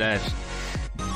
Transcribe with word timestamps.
Gençler. 0.00 0.20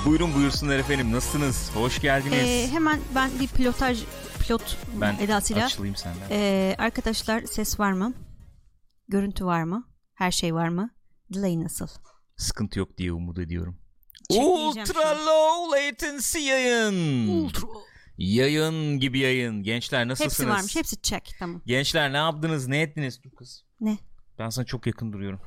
Buyurun 0.06 0.34
buyursunlar 0.34 0.78
efendim 0.78 1.12
nasılsınız? 1.12 1.70
Hoş 1.74 2.00
geldiniz. 2.00 2.38
Ee, 2.38 2.68
hemen 2.72 3.00
ben 3.14 3.30
bir 3.40 3.48
pilotaj 3.48 4.04
pilot 4.40 4.78
ben 5.00 5.16
edasıyla. 5.20 5.66
açılayım 5.66 5.96
senden. 5.96 6.26
Ee, 6.30 6.74
arkadaşlar 6.78 7.42
ses 7.42 7.80
var 7.80 7.92
mı? 7.92 8.14
Görüntü 9.08 9.44
var 9.44 9.62
mı? 9.62 9.88
Her 10.14 10.30
şey 10.30 10.54
var 10.54 10.68
mı? 10.68 10.90
Delay 11.34 11.60
nasıl? 11.60 11.88
Sıkıntı 12.36 12.78
yok 12.78 12.98
diye 12.98 13.12
umut 13.12 13.38
ediyorum. 13.38 13.78
Ultra 14.30 14.84
şimdi. 14.84 15.26
low 15.26 15.86
latency 15.86 16.38
yayın. 16.38 17.50
Yayın 18.18 19.00
gibi 19.00 19.18
yayın. 19.18 19.62
Gençler 19.62 20.08
nasılsınız? 20.08 20.38
Hepsi 20.38 20.50
varmış. 20.50 20.76
Hepsi 20.76 21.02
check. 21.02 21.30
Tamam. 21.38 21.62
Gençler 21.66 22.12
ne 22.12 22.16
yaptınız? 22.16 22.68
Ne 22.68 22.80
ettiniz? 22.80 23.22
Dur 23.24 23.30
kız. 23.36 23.64
Ne? 23.80 23.98
Ben 24.38 24.48
sana 24.48 24.64
çok 24.64 24.86
yakın 24.86 25.12
duruyorum. 25.12 25.40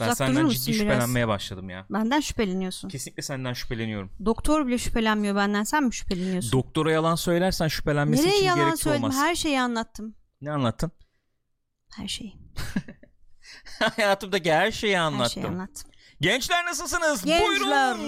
Ben 0.00 0.04
Uzak 0.04 0.16
senden 0.16 0.48
ciddi 0.48 0.66
biraz? 0.66 0.78
şüphelenmeye 0.78 1.28
başladım 1.28 1.70
ya. 1.70 1.86
Benden 1.90 2.20
şüpheleniyorsun. 2.20 2.88
Kesinlikle 2.88 3.22
senden 3.22 3.52
şüpheleniyorum. 3.52 4.10
Doktor 4.24 4.66
bile 4.66 4.78
şüphelenmiyor 4.78 5.36
benden. 5.36 5.64
Sen 5.64 5.84
mi 5.84 5.94
şüpheleniyorsun? 5.94 6.52
Doktora 6.52 6.92
yalan 6.92 7.14
söylersen 7.14 7.68
şüphelenmesi 7.68 8.22
Nereye 8.22 8.36
için 8.36 8.46
yalan 8.46 8.64
gerekli 8.64 8.76
söyledim? 8.78 9.04
olmaz. 9.04 9.16
Her 9.16 9.34
şeyi 9.34 9.60
anlattım. 9.60 10.14
Ne 10.40 10.50
anlattın? 10.52 10.92
Her 11.96 12.08
şeyi. 12.08 12.34
Hayatımdaki 13.96 14.52
her 14.52 14.70
şeyi 14.72 14.96
Her 14.96 15.00
anlattım. 15.02 15.42
şeyi 15.42 15.46
anlattım. 15.46 15.90
Gençler 16.20 16.64
nasılsınız? 16.64 17.24
Gençler. 17.24 17.48
Buyurun. 17.48 17.98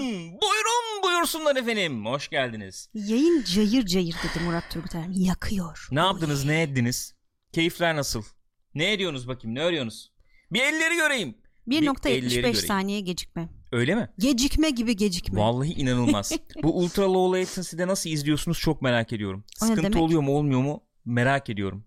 Buyurun 0.41 1.03
buyursunlar 1.03 1.55
efendim. 1.55 2.05
Hoş 2.05 2.29
geldiniz. 2.29 2.89
Yayın 2.93 3.43
cayır 3.43 3.85
cayır 3.85 4.15
dedi 4.23 4.43
Murat 4.43 4.63
Turgut 4.71 4.95
Erm. 4.95 5.11
Yakıyor. 5.11 5.87
Ne 5.91 5.99
yaptınız? 5.99 6.45
Ne 6.45 6.61
ettiniz? 6.61 7.13
Keyifler 7.53 7.95
nasıl? 7.95 8.23
Ne 8.75 8.93
ediyorsunuz 8.93 9.27
bakayım? 9.27 9.55
Ne 9.55 9.63
arıyorsunuz? 9.63 10.11
Bir 10.51 10.61
elleri 10.61 10.95
göreyim. 10.95 11.37
Elleri 11.71 11.85
1.75 11.85 12.35
göreyim. 12.35 12.55
saniye 12.55 12.99
gecikme. 12.99 13.49
Öyle 13.71 13.95
mi? 13.95 14.09
Gecikme 14.19 14.69
gibi 14.69 14.95
gecikme. 14.95 15.41
Vallahi 15.41 15.73
inanılmaz. 15.73 16.31
Bu 16.63 16.77
ultra 16.79 17.13
low 17.13 17.39
latency'de 17.41 17.87
nasıl 17.87 18.09
izliyorsunuz 18.09 18.59
çok 18.59 18.81
merak 18.81 19.13
ediyorum. 19.13 19.43
O 19.61 19.65
Sıkıntı 19.65 19.83
demek? 19.83 20.01
oluyor 20.03 20.21
mu 20.21 20.31
olmuyor 20.37 20.61
mu 20.61 20.83
merak 21.05 21.49
ediyorum. 21.49 21.85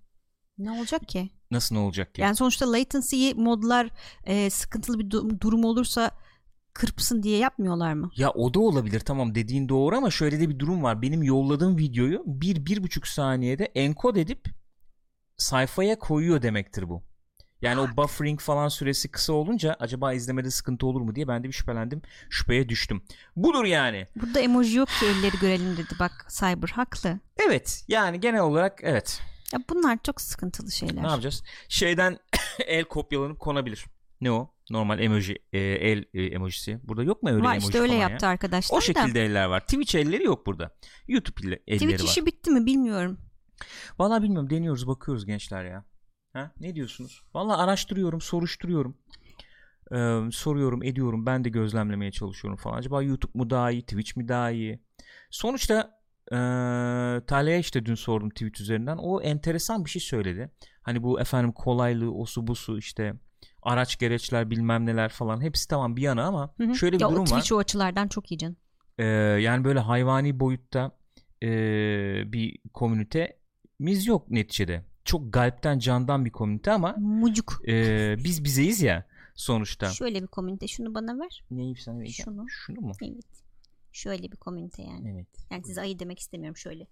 Ne 0.58 0.70
olacak 0.70 1.08
ki? 1.08 1.30
Nasıl 1.50 1.74
ne 1.74 1.80
olacak 1.80 2.14
ki? 2.14 2.20
Yani 2.20 2.36
sonuçta 2.36 2.72
latency'yi 2.72 3.34
modlar 3.34 3.88
e, 4.24 4.50
sıkıntılı 4.50 4.98
bir 4.98 5.04
du- 5.10 5.40
durum 5.40 5.64
olursa 5.64 6.10
kırpsın 6.74 7.22
diye 7.22 7.38
yapmıyorlar 7.38 7.92
mı? 7.94 8.10
Ya 8.16 8.30
o 8.30 8.54
da 8.54 8.60
olabilir 8.60 9.00
tamam 9.00 9.34
dediğin 9.34 9.68
doğru 9.68 9.96
ama 9.96 10.10
şöyle 10.10 10.40
de 10.40 10.48
bir 10.48 10.58
durum 10.58 10.82
var. 10.82 11.02
Benim 11.02 11.22
yolladığım 11.22 11.78
videoyu 11.78 12.22
bir, 12.26 12.66
bir 12.66 12.82
buçuk 12.82 13.06
saniyede 13.06 13.64
enkod 13.64 14.16
edip 14.16 14.44
sayfaya 15.36 15.98
koyuyor 15.98 16.42
demektir 16.42 16.88
bu. 16.88 17.02
Yani 17.62 17.80
o 17.80 17.96
buffering 17.96 18.40
falan 18.40 18.68
süresi 18.68 19.10
kısa 19.10 19.32
olunca 19.32 19.76
acaba 19.80 20.12
izlemede 20.12 20.50
sıkıntı 20.50 20.86
olur 20.86 21.00
mu 21.00 21.14
diye 21.14 21.28
ben 21.28 21.44
de 21.44 21.48
bir 21.48 21.52
şüphelendim. 21.52 22.02
Şüpheye 22.30 22.68
düştüm. 22.68 23.02
Budur 23.36 23.64
yani. 23.64 24.06
Burada 24.16 24.40
emoji 24.40 24.76
yok 24.76 24.88
ki 24.88 25.06
elleri 25.06 25.38
görelim 25.40 25.76
dedi. 25.76 25.94
Bak 26.00 26.26
Cyber 26.38 26.68
haklı. 26.68 27.18
Evet 27.48 27.84
yani 27.88 28.20
genel 28.20 28.40
olarak 28.40 28.78
evet. 28.82 29.20
Ya 29.52 29.60
bunlar 29.70 29.98
çok 30.04 30.20
sıkıntılı 30.20 30.70
şeyler. 30.72 31.02
Ne 31.02 31.06
yapacağız? 31.06 31.42
Şeyden 31.68 32.18
el 32.66 32.84
kopyalanıp 32.84 33.40
konabilir. 33.40 33.84
Ne 34.20 34.30
o? 34.30 34.54
Normal 34.70 34.98
emoji, 35.00 35.38
e, 35.52 35.58
el 35.58 36.04
e, 36.14 36.22
emojisi. 36.22 36.78
Burada 36.82 37.02
yok 37.02 37.22
mu 37.22 37.30
öyle 37.30 37.42
Var 37.42 37.52
emoji 37.52 37.66
işte 37.66 37.80
öyle 37.80 37.94
yaptı 37.94 38.24
ya? 38.24 38.30
arkadaşlar 38.30 38.76
O 38.76 38.80
da. 38.80 38.84
şekilde 38.84 39.24
eller 39.24 39.44
var. 39.46 39.60
Twitch 39.60 39.94
elleri 39.94 40.24
yok 40.24 40.46
burada. 40.46 40.76
YouTube 41.08 41.40
elle- 41.46 41.62
elleri 41.66 41.78
Twitch 41.78 42.02
var. 42.04 42.08
işi 42.08 42.26
bitti 42.26 42.50
mi 42.50 42.66
bilmiyorum. 42.66 43.18
Vallahi 43.98 44.22
bilmiyorum 44.22 44.50
deniyoruz 44.50 44.86
bakıyoruz 44.86 45.26
gençler 45.26 45.64
ya. 45.64 45.84
Ha? 46.32 46.50
Ne 46.60 46.74
diyorsunuz? 46.74 47.22
Vallahi 47.34 47.62
araştırıyorum, 47.62 48.20
soruşturuyorum. 48.20 48.96
Ee, 49.92 50.20
soruyorum, 50.32 50.82
ediyorum. 50.82 51.26
Ben 51.26 51.44
de 51.44 51.48
gözlemlemeye 51.48 52.12
çalışıyorum 52.12 52.56
falan. 52.56 52.76
Acaba 52.76 53.02
YouTube 53.02 53.32
mu 53.34 53.50
daha 53.50 53.70
iyi, 53.70 53.82
Twitch 53.82 54.16
mi 54.16 54.28
daha 54.28 54.50
iyi? 54.50 54.80
Sonuçta 55.30 56.00
ee, 56.32 56.36
Talha'ya 57.26 57.58
işte 57.58 57.86
dün 57.86 57.94
sordum 57.94 58.30
tweet 58.30 58.60
üzerinden. 58.60 58.96
O 58.96 59.20
enteresan 59.22 59.84
bir 59.84 59.90
şey 59.90 60.02
söyledi. 60.02 60.50
Hani 60.82 61.02
bu 61.02 61.20
efendim 61.20 61.52
kolaylığı, 61.52 62.14
osu 62.14 62.46
busu 62.46 62.78
işte 62.78 63.14
araç 63.62 63.98
gereçler 63.98 64.50
bilmem 64.50 64.86
neler 64.86 65.08
falan 65.08 65.40
hepsi 65.40 65.68
tamam 65.68 65.96
bir 65.96 66.02
yana 66.02 66.24
ama 66.24 66.54
Hı 66.56 66.64
hı. 66.64 66.74
şöyle 66.74 66.96
bir 66.96 67.00
ya 67.00 67.08
o 67.08 67.12
durum 67.12 67.22
var. 67.22 67.26
Twitch 67.26 67.52
o 67.52 67.58
açılardan 67.58 68.08
çok 68.08 68.32
iyi 68.32 68.38
canım. 68.38 68.56
Ee, 68.98 69.04
yani 69.04 69.64
böyle 69.64 69.78
hayvani 69.78 70.40
boyutta 70.40 70.92
ee, 71.42 72.22
bir 72.32 72.58
komünitemiz 72.74 74.06
yok 74.06 74.30
neticede. 74.30 74.84
Çok 75.10 75.32
galpten 75.32 75.78
candan 75.78 76.24
bir 76.24 76.30
komünite 76.30 76.72
ama 76.72 76.94
Mucuk. 76.98 77.62
ee, 77.68 78.16
biz 78.24 78.44
bizeyiz 78.44 78.82
ya 78.82 79.06
sonuçta. 79.34 79.90
Şöyle 79.90 80.22
bir 80.22 80.26
komünite. 80.26 80.66
Şunu 80.66 80.94
bana 80.94 81.18
ver. 81.18 81.44
Neyi 81.50 81.76
sana 81.76 81.98
vereceğim? 81.98 82.32
Şunu. 82.32 82.48
Şunu 82.48 82.80
mu? 82.80 82.92
Evet. 83.02 83.24
Şöyle 83.92 84.32
bir 84.32 84.36
komünite 84.36 84.82
yani. 84.82 85.10
Evet. 85.14 85.26
Yani 85.50 85.64
size 85.64 85.80
ayı 85.80 85.98
demek 85.98 86.18
istemiyorum 86.18 86.56
şöyle. 86.56 86.86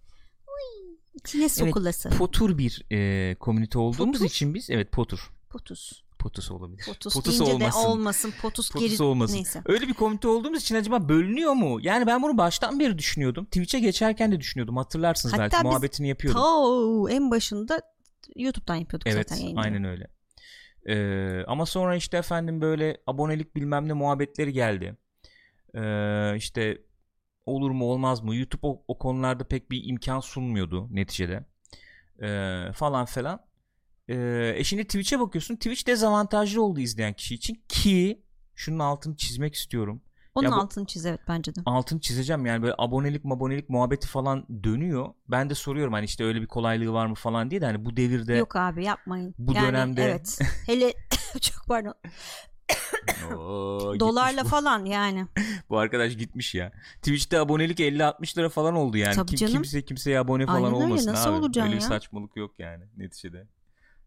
Uy, 0.47 0.97
içine 1.15 1.49
sokulası. 1.49 2.09
Potur 2.11 2.59
bir 2.59 2.87
ee, 2.93 3.35
komünite 3.35 3.79
olduğumuz 3.79 4.19
Potur? 4.19 4.31
için 4.31 4.55
biz 4.55 4.71
evet 4.71 4.93
potur. 4.93 5.31
Potus. 5.51 6.03
Potus 6.19 6.51
olabilir. 6.51 6.85
Potus, 6.87 7.15
Potus 7.15 7.41
deyince 7.41 7.55
olmasın. 7.55 7.83
de 7.83 7.87
olmasın. 7.87 8.33
Potus, 8.43 8.71
Potus 8.71 8.91
geri 8.91 9.03
olmasın. 9.03 9.37
neyse. 9.37 9.63
Öyle 9.67 9.89
bir 9.89 9.95
komünite 9.95 10.29
olduğumuz 10.29 10.63
için 10.63 10.75
acaba 10.75 11.09
bölünüyor 11.09 11.53
mu? 11.53 11.79
Yani 11.83 12.07
ben 12.07 12.23
bunu 12.23 12.39
baştan 12.39 12.81
beri 12.81 12.99
düşünüyordum. 12.99 13.45
Twitch'e 13.45 13.81
geçerken 13.81 14.33
de 14.33 14.41
düşünüyordum. 14.41 14.77
Hatırlarsınız 14.77 15.33
Hatta 15.33 15.43
belki 15.43 15.67
muhabbetini 15.67 16.09
yapıyordum. 16.09 16.43
Ta 16.43 17.13
en 17.13 17.31
başında 17.31 17.83
YouTube'dan 18.37 18.75
yapıyorduk 18.77 19.07
Evet 19.07 19.29
zaten 19.29 19.43
yayını. 19.43 19.61
aynen 19.61 19.85
öyle. 19.85 20.07
Ee, 20.89 21.45
ama 21.47 21.67
sonra 21.67 21.97
işte 21.97 22.17
efendim 22.17 22.61
böyle 22.61 22.97
abonelik 23.07 23.57
bilmem 23.57 23.89
ne 23.89 23.93
muhabbetleri 23.93 24.53
geldi. 24.53 24.97
Ee, 25.75 26.37
işte 26.37 26.79
olur 27.47 27.71
mu 27.71 27.85
olmaz 27.85 28.23
mı? 28.23 28.37
YouTube 28.37 28.67
o, 28.67 28.85
o 28.89 28.99
konularda 28.99 29.45
pek 29.45 29.71
bir 29.71 29.85
imkan 29.85 30.21
sunmuyordu 30.21 30.89
neticede. 30.91 31.45
Ee, 32.23 32.73
falan 32.73 33.05
falan. 33.05 33.41
Ee, 34.09 34.53
e 34.57 34.65
şimdi 34.65 34.85
Twitch'e 34.85 35.21
bakıyorsun. 35.21 35.57
Twitch 35.57 35.87
dezavantajlı 35.87 36.63
oldu 36.63 36.81
izleyen 36.81 37.13
kişi 37.13 37.35
için 37.35 37.65
ki 37.69 38.23
şunun 38.55 38.79
altını 38.79 39.17
çizmek 39.17 39.55
istiyorum. 39.55 40.03
Onun 40.35 40.49
Ya 40.49 40.53
bu- 40.53 40.61
altını 40.61 40.87
çiz 40.87 41.07
evet 41.07 41.21
bence 41.29 41.55
de. 41.55 41.61
Altını 41.67 42.01
çizeceğim 42.01 42.47
yani 42.47 42.63
böyle 42.63 42.75
abonelik 42.79 43.25
mabonelik 43.25 43.69
muhabbeti 43.71 44.09
falan 44.09 44.47
dönüyor. 44.65 45.09
Ben 45.29 45.51
de 45.51 45.55
soruyorum 45.55 45.93
hani 45.93 46.05
işte 46.05 46.25
öyle 46.25 46.41
bir 46.43 46.47
kolaylığı 46.47 46.93
var 46.93 47.07
mı 47.07 47.15
falan 47.15 47.51
diye 47.51 47.61
de 47.61 47.65
hani 47.67 47.85
bu 47.85 47.97
devirde 47.97 48.35
Yok 48.35 48.57
abi 48.57 48.85
yapmayın. 48.85 49.35
bu 49.39 49.53
yani, 49.53 49.67
dönemde- 49.67 50.03
Evet. 50.03 50.39
Hele 50.67 50.93
çok 51.41 51.67
pardon. 51.69 51.95
Oo, 53.35 54.01
Dolarla 54.01 54.45
bu. 54.45 54.49
falan 54.49 54.85
yani. 54.85 55.27
Bu 55.71 55.79
arkadaş 55.79 56.17
gitmiş 56.17 56.55
ya. 56.55 56.73
Twitch'te 56.97 57.39
abonelik 57.41 57.81
50-60 57.81 58.39
lira 58.39 58.49
falan 58.49 58.75
oldu 58.75 58.97
yani. 58.97 59.15
Tabii 59.15 59.27
Kim, 59.29 59.37
canım. 59.39 59.53
kimse 59.55 59.85
kimseye 59.85 60.19
abone 60.21 60.47
falan 60.47 60.57
Aynen 60.57 60.75
öyle. 60.75 60.85
olmasın 60.85 61.13
Nasıl 61.13 61.31
abi. 61.31 61.61
Öyle 61.61 61.67
bir 61.71 61.75
ya? 61.75 61.81
saçmalık 61.81 62.37
yok 62.37 62.55
yani 62.59 62.85
neticede. 62.97 63.47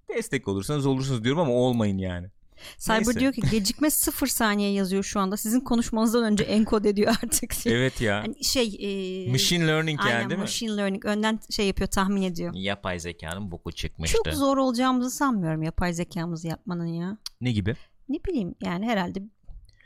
Destek 0.09 0.47
olursanız 0.47 0.85
olursunuz 0.85 1.23
diyorum 1.23 1.41
ama 1.41 1.51
olmayın 1.53 1.97
yani. 1.97 2.27
Cyber 2.77 2.97
Neyse. 2.97 3.19
diyor 3.19 3.33
ki 3.33 3.41
gecikme 3.51 3.89
sıfır 3.91 4.27
saniye 4.27 4.71
yazıyor 4.71 5.03
şu 5.03 5.19
anda. 5.19 5.37
Sizin 5.37 5.59
konuşmanızdan 5.59 6.23
önce 6.23 6.43
enkod 6.43 6.85
ediyor 6.85 7.15
artık. 7.23 7.67
Evet 7.67 8.01
ya. 8.01 8.23
Hani 8.23 8.43
şey 8.43 8.77
e, 8.79 9.31
Machine 9.31 9.67
learning 9.67 9.99
yani 9.99 10.13
aynen, 10.13 10.29
değil 10.29 10.37
mi? 10.37 10.41
machine 10.41 10.77
learning 10.77 11.05
önden 11.05 11.39
şey 11.49 11.67
yapıyor 11.67 11.89
tahmin 11.89 12.21
ediyor. 12.21 12.53
Yapay 12.53 12.99
zekanın 12.99 13.51
boku 13.51 13.71
çıkmıştı. 13.71 14.17
Çok 14.25 14.33
zor 14.33 14.57
olacağımızı 14.57 15.11
sanmıyorum 15.11 15.63
yapay 15.63 15.93
zekamızı 15.93 16.47
yapmanın 16.47 16.85
ya. 16.85 17.17
Ne 17.41 17.51
gibi? 17.51 17.75
Ne 18.09 18.23
bileyim 18.23 18.55
yani 18.61 18.85
herhalde 18.85 19.21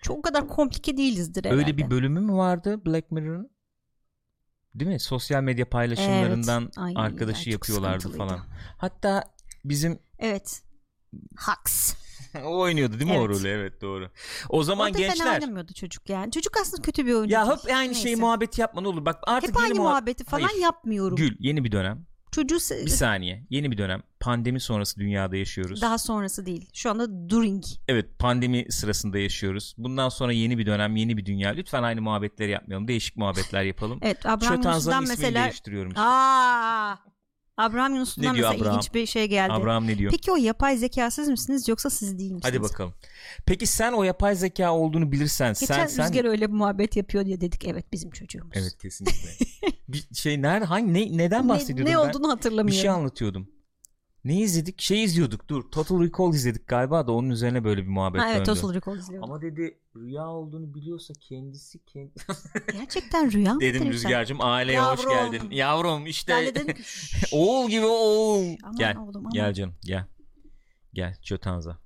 çok 0.02 0.18
o 0.18 0.22
kadar 0.22 0.48
komplike 0.48 0.98
değilizdir 0.98 1.46
herhalde. 1.46 1.62
Öyle 1.62 1.78
bir 1.78 1.90
bölümü 1.90 2.20
mü 2.20 2.34
vardı 2.34 2.86
Black 2.86 3.12
Mirror'ın? 3.12 3.56
Değil 4.76 4.92
mi? 4.92 5.00
Sosyal 5.00 5.44
medya 5.44 5.70
paylaşımlarından 5.70 6.64
Evet. 6.64 6.78
Ay, 6.78 6.94
arkadaşı 6.96 7.44
çok 7.44 7.54
yapıyorlardı 7.54 8.18
falan. 8.18 8.40
Hatta 8.78 9.24
bizim 9.66 10.00
Evet. 10.20 10.62
Haks. 11.36 11.94
o 12.46 12.60
oynuyordu 12.60 13.00
değil 13.00 13.12
mi 13.12 13.18
o 13.18 13.26
Evet. 13.26 13.40
rolü? 13.40 13.48
Evet 13.48 13.82
doğru. 13.82 14.10
O 14.50 14.64
zaman 14.64 14.88
Orada 14.88 14.98
fena 14.98 15.08
gençler 15.08 15.34
oynamıyordu 15.42 15.74
çocuk 15.74 16.10
yani. 16.10 16.32
Çocuk 16.32 16.54
aslında 16.62 16.82
kötü 16.82 17.06
bir 17.06 17.14
oyuncu. 17.14 17.34
ya 17.34 17.46
hep 17.52 17.60
aynı 17.76 17.88
Neyse. 17.88 18.02
şeyi 18.02 18.16
muhabbeti 18.16 18.62
yapma 18.62 18.82
ne 18.82 18.88
olur. 18.88 19.06
Bak 19.06 19.20
artık 19.28 19.50
Hep 19.50 19.56
yeni 19.56 19.64
aynı 19.66 19.74
muha- 19.76 19.82
muhabbeti 19.82 20.24
falan 20.24 20.42
Hayır. 20.48 20.62
yapmıyorum. 20.62 21.16
Gül 21.16 21.36
yeni 21.40 21.64
bir 21.64 21.72
dönem. 21.72 22.06
Çocuğu 22.32 22.56
Bir 22.56 22.88
saniye. 22.90 23.46
Yeni 23.50 23.72
bir 23.72 23.78
dönem. 23.78 24.04
Pandemi 24.20 24.60
sonrası 24.60 25.00
dünyada 25.00 25.36
yaşıyoruz. 25.38 25.82
daha 25.82 25.98
sonrası 25.98 26.46
değil. 26.46 26.70
Şu 26.74 26.90
anda 26.90 27.30
during. 27.30 27.64
Evet 27.88 28.20
pandemi 28.20 28.66
sırasında 28.72 29.18
yaşıyoruz. 29.20 29.76
Bundan 29.78 30.10
sonra 30.10 30.32
yeni 30.32 30.58
bir 30.58 30.66
dönem, 30.66 30.96
yeni 30.96 31.18
bir 31.18 31.26
dünya. 31.26 31.50
Lütfen 31.50 31.84
aynı 31.84 32.02
muhabbetleri 32.02 32.52
yapmayalım. 32.52 32.88
Değişik 32.88 33.18
muhabbetler 33.18 33.64
yapalım. 33.64 34.00
Evet 34.02 34.26
Abraham 34.26 34.56
Şötanza'nın 34.58 34.96
Yunus'dan 34.96 35.04
ismini 35.14 35.26
mesela 35.28 35.44
değiştiriyorum. 35.46 35.90
işte. 35.92 36.02
Aa! 36.02 36.98
Abraham 37.58 37.94
Yunus'tan 37.96 38.22
Ne 38.26 38.34
diyor 38.34 38.50
mesela 38.50 38.62
Abraham? 38.64 38.78
ilginç 38.80 38.94
bir 38.94 39.06
şey 39.06 39.28
geldi. 39.28 39.54
Abraham 39.54 39.88
ne 39.88 39.98
diyor? 39.98 40.12
Peki 40.12 40.32
o 40.32 40.36
yapay 40.36 40.78
zeka 40.78 41.12
siz 41.12 41.28
misiniz 41.30 41.68
yoksa 41.68 41.90
siz 41.90 42.20
değil 42.20 42.32
misiniz? 42.32 42.44
Hadi 42.54 42.62
bakalım. 42.64 42.94
Peki 43.46 43.68
sen 43.68 43.94
o 43.94 44.04
yapay 44.04 44.36
zeka 44.36 44.74
olduğunu 44.74 45.12
bilirsen 45.12 45.54
Geçen 45.60 45.66
sen 45.76 45.88
sen 45.88 46.06
Rüzgar 46.06 46.26
öyle 46.26 46.48
bir 46.48 46.54
muhabbet 46.54 46.96
yapıyor 46.96 47.26
diye 47.26 47.42
dedik 47.42 47.66
evet 47.68 47.94
bizim 47.94 48.12
çocuğumuz. 48.12 48.52
Evet 48.56 48.78
kesinlikle. 48.82 49.30
bir 49.88 50.08
şey 50.14 50.42
nerede 50.42 50.66
hangi 50.66 50.94
ne 50.94 51.18
neden 51.18 51.46
Ne, 51.46 51.50
bahsediyordum 51.50 51.86
ne 51.94 51.98
ben? 51.98 52.10
olduğunu 52.10 52.24
Bir 52.24 52.30
hatırlamıyorum. 52.30 52.82
şey 52.82 52.90
anlatıyordum. 52.90 53.48
Ne 54.26 54.40
izledik? 54.42 54.82
Şey 54.82 55.04
izliyorduk 55.04 55.48
dur. 55.50 55.72
Total 55.72 56.02
Recall 56.04 56.34
izledik 56.34 56.68
galiba 56.68 57.08
da 57.08 57.12
onun 57.12 57.30
üzerine 57.30 57.64
böyle 57.64 57.84
bir 57.84 57.88
muhabbet 57.88 58.22
Ha, 58.22 58.30
evet 58.32 58.48
döndü. 58.48 58.60
Total 58.60 58.74
Recall 58.76 58.98
izliyordum. 58.98 59.32
Ama 59.32 59.42
dedi 59.42 59.78
rüya 59.96 60.28
olduğunu 60.28 60.74
biliyorsa 60.74 61.14
kendisi 61.20 61.86
kendi... 61.86 62.12
Gerçekten 62.72 63.32
rüya 63.32 63.54
mı? 63.54 63.62
Dedim 63.62 63.88
Rüzgar'cığım 63.90 64.38
aileye 64.42 64.82
hoş 64.82 65.04
Yavrum. 65.06 65.32
geldin. 65.32 65.52
Yavrum 65.52 66.06
işte 66.08 66.34
Ben 66.34 66.46
de 66.46 66.56
dedim 66.56 66.76
ki 66.76 66.84
"Şşş, 66.86 67.26
oğul 67.34 67.70
gibi 67.70 67.86
oğul. 67.86 68.56
aman 68.64 68.76
Gel 68.78 68.98
oğlum, 68.98 69.16
aman. 69.18 69.32
gel 69.34 69.54
canım 69.54 69.76
gel. 69.82 70.06
Gel 70.94 71.16
Çötanza. 71.22 71.78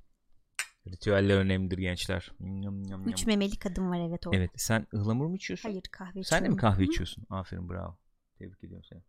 Ritüeller 0.88 1.38
önemlidir 1.38 1.78
gençler. 1.78 2.32
Yam, 2.40 2.84
yam. 2.84 3.08
Üç 3.10 3.26
memeli 3.26 3.56
kadın 3.60 3.90
var 3.92 4.08
evet 4.10 4.28
o. 4.28 4.32
Evet 4.34 4.52
sen 4.56 4.88
ıhlamur 4.94 5.26
mu 5.26 5.36
içiyorsun? 5.36 5.70
Hayır 5.70 5.84
kahve 5.92 6.24
Sen 6.24 6.44
de 6.44 6.50
mi 6.50 6.54
içiyorum. 6.54 6.58
kahve 6.58 6.80
Hı. 6.86 6.90
içiyorsun? 6.92 7.24
Aferin 7.30 7.70
bravo. 7.70 7.98
Tebrik 8.38 8.64
ediyorum 8.64 8.86
seni. 8.90 9.02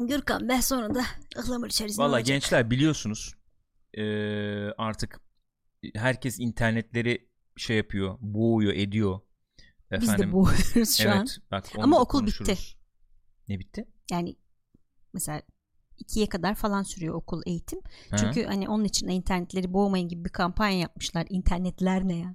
Gürkan 0.00 0.48
ben 0.48 0.60
sonra 0.60 0.94
da 0.94 1.04
ıhlamur 1.38 1.66
içeriz. 1.66 1.98
ne 1.98 2.04
Valla 2.04 2.20
gençler 2.20 2.70
biliyorsunuz 2.70 3.34
eee, 3.94 4.74
artık 4.78 5.20
herkes 5.94 6.40
internetleri 6.40 7.28
şey 7.56 7.76
yapıyor, 7.76 8.18
boğuyor, 8.20 8.72
ediyor. 8.72 9.20
Biz 10.00 10.18
de 10.18 10.32
boğuyoruz 10.32 10.96
şu 10.96 11.02
evet, 11.02 11.16
an. 11.16 11.26
Bak, 11.50 11.64
Ama 11.78 12.00
okul 12.00 12.18
konuşuruz. 12.18 12.48
bitti. 12.50 12.62
Ne 13.48 13.58
bitti? 13.58 13.88
Yani 14.10 14.36
mesela 15.12 15.42
ikiye 15.98 16.26
kadar 16.26 16.54
falan 16.54 16.82
sürüyor 16.82 17.14
okul 17.14 17.42
eğitim. 17.46 17.80
Ha? 18.10 18.16
Çünkü 18.16 18.44
hani 18.44 18.68
onun 18.68 18.84
için 18.84 19.08
internetleri 19.08 19.72
boğmayın 19.72 20.08
gibi 20.08 20.24
bir 20.24 20.30
kampanya 20.30 20.78
yapmışlar. 20.78 21.26
İnternetler 21.30 22.08
ne 22.08 22.16
ya? 22.16 22.34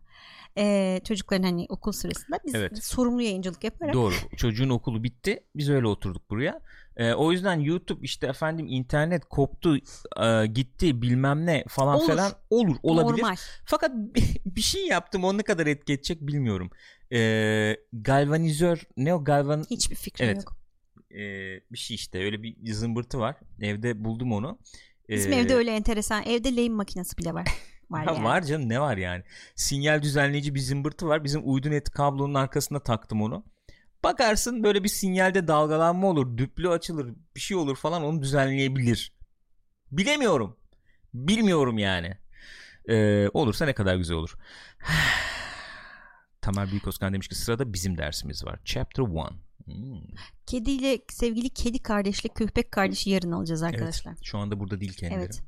Ee, 0.59 1.01
çocukların 1.03 1.43
hani 1.43 1.65
okul 1.69 1.91
sırasında 1.91 2.39
biz 2.45 2.55
Evet. 2.55 2.83
sorumlu 2.83 3.21
yayıncılık 3.21 3.63
yaparak 3.63 3.93
Doğru. 3.93 4.13
Çocuğun 4.37 4.69
okulu 4.69 5.03
bitti. 5.03 5.43
Biz 5.55 5.69
öyle 5.69 5.87
oturduk 5.87 6.29
buraya. 6.29 6.61
Ee, 6.97 7.13
o 7.13 7.31
yüzden 7.31 7.59
YouTube 7.59 7.99
işte 8.05 8.27
efendim 8.27 8.67
internet 8.69 9.25
koptu, 9.25 9.77
e, 10.23 10.45
gitti 10.45 11.01
bilmem 11.01 11.45
ne 11.45 11.63
falan 11.67 11.97
Olur. 11.97 12.07
falan 12.07 12.31
olur, 12.49 12.75
olabilir. 12.83 13.23
normal. 13.23 13.35
Fakat 13.65 13.91
bir 14.45 14.61
şey 14.61 14.87
yaptım. 14.87 15.23
O 15.23 15.37
ne 15.37 15.43
kadar 15.43 15.67
etki 15.67 15.93
edecek 15.93 16.21
bilmiyorum. 16.21 16.69
Ee, 17.13 17.77
galvanizör 17.93 18.87
ne 18.97 19.13
o 19.13 19.23
galvan 19.23 19.63
Hiçbir 19.69 19.95
fikrim 19.95 20.27
Evet. 20.27 20.37
yok. 20.37 20.56
E, 21.17 21.23
bir 21.71 21.77
şey 21.77 21.95
işte 21.95 22.23
öyle 22.23 22.43
bir 22.43 22.73
zımbırtı 22.73 23.19
var. 23.19 23.35
Evde 23.61 24.03
buldum 24.03 24.31
onu. 24.31 24.59
Bizim 25.09 25.33
Ee, 25.33 25.35
evde 25.35 25.55
öyle 25.55 25.71
enteresan. 25.75 26.23
Evde 26.23 26.55
lehim 26.55 26.73
makinesi 26.73 27.17
bile 27.17 27.33
var. 27.33 27.47
Var 27.89 28.07
yani. 28.07 28.23
Var 28.23 28.41
canım 28.41 28.69
ne 28.69 28.79
var 28.79 28.97
yani. 28.97 29.23
Sinyal 29.55 30.01
düzenleyici 30.01 30.55
bir 30.55 30.59
zımbırtı 30.59 31.07
var. 31.07 31.23
Bizim 31.23 31.41
uydu 31.43 31.71
net 31.71 31.89
kablonun 31.89 32.33
arkasına 32.33 32.79
taktım 32.79 33.21
onu. 33.21 33.45
Bakarsın 34.03 34.63
böyle 34.63 34.83
bir 34.83 34.89
sinyalde 34.89 35.47
dalgalanma 35.47 36.07
olur. 36.07 36.37
Düplü 36.37 36.69
açılır. 36.69 37.13
Bir 37.35 37.39
şey 37.39 37.57
olur 37.57 37.75
falan 37.75 38.03
onu 38.03 38.21
düzenleyebilir. 38.21 39.13
Bilemiyorum. 39.91 40.57
Bilmiyorum 41.13 41.77
yani. 41.77 42.17
Ee, 42.89 43.29
olursa 43.33 43.65
ne 43.65 43.73
kadar 43.73 43.95
güzel 43.95 44.17
olur. 44.17 44.33
Tamer 46.41 46.71
Büyükoskan 46.71 47.13
demiş 47.13 47.27
ki 47.27 47.35
sırada 47.35 47.73
bizim 47.73 47.97
dersimiz 47.97 48.45
var. 48.45 48.59
Chapter 48.65 49.05
1. 49.05 49.46
Hmm, 49.67 50.01
Kediyle 50.45 50.99
sevgili 51.09 51.49
kedi 51.49 51.79
kardeşle 51.79 52.29
köpek 52.29 52.71
kardeşi 52.71 53.09
yarın 53.09 53.31
alacağız 53.31 53.63
arkadaşlar. 53.63 54.11
Evet. 54.11 54.23
Şu 54.23 54.37
anda 54.37 54.59
burada 54.59 54.79
değil 54.79 54.93
kendileri. 54.93 55.19
Evet. 55.23 55.41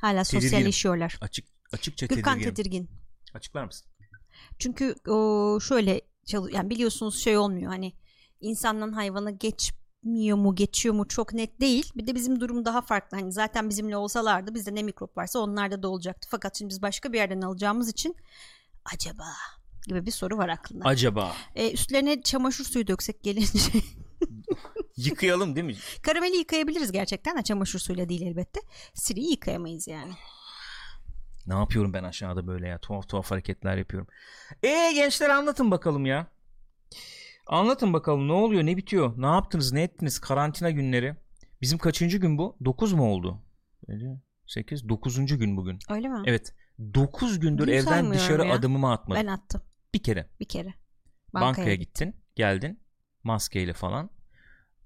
Hala 0.00 0.22
Tedirginim. 0.22 0.42
sosyalleşiyorlar. 0.50 1.18
Açık 1.20 1.44
açıkça 1.72 2.06
Gürkan 2.06 2.38
tedirginim. 2.38 2.54
tedirgin. 2.54 2.88
Açıklar 3.34 3.64
mısın? 3.64 3.86
Çünkü 4.58 4.94
o 5.08 5.58
şöyle 5.60 6.00
yani 6.52 6.70
biliyorsunuz 6.70 7.22
şey 7.22 7.36
olmuyor 7.38 7.72
hani 7.72 7.92
insandan 8.40 8.92
hayvana 8.92 9.30
geçmiyor 9.30 10.36
mu 10.36 10.54
geçiyor 10.54 10.94
mu 10.94 11.08
çok 11.08 11.32
net 11.32 11.60
değil. 11.60 11.92
Bir 11.96 12.06
de 12.06 12.14
bizim 12.14 12.40
durum 12.40 12.64
daha 12.64 12.80
farklı. 12.82 13.16
Hani 13.18 13.32
zaten 13.32 13.68
bizimle 13.68 13.96
olsalardı 13.96 14.54
bizde 14.54 14.74
ne 14.74 14.82
mikrop 14.82 15.16
varsa 15.16 15.38
onlarda 15.38 15.82
da 15.82 15.88
olacaktı. 15.88 16.28
Fakat 16.30 16.58
şimdi 16.58 16.70
biz 16.70 16.82
başka 16.82 17.12
bir 17.12 17.18
yerden 17.18 17.40
alacağımız 17.40 17.88
için 17.88 18.16
acaba 18.94 19.24
gibi 19.86 20.06
bir 20.06 20.10
soru 20.10 20.36
var 20.38 20.48
aklında. 20.48 20.84
Acaba 20.84 21.32
E, 21.54 21.72
üstlerine 21.72 22.22
çamaşır 22.22 22.64
suyu 22.64 22.86
döksek 22.86 23.22
gelince 23.22 23.58
yıkayalım 24.96 25.56
değil 25.56 25.66
mi? 25.66 25.74
karameli 26.02 26.36
yıkayabiliriz 26.36 26.92
gerçekten 26.92 27.38
de 27.38 27.42
çamaşır 27.42 27.78
suyuyla 27.78 28.08
değil 28.08 28.22
elbette. 28.22 28.60
Siri'yi 28.94 29.30
yıkayamayız 29.30 29.88
yani. 29.88 30.12
Ne 31.46 31.54
yapıyorum 31.54 31.92
ben 31.92 32.04
aşağıda 32.04 32.46
böyle 32.46 32.68
ya 32.68 32.78
tuhaf 32.78 33.08
tuhaf 33.08 33.30
hareketler 33.30 33.76
yapıyorum. 33.76 34.08
E 34.62 34.92
gençler 34.94 35.28
anlatın 35.30 35.70
bakalım 35.70 36.06
ya. 36.06 36.26
Anlatın 37.46 37.92
bakalım 37.92 38.28
ne 38.28 38.32
oluyor 38.32 38.62
ne 38.66 38.76
bitiyor 38.76 39.14
ne 39.22 39.26
yaptınız 39.26 39.72
ne 39.72 39.82
ettiniz 39.82 40.18
karantina 40.18 40.70
günleri. 40.70 41.16
Bizim 41.62 41.78
kaçıncı 41.78 42.18
gün 42.18 42.38
bu? 42.38 42.56
9 42.64 42.92
mu 42.92 43.12
oldu? 43.12 43.42
8 44.46 44.88
9. 44.88 45.26
gün 45.38 45.56
bugün. 45.56 45.78
Öyle 45.90 46.08
mi? 46.08 46.22
Evet 46.26 46.54
9 46.94 47.40
gündür 47.40 47.66
Gün 47.66 47.72
evden 47.72 48.10
dışarı 48.12 48.46
ya. 48.46 48.54
adımımı 48.54 48.92
atmadım. 48.92 49.22
Ben 49.22 49.26
attım 49.32 49.62
Bir 49.94 50.02
kere. 50.02 50.28
bir 50.40 50.48
kere. 50.48 50.74
Bankaya, 51.34 51.74
gittin 51.74 52.16
geldin 52.34 52.80
maskeyle 53.24 53.72
falan. 53.72 54.10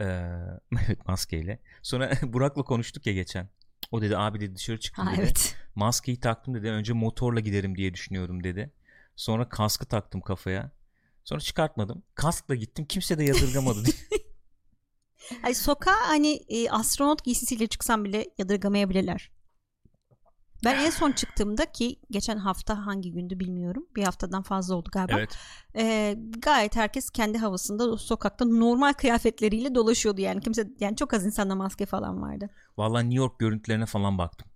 Ee, 0.01 0.05
evet 0.87 1.07
maskeyle. 1.07 1.61
Sonra 1.83 2.11
Burak'la 2.23 2.63
konuştuk 2.63 3.07
ya 3.07 3.13
geçen. 3.13 3.49
O 3.91 4.03
dedi 4.03 4.17
abi 4.17 4.41
dedi 4.41 4.55
dışarı 4.57 4.81
çıktım 4.81 5.07
Ha 5.07 5.13
dedi. 5.13 5.21
evet. 5.21 5.57
Maskeyi 5.75 6.21
taktım 6.21 6.55
dedi. 6.55 6.69
Önce 6.69 6.93
motorla 6.93 7.41
giderim 7.41 7.77
diye 7.77 7.95
düşünüyorum 7.95 8.45
dedi. 8.45 8.73
Sonra 9.17 9.49
kaskı 9.49 9.87
taktım 9.87 10.21
kafaya. 10.21 10.71
Sonra 11.25 11.41
çıkartmadım. 11.41 12.03
Kaskla 12.15 12.55
gittim. 12.55 12.85
Kimse 12.85 13.19
de 13.19 13.25
yadırgamadı. 13.25 13.83
Ay 15.43 15.55
sokağa 15.55 16.09
hani 16.09 16.33
e, 16.49 16.71
astronot 16.71 17.25
giysisiyle 17.25 17.67
çıksam 17.67 18.05
bile 18.05 18.27
yadırgamayabilirler. 18.39 19.31
Ben 20.65 20.85
en 20.85 20.91
son 20.91 21.13
çıktığımda 21.13 21.73
ki 21.73 21.97
geçen 22.11 22.37
hafta 22.37 22.87
hangi 22.87 23.13
gündü 23.13 23.41
bilmiyorum. 23.41 23.87
Bir 23.97 24.05
haftadan 24.05 24.43
fazla 24.43 24.75
oldu 24.75 24.89
galiba. 24.93 25.19
evet. 25.19 25.39
E, 25.77 26.17
gayet 26.39 26.77
herkes 26.77 27.11
kendi 27.11 27.39
havasında 27.39 27.97
sokakta 27.97 28.45
normal 28.45 28.93
kıyafetleriyle 28.93 29.75
dolaşıyordu 29.75 30.21
yani. 30.21 30.41
Kimse 30.41 30.69
yani 30.81 30.97
çok 30.97 31.15
az 31.15 31.27
insanda 31.27 31.55
maske 31.55 31.87
falan 31.87 32.23
vardı. 32.23 32.51
Vallahi 32.77 33.05
New 33.05 33.19
York 33.19 33.39
görüntülerine 33.39 33.87
falan 33.87 34.19
baktım. 34.19 34.49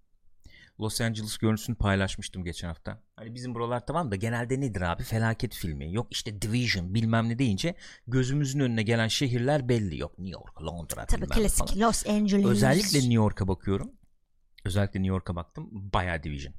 Los 0.81 1.01
Angeles 1.01 1.37
görüntüsünü 1.37 1.77
paylaşmıştım 1.77 2.45
geçen 2.45 2.69
hafta. 2.69 3.03
Hani 3.17 3.35
bizim 3.35 3.55
buralar 3.55 3.87
tamam 3.87 4.11
da 4.11 4.17
genelde 4.17 4.61
nedir 4.61 4.81
abi? 4.81 5.03
Felaket 5.03 5.55
filmi. 5.55 5.95
Yok 5.95 6.07
işte 6.11 6.43
Division 6.43 6.95
bilmem 6.95 7.29
ne 7.29 7.39
deyince 7.39 7.75
gözümüzün 8.07 8.61
önüne 8.61 8.83
gelen 8.83 9.09
şehirler 9.09 9.69
belli. 9.69 9.99
Yok 9.99 10.19
New 10.19 10.33
York, 10.33 10.63
Londra 10.63 11.07
Tabii 11.07 11.27
klasik 11.27 11.69
falan. 11.69 11.81
Los 11.81 12.07
Angeles. 12.07 12.47
Özellikle 12.47 12.99
New 12.99 13.15
York'a 13.15 13.49
bakıyorum. 13.49 13.93
Özellikle 14.65 15.01
New 15.01 15.15
York'a 15.15 15.37
baktım. 15.37 15.69
Bayağı 15.73 16.23
Division. 16.23 16.55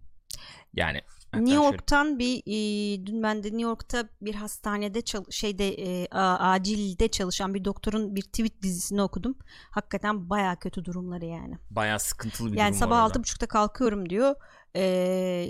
Yani 0.74 1.02
New 1.34 1.46
şöyle- 1.52 1.66
York'tan 1.66 2.20
bir 2.20 2.38
e, 2.46 3.06
dün 3.06 3.24
ben 3.24 3.44
de 3.44 3.48
New 3.48 3.62
York'ta 3.62 4.10
bir 4.22 4.36
hastanede 4.36 5.02
çal- 5.02 5.32
şeyde 5.32 5.70
e, 5.74 6.08
a- 6.12 6.50
acilde 6.52 7.08
çalışan 7.08 7.54
bir 7.54 7.66
doktorun 7.66 8.16
bir 8.16 8.22
tweet 8.22 8.62
dizisini 8.62 9.02
okudum. 9.02 9.36
Hakikaten 9.72 10.30
baya 10.30 10.56
kötü 10.56 10.86
durumları 10.86 11.26
yani. 11.26 11.58
bayağı 11.70 12.00
sıkıntılı 12.00 12.52
bir 12.54 12.58
yani 12.58 12.70
durum 12.70 12.80
sabah 12.80 12.98
var 12.98 13.02
altı 13.02 13.20
buçukta 13.20 13.48
kalkıyorum 13.48 14.10
diyor. 14.10 14.36
Ee, 14.76 15.48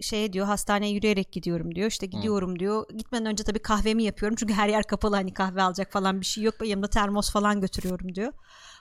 şey 0.00 0.32
diyor 0.32 0.46
hastaneye 0.46 0.92
yürüyerek 0.92 1.32
gidiyorum 1.32 1.74
diyor. 1.74 1.88
İşte 1.90 2.06
gidiyorum 2.06 2.58
diyor. 2.58 2.86
Gitmeden 2.96 3.26
önce 3.26 3.44
tabii 3.44 3.58
kahvemi 3.58 4.02
yapıyorum. 4.02 4.36
Çünkü 4.40 4.54
her 4.54 4.68
yer 4.68 4.84
kapalı 4.84 5.16
hani 5.16 5.34
kahve 5.34 5.62
alacak 5.62 5.92
falan 5.92 6.20
bir 6.20 6.26
şey 6.26 6.44
yok. 6.44 6.54
Yanımda 6.66 6.88
termos 6.90 7.32
falan 7.32 7.60
götürüyorum 7.60 8.14
diyor. 8.14 8.32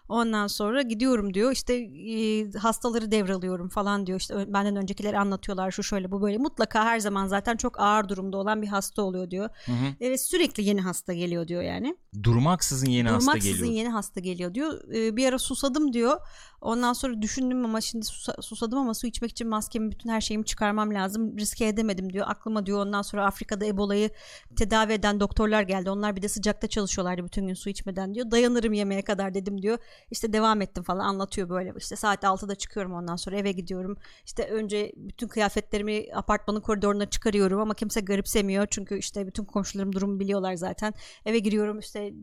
Ondan 0.10 0.48
sonra 0.48 0.82
gidiyorum 0.82 1.34
diyor. 1.34 1.52
İşte 1.52 1.74
e, 1.74 2.52
hastaları 2.52 3.12
devralıyorum 3.12 3.70
falan 3.70 4.08
diyor. 4.08 4.20
İşte 4.20 4.54
benden 4.54 4.76
öncekileri 4.76 5.20
anlatıyorlar 5.20 5.72
şu 5.72 5.84
şöyle 5.84 6.12
bu 6.12 6.22
böyle. 6.22 6.38
Mutlaka 6.38 6.86
her 6.86 7.00
zaman 7.00 7.28
zaten 7.28 7.58
çok 7.58 7.80
ağır 7.80 8.10
durumda 8.10 8.38
olan 8.38 8.62
bir 8.62 8.68
hasta 8.68 9.02
oluyor 9.02 9.32
diyor. 9.32 9.50
Hı 9.66 9.72
hı. 9.72 9.86
Evet 10.02 10.22
sürekli 10.22 10.64
yeni 10.64 10.82
hasta 10.82 11.14
geliyor 11.14 11.48
diyor 11.48 11.62
yani. 11.62 11.96
Durmaksızın 12.24 12.90
yeni 12.90 13.10
hasta 13.10 13.22
Durmaksızın 13.32 13.58
geliyor. 13.58 13.74
yeni 13.78 13.90
hasta 13.90 14.20
geliyor 14.20 14.54
diyor. 14.54 14.94
Ee, 14.94 15.16
bir 15.16 15.28
ara 15.28 15.40
susadım 15.40 15.94
diyor. 15.94 16.18
Ondan 16.62 16.94
sonra 16.94 17.22
düşündüm 17.22 17.66
ama 17.66 17.82
şimdi 17.82 18.06
susa- 18.06 18.42
susadım 18.42 18.80
ama 18.80 18.94
su 18.94 19.08
içmek 19.08 19.32
için 19.32 19.48
maskemi 19.48 19.92
bütün 19.92 20.10
her 20.10 20.22
şeyimi 20.22 20.46
çıkarmam 20.46 20.94
lazım. 20.94 21.38
Riske 21.38 21.68
edemedim 21.68 22.14
diyor. 22.14 22.26
Aklıma 22.30 22.66
diyor 22.66 22.80
ondan 22.80 23.02
sonra 23.02 23.26
Afrika'da 23.26 23.66
Ebola'yı 23.66 24.10
tedavi 24.56 24.94
eden 24.94 25.20
doktorlar 25.20 25.62
geldi. 25.62 25.90
Onlar 25.90 26.16
bir 26.16 26.22
de 26.22 26.30
sıcakta 26.30 26.68
çalışıyorlardı 26.68 27.24
bütün 27.26 27.48
gün 27.48 27.54
su 27.54 27.70
içmeden 27.70 28.14
diyor. 28.16 28.32
Dayanırım 28.32 28.74
yemeğe 28.74 29.02
kadar 29.02 29.34
dedim 29.34 29.62
diyor. 29.62 29.78
İşte 30.12 30.34
devam 30.34 30.62
ettim 30.62 30.84
falan 30.84 31.06
anlatıyor 31.06 31.50
böyle. 31.50 31.74
İşte 31.78 31.96
saat 31.96 32.24
6'da 32.24 32.56
çıkıyorum 32.56 32.94
ondan 32.94 33.16
sonra 33.16 33.38
eve 33.38 33.52
gidiyorum. 33.52 33.98
İşte 34.26 34.48
önce 34.48 34.92
bütün 34.96 35.28
kıyafetlerimi 35.28 36.06
apartmanın 36.14 36.62
koridoruna 36.62 37.06
çıkarıyorum 37.10 37.60
ama 37.60 37.74
kimse 37.74 38.02
garipsemiyor. 38.02 38.68
Çünkü 38.70 38.98
işte 38.98 39.28
bütün 39.28 39.46
komşularım 39.46 39.94
durumu 39.94 40.20
biliyorlar 40.20 40.54
zaten. 40.56 40.94
Eve 41.26 41.40
giriyorum 41.40 41.80
işte 41.80 42.14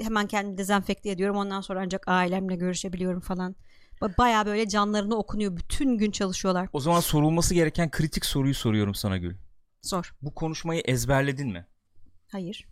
hemen 0.00 0.26
kendimi 0.26 0.58
dezenfekte 0.58 1.10
ediyorum. 1.10 1.36
Ondan 1.36 1.60
sonra 1.60 1.80
ancak 1.80 2.08
ailemle 2.08 2.56
görüşebiliyorum 2.56 3.20
falan. 3.20 3.54
Ba- 4.02 4.18
Baya 4.18 4.46
böyle 4.46 4.68
canlarına 4.68 5.14
okunuyor. 5.14 5.56
Bütün 5.56 5.98
gün 5.98 6.10
çalışıyorlar. 6.10 6.68
O 6.72 6.80
zaman 6.80 7.00
sorulması 7.00 7.54
gereken 7.54 7.90
kritik 7.90 8.24
soruyu 8.24 8.54
soruyorum 8.54 8.94
sana 8.94 9.16
Gül. 9.16 9.36
Sor. 9.82 10.14
Bu 10.22 10.34
konuşmayı 10.34 10.82
ezberledin 10.84 11.48
mi? 11.48 11.66
Hayır. 12.32 12.68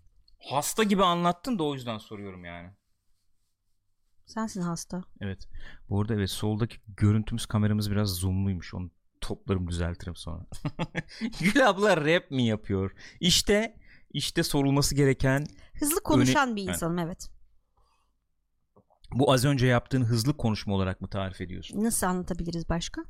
Hasta 0.50 0.82
gibi 0.82 1.04
anlattın 1.04 1.58
da 1.58 1.64
o 1.64 1.74
yüzden 1.74 1.98
soruyorum 1.98 2.44
yani. 2.44 2.70
Sensin 4.26 4.60
hasta. 4.60 5.02
Evet. 5.20 5.48
Bu 5.88 6.00
arada 6.00 6.14
evet 6.14 6.30
soldaki 6.30 6.76
görüntümüz 6.96 7.46
kameramız 7.46 7.90
biraz 7.90 8.08
zoomluymuş. 8.08 8.74
Onu 8.74 8.90
toplarım 9.20 9.68
düzeltirim 9.68 10.16
sonra. 10.16 10.46
Gül 11.40 11.68
abla 11.68 11.96
rap 11.96 12.30
mi 12.30 12.46
yapıyor? 12.46 12.92
İşte 13.20 13.76
işte 14.10 14.42
sorulması 14.42 14.94
gereken 14.94 15.46
Hızlı 15.80 16.00
konuşan 16.02 16.48
Öne- 16.48 16.56
bir 16.56 16.62
insanım 16.62 16.98
evet. 16.98 17.30
Bu 19.12 19.32
az 19.32 19.44
önce 19.44 19.66
yaptığın 19.66 20.04
hızlı 20.04 20.36
konuşma 20.36 20.74
olarak 20.74 21.00
mı 21.00 21.08
tarif 21.08 21.40
ediyorsun? 21.40 21.84
Nasıl 21.84 22.06
anlatabiliriz 22.06 22.68
başka? 22.68 23.02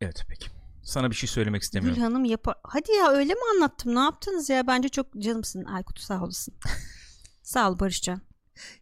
Evet 0.00 0.24
peki. 0.28 0.46
Sana 0.82 1.10
bir 1.10 1.16
şey 1.16 1.28
söylemek 1.28 1.62
istemiyorum. 1.62 1.96
Gül 1.96 2.02
Hanım 2.02 2.24
yapar. 2.24 2.54
Hadi 2.64 2.92
ya 2.92 3.10
öyle 3.10 3.34
mi 3.34 3.40
anlattım? 3.54 3.94
Ne 3.94 4.00
yaptınız 4.00 4.50
ya? 4.50 4.66
Bence 4.66 4.88
çok 4.88 5.06
canımsın 5.18 5.64
Aykut 5.64 6.00
sağ 6.00 6.22
olasın. 6.22 6.54
sağ 7.42 7.70
ol 7.70 7.78
Barışcan. 7.78 8.20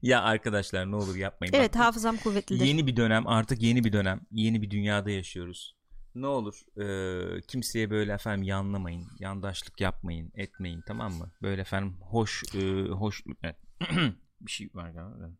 Ya 0.02 0.22
arkadaşlar 0.22 0.90
ne 0.90 0.96
olur 0.96 1.16
yapmayın. 1.16 1.54
Evet 1.54 1.74
Bak, 1.74 1.80
hafızam 1.80 2.16
kuvvetlidir. 2.16 2.64
Yeni 2.64 2.86
bir 2.86 2.96
dönem 2.96 3.26
artık 3.26 3.62
yeni 3.62 3.84
bir 3.84 3.92
dönem. 3.92 4.20
Yeni 4.30 4.62
bir 4.62 4.70
dünyada 4.70 5.10
yaşıyoruz. 5.10 5.76
Ne 6.14 6.26
olur 6.26 6.60
e, 6.76 7.40
kimseye 7.40 7.90
böyle 7.90 8.12
efendim 8.12 8.42
yanlamayın. 8.42 9.06
Yandaşlık 9.18 9.80
yapmayın. 9.80 10.32
Etmeyin 10.34 10.82
tamam 10.86 11.12
mı? 11.12 11.32
Böyle 11.42 11.62
efendim 11.62 11.96
hoş 12.00 12.42
e, 12.54 12.82
hoş 12.88 13.24
evet. 13.42 13.56
bir 14.40 14.50
şey 14.50 14.70
var 14.74 14.90
galiba. 14.90 15.30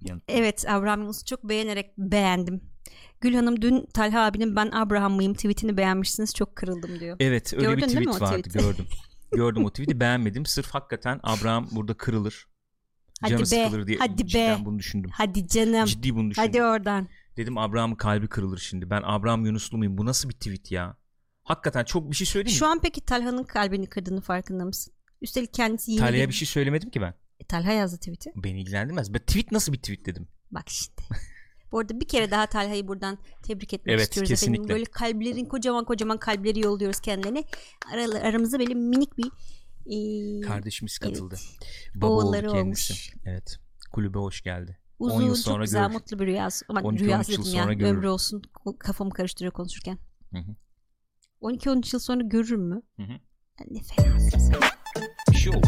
Yan- 0.00 0.22
Evet 0.28 0.64
Abraham 0.68 1.00
Yunus'u 1.00 1.24
çok 1.24 1.44
beğenerek 1.48 1.98
beğendim. 1.98 2.60
Gül 3.20 3.34
Hanım 3.34 3.62
dün 3.62 3.86
Talha 3.94 4.20
abinin 4.24 4.56
ben 4.56 4.70
Abraham 4.70 5.12
mıyım 5.12 5.34
tweetini 5.34 5.76
beğenmişsiniz 5.76 6.34
çok 6.34 6.56
kırıldım 6.56 7.00
diyor. 7.00 7.16
Evet 7.20 7.54
öyle 7.54 7.64
Gördün 7.64 7.76
bir 7.88 7.98
mi 7.98 8.04
tweet 8.04 8.22
o 8.22 8.24
vardı 8.24 8.42
tweet'i? 8.42 8.58
gördüm. 8.66 8.86
Gördüm 9.32 9.64
o 9.64 9.70
tweet'i 9.70 10.00
beğenmedim. 10.00 10.46
Sırf 10.46 10.70
hakikaten 10.70 11.20
Abraham 11.22 11.68
burada 11.72 11.94
kırılır. 11.94 12.46
Hadi 13.20 13.30
Canı 13.30 13.40
be, 13.40 13.44
sıkılır 13.46 13.86
diye 13.86 13.98
hadi 13.98 14.22
be. 14.22 14.26
cidden 14.28 14.64
bunu 14.64 14.78
düşündüm. 14.78 15.10
Hadi 15.14 15.48
canım. 15.48 15.84
Ciddi 15.86 16.14
bunu 16.14 16.30
düşündüm. 16.30 16.48
Hadi 16.48 16.62
oradan. 16.62 17.08
Dedim 17.36 17.58
Abraham'ın 17.58 17.94
kalbi 17.94 18.28
kırılır 18.28 18.58
şimdi. 18.58 18.90
Ben 18.90 19.02
Abraham 19.04 19.46
Yunuslu 19.46 19.78
muyum? 19.78 19.98
Bu 19.98 20.06
nasıl 20.06 20.28
bir 20.28 20.34
tweet 20.34 20.72
ya? 20.72 20.96
Hakikaten 21.44 21.84
çok 21.84 22.10
bir 22.10 22.16
şey 22.16 22.26
söyleyeyim 22.26 22.54
mi? 22.54 22.58
Şu 22.58 22.66
an 22.66 22.80
peki 22.82 23.00
Talha'nın 23.00 23.44
kalbini 23.44 23.86
kırdığını 23.86 24.20
farkında 24.20 24.64
mısın? 24.64 24.92
Üstelik 25.22 25.54
kendisi 25.54 25.90
yeni 25.90 26.00
Talya'ya 26.00 26.24
bir- 26.26 26.32
bir 26.32 26.36
şey 26.36 26.46
söylemedim 26.48 26.90
ki 26.90 27.00
ben. 27.00 27.14
E, 27.40 27.44
Talha 27.44 27.72
yazdı 27.72 27.96
tweet'i. 27.98 28.32
Beni 28.36 28.60
ilgilendirmez. 28.60 29.14
Ben 29.14 29.18
tweet 29.18 29.52
nasıl 29.52 29.72
bir 29.72 29.78
tweet 29.78 30.06
dedim. 30.06 30.28
Bak 30.50 30.64
şimdi. 30.66 31.02
Bu 31.72 31.78
arada 31.78 32.00
bir 32.00 32.08
kere 32.08 32.30
daha 32.30 32.46
Talha'yı 32.46 32.88
buradan 32.88 33.18
tebrik 33.42 33.74
etmek 33.74 33.94
Evet, 33.94 34.02
istiyoruz 34.02 34.28
kesinlikle. 34.30 34.54
efendim. 34.62 34.74
Böyle 34.74 34.84
kalplerin 34.84 35.44
kocaman 35.44 35.84
kocaman 35.84 36.18
kalpleri 36.18 36.60
yolluyoruz 36.60 37.00
kendilerine. 37.00 37.44
Ara, 37.92 38.02
aramızda 38.28 38.58
böyle 38.58 38.74
minik 38.74 39.10
bir 39.18 39.30
e, 39.86 40.40
Kardeşimiz 40.40 40.98
katıldı. 40.98 41.34
evet. 41.38 41.94
Baba 41.94 42.06
oldu 42.06 42.26
Oğulları 42.26 42.48
kendisi. 42.52 42.92
olmuş. 42.92 43.10
Evet. 43.24 43.56
Kulübe 43.92 44.18
hoş 44.18 44.42
geldi. 44.42 44.78
uzun 44.98 45.16
10 45.16 45.22
yıl 45.22 45.28
çok 45.28 45.38
sonra 45.38 45.64
güzel 45.64 45.82
görür. 45.82 45.94
mutlu 45.94 46.18
bir 46.18 46.26
rüyası. 46.26 46.64
Ama 46.68 46.80
12-13 46.80 46.98
rüyası 46.98 47.32
dedim 47.32 47.54
ya. 47.54 47.72
görür. 47.72 47.90
Ömrü 47.96 48.08
olsun. 48.08 48.42
Kafamı 48.78 49.10
karıştırıyor 49.10 49.52
konuşurken. 49.52 49.98
Hı 50.32 50.38
hı. 50.38 50.56
12-13 51.42 51.94
yıl 51.94 52.00
sonra 52.00 52.22
görür 52.22 52.56
mü? 52.56 52.82
Hı 52.96 53.02
hı. 53.02 53.12
Ne 53.70 53.82
sen. 53.82 54.06
Bir 55.30 55.36
şey 55.36 55.56
oldu. 55.56 55.66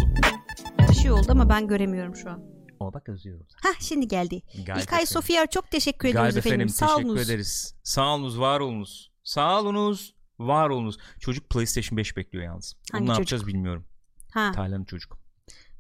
Bir 0.91 0.95
şey 0.95 1.11
oldu 1.13 1.27
ama 1.29 1.49
ben 1.49 1.67
göremiyorum 1.69 2.17
şu 2.17 2.31
an. 2.31 2.43
O 2.81 2.93
bak 2.95 3.09
yazıyor. 3.09 3.41
orada. 3.41 3.55
Hah 3.63 3.81
şimdi 3.81 4.09
geldi. 4.09 4.43
Galip 4.55 4.69
İlkay 4.69 4.83
efendim. 4.83 5.07
Sofya 5.07 5.47
çok 5.47 5.71
teşekkür 5.71 6.09
ediyoruz 6.09 6.37
efendim. 6.37 6.49
efendim 6.61 6.69
Sağ 6.69 6.87
teşekkür 6.87 7.05
olunuz. 7.05 7.31
ederiz. 7.31 7.75
Sağ 7.83 8.15
olunuz 8.15 8.41
var 8.41 8.61
olunuz. 8.61 9.13
Sağ 9.25 9.61
olunuz 9.61 10.15
var 10.39 10.69
olunuz. 10.71 10.99
Çocuk 11.21 11.51
PlayStation 11.51 11.97
5 11.97 12.17
bekliyor 12.17 12.45
yalnız. 12.45 12.75
Hangi 12.93 13.05
ne 13.05 13.07
çocuk? 13.09 13.19
yapacağız 13.19 13.47
bilmiyorum. 13.47 13.85
Ha, 14.33 14.53
Taylan'ın 14.55 14.85
çocuk. 14.85 15.19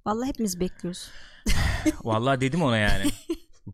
vallahi 0.06 0.28
hepimiz 0.28 0.60
bekliyoruz. 0.60 1.10
Vallahi 2.04 2.40
dedim 2.40 2.62
ona 2.62 2.76
yani. 2.76 3.04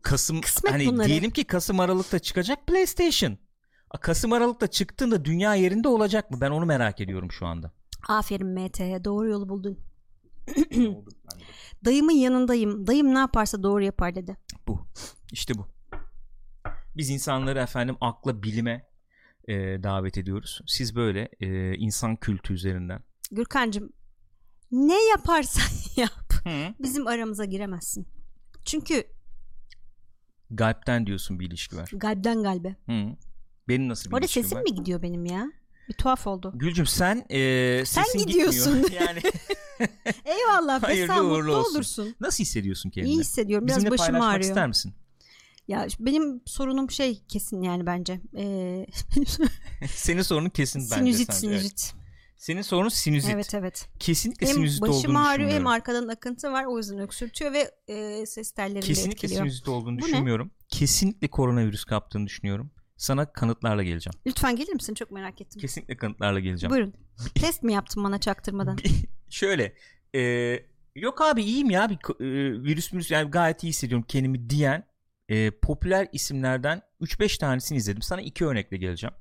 Kasım 0.01 0.41
Kısmet 0.41 0.73
hani 0.73 0.87
bunları. 0.87 1.07
diyelim 1.07 1.31
ki 1.31 1.43
Kasım 1.43 1.79
Aralık'ta 1.79 2.19
çıkacak 2.19 2.67
PlayStation. 2.67 3.37
Kasım 4.01 4.33
Aralık'ta 4.33 4.67
çıktığında 4.67 5.25
dünya 5.25 5.55
yerinde 5.55 5.87
olacak 5.87 6.31
mı? 6.31 6.37
Ben 6.41 6.51
onu 6.51 6.65
merak 6.65 7.01
ediyorum 7.01 7.31
şu 7.31 7.45
anda. 7.45 7.71
Aferin 8.09 8.47
MT'ye 8.47 9.03
doğru 9.03 9.27
yolu 9.29 9.49
buldun. 9.49 9.79
Dayımın 11.85 12.11
yanındayım. 12.11 12.87
Dayım 12.87 13.13
ne 13.13 13.19
yaparsa 13.19 13.63
doğru 13.63 13.83
yapar 13.83 14.15
dedi. 14.15 14.37
bu. 14.67 14.87
İşte 15.31 15.53
bu. 15.57 15.67
Biz 16.97 17.09
insanları 17.09 17.59
efendim 17.59 17.95
akla 18.01 18.43
bilime 18.43 18.87
e, 19.47 19.53
davet 19.83 20.17
ediyoruz. 20.17 20.61
Siz 20.67 20.95
böyle 20.95 21.29
e, 21.39 21.75
insan 21.77 22.15
kültü 22.15 22.53
üzerinden. 22.53 23.03
Gürkan'cığım 23.31 23.89
ne 24.71 25.07
yaparsan 25.09 25.63
yap 26.01 26.33
Hı. 26.43 26.73
bizim 26.79 27.07
aramıza 27.07 27.45
giremezsin. 27.45 28.07
Çünkü 28.65 29.03
Galpten 30.51 31.07
diyorsun 31.07 31.39
bir 31.39 31.47
ilişki 31.47 31.77
var. 31.77 31.89
kalpten 31.99 32.43
kalbe. 32.43 32.69
Hı. 32.85 33.15
Benim 33.67 33.89
nasıl 33.89 34.09
bir 34.09 34.13
Orada 34.15 34.25
ilişkim 34.25 34.43
sesim 34.43 34.57
var? 34.57 34.63
mi 34.63 34.73
gidiyor 34.75 35.01
benim 35.01 35.25
ya? 35.25 35.51
Bir 35.89 35.93
tuhaf 35.93 36.27
oldu. 36.27 36.51
Gülcüm 36.55 36.85
sen 36.85 37.25
e, 37.29 37.83
Sen 37.85 38.03
sesin 38.03 38.19
gidiyorsun. 38.19 38.81
gitmiyor. 38.81 39.01
Yani 39.07 39.21
Eyvallah 40.25 40.83
Hayırlı 40.83 41.13
sen 41.13 41.19
uğurlu 41.23 41.37
mutlu 41.37 41.55
olsun. 41.55 41.75
olursun. 41.75 42.15
nasıl 42.19 42.43
hissediyorsun 42.43 42.89
kendini? 42.89 43.11
İyi 43.13 43.19
hissediyorum. 43.19 43.67
Biraz 43.67 43.77
Bizimle 43.77 43.91
başım 43.91 44.05
paylaşmak 44.05 44.29
ağrıyor. 44.35 44.49
ister 44.49 44.67
misin? 44.67 44.93
Ya 45.67 45.87
benim 45.99 46.41
sorunum 46.45 46.91
şey 46.91 47.23
kesin 47.27 47.61
yani 47.61 47.85
bence. 47.85 48.21
Ee, 48.37 48.85
Senin 49.87 50.21
sorunun 50.21 50.49
kesin 50.49 50.79
bence. 50.81 50.95
sinüzit 50.95 51.33
sence. 51.33 51.47
Evet. 51.47 51.59
sinüzit. 51.61 51.93
Senin 52.37 52.61
sorunun 52.61 52.89
sinüzit. 52.89 53.31
Evet 53.33 53.53
evet. 53.53 53.89
Kesinlikle 53.99 54.47
Hem 54.47 54.53
sinüzit 54.55 54.81
başım 54.81 54.93
olduğunu 54.95 55.19
ağrıyor 55.19 55.29
hem 55.29 55.37
düşünmüyorum. 55.39 55.67
arkadan 55.67 56.07
akıntı 56.07 56.51
var. 56.51 56.65
O 56.65 56.77
yüzden 56.77 56.99
öksürtüyor 56.99 57.53
ve 57.53 57.71
e, 57.87 58.25
ses 58.25 58.51
tellerini 58.51 58.81
de 58.81 58.85
Kesinlikle 58.87 59.15
etkiliyor. 59.15 59.41
sinüzit 59.41 59.67
olduğunu 59.67 59.97
Bu 59.97 60.01
ne? 60.01 60.05
düşünmüyorum. 60.05 60.51
Kesinlikle 60.69 61.27
koronavirüs 61.27 61.83
kaptığını 61.83 62.25
düşünüyorum. 62.27 62.71
Sana 62.97 63.33
kanıtlarla 63.33 63.83
geleceğim. 63.83 64.13
Lütfen 64.27 64.55
gelir 64.55 64.73
misin? 64.73 64.93
Çok 64.93 65.11
merak 65.11 65.41
ettim. 65.41 65.61
Kesinlikle 65.61 65.97
kanıtlarla 65.97 66.39
geleceğim. 66.39 66.71
Buyurun. 66.71 66.93
Test 67.35 67.63
mi 67.63 67.73
yaptın 67.73 68.03
bana 68.03 68.19
çaktırmadan? 68.19 68.77
Şöyle 69.29 69.75
e, 70.15 70.19
yok 70.95 71.21
abi 71.21 71.43
iyiyim 71.43 71.69
ya 71.69 71.89
bir 71.89 71.95
e, 71.95 72.63
virüs 72.63 72.93
virüs 72.93 73.11
yani 73.11 73.31
gayet 73.31 73.63
iyi 73.63 73.67
hissediyorum 73.69 74.05
kendimi 74.07 74.49
diyen 74.49 74.87
e, 75.29 75.51
popüler 75.51 76.07
isimlerden 76.11 76.81
3-5 77.01 77.39
tanesini 77.39 77.77
izledim. 77.77 78.01
Sana 78.01 78.21
iki 78.21 78.45
örnekle 78.45 78.77
geleceğim. 78.77 79.15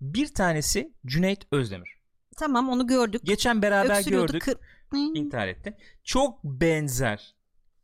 Bir 0.00 0.34
tanesi 0.34 0.94
Cüneyt 1.06 1.46
Özdemir. 1.52 1.98
tamam 2.36 2.68
onu 2.68 2.86
gördük. 2.86 3.20
Geçen 3.24 3.62
beraber 3.62 3.98
Öksürüyordu. 3.98 4.32
gördük 4.32 4.42
kır- 4.42 4.58
Hmm. 4.90 5.14
intihar 5.14 5.48
etti. 5.48 5.76
Çok 6.04 6.44
benzer 6.44 7.33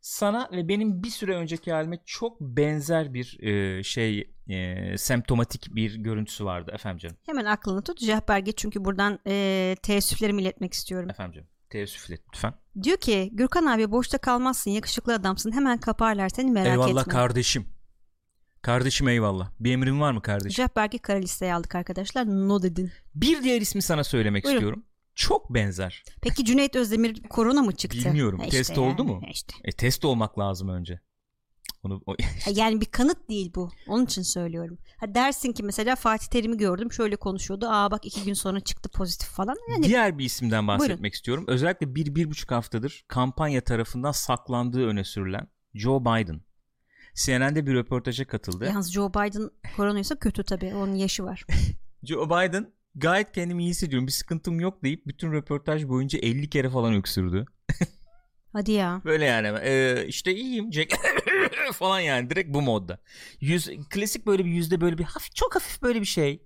sana 0.01 0.49
ve 0.51 0.67
benim 0.67 1.03
bir 1.03 1.09
süre 1.09 1.35
önceki 1.35 1.71
halime 1.71 1.99
çok 2.05 2.41
benzer 2.41 3.13
bir 3.13 3.39
e, 3.43 3.83
şey 3.83 4.33
e, 4.49 4.97
semptomatik 4.97 5.75
bir 5.75 5.95
görüntüsü 5.95 6.45
vardı 6.45 6.71
efendim 6.73 6.97
canım. 6.97 7.15
Hemen 7.25 7.45
aklını 7.45 7.81
tut. 7.83 7.97
Cehberge 7.99 8.51
çünkü 8.51 8.85
buradan 8.85 9.19
e, 9.27 9.75
teessüflerimi 9.83 10.41
iletmek 10.41 10.73
istiyorum. 10.73 11.09
Efendim 11.09 11.33
canım. 11.33 11.47
Teessüf 11.69 12.11
et 12.11 12.21
lütfen. 12.33 12.53
Diyor 12.83 12.97
ki 12.97 13.29
Gürkan 13.33 13.65
abi 13.65 13.91
boşta 13.91 14.17
kalmazsın 14.17 14.71
yakışıklı 14.71 15.13
adamsın 15.13 15.51
hemen 15.51 15.77
kaparlar 15.77 16.29
seni 16.29 16.51
merak 16.51 16.67
eyvallah 16.67 17.01
etme. 17.01 17.13
kardeşim. 17.13 17.65
Kardeşim 18.61 19.07
eyvallah. 19.07 19.51
Bir 19.59 19.71
emrin 19.73 20.01
var 20.01 20.11
mı 20.11 20.21
kardeşim? 20.21 20.65
Cehberge 20.65 20.97
kara 20.97 21.17
listeye 21.17 21.53
aldık 21.53 21.75
arkadaşlar. 21.75 22.25
No 22.27 22.61
dedin. 22.61 22.91
Bir 23.15 23.43
diğer 23.43 23.61
ismi 23.61 23.81
sana 23.81 24.03
söylemek 24.03 24.43
Buyurun. 24.43 24.57
istiyorum. 24.57 24.85
Çok 25.15 25.53
benzer. 25.53 26.03
Peki 26.21 26.45
Cüneyt 26.45 26.75
Özdemir 26.75 27.23
korona 27.23 27.61
mı 27.61 27.75
çıktı? 27.75 27.97
Bilmiyorum. 27.97 28.39
Ha 28.39 28.49
Test 28.49 28.69
yani, 28.69 28.79
oldu 28.79 29.03
mu? 29.03 29.21
ha 29.25 29.29
işte. 29.31 29.53
E 29.63 29.71
test 29.71 30.05
olmak 30.05 30.39
lazım 30.39 30.69
önce. 30.69 30.99
Onu 31.83 32.01
o- 32.05 32.15
Yani 32.53 32.81
bir 32.81 32.85
kanıt 32.85 33.29
değil 33.29 33.51
bu. 33.55 33.71
Onun 33.87 34.05
için 34.05 34.21
söylüyorum. 34.21 34.77
Ha 34.97 35.15
dersin 35.15 35.53
ki 35.53 35.63
mesela 35.63 35.95
Fatih 35.95 36.27
Terim'i 36.27 36.57
gördüm 36.57 36.91
şöyle 36.91 37.15
konuşuyordu. 37.15 37.65
Aa 37.69 37.91
bak 37.91 38.05
iki 38.05 38.23
gün 38.23 38.33
sonra 38.33 38.59
çıktı 38.59 38.89
pozitif 38.89 39.29
falan. 39.29 39.55
Yani 39.71 39.83
diğer 39.85 40.17
bir 40.17 40.25
isimden 40.25 40.67
bahsetmek 40.67 40.97
Buyurun. 40.99 41.13
istiyorum. 41.13 41.45
Özellikle 41.47 41.95
bir, 41.95 42.15
bir 42.15 42.29
buçuk 42.29 42.51
haftadır 42.51 43.05
kampanya 43.07 43.61
tarafından 43.61 44.11
saklandığı 44.11 44.87
öne 44.87 45.03
sürülen 45.03 45.47
Joe 45.73 46.01
Biden. 46.01 46.41
CNN'de 47.15 47.65
bir 47.67 47.73
röportaja 47.73 48.27
katıldı. 48.27 48.65
yalnız 48.65 48.91
Joe 48.93 49.09
Biden 49.09 49.49
koronaysa 49.77 50.15
kötü 50.15 50.43
tabii. 50.43 50.73
Onun 50.75 50.95
yaşı 50.95 51.23
var. 51.23 51.45
Joe 52.03 52.25
Biden 52.29 52.73
gayet 52.95 53.31
kendimi 53.31 53.63
iyi 53.63 53.69
hissediyorum 53.69 54.07
bir 54.07 54.11
sıkıntım 54.11 54.59
yok 54.59 54.83
deyip 54.83 55.07
bütün 55.07 55.31
röportaj 55.31 55.87
boyunca 55.87 56.19
50 56.19 56.49
kere 56.49 56.69
falan 56.69 56.93
öksürdü. 56.93 57.45
Hadi 58.53 58.71
ya. 58.71 59.01
Böyle 59.05 59.25
yani 59.25 59.59
e, 59.63 60.05
işte 60.07 60.35
iyiyim 60.35 60.73
Jack 60.73 60.93
falan 61.73 61.99
yani 61.99 62.29
direkt 62.29 62.53
bu 62.53 62.61
modda. 62.61 62.99
Yüz, 63.39 63.69
klasik 63.89 64.27
böyle 64.27 64.45
bir 64.45 64.51
yüzde 64.51 64.81
böyle 64.81 64.97
bir 64.97 65.03
hafif 65.03 65.35
çok 65.35 65.55
hafif 65.55 65.81
böyle 65.81 66.01
bir 66.01 66.05
şey. 66.05 66.43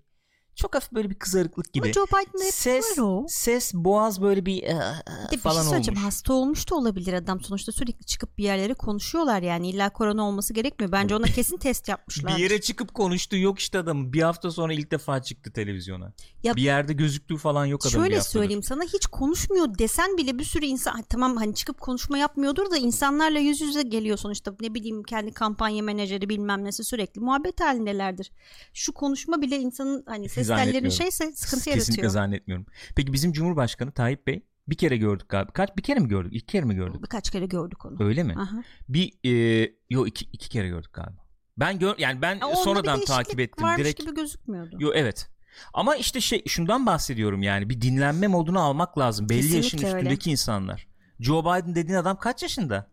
Çok 0.55 0.75
hafif 0.75 0.91
böyle 0.91 1.09
bir 1.09 1.15
kızarıklık 1.15 1.73
gibi. 1.73 1.85
Ama 1.85 1.93
Joe 1.93 2.05
Biden'da 2.07 2.45
hep 2.45 2.53
ses 2.53 2.97
var 2.97 3.03
o. 3.03 3.25
ses 3.29 3.73
boğaz 3.73 4.21
böyle 4.21 4.45
bir 4.45 4.61
Bir 4.61 4.67
de 4.67 5.31
bir 5.31 5.37
falan 5.37 5.61
şey 5.61 5.69
söyleyeceğim 5.69 5.97
olmuş. 5.97 6.05
hasta 6.07 6.33
olmuş 6.33 6.69
da 6.71 6.75
olabilir 6.75 7.13
adam 7.13 7.41
sonuçta 7.41 7.71
sürekli 7.71 8.05
çıkıp 8.05 8.37
bir 8.37 8.43
yerlere 8.43 8.73
konuşuyorlar 8.73 9.41
yani 9.41 9.69
illa 9.69 9.89
korona 9.89 10.27
olması 10.27 10.53
gerekmiyor 10.53 10.91
bence 10.91 11.15
ona 11.15 11.25
kesin 11.25 11.57
test 11.57 11.87
yapmışlar. 11.89 12.37
Bir 12.37 12.41
yere 12.43 12.61
çıkıp 12.61 12.93
konuştu 12.93 13.37
yok 13.37 13.59
işte 13.59 13.79
adamın. 13.79 14.13
Bir 14.13 14.21
hafta 14.21 14.51
sonra 14.51 14.73
ilk 14.73 14.91
defa 14.91 15.21
çıktı 15.21 15.51
televizyona. 15.53 16.13
Ya- 16.43 16.55
bir 16.55 16.61
yerde 16.61 16.93
gözüktüğü 16.93 17.37
falan 17.37 17.65
yok 17.65 17.81
bir 17.85 17.89
Şöyle 17.89 18.21
söyleyeyim 18.21 18.63
sana 18.63 18.83
hiç 18.83 19.07
konuşmuyor 19.07 19.77
desen 19.79 20.17
bile 20.17 20.39
bir 20.39 20.43
sürü 20.43 20.65
insan 20.65 21.01
tamam 21.09 21.35
hani 21.37 21.55
çıkıp 21.55 21.81
konuşma 21.81 22.17
yapmıyordur 22.17 22.71
da 22.71 22.77
insanlarla 22.77 23.39
yüz 23.39 23.61
yüze 23.61 23.81
geliyor 23.81 24.17
sonuçta 24.17 24.55
ne 24.61 24.73
bileyim 24.73 25.03
kendi 25.03 25.31
kampanya 25.31 25.83
menajeri 25.83 26.29
bilmem 26.29 26.63
nesi 26.63 26.83
sürekli 26.83 27.21
muhabbet 27.21 27.61
halindelerdir. 27.61 28.31
Şu 28.73 28.93
konuşma 28.93 29.41
bile 29.41 29.57
insanın 29.59 30.03
hani 30.07 30.29
ses 30.29 30.44
Zannetmiyorum. 30.47 30.91
şeyse 30.91 31.31
sıkıntı 31.31 31.63
Kesinlikle 31.63 31.91
yaratıyor. 31.91 32.09
zannetmiyorum. 32.09 32.65
Peki 32.95 33.13
bizim 33.13 33.31
Cumhurbaşkanı 33.33 33.91
Tayyip 33.91 34.27
Bey 34.27 34.45
bir 34.67 34.75
kere 34.75 34.97
gördük 34.97 35.29
galiba. 35.29 35.51
Kaç 35.53 35.77
bir 35.77 35.81
kere 35.83 35.99
mi 35.99 36.07
gördük? 36.07 36.33
İki 36.35 36.45
kere 36.45 36.65
mi 36.65 36.75
gördük? 36.75 37.01
Birkaç 37.03 37.29
kere 37.29 37.45
gördük 37.45 37.85
onu. 37.85 38.03
Öyle 38.03 38.23
mi? 38.23 38.35
Aha. 38.37 38.63
Bir 38.89 39.13
e, 39.23 39.71
yo 39.89 40.05
iki, 40.05 40.25
iki 40.25 40.49
kere 40.49 40.67
gördük 40.67 40.93
galiba. 40.93 41.25
Ben 41.57 41.79
gör 41.79 41.95
yani 41.97 42.21
ben 42.21 42.35
Ya 42.35 42.55
sonradan 42.55 43.05
takip 43.05 43.39
ettim 43.39 43.63
varmış 43.65 43.85
direkt. 43.85 43.99
gibi 44.01 44.13
gözükmüyordu. 44.15 44.75
Yo 44.79 44.91
evet. 44.93 45.29
Ama 45.73 45.95
işte 45.95 46.21
şey 46.21 46.43
şundan 46.47 46.85
bahsediyorum 46.85 47.43
yani 47.43 47.69
bir 47.69 47.81
dinlenme 47.81 48.27
modunu 48.27 48.59
almak 48.59 48.97
lazım. 48.97 49.29
Belli 49.29 49.45
yaşın 49.55 49.61
Kesinlikle 49.61 49.87
öyle. 49.87 49.97
üstündeki 49.97 50.31
insanlar. 50.31 50.87
Joe 51.19 51.41
Biden 51.41 51.75
dediğin 51.75 51.97
adam 51.97 52.17
kaç 52.19 52.43
yaşında? 52.43 52.91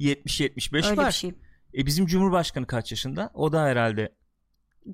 70-75 0.00 0.86
Öyle 0.90 0.96
var. 0.96 1.06
bir 1.06 1.12
şey. 1.12 1.34
E 1.76 1.86
bizim 1.86 2.06
Cumhurbaşkanı 2.06 2.66
kaç 2.66 2.90
yaşında? 2.90 3.30
O 3.34 3.52
da 3.52 3.64
herhalde 3.64 4.14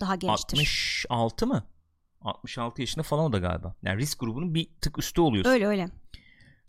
Daha 0.01 0.17
gençtir. 0.17 0.57
66 1.11 1.47
mı? 1.47 1.65
66 2.21 2.81
yaşında 2.81 3.03
falan 3.03 3.25
o 3.25 3.33
da 3.33 3.39
galiba. 3.39 3.75
Yani 3.83 3.99
risk 4.01 4.21
grubunun 4.21 4.55
bir 4.55 4.69
tık 4.81 4.99
üstü 4.99 5.21
oluyorsun. 5.21 5.51
Öyle 5.51 5.67
öyle. 5.67 5.89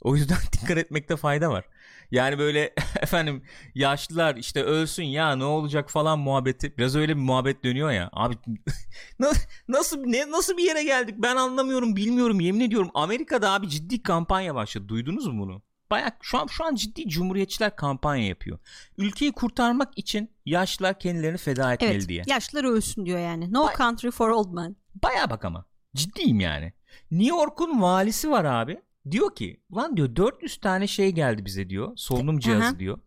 O 0.01 0.15
yüzden 0.15 0.37
dikkat 0.53 0.77
etmekte 0.77 1.15
fayda 1.17 1.49
var. 1.49 1.65
Yani 2.11 2.39
böyle 2.39 2.73
efendim 3.01 3.43
yaşlılar 3.75 4.35
işte 4.35 4.63
ölsün 4.63 5.03
ya 5.03 5.35
ne 5.35 5.43
olacak 5.43 5.89
falan 5.91 6.19
muhabbeti. 6.19 6.77
Biraz 6.77 6.95
öyle 6.95 7.17
bir 7.17 7.21
muhabbet 7.21 7.63
dönüyor 7.63 7.91
ya. 7.91 8.09
Abi 8.13 8.35
na- 9.19 9.31
nasıl 9.67 10.05
ne 10.05 10.31
nasıl 10.31 10.57
bir 10.57 10.63
yere 10.63 10.83
geldik 10.83 11.15
ben 11.17 11.35
anlamıyorum 11.35 11.95
bilmiyorum 11.95 12.39
yemin 12.39 12.59
ediyorum. 12.59 12.91
Amerika'da 12.93 13.51
abi 13.51 13.69
ciddi 13.69 14.03
kampanya 14.03 14.55
başladı. 14.55 14.87
Duydunuz 14.89 15.27
mu 15.27 15.41
bunu? 15.41 15.61
Bayağı 15.91 16.11
şu 16.21 16.37
an 16.39 16.47
şu 16.47 16.65
an 16.65 16.75
ciddi 16.75 17.07
cumhuriyetçiler 17.09 17.75
kampanya 17.75 18.27
yapıyor. 18.27 18.59
Ülkeyi 18.97 19.31
kurtarmak 19.31 19.97
için 19.97 20.29
yaşlılar 20.45 20.99
kendilerini 20.99 21.37
feda 21.37 21.73
etmeli 21.73 21.91
Evet. 21.93 22.09
diye. 22.09 22.23
Yaşlılar 22.27 22.63
ölsün 22.63 23.05
diyor 23.05 23.19
yani. 23.19 23.53
No 23.53 23.67
Bay- 23.67 23.75
country 23.77 24.11
for 24.11 24.29
old 24.29 24.53
men. 24.53 24.75
Baya 25.03 25.29
bak 25.29 25.45
ama. 25.45 25.65
Ciddiyim 25.95 26.39
yani. 26.39 26.73
New 27.11 27.35
York'un 27.37 27.81
valisi 27.81 28.29
var 28.31 28.45
abi. 28.45 28.81
Diyor 29.11 29.35
ki 29.35 29.61
lan 29.75 29.97
diyor 29.97 30.15
400 30.15 30.57
tane 30.57 30.87
şey 30.87 31.11
geldi 31.11 31.45
bize 31.45 31.69
diyor. 31.69 31.91
Solunum 31.95 32.39
cihazı 32.39 32.65
Aha. 32.65 32.79
diyor. 32.79 32.99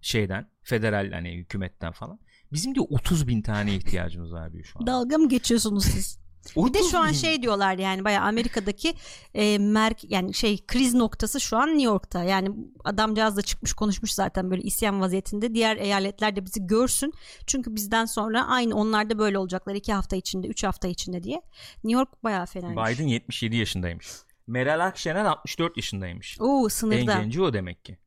Şeyden 0.00 0.50
federal 0.62 1.10
hani 1.12 1.32
hükümetten 1.36 1.92
falan. 1.92 2.18
Bizim 2.52 2.74
diyor 2.74 2.86
30 2.90 3.28
bin 3.28 3.42
tane 3.42 3.74
ihtiyacımız 3.74 4.32
var 4.32 4.52
diyor 4.52 4.64
şu 4.64 4.78
an. 4.78 4.86
Dalga 4.86 5.18
mı 5.18 5.28
geçiyorsunuz 5.28 5.84
siz? 5.84 6.18
Bir 6.56 6.74
de 6.74 6.78
30 6.78 6.90
şu 6.90 6.98
an 6.98 7.12
şey 7.12 7.42
diyorlar 7.42 7.78
yani 7.78 8.04
bayağı 8.04 8.24
Amerika'daki 8.24 8.94
e, 9.34 9.58
merk 9.58 10.10
yani 10.10 10.34
şey 10.34 10.66
kriz 10.66 10.94
noktası 10.94 11.40
şu 11.40 11.56
an 11.56 11.68
New 11.68 11.82
York'ta. 11.82 12.24
Yani 12.24 12.50
adamcağız 12.84 13.36
da 13.36 13.42
çıkmış 13.42 13.72
konuşmuş 13.72 14.12
zaten 14.12 14.50
böyle 14.50 14.62
isyan 14.62 15.00
vaziyetinde. 15.00 15.54
Diğer 15.54 15.76
eyaletler 15.76 16.36
de 16.36 16.44
bizi 16.44 16.66
görsün. 16.66 17.12
Çünkü 17.46 17.74
bizden 17.74 18.04
sonra 18.04 18.46
aynı 18.46 18.74
onlar 18.74 19.10
da 19.10 19.18
böyle 19.18 19.38
olacaklar 19.38 19.74
iki 19.74 19.92
hafta 19.92 20.16
içinde, 20.16 20.46
üç 20.46 20.64
hafta 20.64 20.88
içinde 20.88 21.22
diye. 21.22 21.42
New 21.84 21.98
York 21.98 22.24
bayağı 22.24 22.46
fenaymış. 22.46 22.90
Biden 22.90 23.06
77 23.08 23.56
yaşındaymış. 23.56 24.06
Meral 24.46 24.86
Akşener 24.86 25.24
64 25.24 25.76
yaşındaymış. 25.76 26.36
Oo 26.40 26.64
En 26.64 26.68
sınırda. 26.68 27.14
genci 27.22 27.42
o 27.42 27.52
demek 27.52 27.84
ki. 27.84 27.98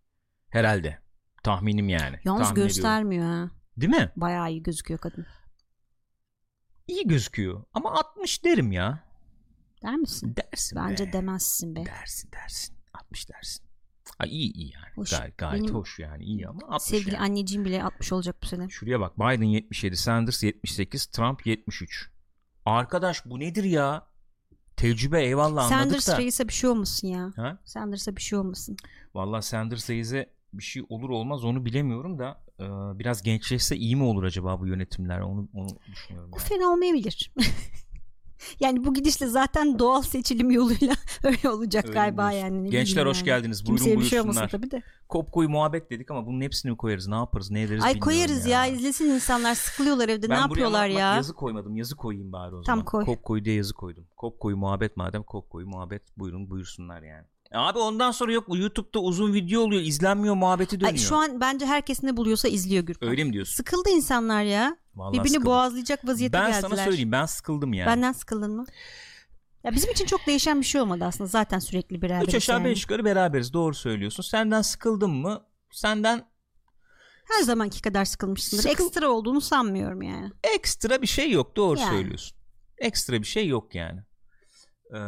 Herhalde. 0.49 0.99
Tahminim 1.43 1.89
yani. 1.89 2.19
Yalnız 2.25 2.41
Tahmin 2.41 2.54
ediyorum. 2.54 2.67
göstermiyor 2.67 3.25
ha. 3.25 3.49
Değil 3.78 3.93
mi? 3.93 4.12
Bayağı 4.15 4.52
iyi 4.52 4.63
gözüküyor 4.63 4.99
kadın. 4.99 5.25
İyi 6.89 7.08
gözüküyor. 7.08 7.63
Ama 7.73 7.91
60 7.91 8.45
derim 8.45 8.71
ya. 8.71 9.04
Der 9.84 9.95
misin? 9.95 10.36
Dersin 10.36 10.80
Bence 10.82 11.08
be. 11.08 11.13
demezsin 11.13 11.75
be. 11.75 11.86
Dersin 11.86 12.32
dersin. 12.32 12.75
60 12.93 13.30
dersin. 13.30 13.65
Ha 14.17 14.25
iyi 14.25 14.54
iyi 14.54 14.73
yani. 14.73 14.86
Hoş. 14.95 15.10
Gayet, 15.10 15.38
gayet 15.38 15.63
Benim 15.63 15.75
hoş 15.75 15.99
yani 15.99 16.23
iyi 16.23 16.47
ama 16.47 16.60
60 16.67 16.82
Sevgili 16.89 17.13
yani. 17.15 17.23
anneciğim 17.23 17.65
bile 17.65 17.84
60 17.84 18.13
olacak 18.13 18.36
bu 18.43 18.45
sene. 18.45 18.69
Şuraya 18.69 18.99
bak 18.99 19.17
Biden 19.19 19.43
77, 19.45 19.97
Sanders 19.97 20.43
78, 20.43 21.06
Trump 21.06 21.45
73. 21.47 22.10
Arkadaş 22.65 23.25
bu 23.25 23.39
nedir 23.39 23.63
ya? 23.63 24.08
Tecrübe 24.78 25.23
eyvallah 25.23 25.63
anladık 25.65 25.69
Sanders 25.80 26.08
da. 26.08 26.17
reise 26.17 26.47
bir 26.47 26.54
şey 26.54 26.69
olmasın 26.69 27.08
ya. 27.08 27.32
Ha? 27.36 27.60
Sanders'a 27.65 28.15
bir 28.15 28.21
şey 28.21 28.39
olmasın. 28.39 28.78
Vallahi 29.15 29.43
Sanders 29.43 29.89
reise 29.89 30.34
bir 30.54 30.63
şey 30.63 30.84
olur 30.89 31.10
olmaz 31.10 31.43
onu 31.45 31.65
bilemiyorum 31.65 32.19
da 32.19 32.43
biraz 33.00 33.24
gençleşse 33.24 33.76
iyi 33.78 33.95
mi 33.95 34.04
olur 34.04 34.24
acaba 34.24 34.60
bu 34.60 34.67
yönetimler 34.67 35.19
onu 35.19 35.48
onu 35.54 35.67
düşünüyorum. 35.91 36.30
O 36.34 36.38
yani. 36.38 36.48
fena 36.48 36.67
olmayabilir. 36.67 37.32
yani 38.60 38.86
bu 38.86 38.93
gidişle 38.93 39.28
zaten 39.28 39.80
doğal 39.80 40.02
seçilim 40.02 40.52
yoluyla 40.52 40.93
öyle 41.24 41.50
olacak 41.50 41.86
Öyle 41.86 41.93
galiba 41.93 42.32
diyorsun. 42.32 42.48
yani. 42.48 42.69
Gençler 42.69 42.93
bileyim 42.95 43.08
hoş 43.10 43.17
yani. 43.17 43.26
geldiniz. 43.26 43.65
Buyurun 43.65 43.78
Kimseye 43.78 44.00
bir 44.00 44.06
şey 44.06 44.19
buyursunlar. 44.24 44.50
tabii 44.50 44.72
de. 44.72 44.82
Kop 45.10 45.32
koyu 45.32 45.50
muhabbet 45.50 45.91
dedik 45.91 46.12
ama 46.12 46.26
bunun 46.28 46.41
hepsini 46.41 46.72
mi 46.72 46.78
koyarız? 46.78 47.08
Ne 47.08 47.15
yaparız? 47.15 47.52
Ne 47.52 47.62
ederiz 47.62 47.84
Ay 47.84 48.00
koyarız 48.00 48.45
ya. 48.45 48.65
izlesin 48.67 49.06
insanlar 49.06 49.56
sıkılıyorlar 49.56 50.10
evde. 50.10 50.30
Ben 50.30 50.36
ne 50.38 50.39
yapıyorlar 50.41 50.86
ama 50.86 50.93
bak 50.93 51.00
ya? 51.00 51.15
yazı 51.15 51.34
koymadım. 51.34 51.76
Yazı 51.76 51.95
koyayım 51.95 52.32
bari 52.32 52.56
o 52.56 52.62
Tam 52.62 52.76
zaman. 52.80 52.86
koy. 52.86 53.06
Kop 53.06 53.24
koyu 53.24 53.45
diye 53.45 53.56
yazı 53.56 53.74
koydum. 53.74 54.06
Kop 54.17 54.39
koyu 54.39 54.58
muhabbet 54.58 54.98
madem 54.98 55.24
kop 55.24 55.50
koyu 55.50 55.67
muhabbet 55.67 56.02
buyurun 56.17 56.50
buyursunlar 56.50 57.02
yani. 57.02 57.26
E 57.52 57.58
Abi 57.58 57.80
ondan 57.80 58.12
sonra 58.12 58.32
yok 58.34 58.46
YouTube'da 58.56 59.00
uzun 59.00 59.34
video 59.34 59.62
oluyor 59.62 59.82
izlenmiyor 59.82 60.36
muhabbeti 60.36 60.80
dönüyor. 60.80 60.92
Ay, 60.94 60.98
şu 60.98 61.16
an 61.18 61.42
bence 61.42 61.66
herkes 61.66 62.04
ne 62.04 62.18
buluyorsa 62.18 62.48
izliyor 62.48 62.84
Gürkan. 62.84 63.10
Öyle 63.10 63.24
mi 63.24 63.34
diyorsun? 63.34 63.54
Sıkıldı 63.56 63.90
insanlar 63.90 64.44
ya. 64.44 64.78
Vallahi 64.96 65.14
Birbirini 65.14 65.30
sıkıldım. 65.30 65.46
boğazlayacak 65.52 66.08
vaziyete 66.08 66.34
Ben 66.38 66.52
geldiler. 66.52 66.62
sana 66.62 66.76
söyleyeyim 66.84 67.12
ben 67.12 67.26
sıkıldım 67.26 67.74
yani. 67.74 67.88
Benden 67.88 68.12
sıkıldın 68.12 68.56
mı? 68.56 68.66
Ya 69.64 69.72
bizim 69.72 69.92
için 69.92 70.06
çok 70.06 70.28
değişen 70.28 70.62
bir 70.62 70.66
şey 70.66 70.82
olmadı 70.82 71.06
aslında. 71.06 71.28
Zaten 71.28 71.60
sürekli 71.60 72.02
beraberiz. 72.02 72.28
Üç 72.28 72.36
aşağı 72.36 72.58
yani. 72.58 72.66
beş 72.70 72.82
yukarı 72.84 73.06
beraberiz 73.06 73.54
doğru 73.54 73.74
söylüyorsun. 73.76 74.24
Senden 74.24 74.62
sıkıldım 74.62 75.12
mı? 75.12 75.42
Senden 75.72 76.26
Her 77.38 77.44
zamanki 77.44 77.82
kadar 77.82 78.06
sıkılmışsındır. 78.06 78.64
Sıkıl- 78.64 78.84
Ekstra 78.86 79.10
olduğunu 79.10 79.42
sanmıyorum 79.42 80.02
yani. 80.02 80.32
ekstra 80.56 81.02
bir 81.02 81.08
şey 81.08 81.32
yok 81.32 81.56
doğru 81.56 81.80
Yani. 81.80 81.90
söylüyorsun. 81.90 82.38
Ekstra 82.78 83.14
bir 83.14 83.28
şey 83.28 83.48
yok 83.48 83.76
yani. 83.76 84.00
Ee, 84.94 85.00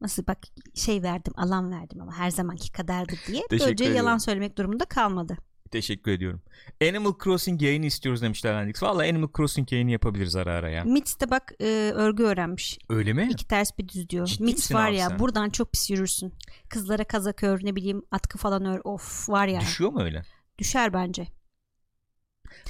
Nasıl 0.00 0.26
bak 0.26 0.38
şey 0.74 1.02
verdim 1.02 1.32
alan 1.36 1.70
verdim 1.70 2.00
ama 2.00 2.14
her 2.18 2.30
zamanki 2.30 2.72
kadardı 2.72 3.14
diye. 3.26 3.42
Böylece 3.50 3.84
yalan 3.84 4.18
söylemek 4.18 4.58
durumunda 4.58 4.84
kalmadı. 4.84 5.36
teşekkür 5.70 6.10
ediyorum. 6.10 6.42
Animal 6.82 7.12
Crossing 7.24 7.62
yayını 7.62 7.86
istiyoruz 7.86 8.22
demişler 8.22 8.60
Hendrix. 8.60 8.82
Valla 8.82 9.02
Animal 9.02 9.28
Crossing 9.36 9.72
yayını 9.72 9.90
yapabiliriz 9.90 10.36
ara 10.36 10.52
ara 10.54 10.70
ya. 10.70 10.84
Mitz 10.84 11.20
de 11.20 11.30
bak 11.30 11.52
e, 11.60 11.66
örgü 11.94 12.22
öğrenmiş. 12.22 12.78
Öyle 12.88 13.12
mi? 13.12 13.28
İki 13.30 13.46
ters 13.48 13.78
bir 13.78 13.88
düz 13.88 14.08
diyor. 14.08 14.26
Ciddi 14.26 14.42
Mitz 14.42 14.74
var 14.74 14.90
ya 14.90 15.08
sen? 15.08 15.18
buradan 15.18 15.50
çok 15.50 15.72
pis 15.72 15.90
yürürsün. 15.90 16.34
Kızlara 16.68 17.04
kazak 17.04 17.42
ör 17.42 17.60
ne 17.62 17.76
bileyim 17.76 18.02
atkı 18.10 18.38
falan 18.38 18.64
ör. 18.64 18.80
Of 18.84 19.28
var 19.28 19.46
ya. 19.46 19.60
Düşüyor 19.60 19.90
mu 19.92 20.02
öyle? 20.02 20.22
Düşer 20.58 20.92
bence. 20.92 21.26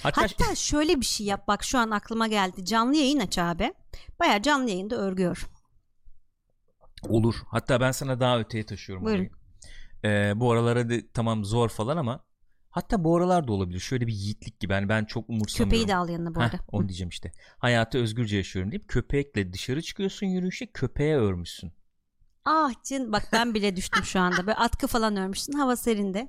Hatta, 0.02 0.22
Hatta 0.22 0.54
şöyle 0.54 1.00
bir 1.00 1.06
şey 1.06 1.26
yap 1.26 1.48
bak 1.48 1.64
şu 1.64 1.78
an 1.78 1.90
aklıma 1.90 2.26
geldi. 2.26 2.64
Canlı 2.64 2.96
yayın 2.96 3.20
aç 3.20 3.38
abi. 3.38 3.74
Baya 4.20 4.42
canlı 4.42 4.70
yayında 4.70 4.96
örgü 4.96 5.24
ör. 5.24 5.46
Olur. 7.02 7.34
Hatta 7.48 7.80
ben 7.80 7.90
sana 7.92 8.20
daha 8.20 8.38
öteye 8.40 8.66
taşıyorum. 8.66 9.04
Buyurun. 9.04 9.30
Ee, 10.04 10.32
bu 10.36 10.52
aralara 10.52 10.90
da 10.90 10.94
tamam 11.14 11.44
zor 11.44 11.68
falan 11.68 11.96
ama 11.96 12.24
hatta 12.70 13.04
bu 13.04 13.16
aralar 13.16 13.48
da 13.48 13.52
olabilir. 13.52 13.80
Şöyle 13.80 14.06
bir 14.06 14.12
yiğitlik 14.12 14.60
gibi. 14.60 14.72
Yani 14.72 14.88
ben 14.88 15.04
çok 15.04 15.30
umursamıyorum. 15.30 15.70
Köpeği 15.70 15.88
de 15.88 15.96
al 15.96 16.08
yanına 16.08 16.34
bu 16.34 16.40
Heh, 16.40 16.44
arada. 16.44 16.58
onu 16.72 16.88
diyeceğim 16.88 17.08
işte. 17.08 17.32
Hayatı 17.58 17.98
özgürce 17.98 18.36
yaşıyorum 18.36 18.70
deyip 18.70 18.88
köpekle 18.88 19.52
dışarı 19.52 19.82
çıkıyorsun 19.82 20.26
yürüyüşe 20.26 20.66
köpeğe 20.66 21.16
örmüşsün. 21.16 21.72
Ah 22.44 22.72
cin 22.84 23.12
bak 23.12 23.32
ben 23.32 23.54
bile 23.54 23.76
düştüm 23.76 24.04
şu 24.04 24.20
anda. 24.20 24.46
Böyle 24.46 24.56
atkı 24.56 24.86
falan 24.86 25.16
örmüşsün 25.16 25.52
hava 25.52 25.76
serinde. 25.76 26.28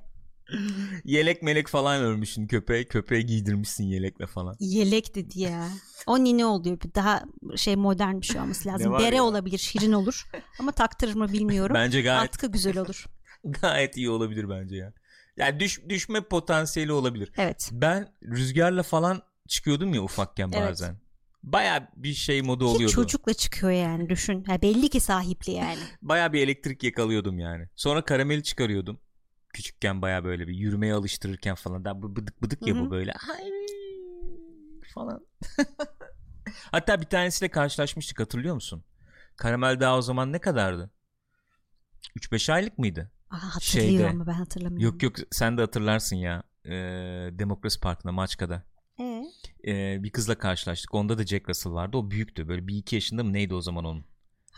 Yelek 1.04 1.42
melek 1.42 1.68
falan 1.68 2.00
örmüşsün 2.02 2.46
köpeğe. 2.46 2.84
Köpeğe 2.84 3.22
giydirmişsin 3.22 3.84
yelekle 3.84 4.26
falan. 4.26 4.56
Yelek 4.60 5.14
dedi 5.14 5.40
ya. 5.40 5.68
O 6.06 6.24
nine 6.24 6.46
oluyor. 6.46 6.80
Bir 6.80 6.94
daha 6.94 7.22
şey 7.56 7.76
modern 7.76 8.20
bir 8.20 8.26
şey 8.26 8.40
olması 8.40 8.68
lazım. 8.68 8.98
Bere 8.98 9.16
ya? 9.16 9.22
olabilir, 9.22 9.58
şirin 9.58 9.92
olur. 9.92 10.30
Ama 10.58 10.72
taktırır 10.72 11.14
mı 11.14 11.32
bilmiyorum. 11.32 11.74
Bence 11.74 12.02
gayet 12.02 12.28
Atkı 12.28 12.46
güzel 12.46 12.78
olur. 12.78 13.06
gayet 13.44 13.96
iyi 13.96 14.10
olabilir 14.10 14.50
bence 14.50 14.76
ya. 14.76 14.92
Yani 15.36 15.60
düş, 15.60 15.80
düşme 15.88 16.20
potansiyeli 16.20 16.92
olabilir. 16.92 17.32
Evet. 17.36 17.68
Ben 17.72 18.08
rüzgarla 18.22 18.82
falan 18.82 19.22
çıkıyordum 19.48 19.94
ya 19.94 20.02
ufakken 20.02 20.50
Evet. 20.54 20.70
bazen. 20.70 20.96
Baya 21.42 21.88
bir 21.96 22.14
şey 22.14 22.42
modu 22.42 22.64
Ki 22.64 22.70
oluyordu. 22.70 22.94
çocukla 22.94 23.34
çıkıyor 23.34 23.72
yani 23.72 24.08
düşün. 24.08 24.44
Ha, 24.44 24.62
belli 24.62 24.88
ki 24.88 25.00
sahipli 25.00 25.52
yani. 25.52 25.78
Baya 26.02 26.32
bir 26.32 26.42
elektrik 26.42 26.82
yakalıyordum 26.84 27.38
yani. 27.38 27.68
Sonra 27.76 28.04
karameli 28.04 28.42
çıkarıyordum. 28.42 29.00
Küçükken 29.54 30.02
baya 30.02 30.24
böyle 30.24 30.48
bir 30.48 30.54
yürümeye 30.54 30.94
alıştırırken 30.94 31.54
falan. 31.54 32.02
Bu 32.02 32.16
bıdık 32.16 32.42
bıdık 32.42 32.66
ya 32.66 32.74
Hı 32.74 32.78
hı. 32.78 32.84
bu 32.86 32.90
böyle. 32.90 33.12
Ay 33.12 33.50
falan. 34.94 35.26
Hatta 36.70 37.00
bir 37.00 37.06
tanesiyle 37.06 37.50
karşılaşmıştık 37.50 38.20
hatırlıyor 38.20 38.54
musun? 38.54 38.84
Karamel 39.36 39.80
daha 39.80 39.96
o 39.98 40.02
zaman 40.02 40.32
ne 40.32 40.38
kadardı? 40.38 40.90
3-5 42.16 42.52
aylık 42.52 42.78
mıydı? 42.78 43.10
Aa, 43.30 43.36
hatırlıyor 43.54 43.88
Şeyde- 43.98 44.08
ama 44.10 44.26
ben 44.26 44.32
hatırlamıyorum. 44.32 44.84
Yok 44.94 45.02
yok 45.02 45.16
sen 45.30 45.58
de 45.58 45.60
hatırlarsın 45.60 46.16
ya. 46.16 46.42
Ee, 46.64 46.70
Demokrasi 47.32 47.80
Parkı'nda 47.80 48.12
Maçka'da. 48.12 48.62
Ee? 49.00 49.24
Ee, 49.66 50.02
bir 50.02 50.10
kızla 50.10 50.38
karşılaştık. 50.38 50.94
Onda 50.94 51.18
da 51.18 51.26
Jack 51.26 51.48
Russell 51.48 51.72
vardı. 51.72 51.96
O 51.96 52.10
büyüktü. 52.10 52.48
Böyle 52.48 52.66
bir 52.66 52.76
iki 52.76 52.94
yaşında 52.96 53.24
mı 53.24 53.32
neydi 53.32 53.54
o 53.54 53.60
zaman 53.60 53.84
onun? 53.84 54.04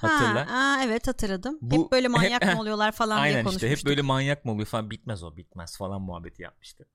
Hatırla. 0.00 0.50
Ha, 0.50 0.54
aa, 0.54 0.82
evet 0.84 1.08
hatırladım. 1.08 1.58
Bu- 1.60 1.84
hep 1.84 1.92
böyle 1.92 2.08
manyak 2.08 2.44
hep- 2.44 2.54
mı 2.54 2.60
oluyorlar 2.60 2.92
falan 2.92 3.16
diye 3.16 3.22
Aynen 3.22 3.38
işte 3.38 3.44
konuşmuştuk. 3.50 3.78
hep 3.78 3.86
böyle 3.86 4.02
manyak 4.02 4.44
mı 4.44 4.52
oluyor 4.52 4.66
falan 4.66 4.90
bitmez 4.90 5.22
o 5.22 5.36
bitmez 5.36 5.76
falan 5.78 6.02
muhabbeti 6.02 6.42
yapmıştı. 6.42 6.86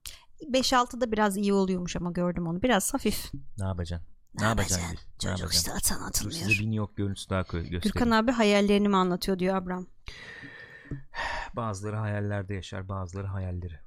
5-6'da 0.41 1.11
biraz 1.11 1.37
iyi 1.37 1.53
oluyormuş 1.53 1.95
ama 1.95 2.11
gördüm 2.11 2.47
onu. 2.47 2.61
Biraz 2.61 2.93
hafif. 2.93 3.31
Ne 3.57 3.65
yapacaksın? 3.65 4.07
Ne, 4.39 4.45
yapacaksın? 4.45 4.81
Ne 4.81 4.97
Çocuk 5.19 5.23
yapacaksın? 5.39 5.57
işte 5.57 5.73
atan 5.73 5.99
Dur 5.99 6.07
atılmıyor. 6.09 6.39
size 6.39 6.49
bir 6.51 6.65
New 6.65 6.75
York 6.75 6.95
görüntüsü 6.97 7.29
daha 7.29 7.41
göstereyim. 7.41 7.81
Gürkan 7.81 8.11
abi 8.11 8.31
hayallerini 8.31 8.87
mi 8.89 8.97
anlatıyor 8.97 9.39
diyor 9.39 9.55
Abram. 9.55 9.87
Bazıları 11.55 11.95
hayallerde 11.95 12.53
yaşar 12.53 12.89
bazıları 12.89 13.27
hayalleri. 13.27 13.79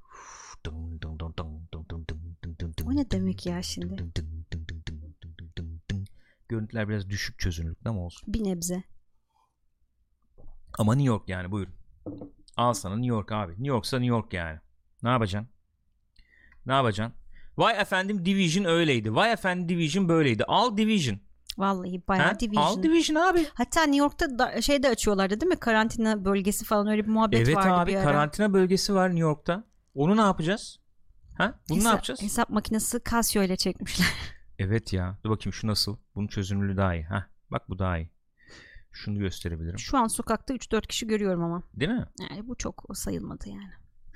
O 2.87 2.97
ne 2.97 3.11
demek 3.11 3.47
ya 3.47 3.63
şimdi? 3.63 4.05
Görüntüler 6.49 6.89
biraz 6.89 7.11
düşük 7.11 7.39
çözünürlükte 7.39 7.89
ama 7.89 8.01
olsun. 8.01 8.35
Bir 8.35 8.45
nebze. 8.45 8.83
Ama 10.79 10.95
New 10.95 11.09
York 11.09 11.29
yani 11.29 11.51
buyurun. 11.51 11.73
Al 12.57 12.73
sana 12.73 12.95
New 12.97 13.09
York 13.09 13.33
abi. 13.33 13.53
New 13.53 13.67
York'sa 13.69 13.97
New 13.99 14.09
York 14.17 14.33
yani. 14.33 14.59
Ne 15.03 15.09
yapacaksın? 15.09 15.51
Ne 16.67 16.73
yapacaksın? 16.73 17.15
Vay 17.57 17.81
efendim 17.81 18.25
Division 18.25 18.65
öyleydi. 18.65 19.15
Vay 19.15 19.33
efendim 19.33 19.69
Division 19.69 20.09
böyleydi. 20.09 20.45
Al 20.45 20.77
Division. 20.77 21.19
Vallahi 21.59 22.03
bayağı 22.09 22.27
Ha? 22.27 22.41
division. 22.41 22.63
Al 22.63 22.83
Division 22.83 23.17
abi. 23.17 23.47
Hatta 23.55 23.83
New 23.83 23.97
York'ta 23.97 24.39
da, 24.39 24.63
şey 24.63 24.83
de 24.83 24.89
açıyorlardı 24.89 25.41
değil 25.41 25.49
mi? 25.51 25.57
Karantina 25.61 26.25
bölgesi 26.25 26.65
falan 26.65 26.87
öyle 26.87 27.05
bir 27.07 27.11
muhabbet 27.11 27.41
Evet 27.41 27.57
vardı 27.57 27.71
abi 27.73 27.91
bir 27.91 27.97
ara. 27.97 28.05
karantina 28.05 28.53
bölgesi 28.53 28.95
var 28.95 29.09
New 29.09 29.21
York'ta. 29.21 29.65
Onu 29.95 30.17
ne 30.17 30.21
yapacağız? 30.21 30.79
Ha? 31.39 31.55
Bunu 31.69 31.79
ne 31.79 31.83
Hesap- 31.83 31.93
yapacağız? 31.93 32.23
Hesap 32.23 32.51
makinesi 32.51 33.01
Casio 33.11 33.43
ile 33.43 33.57
çekmişler. 33.57 34.07
Evet 34.59 34.93
ya. 34.93 35.19
Dur 35.25 35.31
bakayım 35.31 35.53
şu 35.53 35.67
nasıl? 35.67 35.97
Bunun 36.15 36.27
çözünürlüğü 36.27 36.77
daha 36.77 36.95
iyi. 36.95 37.05
Ha, 37.05 37.27
bak 37.51 37.69
bu 37.69 37.79
daha 37.79 37.99
iyi. 37.99 38.11
Şunu 38.93 39.19
gösterebilirim. 39.19 39.79
Şu 39.79 39.99
an 39.99 40.07
sokakta 40.07 40.55
3-4 40.55 40.87
kişi 40.87 41.07
görüyorum 41.07 41.43
ama. 41.45 41.63
Değil 41.75 41.91
mi? 41.91 42.07
Yani 42.31 42.49
bu 42.49 42.55
çok 42.57 42.85
sayılmadı 42.95 43.49
yani. 43.49 43.71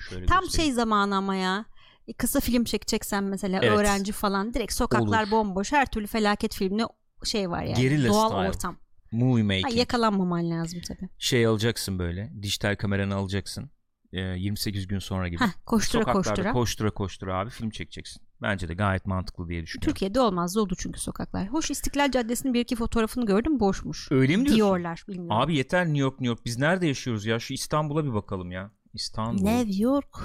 Şöyle 0.08 0.26
Tam 0.26 0.40
göstereyim. 0.40 0.68
şey 0.70 0.74
zamanı 0.74 1.16
ama 1.16 1.35
ya. 1.35 1.64
E, 2.08 2.12
Kısa 2.12 2.40
film 2.40 2.64
çekeceksen 2.64 3.24
mesela 3.24 3.61
Evet. 3.62 3.78
öğrenci 3.78 4.12
falan 4.12 4.54
direkt 4.54 4.72
sokaklar 4.72 5.22
Olur. 5.22 5.30
bomboş 5.30 5.72
her 5.72 5.87
türlü 5.87 6.06
felaket 6.06 6.54
filmine 6.54 6.85
şey 7.24 7.50
var 7.50 7.62
yani. 7.62 7.74
Guerrilla 7.80 8.08
Doğal 8.08 8.28
style. 8.28 8.48
ortam. 8.48 8.76
Movie 9.12 9.42
Ha, 9.42 9.46
making. 9.46 9.76
yakalanmaman 9.78 10.50
lazım 10.50 10.80
tabii. 10.88 11.08
şey 11.18 11.46
alacaksın 11.46 11.98
böyle. 11.98 12.32
Dijital 12.42 12.76
kameranı 12.76 13.14
alacaksın. 13.14 13.70
Ee, 14.12 14.20
28 14.20 14.87
gün 14.87 14.98
sonra 14.98 15.28
gibi. 15.28 15.40
Heh, 15.40 15.48
koştura 15.66 16.00
Sokaklarda 16.02 16.22
koştura. 16.28 16.52
koştura 16.52 16.90
koştura 16.90 17.38
abi 17.38 17.50
film 17.50 17.70
çekeceksin. 17.70 18.22
Bence 18.42 18.68
de 18.68 18.74
gayet 18.74 19.07
mantıklı 19.07 19.48
diye 19.48 19.62
düşünüyorum. 19.62 19.92
Türkiye'de 19.92 20.20
olmaz 20.20 20.57
dolu 20.57 20.76
çünkü 20.76 21.00
sokaklar. 21.00 21.48
Hoş 21.48 21.70
İstiklal 21.70 22.11
Caddesi'nin 22.11 22.55
bir 22.55 22.61
iki 22.61 22.76
fotoğrafını 22.76 23.26
gördüm 23.26 23.61
boşmuş. 23.61 24.09
Öyle 24.12 24.37
mi 24.37 24.44
diyorsun? 24.44 24.57
Diyorlar 24.57 25.05
bilmiyorum. 25.09 25.37
Abi 25.37 25.57
yeter 25.57 25.85
New 25.87 25.98
York 25.98 26.12
New 26.20 26.26
York. 26.26 26.44
Biz 26.44 26.59
nerede 26.59 26.87
yaşıyoruz 26.87 27.26
ya? 27.26 27.38
Şu 27.38 27.55
İstanbul'a 27.55 28.05
bir 28.05 28.14
bakalım 28.14 28.52
ya. 28.52 28.70
İstanbul 28.94 29.42
New 29.42 29.83
York 29.83 30.18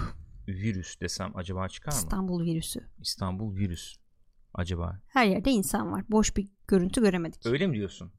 virüs 0.47 0.99
desem 1.01 1.31
acaba 1.35 1.67
çıkar 1.67 1.91
mı? 1.91 1.97
İstanbul 1.97 2.43
virüsü. 2.45 2.79
İstanbul 2.99 3.55
virüs. 3.55 3.95
Acaba. 4.53 5.01
Her 5.07 5.25
yerde 5.25 5.51
insan 5.51 5.91
var. 5.91 6.03
Boş 6.09 6.37
bir 6.37 6.47
görüntü 6.67 7.01
göremedik. 7.01 7.45
Öyle 7.45 7.67
mi 7.67 7.73
diyorsun? 7.75 8.11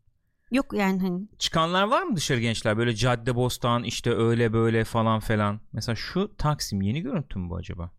Yok 0.51 0.73
yani 0.73 1.01
hani 1.01 1.29
Çıkanlar 1.39 1.83
var 1.85 2.03
mı 2.03 2.17
dışarı 2.17 2.41
gençler? 2.41 2.77
Böyle 2.79 2.95
cadde 2.95 3.35
bostan 3.35 3.85
işte 3.85 4.15
öyle 4.15 4.53
böyle 4.53 4.85
falan 4.85 5.21
falan. 5.21 5.61
Mesela 5.73 5.97
şu 5.97 6.37
Taksim 6.39 6.83
yeni 6.83 7.01
görüntü 7.01 7.39
mü 7.39 7.51
bu 7.51 7.57
acaba? 7.57 7.91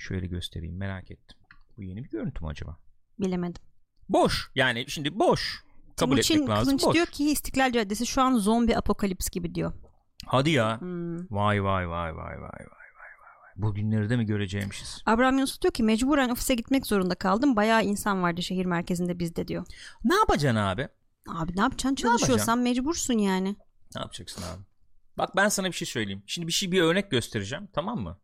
Şöyle 0.00 0.26
göstereyim 0.26 0.76
merak 0.76 1.10
ettim. 1.10 1.38
Bu 1.76 1.82
yeni 1.82 2.04
bir 2.04 2.10
görüntü 2.10 2.44
mü 2.44 2.50
acaba? 2.50 2.76
bilemedim. 3.18 3.62
Boş. 4.08 4.50
Yani 4.54 4.84
şimdi 4.88 5.18
boş. 5.18 5.64
Kabul 5.96 6.12
Timuçin 6.12 6.34
etmek 6.34 6.48
lazım. 6.48 6.64
Kılınç 6.64 6.84
Boş. 6.84 6.94
diyor 6.94 7.06
ki 7.06 7.30
İstiklal 7.30 7.72
Caddesi 7.72 8.06
şu 8.06 8.22
an 8.22 8.36
zombi 8.36 8.76
apokalips 8.76 9.30
gibi 9.30 9.54
diyor. 9.54 9.72
Hadi 10.26 10.50
ya. 10.50 10.80
Hmm. 10.80 11.18
Vay 11.30 11.64
vay 11.64 11.88
vay 11.88 12.16
vay 12.16 12.40
vay 12.40 12.40
vay. 12.40 12.66
Bu 13.56 13.74
günleri 13.74 14.10
de 14.10 14.16
mi 14.16 14.26
göreceğimişiz? 14.26 15.02
Abraham 15.06 15.38
Yunus 15.38 15.60
diyor 15.60 15.72
ki 15.72 15.82
mecburen 15.82 16.28
ofise 16.28 16.54
gitmek 16.54 16.86
zorunda 16.86 17.14
kaldım. 17.14 17.56
Bayağı 17.56 17.84
insan 17.84 18.22
vardı 18.22 18.42
şehir 18.42 18.66
merkezinde 18.66 19.18
bizde 19.18 19.48
diyor. 19.48 19.66
Ne 20.04 20.14
yapacaksın 20.14 20.56
abi? 20.56 20.88
Abi 21.28 21.56
ne 21.56 21.60
yapacaksın? 21.60 21.90
Ne 21.90 21.96
Çalışıyorsan 21.96 22.58
mecbursun 22.58 23.18
yani. 23.18 23.56
Ne 23.94 24.00
yapacaksın 24.00 24.42
abi? 24.42 24.62
Bak 25.18 25.36
ben 25.36 25.48
sana 25.48 25.66
bir 25.66 25.72
şey 25.72 25.86
söyleyeyim. 25.88 26.22
Şimdi 26.26 26.46
bir 26.46 26.52
şey 26.52 26.72
bir 26.72 26.82
örnek 26.82 27.10
göstereceğim 27.10 27.68
tamam 27.72 28.00
mı? 28.00 28.18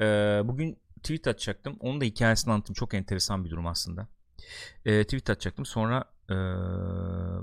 Ee, 0.00 0.40
bugün 0.44 0.78
tweet 1.06 1.26
atacaktım. 1.26 1.76
Onun 1.80 2.00
da 2.00 2.04
hikayesini 2.04 2.52
anlattım. 2.52 2.74
Çok 2.74 2.94
enteresan 2.94 3.44
bir 3.44 3.50
durum 3.50 3.66
aslında. 3.66 4.08
Ee, 4.84 5.04
tweet 5.04 5.30
atacaktım. 5.30 5.66
Sonra 5.66 6.04
ee, 6.28 6.34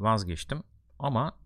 vazgeçtim. 0.01 0.63
Ama 0.99 1.37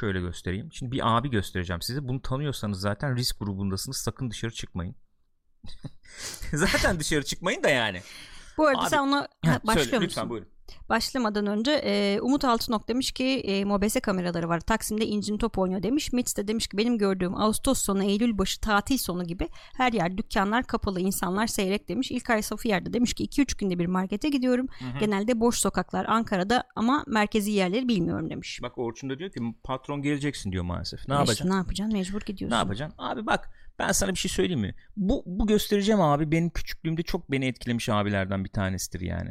şöyle 0.00 0.20
göstereyim. 0.20 0.72
Şimdi 0.72 0.92
bir 0.92 1.16
abi 1.16 1.30
göstereceğim 1.30 1.82
size. 1.82 2.08
Bunu 2.08 2.22
tanıyorsanız 2.22 2.80
zaten 2.80 3.16
risk 3.16 3.38
grubundasınız. 3.40 3.96
Sakın 3.96 4.30
dışarı 4.30 4.52
çıkmayın. 4.52 4.96
zaten 6.52 7.00
dışarı 7.00 7.24
çıkmayın 7.24 7.62
da 7.62 7.68
yani. 7.68 8.02
Bu 8.58 8.66
arada 8.66 8.80
Abi- 8.82 8.90
sen 8.90 8.98
ona 8.98 9.28
Ha, 9.44 9.60
başlıyor 9.66 9.84
söyle, 9.86 9.96
musun? 9.96 10.08
lütfen 10.08 10.30
buyurun. 10.30 10.48
Başlamadan 10.88 11.46
önce 11.46 11.72
e, 11.72 12.20
Umut 12.20 12.44
Altınok 12.44 12.88
demiş 12.88 13.12
ki 13.12 13.24
e, 13.24 13.64
mobese 13.64 14.00
kameraları 14.00 14.48
var. 14.48 14.60
Taksim'de 14.60 15.06
incin 15.06 15.38
top 15.38 15.58
oynuyor 15.58 15.82
demiş. 15.82 16.12
Mitz 16.12 16.36
de 16.36 16.48
demiş 16.48 16.66
ki 16.66 16.76
benim 16.78 16.98
gördüğüm 16.98 17.34
Ağustos 17.34 17.78
sonu 17.82 18.04
Eylül 18.04 18.38
başı 18.38 18.60
tatil 18.60 18.98
sonu 18.98 19.24
gibi 19.24 19.48
her 19.76 19.92
yer 19.92 20.18
dükkanlar 20.18 20.64
kapalı 20.66 21.00
insanlar 21.00 21.46
seyrek 21.46 21.88
demiş. 21.88 22.10
İlkay 22.10 22.42
Safıyer'de 22.42 22.92
demiş 22.92 23.14
ki 23.14 23.24
2-3 23.24 23.58
günde 23.58 23.78
bir 23.78 23.86
markete 23.86 24.28
gidiyorum. 24.28 24.66
Hı 24.78 24.84
hı. 24.84 24.98
Genelde 24.98 25.40
boş 25.40 25.58
sokaklar 25.58 26.04
Ankara'da 26.08 26.64
ama 26.76 27.04
merkezi 27.06 27.50
yerleri 27.50 27.88
bilmiyorum 27.88 28.30
demiş. 28.30 28.58
Bak 28.62 28.78
Orçun 28.78 29.10
da 29.10 29.18
diyor 29.18 29.30
ki 29.30 29.40
patron 29.64 30.02
geleceksin 30.02 30.52
diyor 30.52 30.64
maalesef. 30.64 31.08
Ne 31.08 31.14
E, 31.14 31.18
yapacaksın? 31.18 31.50
Ne 31.50 31.54
yapacaksın? 31.54 31.92
Mecbur 31.98 32.20
gidiyorsun. 32.20 32.54
Ne 32.54 32.58
yapacaksın? 32.58 32.98
Abi 32.98 33.26
bak 33.26 33.50
ben 33.78 33.92
sana 33.92 34.10
bir 34.10 34.18
şey 34.18 34.30
söyleyeyim 34.30 34.60
mi? 34.60 34.74
Bu, 34.96 35.22
bu 35.26 35.46
göstereceğim 35.46 36.00
abi 36.00 36.32
benim 36.32 36.50
küçüklüğümde 36.50 37.02
çok 37.02 37.30
beni 37.30 37.46
etkilemiş 37.46 37.88
abilerden 37.88 38.44
bir 38.44 38.50
tanesidir 38.50 39.00
yani. 39.00 39.30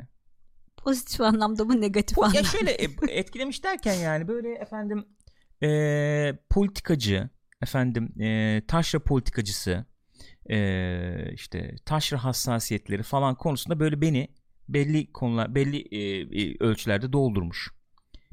Pozitif 0.86 1.21
anlamda 1.21 1.65
mı 1.65 1.82
negatif 1.82 2.17
Bu, 2.17 2.21
ya 2.21 2.28
anlamda? 2.28 2.48
şöyle 2.48 2.71
e, 2.71 2.88
etkilemiş 3.10 3.63
derken 3.63 3.93
yani 3.93 4.28
böyle 4.28 4.54
efendim 4.54 5.06
e, 5.63 6.38
politikacı 6.50 7.30
efendim 7.62 8.21
e, 8.21 8.62
taşra 8.67 9.00
politikacısı 9.00 9.86
e, 10.50 11.32
işte 11.34 11.76
taşra 11.86 12.24
hassasiyetleri 12.24 13.04
falan 13.04 13.36
konusunda 13.36 13.80
böyle 13.80 14.02
beni 14.02 14.28
belli 14.69 15.12
konular 15.12 15.56
belli 15.56 15.78
e, 15.91 16.21
e, 16.41 16.56
ölçülerde 16.60 17.13
doldurmuş. 17.13 17.71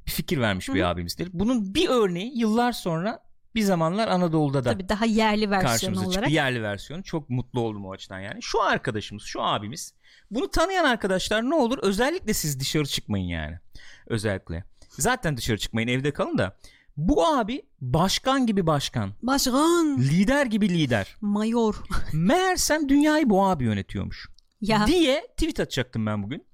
Bir 0.07 0.11
fikir 0.11 0.41
vermiş 0.41 0.69
Hı 0.69 0.75
bir 0.75 0.83
abimizdir. 0.91 1.29
Bunun 1.33 1.75
bir 1.75 1.89
örneği 1.89 2.39
yıllar 2.39 2.73
sonra 2.73 3.32
bir 3.55 3.63
zamanlar 3.63 4.09
Anadolu'da 4.09 4.65
da 4.65 4.73
Tabii 4.73 4.89
daha 4.89 5.05
yerli 5.05 5.51
versiyon 5.51 5.95
olarak. 5.95 6.13
çıktı 6.13 6.31
yerli 6.31 6.63
versiyonu. 6.63 7.03
Çok 7.03 7.31
mutlu 7.31 7.61
oldum 7.61 7.87
o 7.87 7.93
açıdan 7.93 8.21
yani. 8.21 8.43
Şu 8.43 8.63
arkadaşımız, 8.63 9.23
şu 9.23 9.43
abimiz. 9.43 9.95
Bunu 10.31 10.51
tanıyan 10.51 10.85
arkadaşlar 10.85 11.43
ne 11.51 11.55
olur? 11.55 11.79
Özellikle 11.83 12.35
siz 12.35 12.61
dışarı 12.61 12.85
çıkmayın 12.87 13.27
yani. 13.27 13.59
Özellikle. 14.07 14.65
Zaten 14.89 15.37
dışarı 15.37 15.59
çıkmayın 15.59 15.89
evde 15.89 16.11
kalın 16.13 16.39
da. 16.39 16.57
Bu 16.97 17.27
abi 17.27 17.63
başkan 17.81 18.47
gibi 18.47 18.67
başkan. 18.67 19.13
Başkan. 19.23 19.99
Lider 19.99 20.47
gibi 20.47 20.69
lider. 20.69 21.17
Mayor. 21.21 21.75
Meğersem 22.13 22.89
dünyayı 22.89 23.31
bu 23.31 23.45
abi 23.47 23.65
yönetiyormuş. 23.65 24.29
Ya 24.61 24.87
Diye 24.87 25.27
tweet 25.37 25.61
atacaktım 25.61 26.07
ben 26.07 26.23
bugün. 26.23 26.47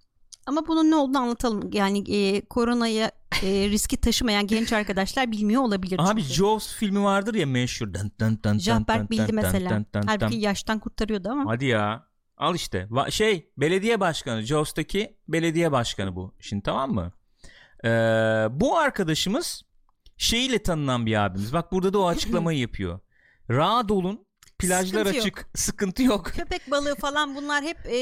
ama 0.47 0.67
bunun 0.67 0.91
ne 0.91 0.97
olduğunu 0.97 1.19
anlatalım. 1.19 1.71
Yani 1.73 2.15
e, 2.17 2.41
koronaya 2.41 3.11
e, 3.43 3.69
riski 3.69 3.97
taşımayan 3.97 4.47
genç 4.47 4.73
arkadaşlar 4.73 5.33
bilmiyor 5.33 5.63
olabilir. 5.63 5.97
Abi 5.99 6.23
çünkü. 6.23 6.35
Jaws 6.35 6.75
filmi 6.75 7.03
vardır 7.05 7.35
ya 7.35 7.47
meşhur. 7.47 7.95
Dın 7.95 8.13
dın 8.21 8.41
dın 8.45 8.59
Jahberk 8.59 9.11
bildi 9.11 9.33
mesela. 9.33 9.71
dın 9.71 9.87
dın. 9.95 10.03
Halbuki 10.07 10.37
yaştan 10.37 10.79
kurtarıyordu 10.79 11.29
ama. 11.29 11.51
Hadi 11.51 11.65
ya. 11.67 12.09
Al 12.37 12.55
işte. 12.55 12.87
Va- 12.91 13.11
şey 13.11 13.51
belediye 13.57 14.01
başkanı. 14.01 14.43
Jaws'taki 14.43 15.17
belediye 15.29 15.73
başkanı 15.73 16.17
bu. 16.17 16.35
Şimdi 16.41 16.63
tamam 16.63 16.93
mı? 16.95 17.13
Ee, 17.85 17.89
bu 18.51 18.79
arkadaşımız 18.79 19.63
şeyiyle 20.17 20.63
tanınan 20.63 21.07
bir 21.07 21.25
abimiz. 21.25 21.53
Bak 21.53 21.73
burada 21.73 21.93
da 21.93 21.99
o 21.99 22.07
açıklamayı 22.07 22.59
yapıyor. 22.59 23.01
Rahat 23.51 23.91
olun. 23.91 24.28
Plajlar 24.59 24.85
Sıkıntı 25.07 25.17
yok. 25.17 25.27
açık. 25.27 25.49
Sıkıntı 25.55 26.03
yok. 26.03 26.27
Köpek 26.37 26.71
balığı 26.71 26.95
falan 26.95 27.35
bunlar 27.37 27.65
hep 27.65 27.79
e, 27.87 27.97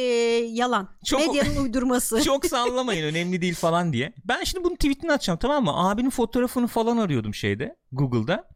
yalan. 0.51 0.89
Çok- 1.07 1.21
Medyanın 1.21 1.57
uydurması. 1.65 2.23
Çok 2.25 2.47
sallamayın 2.47 3.05
önemli 3.05 3.41
değil 3.43 3.55
falan 3.55 3.93
diye. 3.93 4.13
Ben 4.25 4.45
şimdi 4.45 4.65
bunun 4.65 4.75
tweetini 4.75 5.13
atacağım 5.13 5.39
tamam 5.39 5.65
mı? 5.65 5.89
Abinin 5.89 6.11
fotoğrafını 6.11 6.67
falan 6.67 6.97
arıyordum 6.97 7.35
şeyde 7.35 7.77
Google'da. 7.93 8.49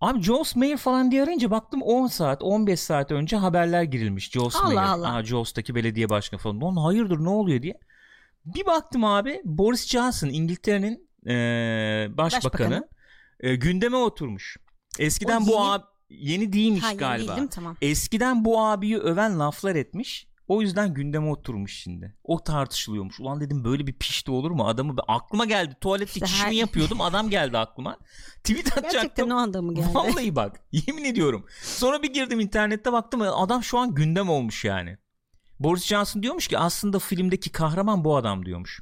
Abi 0.00 0.22
Jaws 0.22 0.56
Mayer 0.56 0.76
falan 0.76 1.10
diye 1.10 1.22
arayınca 1.22 1.50
baktım 1.50 1.82
10 1.82 2.06
saat 2.06 2.42
15 2.42 2.80
saat 2.80 3.12
önce 3.12 3.36
haberler 3.36 3.82
girilmiş 3.82 4.30
Jaws 4.30 4.56
Allah 4.56 4.64
Mayer. 4.74 4.82
Allah. 4.88 5.14
Aa, 5.14 5.24
Jaws'taki 5.24 5.74
belediye 5.74 6.08
başkanı 6.08 6.40
falan. 6.40 6.60
Lan 6.60 6.76
hayırdır 6.76 7.18
ne 7.24 7.28
oluyor 7.28 7.62
diye. 7.62 7.74
Bir 8.44 8.66
baktım 8.66 9.04
abi 9.04 9.40
Boris 9.44 9.86
Johnson 9.88 10.28
İngiltere'nin 10.28 11.08
e, 11.26 11.32
başbakanı, 12.16 12.70
Başbakanı. 12.70 12.88
e, 13.40 13.56
gündeme 13.56 13.96
oturmuş. 13.96 14.56
Eskiden 14.98 15.40
O 15.42 15.46
bu 15.46 15.50
yeni- 15.50 15.60
abi 15.60 15.84
yeni 16.10 16.52
değilmiş 16.52 16.82
Ha, 16.82 16.88
yeni 16.88 16.98
galiba. 16.98 17.18
değil, 17.18 17.28
değil 17.36 17.42
mi? 17.42 17.48
Tamam. 17.50 17.76
Eskiden 17.82 18.44
bu 18.44 18.60
abiyi 18.60 18.98
öven 18.98 19.38
laflar 19.38 19.74
etmiş. 19.76 20.26
O 20.48 20.62
yüzden 20.62 20.94
gündeme 20.94 21.30
oturmuş 21.30 21.78
şimdi. 21.82 22.14
O 22.24 22.44
tartışılıyormuş. 22.44 23.20
Ulan 23.20 23.40
dedim 23.40 23.64
böyle 23.64 23.86
bir 23.86 23.92
pişti 23.92 24.30
olur 24.30 24.50
mu? 24.50 24.66
Adamı 24.68 24.94
aklıma 25.08 25.44
geldi. 25.44 25.74
Tuvalette 25.80 26.12
İşte 26.14 26.26
çişimi 26.26 26.46
her- 26.46 26.52
yapıyordum. 26.52 27.00
Adam 27.00 27.30
geldi 27.30 27.58
aklıma. 27.58 27.96
Tweet 28.36 28.66
atacaktım. 28.66 28.92
Gerçekten 28.92 29.30
o 29.30 29.34
anda 29.36 29.62
mı 29.62 29.74
geldi? 29.74 29.88
Vallahi 29.94 30.36
bak. 30.36 30.60
Yemin 30.72 31.04
ediyorum. 31.04 31.46
Sonra 31.62 32.02
bir 32.02 32.12
girdim 32.14 32.40
internette 32.40 32.92
baktım. 32.92 33.22
Adam 33.22 33.62
şu 33.62 33.78
an 33.78 33.94
gündem 33.94 34.28
olmuş 34.30 34.64
yani. 34.64 34.96
Boris 35.60 35.84
Johnson 35.86 36.22
diyormuş 36.22 36.48
ki 36.48 36.58
aslında 36.58 36.98
filmdeki 36.98 37.50
kahraman 37.50 38.04
bu 38.04 38.16
adam 38.16 38.46
diyormuş. 38.46 38.80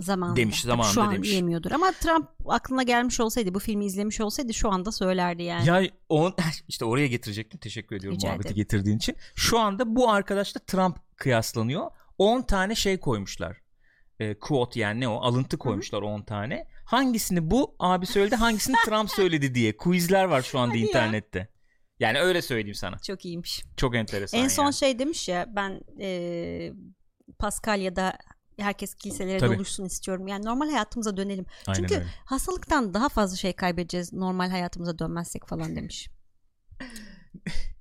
Zamanında. 0.00 0.36
Demiş, 0.36 0.60
zamanında 0.62 0.92
Şu 0.92 1.02
an 1.02 1.14
demiş. 1.14 1.30
diyemiyordur 1.30 1.70
ama 1.70 1.92
Trump 1.92 2.28
aklına 2.46 2.82
gelmiş 2.82 3.20
olsaydı 3.20 3.54
bu 3.54 3.58
filmi 3.58 3.84
izlemiş 3.86 4.20
olsaydı 4.20 4.54
şu 4.54 4.70
anda 4.70 4.92
söylerdi 4.92 5.42
yani. 5.42 5.66
Ya 5.68 5.82
on, 6.08 6.34
işte 6.68 6.84
oraya 6.84 7.06
getirecektim. 7.06 7.60
Teşekkür 7.60 7.96
ediyorum 7.96 8.16
Rica 8.16 8.28
muhabbeti 8.28 8.46
ederim. 8.46 8.56
getirdiğin 8.56 8.96
için. 8.96 9.16
Şu 9.34 9.58
anda 9.58 9.96
bu 9.96 10.10
arkadaşla 10.10 10.60
Trump 10.60 10.96
kıyaslanıyor. 11.16 11.90
10 12.18 12.42
tane 12.42 12.74
şey 12.74 13.00
koymuşlar. 13.00 13.56
E, 14.20 14.38
quote 14.38 14.80
yani 14.80 15.00
ne 15.00 15.08
o? 15.08 15.20
Alıntı 15.20 15.58
koymuşlar 15.58 16.02
10 16.02 16.22
tane. 16.22 16.66
Hangisini 16.84 17.50
bu 17.50 17.76
abi 17.78 18.06
söyledi, 18.06 18.36
hangisini 18.36 18.76
Trump 18.86 19.10
söyledi 19.16 19.54
diye 19.54 19.76
quizler 19.76 20.24
var 20.24 20.42
şu 20.42 20.58
anda 20.58 20.70
Hadi 20.70 20.78
ya. 20.80 20.86
internette. 20.86 21.48
Yani 22.00 22.18
öyle 22.20 22.42
söyleyeyim 22.42 22.74
sana. 22.74 22.98
Çok 22.98 23.24
iyiymiş. 23.24 23.64
Çok 23.76 23.96
enteresan. 23.96 24.40
en 24.40 24.48
son 24.48 24.64
yani. 24.64 24.74
şey 24.74 24.98
demiş 24.98 25.28
ya 25.28 25.46
ben 25.56 25.80
e, 26.00 26.72
Paskalya'da 27.38 28.18
herkes 28.58 28.94
kiliselere 28.94 29.38
Tabii. 29.38 29.54
doluşsun 29.54 29.84
istiyorum. 29.84 30.28
Yani 30.28 30.44
normal 30.44 30.70
hayatımıza 30.70 31.16
dönelim. 31.16 31.46
Aynen 31.66 31.78
Çünkü 31.80 31.94
öyle. 31.94 32.06
hastalıktan 32.24 32.94
daha 32.94 33.08
fazla 33.08 33.36
şey 33.36 33.52
kaybedeceğiz 33.52 34.12
normal 34.12 34.50
hayatımıza 34.50 34.98
dönmezsek 34.98 35.46
falan 35.48 35.76
demiş. 35.76 36.08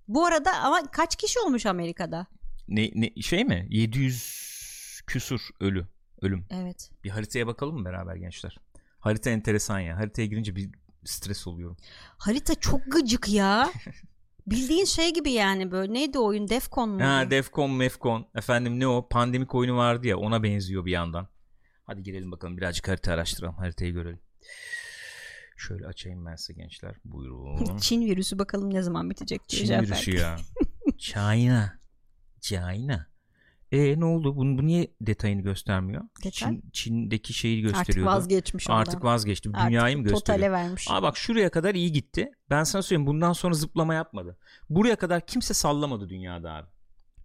Bu 0.08 0.26
arada 0.26 0.60
ama 0.60 0.92
kaç 0.92 1.16
kişi 1.16 1.40
olmuş 1.40 1.66
Amerika'da? 1.66 2.28
Ne, 2.68 2.92
ne 2.96 3.22
şey 3.22 3.44
mi? 3.44 3.68
700 3.70 5.02
küsur 5.08 5.42
ölü. 5.60 5.88
Ölüm. 6.22 6.46
Evet. 6.50 6.92
Bir 7.04 7.10
haritaya 7.10 7.48
bakalım 7.48 7.78
mı 7.80 7.86
beraber 7.86 8.16
gençler? 8.16 8.58
Harita 9.00 9.30
enteresan 9.30 9.80
ya. 9.80 9.98
Haritaya 9.98 10.26
girince 10.26 10.56
bir 10.56 10.70
stres 11.06 11.48
oluyorum. 11.48 11.78
Harita 12.18 12.56
çok 12.56 12.92
gıcık 12.92 13.30
ya. 13.30 13.72
Bildiğin 14.48 14.86
şey 14.86 15.14
gibi 15.14 15.32
yani 15.32 15.72
böyle 15.72 15.94
neydi 15.94 16.20
o 16.20 16.26
oyun 16.26 16.48
Defcon 16.48 16.90
mu? 16.90 17.04
Ha 17.04 17.32
Defcon, 17.32 17.72
Mefcon. 17.72 18.28
Efendim 18.36 18.80
ne 18.80 18.88
o? 18.88 19.08
Pandemik 19.10 19.56
oyunu 19.56 19.78
vardı 19.78 20.08
ya. 20.08 20.18
Ona 20.18 20.44
benziyor 20.44 20.86
bir 20.86 20.92
yandan. 20.92 21.28
Hadi 21.84 22.04
girelim 22.04 22.32
bakalım. 22.32 22.58
Birazcık 22.58 22.88
harita 22.88 23.14
araştıralım. 23.14 23.56
Haritayı 23.56 23.94
görelim. 23.94 24.20
Şöyle 25.58 25.88
açayım 25.88 26.26
ben 26.26 26.36
size 26.36 26.54
gençler. 26.54 26.96
Buyurun. 27.06 27.78
Çin 27.82 28.06
virüsü 28.06 28.40
bakalım 28.40 28.74
ne 28.74 28.82
zaman 28.82 29.10
bitecek 29.10 29.50
diye 29.50 29.66
Çin 29.66 29.82
virüsü 29.82 30.16
ya. 30.16 30.38
China. 30.98 31.80
China. 32.42 33.13
E 33.74 34.00
ne 34.00 34.06
oldu? 34.06 34.36
Bu, 34.36 34.42
bu 34.58 34.66
niye 34.66 34.88
detayını 35.02 35.42
göstermiyor? 35.42 36.04
Detay? 36.18 36.32
Çin, 36.32 36.64
Çin'deki 36.74 37.34
şeyi 37.34 37.66
Artık 37.66 37.78
gösteriyordu. 37.78 38.10
vazgeçmiş 38.12 38.70
ondan. 38.70 38.80
Artık 38.80 39.04
vazgeçti. 39.04 39.50
Artık 39.54 39.68
Dünyayı 39.70 39.98
mı 39.98 40.04
gösteriyor? 40.04 40.20
Totale 40.20 40.52
vermiş. 40.52 40.88
Aa 40.90 41.04
bak 41.04 41.18
şuraya 41.18 41.52
kadar 41.52 41.76
iyi 41.76 41.92
gitti. 41.92 42.32
Ben 42.50 42.64
sana 42.64 42.82
söyleyeyim 42.82 43.08
bundan 43.08 43.34
sonra 43.34 43.54
zıplama 43.54 43.94
yapmadı. 43.94 44.38
Buraya 44.70 44.96
kadar 44.96 45.26
kimse 45.26 45.54
sallamadı 45.54 46.10
dünyada 46.10 46.52
abi. 46.54 46.68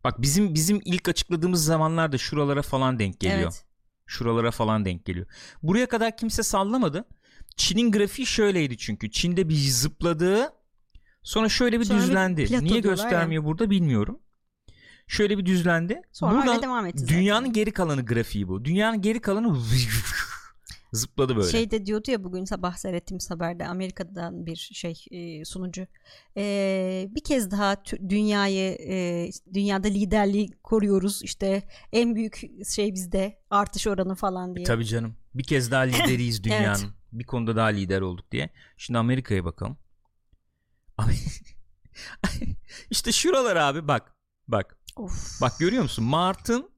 Bak 0.05 0.23
bizim 0.23 0.55
bizim 0.55 0.81
ilk 0.85 1.09
açıkladığımız 1.09 1.65
zamanlarda 1.65 2.19
şuralara 2.19 2.63
falan 2.63 2.99
denk 2.99 3.21
geliyor. 3.21 3.41
Evet. 3.41 3.65
Şuralara 4.07 4.51
falan 4.51 4.85
denk 4.85 5.05
geliyor. 5.05 5.27
Buraya 5.63 5.87
kadar 5.89 6.17
kimse 6.17 6.43
sallamadı. 6.43 7.05
Çin'in 7.57 7.93
grafiği 7.93 8.27
şöyleydi 8.27 8.77
çünkü. 8.79 9.11
Çin'de 9.11 9.49
bir 9.49 9.55
zıpladığı 9.55 10.53
sonra 11.23 11.49
şöyle 11.49 11.81
bir 11.81 11.85
Sonra 11.85 11.99
bir 11.99 12.03
düzlendi. 12.03 12.45
plato 12.47 12.65
Niye 12.65 12.81
göstermiyor 12.81 13.45
burada 13.45 13.71
bilmiyorum. 13.71 14.21
Şöyle 15.09 15.39
bir 15.39 15.47
düzlendi. 15.47 16.03
Sonra 16.13 16.35
Buradan 16.35 16.49
öyle 16.49 16.63
devam 16.63 16.87
etti 16.87 16.99
zaten. 16.99 17.17
dünyanın 17.19 17.53
geri 17.53 17.71
kalanı 17.71 18.07
grafiği 18.07 18.49
bu. 18.49 18.65
Dünyanın 18.65 19.03
geri 19.03 19.21
kalanı 19.21 19.57
zıpladı 20.93 21.37
böyle. 21.37 21.51
Şey 21.51 21.71
de 21.71 21.87
diyordu 21.87 22.11
ya 22.11 22.25
bugün 22.25 22.45
sabah 22.45 22.77
seyrettiğimiz 22.77 23.31
haberde 23.31 23.67
Amerika'dan 23.67 24.47
bir 24.47 24.57
şey 24.57 25.05
e, 25.11 25.45
sunucu 25.45 25.87
E, 26.37 27.09
bir 27.11 27.25
kez 27.25 27.51
daha 27.51 27.75
tü- 27.75 28.11
dünyayı 28.11 28.73
e, 28.73 29.31
dünyada 29.55 29.89
liderliği 29.89 30.51
koruyoruz 30.63 31.23
işte 31.23 31.63
en 31.93 32.15
büyük 32.15 32.41
şey 32.69 32.95
bizde 32.95 33.39
artış 33.51 33.87
oranı 33.87 34.15
falan 34.15 34.57
diye. 34.57 34.67
Tabii 34.67 34.87
canım. 34.87 35.17
Bir 35.35 35.45
kez 35.45 35.71
daha 35.71 35.83
lideriyiz 35.83 36.45
dünyanın. 36.45 36.95
Bir 37.13 37.25
konuda 37.25 37.57
daha 37.57 37.67
lider 37.67 38.01
olduk 38.01 38.33
diye. 38.33 38.51
Şimdi 38.77 38.99
Amerika'ya 38.99 39.45
bakalım. 39.45 39.77
işte 42.91 43.13
şuralar 43.13 43.57
abi 43.57 43.89
bak. 43.89 44.15
Bak. 44.49 44.78
Of. 44.99 45.41
Bak 45.41 45.53
görüyor 45.59 45.83
musun? 45.83 46.05
Mart'ın 46.05 46.71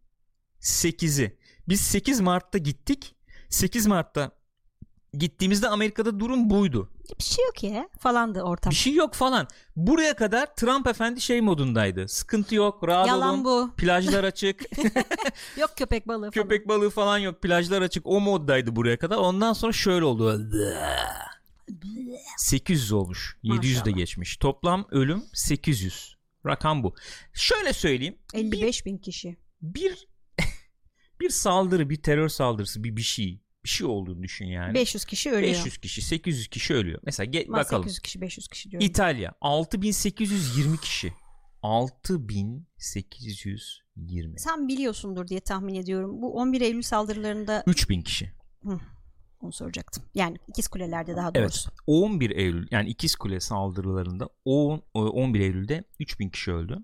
8'i. 0.60 1.38
Biz 1.68 1.80
8 1.80 2.20
Mart'ta 2.20 2.58
gittik. 2.58 3.14
8 3.48 3.86
Mart'ta 3.86 4.30
gittiğimizde 5.14 5.68
Amerika'da 5.68 6.20
durum 6.20 6.50
buydu. 6.50 6.90
Bir 7.18 7.24
şey 7.24 7.44
yok 7.44 7.62
ya 7.62 7.88
falandı 7.98 8.42
ortam. 8.42 8.70
Bir 8.70 8.76
şey 8.76 8.94
yok 8.94 9.14
falan. 9.14 9.48
Buraya 9.76 10.16
kadar 10.16 10.54
Trump 10.54 10.86
efendi 10.86 11.20
şey 11.20 11.40
modundaydı. 11.40 12.08
Sıkıntı 12.08 12.54
yok, 12.54 12.88
rahat 12.88 13.08
Yalan 13.08 13.34
olun. 13.34 13.44
bu. 13.44 13.70
Plajlar 13.76 14.24
açık. 14.30 14.62
Yok 15.56 15.70
köpek 15.76 16.08
balığı 16.08 16.20
falan. 16.20 16.30
Köpek 16.30 16.68
balığı 16.68 16.90
falan 16.90 17.18
yok. 17.18 17.42
Plajlar 17.42 17.82
açık. 17.82 18.06
O 18.06 18.20
moddaydı 18.20 18.76
buraya 18.76 18.98
kadar. 18.98 19.16
Ondan 19.16 19.52
sonra 19.52 19.72
şöyle 19.72 20.04
oldu. 20.04 20.50
800 22.38 22.92
olmuş. 22.92 23.36
700 23.42 23.74
de 23.76 23.80
Maşallah. 23.80 23.96
geçmiş. 23.96 24.36
Toplam 24.36 24.86
ölüm 24.90 25.22
800. 25.34 26.16
Rakam 26.46 26.82
bu. 26.82 26.94
Şöyle 27.32 27.72
söyleyeyim. 27.72 28.18
55 28.34 28.86
bin 28.86 28.98
kişi. 28.98 29.36
Bir 29.62 30.08
bir 31.20 31.30
saldırı, 31.30 31.90
bir 31.90 32.02
terör 32.02 32.28
saldırısı, 32.28 32.84
bir 32.84 32.96
bir 32.96 33.02
şey, 33.02 33.40
bir 33.64 33.68
şey 33.68 33.86
olduğunu 33.86 34.22
düşün 34.22 34.46
yani. 34.46 34.74
500 34.74 35.04
kişi 35.04 35.30
ölüyor. 35.30 35.52
500 35.52 35.78
kişi, 35.78 36.02
800 36.02 36.48
kişi 36.48 36.74
ölüyor. 36.74 37.00
Mesela 37.04 37.30
ge- 37.30 37.52
bakalım. 37.52 37.82
800 37.82 37.98
kişi 38.00 38.20
500 38.20 38.48
kişi 38.48 38.70
diyorum. 38.70 38.86
İtalya 38.88 39.34
6820 39.40 40.78
kişi. 40.80 41.12
6820. 42.78 44.38
Sen 44.40 44.68
biliyorsundur 44.68 45.28
diye 45.28 45.40
tahmin 45.40 45.74
ediyorum. 45.74 46.22
Bu 46.22 46.34
11 46.34 46.60
Eylül 46.60 46.82
saldırılarında 46.82 47.62
3000 47.66 48.02
kişi. 48.02 48.32
Onu 49.40 49.52
soracaktım. 49.52 50.04
Yani 50.14 50.36
ikiz 50.48 50.68
kulelerde 50.68 51.16
daha 51.16 51.30
Evet. 51.34 51.36
doğrusu. 51.50 51.70
11 51.86 52.30
Eylül 52.30 52.66
yani 52.70 52.88
İkiz 52.88 53.16
Kule 53.16 53.40
saldırılarında 53.40 54.28
10, 54.44 54.82
11 54.94 55.40
Eylül'de 55.40 55.84
3000 55.98 56.28
kişi 56.28 56.52
öldü. 56.52 56.78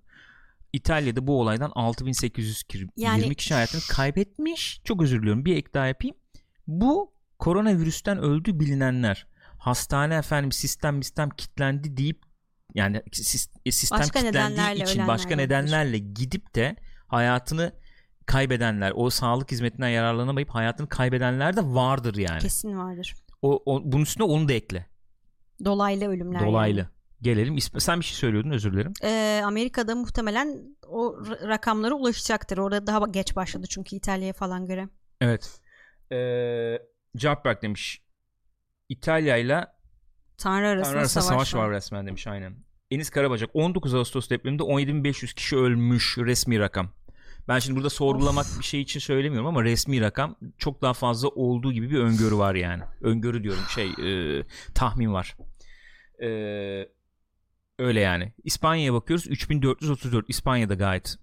İtalya'da 0.72 1.26
bu 1.26 1.40
olaydan 1.40 1.72
6820 1.74 2.90
Yani- 2.96 3.34
kişi 3.34 3.54
hayatını 3.54 3.80
kaybetmiş. 3.90 4.80
Çok 4.84 5.02
özür 5.02 5.20
diliyorum. 5.20 5.44
Bir 5.44 5.56
ek 5.56 5.68
daha 5.74 5.86
yapayım. 5.86 6.16
Bu 6.66 7.12
koronavirüsten 7.38 8.18
öldü 8.18 8.60
bilinenler. 8.60 9.26
Hastane 9.58 10.14
efendim 10.14 10.52
sistem 10.52 11.02
sistem 11.02 11.30
kitlendi 11.30 11.96
deyip 11.96 12.22
yani 12.74 13.02
e, 13.66 13.72
sistem 13.72 13.98
Başka 13.98 14.20
kitlendiği 14.22 14.82
için 14.82 14.86
ölenler 14.86 15.08
başka 15.08 15.36
nedenlerle 15.36 15.98
gidip 15.98 16.54
de 16.54 16.76
hayatını 17.06 17.72
kaybedenler, 18.26 18.92
o 18.94 19.10
sağlık 19.10 19.50
hizmetinden 19.50 19.88
yararlanamayıp 19.88 20.50
hayatını 20.50 20.88
kaybedenler 20.88 21.56
de 21.56 21.60
vardır 21.62 22.14
yani. 22.14 22.40
Kesin 22.40 22.78
vardır. 22.78 23.14
O, 23.42 23.62
o 23.66 23.82
bunun 23.84 24.02
üstüne 24.02 24.24
onu 24.24 24.48
da 24.48 24.52
ekle. 24.52 24.86
Dolaylı 25.64 26.08
ölümler. 26.08 26.46
Dolaylı. 26.46 26.78
yani. 26.78 26.88
Gelelim. 27.22 27.60
Sen 27.60 28.00
bir 28.00 28.04
şey 28.04 28.16
söylüyordun 28.16 28.50
özür 28.50 28.72
dilerim. 28.72 28.92
Ee, 29.02 29.42
Amerika'da 29.44 29.94
muhtemelen 29.94 30.76
o 30.86 31.16
rakamlara 31.26 31.94
ulaşacaktır. 31.94 32.58
Orada 32.58 32.86
daha 32.86 33.06
geç 33.06 33.36
başladı 33.36 33.66
çünkü 33.70 33.96
İtalya'ya 33.96 34.32
falan 34.32 34.66
göre. 34.66 34.88
Evet. 35.20 35.60
Ee, 36.12 36.78
Jartberg 37.14 37.62
demiş. 37.62 38.02
İtalya 38.88 39.36
ile 39.36 39.66
Tanrı 40.38 40.66
arasında 40.66 40.84
Tanrı 40.84 40.98
arasında 40.98 41.22
savaş, 41.22 41.48
savaş 41.48 41.54
var 41.54 41.70
resmen 41.70 42.06
demiş 42.06 42.26
aynen. 42.26 42.56
Enis 42.90 43.10
Karabacak 43.10 43.50
19 43.54 43.94
Ağustos 43.94 44.30
depreminde 44.30 44.62
17.500 44.62 45.34
kişi 45.34 45.56
ölmüş 45.56 46.18
resmi 46.18 46.58
rakam. 46.58 46.90
Ben 47.48 47.58
şimdi 47.58 47.76
burada 47.76 47.90
sorgulamak 47.90 48.46
bir 48.58 48.64
şey 48.64 48.80
için 48.80 49.00
söylemiyorum 49.00 49.46
ama 49.46 49.64
resmi 49.64 50.00
rakam 50.00 50.36
çok 50.58 50.82
daha 50.82 50.94
fazla 50.94 51.28
olduğu 51.28 51.72
gibi 51.72 51.90
bir 51.90 51.98
öngörü 51.98 52.36
var 52.36 52.54
yani. 52.54 52.82
Öngörü 53.00 53.42
diyorum 53.42 53.62
şey 53.74 53.88
e, 53.88 54.42
tahmin 54.74 55.12
var. 55.12 55.36
E, 56.22 56.28
öyle 57.78 58.00
yani. 58.00 58.32
İspanya'ya 58.44 58.92
bakıyoruz 58.94 59.26
3434 59.26 60.24
İspanya'da 60.28 60.74
gayet 60.74 61.16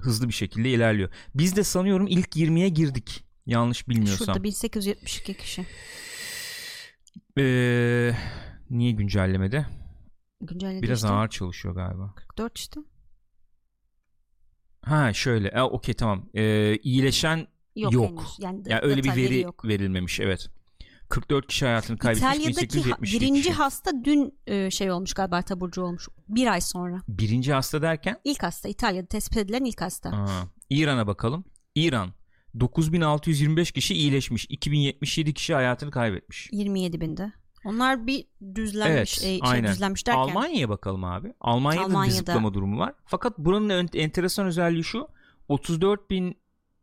hızlı 0.00 0.28
bir 0.28 0.32
şekilde 0.32 0.70
ilerliyor. 0.70 1.10
Biz 1.34 1.56
de 1.56 1.64
sanıyorum 1.64 2.06
ilk 2.06 2.36
20'ye 2.36 2.68
girdik. 2.68 3.24
Yanlış 3.46 3.88
bilmiyorsam. 3.88 4.26
Şurada 4.26 4.42
1872 4.42 5.34
kişi. 5.34 5.66
Ee, 7.38 8.12
niye 8.70 8.92
güncellemede? 8.92 9.66
Güncelledi 10.40 10.82
Biraz 10.82 10.98
işte. 10.98 11.08
ağır 11.08 11.28
çalışıyor 11.28 11.74
galiba. 11.74 12.14
44 12.16 12.58
işte. 12.58 12.80
Ha 14.82 15.12
şöyle. 15.12 15.48
E, 15.48 15.62
Okey 15.62 15.94
tamam. 15.94 16.28
Ee, 16.34 16.76
iyileşen 16.82 17.46
yok, 17.76 17.92
Yok. 17.92 18.08
henüz. 18.10 18.36
Yani, 18.40 18.62
Yani 18.66 18.80
öyle 18.82 19.02
bir 19.04 19.16
veri 19.16 19.40
yok. 19.40 19.64
verilmemiş 19.64 20.20
evet. 20.20 20.48
44 21.08 21.46
kişi 21.46 21.64
hayatını 21.66 21.98
kaybetmiş 21.98 22.28
İtalya'daki 22.36 22.66
ha- 22.66 22.72
1872 22.72 23.20
birinci 23.20 23.40
kişi. 23.42 23.52
hasta 23.52 23.90
dün 24.04 24.38
e, 24.46 24.70
şey 24.70 24.90
olmuş 24.90 25.14
galiba 25.14 25.42
taburcu 25.42 25.82
olmuş. 25.82 26.08
Bir 26.28 26.46
ay 26.46 26.60
sonra. 26.60 27.00
Birinci 27.08 27.52
hasta 27.52 27.82
derken 27.82 28.16
İlk 28.24 28.42
hasta 28.42 28.68
İtalya'da 28.68 29.06
tespit 29.06 29.36
edilen 29.38 29.64
ilk 29.64 29.80
hasta. 29.80 30.10
Aa, 30.10 30.28
İran'a 30.70 31.06
bakalım. 31.06 31.44
İran 31.74 32.10
9625 32.60 33.72
kişi 33.72 33.94
iyileşmiş. 33.94 34.46
2077 34.48 35.34
kişi 35.34 35.54
hayatını 35.54 35.90
kaybetmiş. 35.90 36.48
27 36.52 37.00
binde. 37.00 37.32
Onlar 37.64 38.06
bir 38.06 38.24
düzlenmiş. 38.54 39.18
Evet, 39.22 39.42
e, 39.42 39.46
şey, 39.46 39.64
düzlenmiş 39.64 40.06
derken. 40.06 40.20
Almanya'ya 40.20 40.68
bakalım 40.68 41.04
abi. 41.04 41.34
Almanya'da, 41.40 41.84
bir 41.84 41.90
Almanya'da. 41.90 42.14
zıplama 42.16 42.54
durumu 42.54 42.78
var. 42.78 42.94
Fakat 43.04 43.38
buranın 43.38 43.68
ön- 43.68 43.88
enteresan 43.94 44.46
özelliği 44.46 44.84
şu. 44.84 45.08
34 45.48 46.10
bin 46.10 46.38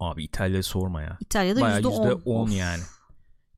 Abi 0.00 0.24
İtalya 0.24 0.62
sorma 0.62 1.02
ya. 1.02 1.18
İtalya'da 1.20 1.60
Bayağı 1.60 1.76
yüzde 1.78 1.88
yüzde 1.88 2.14
on. 2.14 2.20
10 2.24 2.44
Of. 2.44 2.52
yani. 2.56 2.82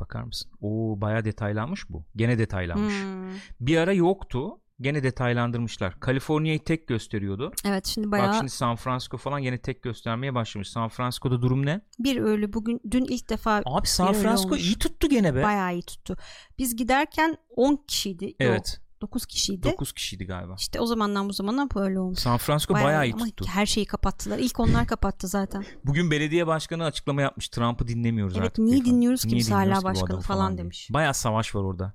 Bakar 0.00 0.22
mısın? 0.22 0.52
Oo 0.60 1.00
bayağı 1.00 1.24
detaylanmış 1.24 1.90
bu. 1.90 2.04
Gene 2.16 2.38
detaylanmış. 2.38 3.02
Hmm. 3.02 3.34
Bir 3.60 3.76
ara 3.76 3.92
yoktu. 3.92 4.60
Gene 4.80 5.02
detaylandırmışlar. 5.02 6.00
Kaliforniya'yı 6.00 6.64
tek 6.64 6.88
gösteriyordu. 6.88 7.52
Evet 7.64 7.86
şimdi 7.86 8.06
Bak 8.06 8.12
bayağı 8.20 8.34
şimdi 8.34 8.50
San 8.50 8.76
Francisco 8.76 9.16
falan 9.16 9.42
gene 9.42 9.58
tek 9.58 9.82
göstermeye 9.82 10.34
başlamış. 10.34 10.68
San 10.70 10.88
Francisco'da 10.88 11.42
durum 11.42 11.66
ne? 11.66 11.80
bir 11.98 12.16
ölü 12.16 12.52
bugün 12.52 12.80
dün 12.90 13.04
ilk 13.04 13.28
defa 13.30 13.62
Abi 13.64 13.86
San 13.86 14.12
Francisco 14.12 14.56
iyi 14.56 14.78
tuttu 14.78 15.08
gene 15.08 15.34
be. 15.34 15.42
bayağı 15.42 15.72
iyi 15.74 15.82
tuttu. 15.82 16.16
Biz 16.58 16.76
giderken 16.76 17.36
10 17.56 17.76
kişiydi. 17.88 18.34
evet. 18.40 18.78
Yok, 18.80 18.86
9 19.00 19.26
kişiydi. 19.26 19.62
9 19.72 19.92
kişiydi 19.92 20.26
galiba. 20.26 20.54
İşte 20.58 20.80
o 20.80 20.86
zamandan 20.86 21.28
bu 21.28 21.32
zamana 21.32 21.68
böyle 21.74 21.98
olmuş. 22.00 22.18
San 22.18 22.38
Francisco 22.38 22.74
bayağı, 22.74 23.06
iyi 23.06 23.14
ama 23.14 23.24
tuttu. 23.24 23.44
her 23.48 23.66
şeyi 23.66 23.86
kapattılar. 23.86 24.38
İlk 24.38 24.60
onlar 24.60 24.86
kapattı 24.94 25.28
zaten. 25.28 25.64
Bugün 25.84 26.10
belediye 26.10 26.46
başkanı 26.46 26.84
açıklama 26.84 27.22
yapmış. 27.22 27.48
Trump'ı 27.48 27.88
dinlemiyoruz 27.88 28.34
Evet, 28.36 28.46
artık. 28.46 28.58
niye 28.64 28.72
diye 28.74 28.82
falan. 28.84 28.94
dinliyoruz 28.94 29.22
ki 29.22 29.28
Niye 29.28 29.38
biz 29.38 29.50
hala 29.50 29.82
başkanı 29.82 30.20
falan 30.20 30.52
diye. 30.52 30.58
demiş. 30.58 30.88
Bayağı 30.90 31.14
savaş 31.14 31.54
var 31.54 31.60
orada. 31.62 31.94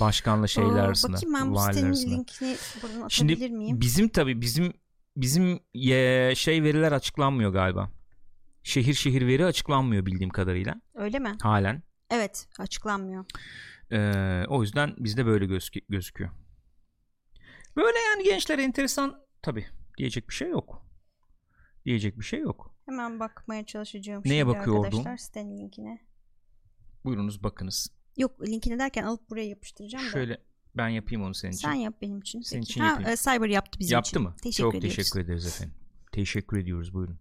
Başkanla 0.00 0.46
şeyler 0.46 0.78
Aa, 0.78 0.82
arasında. 0.82 1.12
Bakayım 1.16 1.34
ben 1.34 1.50
bu 1.54 1.58
sitenin 1.58 1.86
arasında. 1.86 2.14
linkini 2.14 2.56
buradan 2.82 2.94
atabilir 2.96 3.10
Şimdi 3.10 3.48
miyim? 3.48 3.80
bizim 3.80 4.08
tabii 4.08 4.40
bizim 4.40 4.72
bizim 5.16 5.60
ye- 5.74 6.34
şey 6.36 6.62
veriler 6.62 6.92
açıklanmıyor 6.92 7.52
galiba. 7.52 7.90
Şehir 8.62 8.94
şehir 8.94 9.26
veri 9.26 9.44
açıklanmıyor 9.44 10.06
bildiğim 10.06 10.30
kadarıyla 10.30 10.80
Öyle 10.94 11.18
mi? 11.18 11.36
halen. 11.42 11.82
Evet 12.10 12.48
açıklanmıyor. 12.58 13.24
Ee, 13.92 14.44
o 14.48 14.62
yüzden 14.62 14.94
bizde 14.98 15.26
böyle 15.26 15.46
gözük- 15.46 15.88
gözüküyor. 15.88 16.30
Böyle 17.76 17.98
yani 17.98 18.24
gençler 18.24 18.58
enteresan 18.58 19.20
tabii. 19.42 19.66
Diyecek 19.98 20.28
bir 20.28 20.34
şey 20.34 20.48
yok. 20.50 20.82
Diyecek 21.84 22.18
bir 22.18 22.24
şey 22.24 22.40
yok. 22.40 22.74
Hemen 22.86 23.20
bakmaya 23.20 23.66
çalışacağım. 23.66 24.22
Neye 24.26 24.46
bakıyordun? 24.46 24.84
Arkadaşlar 24.84 25.16
sitenin 25.16 25.58
linkine. 25.58 25.98
Buyurunuz 27.04 27.42
bakınız. 27.42 27.88
Yok 28.16 28.42
linkini 28.42 28.78
derken 28.78 29.04
alıp 29.04 29.30
buraya 29.30 29.46
yapıştıracağım 29.48 30.06
da. 30.06 30.10
Şöyle 30.10 30.38
ben 30.76 30.88
yapayım 30.88 31.24
onu 31.24 31.34
senin 31.34 31.52
için. 31.52 31.68
Sen 31.68 31.74
yap 31.74 31.94
benim 32.02 32.18
için. 32.18 32.40
Senin 32.40 32.60
Peki. 32.62 32.70
için 32.70 32.80
ha, 32.80 32.86
yapayım. 32.86 33.10
e, 33.10 33.16
Cyber 33.16 33.48
yaptı 33.48 33.78
bizim 33.78 33.94
Yaptı 33.94 34.10
için. 34.10 34.22
mı? 34.22 34.34
Teşekkür 34.42 34.62
Çok 34.62 34.74
ediyoruz. 34.74 34.96
teşekkür 34.96 35.20
ederiz 35.20 35.46
efendim. 35.46 35.74
Teşekkür 36.12 36.58
ediyoruz 36.58 36.94
buyurun. 36.94 37.18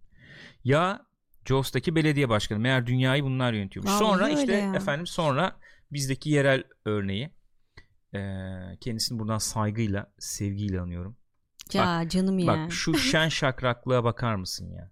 Ya 0.63 1.05
Jos'taki 1.45 1.95
belediye 1.95 2.29
başkanı 2.29 2.59
meğer 2.59 2.87
dünyayı 2.87 3.23
bunlar 3.23 3.53
yönetiyormuş. 3.53 3.91
Vallahi 3.91 3.99
sonra 3.99 4.29
işte 4.29 4.53
ya. 4.53 4.75
efendim 4.75 5.07
sonra 5.07 5.59
bizdeki 5.91 6.29
yerel 6.29 6.63
örneği 6.85 7.29
ee, 8.15 8.19
kendisini 8.81 9.19
buradan 9.19 9.37
saygıyla 9.37 10.13
sevgiyle 10.19 10.79
anıyorum. 10.81 11.17
Ya 11.73 12.09
canım 12.09 12.39
ya. 12.39 12.47
Bak 12.47 12.71
şu 12.73 12.97
şen 12.97 13.29
şakraklığa 13.29 14.03
bakar 14.03 14.35
mısın 14.35 14.69
ya? 14.71 14.91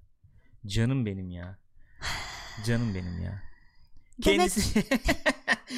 Canım 0.65 1.05
benim 1.05 1.29
ya. 1.29 1.57
Canım 2.65 2.95
benim 2.95 3.23
ya. 3.23 3.43
Kendisi 4.21 4.61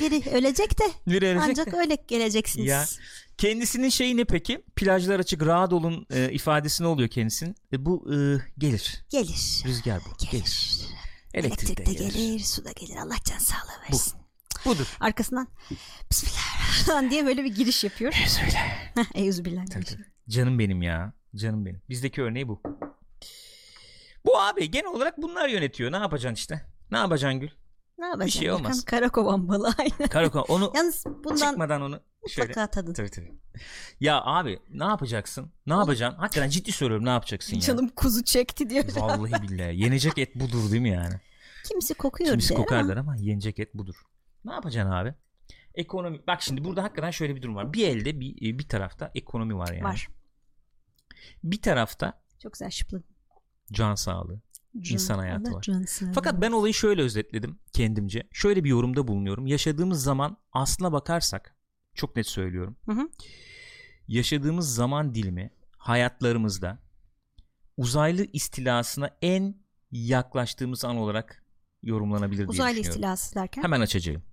Biri 0.02 0.30
ölecek 0.30 0.80
de 0.80 0.84
bir 1.08 1.22
ölecek 1.22 1.44
ancak 1.50 1.72
de. 1.72 1.78
öyle 1.78 1.98
geleceksiniz. 2.08 2.68
Ya. 2.68 2.86
Kendisinin 3.38 3.90
şeyi 3.90 4.18
ne 4.18 4.24
peki? 4.26 4.64
Plajlar 4.76 5.20
açık 5.20 5.46
rahat 5.46 5.74
olun 5.74 6.08
e, 6.10 6.32
ifadesi 6.32 6.84
ne 6.84 6.88
oluyor 6.88 7.10
kendisinin? 7.10 7.56
E, 7.74 7.86
bu 7.86 8.14
e, 8.14 8.16
gelir. 8.58 9.06
Gelir. 9.10 9.64
Rüzgar 9.66 10.00
bu. 10.06 10.26
Gelir. 10.32 10.32
Gelir. 10.32 10.88
Elektrik, 11.34 11.70
Elektrik 11.70 11.88
de 11.88 11.94
gelir. 11.94 12.14
gelir. 12.14 12.40
su 12.40 12.66
da 12.66 12.72
gelir. 12.72 12.96
Allah 12.96 13.16
can 13.30 13.38
sağlığı 13.38 13.82
versin. 13.92 14.14
Budur. 14.66 14.88
Arkasından 15.00 15.48
Bismillahirrahmanirrahim 16.12 17.10
diye 17.12 17.26
böyle 17.26 17.44
bir 17.44 17.56
giriş 17.56 17.84
yapıyor. 17.84 18.14
Söyle. 18.28 18.60
Eyüzübillah. 19.14 19.66
Tabii, 19.74 19.86
tabii. 19.86 20.06
Canım 20.30 20.60
benim 20.60 20.82
ya. 20.82 21.14
Canım 21.36 21.66
benim. 21.66 21.82
Bizdeki 21.90 22.22
örneği 22.22 22.48
bu. 22.48 22.62
Bu 24.26 24.40
abi 24.40 24.72
genel 24.72 24.86
olarak 24.88 25.18
bunlar 25.22 25.50
yönetiyor. 25.50 25.92
Ne 25.92 25.98
yapacaksın 25.98 26.36
işte? 26.36 26.66
Ne 26.92 26.98
yapacaksın 26.98 27.40
Gül? 27.40 27.50
Ne 27.98 28.06
yapacaksın? 28.06 28.40
şey 28.40 28.52
olmaz. 28.52 28.78
Hakan 28.78 28.86
Karakovan 28.86 29.48
balı 29.48 29.74
aynen. 29.78 30.10
Karakol 30.10 30.44
onu 30.48 30.72
Yalnız 30.76 31.06
bundan 31.06 31.36
çıkmadan 31.36 31.82
onu 31.82 32.00
şöyle. 32.30 32.48
mutlaka 32.48 32.72
tadın. 32.72 32.94
Tabii 32.94 33.10
tabii. 33.10 33.34
Ya 34.00 34.22
abi 34.22 34.60
ne 34.70 34.84
yapacaksın? 34.84 35.52
Ne 35.68 35.74
yapacaksın? 35.74 36.20
Hakikaten 36.20 36.50
ciddi 36.50 36.72
soruyorum 36.72 37.06
ne 37.06 37.10
yapacaksın 37.10 37.56
ya? 37.56 37.62
Canım 37.62 37.88
kuzu 37.88 38.24
çekti 38.24 38.70
diyor. 38.70 38.84
Vallahi 38.96 39.42
billahi. 39.42 39.82
Yenecek 39.82 40.18
et 40.18 40.36
budur 40.36 40.72
değil 40.72 40.82
mi 40.82 40.90
yani? 40.90 41.16
Kimisi 41.68 41.94
kokuyor 41.94 42.30
Kimisi 42.30 42.50
der 42.50 42.58
kokar 42.58 42.80
ama 42.80 43.00
ama 43.00 43.16
yenecek 43.16 43.60
et 43.60 43.74
budur. 43.74 43.96
Ne 44.46 44.54
yapacaksın 44.54 44.92
abi? 44.92 45.14
Ekonomi. 45.76 46.28
Bak 46.28 46.42
şimdi 46.42 46.64
burada 46.64 46.84
hakikaten 46.84 47.12
şöyle 47.12 47.36
bir 47.36 47.42
durum 47.42 47.56
var. 47.56 47.74
Bir 47.74 47.88
elde 47.88 48.20
bir, 48.20 48.60
bir 48.60 48.68
tarafta 48.68 49.12
ekonomi 49.16 49.58
var 49.58 49.72
yani. 49.74 49.84
var. 49.84 50.08
Bir 51.44 51.62
tarafta 51.62 52.22
Çok 52.44 52.54
güzel 52.54 52.70
şıpladın. 52.70 53.06
can 53.72 53.96
sağlığı. 53.96 54.42
İnsan 54.76 55.20
hayatı 55.20 55.50
Allah 55.50 55.58
var. 55.58 55.66
Fakat 56.14 56.42
ben 56.42 56.52
olayı 56.52 56.74
şöyle 56.74 57.02
özetledim 57.02 57.60
kendimce. 57.74 58.28
Şöyle 58.32 58.64
bir 58.64 58.70
yorumda 58.70 59.08
bulunuyorum. 59.08 59.48
Yaşadığımız 59.48 60.04
zaman 60.04 60.38
aslına 60.52 60.92
bakarsak 60.92 61.56
çok 61.94 62.16
net 62.16 62.28
söylüyorum. 62.28 62.78
Hı 62.86 62.92
hı. 62.92 63.10
Yaşadığımız 64.08 64.76
zaman 64.76 65.16
dilimi 65.16 65.52
hayatlarımızda 65.78 66.80
uzaylı 67.78 68.28
istilasına 68.34 69.10
en 69.22 69.56
yaklaştığımız 69.92 70.86
an 70.86 70.98
olarak 70.98 71.44
yorumlanabilir 71.84 72.38
diye 72.38 72.48
Uzaylı 72.48 72.78
düşünüyorum. 72.78 72.92
istilası 72.92 73.36
derken. 73.36 73.64
Hemen 73.64 73.82
açacağım. 73.82 74.24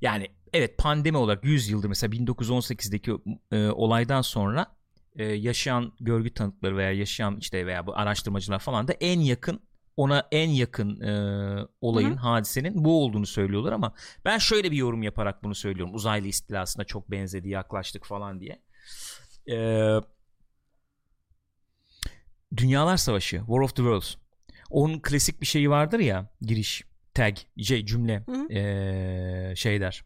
Yani 0.00 0.28
evet 0.52 0.78
pandemi 0.78 1.16
olarak 1.16 1.44
100 1.44 1.68
yıldır 1.68 1.88
mesela 1.88 2.16
1918'deki 2.16 3.12
e, 3.52 3.68
olaydan 3.68 4.22
sonra 4.22 4.76
e, 5.16 5.24
yaşayan 5.24 5.92
görgü 6.00 6.34
tanıkları 6.34 6.76
veya 6.76 6.92
yaşayan 6.92 7.36
işte 7.36 7.66
veya 7.66 7.86
bu 7.86 7.96
araştırmacılar 7.96 8.58
falan 8.58 8.88
da 8.88 8.92
en 8.92 9.20
yakın 9.20 9.60
ona 9.96 10.28
en 10.32 10.48
yakın 10.50 11.00
e, 11.00 11.66
olayın 11.80 12.10
Hı 12.10 12.14
hı. 12.14 12.18
hadisenin 12.18 12.84
bu 12.84 13.04
olduğunu 13.04 13.26
söylüyorlar 13.26 13.72
ama 13.72 13.94
ben 14.24 14.38
şöyle 14.38 14.70
bir 14.70 14.76
yorum 14.76 15.02
yaparak 15.02 15.44
bunu 15.44 15.54
söylüyorum. 15.54 15.94
Uzaylı 15.94 16.26
istilasına 16.26 16.84
çok 16.84 17.10
benzedi 17.10 17.48
yaklaştık 17.48 18.04
falan 18.06 18.40
diye. 18.40 18.62
E, 19.50 19.56
Dünyalar 22.56 22.96
Savaşı 22.96 23.36
War 23.36 23.60
of 23.60 23.70
the 23.70 23.82
Worlds 23.82 24.14
onun 24.70 25.00
klasik 25.00 25.40
bir 25.40 25.46
şeyi 25.46 25.70
vardır 25.70 25.98
ya 25.98 26.28
giriş 26.40 26.84
tag 27.14 27.36
şey 27.62 27.86
cümle 27.86 28.24
e, 28.50 29.56
şey 29.56 29.80
der 29.80 30.04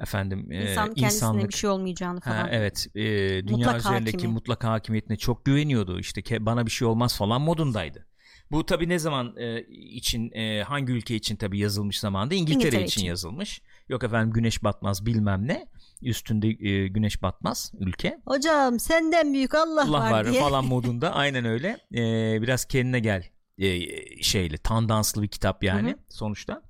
efendim 0.00 0.52
e, 0.52 0.62
İnsan 0.62 0.74
kendisine 0.94 1.04
insanlık 1.04 1.48
bir 1.48 1.54
şey 1.54 1.70
olmayacağını 1.70 2.20
falan. 2.20 2.36
Ha, 2.36 2.48
evet 2.50 2.86
e, 2.94 3.00
dünya 3.02 3.56
Mutlak 3.56 3.80
üzerindeki 3.80 4.16
hakimi. 4.16 4.32
mutlak 4.32 4.64
hakimiyetine 4.64 5.16
çok 5.16 5.44
güveniyordu 5.44 6.00
işte 6.00 6.20
ke- 6.20 6.46
bana 6.46 6.66
bir 6.66 6.70
şey 6.70 6.88
olmaz 6.88 7.16
falan 7.18 7.40
modundaydı. 7.40 8.06
Bu 8.50 8.66
tabi 8.66 8.88
ne 8.88 8.98
zaman 8.98 9.36
e, 9.36 9.60
için 9.68 10.32
e, 10.32 10.62
hangi 10.62 10.92
ülke 10.92 11.14
için 11.14 11.36
tabi 11.36 11.58
yazılmış 11.58 12.00
zamanda 12.00 12.34
İngiltere, 12.34 12.54
İngiltere 12.54 12.84
için, 12.84 13.00
için. 13.00 13.08
yazılmış. 13.08 13.62
Yok 13.88 14.04
efendim 14.04 14.32
güneş 14.32 14.64
batmaz 14.64 15.06
bilmem 15.06 15.48
ne. 15.48 15.66
üstünde 16.02 16.48
e, 16.48 16.88
güneş 16.88 17.22
batmaz 17.22 17.72
ülke. 17.78 18.18
Hocam 18.26 18.78
senden 18.80 19.32
büyük 19.34 19.54
Allah, 19.54 19.82
Allah 19.82 20.00
var, 20.00 20.10
var 20.10 20.30
diye. 20.30 20.40
falan 20.40 20.64
modunda 20.68 21.14
aynen 21.14 21.44
öyle. 21.44 21.78
E, 21.94 22.02
biraz 22.42 22.64
kendine 22.64 23.00
gel 23.00 23.24
e, 23.58 23.80
şeyli 24.22 24.58
tandanslı 24.58 25.22
bir 25.22 25.28
kitap 25.28 25.64
yani 25.64 25.90
Hı 25.90 25.94
hı. 25.94 25.98
sonuçta. 26.08 26.62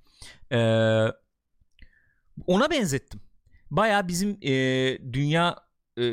E, 0.53 0.59
ona 2.47 2.70
benzettim. 2.70 3.20
Baya 3.70 4.09
bizim 4.09 4.39
e, 4.43 4.53
dünya 5.12 5.57
e, 5.99 6.05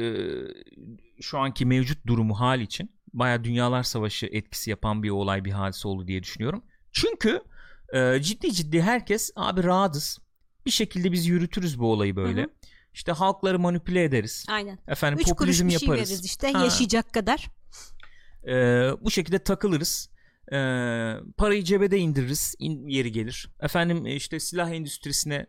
şu 1.22 1.40
anki 1.40 1.66
mevcut 1.66 2.08
durumu 2.08 2.40
hal 2.40 2.62
için 2.62 2.92
baya 3.14 3.44
dünyalar 3.44 3.84
savaşı 3.84 4.26
etkisi 4.32 4.70
yapan 4.70 5.04
bir 5.04 5.10
olay 5.10 5.46
bir 5.46 5.52
hadise 5.52 5.88
oldu 5.88 6.08
diye 6.08 6.24
düşünüyorum. 6.24 6.64
Çünkü 6.92 7.42
e, 7.94 8.22
ciddi 8.22 8.54
ciddi 8.54 8.82
herkes 8.82 9.32
abi 9.36 9.64
rahatız. 9.64 10.20
Bir 10.66 10.72
şekilde 10.72 11.12
biz 11.12 11.28
yürütürüz 11.28 11.80
bu 11.80 11.92
olayı 11.92 12.16
böyle. 12.16 12.42
Hı 12.42 12.46
hı. 12.46 12.50
İşte 12.94 13.12
halkları 13.12 13.60
manipüle 13.60 14.04
ederiz. 14.04 14.46
Aynen. 14.50 14.80
Efendim 14.88 15.20
Üç 15.20 15.26
kuruş 15.26 15.38
popülizm 15.40 15.68
bir 15.68 15.72
şey 15.80 15.88
yaparız. 15.88 16.10
veririz 16.10 16.26
işte 16.26 16.52
Ha. 16.52 16.64
yaşayacak 16.64 17.14
kadar. 17.14 17.50
Ee, 18.48 18.52
bu 19.02 19.12
şekilde 19.12 19.40
takılırız. 19.40 20.10
Ee, 20.52 20.56
parayı 21.38 21.64
cebede 21.64 21.98
indiririz 21.98 22.56
in, 22.60 22.88
yeri 22.88 23.12
gelir. 23.12 23.50
Efendim 23.62 24.06
e, 24.06 24.16
işte 24.16 24.40
silah 24.40 24.70
endüstrisine 24.70 25.46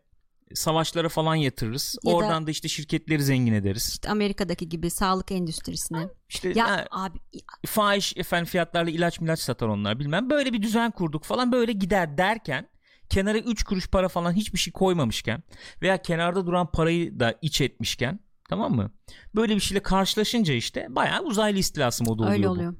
savaşlara 0.55 1.09
falan 1.09 1.34
yatırırız. 1.34 1.96
Ya 2.05 2.12
da- 2.12 2.16
Oradan 2.16 2.46
da 2.46 2.50
işte 2.50 2.68
şirketleri 2.68 3.22
zengin 3.22 3.53
ederiz. 3.53 3.88
İşte 3.92 4.11
Amerika'daki 4.11 4.68
gibi 4.68 4.90
sağlık 4.90 5.32
endüstrisine. 5.32 6.09
İşte 6.28 6.48
Ya 6.57 6.70
ha, 6.70 6.86
abi 6.90 7.18
fahiş 7.66 8.16
efendim 8.16 8.46
fiyatlarla 8.46 8.90
ilaç 8.90 9.20
milaç 9.20 9.40
satar 9.40 9.66
onlar 9.68 9.98
bilmem. 9.98 10.30
Böyle 10.30 10.53
bir 10.53 10.62
düzen 10.62 10.90
kurduk 10.90 11.24
falan 11.24 11.53
böyle 11.53 11.72
gider 11.72 12.18
derken 12.18 12.68
kenara 13.09 13.38
3 13.38 13.62
kuruş 13.64 13.88
para 13.88 14.09
falan 14.09 14.32
hiçbir 14.32 14.59
şey 14.59 14.72
koymamışken 14.72 15.42
veya 15.82 16.03
kenarda 16.03 16.46
duran 16.46 16.70
parayı 16.70 17.20
da 17.20 17.34
iç 17.42 17.61
etmişken 17.61 18.20
tamam 18.48 18.72
mı? 18.74 18.90
Böyle 19.34 19.55
bir 19.55 19.61
şeyle 19.61 19.82
karşılaşınca 19.82 20.55
işte 20.55 20.86
bayağı 20.90 21.22
uzaylı 21.22 21.59
istilası 21.59 22.05
modu 22.05 22.22
oluyor 22.22 22.32
öyle 22.36 22.48
oluyor. 22.48 22.74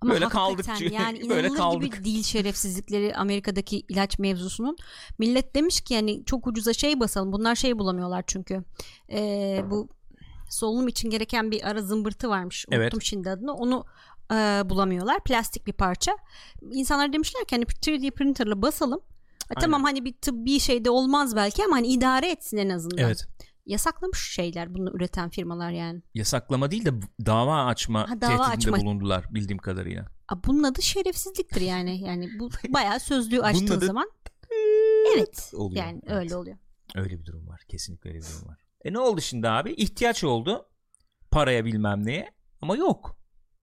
Ama 0.00 0.12
Böyle 0.12 0.28
kaldık 0.28 0.66
çünkü. 0.78 0.94
Yani 0.94 1.28
Böyle 1.28 1.48
kaldık. 1.48 1.82
gibi 1.82 2.04
değil 2.04 2.22
şerefsizlikleri 2.22 3.16
Amerika'daki 3.16 3.82
ilaç 3.88 4.18
mevzusunun. 4.18 4.76
Millet 5.18 5.54
demiş 5.54 5.80
ki 5.80 5.94
yani 5.94 6.24
çok 6.24 6.46
ucuza 6.46 6.72
şey 6.72 7.00
basalım. 7.00 7.32
Bunlar 7.32 7.54
şey 7.54 7.78
bulamıyorlar 7.78 8.24
çünkü. 8.26 8.64
Ee, 9.12 9.64
bu 9.70 9.88
solunum 10.50 10.88
için 10.88 11.10
gereken 11.10 11.50
bir 11.50 11.68
ara 11.68 11.82
zımbırtı 11.82 12.28
varmış. 12.28 12.66
Evet. 12.70 12.82
Unuttum 12.84 13.02
şimdi 13.02 13.30
adını. 13.30 13.54
Onu 13.54 13.84
e, 14.32 14.34
bulamıyorlar. 14.64 15.24
Plastik 15.24 15.66
bir 15.66 15.72
parça. 15.72 16.12
İnsanlar 16.72 17.12
demişler 17.12 17.44
ki 17.44 17.56
hani 17.56 17.64
3D 17.64 18.10
printerla 18.10 18.62
basalım. 18.62 19.00
E, 19.50 19.60
tamam 19.60 19.84
hani 19.84 20.04
bir 20.04 20.12
tıbbi 20.12 20.60
şey 20.60 20.84
de 20.84 20.90
olmaz 20.90 21.36
belki 21.36 21.64
ama 21.64 21.76
hani 21.76 21.86
idare 21.86 22.30
etsin 22.30 22.56
en 22.56 22.68
azından. 22.68 22.98
Evet. 22.98 23.26
Yasaklamış 23.66 24.32
şeyler 24.32 24.74
bunu 24.74 24.90
üreten 24.96 25.30
firmalar 25.30 25.70
yani. 25.70 26.02
Yasaklama 26.14 26.70
değil 26.70 26.84
de 26.84 26.90
dava 27.26 27.64
açma 27.64 28.10
Ha, 28.10 28.20
dava 28.20 28.36
tehdidinde 28.50 28.70
açma. 28.74 28.76
bulundular 28.86 29.34
bildiğim 29.34 29.58
kadarıyla. 29.58 30.06
A, 30.28 30.44
Bunun 30.44 30.62
adı 30.62 30.82
şerefsizliktir 30.82 31.60
yani. 31.60 32.00
Yani 32.00 32.30
bu 32.38 32.50
bayağı 32.68 33.00
sözlüğü 33.00 33.42
açtığın 33.42 33.66
adı- 33.78 33.86
zaman 33.86 34.10
evet 35.14 35.50
Oluyor. 35.54 35.84
yani 35.86 36.00
Evet. 36.06 36.16
öyle 36.16 36.36
oluyor. 36.36 36.56
Öyle 36.94 37.18
bir 37.20 37.24
durum 37.26 37.48
var. 37.48 37.60
Kesinlikle 37.68 38.10
öyle 38.10 38.18
bir 38.20 38.24
durum 38.24 38.48
var. 38.48 38.58
E 38.84 38.92
ne 38.92 38.98
oldu 38.98 39.20
şimdi 39.20 39.48
abi? 39.48 39.72
İhtiyaç 39.72 40.24
oldu. 40.24 40.66
Paraya 41.30 41.64
bilmem 41.64 42.06
neye. 42.06 42.30
Ama 42.62 42.76
yok. 42.76 43.16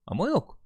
Ama 0.06 0.28
yok. 0.28 0.58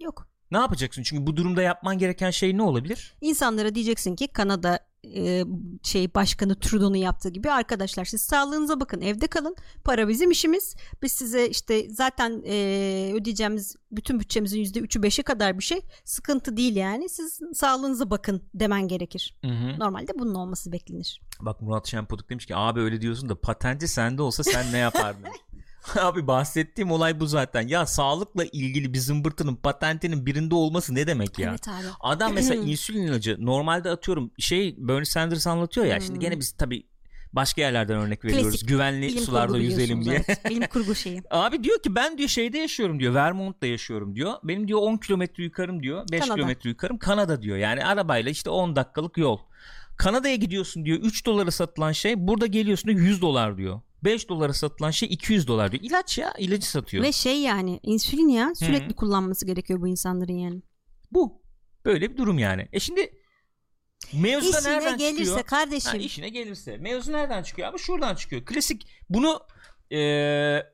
Yok. 0.00 0.28
Ne 0.50 0.58
yapacaksın? 0.58 1.02
Çünkü 1.02 1.26
bu 1.26 1.36
durumda 1.36 1.62
yapman 1.62 1.98
gereken 1.98 2.30
şey 2.30 2.56
ne 2.56 2.62
olabilir? 2.62 3.16
İnsanlara 3.20 3.74
diyeceksin 3.74 4.16
ki 4.16 4.28
Kanada 4.28 4.87
e, 5.16 5.44
şey 5.82 6.14
başkanı 6.14 6.54
Trudeau'nun 6.60 6.96
yaptığı 6.96 7.28
gibi 7.28 7.50
arkadaşlar 7.50 8.04
siz 8.04 8.20
sağlığınıza 8.20 8.80
bakın 8.80 9.00
evde 9.00 9.26
kalın. 9.26 9.56
Para 9.84 10.08
bizim 10.08 10.30
işimiz. 10.30 10.76
Biz 11.02 11.12
size 11.12 11.48
işte 11.48 11.90
zaten 11.90 12.42
e, 12.46 12.54
ödeyeceğimiz 13.14 13.76
bütün 13.92 14.20
bütçemizin 14.20 14.58
yüzde 14.58 14.80
üçü 14.80 15.02
beşi 15.02 15.22
kadar 15.22 15.58
bir 15.58 15.64
şey. 15.64 15.80
Sıkıntı 16.04 16.56
değil 16.56 16.76
yani. 16.76 17.08
Siz 17.08 17.40
sağlığınıza 17.54 18.10
bakın 18.10 18.42
demen 18.54 18.88
gerekir. 18.88 19.36
Normalde 19.78 20.12
bunun 20.18 20.34
olması 20.34 20.72
beklenir. 20.72 21.20
Bak 21.40 21.62
Murat 21.62 21.86
Şempoduk 21.86 22.30
demiş 22.30 22.46
ki 22.46 22.56
abi 22.56 22.80
öyle 22.80 23.00
diyorsun 23.00 23.28
da 23.28 23.40
patenti 23.40 23.88
sende 23.88 24.22
olsa 24.22 24.44
sen 24.44 24.72
ne 24.72 24.78
yapardın? 24.78 25.24
abi 26.00 26.26
bahsettiğim 26.26 26.90
olay 26.90 27.20
bu 27.20 27.26
zaten. 27.26 27.68
Ya 27.68 27.86
sağlıkla 27.86 28.44
ilgili 28.44 28.94
bir 28.94 28.98
zımbırtının 28.98 29.56
patentinin 29.56 30.26
birinde 30.26 30.54
olması 30.54 30.94
ne 30.94 31.06
demek 31.06 31.38
ya? 31.38 31.50
evet 31.50 31.68
abi 31.68 31.86
Adam 32.00 32.32
mesela 32.34 32.62
insülin 32.64 33.02
ilacı 33.06 33.36
normalde 33.40 33.90
atıyorum 33.90 34.30
şey 34.38 34.74
Bernie 34.78 35.04
Sanders 35.04 35.46
anlatıyor 35.46 35.86
ya 35.86 36.00
şimdi 36.00 36.12
Hmm. 36.12 36.20
gene 36.20 36.40
biz 36.40 36.52
tabi 36.52 36.86
başka 37.32 37.60
yerlerden 37.60 37.96
örnek 37.96 38.24
veriyoruz. 38.24 38.50
Klasik 38.50 38.68
Güvenli 38.68 39.06
bilim 39.06 39.22
sularda 39.22 39.58
yüzelim 39.58 40.04
diye. 40.04 40.22
evet. 40.28 40.50
bilim 40.50 40.66
kurgu 40.68 40.94
şeyi 41.04 41.22
Abi 41.30 41.64
diyor 41.64 41.82
ki 41.82 41.94
ben 41.94 42.18
diyor 42.18 42.28
şeyde 42.28 42.58
yaşıyorum 42.58 43.00
diyor. 43.00 43.14
Vermont'ta 43.14 43.66
yaşıyorum 43.66 44.14
diyor. 44.14 44.32
Benim 44.44 44.68
diyor 44.68 44.80
10 44.82 44.96
kilometre 44.96 45.44
yukarım 45.44 45.82
diyor. 45.82 46.04
5 46.12 46.20
Kanada. 46.20 46.34
kilometre 46.34 46.70
yukarım 46.70 46.98
Kanada 46.98 47.42
diyor. 47.42 47.56
Yani 47.56 47.84
arabayla 47.84 48.30
işte 48.30 48.50
10 48.50 48.76
dakikalık 48.76 49.18
yol. 49.18 49.38
Kanada'ya 49.96 50.34
gidiyorsun 50.36 50.84
diyor 50.84 50.98
3 50.98 51.26
dolara 51.26 51.50
satılan 51.50 51.92
şey 51.92 52.14
burada 52.28 52.46
geliyorsun 52.46 52.88
diyor 52.90 53.00
100 53.00 53.22
dolar 53.22 53.56
diyor. 53.58 53.80
5 54.04 54.28
dolara 54.28 54.52
satılan 54.52 54.90
şey 54.90 55.08
200 55.12 55.46
dolar 55.48 55.72
diyor. 55.72 55.82
İlaç 55.84 56.18
ya 56.18 56.32
ilacı 56.38 56.70
satıyor. 56.70 57.04
Ve 57.04 57.12
şey 57.12 57.40
yani 57.40 57.80
insülin 57.82 58.28
ya 58.28 58.54
sürekli 58.54 58.94
kullanması 58.94 59.46
gerekiyor 59.46 59.80
bu 59.80 59.88
insanların 59.88 60.32
yani. 60.38 60.62
Bu. 61.12 61.42
Böyle 61.84 62.10
bir 62.12 62.16
durum 62.16 62.38
yani. 62.38 62.68
E 62.72 62.80
şimdi 62.80 63.12
mevzu 64.14 64.52
da 64.52 64.58
İşine 64.58 64.72
nereden 64.72 64.98
gelirse 64.98 65.24
çıkıyor? 65.24 65.42
kardeşim. 65.46 65.92
Ha, 65.92 65.96
işine 65.96 66.28
gelirse. 66.28 66.76
Mevzu 66.76 67.12
nereden 67.12 67.42
çıkıyor 67.42 67.68
abi? 67.68 67.78
Şuradan 67.78 68.14
çıkıyor. 68.14 68.44
Klasik. 68.44 68.86
Bunu 69.10 69.40
eee, 69.90 70.66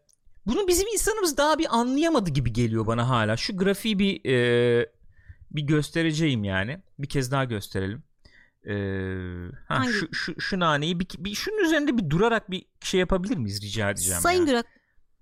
bunu 0.46 0.68
bizim 0.68 0.88
insanımız 0.88 1.36
daha 1.36 1.58
bir 1.58 1.66
anlayamadı 1.78 2.30
gibi 2.30 2.52
geliyor 2.52 2.86
bana 2.86 3.08
hala. 3.08 3.36
Şu 3.36 3.56
grafiği 3.56 3.98
bir 3.98 4.24
eee, 4.24 4.90
bir 5.50 5.62
göstereceğim 5.62 6.44
yani. 6.44 6.78
Bir 6.98 7.08
kez 7.08 7.30
daha 7.30 7.44
gösterelim. 7.44 8.02
Eee, 8.66 9.50
ha, 9.68 9.78
Hangi? 9.78 9.92
şu, 9.92 10.14
şu, 10.14 10.40
şu 10.40 10.60
naneyi 10.60 11.00
bir, 11.00 11.06
bir 11.18 11.34
şunun 11.34 11.64
üzerinde 11.64 11.98
bir 11.98 12.10
durarak 12.10 12.50
bir 12.50 12.66
şey 12.80 13.00
yapabilir 13.00 13.36
miyiz 13.36 13.62
rica 13.62 13.90
edeceğim. 13.90 14.20
Sayın 14.20 14.40
ya. 14.40 14.46
Gürak 14.46 14.66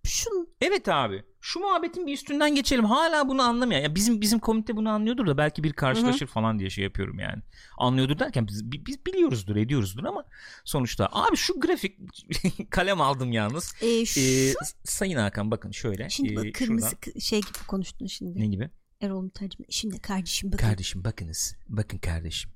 şun 0.05 0.49
Evet 0.61 0.89
abi. 0.89 1.23
Şu 1.41 1.61
muhabbetin 1.61 2.07
bir 2.07 2.13
üstünden 2.13 2.55
geçelim. 2.55 2.85
Hala 2.85 3.29
bunu 3.29 3.43
anlamıyor. 3.43 3.81
Ya 3.81 3.95
bizim 3.95 4.21
bizim 4.21 4.39
komite 4.39 4.77
bunu 4.77 4.91
anlıyordur 4.91 5.27
da 5.27 5.39
belki 5.39 5.65
bir 5.65 5.73
karşılaşır 5.73 6.27
falan 6.27 6.59
diye 6.59 6.71
şey 6.71 6.85
yapıyorum 6.85 7.19
yani. 7.19 7.43
Anlıyordur 7.79 8.19
derken 8.19 8.47
biz, 8.49 8.73
bi- 8.73 8.87
biz 8.87 9.07
biliyoruzdur, 9.07 9.57
ediyoruzdur 9.57 10.05
ama 10.05 10.25
sonuçta 10.65 11.09
abi 11.13 11.37
şu 11.37 11.61
grafik 11.61 11.99
kalem 12.71 13.01
aldım 13.01 13.33
yalnız. 13.33 13.75
e, 13.83 14.05
şu, 14.07 14.21
Ee, 14.21 14.53
Sayın 14.85 15.19
Hakan 15.19 15.51
bakın 15.51 15.71
şöyle. 15.71 16.11
şimdi 16.11 16.33
ee, 16.33 16.37
bak 16.37 16.55
kırmızı 16.55 16.91
şuradan- 17.03 17.21
şey 17.21 17.41
gibi 17.41 17.67
konuştun 17.69 18.07
şimdi. 18.07 18.41
ne 18.41 18.47
gibi? 18.47 18.71
Erol 19.01 19.23
Mütercim. 19.23 19.67
Şimdi 19.69 19.99
kardeşim 20.01 20.53
bakın. 20.53 20.67
Kardeşim 20.67 21.05
bakınız. 21.05 21.57
Bakın 21.69 21.99
kardeşim. 21.99 22.51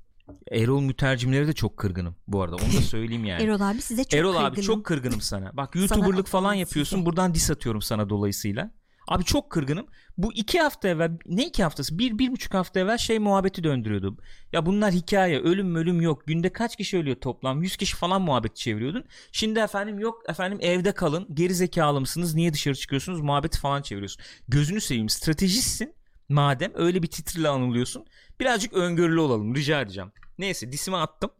Erol 0.50 0.80
mütercimleri 0.80 1.46
de 1.48 1.52
çok 1.52 1.76
kırgınım 1.76 2.16
bu 2.28 2.42
arada. 2.42 2.56
Onu 2.56 2.62
da 2.76 2.80
söyleyeyim 2.82 3.24
yani. 3.24 3.42
Erol 3.42 3.60
abi 3.60 3.80
size 3.82 4.04
çok 4.04 4.14
Erol 4.14 4.36
abi 4.36 4.44
kırgınım. 4.44 4.66
çok 4.66 4.84
kırgınım 4.84 5.20
sana. 5.20 5.50
Bak 5.56 5.74
YouTuber'lık 5.74 6.26
falan 6.26 6.50
size. 6.50 6.60
yapıyorsun. 6.60 7.06
Buradan 7.06 7.34
dis 7.34 7.50
atıyorum 7.50 7.82
sana 7.82 8.10
dolayısıyla. 8.10 8.70
Abi 9.08 9.24
çok 9.24 9.50
kırgınım. 9.50 9.86
Bu 10.18 10.32
iki 10.32 10.60
hafta 10.60 10.88
evvel 10.88 11.18
ne 11.26 11.46
iki 11.46 11.62
haftası? 11.62 11.98
Bir, 11.98 12.18
bir 12.18 12.32
buçuk 12.32 12.54
hafta 12.54 12.80
evvel 12.80 12.98
şey 12.98 13.18
muhabbeti 13.18 13.64
döndürüyordum. 13.64 14.18
Ya 14.52 14.66
bunlar 14.66 14.92
hikaye. 14.92 15.40
Ölüm 15.40 15.74
ölüm 15.74 16.00
yok. 16.00 16.26
Günde 16.26 16.52
kaç 16.52 16.76
kişi 16.76 16.98
ölüyor 16.98 17.16
toplam? 17.16 17.62
100 17.62 17.76
kişi 17.76 17.96
falan 17.96 18.22
muhabbeti 18.22 18.54
çeviriyordun. 18.54 19.04
Şimdi 19.32 19.58
efendim 19.58 19.98
yok 19.98 20.22
efendim 20.28 20.58
evde 20.62 20.92
kalın. 20.92 21.26
Geri 21.34 21.54
zekalı 21.54 22.00
mısınız? 22.00 22.34
Niye 22.34 22.52
dışarı 22.52 22.74
çıkıyorsunuz? 22.74 23.20
Muhabbeti 23.20 23.58
falan 23.60 23.82
çeviriyorsun. 23.82 24.22
Gözünü 24.48 24.80
seveyim. 24.80 25.08
Stratejistsin. 25.08 25.94
Madem 26.28 26.72
öyle 26.74 27.02
bir 27.02 27.06
titrle 27.08 27.48
anılıyorsun. 27.48 28.06
Birazcık 28.40 28.72
öngörülü 28.72 29.20
olalım. 29.20 29.54
Rica 29.54 29.80
edeceğim. 29.80 30.12
Neyse 30.38 30.72
disime 30.72 30.96
attım. 30.96 31.30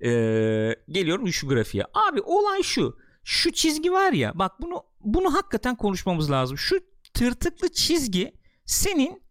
Ee, 0.00 0.08
geliyorum 0.88 1.32
şu 1.32 1.48
grafiğe. 1.48 1.84
Abi 1.94 2.20
olay 2.20 2.62
şu. 2.62 2.98
Şu 3.24 3.52
çizgi 3.52 3.92
var 3.92 4.12
ya 4.12 4.32
bak 4.38 4.60
bunu 4.60 4.82
bunu 5.00 5.34
hakikaten 5.34 5.76
konuşmamız 5.76 6.30
lazım. 6.30 6.58
Şu 6.58 6.80
tırtıklı 7.14 7.72
çizgi 7.72 8.34
senin 8.64 9.22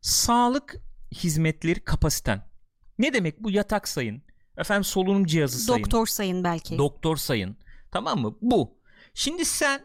sağlık 0.00 0.76
hizmetleri 1.14 1.84
kapasiten. 1.84 2.50
Ne 2.98 3.12
demek 3.14 3.40
bu 3.40 3.50
yatak 3.50 3.88
sayın? 3.88 4.22
Efendim 4.56 4.84
solunum 4.84 5.26
cihazı 5.26 5.58
sayın. 5.58 5.84
Doktor 5.84 6.06
sayın 6.06 6.44
belki. 6.44 6.78
Doktor 6.78 7.16
sayın. 7.16 7.56
Tamam 7.92 8.20
mı? 8.20 8.36
Bu. 8.42 8.78
Şimdi 9.14 9.44
sen 9.44 9.82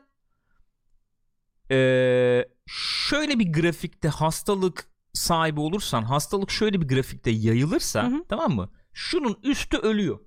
eee, 1.69 2.49
şöyle 2.67 3.39
bir 3.39 3.53
grafikte 3.53 4.07
hastalık 4.07 4.87
sahibi 5.13 5.59
olursan, 5.59 6.01
hastalık 6.03 6.51
şöyle 6.51 6.81
bir 6.81 6.87
grafikte 6.87 7.31
yayılırsa, 7.31 8.03
Hı 8.03 8.07
hı. 8.15 8.23
tamam 8.29 8.51
mı? 8.55 8.69
Şunun 8.93 9.39
üstü 9.43 9.77
ölüyor. 9.77 10.19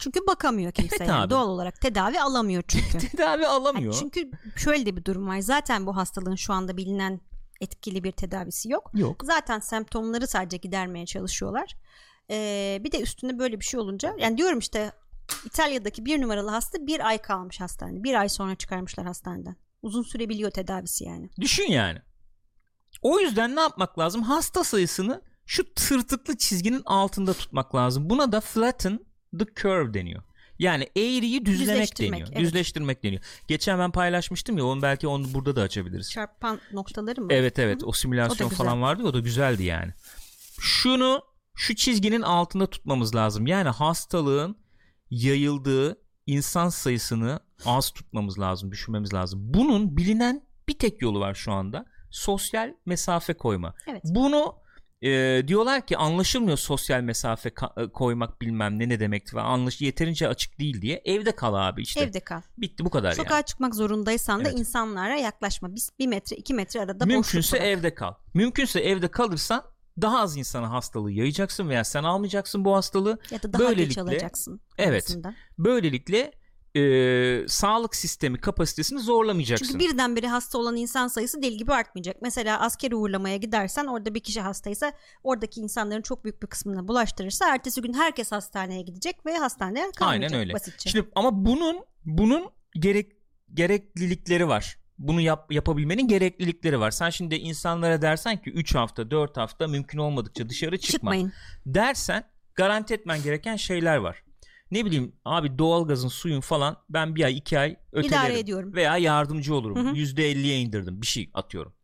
çünkü 0.00 0.20
bakamıyor 0.26 0.72
kimse 0.72 0.96
Evet 0.96 1.08
yani. 1.08 1.20
abi. 1.20 1.30
Doğal 1.30 1.48
olarak 1.48 1.80
tedavi 1.80 2.20
alamıyor 2.20 2.62
çünkü. 2.68 2.98
Tedavi 2.98 3.46
alamıyor. 3.46 3.92
Yani 3.94 4.00
çünkü 4.00 4.30
şöyle 4.56 4.86
de 4.86 4.96
bir 4.96 5.04
durum 5.04 5.26
var. 5.28 5.38
Zaten 5.38 5.86
bu 5.86 5.96
hastalığın 5.96 6.34
şu 6.34 6.52
anda 6.52 6.76
bilinen 6.76 7.20
etkili 7.60 8.04
bir 8.04 8.12
tedavisi 8.12 8.68
yok. 8.72 8.90
Yok. 8.94 9.22
Zaten 9.24 9.58
semptomları 9.60 10.26
sadece 10.26 10.56
gidermeye 10.56 11.06
çalışıyorlar. 11.06 11.74
Ee, 12.30 12.80
bir 12.84 12.92
de 12.92 13.00
üstüne 13.00 13.38
böyle 13.38 13.60
bir 13.60 13.64
şey 13.64 13.80
olunca 13.80 14.14
yani 14.18 14.38
diyorum 14.38 14.58
işte 14.58 14.92
İtalya'daki 15.46 16.04
bir 16.04 16.22
numaralı 16.22 16.50
hasta 16.50 16.86
bir 16.86 17.06
ay 17.06 17.18
kalmış 17.18 17.60
hastanede. 17.60 18.04
Bir 18.04 18.14
ay 18.14 18.28
sonra 18.28 18.54
çıkarmışlar 18.54 19.06
hastaneden. 19.06 19.56
Uzun 19.86 20.02
sürebiliyor 20.02 20.50
tedavisi 20.50 21.04
yani. 21.04 21.30
Düşün 21.40 21.70
yani. 21.70 21.98
O 23.02 23.20
yüzden 23.20 23.56
ne 23.56 23.60
yapmak 23.60 23.98
lazım? 23.98 24.22
Hasta 24.22 24.64
sayısını 24.64 25.22
şu 25.46 25.74
tırtıklı 25.74 26.36
çizginin 26.36 26.82
altında 26.86 27.32
tutmak 27.34 27.74
lazım. 27.74 28.10
Buna 28.10 28.32
da 28.32 28.40
flatten 28.40 29.00
the 29.38 29.44
curve 29.62 29.94
deniyor. 29.94 30.22
Yani 30.58 30.88
eğriyi 30.96 31.46
düzlemek 31.46 31.98
deniyor. 31.98 32.28
evet. 32.32 32.40
Düzleştirmek 32.40 33.02
deniyor. 33.02 33.22
Geçen 33.48 33.78
ben 33.78 33.90
paylaşmıştım 33.90 34.58
ya 34.58 34.64
onu 34.64 34.82
belki 34.82 35.08
onu 35.08 35.34
burada 35.34 35.56
da 35.56 35.62
açabiliriz. 35.62 36.10
Çarpan 36.10 36.60
noktaları 36.72 37.20
mı? 37.20 37.28
Evet 37.30 37.58
evet 37.58 37.84
o 37.84 37.86
O 37.86 37.92
simülasyon 37.92 38.48
güzel. 38.48 38.64
falan 38.64 38.82
vardı 38.82 39.02
ya 39.02 39.08
o 39.08 39.14
da 39.14 39.18
güzeldi 39.18 39.64
yani. 39.64 39.92
Şunu 40.60 41.22
şu 41.54 41.74
çizginin 41.76 42.22
altında 42.22 42.66
tutmamız 42.66 43.14
lazım. 43.14 43.46
Yani 43.46 43.68
hastalığın 43.68 44.56
yayıldığı 45.10 45.98
insan 46.26 46.68
sayısını 46.68 47.40
az 47.64 47.90
tutmamız 47.90 48.38
lazım, 48.38 48.70
düşünmemiz 48.72 49.14
lazım. 49.14 49.40
Bunun 49.42 49.96
bilinen 49.96 50.42
bir 50.68 50.78
tek 50.78 51.02
yolu 51.02 51.20
var 51.20 51.34
şu 51.34 51.52
anda. 51.52 51.86
Sosyal 52.10 52.74
mesafe 52.86 53.34
koyma. 53.34 53.74
Evet. 53.86 54.02
Bunu 54.04 54.54
e, 55.02 55.42
diyorlar 55.48 55.86
ki 55.86 55.96
anlaşılmıyor 55.96 56.58
sosyal 56.58 57.00
mesafe 57.00 57.48
ka- 57.48 57.84
e, 57.84 57.92
koymak 57.92 58.40
bilmem 58.40 58.78
ne 58.78 58.88
ne 58.88 59.00
demekti 59.00 59.36
ve 59.36 59.40
anlaş 59.40 59.80
yeterince 59.80 60.28
açık 60.28 60.58
değil 60.58 60.82
diye 60.82 61.02
evde 61.04 61.36
kal 61.36 61.54
abi 61.68 61.82
işte. 61.82 62.00
Evde 62.00 62.20
kal. 62.20 62.40
Bitti 62.58 62.84
bu 62.84 62.90
kadar 62.90 63.12
Sokağa 63.12 63.34
yani. 63.34 63.44
çıkmak 63.44 63.74
zorundaysan 63.74 64.44
da 64.44 64.48
Evet. 64.48 64.58
insanlara 64.58 65.16
yaklaşma. 65.16 65.74
Biz 65.74 65.90
bir 65.98 66.06
metre 66.06 66.36
iki 66.36 66.54
metre 66.54 66.80
arada 66.80 67.04
Mümkünse 67.04 67.56
evde 67.58 67.94
kal. 67.94 68.14
Mümkünse 68.34 68.80
evde 68.80 69.08
kalırsan 69.08 69.62
daha 70.02 70.20
az 70.20 70.36
insana 70.36 70.70
hastalığı 70.70 71.12
yayacaksın 71.12 71.68
veya 71.68 71.84
sen 71.84 72.04
almayacaksın 72.04 72.64
bu 72.64 72.74
hastalığı. 72.76 73.18
ya 73.30 73.42
da 73.42 73.52
daha 73.52 73.62
geç 73.62 73.68
böylelikle- 73.78 74.02
alacaksın. 74.02 74.60
Evet. 74.78 74.92
arasında. 74.92 75.34
Böylelikle 75.58 76.32
e, 76.76 77.48
sağlık 77.48 77.96
sistemi 77.96 78.40
kapasitesini 78.40 79.00
zorlamayacaksın. 79.00 79.66
Çünkü 79.66 79.78
birdenbire 79.78 80.28
hasta 80.28 80.58
olan 80.58 80.76
insan 80.76 81.08
sayısı 81.08 81.42
deli 81.42 81.56
gibi 81.56 81.72
artmayacak. 81.72 82.16
Mesela 82.22 82.60
asker 82.60 82.92
uğurlamaya 82.92 83.36
gidersen 83.36 83.86
orada 83.86 84.14
bir 84.14 84.20
kişi 84.20 84.40
hastaysa 84.40 84.92
oradaki 85.22 85.60
insanların 85.60 86.02
çok 86.02 86.24
büyük 86.24 86.42
bir 86.42 86.46
kısmına 86.46 86.88
bulaştırırsa 86.88 87.54
ertesi 87.54 87.82
gün 87.82 87.92
herkes 87.92 88.32
hastaneye 88.32 88.82
gidecek 88.82 89.26
ve 89.26 89.36
hastaneye 89.36 89.90
kalmayacak 89.96 90.32
Aynen 90.32 90.40
öyle. 90.40 90.52
basitçe. 90.52 90.90
Şimdi 90.90 91.08
ama 91.14 91.44
bunun 91.44 91.84
bunun 92.04 92.50
gerek 92.78 93.12
gereklilikleri 93.54 94.48
var. 94.48 94.78
Bunu 94.98 95.20
yap, 95.20 95.52
yapabilmenin 95.52 96.08
gereklilikleri 96.08 96.80
var. 96.80 96.90
Sen 96.90 97.10
şimdi 97.10 97.34
insanlara 97.34 98.02
dersen 98.02 98.42
ki 98.42 98.50
3 98.50 98.74
hafta 98.74 99.10
4 99.10 99.36
hafta 99.36 99.66
mümkün 99.66 99.98
olmadıkça 99.98 100.48
dışarı 100.48 100.78
çıkma. 100.78 100.92
Çıkmayın. 100.92 101.32
dersen 101.66 102.24
garanti 102.54 102.94
etmen 102.94 103.22
gereken 103.22 103.56
şeyler 103.56 103.96
var. 103.96 104.25
Ne 104.70 104.84
bileyim 104.84 105.12
abi 105.24 105.58
doğalgazın 105.58 106.08
suyun 106.08 106.40
falan 106.40 106.76
ben 106.88 107.16
bir 107.16 107.24
ay 107.24 107.36
iki 107.36 107.58
ay 107.58 107.76
ötelerim. 107.92 108.36
ediyorum. 108.36 108.74
Veya 108.74 108.96
yardımcı 108.98 109.54
olurum. 109.54 109.94
Yüzde 109.94 110.30
elliye 110.30 110.60
indirdim 110.60 111.02
bir 111.02 111.06
şey 111.06 111.30
atıyorum. 111.34 111.74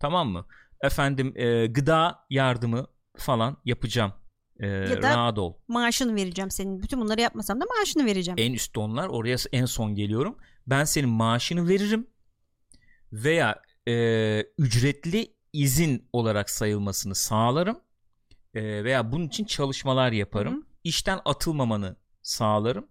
Tamam 0.00 0.28
mı? 0.28 0.46
Efendim 0.80 1.32
e, 1.36 1.66
gıda 1.66 2.26
yardımı 2.30 2.86
falan 3.16 3.56
yapacağım. 3.64 4.12
E, 4.60 4.66
da- 5.02 5.16
rahat 5.16 5.38
ol. 5.38 5.54
Maaşını 5.68 6.14
vereceğim 6.14 6.50
senin. 6.50 6.82
Bütün 6.82 7.00
bunları 7.00 7.20
yapmasam 7.20 7.60
da 7.60 7.64
maaşını 7.78 8.06
vereceğim. 8.06 8.38
En 8.40 8.52
üstte 8.52 8.80
onlar 8.80 9.08
oraya 9.08 9.36
en 9.52 9.64
son 9.64 9.94
geliyorum. 9.94 10.36
Ben 10.66 10.84
senin 10.84 11.08
maaşını 11.08 11.68
veririm. 11.68 12.06
Veya 13.12 13.62
e, 13.88 14.40
ücretli 14.58 15.34
izin 15.52 16.08
olarak 16.12 16.50
sayılmasını 16.50 17.14
sağlarım. 17.14 17.80
E, 18.54 18.84
veya 18.84 19.12
bunun 19.12 19.26
için 19.28 19.44
çalışmalar 19.44 20.12
yaparım. 20.12 20.54
Hı 20.54 20.58
hı. 20.58 20.62
İşten 20.84 21.20
atılmamanı 21.24 21.96
sağlarım. 22.26 22.86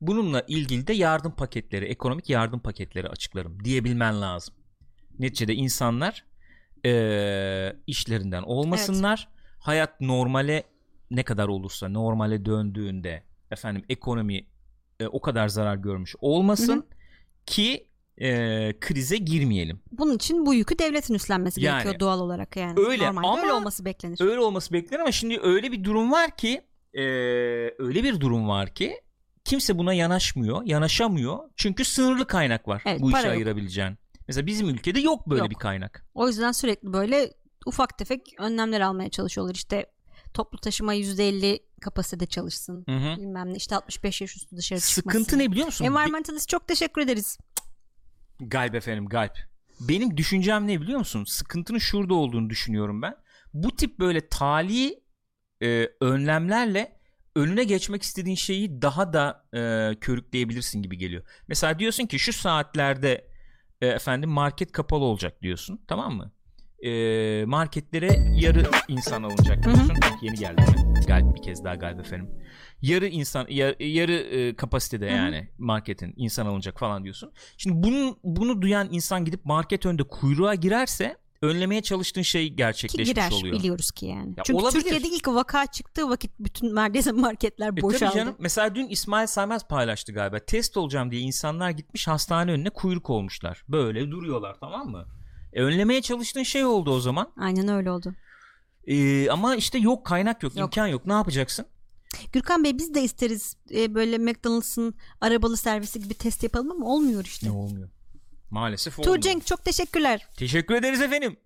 Bununla 0.00 0.44
ilgili 0.48 0.86
de 0.86 0.92
yardım 0.92 1.32
paketleri, 1.32 1.84
ekonomik 1.84 2.30
yardım 2.30 2.60
paketleri 2.60 3.08
açıklarım 3.08 3.64
diyebilmen 3.64 4.20
lazım. 4.22 4.54
Neticede 5.18 5.54
insanlar 5.54 6.24
e, 6.86 7.72
işlerinden 7.86 8.42
olmasınlar. 8.42 9.28
Hayat 9.58 10.00
normale 10.00 10.64
ne 11.10 11.22
kadar 11.22 11.48
olursa 11.48 11.88
normale 11.88 12.44
döndüğünde 12.44 13.22
efendim 13.50 13.84
ekonomi 13.88 14.46
e, 15.00 15.06
o 15.06 15.20
kadar 15.20 15.48
zarar 15.48 15.76
görmüş 15.76 16.14
olmasın 16.20 16.72
Hı 16.76 16.80
hı. 16.80 16.84
ki 17.46 17.86
e, 18.18 18.28
krize 18.80 19.16
girmeyelim. 19.16 19.80
Bunun 19.92 20.14
için 20.16 20.46
bu 20.46 20.54
yükü 20.54 20.78
devletin 20.78 21.14
üstlenmesi 21.14 21.60
Yani, 21.60 21.74
gerekiyor 21.74 22.00
doğal 22.00 22.20
olarak 22.20 22.56
yani. 22.56 22.74
öyle 22.80 23.06
Normalde 23.06 23.26
ama- 23.26 23.40
öyle 23.42 23.52
olması 23.52 23.84
beklenir. 23.84 24.20
Öyle 24.20 24.40
olması 24.40 24.72
beklenir 24.72 25.00
ama 25.00 25.12
şimdi 25.12 25.40
öyle 25.42 25.72
bir 25.72 25.84
durum 25.84 26.12
var 26.12 26.36
ki 26.36 26.62
e, 26.94 27.02
öyle 27.78 28.02
bir 28.04 28.20
durum 28.20 28.48
var 28.48 28.74
ki 28.74 29.00
kimse 29.44 29.78
buna 29.78 29.94
yanaşmıyor, 29.94 30.62
yanaşamıyor. 30.64 31.38
Çünkü 31.56 31.84
sınırlı 31.84 32.26
kaynak 32.26 32.68
var 32.68 32.82
Evet, 32.86 33.00
bu 33.00 33.10
işe 33.10 33.18
yok. 33.18 33.36
ayırabileceğin. 33.36 33.98
Mesela 34.28 34.46
bizim 34.46 34.68
ülkede 34.68 35.00
yok 35.00 35.30
böyle 35.30 35.40
Yok. 35.40 35.50
bir 35.50 35.54
kaynak. 35.54 36.06
O 36.14 36.28
yüzden 36.28 36.52
sürekli 36.52 36.92
böyle 36.92 37.32
ufak 37.66 37.98
tefek 37.98 38.34
önlemler 38.38 38.80
almaya 38.80 39.10
çalışıyorlar. 39.10 39.54
İşte 39.54 39.86
toplu 40.34 40.58
taşıma 40.58 40.94
%50 40.94 41.58
kapasitede 41.80 42.26
çalışsın. 42.26 42.84
Hı 42.88 42.96
hı. 42.96 43.16
Bilmem 43.16 43.52
ne 43.52 43.56
işte 43.56 43.76
65 43.76 44.20
yaş 44.20 44.36
üstü 44.36 44.56
dışarı 44.56 44.80
çıkmasın. 44.80 45.18
Sıkıntı 45.18 45.38
ne 45.38 45.52
biliyor 45.52 45.66
musun? 45.66 45.84
Environmentalist 45.84 46.48
çok 46.48 46.68
teşekkür 46.68 47.02
ederiz. 47.02 47.38
Galp 48.40 48.74
efendim 48.74 49.06
galp. 49.06 49.38
Benim 49.80 50.16
düşüncem 50.16 50.66
ne 50.66 50.80
biliyor 50.80 50.98
musun? 50.98 51.24
Sıkıntının 51.24 51.78
şurada 51.78 52.14
olduğunu 52.14 52.50
düşünüyorum 52.50 53.02
ben. 53.02 53.16
Bu 53.54 53.76
tip 53.76 53.98
böyle 53.98 54.28
tali 54.28 55.00
e, 55.62 55.88
önlemlerle 56.00 56.92
önüne 57.36 57.64
geçmek 57.64 58.02
istediğin 58.02 58.36
şeyi 58.36 58.82
daha 58.82 59.12
da 59.12 59.44
e, 59.54 59.94
körükleyebilirsin 60.00 60.82
gibi 60.82 60.98
geliyor. 60.98 61.22
Mesela 61.48 61.78
diyorsun 61.78 62.06
ki 62.06 62.18
şu 62.18 62.32
saatlerde 62.32 63.28
e, 63.80 63.86
efendim 63.86 64.30
market 64.30 64.72
kapalı 64.72 65.04
olacak 65.04 65.42
diyorsun. 65.42 65.80
Tamam 65.88 66.14
mı? 66.16 66.32
E, 66.86 67.44
marketlere 67.44 68.08
yarı 68.34 68.62
insan 68.88 69.22
alınacak 69.22 69.66
Hı 69.66 69.70
hı. 69.70 69.74
diyorsun. 69.74 69.96
Bak 69.96 70.22
yeni 70.22 70.36
geldi. 70.36 70.60
mi? 70.60 70.94
Galip 71.06 71.36
bir 71.36 71.42
kez 71.42 71.64
daha 71.64 71.74
galip 71.74 72.00
efendim. 72.00 72.30
Yarı 72.82 73.06
insan 73.06 73.46
ya- 73.48 73.74
yarı 73.80 74.12
e, 74.12 74.56
kapasitede 74.56 75.06
Hı 75.06 75.10
hı. 75.12 75.16
yani 75.16 75.48
marketin 75.58 76.14
insan 76.16 76.46
alınacak 76.46 76.78
falan 76.78 77.04
diyorsun. 77.04 77.32
Şimdi 77.56 77.82
bunu 77.88 78.18
bunu 78.24 78.62
duyan 78.62 78.88
insan 78.90 79.24
gidip 79.24 79.44
market 79.44 79.86
önünde 79.86 80.02
kuyruğa 80.02 80.54
girerse 80.54 81.16
önlemeye 81.42 81.82
çalıştığın 81.82 82.22
şey 82.22 82.48
Ki 82.48 82.56
gerçekleşmiş 82.56 83.08
girer 83.14 83.30
oluyor. 83.30 83.56
biliyoruz 83.58 83.90
ki 83.90 84.06
yani. 84.06 84.34
Ya 84.36 84.42
Çünkü 84.46 84.62
olabilir. 84.62 84.82
Türkiye'de 84.82 85.08
ilk 85.08 85.28
vaka 85.28 85.66
çıktığı 85.66 86.08
vakit 86.10 86.30
bütün 86.40 86.74
neredeyse 86.76 87.12
marketler 87.12 87.68
E 87.76 87.80
tabii 87.80 88.14
canım. 88.14 88.34
Mesela 88.38 88.74
dün 88.74 88.88
İsmail 88.88 89.26
Saymaz 89.26 89.68
paylaştı 89.68 90.12
galiba. 90.12 90.38
Test 90.38 90.76
olacağım 90.76 91.10
diye 91.10 91.20
insanlar 91.22 91.70
gitmiş 91.70 92.08
hastane 92.08 92.52
önüne 92.52 92.70
kuyruk 92.70 93.10
olmuşlar. 93.10 93.64
Böyle 93.68 94.10
duruyorlar 94.10 94.56
tamam 94.60 94.88
mı? 94.90 95.06
E, 95.52 95.62
önlemeye 95.62 96.02
çalıştığın 96.02 96.42
şey 96.42 96.64
oldu 96.64 96.90
o 96.90 97.00
zaman. 97.00 97.32
Aynen 97.40 97.68
öyle 97.68 97.90
oldu. 97.90 98.14
E, 98.86 99.30
ama 99.30 99.56
işte 99.56 99.78
yok 99.78 100.06
kaynak 100.06 100.42
yok, 100.42 100.56
Yok. 100.56 100.64
imkan 100.64 100.86
yok. 100.86 101.06
Ne 101.06 101.12
yapacaksın? 101.12 101.66
Gürkan 102.32 102.64
Bey 102.64 102.78
biz 102.78 102.94
de 102.94 103.02
isteriz 103.02 103.56
e, 103.74 103.94
böyle 103.94 104.18
McDonald's'ın 104.18 104.94
arabalı 105.20 105.56
servisi 105.56 106.00
gibi 106.02 106.14
test 106.14 106.42
yapalım 106.42 106.70
ama 106.72 106.86
olmuyor 106.86 107.24
işte. 107.24 107.46
Ne 107.46 107.50
olmuyor? 107.50 107.88
Maalesef 108.50 108.98
olmuyor. 108.98 109.16
Tuğ 109.16 109.20
Cenk 109.20 109.46
çok 109.46 109.64
teşekkürler. 109.64 110.26
Teşekkür 110.36 110.74
ederiz 110.74 111.00
efendim. 111.00 111.36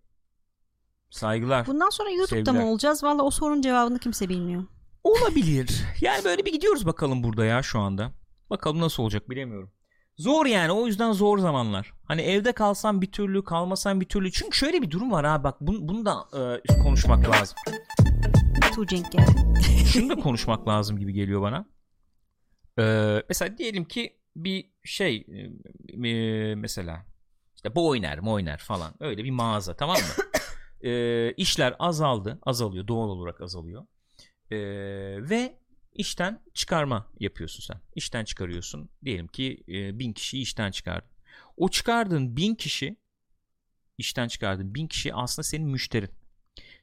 Saygılar. 1.11 1.67
Bundan 1.67 1.91
sonra 1.91 2.11
YouTube'da 2.11 2.45
Sevgiler. 2.45 2.65
mı 2.65 2.71
olacağız? 2.71 3.05
Valla 3.05 3.23
o 3.23 3.31
sorunun 3.31 3.63
cevabını 3.63 3.99
kimse 3.99 4.29
bilmiyor. 4.29 4.65
Olabilir. 5.05 5.83
Yani 6.01 6.25
böyle 6.25 6.45
bir 6.45 6.53
gidiyoruz 6.53 6.87
bakalım 6.87 7.23
burada 7.23 7.45
ya 7.45 7.63
şu 7.63 7.79
anda. 7.79 8.13
Bakalım 8.51 8.81
nasıl 8.81 9.03
olacak 9.03 9.31
bilemiyorum. 9.31 9.71
Zor 10.19 10.47
yani 10.47 10.73
o 10.73 10.87
yüzden 10.87 11.13
zor 11.13 11.39
zamanlar. 11.39 11.93
Hani 12.05 12.23
evde 12.23 12.53
kalsan 12.53 13.03
bir 13.03 13.13
türlü 13.13 13.45
kalmasan 13.45 14.01
bir 14.01 14.07
türlü. 14.07 14.33
Çünkü 14.33 14.59
şöyle 14.59 14.83
bir 14.83 14.91
durum 14.91 15.13
var 15.13 15.27
ha 15.27 15.45
bak 15.45 15.61
bunu, 15.61 15.89
bunu 15.89 16.05
da 16.05 16.15
e, 16.69 16.83
konuşmak 16.83 17.29
lazım. 17.29 17.57
Tuğ 18.75 18.87
Cenk 18.87 19.13
geldi. 19.13 19.31
Şunu 19.93 20.09
da 20.09 20.15
konuşmak 20.23 20.69
lazım 20.69 20.99
gibi 20.99 21.13
geliyor 21.13 21.43
bana. 21.43 21.67
Ee, 22.79 23.23
mesela 23.29 23.59
diyelim 23.59 23.85
ki 23.85 24.17
bir 24.37 24.71
şey 24.85 25.27
e, 25.29 26.09
e, 26.09 26.55
mesela 26.55 27.07
işte 27.57 27.75
bu 27.75 27.89
oynar 27.89 28.19
mı 28.19 28.33
oynar 28.33 28.59
falan 28.59 28.95
öyle 29.01 29.25
bir 29.25 29.31
mağaza 29.31 29.77
tamam 29.77 29.97
mı? 29.97 30.25
Ee, 30.87 31.33
işler 31.37 31.77
azaldı 31.79 32.39
azalıyor 32.43 32.89
doğal 32.89 33.09
olarak 33.09 33.41
azalıyor. 33.41 33.87
Ee, 34.51 34.57
ve 35.31 35.59
işten 35.93 36.43
çıkarma 36.55 37.13
yapıyorsun 37.21 37.63
sen. 37.63 37.81
İşten 37.95 38.25
çıkarıyorsun. 38.25 38.91
Diyelim 39.05 39.27
ki 39.27 39.65
e, 39.69 39.99
bin 39.99 40.13
kişiyi 40.13 40.43
işten 40.43 40.71
çıkardın. 40.71 41.11
O 41.57 41.69
çıkardığın 41.69 42.37
bin 42.37 42.55
kişi 42.55 42.97
işten 43.99 44.29
çıkardığın 44.29 44.75
bin 44.75 44.87
kişi 44.87 45.15
aslında 45.15 45.45
senin 45.45 45.69
müşterin 45.69 46.11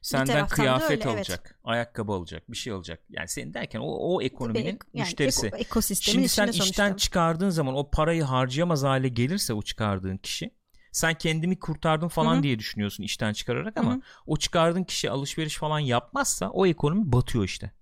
senden 0.02 0.46
kıyafet 0.46 0.90
öyle, 0.90 1.02
evet. 1.02 1.16
alacak 1.16 1.58
ayakkabı 1.64 2.12
alacak 2.12 2.50
bir 2.50 2.56
şey 2.56 2.72
alacak 2.72 3.00
yani 3.10 3.28
senin 3.28 3.54
derken 3.54 3.80
o, 3.80 3.86
o 3.86 4.22
ekonominin 4.22 4.76
Tabii, 4.76 4.90
yani 4.94 5.06
müşterisi 5.06 5.46
eko- 5.46 5.56
ekosistemin 5.56 6.12
Şimdi 6.12 6.28
sen 6.28 6.48
işten 6.48 6.94
çıkardığın 6.94 7.50
zaman 7.50 7.74
o 7.74 7.90
parayı 7.90 8.22
harcayamaz 8.22 8.82
hale 8.82 9.08
gelirse 9.08 9.54
o 9.54 9.62
çıkardığın 9.62 10.16
kişi 10.16 10.50
sen 10.92 11.14
kendimi 11.14 11.58
kurtardım 11.58 12.08
falan 12.08 12.34
Hı 12.34 12.38
hı. 12.38 12.42
diye 12.42 12.58
düşünüyorsun 12.58 13.02
işten 13.02 13.32
çıkararak 13.32 13.76
ama 13.76 13.90
Hı 13.90 13.96
hı. 13.96 14.00
o 14.26 14.36
çıkardığın 14.36 14.84
kişi 14.84 15.10
alışveriş 15.10 15.56
falan 15.56 15.78
yapmazsa 15.78 16.50
o 16.50 16.66
ekonomi 16.66 17.12
batıyor 17.12 17.44
işte. 17.44 17.72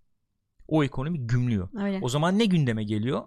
O 0.69 0.85
ekonomi 0.85 1.27
gümlüyor. 1.27 1.69
Öyle. 1.85 1.99
O 2.03 2.09
zaman 2.09 2.39
ne 2.39 2.45
gündeme 2.45 2.85
geliyor? 2.85 3.23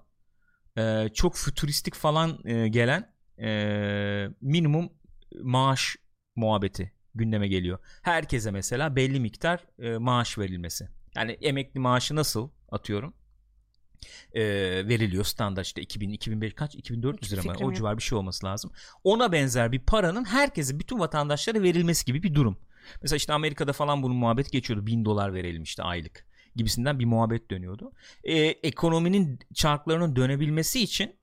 Ee, 0.77 1.09
çok 1.13 1.35
fütüristik 1.35 1.95
falan 1.95 2.39
e, 2.45 2.67
gelen 2.67 3.13
e, 3.41 4.27
minimum 4.41 4.89
maaş 5.41 5.95
muhabbeti 6.35 6.93
gündeme 7.16 7.47
geliyor. 7.47 7.80
Herkese 8.01 8.51
mesela 8.51 8.95
belli 8.95 9.20
miktar 9.20 9.59
e, 9.80 9.97
maaş 9.97 10.38
verilmesi. 10.38 10.88
Yani 11.16 11.32
emekli 11.32 11.80
maaşı 11.80 12.16
nasıl 12.16 12.49
atıyorum? 12.72 13.14
e, 14.34 14.43
veriliyor 14.88 15.24
standart 15.24 15.66
işte 15.66 15.82
2000 15.82 16.09
2005 16.09 16.53
kaç 16.53 16.76
2400 16.76 17.34
lira 17.34 17.41
mı 17.43 17.66
o 17.66 17.74
civar 17.74 17.97
bir 17.97 18.03
şey 18.03 18.18
olması 18.18 18.45
lazım. 18.45 18.72
Ona 19.03 19.32
benzer 19.32 19.72
bir 19.72 19.80
paranın 19.80 20.26
herkese 20.26 20.80
bütün 20.80 20.99
vatandaşlara 20.99 21.61
verilmesi 21.61 22.05
gibi 22.05 22.24
bir 22.24 22.36
durum. 22.36 22.57
Mesela 23.01 23.18
işte 23.18 23.34
Amerika'da 23.34 23.74
falan 23.74 24.03
bunun 24.03 24.16
muhabbet 24.16 24.51
geçiyordu. 24.51 24.86
1000 24.86 25.05
dolar 25.05 25.34
verelim 25.34 25.64
işte 25.64 25.84
aylık 25.84 26.26
gibisinden 26.55 26.99
bir 26.99 27.05
muhabbet 27.05 27.51
dönüyordu. 27.51 27.91
E, 28.24 28.38
ekonominin 28.39 29.39
çarklarının 29.53 30.16
dönebilmesi 30.16 30.84
için 30.84 31.16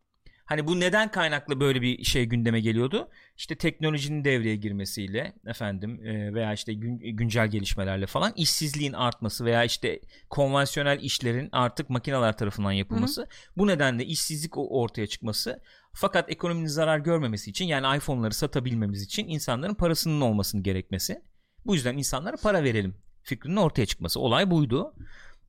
hani 0.50 0.66
bu 0.66 0.80
neden 0.80 1.10
kaynaklı 1.10 1.60
böyle 1.60 1.82
bir 1.82 2.04
şey 2.04 2.24
gündeme 2.24 2.60
geliyordu? 2.60 3.08
İşte 3.36 3.54
teknolojinin 3.54 4.24
devreye 4.24 4.56
girmesiyle 4.56 5.32
efendim 5.46 6.06
e, 6.06 6.34
veya 6.34 6.52
işte 6.52 6.72
gün- 6.74 6.98
güncel 7.16 7.48
gelişmelerle 7.48 8.06
falan 8.06 8.32
işsizliğin 8.36 8.92
artması 8.92 9.44
veya 9.44 9.64
işte 9.64 10.00
konvansiyonel 10.30 11.00
işlerin 11.02 11.48
artık 11.52 11.90
makineler 11.90 12.36
tarafından 12.36 12.72
yapılması. 12.72 13.26
Bu 13.56 13.66
nedenle 13.66 14.04
işsizlik 14.04 14.52
ortaya 14.56 15.06
çıkması. 15.06 15.62
Fakat 15.92 16.30
ekonominin 16.30 16.66
zarar 16.66 16.98
görmemesi 16.98 17.50
için 17.50 17.64
yani 17.64 17.96
iPhone'ları 17.96 18.34
satabilmemiz 18.34 19.02
için 19.02 19.28
insanların 19.28 19.74
parasının 19.74 20.20
olmasını 20.20 20.62
gerekmesi. 20.62 21.22
Bu 21.66 21.74
yüzden 21.74 21.96
insanlara 21.98 22.36
para 22.36 22.64
verelim 22.64 22.94
fikrinin 23.22 23.56
ortaya 23.56 23.86
çıkması. 23.86 24.20
Olay 24.20 24.50
buydu. 24.50 24.94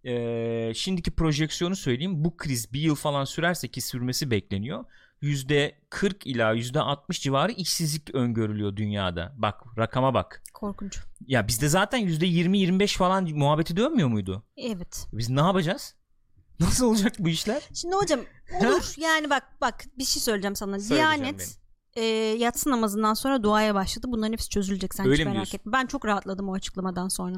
Ee, 0.06 0.72
şimdiki 0.76 1.12
projeksiyonu 1.12 1.76
söyleyeyim. 1.76 2.24
Bu 2.26 2.38
kriz 2.38 2.74
bir 2.74 2.80
yıl 2.80 2.96
falan 2.96 3.26
sürerse 3.26 3.68
ki 3.68 3.82
sürmesi 3.82 4.32
bekleniyor. 4.32 4.86
%40 5.22 6.26
ila 6.26 6.54
%60 6.56 7.22
civarı 7.22 7.52
işsizlik 7.52 8.16
öngörülüyor 8.16 8.76
dünyada. 8.76 9.34
Bak 9.38 9.64
rakama 9.78 10.14
bak. 10.14 10.44
Korkunç. 10.54 11.00
Ya 11.28 11.48
bizde 11.48 11.68
zaten 11.68 12.02
%20-25 12.02 12.98
falan 12.98 13.30
muhabbeti 13.32 13.78
dönmüyor 13.78 14.08
muydu? 14.08 14.44
Evet. 14.58 15.08
Biz 15.14 15.30
ne 15.30 15.42
yapacağız? 15.42 15.96
Nasıl 16.60 16.86
olacak 16.86 17.14
bu 17.20 17.30
işler? 17.30 17.62
Şimdi 17.74 17.96
hocam 17.96 18.20
olur 18.60 18.94
yani 18.98 19.30
bak 19.30 19.44
bak 19.62 19.86
bir 19.98 20.06
şey 20.06 20.22
söyleyeceğim 20.22 20.56
sana. 20.56 20.80
Diyanet 20.80 21.58
e, 21.96 22.04
yatsı 22.40 22.70
namazından 22.70 23.14
sonra 23.14 23.44
duaya 23.44 23.76
başladı. 23.76 24.08
Bunların 24.10 24.34
hepsi 24.34 24.50
çözülecek 24.50 24.94
sen 24.94 25.06
Öyle 25.06 25.18
hiç 25.18 25.26
merak 25.26 25.36
diyorsun? 25.36 25.58
etme. 25.58 25.72
Ben 25.72 25.86
çok 25.86 26.06
rahatladım 26.06 26.50
o 26.50 26.54
açıklamadan 26.54 27.08
sonra. 27.08 27.36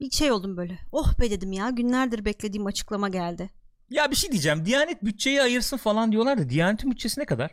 Bir 0.00 0.10
şey 0.10 0.32
oldum 0.32 0.56
böyle. 0.56 0.78
Oh 0.92 1.20
be 1.20 1.30
dedim 1.30 1.52
ya 1.52 1.70
günlerdir 1.70 2.24
beklediğim 2.24 2.66
açıklama 2.66 3.08
geldi. 3.08 3.50
Ya 3.90 4.10
bir 4.10 4.16
şey 4.16 4.32
diyeceğim. 4.32 4.64
Diyanet 4.64 5.04
bütçeyi 5.04 5.42
ayırsın 5.42 5.76
falan 5.76 6.12
diyorlar 6.12 6.38
da 6.38 6.48
Diyanet'in 6.48 6.90
bütçesi 6.90 7.20
ne 7.20 7.24
kadar? 7.24 7.50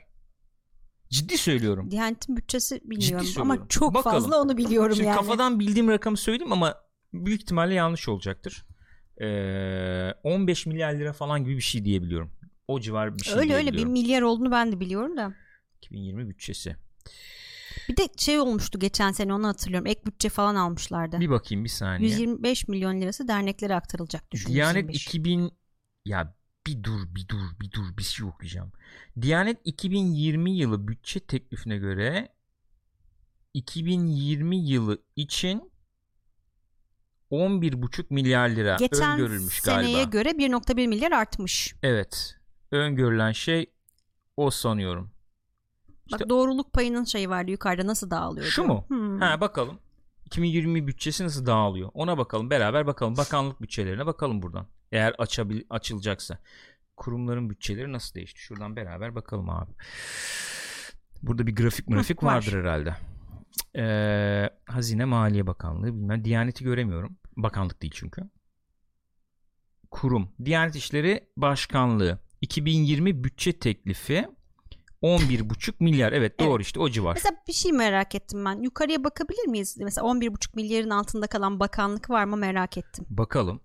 Ciddi 1.10 1.38
söylüyorum. 1.38 1.92
Diyanet'in 1.92 2.38
bütçesi 2.38 2.82
bilmiyorum 2.84 3.28
ama 3.38 3.68
çok 3.70 3.94
Bakalım. 3.94 4.14
fazla 4.22 4.42
onu 4.42 4.58
biliyorum 4.58 4.96
Şimdi 4.96 5.08
yani. 5.08 5.18
kafadan 5.18 5.60
bildiğim 5.60 5.88
rakamı 5.90 6.18
söyleyeyim 6.18 6.52
ama 6.54 6.76
büyük 7.14 7.42
ihtimalle 7.42 7.74
yanlış 7.74 8.10
olacaktır. 8.10 8.66
Ee, 9.22 10.12
15 10.24 10.66
milyar 10.66 10.94
lira 10.94 11.14
falan 11.14 11.44
gibi 11.44 11.56
bir 11.58 11.62
şey 11.62 11.86
diyebiliyorum. 11.86 12.32
O 12.68 12.80
civar 12.80 13.18
bir 13.18 13.24
şey 13.24 13.34
öyle 13.34 13.42
öyle 13.44 13.54
bir 13.54 13.62
diyebiliyorum. 13.64 13.92
milyar 13.92 14.22
olduğunu 14.22 14.52
ben 14.52 14.72
de 14.72 14.80
biliyorum 14.80 15.18
da. 15.18 15.34
2020 15.78 16.30
bütçesi. 16.30 16.76
Bir 17.90 17.98
de 17.98 18.10
şey 18.18 18.40
olmuştu 18.40 18.80
geçen 18.80 19.12
sene 19.12 19.34
onu 19.34 19.48
hatırlıyorum. 19.48 19.88
Ek 19.88 20.02
bütçe 20.06 20.30
falan 20.30 20.56
almışlardı. 20.56 21.20
Bir 21.20 21.30
bakayım 21.30 21.64
bir 21.64 21.70
saniye. 21.70 22.10
125 22.10 22.68
milyon 22.68 23.02
lirası 23.02 23.28
derneklere 23.28 23.76
aktarılacak 23.76 24.32
düşün. 24.32 24.54
Diyanet 24.54 24.76
125. 24.76 25.08
2000 25.08 25.52
ya 26.06 26.36
bir 26.68 26.84
dur 26.84 27.16
bir 27.16 27.28
dur 27.28 27.60
bir 27.62 27.72
dur 27.72 27.98
bir 27.98 28.04
şey 28.04 28.26
okuyacağım. 28.26 28.72
Diyanet 29.22 29.58
2020 29.64 30.52
yılı 30.52 30.88
bütçe 30.88 31.20
teklifine 31.20 31.78
göre 31.78 32.30
2020 33.54 34.58
yılı 34.58 35.02
için 35.16 35.72
11,5 37.32 38.06
milyar 38.10 38.50
lira 38.50 38.76
Geçen 38.80 39.12
öngörülmüş 39.14 39.62
seneye 39.62 39.94
galiba. 39.94 40.10
göre 40.10 40.30
1.1 40.30 40.88
milyar 40.88 41.12
artmış. 41.12 41.76
Evet. 41.84 42.36
Öngörülen 42.72 43.32
şey 43.32 43.72
o 44.38 44.50
sanıyorum. 44.52 45.12
Bak 46.12 46.20
İşte- 46.22 46.30
doğruluk 46.30 46.74
payının 46.74 47.04
şeyi 47.04 47.30
vardı 47.30 47.52
yukarıda 47.52 47.88
nasıl 47.88 48.10
dağılıyor 48.10 48.46
Şu 48.46 48.62
diyor. 48.64 48.74
mu? 48.76 48.86
Hmm. 48.88 49.20
Ha 49.22 49.42
bakalım. 49.42 49.80
2020 50.26 50.88
bütçesi 50.88 51.24
nasıl 51.24 51.46
dağılıyor? 51.46 51.90
Ona 51.94 52.18
bakalım. 52.18 52.50
Beraber 52.50 52.88
bakalım. 52.88 53.18
Bakanlık 53.18 53.62
bütçelerine 53.62 54.06
bakalım 54.06 54.42
buradan. 54.42 54.68
Eğer 54.92 55.16
açabil 55.18 55.62
açılacaksa. 55.70 56.40
Kurumların 56.98 57.50
bütçeleri 57.50 57.94
nasıl 57.94 58.16
değişti? 58.16 58.40
Şuradan 58.40 58.76
beraber 58.76 59.16
bakalım 59.16 59.50
abi. 59.50 59.72
Burada 61.24 61.48
bir 61.48 61.56
grafik 61.56 61.88
grafik 61.88 62.24
var. 62.24 62.36
vardır 62.36 62.60
herhalde. 62.64 62.96
Ee, 63.76 64.50
Hazine 64.66 65.06
Maliye 65.06 65.48
Bakanlığı 65.48 65.88
bilmem. 65.88 66.26
Diyaneti 66.26 66.64
göremiyorum. 66.64 67.18
Bakanlık 67.38 67.82
değil 67.82 67.94
çünkü. 67.96 68.22
Kurum. 69.92 70.32
Diyanet 70.46 70.76
İşleri 70.76 71.28
Başkanlığı. 71.38 72.20
2020 72.42 73.24
bütçe 73.24 73.60
teklifi 73.60 74.28
11,5 75.06 75.74
milyar. 75.80 76.12
Evet 76.14 76.40
doğru 76.40 76.62
işte 76.62 76.80
o 76.80 76.90
civar. 76.90 77.14
Mesela 77.14 77.36
bir 77.48 77.54
şey 77.54 77.72
merak 77.72 78.16
ettim 78.16 78.46
ben. 78.46 78.62
Yukarıya 78.62 79.04
bakabilir 79.04 79.48
miyiz? 79.48 79.78
Mesela 79.80 80.08
11,5 80.08 80.56
milyarın 80.56 80.90
altında 80.90 81.28
kalan 81.28 81.60
bakanlık 81.60 82.10
var 82.10 82.24
mı 82.26 82.38
merak 82.38 82.78
ettim. 82.78 83.06
Bakalım. 83.10 83.62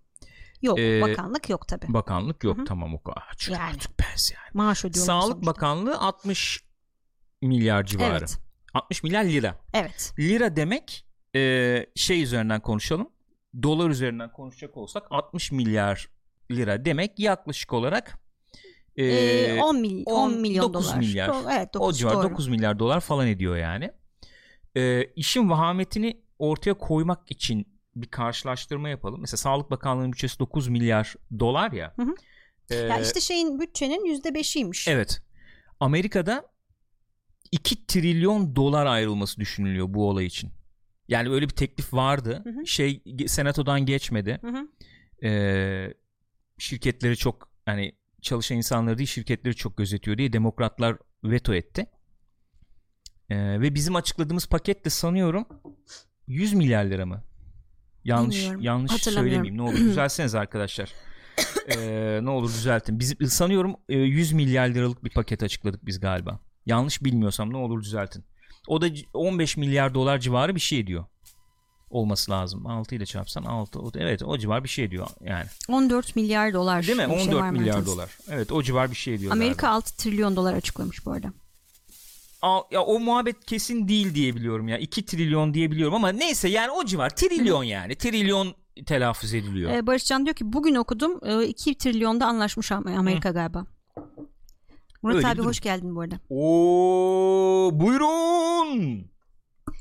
Yok 0.62 0.78
Ee, 0.78 1.00
bakanlık 1.02 1.50
yok 1.50 1.68
tabi. 1.68 1.86
Bakanlık 1.88 2.44
yok 2.44 2.56
Hı 2.58 2.60
hı. 2.60 2.64
tamam 2.64 2.94
o 2.94 3.02
kadar. 3.02 3.22
Açık 3.32 3.52
Yani. 3.54 3.62
artık 3.62 3.98
pes 3.98 4.32
yani. 4.32 4.50
Maaş 4.54 4.84
ödüyorlar 4.84 5.06
Sağlık 5.20 5.32
sonuçta. 5.32 5.46
Bakanlığı 5.50 5.98
60 6.00 6.64
milyar 7.42 7.84
civarı. 7.86 8.18
Evet. 8.18 8.38
60 8.74 9.02
milyar 9.02 9.24
lira. 9.24 9.58
Evet. 9.74 10.12
Lira 10.18 10.56
demek 10.56 11.06
e, 11.36 11.86
şey 11.96 12.22
üzerinden 12.22 12.60
konuşalım. 12.60 13.08
Dolar 13.62 13.90
üzerinden 13.90 14.32
konuşacak 14.32 14.76
olsak 14.76 15.06
60 15.10 15.52
milyar 15.52 16.10
lira 16.50 16.84
demek 16.84 17.18
yaklaşık 17.18 17.72
olarak 17.72 18.19
e, 19.02 19.56
Ee, 19.56 19.60
10, 19.62 19.80
mil, 19.80 20.02
10, 20.06 20.12
10, 20.14 20.40
milyon 20.40 20.74
9 20.74 20.86
dolar. 20.86 20.98
milyar. 20.98 21.28
Do- 21.28 21.56
evet 21.56 21.74
9 21.74 21.88
o 21.88 21.92
civar 21.92 22.14
doğru. 22.14 22.30
9 22.30 22.48
milyar 22.48 22.78
dolar 22.78 23.00
falan 23.00 23.26
ediyor 23.26 23.56
yani. 23.56 23.90
E, 24.76 25.04
işin 25.04 25.50
vahametini 25.50 26.22
ortaya 26.38 26.74
koymak 26.74 27.30
için 27.30 27.66
bir 27.96 28.06
karşılaştırma 28.06 28.88
yapalım. 28.88 29.20
Mesela 29.20 29.36
Sağlık 29.36 29.70
Bakanlığı'nın 29.70 30.12
bütçesi 30.12 30.38
9 30.38 30.68
milyar 30.68 31.14
dolar 31.38 31.72
ya. 31.72 31.92
Hı 31.96 32.02
hı. 32.02 32.14
E, 32.70 32.74
Ya 32.76 33.00
işte 33.00 33.20
şeyin 33.20 33.60
bütçenin 33.60 34.04
%5'iymiş. 34.22 34.88
Evet. 34.90 35.22
Amerika'da 35.80 36.44
2 37.52 37.86
trilyon 37.86 38.56
dolar 38.56 38.86
ayrılması 38.86 39.40
düşünülüyor 39.40 39.86
bu 39.94 40.08
olay 40.08 40.26
için. 40.26 40.50
Yani 41.08 41.30
öyle 41.30 41.44
bir 41.44 41.54
teklif 41.54 41.94
vardı. 41.94 42.40
Hı 42.44 42.50
hı. 42.50 42.66
Şey 42.66 43.02
senatodan 43.26 43.86
geçmedi. 43.86 44.38
Hı 44.40 44.48
hı. 44.48 44.68
Ee, 45.26 45.94
şirketleri 46.58 47.16
çok 47.16 47.48
hani 47.66 47.92
çalışan 48.22 48.56
insanları 48.56 48.98
değil 48.98 49.08
şirketleri 49.08 49.54
çok 49.56 49.76
gözetiyor 49.76 50.18
diye 50.18 50.32
demokratlar 50.32 50.96
veto 51.24 51.54
etti. 51.54 51.86
Ee, 53.30 53.60
ve 53.60 53.74
bizim 53.74 53.96
açıkladığımız 53.96 54.46
paket 54.46 54.84
de 54.84 54.90
sanıyorum 54.90 55.46
100 56.26 56.52
milyar 56.54 56.84
lira 56.84 57.06
mı? 57.06 57.22
Yanlış 58.04 58.36
Bilmiyorum. 58.36 58.60
yanlış 58.62 58.92
söylemeyeyim. 59.02 59.56
Ne 59.56 59.62
olur 59.62 59.76
düzelseniz 59.76 60.34
arkadaşlar. 60.34 60.92
Ee, 61.76 62.20
ne 62.22 62.30
olur 62.30 62.48
düzeltin. 62.48 63.00
Biz 63.00 63.32
sanıyorum 63.32 63.76
e, 63.88 63.98
100 63.98 64.32
milyar 64.32 64.68
liralık 64.68 65.04
bir 65.04 65.10
paket 65.10 65.42
açıkladık 65.42 65.86
biz 65.86 66.00
galiba. 66.00 66.40
Yanlış 66.66 67.04
bilmiyorsam 67.04 67.52
ne 67.52 67.56
olur 67.56 67.82
düzeltin. 67.82 68.24
O 68.68 68.80
da 68.80 68.94
c- 68.94 69.06
15 69.14 69.56
milyar 69.56 69.94
dolar 69.94 70.18
civarı 70.18 70.54
bir 70.54 70.60
şey 70.60 70.78
ediyor. 70.80 71.04
Olması 71.90 72.30
lazım. 72.30 72.66
6 72.66 72.94
ile 72.94 73.06
çarpsan 73.06 73.42
6. 73.44 73.78
O 73.80 73.94
da- 73.94 74.00
Evet 74.00 74.22
o 74.22 74.38
civar 74.38 74.64
bir 74.64 74.68
şey 74.68 74.84
ediyor 74.84 75.06
yani. 75.24 75.44
14 75.68 76.16
milyar 76.16 76.52
dolar. 76.52 76.86
Değil 76.86 76.98
mi? 76.98 77.08
bir 77.10 77.18
şey 77.18 77.22
14 77.28 77.42
var 77.42 77.50
milyar 77.50 77.86
dolar. 77.86 78.10
Evet 78.30 78.52
o 78.52 78.62
civar 78.62 78.90
bir 78.90 78.96
şey 78.96 79.14
ediyor. 79.14 79.32
Amerika 79.32 79.66
galiba. 79.66 79.76
6 79.76 79.96
trilyon 79.96 80.36
dolar 80.36 80.54
açıklamış 80.54 81.06
bu 81.06 81.12
arada. 81.12 81.32
Aa, 82.42 82.60
ya 82.70 82.82
o 82.82 83.00
muhabbet 83.00 83.44
kesin 83.46 83.88
değil 83.88 84.14
diye 84.14 84.36
biliyorum 84.36 84.68
ya. 84.68 84.78
2 84.78 85.04
trilyon 85.06 85.54
diye 85.54 85.70
biliyorum 85.70 85.94
ama 85.94 86.08
neyse 86.08 86.48
yani 86.48 86.70
o 86.70 86.84
civar. 86.84 87.10
Trilyon 87.10 87.64
yani. 87.64 87.94
Trilyon 87.94 88.54
telaffuz 88.86 89.34
ediliyor. 89.34 89.70
Ee, 89.70 89.86
Barışcan 89.86 90.24
diyor 90.24 90.36
ki 90.36 90.52
bugün 90.52 90.74
okudum 90.74 91.20
e, 91.24 91.46
2 91.46 91.74
trilyonda 91.78 92.26
anlaşmış 92.26 92.70
Am- 92.70 92.96
Amerika 92.98 93.30
galiba. 93.30 93.66
Murat 95.02 95.16
Öyle 95.16 95.28
abi 95.28 95.42
hoş 95.42 95.60
geldin 95.60 95.96
bu 95.96 96.00
arada. 96.00 96.18
Oo 96.30 97.70
buyurun. 97.72 99.10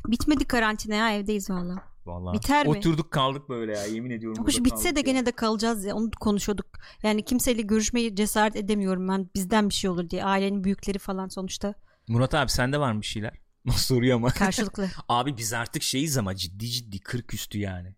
Bitmedi 0.07 0.45
karantina 0.45 0.95
ya 0.95 1.11
evdeyiz 1.13 1.49
valla. 1.49 1.83
Vallahi 2.09 2.37
Biter 2.37 2.67
mi? 2.67 2.77
oturduk 2.77 3.11
kaldık 3.11 3.49
böyle 3.49 3.77
ya 3.77 3.85
yemin 3.85 4.09
ediyorum. 4.09 4.45
Hoş 4.45 4.59
burada 4.59 4.65
bitse 4.65 4.95
de 4.95 4.99
ya. 4.99 5.03
gene 5.03 5.25
de 5.25 5.31
kalacağız 5.31 5.85
ya 5.85 5.95
onu 5.95 6.11
konuşuyorduk. 6.19 6.65
Yani 7.03 7.25
kimseyle 7.25 7.61
görüşmeyi 7.61 8.15
cesaret 8.15 8.55
edemiyorum 8.55 9.07
ben 9.07 9.29
bizden 9.35 9.69
bir 9.69 9.73
şey 9.73 9.89
olur 9.89 10.09
diye. 10.09 10.23
Ailenin 10.23 10.63
büyükleri 10.63 10.99
falan 10.99 11.27
sonuçta 11.27 11.73
Murat 12.07 12.33
abi 12.33 12.51
sende 12.51 12.79
var 12.79 12.91
mı 12.91 13.01
bir 13.01 13.05
şeyler? 13.05 13.33
Soruyor 13.75 14.15
ama. 14.15 14.29
karşılıklı. 14.29 14.87
abi 15.09 15.37
biz 15.37 15.53
artık 15.53 15.83
şeyiz 15.83 16.17
ama 16.17 16.35
ciddi 16.35 16.67
ciddi 16.67 16.99
40 16.99 17.33
üstü 17.33 17.59
yani. 17.59 17.95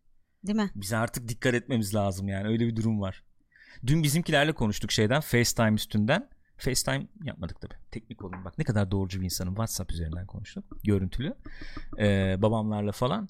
Değil 0.47 0.55
mi? 0.55 0.71
Bize 0.75 0.97
artık 0.97 1.27
dikkat 1.27 1.53
etmemiz 1.53 1.95
lazım 1.95 2.27
yani 2.27 2.47
öyle 2.47 2.67
bir 2.67 2.75
durum 2.75 3.01
var. 3.01 3.23
Dün 3.87 4.03
bizimkilerle 4.03 4.51
konuştuk 4.51 4.91
şeyden 4.91 5.21
FaceTime 5.21 5.73
üstünden. 5.73 6.29
FaceTime 6.57 7.07
yapmadık 7.23 7.61
tabi. 7.61 7.73
Teknik 7.91 8.23
olun 8.23 8.45
bak 8.45 8.57
ne 8.57 8.63
kadar 8.63 8.91
doğrucu 8.91 9.19
bir 9.19 9.25
insanım. 9.25 9.53
WhatsApp 9.53 9.91
üzerinden 9.91 10.25
konuştuk. 10.25 10.65
Görüntülü. 10.83 11.35
Ee, 11.99 12.35
babamlarla 12.37 12.91
falan. 12.91 13.29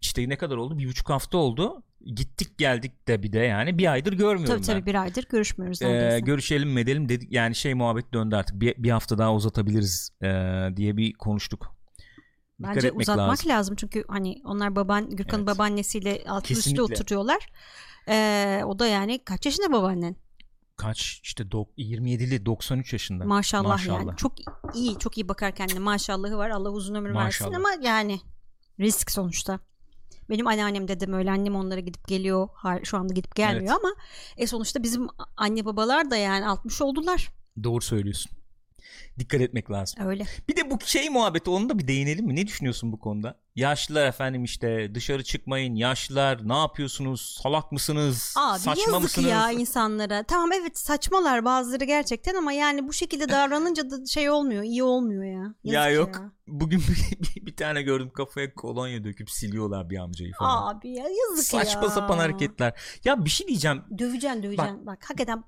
İşte 0.00 0.28
ne 0.28 0.38
kadar 0.38 0.56
oldu? 0.56 0.78
Bir 0.78 0.88
buçuk 0.88 1.10
hafta 1.10 1.38
oldu. 1.38 1.82
Gittik 2.14 2.58
geldik 2.58 3.08
de 3.08 3.22
bir 3.22 3.32
de 3.32 3.38
yani. 3.38 3.78
Bir 3.78 3.92
aydır 3.92 4.12
görmüyorum 4.12 4.56
Tabii 4.56 4.66
tabii 4.66 4.78
ben. 4.78 4.86
bir 4.86 4.94
aydır 4.94 5.24
görüşmüyoruz 5.28 5.82
Ee, 5.82 6.20
görüşelim 6.22 6.70
mi 6.70 6.80
edelim 6.80 7.08
dedik. 7.08 7.32
Yani 7.32 7.54
şey 7.54 7.74
muhabbet 7.74 8.12
döndü 8.12 8.36
artık. 8.36 8.60
Bir, 8.60 8.74
bir 8.82 8.90
hafta 8.90 9.18
daha 9.18 9.34
uzatabiliriz 9.34 10.10
ee, 10.22 10.26
diye 10.76 10.96
bir 10.96 11.12
konuştuk. 11.12 11.74
Dikkat 12.60 12.76
Bence 12.76 12.92
uzatmak 12.92 13.28
lazım. 13.30 13.50
lazım. 13.50 13.76
çünkü 13.76 14.04
hani 14.08 14.42
onlar 14.44 14.76
baban 14.76 15.10
Gürkan'ın 15.10 15.46
Evet. 15.46 15.54
babaannesiyle 15.54 16.16
üstlü 16.18 16.42
Kesinlikle. 16.42 16.82
oturuyorlar. 16.82 17.46
Ee, 18.08 18.62
o 18.66 18.78
da 18.78 18.86
yani 18.86 19.24
kaç 19.24 19.46
yaşında 19.46 19.72
babaannen? 19.72 20.16
Kaç 20.76 21.20
işte 21.22 21.44
dok- 21.44 21.74
27'li 21.78 22.46
93 22.46 22.92
yaşında. 22.92 23.24
Maşallah, 23.24 23.68
Maşallah. 23.68 23.98
yani. 24.06 24.16
Çok 24.16 24.32
iyi, 24.74 24.98
çok 24.98 25.18
iyi 25.18 25.28
bakar 25.28 25.54
kendine. 25.54 25.78
Maşallahı 25.78 26.36
var. 26.36 26.50
Allah 26.50 26.70
uzun 26.70 26.94
ömür 26.94 27.08
versin 27.14 27.46
Maşallah. 27.46 27.56
ama 27.56 27.68
yani 27.88 28.20
risk 28.80 29.10
sonuçta. 29.10 29.60
Benim 30.30 30.46
anneannem 30.46 30.88
dedem 30.88 31.12
öyle 31.12 31.30
annem 31.30 31.56
onlara 31.56 31.80
gidip 31.80 32.08
geliyor. 32.08 32.48
Şu 32.82 32.96
anda 32.96 33.12
gidip 33.14 33.34
gelmiyor 33.36 33.74
Evet. 33.74 33.84
ama 33.84 33.94
e 34.36 34.46
sonuçta 34.46 34.82
bizim 34.82 35.06
anne 35.36 35.64
babalar 35.64 36.10
da 36.10 36.16
yani 36.16 36.46
60 36.48 36.82
oldular. 36.82 37.30
Doğru 37.64 37.80
söylüyorsun. 37.80 38.32
Dikkat 39.18 39.40
etmek 39.40 39.70
lazım. 39.70 40.06
Öyle. 40.06 40.26
Bir 40.48 40.56
de 40.56 40.70
bu 40.70 40.78
şey 40.84 41.10
muhabbeti 41.10 41.50
onu 41.50 41.68
da 41.68 41.78
bir 41.78 41.88
değinelim 41.88 42.26
mi? 42.26 42.36
Ne 42.36 42.46
düşünüyorsun 42.46 42.92
bu 42.92 42.98
konuda? 43.00 43.38
Yaşlılar 43.56 44.06
efendim 44.06 44.44
işte 44.44 44.94
dışarı 44.94 45.24
çıkmayın. 45.24 45.74
Yaşlılar 45.74 46.48
ne 46.48 46.56
yapıyorsunuz? 46.58 47.38
Salak 47.42 47.72
mısınız? 47.72 48.34
Abi 48.38 48.58
Saçma 48.58 48.82
yazık 48.82 49.02
mısınız? 49.02 49.30
ya 49.30 49.50
insanlara. 49.50 50.22
Tamam 50.22 50.52
evet 50.52 50.78
saçmalar 50.78 51.44
bazıları 51.44 51.84
gerçekten 51.84 52.34
ama 52.34 52.52
yani 52.52 52.88
bu 52.88 52.92
şekilde 52.92 53.28
davranınca 53.28 53.90
da 53.90 54.06
şey 54.06 54.30
olmuyor, 54.30 54.62
iyi 54.62 54.82
olmuyor 54.82 55.24
ya. 55.24 55.54
Yazık 55.64 55.74
Ya 55.74 55.90
yok. 55.90 56.22
Bugün 56.46 56.82
bir, 57.36 57.46
bir 57.46 57.56
tane 57.56 57.82
gördüm 57.82 58.10
kafaya 58.14 58.54
kolonya 58.54 59.04
döküp 59.04 59.30
siliyorlar 59.30 59.90
bir 59.90 59.98
amcayı 59.98 60.32
falan. 60.38 60.74
Abi 60.74 60.88
ya 60.88 61.04
yazık 61.04 61.54
ya. 61.54 61.60
Saçma 61.64 61.88
sapan 61.88 62.18
hareketler. 62.18 62.72
Ya 63.04 63.24
bir 63.24 63.30
şey 63.30 63.48
diyeceğim. 63.48 63.82
Döveceksin 63.98 64.42
döveceksin. 64.42 64.86
Bak. 64.86 65.04
hakikaten 65.08 65.44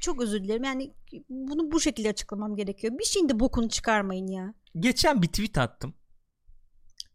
çok 0.00 0.22
özür 0.22 0.44
dilerim. 0.44 0.64
Yani 0.64 0.94
bunu 1.28 1.72
bu 1.72 1.80
şekilde 1.80 2.08
açıklamam 2.08 2.56
gerekiyor. 2.56 2.98
Bir 2.98 3.04
şeyin 3.04 3.28
de 3.28 3.40
bokunu 3.40 3.68
çıkarmayın 3.68 4.26
ya. 4.26 4.54
Geçen 4.78 5.22
bir 5.22 5.26
tweet 5.28 5.58
attım. 5.58 5.94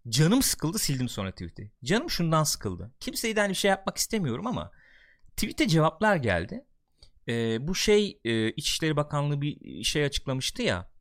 Canım 0.09 0.41
sıkıldı 0.41 0.79
sildim 0.79 1.09
sonra 1.09 1.31
tweet'i. 1.31 1.71
Canım 1.83 2.09
şundan 2.09 2.43
sıkıldı. 2.43 2.93
Kimseyden 2.99 3.49
bir 3.49 3.55
şey 3.55 3.69
yapmak 3.69 3.97
istemiyorum 3.97 4.47
ama 4.47 4.71
tweet'e 5.37 5.67
cevaplar 5.67 6.15
geldi. 6.15 6.65
Ee, 7.27 7.67
bu 7.67 7.75
şey 7.75 8.19
e, 8.25 8.51
İçişleri 8.51 8.95
Bakanlığı 8.95 9.41
bir 9.41 9.83
şey 9.83 10.03
açıklamıştı 10.03 10.61
ya. 10.61 10.91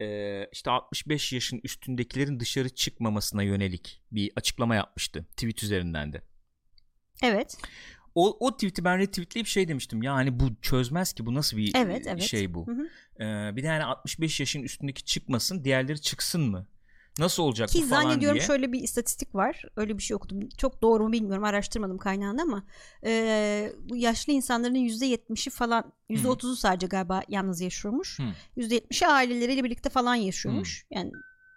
e, 0.00 0.46
işte 0.52 0.70
65 0.70 1.32
yaşın 1.32 1.60
üstündekilerin 1.64 2.40
dışarı 2.40 2.68
çıkmamasına 2.68 3.42
yönelik 3.42 4.02
bir 4.12 4.32
açıklama 4.36 4.74
yapmıştı 4.74 5.24
tweet 5.36 5.62
üzerinden 5.62 6.12
de. 6.12 6.22
Evet. 7.22 7.56
O, 8.16 8.46
o 8.46 8.52
tweet'i 8.52 8.84
ben 8.84 8.98
retweetleyip 8.98 9.46
şey 9.46 9.68
demiştim. 9.68 10.02
Yani 10.02 10.40
bu 10.40 10.44
çözmez 10.62 11.12
ki 11.12 11.26
bu 11.26 11.34
nasıl 11.34 11.56
bir 11.56 11.72
Evet, 11.76 12.06
evet. 12.06 12.22
şey 12.22 12.54
bu. 12.54 12.66
Hı 12.66 12.72
hı. 12.72 12.88
Ee, 13.24 13.56
bir 13.56 13.62
de 13.62 13.66
yani 13.66 13.84
65 13.84 14.40
yaşın 14.40 14.62
üstündeki 14.62 15.04
çıkmasın 15.04 15.64
diğerleri 15.64 16.00
çıksın 16.00 16.40
mı? 16.50 16.66
Nasıl 17.18 17.42
olacak 17.42 17.68
Ki 17.68 17.82
bu 17.82 17.86
falan 17.88 18.02
zannediyorum 18.02 18.38
diye. 18.38 18.46
şöyle 18.46 18.72
bir 18.72 18.80
istatistik 18.80 19.34
var. 19.34 19.62
Öyle 19.76 19.98
bir 19.98 20.02
şey 20.02 20.14
okudum. 20.14 20.48
Çok 20.48 20.82
doğru 20.82 21.02
mu 21.04 21.12
bilmiyorum. 21.12 21.44
Araştırmadım 21.44 21.98
kaynağını 21.98 22.42
ama 22.42 22.64
e, 23.06 23.72
bu 23.88 23.96
yaşlı 23.96 24.32
insanların 24.32 24.74
%70'i 24.74 25.50
falan 25.50 25.92
%30'u 26.10 26.56
sadece 26.56 26.86
galiba 26.86 27.22
yalnız 27.28 27.60
yaşıyormuş. 27.60 28.18
Hı. 28.18 28.22
%70'i 28.60 29.06
aileleriyle 29.06 29.64
birlikte 29.64 29.88
falan 29.88 30.14
yaşıyormuş. 30.14 30.86
Yani 30.90 31.12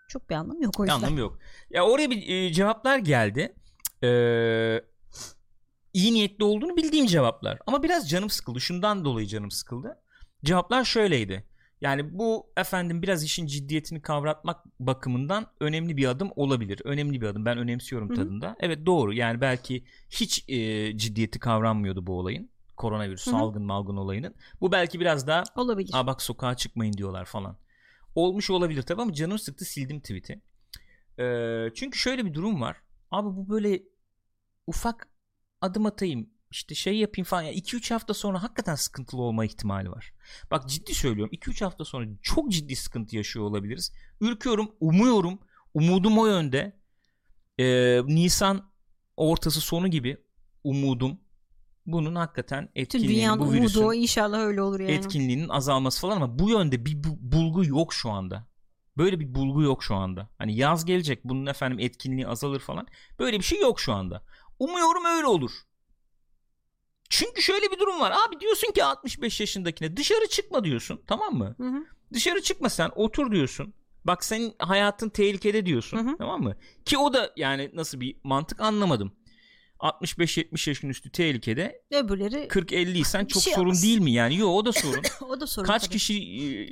çok 0.07 0.29
bir 0.29 0.35
anlamı 0.35 0.63
yok 0.63 0.79
o 0.79 0.83
yüzden. 0.83 0.95
anlamı 0.95 1.19
yok. 1.19 1.39
Ya 1.69 1.85
oraya 1.85 2.09
bir 2.09 2.29
e, 2.29 2.53
cevaplar 2.53 2.97
geldi. 2.97 3.55
Ee, 4.03 4.81
iyi 5.93 6.13
niyetli 6.13 6.43
olduğunu 6.43 6.77
bildiğim 6.77 7.05
cevaplar. 7.05 7.59
Ama 7.67 7.83
biraz 7.83 8.09
canım 8.09 8.29
sıkıldı. 8.29 8.61
Şundan 8.61 9.05
dolayı 9.05 9.27
canım 9.27 9.51
sıkıldı. 9.51 9.97
Cevaplar 10.43 10.83
şöyleydi. 10.83 11.45
Yani 11.81 12.19
bu 12.19 12.51
efendim 12.57 13.01
biraz 13.01 13.23
işin 13.23 13.45
ciddiyetini 13.45 14.01
kavratmak 14.01 14.65
bakımından 14.79 15.47
önemli 15.59 15.97
bir 15.97 16.05
adım 16.05 16.31
olabilir. 16.35 16.81
Önemli 16.83 17.21
bir 17.21 17.27
adım. 17.27 17.45
Ben 17.45 17.57
önemsiyorum 17.57 18.09
Hı 18.09 18.13
hı. 18.13 18.15
tadında. 18.15 18.55
Evet 18.59 18.85
doğru. 18.85 19.13
Yani 19.13 19.41
belki 19.41 19.83
hiç 20.09 20.49
e, 20.49 20.97
ciddiyeti 20.97 21.39
kavranmıyordu 21.39 22.07
bu 22.07 22.19
olayın. 22.19 22.49
Koronavirüs 22.77 23.25
Hı 23.27 23.31
hı. 23.31 23.35
salgın 23.35 23.63
malgın 23.63 23.97
olayının. 23.97 24.35
Bu 24.61 24.71
belki 24.71 24.99
biraz 24.99 25.27
daha 25.27 25.43
Olabilir. 25.55 25.91
Aa 25.93 26.07
bak 26.07 26.21
sokağa 26.21 26.55
çıkmayın 26.55 26.93
diyorlar 26.93 27.25
falan. 27.25 27.57
Olmuş 28.15 28.49
olabilir 28.49 28.81
tabii 28.81 29.01
ama 29.01 29.13
canım 29.13 29.39
sıktı 29.39 29.65
sildim 29.65 29.99
tweet'i. 29.99 30.41
Ee, 31.19 31.67
çünkü 31.75 31.99
şöyle 31.99 32.25
bir 32.25 32.33
durum 32.33 32.61
var. 32.61 32.77
Abi 33.11 33.27
bu 33.27 33.49
böyle 33.49 33.83
ufak 34.67 35.08
adım 35.61 35.85
atayım 35.85 36.29
işte 36.51 36.75
şey 36.75 36.97
yapayım 36.97 37.25
falan. 37.25 37.45
2-3 37.45 37.93
hafta 37.93 38.13
sonra 38.13 38.43
hakikaten 38.43 38.75
sıkıntılı 38.75 39.21
olma 39.21 39.45
ihtimali 39.45 39.91
var. 39.91 40.13
Bak 40.51 40.69
ciddi 40.69 40.93
söylüyorum 40.95 41.33
2-3 41.33 41.63
hafta 41.63 41.85
sonra 41.85 42.05
çok 42.21 42.51
ciddi 42.51 42.75
sıkıntı 42.75 43.15
yaşıyor 43.15 43.45
olabiliriz. 43.45 43.93
Ürküyorum, 44.21 44.71
umuyorum. 44.79 45.39
Umudum 45.73 46.17
o 46.17 46.25
yönde. 46.27 46.79
Ee, 47.59 48.01
Nisan 48.05 48.71
ortası 49.17 49.61
sonu 49.61 49.87
gibi 49.87 50.17
umudum 50.63 51.19
bunun 51.85 52.15
hakikaten 52.15 52.65
Tüm 52.65 52.71
etkinliğini 52.75 53.13
dünyanın 53.15 53.39
bu 53.39 53.53
virüsün 53.53 53.79
umudu 53.81 53.93
inşallah 53.93 54.39
öyle 54.39 54.61
olur 54.61 54.79
yani. 54.79 54.91
etkinliğinin 54.91 55.49
azalması 55.49 56.01
falan 56.01 56.15
ama 56.15 56.39
bu 56.39 56.49
yönde 56.49 56.85
bir 56.85 57.03
bu- 57.03 57.17
bulgu 57.31 57.65
yok 57.65 57.93
şu 57.93 58.09
anda. 58.09 58.47
Böyle 58.97 59.19
bir 59.19 59.35
bulgu 59.35 59.61
yok 59.63 59.83
şu 59.83 59.95
anda. 59.95 60.29
Hani 60.37 60.55
yaz 60.55 60.85
gelecek 60.85 61.23
bunun 61.23 61.45
efendim 61.45 61.79
etkinliği 61.79 62.27
azalır 62.27 62.59
falan. 62.59 62.87
Böyle 63.19 63.37
bir 63.37 63.43
şey 63.43 63.59
yok 63.61 63.79
şu 63.79 63.93
anda. 63.93 64.23
Umuyorum 64.59 65.05
öyle 65.05 65.25
olur. 65.25 65.51
Çünkü 67.09 67.41
şöyle 67.41 67.71
bir 67.71 67.79
durum 67.79 67.99
var. 67.99 68.11
Abi 68.11 68.39
diyorsun 68.39 68.71
ki 68.71 68.83
65 68.83 69.39
yaşındakine 69.39 69.97
dışarı 69.97 70.27
çıkma 70.29 70.63
diyorsun. 70.63 71.01
Tamam 71.07 71.33
mı? 71.33 71.55
Hı 71.57 71.63
hı. 71.67 71.85
Dışarı 72.13 72.41
çıkma 72.41 72.69
sen 72.69 72.91
otur 72.95 73.31
diyorsun. 73.31 73.73
Bak 74.05 74.23
senin 74.23 74.55
hayatın 74.59 75.09
tehlikede 75.09 75.65
diyorsun. 75.65 75.97
Hı 75.97 76.01
hı. 76.11 76.17
Tamam 76.17 76.41
mı? 76.41 76.55
Ki 76.85 76.97
o 76.97 77.13
da 77.13 77.33
yani 77.35 77.71
nasıl 77.73 77.99
bir 77.99 78.15
mantık 78.23 78.61
anlamadım. 78.61 79.13
65-70 79.79 80.69
yaşın 80.69 80.89
üstü 80.89 81.11
tehlikede 81.11 81.81
Öbürleri 81.91 82.35
40-50 82.35 82.97
isen 82.97 83.25
çok 83.25 83.43
şey 83.43 83.53
sorun 83.53 83.73
değil 83.73 83.99
mi 83.99 84.11
yani? 84.11 84.37
Yok 84.37 84.49
o 84.49 84.65
da 84.65 84.71
sorun. 84.71 85.01
o 85.29 85.39
da 85.39 85.47
sorun 85.47 85.67
Kaç 85.67 85.81
tabii. 85.83 85.91
kişi 85.93 86.13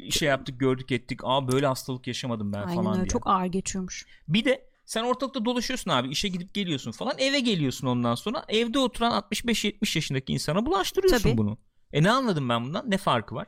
e, 0.08 0.12
şey 0.12 0.28
yaptık 0.28 0.60
gördük 0.60 0.92
ettik. 0.92 1.20
Aa 1.24 1.52
böyle 1.52 1.68
hastalık 1.68 2.08
yaşamadım 2.08 2.54
ben 2.54 2.60
Aynen 2.60 2.76
falan 2.76 2.94
öyle 2.94 3.04
diye. 3.04 3.10
çok 3.10 3.28
ağır 3.28 3.46
geçiyormuş. 3.46 4.06
Bir 4.28 4.46
de 4.46 4.70
sen 4.88 5.04
ortalıkta 5.04 5.46
dolaşıyorsun 5.46 5.92
abi 5.92 6.10
işe 6.10 6.28
gidip 6.28 6.54
geliyorsun 6.54 6.92
falan 6.92 7.16
eve 7.18 7.40
geliyorsun 7.40 7.88
ondan 7.88 8.16
sonra 8.16 8.46
evde 8.48 8.80
oturan 8.80 9.24
65-70 9.32 9.98
yaşındaki 9.98 10.34
insana 10.34 10.66
bulaştırıyorsun 10.66 11.24
Tabii. 11.30 11.38
bunu. 11.38 11.58
E 11.94 12.04
ne 12.04 12.12
anladım 12.12 12.50
ben 12.50 12.66
bundan? 12.66 12.92
Ne 12.92 12.98
farkı 12.98 13.36
var? 13.36 13.48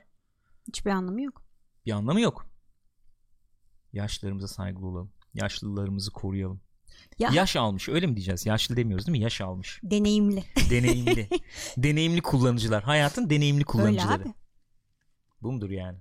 Hiçbir 0.67 0.91
anlamı 0.91 1.21
yok. 1.21 1.43
Bir 1.85 1.91
anlamı 1.91 2.21
yok. 2.21 2.49
Yaşlılarımıza 3.93 4.47
saygılı 4.47 4.85
olalım. 4.87 5.11
Yaşlılarımızı 5.33 6.11
koruyalım. 6.11 6.61
Ya 7.19 7.29
Yaş 7.33 7.55
almış 7.55 7.89
öyle 7.89 8.07
mi 8.07 8.15
diyeceğiz? 8.15 8.45
Yaşlı 8.45 8.77
demiyoruz 8.77 9.07
değil 9.07 9.17
mi? 9.17 9.23
Yaş 9.23 9.41
almış. 9.41 9.79
deneyimli. 9.83 10.43
Deneyimli. 10.69 11.29
deneyimli 11.77 12.21
kullanıcılar. 12.21 12.83
Hayatın 12.83 13.29
deneyimli 13.29 13.57
Öyle 13.57 13.65
kullanıcıları. 13.65 14.23
abi. 14.23 14.33
Bu 15.41 15.51
mudur 15.51 15.69
yani? 15.69 15.97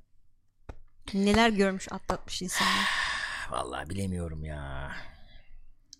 Neler 1.14 1.50
görmüş 1.50 1.92
atlatmış 1.92 2.42
insanlar. 2.42 2.84
Vallahi 3.50 3.90
bilemiyorum 3.90 4.44
ya. 4.44 4.90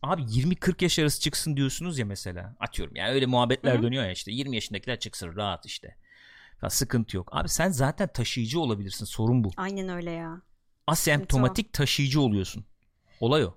Abi 0.03 0.22
20-40 0.22 0.84
yaş 0.84 0.99
arası 0.99 1.20
çıksın 1.20 1.57
diyorsunuz 1.57 1.99
ya 1.99 2.07
mesela. 2.07 2.57
Atıyorum 2.61 2.96
yani 2.96 3.12
öyle 3.12 3.26
muhabbetler 3.26 3.74
Hı 3.74 3.78
hı. 3.78 3.82
dönüyor 3.82 4.05
ya 4.05 4.12
işte. 4.12 4.32
20 4.32 4.55
yaşındakiler 4.57 4.99
çıksın 4.99 5.36
rahat 5.36 5.66
işte. 5.66 5.96
Ya 6.62 6.70
sıkıntı 6.70 7.16
yok. 7.16 7.28
Abi 7.32 7.49
sen 7.49 7.70
zaten 7.70 8.09
taşıyıcı 8.09 8.61
olabilirsin. 8.61 9.05
Sorun 9.05 9.44
bu. 9.44 9.51
Aynen 9.57 9.88
öyle 9.88 10.11
ya. 10.11 10.42
Asemptomatik 10.86 11.72
taşıyıcı 11.72 12.20
oluyorsun. 12.20 12.64
Olay 13.20 13.44
o. 13.44 13.55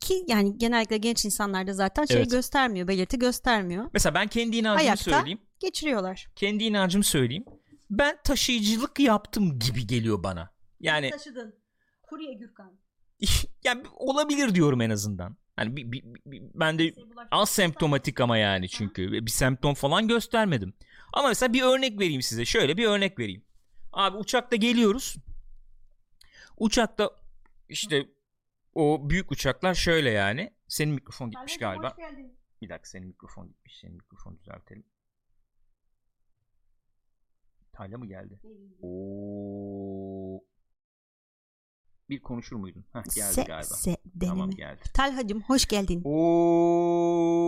Ki 0.00 0.24
yani 0.28 0.58
genellikle 0.58 0.96
genç 0.96 1.24
insanlarda 1.24 1.72
zaten 1.72 2.04
şey 2.04 2.16
Evet. 2.16 2.30
göstermiyor, 2.30 2.88
belirti 2.88 3.18
göstermiyor. 3.18 3.90
Mesela 3.92 4.14
ben 4.14 4.28
kendi 4.28 4.56
inancımı 4.56 4.80
Ayakta. 4.88 5.04
söyleyeyim. 5.10 5.40
Geçiriyorlar. 5.60 6.26
Kendi 6.36 6.64
inancımı 6.64 7.04
söyleyeyim. 7.04 7.44
Ben 7.90 8.18
taşıyıcılık 8.24 9.00
yaptım 9.00 9.58
gibi 9.58 9.86
geliyor 9.86 10.22
bana. 10.22 10.50
Yani 10.80 11.10
Taşıdın. 11.10 11.54
Kurye 12.02 12.32
Gürkan. 12.34 12.72
yani 13.64 13.82
olabilir 13.96 14.54
diyorum 14.54 14.80
en 14.80 14.90
azından. 14.90 15.36
Hani 15.56 15.76
bir, 15.76 15.92
bir, 15.92 16.04
bir- 16.26 16.42
ben 16.54 16.78
de 16.78 16.94
Az 17.30 17.50
semptomatik 17.50 18.20
ama 18.20 18.38
yani 18.38 18.68
çünkü 18.68 19.12
bir 19.12 19.30
semptom 19.30 19.74
falan 19.74 20.08
göstermedim. 20.08 20.74
Ama 21.12 21.28
mesela 21.28 21.52
bir 21.52 21.62
örnek 21.62 22.00
vereyim 22.00 22.22
size. 22.22 22.44
Şöyle 22.44 22.76
bir 22.76 22.86
örnek 22.86 23.18
vereyim. 23.18 23.42
Abi 23.92 24.16
uçakta 24.16 24.56
geliyoruz. 24.56 25.16
Uçakta 26.56 27.10
işte 27.68 28.08
o 28.74 29.10
büyük 29.10 29.32
uçaklar 29.32 29.74
şöyle 29.74 30.10
yani. 30.10 30.52
Senin 30.68 30.94
mikrofon 30.94 31.30
gitmiş 31.30 31.52
galiba. 31.58 31.96
Bir 32.62 32.68
dakika 32.68 32.88
senin 32.88 33.06
mikrofon 33.08 33.48
gitmiş. 33.48 33.78
Senin 33.80 33.94
mikrofonu 33.94 34.38
düzeltelim. 34.38 34.84
Tayla 37.72 37.98
mı 37.98 38.06
geldi? 38.06 38.40
Oo. 38.82 40.40
Bir 42.10 42.20
konuşur 42.20 42.56
muydun? 42.56 42.84
Heh, 42.92 43.14
geldi 43.14 43.34
Se, 43.34 43.42
galiba. 43.42 43.64
se 43.74 43.96
deneme. 44.14 44.28
Tamam 44.34 44.50
geldi. 44.50 44.80
Talhacım 44.94 45.42
hoş 45.42 45.66
geldin. 45.66 46.02
Oo. 46.04 47.46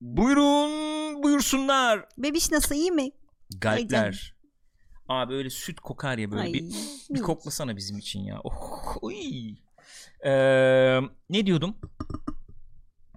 Buyurun, 0.00 1.22
buyursunlar. 1.22 2.06
Bebiş 2.18 2.50
nasıl 2.50 2.74
iyi 2.74 2.90
mi? 2.90 3.10
Galpler. 3.60 4.34
Abi 5.08 5.34
öyle 5.34 5.50
süt 5.50 5.80
kokar 5.80 6.18
ya 6.18 6.30
böyle 6.30 6.42
Ay, 6.42 6.52
bir 6.52 6.64
bir 7.10 7.20
koklasana 7.20 7.76
bizim 7.76 7.98
için 7.98 8.20
ya. 8.20 8.40
Oh, 8.44 8.96
uy. 9.02 9.54
Ee, 10.24 11.00
ne 11.30 11.46
diyordum? 11.46 11.76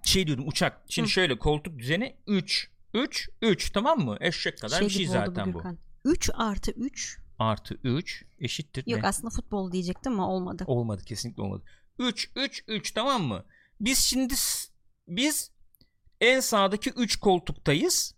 Şey 0.04 0.28
diyordum 0.28 0.47
uçak. 0.47 0.82
Şimdi 0.89 1.08
Hı. 1.08 1.12
şöyle 1.12 1.38
koltuk 1.39 1.80
düzeni 1.80 2.16
3. 2.28 2.72
3 2.93 3.30
3 3.41 3.72
tamam 3.72 3.99
mı? 3.99 4.18
Eşek 4.22 4.58
kadar 4.62 4.78
Şey 4.80 4.88
bir 4.88 4.93
şey 4.93 5.08
oldu 5.08 5.14
zaten 5.14 5.47
bu. 5.54 5.58
Gürkan. 5.58 5.78
3 6.06 6.30
artı 6.34 6.72
3. 6.72 7.18
Artı 7.42 7.74
3 7.84 8.26
eşittir 8.39 8.84
Yok 8.88 9.02
ne? 9.02 9.08
aslında 9.08 9.30
futbol 9.30 9.72
diyecektim 9.72 10.14
ama 10.14 10.30
olmadı. 10.30 10.64
Olmadı 10.68 11.04
kesinlikle 11.06 11.44
olmadı. 11.44 11.64
3 12.00 12.32
3 12.36 12.64
3 12.68 12.92
tamam 12.92 13.24
mı? 13.24 13.46
Biz 13.80 14.00
şimdi 14.00 14.34
biz 15.08 15.52
en 16.22 16.39
sağdaki 16.39 16.89
3 16.89 17.16
koltuktayız. 17.20 18.16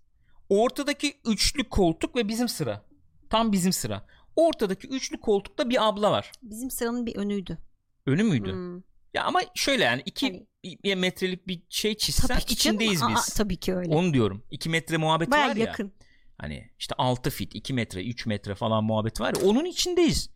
Ortadaki 0.50 1.14
üçlü 1.26 1.70
koltuk 1.70 2.16
ve 2.16 2.28
bizim 2.28 2.48
sıra. 2.48 2.86
Tam 3.30 3.52
bizim 3.52 3.74
sıra. 3.74 4.06
Ortadaki 4.36 4.88
üçlü 4.88 5.20
koltukta 5.20 5.70
bir 5.70 5.88
abla 5.88 6.12
var. 6.12 6.32
Bizim 6.42 6.72
sıranın 6.72 7.06
bir 7.06 7.16
önüydü. 7.16 7.58
Önü 8.06 8.24
müydü? 8.24 8.52
Hmm. 8.52 8.76
Ya 9.14 9.24
ama 9.24 9.42
şöyle 9.56 9.84
yani 9.84 10.02
2 10.06 10.46
Hani- 10.84 10.96
metrelik 10.96 11.48
bir 11.48 11.64
şey 11.70 11.98
çizsen 11.98 12.38
içindeyiz 12.50 13.04
Aa, 13.04 13.10
biz. 13.16 13.26
tabii 13.26 13.58
ki 13.58 13.76
öyle. 13.76 13.96
Onu 13.96 14.14
diyorum. 14.14 14.44
2 14.52 14.70
metre 14.70 14.98
muhabbet 14.98 15.32
Baya 15.32 15.50
var 15.50 15.56
ya. 15.56 15.66
yakın. 15.66 15.94
Hani 16.38 16.72
işte 16.80 16.96
6 16.98 17.30
fit, 17.30 17.56
2 17.56 17.74
metre, 17.74 18.04
3 18.06 18.26
metre 18.26 18.56
falan 18.56 18.84
muhabbet 18.84 19.22
var 19.22 19.34
ya. 19.36 19.48
Onun 19.50 19.66
içindeyiz. 19.66 20.30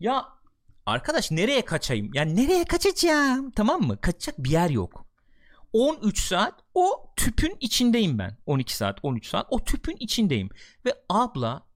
Ya 0.00 0.24
arkadaş 0.86 1.30
nereye 1.30 1.64
kaçayım? 1.64 2.10
Yani 2.14 2.36
nereye 2.36 2.64
kaçacağım? 2.64 3.50
Tamam 3.50 3.82
mı? 3.82 4.00
Kaçacak 4.00 4.38
bir 4.38 4.50
yer 4.50 4.70
yok. 4.70 5.06
13 5.72 6.20
saat 6.20 6.54
o 6.74 7.12
tüpün 7.16 7.56
içindeyim 7.60 8.18
ben. 8.18 8.36
12 8.46 8.76
saat, 8.76 8.98
13 9.02 9.26
saat 9.26 9.46
o 9.50 9.64
tüpün 9.64 9.96
içindeyim. 10.00 10.48
Ve 10.84 10.94
abla 11.08 11.66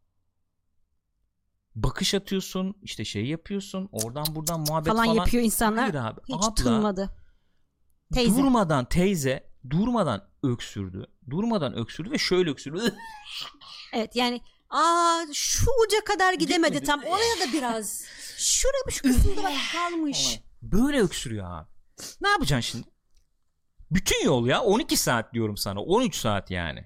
bakış 1.75 2.15
atıyorsun, 2.15 2.75
işte 2.83 3.05
şey 3.05 3.27
yapıyorsun, 3.27 3.89
oradan 3.93 4.27
buradan 4.29 4.61
muhabbet 4.61 4.93
Falan, 4.93 5.05
falan. 5.05 5.17
yapıyor 5.17 5.45
insanlar. 5.45 5.91
Hayır 5.95 6.07
abi. 6.07 6.21
Hiç 6.29 6.35
abla 6.35 6.55
tınmadı. 6.55 7.11
Teyze. 8.15 8.37
durmadan 8.37 8.85
teyze 8.85 9.51
durmadan 9.71 10.29
öksürdü. 10.43 11.07
Durmadan 11.31 11.75
öksürdü 11.75 12.11
ve 12.11 12.19
şöyle 12.19 12.51
öksürdü. 12.51 12.79
Evet 13.93 14.17
yani 14.17 14.41
aa 14.71 15.23
şu 15.33 15.67
uca 15.87 16.05
kadar 16.05 16.33
gidemedi 16.35 16.73
Gitmedi. 16.73 16.87
tam. 16.87 17.01
Oraya 17.01 17.49
da 17.49 17.53
biraz. 17.53 18.05
Şuraya 18.37 18.91
şu 18.91 19.03
kısımda 19.03 19.43
bak 19.43 19.53
kalmış. 19.73 20.41
Böyle 20.63 21.01
öksürüyor 21.01 21.47
abi. 21.51 21.69
Ne 22.21 22.29
yapacaksın 22.29 22.71
şimdi? 22.71 22.89
Bütün 23.91 24.25
yol 24.25 24.47
ya 24.47 24.63
12 24.63 24.97
saat 24.97 25.35
diyorum 25.35 25.57
sana 25.57 25.83
13 25.83 26.15
saat 26.17 26.51
yani. 26.51 26.85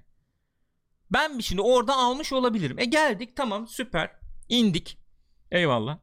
Ben 1.10 1.38
şimdi 1.38 1.62
orada 1.62 1.96
almış 1.96 2.32
olabilirim. 2.32 2.78
E 2.78 2.84
geldik 2.84 3.36
tamam 3.36 3.68
süper 3.68 4.10
indik 4.48 4.98
eyvallah. 5.50 5.98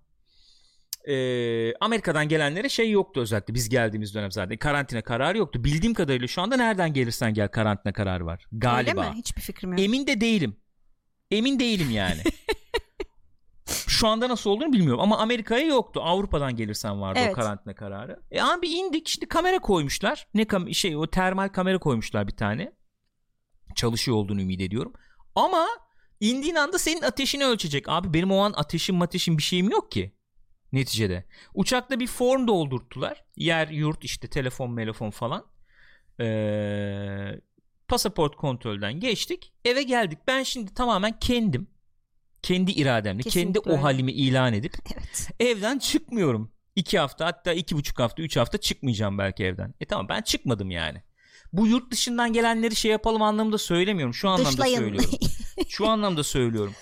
Ee, 1.07 1.73
Amerika'dan 1.75 2.29
gelenlere 2.29 2.69
şey 2.69 2.91
yoktu 2.91 3.21
özellikle 3.21 3.53
biz 3.53 3.69
geldiğimiz 3.69 4.15
dönem 4.15 4.31
zaten 4.31 4.57
karantina 4.57 5.01
kararı 5.01 5.37
yoktu. 5.37 5.63
Bildiğim 5.63 5.93
kadarıyla 5.93 6.27
şu 6.27 6.41
anda 6.41 6.57
nereden 6.57 6.93
gelirsen 6.93 7.33
gel 7.33 7.47
karantina 7.47 7.93
kararı 7.93 8.25
var 8.25 8.45
galiba. 8.51 9.01
Öyle 9.01 9.11
mi? 9.11 9.15
Hiçbir 9.17 9.41
fikrim 9.41 9.71
yok. 9.71 9.79
Emin 9.81 10.07
de 10.07 10.21
değilim. 10.21 10.57
Emin 11.31 11.59
değilim 11.59 11.89
yani. 11.89 12.21
Şu 13.87 14.07
anda 14.07 14.29
nasıl 14.29 14.49
olduğunu 14.49 14.73
bilmiyorum 14.73 14.99
ama 15.01 15.17
Amerika'ya 15.17 15.65
yoktu. 15.67 16.01
Avrupa'dan 16.03 16.55
gelirsen 16.55 17.01
vardı 17.01 17.19
Evet. 17.21 17.31
o 17.31 17.35
karantina 17.35 17.75
kararı. 17.75 18.19
E 18.31 18.41
abi 18.41 18.67
indik 18.67 19.07
şimdi 19.07 19.27
kamera 19.27 19.59
koymuşlar. 19.59 20.27
Ne 20.33 20.45
kam 20.45 20.73
şey 20.73 20.95
o 20.95 21.07
termal 21.07 21.49
kamera 21.49 21.77
koymuşlar 21.79 22.27
bir 22.27 22.35
tane. 22.35 22.73
Çalışıyor 23.75 24.17
olduğunu 24.17 24.41
ümit 24.41 24.61
ediyorum. 24.61 24.93
Ama 25.35 25.67
indiğin 26.19 26.55
anda 26.55 26.79
senin 26.79 27.01
ateşini 27.01 27.45
ölçecek. 27.45 27.89
Abi 27.89 28.13
benim 28.13 28.31
o 28.31 28.39
an 28.39 28.53
ateşim 28.55 28.95
mateşim 28.95 29.37
bir 29.37 29.43
şeyim 29.43 29.69
yok 29.69 29.91
ki. 29.91 30.15
Neticede. 30.71 31.25
Uçakta 31.53 31.99
bir 31.99 32.07
form 32.07 32.47
doldurttular. 32.47 33.25
Yer, 33.35 33.67
yurt 33.67 34.03
işte 34.03 34.27
telefon, 34.27 34.75
telefon 34.75 35.09
falan. 35.09 35.45
Ee, 36.19 37.39
pasaport 37.89 38.35
kontrolden 38.35 38.99
geçtik. 38.99 39.53
Eve 39.65 39.83
geldik. 39.83 40.19
Ben 40.27 40.43
şimdi 40.43 40.73
tamamen 40.73 41.19
kendim 41.19 41.67
kendi 42.41 42.71
irademle, 42.71 43.23
Kesinlikle 43.23 43.61
kendi 43.61 43.75
o 43.75 43.83
halimi 43.83 44.11
ilan 44.11 44.53
edip 44.53 44.73
Evet. 44.95 45.29
evden 45.39 45.79
çıkmıyorum. 45.79 46.51
İki 46.75 46.99
hafta 46.99 47.25
hatta 47.25 47.53
iki 47.53 47.75
buçuk 47.75 47.99
hafta, 47.99 48.21
üç 48.21 48.37
hafta 48.37 48.57
çıkmayacağım 48.57 49.17
belki 49.17 49.43
evden. 49.43 49.73
E 49.79 49.85
tamam 49.85 50.09
ben 50.09 50.21
çıkmadım 50.21 50.71
yani. 50.71 51.03
Bu 51.53 51.67
yurt 51.67 51.91
dışından 51.91 52.33
gelenleri 52.33 52.75
şey 52.75 52.91
yapalım 52.91 53.21
anlamında 53.21 53.57
söylemiyorum. 53.57 54.13
Şu 54.13 54.29
anlamda 54.29 54.51
Dışlayın. 54.51 54.77
söylüyorum. 54.77 55.09
Şu 55.67 55.87
anlamda 55.87 56.23
söylüyorum. 56.23 56.73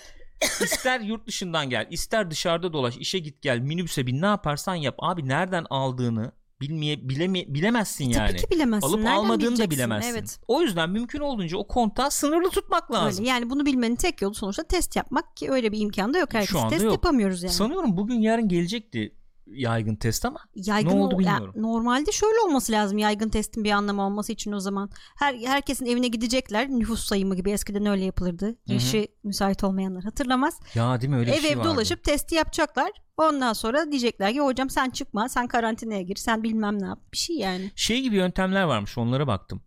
İster 0.63 0.99
yurt 0.99 1.27
dışından 1.27 1.69
gel, 1.69 1.87
ister 1.89 2.31
dışarıda 2.31 2.73
dolaş, 2.73 2.97
işe 2.97 3.19
git 3.19 3.41
gel, 3.41 3.59
minibüse 3.59 4.07
bin 4.07 4.21
ne 4.21 4.25
yaparsan 4.25 4.75
yap. 4.75 4.95
Abi 4.99 5.27
nereden 5.27 5.65
aldığını 5.69 6.31
bilmeye 6.61 7.09
bileme, 7.09 7.43
bilemezsin 7.47 8.05
yani. 8.05 8.27
Tabii 8.27 8.41
ki 8.41 8.47
bilemezsin. 8.51 8.87
Alıp 8.87 8.99
Nereden 8.99 9.17
almadığını 9.17 9.57
da 9.57 9.69
bilemezsin. 9.69 10.11
Evet. 10.11 10.39
O 10.47 10.61
yüzden 10.61 10.89
mümkün 10.89 11.19
olduğunca 11.19 11.57
o 11.57 11.67
kontağı 11.67 12.11
sınırlı 12.11 12.49
tutmak 12.49 12.91
lazım. 12.91 13.23
Öyle. 13.23 13.29
Yani 13.31 13.49
bunu 13.49 13.65
bilmenin 13.65 13.95
tek 13.95 14.21
yolu 14.21 14.33
sonuçta 14.33 14.63
test 14.63 14.95
yapmak 14.95 15.37
ki 15.37 15.51
öyle 15.51 15.71
bir 15.71 15.79
imkan 15.79 16.13
da 16.13 16.17
yok. 16.19 16.33
Herkes 16.33 16.55
anda 16.55 16.69
test 16.69 16.83
yok. 16.83 16.93
yapamıyoruz 16.93 17.43
yani. 17.43 17.53
Sanıyorum 17.53 17.97
bugün 17.97 18.19
yarın 18.19 18.47
gelecekti 18.47 19.15
yaygın 19.51 19.95
test 19.95 20.25
ama 20.25 20.39
yaygın 20.55 20.89
Ne 20.89 20.93
oldu 21.01 21.15
ol- 21.15 21.21
ya 21.21 21.33
bilmiyorum. 21.33 21.53
normalde 21.57 22.11
şöyle 22.11 22.39
olması 22.39 22.71
lazım 22.71 22.97
yaygın 22.97 23.29
testin 23.29 23.63
bir 23.63 23.71
anlamı 23.71 24.01
olması 24.05 24.31
için 24.31 24.51
o 24.51 24.59
zaman. 24.59 24.89
Her 25.19 25.35
herkesin 25.35 25.85
evine 25.85 26.07
gidecekler. 26.07 26.69
Nüfus 26.69 27.05
sayımı 27.05 27.35
gibi 27.35 27.51
eskiden 27.51 27.85
öyle 27.85 28.03
yapılırdı. 28.05 28.55
Yaşı 28.67 29.07
müsait 29.23 29.63
olmayanlar 29.63 30.03
hatırlamaz. 30.03 30.59
ya 30.75 31.01
değil 31.01 31.09
mi 31.09 31.17
öyle 31.17 31.31
bir 31.31 31.37
Ev 31.37 31.41
şey 31.41 31.51
ev 31.51 31.57
vardı. 31.57 31.69
dolaşıp 31.69 32.03
testi 32.03 32.35
yapacaklar. 32.35 32.91
Ondan 33.17 33.53
sonra 33.53 33.91
diyecekler 33.91 34.33
ki 34.33 34.39
hocam 34.41 34.69
sen 34.69 34.89
çıkma, 34.89 35.29
sen 35.29 35.47
karantinaya 35.47 36.01
gir, 36.01 36.15
sen 36.15 36.43
bilmem 36.43 36.81
ne 36.81 36.85
yap. 36.85 36.99
Bir 37.13 37.17
şey 37.17 37.35
yani. 37.35 37.71
Şey 37.75 38.01
gibi 38.01 38.15
yöntemler 38.15 38.63
varmış 38.63 38.97
onlara 38.97 39.27
baktım. 39.27 39.61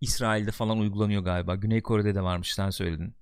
İsrail'de 0.00 0.50
falan 0.50 0.78
uygulanıyor 0.78 1.22
galiba. 1.22 1.54
Güney 1.54 1.82
Kore'de 1.82 2.14
de 2.14 2.22
varmış 2.22 2.54
sen 2.54 2.70
söyledin. 2.70 3.14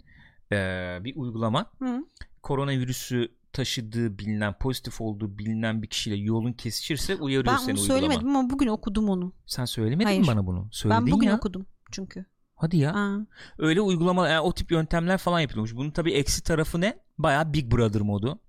Ee, 0.53 0.99
bir 1.01 1.17
uygulama 1.17 1.71
Hı. 1.79 2.01
koronavirüsü 2.43 3.29
taşıdığı 3.55 4.19
bilinen 4.19 4.59
pozitif 4.59 5.01
olduğu 5.01 5.39
bilinen 5.39 5.83
bir 5.83 5.87
kişiyle 5.87 6.17
yolun 6.17 6.53
kesişirse 6.53 7.17
uyarıyor 7.17 7.53
Ben 7.55 7.59
seni 7.59 7.73
onu 7.73 7.81
uygulama. 7.81 8.01
söylemedim 8.01 8.37
ama 8.37 8.51
bugün 8.51 8.67
okudum 8.67 9.09
onu. 9.09 9.33
Sen 9.47 9.65
söylemedin 9.65 10.05
Hayır. 10.05 10.21
mi 10.21 10.27
bana 10.27 10.47
bunu? 10.47 10.69
Söyledin 10.73 11.07
ben 11.07 11.13
bugün 11.13 11.27
ya. 11.29 11.37
okudum 11.37 11.67
çünkü. 11.93 12.25
Hadi 12.55 12.77
ya. 12.77 12.95
Ha. 12.95 13.17
Öyle 13.59 13.81
uygulama 13.81 14.29
yani 14.29 14.41
o 14.41 14.53
tip 14.55 14.73
yöntemler 14.73 15.19
falan 15.19 15.41
yapılmış. 15.41 15.75
Bunun 15.77 15.91
tabii 15.91 16.13
eksi 16.13 16.43
tarafı 16.43 16.81
ne? 16.81 16.99
Baya 17.19 17.53
Big 17.53 17.73
Brother 17.73 18.03
modu. 18.03 18.41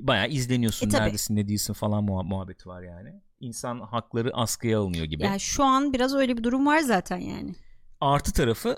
Baya 0.00 0.26
izleniyorsun 0.26 0.86
E, 0.86 0.90
tabii. 0.90 1.02
neredesin 1.02 1.36
ne 1.36 1.48
değilsin 1.48 1.72
falan 1.72 2.04
muha- 2.04 2.26
muhabbeti 2.28 2.68
var 2.68 2.82
yani. 2.82 3.22
İnsan 3.40 3.80
hakları 3.80 4.34
askıya 4.36 4.80
alınıyor 4.80 5.04
gibi. 5.04 5.22
Yani 5.22 5.40
şu 5.40 5.64
an 5.64 5.92
biraz 5.92 6.14
öyle 6.14 6.36
bir 6.36 6.44
durum 6.44 6.66
var 6.66 6.78
zaten 6.80 7.18
yani. 7.18 7.54
Artı 8.00 8.32
tarafı 8.32 8.76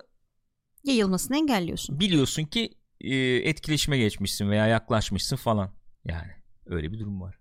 Yayılmasını 0.85 1.37
engelliyorsun. 1.37 2.01
biliyorsun 2.01 2.45
ki 2.45 2.75
e, 3.01 3.17
etkileşime 3.37 3.99
geçmişsin 3.99 4.51
veya 4.51 4.67
yaklaşmışsın 4.67 5.37
falan. 5.37 5.71
Yani 6.05 6.33
öyle 6.67 6.93
bir 6.93 6.99
durum 6.99 7.21
var. 7.21 7.39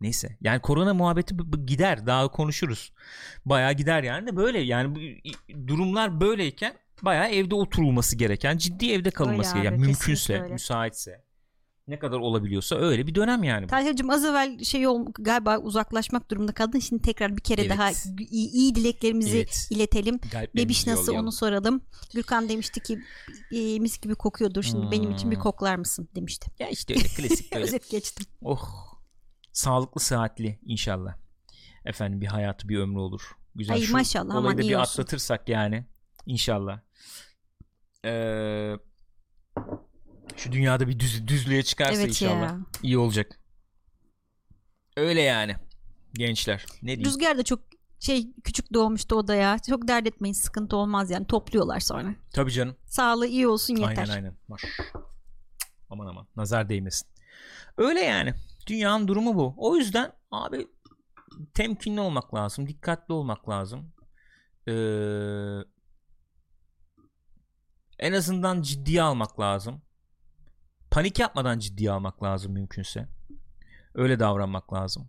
Neyse. 0.00 0.36
Yani 0.40 0.60
korona 0.60 0.94
muhabbeti 0.94 1.36
gider. 1.66 2.06
Daha 2.06 2.28
konuşuruz. 2.28 2.92
Bayağı 3.44 3.72
gider 3.72 4.02
yani 4.02 4.26
de 4.26 4.36
böyle 4.36 4.58
yani 4.58 4.94
bu 4.94 5.00
durumlar 5.68 6.20
böyleyken 6.20 6.74
bayağı 7.02 7.28
evde 7.28 7.54
oturulması 7.54 8.16
gereken, 8.16 8.56
ciddi 8.56 8.92
evde 8.92 9.10
kalınması 9.10 9.54
gereken, 9.54 9.72
abi, 9.72 9.80
mümkünse, 9.80 10.40
müsaitse 10.40 11.24
ne 11.88 11.98
kadar 11.98 12.18
olabiliyorsa 12.18 12.76
öyle 12.76 13.06
bir 13.06 13.14
dönem 13.14 13.44
yani. 13.44 13.66
Talhacığım 13.66 14.10
az 14.10 14.24
evvel 14.24 14.64
şey 14.64 14.86
ol, 14.86 15.06
galiba 15.18 15.58
uzaklaşmak 15.58 16.30
durumunda 16.30 16.52
kaldın. 16.52 16.78
Şimdi 16.78 17.02
tekrar 17.02 17.36
bir 17.36 17.42
kere 17.42 17.60
Evet. 17.60 17.70
daha 17.70 17.90
iyi, 18.30 18.50
iyi 18.50 18.74
dileklerimizi 18.74 19.36
Evet. 19.36 19.68
iletelim. 19.70 20.20
Bebiş 20.56 20.86
nasıl 20.86 21.00
yollayalım. 21.02 21.26
onu 21.26 21.32
soralım. 21.32 21.82
Gürkan 22.14 22.48
demişti 22.48 22.80
ki 22.82 22.98
e, 23.52 23.78
mis 23.78 24.00
gibi 24.00 24.14
kokuyordur. 24.14 24.62
Şimdi 24.62 24.90
benim 24.90 25.10
için 25.10 25.30
bir 25.30 25.36
Hmm. 25.36 25.42
koklar 25.42 25.76
mısın 25.76 26.08
demişti. 26.14 26.50
Ya 26.58 26.68
işte 26.68 26.94
öyle 26.94 27.02
klasik 27.08 27.52
böyle. 27.54 27.64
Özet 27.64 27.90
geçtim. 27.90 28.26
oh. 28.42 28.94
Sağlıklı, 29.52 30.00
sıhhatli 30.00 30.58
inşallah. 30.66 31.14
Efendim 31.84 32.20
bir 32.20 32.26
hayatı, 32.26 32.68
bir 32.68 32.78
ömrü 32.78 32.98
olur. 32.98 33.22
Güzel. 33.54 33.74
Ay, 33.76 33.82
Şu 33.82 33.92
maşallah, 33.92 34.34
olayı 34.36 34.58
da 34.58 34.62
bir 34.62 34.74
olsun. 34.74 34.92
atlatırsak 34.92 35.48
yani 35.48 35.84
inşallah. 36.26 36.80
Ee, 38.04 38.74
şu 40.36 40.52
dünyada 40.52 40.88
bir 40.88 41.00
düz, 41.00 41.28
düzlüğe 41.28 41.62
çıkarsa 41.62 41.94
Evet 41.94 42.08
inşallah 42.08 42.42
ya. 42.42 42.58
iyi 42.82 42.98
olacak. 42.98 43.40
Öyle 44.96 45.20
yani 45.20 45.54
gençler. 46.12 46.66
Ne 46.82 46.86
diyeyim? 46.88 47.04
Rüzgar 47.04 47.38
da 47.38 47.42
çok 47.42 47.60
şey 48.00 48.32
küçük 48.44 48.74
doğmuştu 48.74 49.16
odaya. 49.16 49.58
Çok 49.58 49.88
dert 49.88 50.06
etmeyin 50.06 50.34
sıkıntı 50.34 50.76
olmaz 50.76 51.10
yani 51.10 51.26
topluyorlar 51.26 51.80
sonra. 51.80 52.14
Tabii 52.32 52.52
canım. 52.52 52.76
Sağlığı 52.86 53.26
iyi 53.26 53.48
olsun 53.48 53.76
yeter. 53.76 53.96
Aynen 53.98 54.12
aynen. 54.12 54.36
Maş. 54.48 54.64
Aman 55.90 56.06
aman 56.06 56.26
nazar 56.36 56.68
değmesin. 56.68 57.08
Öyle 57.76 58.00
yani. 58.00 58.34
Dünyanın 58.66 59.08
durumu 59.08 59.34
bu. 59.34 59.54
O 59.56 59.76
yüzden 59.76 60.12
abi 60.30 60.68
temkinli 61.54 62.00
olmak 62.00 62.34
lazım. 62.34 62.68
Dikkatli 62.68 63.14
olmak 63.14 63.48
lazım. 63.48 63.92
Ee, 64.68 64.72
en 67.98 68.12
azından 68.12 68.62
ciddiye 68.62 69.02
almak 69.02 69.40
lazım. 69.40 69.82
Panik 70.94 71.18
yapmadan 71.18 71.58
ciddiye 71.58 71.90
almak 71.90 72.22
lazım 72.22 72.52
mümkünse. 72.52 73.08
Öyle 73.94 74.20
davranmak 74.20 74.72
lazım. 74.72 75.08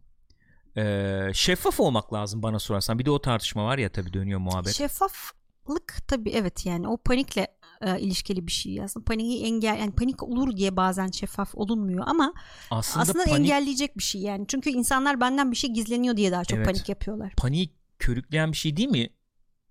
Ee, 0.77 1.31
şeffaf 1.33 1.79
olmak 1.79 2.13
lazım 2.13 2.43
bana 2.43 2.59
sorarsan. 2.59 2.99
Bir 2.99 3.05
de 3.05 3.11
o 3.11 3.21
tartışma 3.21 3.65
var 3.65 3.77
ya 3.77 3.91
tabii 3.91 4.13
dönüyor 4.13 4.39
muhabbet. 4.39 4.73
Şeffaflık 4.73 5.97
tabii 6.07 6.29
evet 6.29 6.65
yani 6.65 6.88
o 6.88 6.97
panikle 6.97 7.47
e, 7.81 7.99
ilişkili 7.99 8.47
bir 8.47 8.51
şey 8.51 8.81
aslında 8.81 9.05
paniği 9.05 9.43
engel 9.43 9.79
yani 9.79 9.91
panik 9.91 10.23
olur 10.23 10.57
diye 10.57 10.77
bazen 10.77 11.07
şeffaf 11.07 11.55
olunmuyor 11.55 12.03
ama 12.07 12.33
aslında, 12.71 13.01
aslında 13.01 13.23
panik, 13.23 13.39
engelleyecek 13.39 13.97
bir 13.97 14.03
şey 14.03 14.21
yani 14.21 14.45
çünkü 14.47 14.69
insanlar 14.69 15.21
benden 15.21 15.51
bir 15.51 15.57
şey 15.57 15.69
gizleniyor 15.69 16.17
diye 16.17 16.31
daha 16.31 16.45
çok 16.45 16.57
Evet. 16.57 16.67
panik 16.67 16.89
yapıyorlar. 16.89 17.33
paniği 17.38 17.69
körükleyen 17.99 18.51
bir 18.51 18.57
şey 18.57 18.77
değil 18.77 18.89
mi? 18.89 19.09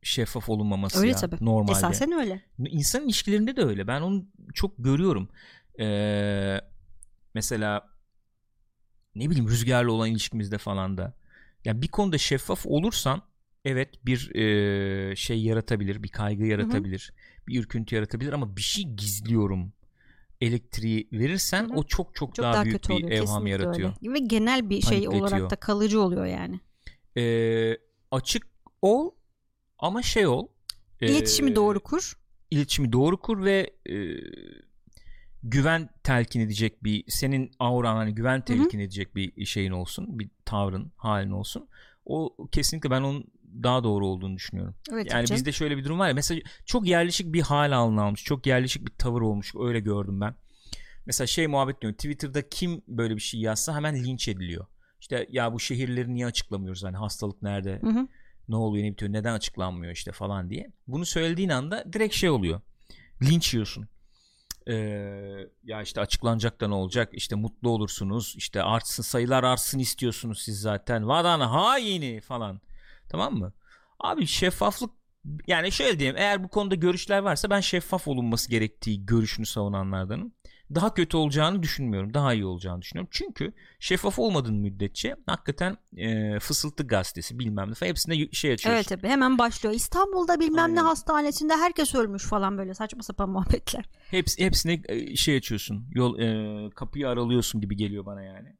Şeffaf 0.02 0.48
olunmaması 0.48 1.00
Öyle 1.00 1.10
ya 1.10 1.16
tabii. 1.16 1.36
normalde. 1.40 1.72
Esasen 1.72 2.12
öyle. 2.12 2.42
İnsan 2.58 3.04
ilişkilerinde 3.04 3.56
de 3.56 3.62
öyle. 3.64 3.86
Ben 3.86 4.00
onu 4.00 4.24
çok 4.54 4.72
görüyorum. 4.78 5.28
Ee, 5.80 6.60
mesela 7.34 7.88
ne 9.14 9.30
bileyim 9.30 9.48
rüzgarla 9.48 9.92
olan 9.92 10.10
ilişkimizde 10.10 10.58
falan 10.58 10.98
da. 10.98 11.14
Yani 11.64 11.82
bir 11.82 11.88
konuda 11.88 12.18
şeffaf 12.18 12.66
olursan 12.66 13.22
evet 13.64 14.06
bir 14.06 14.34
e, 14.34 15.16
şey 15.16 15.42
yaratabilir, 15.42 16.02
bir 16.02 16.08
kaygı 16.08 16.44
yaratabilir, 16.44 17.12
bir 17.48 17.60
ürküntü 17.60 17.94
yaratabilir 17.94 18.32
ama 18.32 18.56
bir 18.56 18.62
şey 18.62 18.84
gizliyorum 18.84 19.72
elektriği 20.40 21.08
verirsen 21.12 21.64
Hı 21.64 21.72
hı. 21.72 21.76
o 21.76 21.84
çok 21.84 22.14
çok, 22.14 22.34
Çok 22.34 22.42
daha, 22.44 22.54
daha, 22.54 22.64
büyük 22.64 22.76
kötü 22.76 22.88
bir 22.88 22.94
oluyor. 22.94 23.10
evham 23.10 23.26
kesinlikle 23.26 23.50
yaratıyor. 23.50 23.92
öyle. 24.02 24.14
Ve 24.14 24.18
genel 24.18 24.70
bir 24.70 24.82
şey 24.82 25.08
olarak 25.08 25.50
da 25.50 25.56
kalıcı 25.56 26.00
oluyor 26.00 26.26
yani. 26.26 26.60
Ee, 27.16 27.78
açık 28.10 28.46
ol 28.82 29.10
ama 29.78 30.02
şey 30.02 30.26
ol. 30.26 30.48
İletişimi 31.00 31.50
ee, 31.50 31.56
doğru 31.56 31.80
kur. 31.80 32.18
iletişimi 32.50 32.92
doğru 32.92 33.20
kur 33.20 33.44
ve 33.44 33.70
e, 33.86 33.94
güven 35.44 35.88
telkin 36.02 36.40
edecek 36.40 36.84
bir 36.84 37.04
senin 37.08 37.50
auran 37.58 37.96
hani 37.96 38.14
güven 38.14 38.44
telkin 38.44 38.78
edecek 38.78 39.16
bir 39.16 39.44
şeyin 39.44 39.70
olsun 39.70 40.18
bir 40.18 40.30
tavrın 40.44 40.92
halin 40.96 41.30
olsun 41.30 41.68
o 42.06 42.36
kesinlikle 42.52 42.90
ben 42.90 43.02
onun 43.02 43.24
daha 43.62 43.84
doğru 43.84 44.06
olduğunu 44.06 44.36
düşünüyorum. 44.36 44.74
Evet, 44.92 45.12
yani 45.12 45.26
bizde 45.30 45.52
şöyle 45.52 45.76
bir 45.76 45.84
durum 45.84 45.98
var 45.98 46.08
ya 46.08 46.14
mesela 46.14 46.40
çok 46.66 46.86
yerleşik 46.86 47.32
bir 47.32 47.40
hal 47.40 47.72
alın 47.72 47.96
almış 47.96 48.24
çok 48.24 48.46
yerleşik 48.46 48.86
bir 48.86 48.92
tavır 48.92 49.20
olmuş 49.20 49.52
öyle 49.60 49.80
gördüm 49.80 50.20
ben. 50.20 50.34
Mesela 51.06 51.26
şey 51.26 51.46
muhabbet 51.46 51.82
diyor 51.82 51.92
Twitter'da 51.92 52.48
kim 52.48 52.82
böyle 52.88 53.16
bir 53.16 53.20
şey 53.20 53.40
yazsa 53.40 53.74
hemen 53.76 54.04
linç 54.04 54.28
ediliyor. 54.28 54.66
İşte 55.00 55.26
ya 55.30 55.52
bu 55.52 55.60
şehirleri 55.60 56.14
niye 56.14 56.26
açıklamıyoruz 56.26 56.84
hani 56.84 56.96
hastalık 56.96 57.42
nerede 57.42 57.78
Hı 57.80 57.90
hı. 57.90 58.08
ne 58.48 58.56
oluyor 58.56 58.84
ne 58.86 58.90
bitiyor 58.90 59.12
neden 59.12 59.34
açıklanmıyor 59.34 59.92
işte 59.92 60.12
falan 60.12 60.50
diye. 60.50 60.72
Bunu 60.86 61.06
söylediğin 61.06 61.48
anda 61.48 61.92
direkt 61.92 62.14
şey 62.14 62.30
oluyor. 62.30 62.60
Linç 63.22 63.54
yiyorsun. 63.54 63.88
Ee, 64.68 64.74
ya 65.64 65.82
işte 65.82 66.00
açıklanacak 66.00 66.60
da 66.60 66.68
ne 66.68 66.74
olacak? 66.74 67.08
İşte 67.12 67.36
mutlu 67.36 67.70
olursunuz 67.70 68.34
işte 68.36 68.62
artsın 68.62 69.02
sayılar 69.02 69.44
artsın 69.44 69.78
istiyorsunuz 69.78 70.42
siz 70.42 70.60
zaten. 70.60 71.08
Vatan 71.08 71.40
haini 71.40 72.20
falan. 72.20 72.60
Tamam 73.08 73.34
mı? 73.34 73.52
Abi 74.00 74.26
şeffaflık 74.26 74.90
yani 75.46 75.72
şöyle 75.72 75.98
diyeyim 75.98 76.16
eğer 76.16 76.44
bu 76.44 76.48
konuda 76.48 76.74
görüşler 76.74 77.18
varsa 77.18 77.50
ben 77.50 77.60
şeffaf 77.60 78.08
olunması 78.08 78.50
gerektiği 78.50 79.06
görüşünü 79.06 79.46
savunanlardanım 79.46 80.32
daha 80.74 80.94
kötü 80.94 81.16
olacağını 81.16 81.62
düşünmüyorum 81.62 82.14
daha 82.14 82.34
iyi 82.34 82.44
olacağını 82.44 82.82
düşünüyorum 82.82 83.08
çünkü 83.12 83.52
şeffaf 83.80 84.18
olmadığın 84.18 84.54
müddetçe 84.54 85.16
hakikaten 85.26 85.76
e, 85.96 86.38
fısıltı 86.40 86.86
gazetesi 86.86 87.38
bilmem 87.38 87.70
ne 87.70 87.74
falan 87.74 87.90
hepsinde 87.90 88.32
şey 88.32 88.52
açıyorsun 88.52 88.76
Evet 88.76 88.88
tabii 88.88 89.08
hemen 89.08 89.38
başlıyor. 89.38 89.74
İstanbul'da 89.74 90.40
bilmem 90.40 90.74
ne 90.74 90.80
Aynen. 90.80 90.84
hastanesinde 90.84 91.56
herkes 91.56 91.94
ölmüş 91.94 92.24
falan 92.24 92.58
böyle 92.58 92.74
saçma 92.74 93.02
sapan 93.02 93.30
muhabbetler. 93.30 93.84
Hepsi, 94.10 94.44
hepsine 94.44 94.82
e, 94.88 95.16
şey 95.16 95.36
açıyorsun. 95.36 95.86
Yol 95.94 96.18
e, 96.18 96.70
kapıyı 96.70 97.08
aralıyorsun 97.08 97.60
gibi 97.60 97.76
geliyor 97.76 98.06
bana 98.06 98.22
yani. 98.22 98.56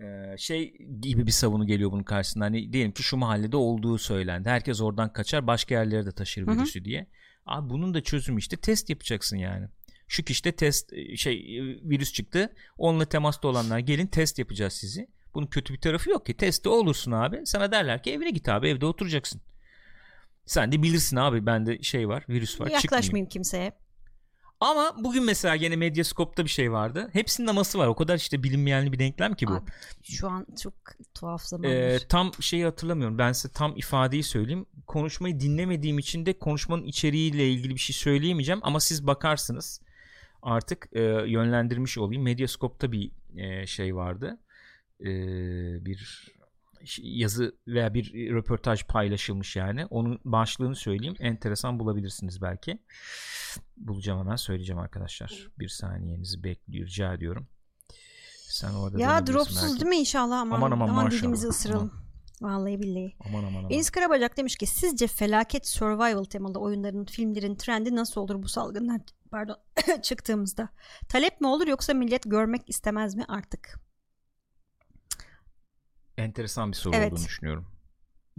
E, 0.00 0.36
şey 0.38 0.72
gibi 1.00 1.26
bir 1.26 1.32
savunu 1.32 1.66
geliyor 1.66 1.92
bunun 1.92 2.02
karşısında. 2.02 2.44
Hani 2.44 2.72
diyelim 2.72 2.92
ki 2.92 3.02
şu 3.02 3.16
mahallede 3.16 3.56
olduğu 3.56 3.98
söylendi. 3.98 4.48
Herkes 4.48 4.80
oradan 4.80 5.12
kaçar, 5.12 5.46
başka 5.46 5.74
yerlere 5.74 6.06
de 6.06 6.12
taşır 6.12 6.46
virüsü 6.46 6.84
diye. 6.84 7.06
Abi 7.46 7.70
bunun 7.70 7.94
da 7.94 8.02
çözümü 8.02 8.38
işte 8.38 8.56
test 8.56 8.90
yapacaksın 8.90 9.36
yani. 9.36 9.68
Şu 10.12 10.22
kişide 10.22 10.52
test 10.52 10.92
e, 10.92 11.16
şey 11.16 11.58
e, 11.58 11.62
virüs 11.62 12.12
çıktı. 12.12 12.52
Onunla 12.78 13.04
temasta 13.04 13.48
olanlar 13.48 13.78
gelin 13.78 14.06
test 14.06 14.38
yapacağız 14.38 14.72
sizi. 14.72 15.08
Bunun 15.34 15.46
kötü 15.46 15.74
bir 15.74 15.80
tarafı 15.80 16.10
yok 16.10 16.26
ki. 16.26 16.36
Testi 16.36 16.68
olursun 16.68 17.12
abi. 17.12 17.40
Sana 17.44 17.72
derler 17.72 18.02
ki 18.02 18.12
evine 18.12 18.30
git 18.30 18.48
abi 18.48 18.68
evde 18.68 18.86
oturacaksın. 18.86 19.40
Sen 20.46 20.72
de 20.72 20.82
bilirsin 20.82 21.16
abi 21.16 21.46
bende 21.46 21.82
şey 21.82 22.08
var 22.08 22.24
virüs 22.28 22.50
var 22.50 22.64
çıkmayayım. 22.64 22.82
Yaklaşmayayım 22.84 23.28
kimseye. 23.28 23.72
Ama 24.60 24.96
bugün 25.04 25.24
mesela 25.24 25.56
gene 25.56 25.76
Medyascope'da 25.76 26.44
bir 26.44 26.50
şey 26.50 26.72
vardı. 26.72 27.10
Hepsinin 27.12 27.46
aması 27.48 27.78
var. 27.78 27.86
O 27.86 27.94
kadar 27.94 28.16
işte 28.16 28.42
bilinmeyenli 28.42 28.92
bir 28.92 28.98
denklem 28.98 29.34
ki 29.34 29.46
bu. 29.46 29.52
Abi, 29.52 29.70
şu 30.02 30.28
an 30.28 30.46
çok 30.62 30.74
tuhaf 31.14 31.42
zamanlar. 31.42 31.70
Ee, 31.70 31.98
tam 32.08 32.32
şeyi 32.40 32.64
hatırlamıyorum. 32.64 33.18
Ben 33.18 33.32
size 33.32 33.54
tam 33.54 33.76
ifadeyi 33.76 34.22
söyleyeyim. 34.22 34.66
Konuşmayı 34.86 35.40
dinlemediğim 35.40 35.98
için 35.98 36.26
de 36.26 36.38
konuşmanın 36.38 36.84
içeriğiyle 36.84 37.50
ilgili 37.50 37.74
bir 37.74 37.80
şey 37.80 37.94
söyleyemeyeceğim. 37.94 38.60
Ama 38.62 38.80
siz 38.80 39.06
bakarsınız. 39.06 39.80
Artık 40.42 40.88
e, 40.92 41.00
yönlendirmiş 41.26 41.98
olayım. 41.98 42.22
Medyascope'da 42.22 42.92
bir 42.92 43.10
e, 43.36 43.66
şey 43.66 43.96
vardı. 43.96 44.38
E, 45.00 45.06
bir 45.84 46.28
yazı 46.98 47.56
veya 47.66 47.94
bir 47.94 48.34
röportaj 48.34 48.84
paylaşılmış 48.84 49.56
yani. 49.56 49.86
Onun 49.86 50.20
başlığını 50.24 50.76
söyleyeyim. 50.76 51.16
Enteresan 51.20 51.78
bulabilirsiniz 51.78 52.42
belki. 52.42 52.78
Bulacağım 53.76 54.20
hemen 54.20 54.36
söyleyeceğim 54.36 54.80
arkadaşlar. 54.80 55.48
Bir 55.58 55.68
saniyenizi 55.68 56.44
bekliyor 56.44 56.86
rica 56.86 57.14
ediyorum. 57.14 57.46
Sen 58.48 58.74
orada 58.74 59.00
ya 59.00 59.26
dropsuz 59.26 59.62
belki. 59.62 59.80
değil 59.80 59.88
mi 59.88 59.96
inşallah 59.96 60.40
aman 60.40 60.56
Aman 60.56 60.70
aman, 60.70 60.88
aman 60.88 61.10
dilimizi 61.10 61.46
ısıralım. 61.46 61.92
Vallahi 62.40 62.80
billahi. 62.80 63.16
Aman 63.28 63.44
aman 63.44 63.58
aman. 63.58 63.70
Enis 63.70 63.90
Karabacak 63.90 64.36
demiş 64.36 64.56
ki 64.56 64.66
sizce 64.66 65.06
felaket 65.06 65.66
survival 65.66 66.24
temalı 66.24 66.58
oyunların, 66.58 67.04
filmlerin 67.04 67.54
trendi 67.54 67.96
nasıl 67.96 68.20
olur 68.20 68.42
bu 68.42 68.48
salgından 68.48 69.04
pardon 69.32 69.56
çıktığımızda? 70.02 70.68
Talep 71.08 71.40
mi 71.40 71.46
olur 71.46 71.66
yoksa 71.66 71.94
millet 71.94 72.22
görmek 72.26 72.62
istemez 72.68 73.14
mi 73.14 73.24
artık? 73.28 73.78
enteresan 76.18 76.72
bir 76.72 76.76
soru 76.76 76.96
Evet. 76.96 77.12
olduğunu 77.12 77.24
düşünüyorum. 77.26 77.66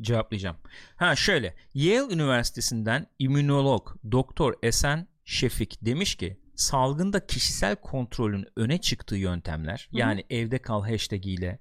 Cevaplayacağım. 0.01 0.57
Ha 0.95 1.15
şöyle. 1.15 1.55
Yale 1.73 2.13
Üniversitesi'nden 2.13 3.07
immünolog 3.19 3.89
Doktor 4.11 4.53
Esen 4.63 5.07
Şefik 5.25 5.77
demiş 5.85 6.15
ki 6.15 6.39
salgında 6.55 7.27
kişisel 7.27 7.75
kontrolün 7.75 8.45
öne 8.55 8.77
çıktığı 8.81 9.15
yöntemler 9.15 9.87
Hı 9.91 9.95
hı. 9.95 9.99
yani 9.99 10.25
evde 10.29 10.59
kal 10.59 10.83
hashtag 10.83 11.25
ile 11.25 11.59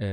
e, 0.00 0.06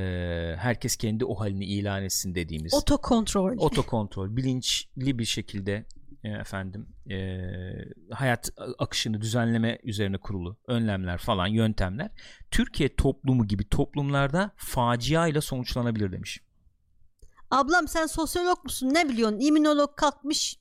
herkes 0.57 0.97
kendi 0.97 1.25
o 1.25 1.35
halini 1.35 1.65
ilan 1.65 2.03
etsin 2.03 2.35
dediğimiz 2.35 2.73
Otokontrol. 2.73 3.57
otokontrol 3.57 4.35
bilinçli 4.35 5.19
bir 5.19 5.25
şekilde 5.25 5.85
efendim 6.29 6.87
e, 7.09 7.17
hayat 8.11 8.49
akışını 8.79 9.21
düzenleme 9.21 9.79
üzerine 9.83 10.17
kurulu 10.17 10.57
önlemler 10.67 11.17
falan 11.17 11.47
yöntemler 11.47 12.09
Türkiye 12.51 12.95
toplumu 12.95 13.47
gibi 13.47 13.69
toplumlarda 13.69 14.51
facia 14.55 15.27
ile 15.27 15.41
sonuçlanabilir 15.41 16.11
demiş. 16.11 16.41
Ablam 17.51 17.87
sen 17.87 18.05
sosyolog 18.05 18.63
musun 18.63 18.93
ne 18.93 19.09
biliyorsun? 19.09 19.39
İmmünolog 19.39 19.95
kalkmış. 19.95 20.57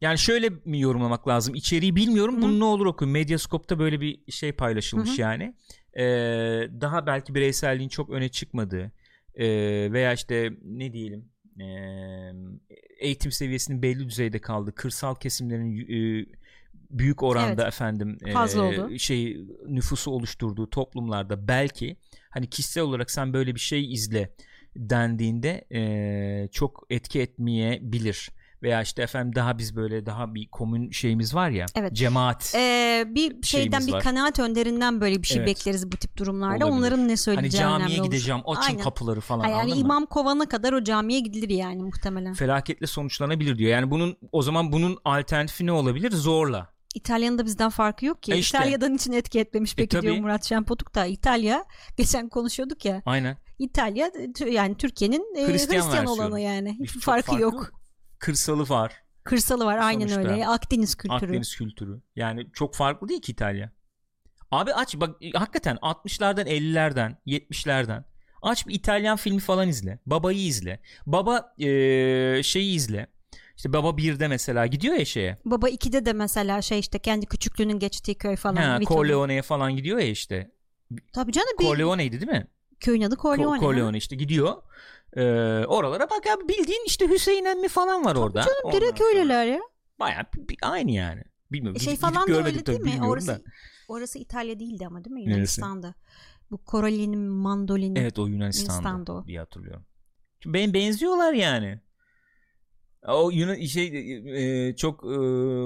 Yani 0.00 0.18
şöyle 0.18 0.48
mi 0.48 0.80
yorumlamak 0.80 1.28
lazım? 1.28 1.54
İçeriği 1.54 1.96
bilmiyorum. 1.96 2.36
Hı. 2.36 2.42
Bunu 2.42 2.60
ne 2.60 2.64
olur 2.64 2.86
okuyun. 2.86 3.12
Medyascope'da 3.12 3.78
böyle 3.78 4.00
bir 4.00 4.32
şey 4.32 4.52
paylaşılmış 4.52 5.10
Hı 5.10 5.14
hı. 5.14 5.20
yani. 5.20 5.54
Ee, 5.96 6.02
daha 6.80 7.06
belki 7.06 7.34
bireyselliğin 7.34 7.88
çok 7.88 8.10
öne 8.10 8.28
çıkmadığı 8.28 8.92
ee, 9.34 9.46
veya 9.92 10.12
işte 10.12 10.52
ne 10.62 10.92
diyelim 10.92 11.31
ee, 11.60 12.32
eğitim 12.98 13.32
seviyesinin 13.32 13.82
belli 13.82 14.08
düzeyde 14.08 14.38
kaldığı 14.38 14.74
kırsal 14.74 15.14
kesimlerin 15.14 15.78
e, 15.78 16.26
büyük 16.90 17.22
oranda 17.22 17.62
Evet. 17.62 17.74
efendim 17.74 18.18
e, 18.26 18.32
Fazla 18.32 18.62
oldu. 18.62 18.98
şey 18.98 19.36
nüfusu 19.66 20.10
oluşturduğu 20.10 20.70
toplumlarda 20.70 21.48
belki 21.48 21.96
hani 22.30 22.50
kişisel 22.50 22.82
olarak 22.82 23.10
sen 23.10 23.32
böyle 23.32 23.54
bir 23.54 23.60
şey 23.60 23.92
izle 23.92 24.32
dendiğinde 24.76 25.64
e, 25.72 26.48
çok 26.52 26.86
etki 26.90 27.20
etmeyebilir. 27.20 28.30
Veya 28.62 28.82
işte 28.82 29.02
efendim 29.02 29.34
daha 29.34 29.58
biz 29.58 29.76
böyle 29.76 30.06
daha 30.06 30.34
bir 30.34 30.48
komün 30.48 30.90
şeyimiz 30.90 31.34
var 31.34 31.50
ya 31.50 31.66
Evet. 31.74 31.92
cemaat 31.92 32.52
Ee, 32.56 33.04
bir 33.06 33.42
şeyden 33.42 33.86
bir 33.86 33.92
var. 33.92 34.02
kanaat 34.02 34.38
önderinden 34.38 35.00
böyle 35.00 35.22
bir 35.22 35.26
şey 35.26 35.36
Evet. 35.38 35.48
bekleriz 35.48 35.92
bu 35.92 35.96
tip 35.96 36.16
durumlarda. 36.16 36.64
Olabilir. 36.66 36.78
Onların 36.78 36.98
ne 37.00 37.02
hani 37.02 37.16
söyleyeceği 37.16 37.60
camiye 37.60 37.86
önemli 37.86 38.00
olur. 38.00 38.10
gideceğim 38.10 38.40
açın 38.46 38.70
Aynen. 38.70 38.82
kapıları 38.82 39.20
falan 39.20 39.44
yani 39.44 39.54
anladın 39.54 39.74
mı? 39.74 39.80
imam 39.80 40.06
kovana 40.06 40.48
kadar 40.48 40.72
o 40.72 40.84
camiye 40.84 41.20
gidilir 41.20 41.48
yani 41.48 41.82
muhtemelen. 41.82 42.34
Felaketle 42.34 42.86
sonuçlanabilir 42.86 43.58
diyor. 43.58 43.70
Yani 43.70 43.90
bunun 43.90 44.16
o 44.32 44.42
zaman 44.42 44.72
bunun 44.72 44.98
alternatifi 45.04 45.66
ne 45.66 45.72
olabilir? 45.72 46.10
Zorla. 46.12 46.72
İtalya'nın 46.94 47.38
da 47.38 47.44
bizden 47.46 47.70
farkı 47.70 48.06
yok 48.06 48.22
ki. 48.22 48.32
E 48.32 48.38
işte. 48.38 48.58
İtalya'dan 48.58 48.94
için 48.94 49.12
etki 49.12 49.40
etmemiş 49.40 49.76
peki 49.76 49.88
tabii. 49.88 50.02
diyor 50.02 50.16
Murat 50.16 50.44
Şenpotuk 50.44 50.94
da. 50.94 51.06
İtalya 51.06 51.64
geçen 51.96 52.28
konuşuyorduk 52.28 52.84
ya. 52.84 53.02
Aynen. 53.06 53.36
İtalya 53.58 54.10
yani 54.50 54.76
Türkiye'nin 54.76 55.34
e, 55.36 55.52
Hristiyan 55.52 55.82
Hristiyan, 55.82 56.06
olanı 56.06 56.40
yani. 56.40 56.76
Bir 56.80 56.84
Hiçbir 56.84 57.00
çok 57.00 57.02
farkı 57.02 57.40
yok. 57.40 57.72
Kırsalı 58.26 58.68
var. 58.68 59.02
Kırsalı 59.24 59.64
var 59.64 59.78
aynen 59.78 60.06
Sonuçta. 60.06 60.32
öyle. 60.32 60.46
Akdeniz 60.46 60.94
kültürü. 60.94 61.16
Akdeniz 61.24 61.56
kültürü. 61.56 62.00
Yani 62.16 62.46
çok 62.52 62.74
farklı 62.74 63.08
değil 63.08 63.20
ki 63.22 63.32
İtalya. 63.32 63.70
Abi 64.50 64.74
aç 64.74 64.96
bak 64.96 65.16
hakikaten 65.34 65.76
60'lardan 65.76 66.48
50'lerden 66.48 67.16
70'lerden 67.26 68.04
aç 68.42 68.66
bir 68.66 68.74
İtalyan 68.74 69.16
filmi 69.16 69.40
falan 69.40 69.68
izle. 69.68 69.98
Baba'yı 70.06 70.38
izle. 70.46 70.80
Baba 71.06 71.54
eee, 71.58 72.40
şeyi 72.44 72.74
izle. 72.74 73.06
İşte 73.56 73.72
Baba 73.72 73.88
1'de 73.96 74.28
mesela 74.28 74.66
gidiyor 74.66 74.94
ya 74.94 75.04
şeye. 75.04 75.38
Baba 75.44 75.68
2'de 75.68 76.06
de 76.06 76.12
mesela 76.12 76.62
şey 76.62 76.78
işte 76.78 76.98
kendi 76.98 77.26
küçüklüğünün 77.26 77.78
geçtiği 77.78 78.14
köy 78.14 78.36
falan. 78.36 78.56
Ha. 78.56 78.80
Corleone'ye 78.86 79.42
falan 79.42 79.76
gidiyor 79.76 79.98
ya 79.98 80.06
işte. 80.06 80.50
Tabii 81.12 81.32
canım 81.32 81.48
bir 81.60 81.64
Corleone'ydi 81.64 82.20
değil 82.20 82.32
mi? 82.32 82.46
köyün 82.80 83.02
adı 83.02 83.16
Corleone. 83.16 83.56
Ko- 83.58 83.60
Corleone 83.60 83.96
işte 83.98 84.16
gidiyor. 84.16 84.62
Ee, 85.16 85.22
oralara 85.66 86.10
bak 86.10 86.26
abi 86.26 86.48
bildiğin 86.48 86.84
işte 86.86 87.08
Hüseyin 87.08 87.44
emmi 87.44 87.68
falan 87.68 88.04
var 88.04 88.16
orada. 88.16 88.42
Canım 88.42 88.58
Ondan 88.64 88.80
direkt 88.80 89.00
öyleler 89.00 89.46
ya. 89.46 89.60
Bir- 90.48 90.58
aynı 90.62 90.90
yani. 90.90 91.22
Bilmiyorum. 91.52 91.76
E 91.76 91.84
şey 91.84 91.92
gidip 91.92 92.00
falan 92.00 92.28
da 92.28 92.32
görmedik 92.32 92.46
öyle 92.46 92.66
değil 92.66 92.78
tabii, 92.78 93.00
mi? 93.00 93.06
Orası, 93.06 93.28
da. 93.28 93.40
orası 93.88 94.18
İtalya 94.18 94.60
değildi 94.60 94.86
ama 94.86 95.04
değil 95.04 95.14
mi? 95.14 95.20
Neresi? 95.20 95.30
Yunanistan'da. 95.30 95.94
Bu 96.50 96.60
Coralli'nin 96.70 97.18
mandolini. 97.18 97.98
Evet 97.98 98.18
o 98.18 98.26
Yunanistan'da, 98.26 98.72
Yunanistan'da 98.72 99.12
o. 99.12 99.26
diye 99.26 99.38
hatırlıyorum. 99.38 99.84
Ben 100.46 100.74
benziyorlar 100.74 101.32
yani. 101.32 101.80
O 103.08 103.30
Yunan 103.30 103.60
şey 103.66 104.16
e, 104.68 104.76
çok 104.76 105.04
e, 105.04 105.06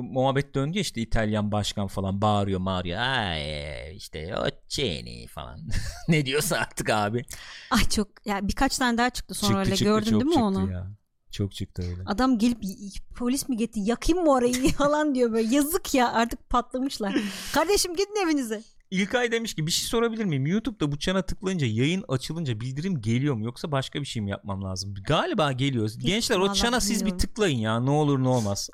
muhabbet 0.03 0.55
döndü 0.55 0.79
işte 0.79 1.01
İtalyan 1.01 1.53
başkan 1.53 1.87
falan 1.87 2.21
bağırıyor 2.21 2.65
bağırıyor. 2.65 2.99
Ay 2.99 3.97
işte 3.97 4.35
o 4.37 4.47
Ceni 4.69 5.27
falan. 5.27 5.61
ne 6.09 6.27
diyorsa 6.27 6.57
artık 6.57 6.91
abi. 6.91 7.25
Ay 7.71 7.89
çok 7.89 8.09
ya 8.27 8.49
birkaç 8.49 8.79
tane 8.79 8.99
daha 8.99 9.11
çıktı 9.11 9.35
sonra 9.35 9.61
öyle 9.61 9.75
gördün 9.85 10.11
çok 10.11 10.21
değil 10.21 10.25
mi 10.25 10.31
çıktı 10.33 10.45
onu? 10.47 10.71
Ya. 10.71 10.91
Çok 11.31 11.53
çıktı 11.53 11.83
öyle. 11.83 12.03
Adam 12.07 12.39
gelip 12.39 12.65
"Y- 12.65 12.71
y- 12.79 12.91
polis 13.17 13.49
mi 13.49 13.57
getirdi 13.57 13.91
yakayım 13.91 14.25
mı 14.25 14.31
orayı 14.33 14.69
falan 14.79 15.15
diyor 15.15 15.33
böyle 15.33 15.55
yazık 15.55 15.95
ya 15.95 16.13
artık 16.13 16.51
patlamışlar. 16.51 17.15
Kardeşim 17.55 17.97
gidin 17.97 18.25
evinize. 18.27 18.63
İlkay 18.91 19.33
demiş 19.33 19.55
ki 19.55 19.67
bir 19.67 19.71
şey 19.71 19.89
sorabilir 19.89 20.25
miyim? 20.25 20.47
YouTube'da 20.47 20.93
bu 20.93 20.99
çana 20.99 21.23
tıklayınca 21.23 21.67
yayın 21.67 22.05
açılınca 22.09 22.61
bildirim 22.61 23.01
geliyor 23.01 23.35
mu 23.35 23.45
yoksa 23.45 23.73
başka 23.73 24.01
bir 24.01 24.07
şey 24.07 24.23
mi 24.23 24.31
yapmam 24.31 24.65
lazım? 24.65 24.95
Galiba 24.95 25.53
geliyor. 25.53 25.91
Gençler 25.99 26.39
o 26.39 26.53
çana 26.53 26.81
siz 26.81 27.07
bir 27.07 27.11
tıklayın 27.11 27.59
ya 27.59 27.81
ne 27.81 27.91
olur 27.91 28.23
ne 28.23 28.29
olmaz. 28.29 28.71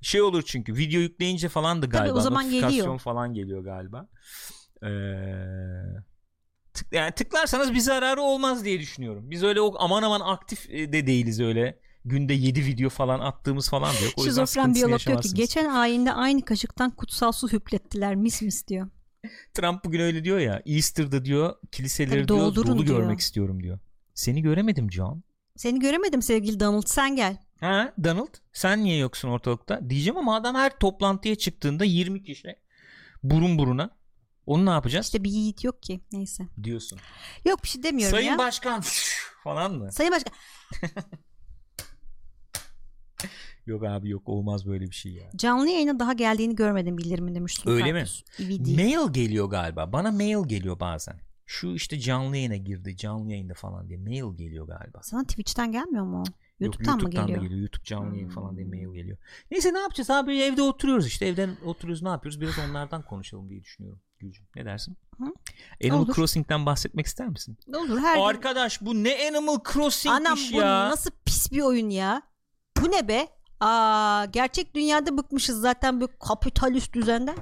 Şey 0.00 0.22
olur 0.22 0.42
çünkü 0.46 0.76
video 0.76 1.00
yükleyince 1.00 1.48
falan 1.48 1.82
da 1.82 1.86
galiba 1.86 2.14
o 2.14 2.20
zaman 2.20 2.50
geliyor. 2.50 2.98
falan 2.98 3.34
geliyor 3.34 3.64
galiba. 3.64 4.08
Ee, 4.82 4.88
tık, 6.74 6.92
yani 6.92 7.12
tıklarsanız 7.12 7.74
bir 7.74 7.78
zararı 7.78 8.20
olmaz 8.20 8.64
diye 8.64 8.80
düşünüyorum. 8.80 9.30
Biz 9.30 9.42
öyle 9.42 9.60
o 9.60 9.74
aman 9.78 10.02
aman 10.02 10.20
aktif 10.20 10.70
e, 10.70 10.92
de 10.92 11.06
değiliz 11.06 11.40
öyle. 11.40 11.78
Günde 12.04 12.34
7 12.34 12.66
video 12.66 12.90
falan 12.90 13.20
attığımız 13.20 13.70
falan 13.70 13.94
da 13.94 14.04
yok. 14.04 14.12
O 14.16 14.24
yüzden 14.24 14.44
Şizofren 14.44 14.74
biyolog 14.74 15.00
diyor 15.06 15.22
ki 15.22 15.34
geçen 15.34 15.70
ayinde 15.70 16.12
aynı 16.12 16.44
kaşıktan 16.44 16.90
kutsal 16.90 17.32
su 17.32 17.52
hüplettiler 17.52 18.14
mis 18.14 18.42
mis 18.42 18.66
diyor. 18.66 18.88
Trump 19.54 19.84
bugün 19.84 20.00
öyle 20.00 20.24
diyor 20.24 20.38
ya. 20.38 20.62
Easter'da 20.66 21.24
diyor 21.24 21.54
kiliseleri 21.72 22.28
diyor 22.28 22.28
dolu 22.28 22.86
diyor. 22.86 22.98
görmek 22.98 23.20
istiyorum 23.20 23.62
diyor. 23.62 23.78
Seni 24.14 24.42
göremedim 24.42 24.92
John. 24.92 25.22
Seni 25.56 25.80
göremedim 25.80 26.22
sevgili 26.22 26.60
Donald 26.60 26.86
sen 26.86 27.16
gel. 27.16 27.36
Ha 27.60 27.94
Donald 28.04 28.34
sen 28.52 28.84
niye 28.84 28.98
yoksun 28.98 29.28
ortalıkta? 29.28 29.90
Diyeceğim 29.90 30.16
ama 30.16 30.36
adam 30.36 30.54
her 30.54 30.78
toplantıya 30.78 31.34
çıktığında 31.34 31.84
20 31.84 32.22
kişi 32.22 32.56
burun 33.22 33.58
buruna. 33.58 33.90
Onu 34.46 34.66
ne 34.66 34.70
yapacağız? 34.70 35.06
İşte 35.06 35.24
bir 35.24 35.30
yiğit 35.30 35.64
yok 35.64 35.82
ki 35.82 36.00
neyse. 36.12 36.44
diyorsun. 36.62 36.98
Yok 37.44 37.62
bir 37.64 37.68
şey 37.68 37.82
demiyorum 37.82 38.16
Sayın 38.16 38.30
ya. 38.30 38.38
Başkan 38.38 38.82
falan 39.44 39.72
mı? 39.74 39.92
Sayın 39.92 40.12
Başkan 40.12 40.32
Yok 43.66 43.84
abi 43.84 44.08
yok 44.10 44.28
olmaz 44.28 44.66
böyle 44.66 44.84
bir 44.90 44.94
şey 44.94 45.12
ya. 45.12 45.30
canlı 45.36 45.68
yayına 45.70 45.98
daha 45.98 46.12
geldiğini 46.12 46.54
görmedim 46.54 46.98
bildiriminde 46.98 47.40
Müslüm 47.40 47.72
Öyle 47.74 47.92
mi? 47.92 47.98
Karpuz. 47.98 48.24
EVD. 48.38 48.76
Mail 48.76 49.12
geliyor 49.12 49.46
galiba. 49.50 49.92
Bana 49.92 50.10
mail 50.10 50.48
geliyor 50.48 50.80
bazen. 50.80 51.20
Şu 51.46 51.68
işte 51.68 51.98
canlı 52.00 52.36
yayına 52.36 52.56
girdi. 52.56 52.96
Canlı 52.96 53.30
yayında 53.30 53.54
falan 53.54 53.88
diye 53.88 53.98
mail 53.98 54.36
geliyor 54.36 54.66
galiba. 54.66 55.00
Sana 55.02 55.24
Twitch'ten 55.24 55.72
gelmiyor 55.72 56.04
mu? 56.04 56.16
o? 56.16 56.24
Yok, 56.24 56.34
YouTube'dan, 56.60 57.02
mı 57.02 57.10
geliyor? 57.10 57.28
da 57.40 57.42
geliyor. 57.42 57.60
YouTube 57.60 57.84
canlı 57.84 58.14
yayın 58.14 58.28
falan 58.28 58.56
diye 58.56 58.66
Hmm. 58.66 58.74
mail 58.74 58.94
geliyor. 58.94 59.18
Neyse 59.50 59.74
ne 59.74 59.78
yapacağız 59.78 60.10
abi 60.10 60.38
evde 60.38 60.62
oturuyoruz 60.62 61.06
işte 61.06 61.26
evden 61.26 61.56
oturuyoruz 61.64 62.02
ne 62.02 62.08
yapıyoruz 62.08 62.40
biraz 62.40 62.54
onlardan 62.70 63.02
konuşalım 63.02 63.48
diye 63.50 63.62
düşünüyorum. 63.62 64.00
Gülcüm 64.18 64.46
ne 64.56 64.64
dersin? 64.64 64.96
Hı? 65.18 65.24
Animal 65.84 65.98
Olur. 65.98 66.14
Crossing'den 66.14 66.66
bahsetmek 66.66 67.06
ister 67.06 67.28
misin? 67.28 67.58
Ne 67.66 67.76
olur 67.76 67.98
her 67.98 68.14
gün. 68.16 68.22
Arkadaş 68.22 68.80
bu 68.82 68.94
ne 69.04 69.16
Animal 69.28 69.58
Crossing'miş 69.72 70.20
Anam 70.26 70.38
bu 70.52 70.56
ya. 70.56 70.90
nasıl 70.90 71.10
pis 71.24 71.52
bir 71.52 71.60
oyun 71.60 71.90
ya. 71.90 72.22
Bu 72.82 72.90
ne 72.92 73.08
be? 73.08 73.28
Aa, 73.64 74.24
gerçek 74.24 74.74
dünyada 74.74 75.16
bıkmışız 75.16 75.60
zaten 75.60 76.00
bu 76.00 76.08
kapitalist 76.28 76.92
düzenden. 76.92 77.36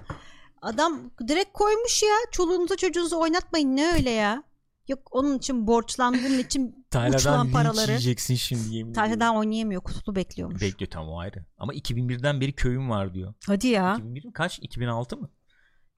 Adam 0.62 1.10
direkt 1.28 1.52
koymuş 1.52 2.02
ya. 2.02 2.14
Çoluğunuza 2.30 2.76
çocuğunuza 2.76 3.16
oynatmayın 3.16 3.76
ne 3.76 3.92
öyle 3.92 4.10
ya. 4.10 4.42
Yok 4.88 4.98
onun 5.10 5.38
için 5.38 5.66
borçlan 5.66 6.14
bunun 6.14 6.38
için 6.46 6.86
uçulan 7.14 7.50
paraları. 7.50 7.90
yiyeceksin 7.90 8.34
şimdi 8.34 8.76
yemin 8.76 8.94
daha 8.94 9.34
oynayamıyor 9.36 9.82
kutlu 9.82 10.16
bekliyormuş. 10.16 10.62
Bekliyor 10.62 10.90
tam 10.90 11.08
o 11.08 11.18
ayrı. 11.18 11.44
Ama 11.58 11.74
2001'den 11.74 12.40
beri 12.40 12.52
köyüm 12.52 12.90
var 12.90 13.14
diyor. 13.14 13.34
Hadi 13.46 13.68
ya. 13.68 13.94
2001 13.94 14.24
mi? 14.24 14.32
Kaç? 14.32 14.58
2006 14.62 15.16
mı? 15.16 15.30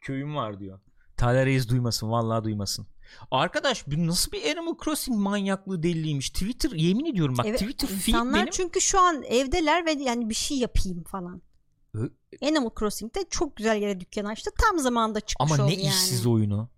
Köyüm 0.01 0.37
var 0.37 0.61
diyor. 0.61 0.81
Talha 1.17 1.47
Reis 1.47 1.69
duymasın. 1.69 2.11
Vallahi 2.11 2.45
duymasın. 2.45 2.87
Arkadaş 3.31 3.87
bu 3.87 4.07
nasıl 4.07 4.33
bir 4.33 4.57
Animal 4.57 4.75
Crossing 4.85 5.19
manyaklığı 5.19 5.83
deliliğiymiş. 5.83 6.31
Twitter 6.31 6.71
yemin 6.71 7.05
ediyorum 7.05 7.39
bak 7.39 7.47
Evet, 7.47 7.61
Twitter 7.61 7.89
feed 7.89 8.07
İnsanlar 8.15 8.41
benim. 8.41 8.51
çünkü 8.53 8.81
şu 8.81 9.01
an 9.01 9.23
evdeler 9.23 9.87
ve 9.87 9.93
yani 9.93 10.29
bir 10.31 10.35
şey 10.35 10.59
yapayım 10.59 11.05
falan. 11.05 11.43
Ö- 11.95 12.09
Animal 12.43 12.71
Crossing'de 12.79 13.25
çok 13.31 13.57
güzel 13.57 13.83
yere 13.83 14.01
dükkan 14.01 14.25
açtı. 14.25 14.51
Tam 14.59 14.79
zamanında 14.79 15.21
çıkmış 15.21 15.53
Ama 15.53 15.65
oldu 15.65 15.71
ne 15.73 15.77
yani. 15.83 15.89
işsiz 15.95 16.27
oyunu. 16.27 16.69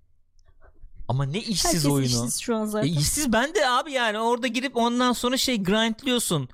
Ama 1.09 1.24
ne 1.24 1.39
işsiz 1.39 1.65
Herkes 1.65 1.85
oyunu. 1.86 2.07
işsiz 2.07 2.39
şu 2.40 2.57
an 2.57 2.62
E, 2.66 2.70
zaten. 2.70 2.89
işsiz 2.89 3.32
ben 3.32 3.55
de 3.55 3.69
abi 3.69 3.93
yani 3.93 4.19
orada 4.19 4.47
girip 4.47 4.77
ondan 4.77 5.12
sonra 5.12 5.36
şey 5.36 5.62
grindliyorsun. 5.62 6.48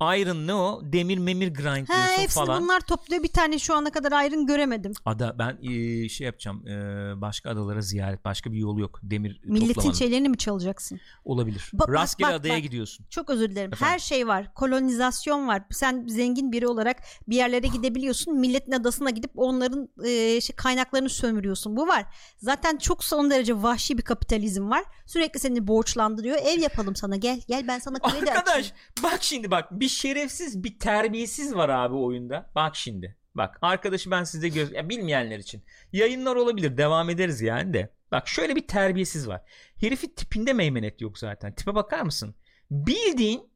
Iron 0.00 0.46
ne 0.46 0.54
o? 0.54 0.80
Demir 0.84 1.18
memir 1.18 1.48
grindliyorsun 1.48 1.94
Ha, 1.94 2.06
hepsini 2.18 2.44
falan. 2.46 2.62
bunlar 2.62 2.80
topluyor. 2.80 3.22
Bir 3.22 3.28
tane 3.28 3.58
şu 3.58 3.74
ana 3.74 3.90
kadar 3.90 4.12
ayrın 4.12 4.46
göremedim. 4.46 4.92
Ada 5.04 5.36
ben 5.38 5.58
e, 5.62 6.08
şey 6.08 6.24
yapacağım. 6.24 6.68
e, 6.68 6.72
başka 7.20 7.50
adalara 7.50 7.80
ziyaret. 7.80 8.24
Başka 8.24 8.52
bir 8.52 8.56
yolu 8.58 8.80
yok. 8.80 9.00
Demir 9.02 9.40
Milletin 9.44 9.66
toplamanın. 9.74 9.94
şeylerini 9.94 10.28
mi 10.28 10.36
çalacaksın? 10.38 11.00
Olabilir. 11.24 11.70
Bak, 11.72 11.88
bak, 11.88 11.94
Rastgele 11.94 12.28
bak, 12.28 12.34
adaya 12.34 12.54
bak. 12.56 12.62
gidiyorsun. 12.62 13.06
Çok 13.10 13.30
özür 13.30 13.50
dilerim. 13.50 13.72
Efendim? 13.72 13.92
Her 13.92 13.98
şey 13.98 14.26
var. 14.28 14.54
Kolonizasyon 14.54 15.48
var. 15.48 15.62
Sen 15.70 16.06
zengin 16.08 16.52
biri 16.52 16.66
olarak 16.66 16.96
bir 17.28 17.36
yerlere 17.36 17.66
gidebiliyorsun. 17.66 18.36
Milletin 18.36 18.72
adasına 18.72 19.10
gidip 19.10 19.30
onların 19.36 19.88
e, 20.04 20.40
şey, 20.40 20.56
kaynaklarını 20.56 21.08
sömürüyorsun. 21.08 21.76
Bu 21.76 21.86
var. 21.88 22.04
Zaten 22.36 22.76
çok 22.76 23.04
son 23.04 23.30
derece 23.30 23.62
vahşi 23.62 23.98
bir 23.98 24.02
kapitalizm 24.02 24.70
var. 24.70 24.84
Sürekli 25.06 25.40
seni 25.40 25.66
borçlandırıyor. 25.66 26.36
Ev 26.36 26.60
yapalım 26.60 26.96
sana. 26.96 27.16
Gel 27.16 27.40
gel 27.48 27.68
ben 27.68 27.78
sana 27.78 27.98
kredi 27.98 28.30
Arkadaş 28.32 28.56
açayım. 28.56 28.74
bak 29.02 29.18
şimdi 29.20 29.50
bak 29.50 29.68
bir 29.80 29.87
şerefsiz 29.88 30.64
bir 30.64 30.78
terbiyesiz 30.78 31.54
var 31.54 31.68
abi 31.68 31.94
oyunda. 31.94 32.50
Bak 32.54 32.76
şimdi. 32.76 33.16
Bak 33.34 33.58
arkadaşı 33.62 34.10
ben 34.10 34.24
size 34.24 34.48
göz 34.48 34.72
ya 34.72 34.88
bilmeyenler 34.88 35.38
için. 35.38 35.62
Yayınlar 35.92 36.36
olabilir 36.36 36.76
devam 36.76 37.10
ederiz 37.10 37.40
yani 37.40 37.74
de. 37.74 37.94
Bak 38.12 38.28
şöyle 38.28 38.56
bir 38.56 38.66
terbiyesiz 38.66 39.28
var. 39.28 39.42
Herifin 39.80 40.08
tipinde 40.08 40.52
meymenet 40.52 41.00
yok 41.00 41.18
zaten. 41.18 41.54
Tipe 41.54 41.74
bakar 41.74 42.02
mısın? 42.02 42.34
Bildiğin 42.70 43.50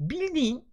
bildiğin 0.00 0.64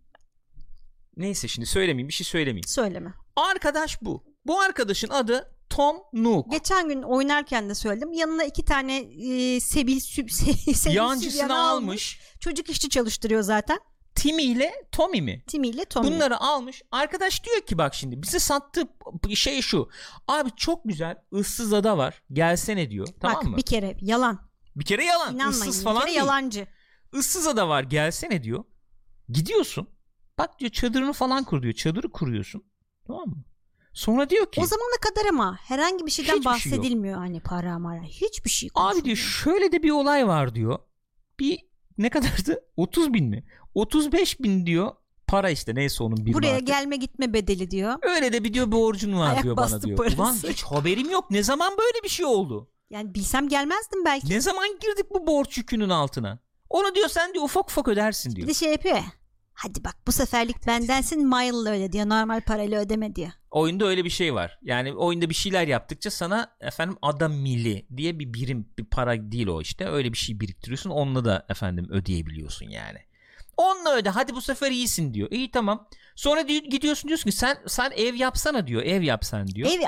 neyse 1.18 1.48
şimdi 1.48 1.66
söylemeyeyim 1.66 2.08
bir 2.08 2.14
şey 2.14 2.26
söylemeyeyim. 2.26 2.68
Söyleme. 2.68 3.14
Arkadaş 3.36 4.02
bu. 4.02 4.24
Bu 4.46 4.62
arkadaşın 4.62 5.10
adı 5.10 5.56
Tom 5.70 5.98
Nook. 6.14 6.52
Geçen 6.52 6.90
gün 6.90 7.02
oynarken 7.02 7.70
de 7.70 7.76
söyledim. 7.76 8.14
Yanına 8.14 8.44
iki 8.44 8.66
tane 8.66 8.98
e, 8.98 9.60
sebil 9.60 10.00
süb, 10.00 10.30
se, 10.30 10.54
sebil 10.74 10.96
Yancısını 10.96 11.32
sübyanı 11.32 11.70
almış. 11.70 12.20
Çocuk 12.40 12.70
işçi 12.70 12.90
çalıştırıyor 12.90 13.42
zaten. 13.42 13.80
Timmy 14.16 14.44
ile 14.44 14.72
Tommy 14.92 15.22
mi? 15.22 15.44
Timmy 15.48 15.68
ile 15.68 15.86
Tommy. 15.86 16.08
Bunları 16.12 16.40
almış. 16.42 16.82
Arkadaş 16.92 17.44
diyor 17.44 17.62
ki 17.62 17.78
bak 17.78 17.94
şimdi 17.94 18.22
bize 18.22 18.40
sattığı 18.40 18.88
şey 19.36 19.62
şu. 19.62 19.90
Abi 20.28 20.50
çok 20.58 20.82
güzel 20.86 21.16
ıssız 21.34 21.74
ada 21.74 21.98
var. 21.98 22.22
Gelsene 22.34 22.90
diyor. 22.90 23.08
Tamam 23.22 23.38
Bak 23.38 23.44
mı? 23.44 23.58
bir 23.58 23.62
kere 23.62 23.98
yalan. 24.02 24.40
Bir 24.76 24.86
kere 24.86 25.06
yalan. 25.06 25.36
İnanmayın. 25.36 25.62
Issız 25.72 25.80
bir 25.80 25.84
falan 25.84 26.00
kere 26.00 26.08
değil. 26.08 26.18
yalancı. 26.18 26.68
Issız 27.14 27.48
ada 27.48 27.70
var 27.70 27.84
gelsene 27.84 28.44
diyor. 28.44 28.64
Gidiyorsun. 29.30 29.88
Bak 30.38 30.60
diyor 30.60 30.72
çadırını 30.72 31.14
falan 31.14 31.44
kur 31.44 31.62
diyor. 31.62 31.74
Çadırı 31.74 32.12
kuruyorsun. 32.12 32.64
Tamam 33.08 33.30
mı? 33.30 33.44
Sonra 33.94 34.30
diyor 34.30 34.52
ki 34.52 34.62
O 34.62 34.66
zamana 34.66 34.98
kadar 35.02 35.30
ama 35.30 35.58
herhangi 35.62 36.06
bir 36.06 36.12
şeyden 36.12 36.28
şey 36.28 36.36
yok. 36.38 36.46
bahsedilmiyor 36.46 37.18
hani 37.18 37.40
para 37.40 37.80
mara. 37.80 38.02
Hiçbir 38.04 38.50
şey 38.50 38.70
abi 38.76 39.04
diyor 39.06 39.18
şöyle 39.18 39.72
de 39.72 39.84
bir 39.84 39.92
olay 39.92 40.28
var 40.28 40.56
diyor. 40.56 40.80
Bir 41.40 41.60
ne 41.98 42.10
kadardı? 42.10 42.64
30 42.78 43.14
bin 43.14 43.26
mi? 43.26 43.44
35 43.76 44.40
bin 44.40 44.66
diyor. 44.66 44.92
Para 45.28 45.50
işte 45.50 45.76
neyse 45.76 46.04
onun 46.04 46.26
bir 46.26 46.34
Buraya 46.34 46.54
artık. 46.54 46.68
gelme 46.68 46.96
gitme 46.96 47.34
bedeli 47.34 47.72
diyor. 47.72 47.94
Öyle 48.02 48.34
de 48.34 48.44
bir 48.44 48.54
diyor 48.54 48.72
borcun 48.72 49.20
var 49.20 49.32
Ayak 49.34 49.44
diyor 49.44 49.58
bana 49.58 49.82
diyor. 49.82 49.98
parası. 49.98 50.16
Ulan 50.22 50.34
hiç 50.34 50.64
haberim 50.64 51.10
yok. 51.12 51.32
Ne 51.32 51.44
zaman 51.44 51.72
böyle 51.78 52.04
bir 52.04 52.10
şey 52.10 52.26
oldu? 52.26 52.70
Yani 52.90 53.14
bilsem 53.16 53.48
gelmezdim 53.50 54.06
belki. 54.06 54.30
Ne 54.30 54.42
zaman 54.42 54.68
girdik 54.68 55.06
bu 55.12 55.28
borç 55.28 55.58
yükünün 55.58 55.90
altına? 55.90 56.40
Onu 56.70 56.96
diyor 56.96 57.08
sen 57.10 57.34
diyor 57.34 57.44
ufak 57.46 57.70
ufak 57.70 57.88
ödersin 57.88 58.32
Bir 58.32 58.36
diyor. 58.36 58.48
de 58.48 58.54
şey 58.54 58.72
yapıyor 58.72 58.96
ya. 58.96 59.04
Hadi 59.56 59.84
bak 59.84 59.96
bu 60.08 60.12
seferlik 60.12 60.68
bendensin 60.68 61.28
mile'la 61.28 61.72
öde 61.72 61.92
diyor. 61.92 62.10
Normal 62.10 62.42
parayla 62.42 62.82
ödeme 62.82 63.16
diyor. 63.16 63.30
Oyunda 63.52 63.86
öyle 63.86 64.06
bir 64.06 64.10
şey 64.10 64.34
var. 64.34 64.60
Yani 64.62 64.94
oyunda 64.94 65.30
bir 65.30 65.36
şeyler 65.36 65.68
yaptıkça 65.68 66.12
sana 66.12 66.56
efendim 66.62 66.98
adam 67.02 67.34
mili 67.34 67.86
diye 67.98 68.20
bir 68.20 68.34
birim 68.34 68.70
bir 68.78 68.86
para 68.86 69.32
değil 69.32 69.48
o 69.48 69.62
işte. 69.62 69.88
Öyle 69.88 70.14
bir 70.14 70.18
şey 70.18 70.40
biriktiriyorsun. 70.40 70.90
Onunla 70.90 71.26
da 71.26 71.46
efendim 71.50 71.88
ödeyebiliyorsun 71.90 72.70
yani. 72.70 73.00
Onunla 73.58 73.96
öde. 73.96 74.10
Hadi 74.10 74.36
bu 74.36 74.42
sefer 74.42 74.72
iyisin 74.72 75.14
diyor. 75.14 75.28
İyi 75.32 75.52
tamam. 75.52 75.88
Sonra 76.16 76.48
diyor, 76.48 76.64
gidiyorsun 76.64 77.08
diyorsun 77.08 77.30
ki 77.30 77.36
sen 77.36 77.58
sen 77.68 77.92
ev 77.96 78.14
yapsana 78.14 78.68
diyor. 78.68 78.82
Ev 78.84 79.02
yapsan 79.02 79.48
diyor. 79.48 79.70
Ev 79.70 79.82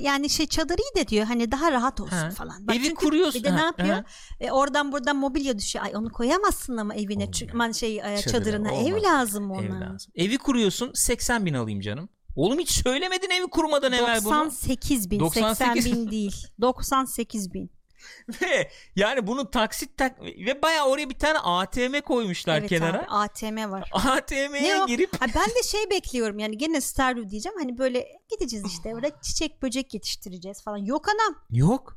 yani 0.00 0.30
şey 0.30 0.46
çadır 0.46 0.76
iyi 0.78 1.04
de 1.04 1.08
diyor 1.08 1.24
hani 1.26 1.50
daha 1.52 1.72
rahat 1.72 2.00
olsun 2.00 2.16
Ha. 2.16 2.30
falan. 2.30 2.66
Bak 2.68 2.76
Evi 2.76 2.94
kuruyorsun. 2.94 3.40
Bir 3.42 3.44
de 3.48 3.52
ne 3.52 3.58
Ha, 3.58 3.64
yapıyor? 3.64 3.94
ha. 3.96 4.04
E, 4.40 4.50
oradan 4.50 4.92
buradan 4.92 5.16
mobilya 5.16 5.58
düşüyor. 5.58 5.84
Ay 5.84 5.96
onu 5.96 6.12
koyamazsın 6.12 6.76
ama 6.76 6.94
evine. 6.94 7.32
Çünkü 7.32 7.56
man 7.56 7.72
şey 7.72 7.96
e, 7.98 8.00
Çadırına, 8.02 8.20
çadırına 8.32 8.72
ev 8.72 8.84
olmaz. 8.94 9.02
lazım 9.04 9.50
ona. 9.50 9.62
Ev 9.62 9.80
lazım. 9.80 10.12
Evi 10.14 10.38
kuruyorsun 10.38 10.90
80 10.94 11.46
bin 11.46 11.54
alayım 11.54 11.80
canım. 11.80 12.08
Oğlum 12.36 12.58
hiç 12.58 12.70
söylemedin 12.70 13.30
evi 13.30 13.46
kurmadan 13.46 13.92
evvel 13.92 14.20
bunu. 14.24 14.34
98 14.34 15.10
bin 15.10 15.20
98 15.20 15.84
80 15.84 15.92
bin 16.04 16.10
değil 16.10 16.46
98 16.60 17.54
bin 17.54 17.70
Ve 18.42 18.70
yani 18.96 19.26
bunu 19.26 19.50
taksit 19.50 19.96
tak 19.96 20.20
ve 20.22 20.62
bayağı 20.62 20.88
oraya 20.88 21.10
bir 21.10 21.18
tane 21.18 21.38
ATM 21.38 22.00
koymuşlar 22.00 22.58
evet 22.58 22.68
kenara. 22.68 22.98
abi 22.98 23.06
ATM 23.08 23.70
var 23.70 23.90
ATM'ye 23.92 24.78
girip 24.86 25.22
ha, 25.22 25.26
ben 25.34 25.46
de 25.58 25.62
şey 25.62 25.90
bekliyorum 25.90 26.38
yani 26.38 26.58
gene 26.58 26.80
Stardew 26.80 27.30
diyeceğim 27.30 27.58
hani 27.58 27.78
böyle 27.78 28.06
gideceğiz 28.30 28.66
işte 28.66 28.94
orada 28.94 29.10
çiçek 29.22 29.62
böcek 29.62 29.94
yetiştireceğiz 29.94 30.62
falan 30.62 30.76
yok 30.78 31.08
anam 31.08 31.34
Yok. 31.50 31.96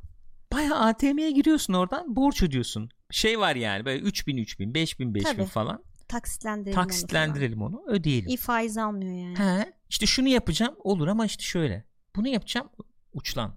Bayağı 0.52 0.78
ATM'ye 0.78 1.30
giriyorsun 1.30 1.74
oradan 1.74 2.16
borç 2.16 2.42
ödüyorsun. 2.42 2.90
Şey 3.10 3.38
var 3.40 3.56
yani 3.56 3.84
böyle 3.84 3.98
3000 4.00 4.36
3000 4.36 4.74
5000 4.74 5.14
5000 5.14 5.24
Tabii. 5.32 5.46
falan. 5.46 5.84
taksitlendirelim 6.08 6.78
onu 6.78 6.86
Taksitlendirelim 6.86 7.62
onu, 7.62 7.76
falan. 7.76 7.94
ödeyelim. 7.94 8.28
İyi 8.28 8.36
faiz 8.36 8.78
almıyor 8.78 9.12
yani 9.14 9.38
He, 9.38 9.72
işte 9.88 10.06
şunu 10.06 10.28
yapacağım 10.28 10.74
olur 10.84 11.08
ama 11.08 11.26
işte 11.26 11.42
şöyle. 11.42 11.84
Bunu 12.16 12.28
yapacağım 12.28 12.68
uçlan. 13.12 13.54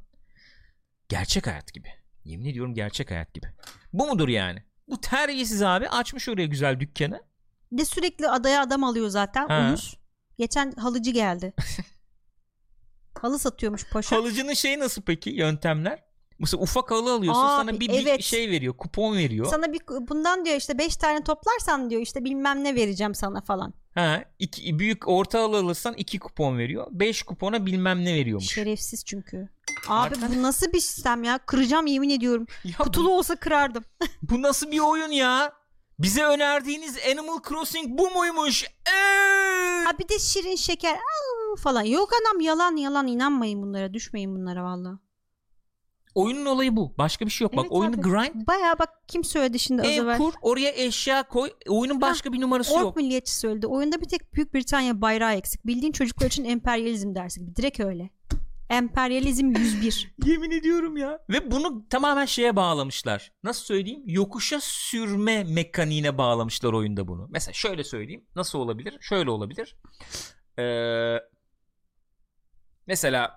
Gerçek 1.10 1.48
hayat 1.48 1.74
gibi. 1.74 1.88
Yemin 2.26 2.46
ediyorum 2.46 2.74
gerçek 2.74 3.12
hayat 3.12 3.34
gibi. 3.34 3.48
Bu 3.94 4.08
mudur 4.08 4.28
yani? 4.28 4.64
Bu 4.88 5.02
terbiyesiz 5.02 5.62
abi 5.62 5.90
açmış 5.90 6.30
oraya 6.30 6.46
güzel 6.46 6.80
dükkanı. 6.80 7.22
de 7.72 7.86
sürekli 7.86 8.30
adaya 8.30 8.62
adam 8.62 8.84
alıyor 8.84 9.08
zaten 9.08 9.48
Ha. 9.48 9.68
uyuz 9.68 9.98
geçen 10.38 10.72
halıcı 10.72 11.12
geldi 11.12 11.54
halı 13.22 13.40
satıyormuş 13.40 13.90
paşa 13.90 14.16
Halıcının 14.16 14.54
şeyi 14.54 14.80
nasıl 14.80 15.02
peki 15.02 15.30
yöntemler? 15.30 16.04
Mesela 16.40 16.64
ufak 16.64 16.92
halı 16.92 17.14
alıyorsun 17.14 17.42
Abi, 17.42 17.50
sana 17.70 17.80
bir, 17.80 17.90
bir 17.90 18.08
evet. 18.08 18.24
şey 18.24 18.50
veriyor 18.50 18.78
kupon 18.78 19.18
veriyor. 19.18 19.46
sana 19.46 19.74
bir 19.74 19.82
bundan 19.88 20.46
diyor 20.46 20.56
işte 20.56 20.78
5 20.78 20.98
tane 20.98 21.24
toplarsan 21.24 21.90
diyor 21.90 22.02
işte 22.02 22.24
bilmem 22.24 22.64
ne 22.64 22.76
vereceğim 22.76 23.16
sana 23.16 23.42
falan 23.42 23.74
Ha, 23.96 24.24
iki, 24.40 24.80
büyük 24.80 25.08
orta 25.08 25.40
alırsan 25.40 25.94
iki 25.98 26.20
kupon 26.20 26.58
veriyor. 26.58 26.88
Beş 26.92 27.24
kupona 27.24 27.66
bilmem 27.66 28.06
ne 28.06 28.16
veriyormuş. 28.16 28.54
şerefsiz 28.54 29.06
çünkü 29.06 29.50
abi 29.88 30.16
Arka- 30.16 30.36
bu 30.36 30.42
nasıl 30.44 30.74
bir 30.74 30.80
sistem 30.80 31.24
ya 31.24 31.38
kıracağım 31.38 31.86
yemin 31.86 32.10
ediyorum 32.10 32.46
Ya 32.64 32.78
kutulu 32.78 33.10
olsa 33.12 33.36
kırardım 33.36 33.84
Bu 34.22 34.42
nasıl 34.42 34.72
bir 34.72 34.80
oyun 34.80 35.12
ya? 35.12 35.54
Bize 36.00 36.24
önerdiğiniz 36.24 36.98
Animal 37.12 37.40
Crossing 37.50 37.88
bu 38.00 38.10
muymuş? 38.12 38.64
Eee! 38.64 39.84
Ha 39.86 39.98
bir 40.00 40.10
de 40.10 40.20
şirin 40.20 40.56
şeker 40.56 40.96
aa, 40.96 41.56
falan. 41.56 41.82
Yok 41.82 42.10
anam 42.22 42.40
yalan 42.42 42.76
yalan 42.76 43.08
inanmayın 43.08 43.62
bunlara 43.62 43.94
düşmeyin 43.94 44.36
bunlara 44.36 44.64
valla. 44.64 45.00
Oyunun 46.16 46.46
olayı 46.46 46.76
bu. 46.76 46.94
Başka 46.98 47.26
bir 47.26 47.32
şey 47.32 47.46
yok. 47.46 47.52
Bak 47.58 47.64
Evet 47.66 47.72
oyunu 47.72 47.96
abi. 47.96 48.02
grind, 48.02 48.48
Baya 48.48 48.80
bak 48.80 48.90
kim 49.08 49.24
söyledi 49.24 49.60
şimdi 49.60 49.82
az 49.82 49.88
ev 49.88 50.04
evvel. 50.04 50.18
kur, 50.18 50.34
oraya 50.42 50.72
eşya 50.76 51.24
koy. 51.24 51.50
Oyunun 51.68 52.02
başka 52.02 52.34
bir 52.34 52.42
numarası 52.42 52.74
Ork 52.74 52.82
yok. 52.82 52.96
milliyetçi 52.96 53.34
söyledi. 53.36 53.68
Oyunda 53.68 54.02
bir 54.02 54.06
tek 54.08 54.34
Büyük 54.34 54.54
Britanya 54.54 55.02
bayrağı 55.02 55.34
eksik. 55.34 55.66
Bildiğin 55.68 55.92
çocuklar 55.92 56.28
için 56.28 56.46
emperyalizm 56.46 57.16
dersi. 57.16 57.56
Direkt 57.56 57.80
öyle. 57.80 58.10
Emperyalizm 58.70 59.46
101. 59.58 60.16
Yemin 60.26 60.52
ediyorum 60.52 60.98
ya. 60.98 61.20
Ve 61.30 61.52
bunu 61.52 61.88
tamamen 61.90 62.26
şeye 62.26 62.56
bağlamışlar. 62.56 63.32
Nasıl 63.44 63.66
söyleyeyim? 63.66 64.04
Yokuşa 64.06 64.60
sürme 64.62 65.44
mekaniğine 65.44 66.18
bağlamışlar 66.18 66.74
oyunda 66.74 67.08
bunu. 67.08 67.28
Mesela 67.32 67.54
şöyle 67.54 67.84
söyleyeyim. 67.84 68.26
Nasıl 68.36 68.60
olabilir? 68.60 68.98
Şöyle 69.02 69.30
olabilir. 69.30 69.78
Ee, 70.60 71.18
mesela 72.88 73.32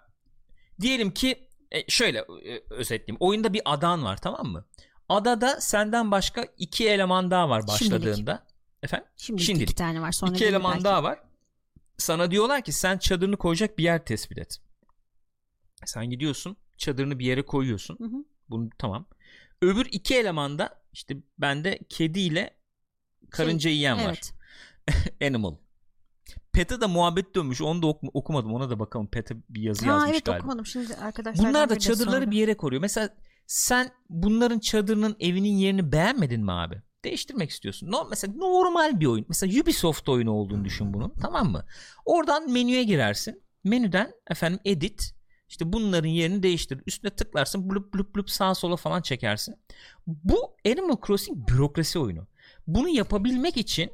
diyelim 0.80 1.10
ki 1.10 1.48
e, 1.74 1.84
şöyle 1.88 2.18
e, 2.18 2.62
özetleyeyim. 2.70 3.16
Oyunda 3.20 3.52
bir 3.52 3.62
adan 3.64 4.04
var 4.04 4.16
tamam 4.16 4.46
mı? 4.46 4.64
Adada 5.08 5.60
senden 5.60 6.10
başka 6.10 6.46
iki 6.58 6.88
eleman 6.88 7.30
daha 7.30 7.48
var 7.48 7.66
başladığında. 7.68 8.46
Efendim? 8.82 9.06
Şimdi 9.16 9.42
Şimdilik. 9.42 9.70
iki 9.70 9.78
tane 9.78 10.00
var. 10.00 10.12
Sonra 10.12 10.32
iki 10.32 10.46
eleman 10.46 10.72
belki. 10.72 10.84
daha 10.84 11.02
var. 11.02 11.18
Sana 11.98 12.30
diyorlar 12.30 12.62
ki 12.62 12.72
sen 12.72 12.98
çadırını 12.98 13.36
koyacak 13.36 13.78
bir 13.78 13.84
yer 13.84 14.04
tespit 14.04 14.38
et. 14.38 14.60
Sen 15.84 16.10
gidiyorsun 16.10 16.56
çadırını 16.76 17.18
bir 17.18 17.24
yere 17.24 17.42
koyuyorsun. 17.42 17.98
Hı 17.98 18.04
hı. 18.04 18.24
Bunu 18.48 18.70
tamam. 18.78 19.06
Öbür 19.62 19.86
iki 19.90 20.16
elemanda 20.16 20.82
işte 20.92 21.16
bende 21.38 21.78
kedi 21.88 22.20
ile 22.20 22.56
karınca 23.30 23.70
yiyen 23.70 23.96
var. 23.96 24.04
Evet. 24.04 24.32
Animal. 25.22 25.56
Pet'e 26.52 26.80
de 26.80 26.86
muhabbet 26.86 27.34
dönmüş. 27.34 27.62
Onu 27.62 27.82
da 27.82 27.86
oku- 27.86 28.10
okumadım. 28.14 28.54
Ona 28.54 28.70
da 28.70 28.78
bakalım. 28.78 29.06
Pet'e 29.06 29.34
bir 29.48 29.62
yazı 29.62 29.86
Ha 29.86 29.92
yazmış 29.92 30.10
evet 30.10 30.24
galiba. 30.24 30.38
okumadım. 30.40 30.66
Şimdi 30.66 30.94
arkadaşlar. 30.94 31.48
Bunlar 31.48 31.68
da 31.70 31.78
çadırları 31.78 32.30
bir 32.30 32.38
yere 32.38 32.56
koruyor. 32.56 32.82
Mesela 32.82 33.08
sen 33.46 33.90
bunların 34.08 34.58
çadırının 34.58 35.16
evinin 35.20 35.56
yerini 35.56 35.92
beğenmedin 35.92 36.44
mi 36.44 36.52
abi? 36.52 36.82
Değiştirmek 37.04 37.50
istiyorsun. 37.50 37.90
No, 37.90 38.06
mesela 38.10 38.34
normal 38.36 39.00
bir 39.00 39.06
oyun. 39.06 39.24
Mesela 39.28 39.62
Ubisoft 39.62 40.08
oyunu 40.08 40.30
olduğunu 40.30 40.64
düşün 40.64 40.94
bunun. 40.94 41.12
Tamam 41.22 41.50
mı? 41.50 41.64
Oradan 42.04 42.50
menüye 42.50 42.84
girersin. 42.84 43.42
Menüden 43.64 44.12
efendim 44.30 44.60
edit. 44.64 45.14
İşte 45.48 45.72
bunların 45.72 46.08
yerini 46.08 46.42
değiştir. 46.42 46.80
Üstüne 46.86 47.10
tıklarsın. 47.10 47.70
Blup 47.70 47.94
blup 47.94 48.16
blup 48.16 48.30
sağa 48.30 48.54
sola 48.54 48.76
falan 48.76 49.02
çekersin. 49.02 49.54
Bu 50.06 50.56
Animal 50.66 50.96
Crossing 51.06 51.48
bürokrasi 51.48 51.98
oyunu. 51.98 52.26
Bunu 52.66 52.88
yapabilmek 52.88 53.56
için 53.56 53.90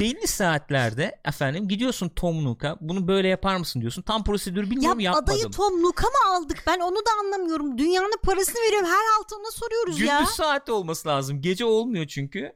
belli 0.00 0.26
saatlerde 0.26 1.20
efendim 1.24 1.68
gidiyorsun 1.68 2.08
Tom 2.08 2.44
Nook'a 2.44 2.76
bunu 2.80 3.08
böyle 3.08 3.28
yapar 3.28 3.56
mısın 3.56 3.80
diyorsun. 3.80 4.02
Tam 4.02 4.24
prosedürü 4.24 4.70
bilmiyorum 4.70 5.00
Ya 5.00 5.04
yapmadım. 5.04 5.34
adayı 5.34 5.50
Tom 5.50 5.82
Nook'a 5.82 6.06
mı 6.06 6.36
aldık? 6.36 6.64
Ben 6.66 6.80
onu 6.80 6.96
da 6.96 7.10
anlamıyorum. 7.20 7.78
Dünyanın 7.78 8.18
parasını 8.22 8.62
veriyorum. 8.66 8.88
Her 8.88 9.20
altı 9.20 9.36
ona 9.36 9.50
soruyoruz 9.50 9.96
Gündüz 9.96 10.08
ya. 10.08 10.26
saatte 10.26 10.72
olması 10.72 11.08
lazım. 11.08 11.40
Gece 11.40 11.64
olmuyor 11.64 12.06
çünkü. 12.06 12.52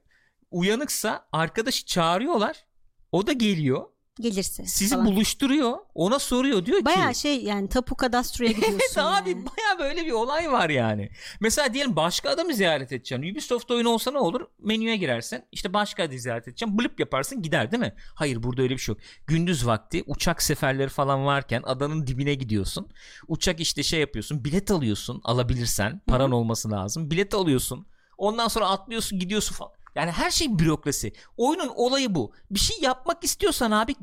Uyanıksa 0.50 1.26
arkadaşı 1.32 1.86
çağırıyorlar. 1.86 2.66
O 3.12 3.26
da 3.26 3.32
geliyor. 3.32 3.86
Gelirse. 4.20 4.66
Sizi 4.66 4.94
falan. 4.94 5.06
buluşturuyor. 5.06 5.76
Ona 5.94 6.18
soruyor 6.18 6.66
diyor 6.66 6.84
Baya 6.84 7.12
ki. 7.12 7.18
şey 7.18 7.44
yani 7.44 7.68
tapu 7.68 7.94
kadastroya 7.96 8.50
gidiyorsun. 8.52 8.78
Evet 8.80 8.98
abi 8.98 9.30
yani. 9.30 9.44
baya 9.46 9.78
böyle 9.78 10.06
bir 10.06 10.12
olay 10.12 10.52
var 10.52 10.70
yani. 10.70 11.10
Mesela 11.40 11.74
diyelim 11.74 11.96
başka 11.96 12.30
adamı 12.30 12.54
ziyaret 12.54 12.92
edeceksin. 12.92 13.32
Ubisoft 13.32 13.70
oyunu 13.70 13.88
olsa 13.88 14.10
ne 14.10 14.18
olur? 14.18 14.40
Menüye 14.58 14.96
girersin. 14.96 15.42
İşte 15.52 15.72
başka 15.74 16.02
adamı 16.02 16.18
ziyaret 16.18 16.48
edeceksin. 16.48 16.78
Blip 16.78 17.00
yaparsın 17.00 17.42
gider 17.42 17.70
değil 17.72 17.80
mi? 17.80 17.94
Hayır 18.14 18.42
burada 18.42 18.62
öyle 18.62 18.74
bir 18.74 18.78
şey 18.80 18.92
yok. 18.94 19.02
Gündüz 19.26 19.66
vakti 19.66 20.04
uçak 20.06 20.42
seferleri 20.42 20.88
falan 20.88 21.26
varken 21.26 21.62
adanın 21.66 22.06
dibine 22.06 22.34
gidiyorsun. 22.34 22.88
Uçak 23.28 23.60
işte 23.60 23.82
şey 23.82 24.00
yapıyorsun. 24.00 24.44
Bilet 24.44 24.70
alıyorsun 24.70 25.20
alabilirsen. 25.24 26.00
Paran 26.06 26.30
olması 26.32 26.70
lazım. 26.70 27.10
Bilet 27.10 27.34
alıyorsun. 27.34 27.86
Ondan 28.18 28.48
sonra 28.48 28.68
atlıyorsun 28.68 29.18
gidiyorsun 29.18 29.54
falan. 29.54 29.72
Yani 29.96 30.10
her 30.10 30.30
şey 30.30 30.58
bürokrasi. 30.58 31.12
Oyunun 31.36 31.68
olayı 31.74 32.14
bu. 32.14 32.32
Bir 32.50 32.58
şey 32.58 32.76
yapmak 32.80 33.24
istiyorsan 33.24 33.70
abi 33.70 33.94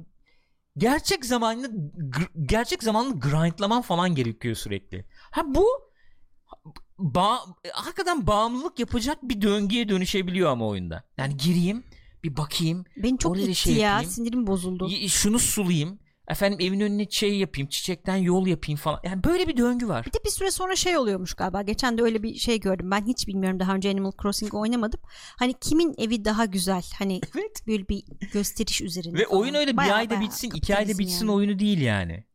gerçek 0.77 1.25
zamanlı 1.25 1.71
gerçek 2.45 2.83
zamanlı 2.83 3.19
grindlaman 3.19 3.81
falan 3.81 4.15
gerekiyor 4.15 4.55
sürekli. 4.55 5.05
Ha 5.31 5.41
bu 5.45 5.65
ba 6.99 7.39
hakikaten 7.73 8.27
bağımlılık 8.27 8.79
yapacak 8.79 9.17
bir 9.23 9.41
döngüye 9.41 9.89
dönüşebiliyor 9.89 10.49
ama 10.51 10.67
oyunda. 10.67 11.03
Yani 11.17 11.37
gireyim 11.37 11.83
bir 12.23 12.37
bakayım 12.37 12.85
Beni 12.97 13.17
çok 13.17 13.39
itti 13.39 13.55
şey 13.55 13.73
ya. 13.73 13.89
yapayım. 13.89 14.11
Sinirim 14.11 14.47
bozuldu. 14.47 14.89
şunu 15.07 15.39
sulayayım 15.39 15.99
Efendim 16.27 16.59
evin 16.61 16.79
önüne 16.79 17.09
şey 17.09 17.37
yapayım, 17.37 17.69
çiçekten 17.69 18.15
yol 18.15 18.47
yapayım 18.47 18.77
falan. 18.79 18.99
Yani 19.03 19.23
böyle 19.23 19.47
bir 19.47 19.57
döngü 19.57 19.87
var. 19.87 20.05
Bir 20.05 20.13
de 20.13 20.17
bir 20.25 20.29
süre 20.29 20.51
sonra 20.51 20.75
şey 20.75 20.97
oluyormuş 20.97 21.33
galiba. 21.33 21.61
Geçen 21.61 21.97
de 21.97 22.01
öyle 22.01 22.23
bir 22.23 22.35
şey 22.35 22.59
gördüm. 22.59 22.91
Ben 22.91 23.05
hiç 23.07 23.27
bilmiyorum 23.27 23.59
daha 23.59 23.75
önce 23.75 23.89
Animal 23.89 24.11
Crossing 24.21 24.53
oynamadım. 24.53 24.99
Hani 25.39 25.53
kimin 25.61 25.95
evi 25.97 26.25
daha 26.25 26.45
güzel? 26.45 26.83
Hani 26.99 27.21
Evet. 27.37 27.67
böyle 27.67 27.87
bir 27.89 28.03
gösteriş 28.33 28.81
üzerine. 28.81 29.19
Ve 29.19 29.25
falan. 29.25 29.41
oyun 29.41 29.53
öyle 29.53 29.71
bir 29.71 29.77
Bayağı 29.77 29.97
ayda 29.97 30.09
bayağı 30.09 30.23
bitsin, 30.23 30.51
iki 30.55 30.75
ayda 30.75 30.97
bitsin 30.97 31.25
yani. 31.25 31.31
oyunu 31.35 31.59
değil 31.59 31.81
yani. 31.81 32.25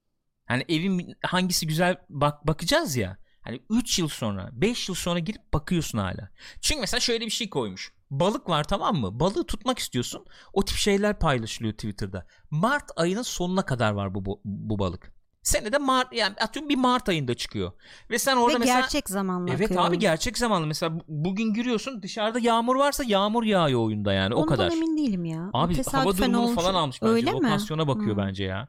Hani 0.47 0.65
evin 0.69 1.15
hangisi 1.23 1.67
güzel 1.67 1.97
bak 2.09 2.47
bakacağız 2.47 2.97
ya. 2.97 3.19
Hani 3.41 3.61
3 3.71 3.99
yıl 3.99 4.09
sonra, 4.09 4.51
5 4.53 4.89
yıl 4.89 4.97
sonra 4.97 5.19
girip 5.19 5.53
bakıyorsun 5.53 5.99
hala. 5.99 6.31
Çünkü 6.61 6.81
mesela 6.81 7.01
şöyle 7.01 7.27
bir 7.27 7.31
şey 7.31 7.51
koymuş. 7.51 7.93
Balık 8.11 8.49
var 8.49 8.65
tamam 8.65 8.97
mı? 8.97 9.21
Balığı 9.21 9.47
tutmak 9.47 9.79
istiyorsun. 9.79 10.25
O 10.53 10.65
tip 10.65 10.77
şeyler 10.77 11.19
paylaşılıyor 11.19 11.75
Twitter'da. 11.75 12.27
Mart 12.51 12.85
ayının 12.97 13.23
sonuna 13.23 13.63
kadar 13.65 13.93
var 13.93 14.15
bu 14.15 14.25
bu, 14.25 14.41
bu 14.45 14.79
balık. 14.79 15.13
Senede 15.43 15.79
Mart 15.79 16.13
yani 16.13 16.35
atıyorum 16.41 16.69
bir 16.69 16.77
Mart 16.77 17.09
ayında 17.09 17.35
çıkıyor. 17.35 17.73
Ve 18.11 18.19
sen 18.19 18.37
orada 18.37 18.55
Ve 18.55 18.59
mesela 18.59 18.81
gerçek 18.81 19.09
zamanlı 19.09 19.51
Evet 19.51 19.63
akıyor. 19.71 19.85
abi 19.85 19.99
gerçek 19.99 20.39
zamanlı. 20.39 20.67
Mesela 20.67 20.95
bu- 21.01 21.05
bugün 21.09 21.55
giriyorsun 21.55 22.03
dışarıda 22.03 22.39
yağmur 22.39 22.77
varsa 22.77 23.05
yağmur 23.07 23.45
yağıyor 23.45 23.81
oyunda 23.81 24.13
yani 24.13 24.35
o 24.35 24.39
Ondan 24.39 24.49
kadar. 24.57 24.73
emin 24.73 24.97
değilim 24.97 25.25
ya. 25.25 25.51
Abi 25.53 25.83
hava 25.85 26.17
durumunu 26.17 26.55
falan 26.55 26.75
almış 26.75 27.03
bence. 27.03 27.13
Öyle 27.13 27.31
mi? 27.31 27.37
Lokasyona 27.37 27.89
bakıyor 27.89 28.17
Hmm. 28.17 28.25
bence 28.27 28.45
ya. 28.45 28.69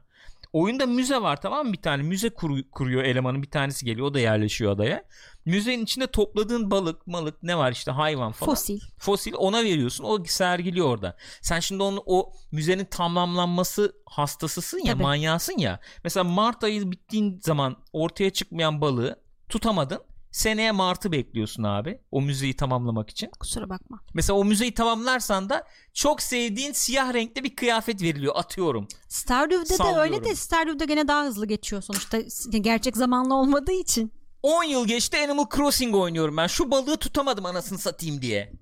Oyunda 0.52 0.86
müze 0.86 1.22
var 1.22 1.40
tamam 1.40 1.66
mı 1.66 1.72
bir 1.72 1.82
tane 1.82 2.02
müze 2.02 2.28
kuru- 2.28 2.70
kuruyor 2.70 3.02
elemanın 3.04 3.42
bir 3.42 3.50
tanesi 3.50 3.84
geliyor 3.84 4.06
o 4.06 4.14
da 4.14 4.20
yerleşiyor 4.20 4.72
adaya. 4.72 5.04
Müzenin 5.44 5.84
içinde 5.84 6.06
topladığın 6.06 6.70
balık 6.70 7.06
malık 7.06 7.42
ne 7.42 7.58
var 7.58 7.72
işte 7.72 7.90
hayvan 7.90 8.32
falan. 8.32 8.54
Fosil. 8.54 8.80
Fosil 8.98 9.32
ona 9.34 9.64
veriyorsun 9.64 10.04
o 10.04 10.24
sergiliyor 10.24 10.86
orada. 10.86 11.16
Sen 11.42 11.60
şimdi 11.60 11.82
onu 11.82 12.02
o 12.06 12.32
müzenin 12.52 12.84
tamamlanması 12.84 13.92
hastasısın 14.06 14.78
ya 14.78 14.92
Tabii. 14.92 15.02
manyasın 15.02 15.58
ya. 15.58 15.80
Mesela 16.04 16.24
Mart 16.24 16.64
ayı 16.64 16.90
bittiğin 16.90 17.40
zaman 17.42 17.76
ortaya 17.92 18.30
çıkmayan 18.30 18.80
balığı 18.80 19.20
tutamadın. 19.48 20.02
Seneye 20.32 20.72
Mart'ı 20.72 21.12
bekliyorsun 21.12 21.62
abi 21.62 22.00
o 22.10 22.22
müzeyi 22.22 22.56
tamamlamak 22.56 23.10
için. 23.10 23.30
Kusura 23.40 23.68
bakma. 23.68 24.00
Mesela 24.14 24.38
o 24.38 24.44
müzeyi 24.44 24.74
tamamlarsan 24.74 25.48
da 25.48 25.64
çok 25.94 26.22
sevdiğin 26.22 26.72
siyah 26.72 27.14
renkte 27.14 27.44
bir 27.44 27.56
kıyafet 27.56 28.02
veriliyor 28.02 28.32
atıyorum. 28.36 28.88
Stardew'de 29.08 29.68
de 29.68 29.74
Sallıyorum. 29.74 30.02
öyle 30.02 30.24
de 30.24 30.34
Stardew'de 30.34 30.84
gene 30.84 31.08
daha 31.08 31.24
hızlı 31.24 31.46
geçiyor 31.46 31.82
sonuçta 31.82 32.18
gerçek 32.58 32.96
zamanlı 32.96 33.34
olmadığı 33.34 33.72
için. 33.72 34.12
10 34.42 34.64
yıl 34.64 34.86
geçti 34.86 35.16
Animal 35.24 35.44
Crossing 35.56 35.94
oynuyorum 35.94 36.36
ben. 36.36 36.46
Şu 36.46 36.70
balığı 36.70 36.96
tutamadım 36.96 37.46
anasını 37.46 37.78
satayım 37.78 38.22
diye. 38.22 38.52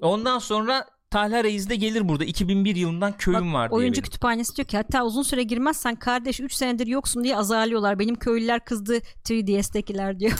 Ondan 0.00 0.38
sonra 0.38 0.86
Talha 1.10 1.44
Reis 1.44 1.68
de 1.68 1.76
gelir 1.76 2.08
burada. 2.08 2.24
2001 2.24 2.76
yılından 2.76 3.16
köyüm 3.16 3.46
Bak, 3.48 3.54
var 3.54 3.70
diye. 3.70 3.76
Oyuncu 3.78 3.96
benim. 3.96 4.04
kütüphanesi 4.04 4.56
diyor 4.56 4.68
ki 4.68 4.76
hatta 4.76 5.04
uzun 5.04 5.22
süre 5.22 5.42
girmezsen 5.42 5.96
kardeş 5.96 6.40
3 6.40 6.52
senedir 6.52 6.86
yoksun 6.86 7.24
diye 7.24 7.36
azarlıyorlar. 7.36 7.98
Benim 7.98 8.14
köylüler 8.14 8.64
kızdı 8.64 8.98
3DS'tekiler 9.24 10.20
diyor. 10.20 10.32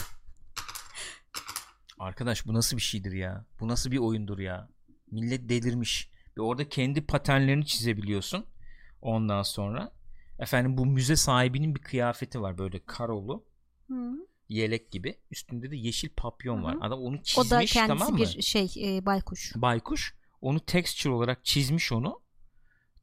Arkadaş 2.01 2.45
bu 2.47 2.53
nasıl 2.53 2.77
bir 2.77 2.81
şeydir 2.81 3.11
ya? 3.11 3.45
Bu 3.59 3.67
nasıl 3.67 3.91
bir 3.91 3.97
oyundur 3.97 4.39
ya? 4.39 4.69
Millet 5.11 5.49
delirmiş. 5.49 6.09
Ve 6.37 6.41
orada 6.41 6.69
kendi 6.69 7.05
paternlerini 7.05 7.65
çizebiliyorsun. 7.65 8.45
Ondan 9.01 9.43
sonra 9.43 9.91
efendim 10.39 10.77
bu 10.77 10.85
müze 10.85 11.15
sahibinin 11.15 11.75
bir 11.75 11.81
kıyafeti 11.81 12.41
var 12.41 12.57
böyle 12.57 12.85
karolu 12.85 13.45
yelek 14.49 14.91
gibi. 14.91 15.17
Üstünde 15.31 15.71
de 15.71 15.75
yeşil 15.75 16.09
papyon 16.09 16.57
Hı 16.59 16.63
var. 16.63 16.75
hı. 16.75 16.79
Adam 16.81 16.99
onu 16.99 17.17
O 17.17 17.21
çizmiş 17.23 17.51
da 17.51 17.65
kendisi 17.65 17.87
tamam 17.87 18.13
mı? 18.13 18.19
bir 18.19 18.41
şey 18.41 18.71
e, 18.77 19.05
baykuş. 19.05 19.53
Baykuş 19.55 20.15
onu 20.41 20.59
texture 20.59 21.13
olarak 21.13 21.45
çizmiş 21.45 21.91
onu. 21.91 22.21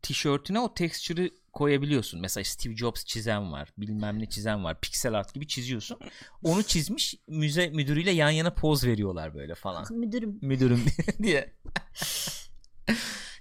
Tişörtüne 0.02 0.60
o 0.60 0.74
texture'ı 0.74 1.30
koyabiliyorsun. 1.52 2.20
Mesela 2.20 2.44
Steve 2.44 2.76
Jobs 2.76 3.04
çizen 3.04 3.52
var. 3.52 3.72
Bilmem 3.78 4.18
ne 4.18 4.28
çizen 4.28 4.64
var. 4.64 4.80
Pixel 4.80 5.14
art 5.14 5.34
gibi 5.34 5.46
çiziyorsun. 5.46 5.98
Onu 6.42 6.62
çizmiş 6.62 7.14
müze 7.28 7.68
müdürüyle 7.68 8.10
yan 8.10 8.30
yana 8.30 8.54
poz 8.54 8.84
veriyorlar 8.84 9.34
böyle 9.34 9.54
falan. 9.54 9.86
Müdürüm. 9.90 10.38
Müdürüm 10.42 10.84
diye. 11.22 11.54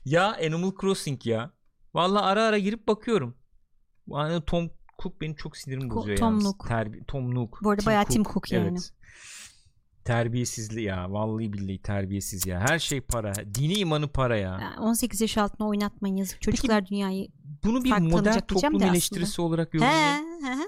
ya 0.05 0.33
Animal 0.45 0.71
Crossing 0.81 1.25
ya. 1.25 1.51
Valla 1.93 2.21
ara 2.21 2.43
ara 2.43 2.57
girip 2.57 2.87
bakıyorum. 2.87 3.37
Yani 4.07 4.41
Tom 4.45 4.69
Cook 5.03 5.21
benim 5.21 5.35
çok 5.35 5.57
sinirimi 5.57 5.83
Ko- 5.83 5.95
bozuyor 5.95 6.17
Tom 6.17 6.29
yalnız. 6.31 6.43
Nook. 6.45 6.67
Terbi- 6.69 7.05
Tom 7.05 7.35
Nook. 7.35 7.59
Bu 7.63 7.69
arada 7.69 7.85
bayağı 7.85 8.05
Tim 8.05 8.23
Cook 8.23 8.51
yani. 8.51 8.67
Evet. 8.71 8.91
Terbiyesizli 10.05 10.81
ya. 10.81 11.11
Vallahi 11.11 11.53
billahi 11.53 11.81
terbiyesiz 11.81 12.45
ya. 12.47 12.59
Her 12.59 12.79
şey 12.79 13.01
para. 13.01 13.33
Dini 13.55 13.73
imanı 13.73 14.07
para 14.07 14.37
ya. 14.37 14.57
Yani 14.61 14.79
18 14.79 15.21
yaş 15.21 15.37
altına 15.37 15.67
oynatmayın 15.67 16.15
yazık. 16.15 16.41
Çocuklar 16.41 16.85
dünyayı. 16.87 17.27
Bunu 17.63 17.83
bir 17.83 17.89
farklı 17.89 18.05
modern 18.09 18.39
toplum 18.39 18.83
eleştirisi 18.83 19.41
olarak 19.41 19.73
He, 19.73 19.77
yorumluyor. 19.77 20.51
he, 20.53 20.59
he. 20.59 20.67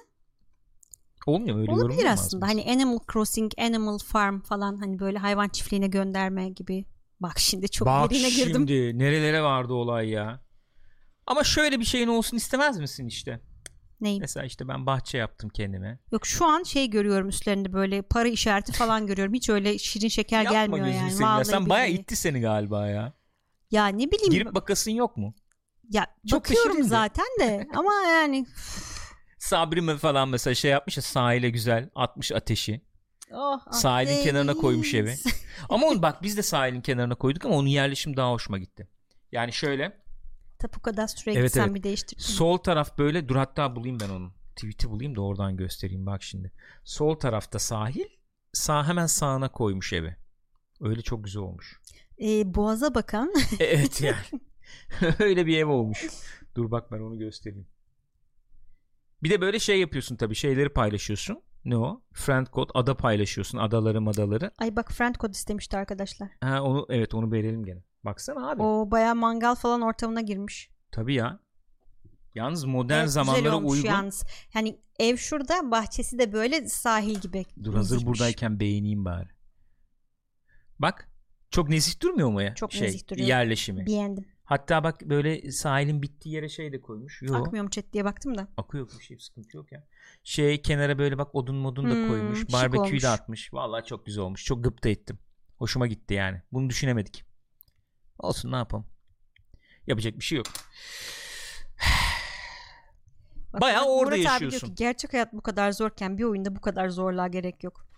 Olmuyor 1.25 1.55
mu? 1.55 1.61
öyle 1.61 1.71
Olabilir 1.71 2.05
aslında. 2.05 2.47
Hani 2.47 2.65
Animal 2.71 2.99
Crossing, 3.13 3.51
Animal 3.57 3.97
Farm 3.97 4.39
falan 4.41 4.77
hani 4.77 4.99
böyle 4.99 5.17
hayvan 5.17 5.49
çiftliğine 5.49 5.87
gönderme 5.87 6.49
gibi. 6.49 6.85
Bak 7.19 7.39
şimdi 7.39 7.69
çok 7.69 7.85
Bak 7.87 8.11
derine 8.11 8.29
girdim. 8.29 8.53
şimdi 8.53 8.97
nerelere 8.99 9.41
vardı 9.41 9.73
olay 9.73 10.09
ya. 10.09 10.41
Ama 11.27 11.43
şöyle 11.43 11.79
bir 11.79 11.85
şeyin 11.85 12.07
olsun 12.07 12.37
istemez 12.37 12.79
misin 12.79 13.07
işte? 13.07 13.41
Ney? 14.01 14.19
Mesela 14.19 14.45
işte 14.45 14.67
ben 14.67 14.85
bahçe 14.85 15.17
yaptım 15.17 15.49
kendime. 15.49 15.99
Yok 16.11 16.25
şu 16.25 16.45
an 16.45 16.63
şey 16.63 16.89
görüyorum 16.89 17.29
üstlerinde 17.29 17.73
böyle 17.73 18.01
para 18.01 18.27
işareti 18.27 18.71
falan 18.71 19.07
görüyorum. 19.07 19.33
Hiç 19.33 19.49
öyle 19.49 19.77
şirin 19.77 20.07
şeker 20.07 20.43
Yapma 20.43 20.59
gelmiyor 20.59 20.85
gözünü 20.85 20.97
yani. 21.01 21.11
seveyim 21.11 21.21
ya. 21.29 21.33
Vallahi 21.35 21.45
Sen 21.45 21.69
bayağı 21.69 21.87
billahi. 21.87 22.01
itti 22.01 22.15
seni 22.15 22.39
galiba 22.41 22.87
ya. 22.87 23.13
Ya 23.71 23.87
ne 23.87 24.11
bileyim. 24.11 24.31
Girip 24.31 24.55
bakasın 24.55 24.91
yok 24.91 25.17
mu? 25.17 25.33
Ya 25.89 26.07
çok 26.29 26.39
bakıyorum 26.43 26.83
zaten 26.83 27.25
de 27.39 27.67
ama 27.75 27.93
yani 27.93 28.45
Sabri 29.39 29.81
mi 29.81 29.97
falan 29.97 30.29
mesela 30.29 30.55
şey 30.55 30.71
yapmış 30.71 30.97
ya 30.97 31.03
sahile 31.03 31.49
güzel 31.49 31.89
atmış 31.95 32.31
ateşi. 32.31 32.81
oh, 33.33 33.59
ah, 33.67 33.71
Sahilin 33.71 34.23
kenarına 34.23 34.53
koymuş 34.53 34.93
evi. 34.93 35.15
Ama 35.69 35.87
onu 35.87 36.01
bak 36.01 36.23
biz 36.23 36.37
de 36.37 36.43
sahilin 36.43 36.81
kenarına 36.81 37.15
koyduk 37.15 37.45
ama 37.45 37.55
onun 37.55 37.67
yerleşim 37.67 38.17
daha 38.17 38.31
hoşuma 38.31 38.57
gitti. 38.57 38.87
Yani 39.31 39.53
şöyle 39.53 40.01
Tapu 40.59 40.81
kadastroya 40.81 41.39
Evet, 41.39 41.49
gitsen 41.49 41.63
evet. 41.65 41.75
bir 41.75 41.83
değiştir. 41.83 42.19
sol 42.19 42.57
taraf 42.57 42.97
böyle 42.97 43.29
dur 43.29 43.35
hatta 43.35 43.75
bulayım 43.75 43.99
ben 43.99 44.09
onu. 44.09 44.33
Tweet'i 44.55 44.89
bulayım 44.89 45.15
da 45.15 45.21
oradan 45.21 45.57
göstereyim 45.57 46.05
bak 46.05 46.23
şimdi. 46.23 46.51
Sol 46.83 47.15
tarafta 47.15 47.59
sahil 47.59 48.05
sağ 48.53 48.87
hemen 48.87 49.05
sağına 49.05 49.49
koymuş 49.51 49.93
evi. 49.93 50.15
Öyle 50.81 51.01
çok 51.01 51.23
güzel 51.23 51.41
olmuş. 51.41 51.79
Ee, 52.21 52.55
Boğaz'a 52.55 52.95
bakan 52.95 53.33
E, 53.59 53.63
evet 53.63 54.01
yani. 54.01 54.15
Öyle 55.19 55.45
bir 55.45 55.57
ev 55.57 55.67
olmuş. 55.67 56.07
Dur 56.55 56.71
bak 56.71 56.91
ben 56.91 56.99
onu 56.99 57.17
göstereyim. 57.17 57.67
Bir 59.23 59.29
de 59.29 59.41
böyle 59.41 59.59
şey 59.59 59.79
yapıyorsun 59.79 60.15
tabii 60.15 60.35
şeyleri 60.35 60.69
paylaşıyorsun. 60.69 61.41
Ne 61.65 61.77
o? 61.77 62.01
Friend 62.13 62.47
code 62.47 62.71
ada 62.73 62.97
paylaşıyorsun. 62.97 63.57
Adaları 63.57 64.01
madaları. 64.01 64.51
Ay 64.57 64.75
bak 64.75 64.91
friend 64.91 65.15
code 65.15 65.31
istemişti 65.31 65.77
arkadaşlar. 65.77 66.29
Ha 66.41 66.61
onu 66.63 66.85
evet 66.89 67.13
onu 67.13 67.31
verelim 67.31 67.65
gene. 67.65 67.83
Baksana 68.03 68.49
abi. 68.51 68.61
O 68.61 68.91
baya 68.91 69.15
mangal 69.15 69.55
falan 69.55 69.81
ortamına 69.81 70.21
girmiş. 70.21 70.69
Tabii 70.91 71.13
ya. 71.13 71.39
Yalnız 72.35 72.65
modern 72.65 72.99
Evet, 72.99 73.11
zamanlara 73.11 73.57
uygun. 73.57 73.87
Yalnız. 73.89 74.23
Yani 74.53 74.79
ev 74.99 75.17
şurada 75.17 75.71
bahçesi 75.71 76.19
de 76.19 76.33
böyle 76.33 76.69
sahil 76.69 77.15
gibi. 77.15 77.45
Dur 77.63 77.73
hazır 77.73 77.95
Nezihmiş. 77.95 78.05
buradayken 78.19 78.59
beğeneyim 78.59 79.05
bari. 79.05 79.29
Bak 80.79 81.11
çok 81.51 81.69
nezih 81.69 82.01
durmuyor 82.01 82.29
mu 82.29 82.41
ya? 82.41 82.55
Çok 82.55 82.73
şey, 82.73 82.87
nezih 82.87 83.07
duruyor. 83.09 83.27
Yerleşimi. 83.27 83.85
Beğendim. 83.85 84.25
Hatta 84.49 84.83
bak 84.83 85.01
böyle 85.01 85.51
sahilin 85.51 86.01
bittiği 86.01 86.35
yere 86.35 86.49
şey 86.49 86.71
de 86.73 86.81
koymuş. 86.81 87.21
Yok. 87.21 87.35
Akmıyor 87.47 87.63
mu 87.63 87.69
chat 87.69 87.85
diye 87.93 88.05
baktım 88.05 88.37
da. 88.37 88.47
Akıyor 88.57 88.89
bir 88.99 89.03
şey 89.03 89.19
sıkıntı 89.19 89.57
yok 89.57 89.71
ya. 89.71 89.83
Şey 90.23 90.61
kenara 90.61 90.99
böyle 90.99 91.17
bak 91.17 91.35
odun 91.35 91.55
modun 91.55 91.89
da 91.89 91.93
Hmm, 91.93 92.07
koymuş. 92.07 92.51
Barbeküyü 92.53 93.01
de 93.01 93.07
atmış. 93.07 93.53
Vallahi 93.53 93.85
çok 93.85 94.05
güzel 94.05 94.23
olmuş. 94.23 94.45
Çok 94.45 94.63
gıpta 94.63 94.89
ettim. 94.89 95.19
Hoşuma 95.57 95.87
gitti 95.87 96.13
yani. 96.13 96.41
Bunu 96.51 96.69
düşünemedik. 96.69 97.25
Olsun 98.19 98.51
ne 98.51 98.55
yapalım. 98.55 98.85
Yapacak 99.87 100.15
bir 100.19 100.23
şey 100.23 100.37
yok. 100.37 100.47
Bak, 103.53 103.61
Bayağı 103.61 103.85
orada 103.85 104.15
Murat 104.15 104.25
abi 104.27 104.33
yaşıyorsun. 104.33 104.59
diyor 104.61 104.69
ki 104.69 104.75
gerçek 104.75 105.13
hayat 105.13 105.33
bu 105.33 105.41
kadar 105.41 105.71
zorken 105.71 106.17
bir 106.17 106.23
oyunda 106.23 106.55
bu 106.55 106.61
kadar 106.61 106.89
zorluğa 106.89 107.27
gerek 107.27 107.63
yok. 107.63 107.88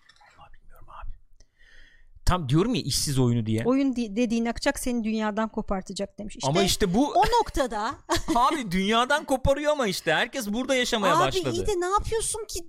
Abi. 2.32 2.42
Tam 2.42 2.50
diyorum 2.50 2.76
ya 2.76 2.82
işsiz 2.82 3.20
oyunu 3.20 3.46
diye. 3.46 3.64
Oyun 3.66 3.96
di- 3.96 4.16
dediğin 4.16 4.46
akacak 4.46 4.80
seni 4.80 5.04
dünyadan 5.04 5.50
kopartacak 5.50 6.20
demiş. 6.20 6.36
İşte 6.36 6.48
ama 6.48 6.64
işte 6.64 6.94
bu 6.94 7.12
o 7.12 7.22
noktada 7.40 7.92
abi 8.36 8.72
dünyadan 8.72 9.26
koparıyor 9.26 9.72
ama 9.72 9.88
işte 9.88 10.14
herkes 10.14 10.48
burada 10.48 10.76
yaşamaya 10.76 11.16
abi 11.16 11.24
başladı. 11.24 11.52
iyi 11.54 11.68
de 11.68 11.80
ne 11.80 11.86
yapıyorsun 11.86 12.46
ki? 12.46 12.60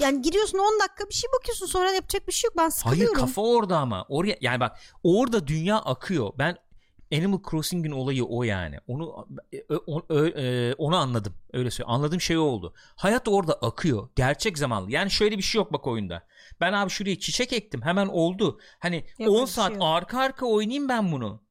Yani 0.00 0.22
giriyorsun 0.22 0.58
10 0.58 0.80
dakika 0.80 1.08
bir 1.08 1.14
şey 1.14 1.30
bakıyorsun 1.38 1.66
sonra 1.66 1.92
yapacak 1.92 2.28
bir 2.28 2.32
şey 2.32 2.48
yok. 2.48 2.54
Ben 2.56 2.62
Hayır 2.62 2.72
sıkılıyorum. 2.72 3.14
kafa 3.20 3.42
orada 3.42 3.78
ama. 3.78 4.06
Oraya 4.08 4.36
yani 4.40 4.60
bak 4.60 4.78
orada 5.02 5.46
dünya 5.46 5.78
akıyor. 5.78 6.32
Ben 6.38 6.56
Animal 7.12 7.38
Crossing'in 7.50 7.90
olayı 7.90 8.24
o 8.24 8.42
yani. 8.42 8.78
Onu 8.86 9.28
ö- 9.68 9.78
o- 9.86 10.02
ö- 10.08 10.40
e, 10.42 10.74
onu 10.74 10.96
anladım. 10.96 11.34
Öyle 11.52 11.70
söyleyeyim. 11.70 11.94
Anladığım 11.94 12.20
şey 12.20 12.38
o 12.38 12.42
oldu. 12.42 12.74
Hayat 12.96 13.28
orada 13.28 13.52
akıyor. 13.52 14.08
Gerçek 14.16 14.58
zamanlı. 14.58 14.90
Yani 14.90 15.10
şöyle 15.10 15.38
bir 15.38 15.42
şey 15.42 15.58
yok 15.58 15.72
bak 15.72 15.86
oyunda. 15.86 16.22
Ben 16.60 16.72
abi 16.72 16.90
şuraya 16.90 17.18
çiçek 17.18 17.52
ektim. 17.52 17.82
Hemen 17.82 18.06
oldu. 18.06 18.58
Hani 18.78 19.04
Yok, 19.18 19.30
10 19.30 19.34
öyle 19.34 19.42
bir 19.42 19.50
saat 19.50 19.66
şey 19.68 19.74
yok. 19.76 19.84
arka 19.86 20.18
arka 20.18 20.46
oynayayım 20.46 20.88
ben 20.88 21.12
bunu. 21.12 21.42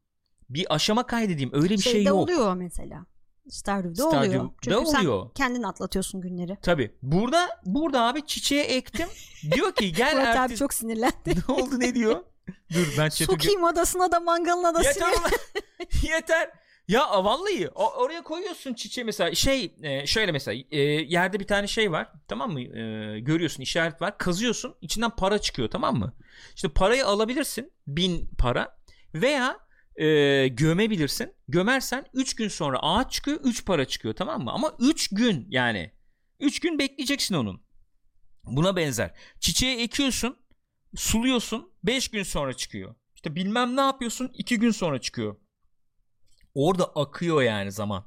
Bir 0.50 0.76
aşama 0.76 1.08
kaydedeyim. 1.08 1.50
Öyle 1.54 1.74
bir 1.74 1.82
Şeyde 1.82 1.96
şey 1.98 2.04
yok. 2.04 2.18
oluyor 2.18 2.54
mesela. 2.56 3.06
Stardew'da 3.50 4.08
oluyor. 4.08 4.50
Çünkü 4.62 4.78
oluyor. 4.78 5.24
sen 5.26 5.34
kendin 5.34 5.64
atlatıyorsun 5.64 6.22
günleri. 6.22 6.58
Tabi. 6.62 6.96
Burada 7.02 7.50
burada 7.66 8.02
abi 8.08 8.26
çiçeğe 8.26 8.64
ektim. 8.64 9.08
diyor 9.52 9.72
ki 9.76 9.94
gel 9.94 10.14
Murat 10.16 10.28
abi 10.28 10.38
ertesi... 10.38 10.60
çok 10.60 10.74
sinirlendi. 10.74 11.14
ne 11.48 11.54
oldu 11.54 11.80
ne 11.80 11.96
diyor? 11.96 12.24
Dur 12.74 12.88
ben 12.98 13.10
chat'e 13.10 13.26
Sokayım 13.26 13.64
odasına 13.64 14.12
da 14.12 14.20
mangalına 14.20 14.76
da 14.76 14.82
Yeter 14.84 15.08
ulan. 15.08 15.32
Yeter. 16.04 16.52
Ya 16.88 17.24
vallahi 17.24 17.70
o- 17.76 17.92
oraya 17.94 18.24
koyuyorsun 18.24 18.74
çiçeği 18.74 19.06
mesela. 19.06 19.36
Şey 19.36 19.76
e, 19.84 20.06
şöyle 20.08 20.32
mesela 20.32 20.64
e, 20.72 20.80
yerde 20.82 21.40
bir 21.40 21.48
tane 21.48 21.68
şey 21.68 21.92
var 21.92 22.12
tamam 22.28 22.52
mı? 22.52 22.62
E, 22.62 23.20
görüyorsun 23.20 23.64
işaret 23.64 24.02
var. 24.02 24.18
Kazıyorsun 24.18 24.76
içinden 24.82 25.10
para 25.10 25.40
çıkıyor 25.40 25.70
tamam 25.70 25.96
mı? 25.96 26.14
İşte 26.56 26.70
parayı 26.70 27.06
alabilirsin 27.06 27.72
bin 27.88 28.30
para. 28.38 28.78
Veya 29.14 29.58
e, 29.96 30.48
gömebilirsin. 30.48 31.34
Gömersen 31.48 32.06
3 32.14 32.36
gün 32.36 32.48
sonra 32.48 32.80
ağaç 32.82 33.12
çıkıyor 33.12 33.40
3 33.44 33.66
para 33.66 33.86
çıkıyor 33.86 34.16
tamam 34.16 34.44
mı? 34.44 34.52
Ama 34.52 34.74
3 34.80 35.10
gün 35.10 35.48
yani. 35.50 35.92
3 36.40 36.60
gün 36.60 36.80
bekleyeceksin 36.80 37.36
onun. 37.36 37.62
Buna 38.44 38.76
benzer. 38.76 39.12
Çiçeği 39.40 39.78
ekiyorsun 39.78 40.38
suluyorsun 40.96 41.72
5 41.84 42.08
gün 42.08 42.24
sonra 42.24 42.54
çıkıyor 42.54 42.96
işte 43.16 43.36
bilmem 43.36 43.76
ne 43.76 43.82
yapıyorsun 43.82 44.32
2 44.34 44.60
gün 44.60 44.72
sonra 44.72 45.02
çıkıyor 45.02 45.36
Orada 46.56 46.86
akıyor 46.86 47.42
yani 47.42 47.72
zaman. 47.72 48.04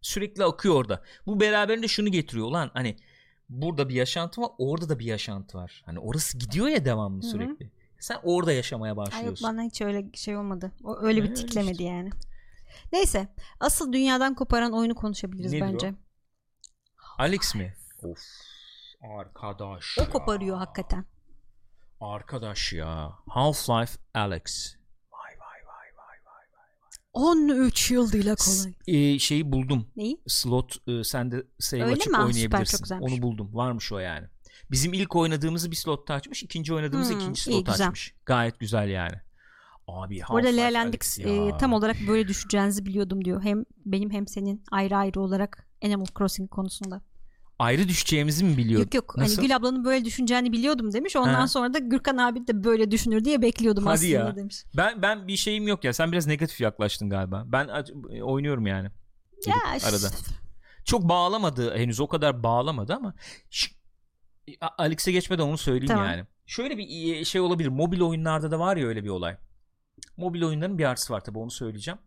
Sürekli 0.00 0.44
akıyor 0.44 0.74
orada. 0.74 1.02
Bu 1.26 1.40
beraberinde 1.40 1.88
şunu 1.88 2.08
getiriyor 2.08 2.50
lan 2.50 2.70
hani 2.74 2.96
burada 3.48 3.88
bir 3.88 3.94
yaşantı 3.94 4.40
var 4.40 4.50
orada 4.58 4.88
da 4.88 4.98
bir 4.98 5.04
yaşantı 5.04 5.58
var. 5.58 5.82
Hani 5.86 5.98
orası 5.98 6.38
gidiyor 6.38 6.66
ya 6.66 6.84
devamlı 6.84 7.22
Hı 7.22 7.26
hı. 7.26 7.30
sürekli. 7.30 7.70
Sen 8.00 8.18
orada 8.22 8.52
yaşamaya 8.52 8.96
başlıyorsun. 8.96 9.48
bana 9.48 9.62
hiç 9.62 9.80
öyle 9.80 10.10
şey 10.14 10.36
olmadı. 10.36 10.72
O 10.84 10.98
öyle 11.00 11.22
bir 11.22 11.28
Öyle 11.28 11.34
tiklemedi 11.34 11.72
işte. 11.72 11.84
yani. 11.84 12.10
Neyse. 12.92 13.28
Asıl 13.60 13.92
dünyadan 13.92 14.34
koparan 14.34 14.72
oyunu 14.72 14.94
konuşabiliriz 14.94 15.52
Nedir 15.52 15.64
bence. 15.64 15.94
Alex 17.18 17.54
mi? 17.54 17.74
Of. 18.02 18.18
Arkadaş 19.18 19.98
O 19.98 20.02
ya. 20.02 20.10
koparıyor 20.10 20.56
hakikaten. 20.56 21.04
Arkadaş 22.02 22.72
ya. 22.72 23.12
Half-Life 23.26 23.96
Alex. 24.14 24.74
Vay 25.12 25.30
vay 25.40 25.60
vay 25.66 25.88
vay 25.96 26.46
vay. 26.56 27.42
13 27.42 27.90
yıl 27.90 28.12
dile 28.12 28.34
kolay. 28.34 28.74
Ee, 29.14 29.18
şeyi 29.18 29.52
buldum. 29.52 29.86
Neyi? 29.96 30.20
Slot 30.26 30.88
e, 30.88 31.04
sen 31.04 31.32
de 31.32 31.42
save 31.58 31.82
Öyle 31.82 31.92
açıp 31.92 32.06
mi? 32.06 32.12
Süper, 32.12 32.24
oynayabilirsin. 32.26 32.76
çok 32.76 32.82
güzelmiş. 32.84 33.12
Onu 33.12 33.22
buldum. 33.22 33.50
Varmış 33.52 33.92
o 33.92 33.98
yani. 33.98 34.26
Bizim 34.70 34.92
ilk 34.92 35.16
oynadığımızı 35.16 35.70
bir 35.70 35.76
slotta 35.76 36.14
açmış. 36.14 36.42
ikinci 36.42 36.74
oynadığımızı 36.74 37.12
Hmm, 37.12 37.20
ikinci 37.20 37.40
iyi, 37.50 37.54
slotta 37.54 37.72
güzel. 37.72 37.86
açmış. 37.86 38.14
Gayet 38.26 38.60
güzel 38.60 38.88
yani. 38.88 39.14
Abi 39.88 40.20
Bu 40.30 40.36
arada 40.36 40.48
Half-Life 40.48 40.56
Lea 40.56 40.64
Alyx 40.66 40.74
Landix 40.76 41.18
ya. 41.18 41.28
e, 41.48 41.58
tam 41.58 41.72
olarak 41.72 41.96
böyle 42.08 42.28
düşüneceğinizi 42.28 42.86
biliyordum 42.86 43.24
diyor. 43.24 43.42
Hem 43.42 43.64
benim 43.86 44.10
hem 44.10 44.26
senin 44.26 44.64
ayrı 44.70 44.96
ayrı 44.96 45.20
olarak 45.20 45.68
Animal 45.84 46.06
Crossing 46.18 46.50
konusunda. 46.50 47.00
Ayrı 47.62 47.88
düşeceğimizi 47.88 48.44
mi 48.44 48.56
biliyor? 48.56 48.80
Yok 48.80 48.94
yok. 48.94 49.16
Nasıl? 49.16 49.36
Hani 49.36 49.46
Gül 49.46 49.56
ablanın 49.56 49.84
böyle 49.84 50.04
düşüneceğini 50.04 50.52
biliyordum 50.52 50.92
demiş. 50.92 51.16
Ondan 51.16 51.34
Ha. 51.34 51.48
sonra 51.48 51.74
da 51.74 51.78
Gürkan 51.78 52.16
abi 52.16 52.46
de 52.46 52.64
böyle 52.64 52.90
düşünür 52.90 53.24
diye 53.24 53.42
bekliyordum 53.42 53.84
Hadi 53.86 53.94
aslında 53.94 54.10
ya. 54.10 54.36
demiş. 54.36 54.64
Ben 54.76 55.02
ben 55.02 55.28
bir 55.28 55.36
şeyim 55.36 55.68
yok 55.68 55.84
ya. 55.84 55.92
Sen 55.92 56.12
biraz 56.12 56.26
negatif 56.26 56.60
yaklaştın 56.60 57.10
galiba. 57.10 57.44
Ben 57.46 57.68
e, 58.10 58.22
oynuyorum 58.22 58.66
yani. 58.66 58.88
Ya 59.46 59.54
arada. 59.86 60.08
Çok 60.84 61.08
bağlamadı 61.08 61.76
henüz 61.76 62.00
o 62.00 62.08
kadar 62.08 62.42
bağlamadı 62.42 62.94
ama 62.94 63.14
Alex'e 64.78 65.12
geçmeden 65.12 65.42
onu 65.42 65.58
söyleyeyim 65.58 65.86
Tamam. 65.94 66.06
yani. 66.06 66.24
Şöyle 66.46 66.78
bir 66.78 66.84
iyi- 66.84 67.26
şey 67.26 67.40
olabilir. 67.40 67.68
Mobil 67.68 68.00
oyunlarda 68.00 68.50
da 68.50 68.58
var 68.58 68.76
ya 68.76 68.86
öyle 68.86 69.04
bir 69.04 69.08
olay. 69.08 69.36
Mobil 70.16 70.42
oyunların 70.42 70.78
bir 70.78 70.84
artısı 70.84 71.12
var 71.12 71.24
tabii 71.24 71.38
onu 71.38 71.50
söyleyeceğim. 71.50 71.98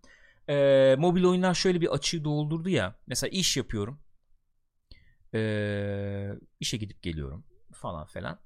Ee, 0.50 0.96
mobil 1.00 1.24
oyunlar 1.24 1.54
şöyle 1.54 1.82
bir 1.82 1.88
açığı 1.88 2.24
doldurdu 2.24 2.70
ya. 2.70 2.96
Mesela 3.08 3.30
iş 3.32 3.58
yapıyorum. 3.58 4.00
Ee, 5.36 6.32
işe 6.60 6.78
gidip 6.78 7.02
geliyorum 7.04 7.46
falan 7.74 8.06
falan. 8.06 8.40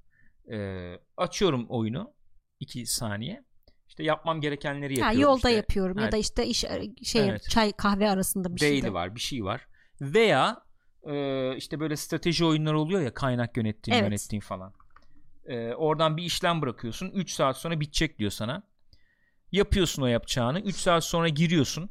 Ee, 0.52 0.99
açıyorum 1.18 1.66
oyunu 1.70 2.14
2 2.60 2.86
saniye. 2.86 3.44
İşte 3.88 4.03
yapmam 4.03 4.41
gerekenleri 4.41 4.94
Ha, 5.02 5.06
yapıyorum. 5.06 5.22
yolda 5.22 5.49
işte. 5.49 5.52
yapıyorum 5.52 5.98
ya 5.98 6.03
Evet. 6.03 6.14
da 6.14 6.18
işte 6.18 6.45
iş 6.45 6.66
şey 7.03 7.30
Evet. 7.30 7.49
çay 7.49 7.72
kahve 7.72 8.10
arasında 8.10 8.56
bir 8.56 8.60
şey. 8.60 8.94
Var 8.94 9.16
bir 9.16 9.20
şey 9.20 9.44
var. 9.44 9.68
Veya 10.02 10.64
e, 11.03 11.56
işte 11.56 11.80
böyle 11.80 11.95
strateji 11.95 12.45
oyunları 12.45 12.80
oluyor 12.80 13.02
ya 13.02 13.14
kaynak 13.14 13.57
yönettiğin 13.57 13.98
Evet. 13.98 14.07
yönettiğin 14.07 14.41
falan. 14.41 14.74
E, 15.45 15.74
oradan 15.74 16.18
bir 16.18 16.24
işlem 16.24 16.61
bırakıyorsun. 16.61 17.10
3 17.11 17.32
saat 17.32 17.57
sonra 17.57 17.80
bitecek 17.80 18.20
diyor 18.20 18.32
sana. 18.32 18.64
Yapıyorsun 19.52 20.02
o 20.02 20.06
yapacağını. 20.06 20.60
3 20.61 20.76
saat 20.76 21.03
sonra 21.03 21.30
giriyorsun. 21.30 21.90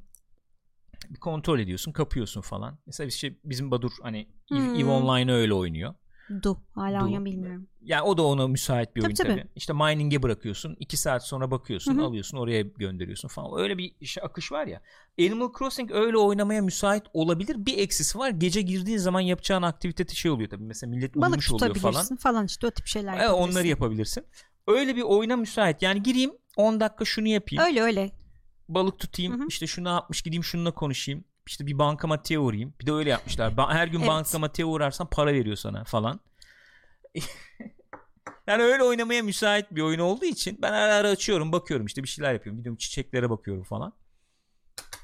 Kontrol 1.20 1.59
ediyorsun, 1.59 1.93
kapıyorsun 1.93 2.40
falan. 2.40 2.78
Mesela 2.86 3.10
şey 3.10 3.39
bizim 3.44 3.70
Badur 3.70 3.93
hani 4.02 4.18
Eve, 4.52 4.59
Hmm. 4.59 4.74
Eve 4.80 4.90
Online'ı 4.90 5.32
öyle 5.35 5.55
oynuyor. 5.55 5.94
Du. 6.43 6.59
Hala 6.74 7.02
oynuyorum 7.02 7.24
bilmiyorum. 7.24 7.68
Yani 7.82 8.02
o 8.02 8.18
da 8.18 8.22
ona 8.22 8.48
müsait 8.48 8.97
bir 8.97 9.01
Tabii, 9.01 9.09
oyun 9.09 9.14
tabii. 9.16 9.28
tabii. 9.28 9.44
İşte 9.56 9.72
mining'e 9.72 10.22
bırakıyorsun. 10.22 10.76
2 10.80 10.97
saat 10.97 11.26
sonra 11.26 11.51
bakıyorsun, 11.51 11.94
Hı 11.97 12.01
hı. 12.01 12.05
alıyorsun, 12.05 12.39
oraya 12.39 12.62
gönderiyorsun 12.62 13.28
falan. 13.28 13.60
Öyle 13.60 13.78
bir 13.78 14.06
şey, 14.06 14.22
akış 14.26 14.52
var 14.52 14.66
ya. 14.66 14.80
Animal 15.20 15.48
Crossing 15.59 15.90
öyle 15.93 16.16
oynamaya 16.18 16.62
müsait 16.62 17.02
olabilir. 17.12 17.66
Bir 17.66 17.78
eksisi 17.78 18.18
var. 18.18 18.30
Gece 18.30 18.60
girdiğin 18.62 18.98
zaman 18.98 19.20
yapacağın 19.20 19.62
aktivite 19.62 20.14
şey 20.14 20.30
oluyor 20.30 20.51
tabii. 20.51 20.64
Mesela 20.64 20.90
millet 20.90 21.14
Balık 21.14 21.26
uyumuş 21.28 21.52
oluyor 21.52 21.74
tutabilirsin 21.74 22.16
falan. 22.16 22.35
falan. 22.35 22.47
işte 22.47 22.66
o 22.66 22.70
tip 22.70 22.86
şeyler 22.86 23.12
Evet, 23.12 23.22
yapabilirsin. 23.22 23.52
onları 23.52 23.66
yapabilirsin. 23.66 24.24
Öyle 24.66 24.97
bir 24.97 25.02
oyuna 25.02 25.36
müsait. 25.36 25.82
Yani 25.82 26.02
gireyim 26.02 26.30
10 26.56 26.80
dakika 26.80 27.05
şunu 27.05 27.28
yapayım. 27.28 27.64
Öyle 27.64 27.82
öyle. 27.82 28.10
Balık 28.68 28.98
tutayım. 28.98 29.38
Hı 29.38 29.42
hı. 29.42 29.46
işte 29.48 29.66
şunu 29.66 29.88
yapmış 29.88 30.22
gideyim 30.22 30.44
şununla 30.44 30.70
konuşayım. 30.70 31.24
İşte 31.46 31.66
bir 31.66 31.78
bankamatiğe 31.78 32.38
uğrayayım. 32.38 32.74
Bir 32.80 32.86
de 32.86 32.92
öyle 32.92 33.10
yapmışlar. 33.10 33.52
Ba- 33.52 33.72
Her 33.74 33.86
gün 33.88 33.98
Evet. 33.98 34.08
bankamatiğe 34.08 34.66
uğrarsan 34.66 35.06
para 35.10 35.32
veriyor 35.34 35.56
sana 35.56 35.84
falan. 35.84 36.20
yani 38.46 38.62
öyle 38.62 38.82
oynamaya 38.82 39.22
müsait 39.22 39.66
bir 39.74 39.80
oyun 39.82 39.98
olduğu 39.98 40.24
için 40.24 40.58
ben 40.62 40.72
ara 40.72 40.94
ara 40.94 41.08
açıyorum 41.08 41.52
bakıyorum 41.52 41.86
işte 41.86 42.02
bir 42.02 42.08
şeyler 42.08 42.32
yapıyorum. 42.32 42.58
Gidiyorum 42.58 42.76
çiçeklere 42.76 43.30
bakıyorum 43.30 43.62
falan. 43.64 43.92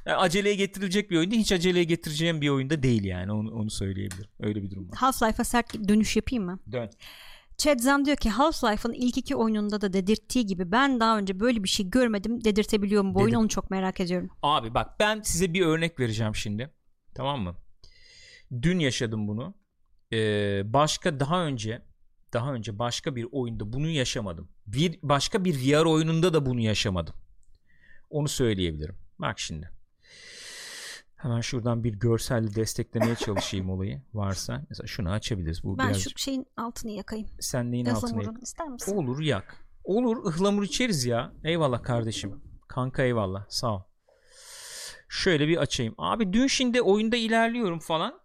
Yani 0.07 0.17
aceleye 0.17 0.55
getirilecek 0.55 1.11
bir 1.11 1.17
oyun 1.19 1.31
değil. 1.31 1.43
Hiç 1.43 1.53
aceleye 1.53 1.85
getireceğim 1.85 2.41
bir 2.41 2.49
oyunda 2.49 2.83
değil 2.83 3.05
yani. 3.05 3.33
Onu, 3.33 3.51
onu 3.55 3.71
söyleyebilirim. 3.71 4.31
Öyle 4.41 4.63
bir 4.63 4.71
durum 4.71 4.91
var. 4.91 4.99
Half-Life'a 4.99 5.45
sert 5.45 5.75
dönüş 5.89 6.17
yapayım 6.17 6.45
mı? 6.45 6.59
Dön. 6.73 6.91
Chad 7.59 7.79
Zan 7.79 8.05
diyor 8.05 8.17
ki 8.17 8.31
Half-Life'ın 8.31 8.93
ilk 8.93 9.19
iki 9.19 9.37
oyununda 9.37 9.81
da 9.81 9.93
dedirttiği 9.93 10.47
gibi 10.47 10.73
ben 10.73 11.01
daha 11.01 11.19
önce 11.19 11.41
böyle 11.41 11.63
bir 11.63 11.69
şey 11.69 11.91
görmedim. 11.91 12.45
Dedirtebiliyor 12.45 13.03
mu 13.03 13.15
bu 13.15 13.19
oyun 13.19 13.29
Dedim. 13.29 13.41
onu 13.41 13.49
çok 13.49 13.71
merak 13.71 14.01
ediyorum. 14.01 14.31
Abi 14.43 14.75
bak 14.75 15.01
ben 15.01 15.21
size 15.21 15.55
bir 15.55 15.67
örnek 15.67 16.01
vereceğim 16.01 16.35
şimdi. 16.35 16.71
Tamam 17.15 17.41
mı? 17.41 17.57
Dün 18.63 18.79
yaşadım 18.79 19.29
bunu. 19.29 19.55
Ee, 20.13 20.63
başka 20.65 21.21
daha 21.21 21.45
önce 21.45 21.83
daha 22.33 22.53
önce 22.53 22.79
başka 22.79 23.17
bir 23.17 23.27
oyunda 23.33 23.73
bunu 23.73 23.89
yaşamadım. 23.89 24.49
Bir 24.67 24.99
başka 25.03 25.45
bir 25.45 25.55
VR 25.55 25.85
oyununda 25.85 26.35
da 26.35 26.47
bunu 26.47 26.61
yaşamadım. 26.61 27.15
Onu 28.11 28.29
söyleyebilirim. 28.29 28.97
Bak 29.19 29.41
şimdi. 29.41 29.71
Hemen 31.25 31.41
şuradan 31.41 31.85
bir 31.85 31.93
görselle 31.95 32.55
desteklemeye 32.55 33.15
çalışayım 33.15 33.71
olayı 33.71 34.03
varsa. 34.15 34.63
Mesela 34.71 34.87
şunu 34.87 35.11
açabiliriz. 35.11 35.65
Bu 35.65 35.79
Ben 35.79 35.89
birazcık 35.89 36.19
şu 36.19 36.25
şeyin 36.25 36.47
altını 36.57 36.91
yakayım. 36.91 37.27
sen 37.41 37.73
neyin 37.73 37.87
altına 37.87 38.11
yak- 38.11 38.17
Yazamurun 38.17 38.41
ister 38.43 38.69
misin? 38.69 38.97
Olur 38.97 39.21
yak. 39.21 39.67
Olur 39.85 40.25
ıhlamur 40.27 40.63
içeriz 40.63 41.05
ya. 41.05 41.33
Eyvallah 41.45 41.83
kardeşim. 41.83 42.41
Kanka 42.69 43.03
eyvallah. 43.03 43.45
Sağ 43.49 43.75
ol. 43.77 43.81
Şöyle 45.09 45.49
bir 45.49 45.57
açayım. 45.57 45.95
Abi 45.99 46.33
dün 46.33 46.47
şimdi 46.47 46.83
oyunda 46.83 47.17
ilerliyorum 47.17 47.79
falan. 47.79 48.21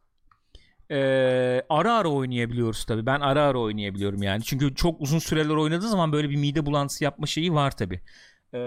Ee, 0.92 1.62
ara 1.70 1.94
ara 1.94 2.08
oynayabiliyoruz 2.10 2.86
tabi. 2.86 3.06
Ben 3.06 3.20
ara 3.20 3.44
ara 3.44 3.60
oynayabiliyorum 3.60 4.24
yani. 4.24 4.44
Çünkü 4.44 4.76
çok 4.76 5.02
uzun 5.02 5.20
süreler 5.20 5.56
oynadığı 5.56 5.90
zaman 5.90 6.12
böyle 6.12 6.30
bir 6.30 6.36
mide 6.36 6.66
bulantısı 6.66 7.04
yapma 7.04 7.26
şeyi 7.26 7.54
var 7.54 7.78
tabi. 7.78 8.02
Ee, 8.54 8.58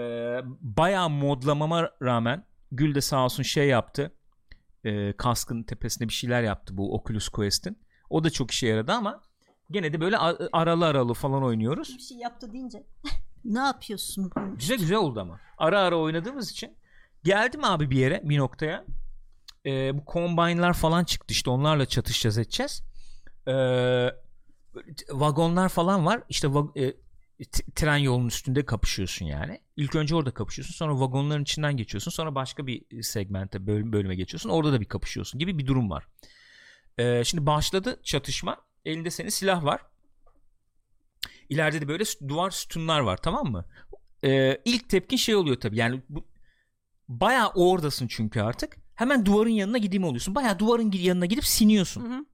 bayağı 0.61 1.09
modlamama 1.09 1.89
rağmen 2.01 2.45
Gül 2.71 2.95
de 2.95 3.01
sağ 3.01 3.25
olsun 3.25 3.43
şey 3.43 3.67
yaptı. 3.67 4.11
Ee, 4.85 5.13
kaskın 5.17 5.63
tepesine 5.63 6.07
bir 6.07 6.13
şeyler 6.13 6.43
yaptı 6.43 6.77
bu 6.77 6.95
Oculus 6.95 7.29
Quest'in. 7.29 7.77
O 8.09 8.23
da 8.23 8.29
çok 8.29 8.51
işe 8.51 8.67
yaradı 8.67 8.91
ama 8.91 9.21
gene 9.71 9.93
de 9.93 10.01
böyle 10.01 10.17
aralı 10.51 10.85
aralı 10.85 11.13
falan 11.13 11.43
oynuyoruz. 11.43 11.95
Bir 11.97 12.03
şey 12.03 12.17
yaptı 12.17 12.53
deyince 12.53 12.83
ne 13.45 13.59
yapıyorsun? 13.59 14.31
Güzel 14.55 14.77
güzel 14.77 14.97
oldu 14.97 15.19
ama. 15.19 15.39
Ara 15.57 15.79
ara 15.79 15.95
oynadığımız 15.97 16.51
için. 16.51 16.77
Geldim 17.23 17.63
abi 17.63 17.89
bir 17.89 17.97
yere 17.97 18.21
bir 18.23 18.37
noktaya. 18.37 18.85
Ee, 19.65 19.97
bu 19.97 20.03
combine'lar 20.13 20.73
falan 20.73 21.03
çıktı 21.03 21.31
işte 21.33 21.49
onlarla 21.49 21.85
çatışacağız 21.85 22.37
edeceğiz. 22.37 22.83
T- 24.97 25.05
vagonlar 25.11 25.69
falan 25.69 26.05
var. 26.05 26.23
İşte 26.29 26.47
va- 26.47 26.79
e, 26.87 26.97
tren 27.75 27.97
yolunun 27.97 28.27
üstünde 28.27 28.65
kapışıyorsun 28.65 29.25
yani. 29.25 29.59
İlk 29.77 29.95
önce 29.95 30.15
orada 30.15 30.31
kapışıyorsun. 30.33 30.73
Sonra 30.73 30.99
vagonların 30.99 31.43
içinden 31.43 31.77
geçiyorsun. 31.77 32.11
Sonra 32.11 32.35
başka 32.35 32.67
bir 32.67 33.03
segmente 33.03 33.67
bölüm, 33.67 33.93
bölüme 33.93 34.15
geçiyorsun. 34.15 34.49
Orada 34.49 34.73
da 34.73 34.81
bir 34.81 34.85
kapışıyorsun 34.85 35.39
gibi 35.39 35.57
bir 35.57 35.67
durum 35.67 35.89
var. 35.89 36.07
Ee, 36.97 37.23
şimdi 37.23 37.45
başladı 37.45 37.99
çatışma. 38.03 38.57
Elinde 38.85 39.09
senin 39.11 39.29
silah 39.29 39.63
var. 39.63 39.81
İleride 41.49 41.81
de 41.81 41.87
böyle 41.87 42.03
duvar 42.27 42.51
sütunlar 42.51 42.99
var 42.99 43.17
tamam 43.17 43.51
mı? 43.51 43.65
Ee, 44.23 44.61
ilk 44.65 44.89
tepkin 44.89 45.17
şey 45.17 45.35
oluyor 45.35 45.59
tabii. 45.59 45.77
Yani 45.77 46.01
bu 46.09 46.27
bayağı 47.07 47.49
oradasın 47.49 48.07
çünkü 48.07 48.41
artık. 48.41 48.77
hemen 48.95 49.25
duvarın 49.25 49.49
yanına 49.49 49.77
gideyim 49.77 50.03
oluyorsun. 50.03 50.35
Bayağı 50.35 50.59
duvarın 50.59 50.91
yanına 50.91 51.25
gidip 51.25 51.45
siniyorsun. 51.45 52.01
Hı 52.01 52.17
hı. 52.17 52.25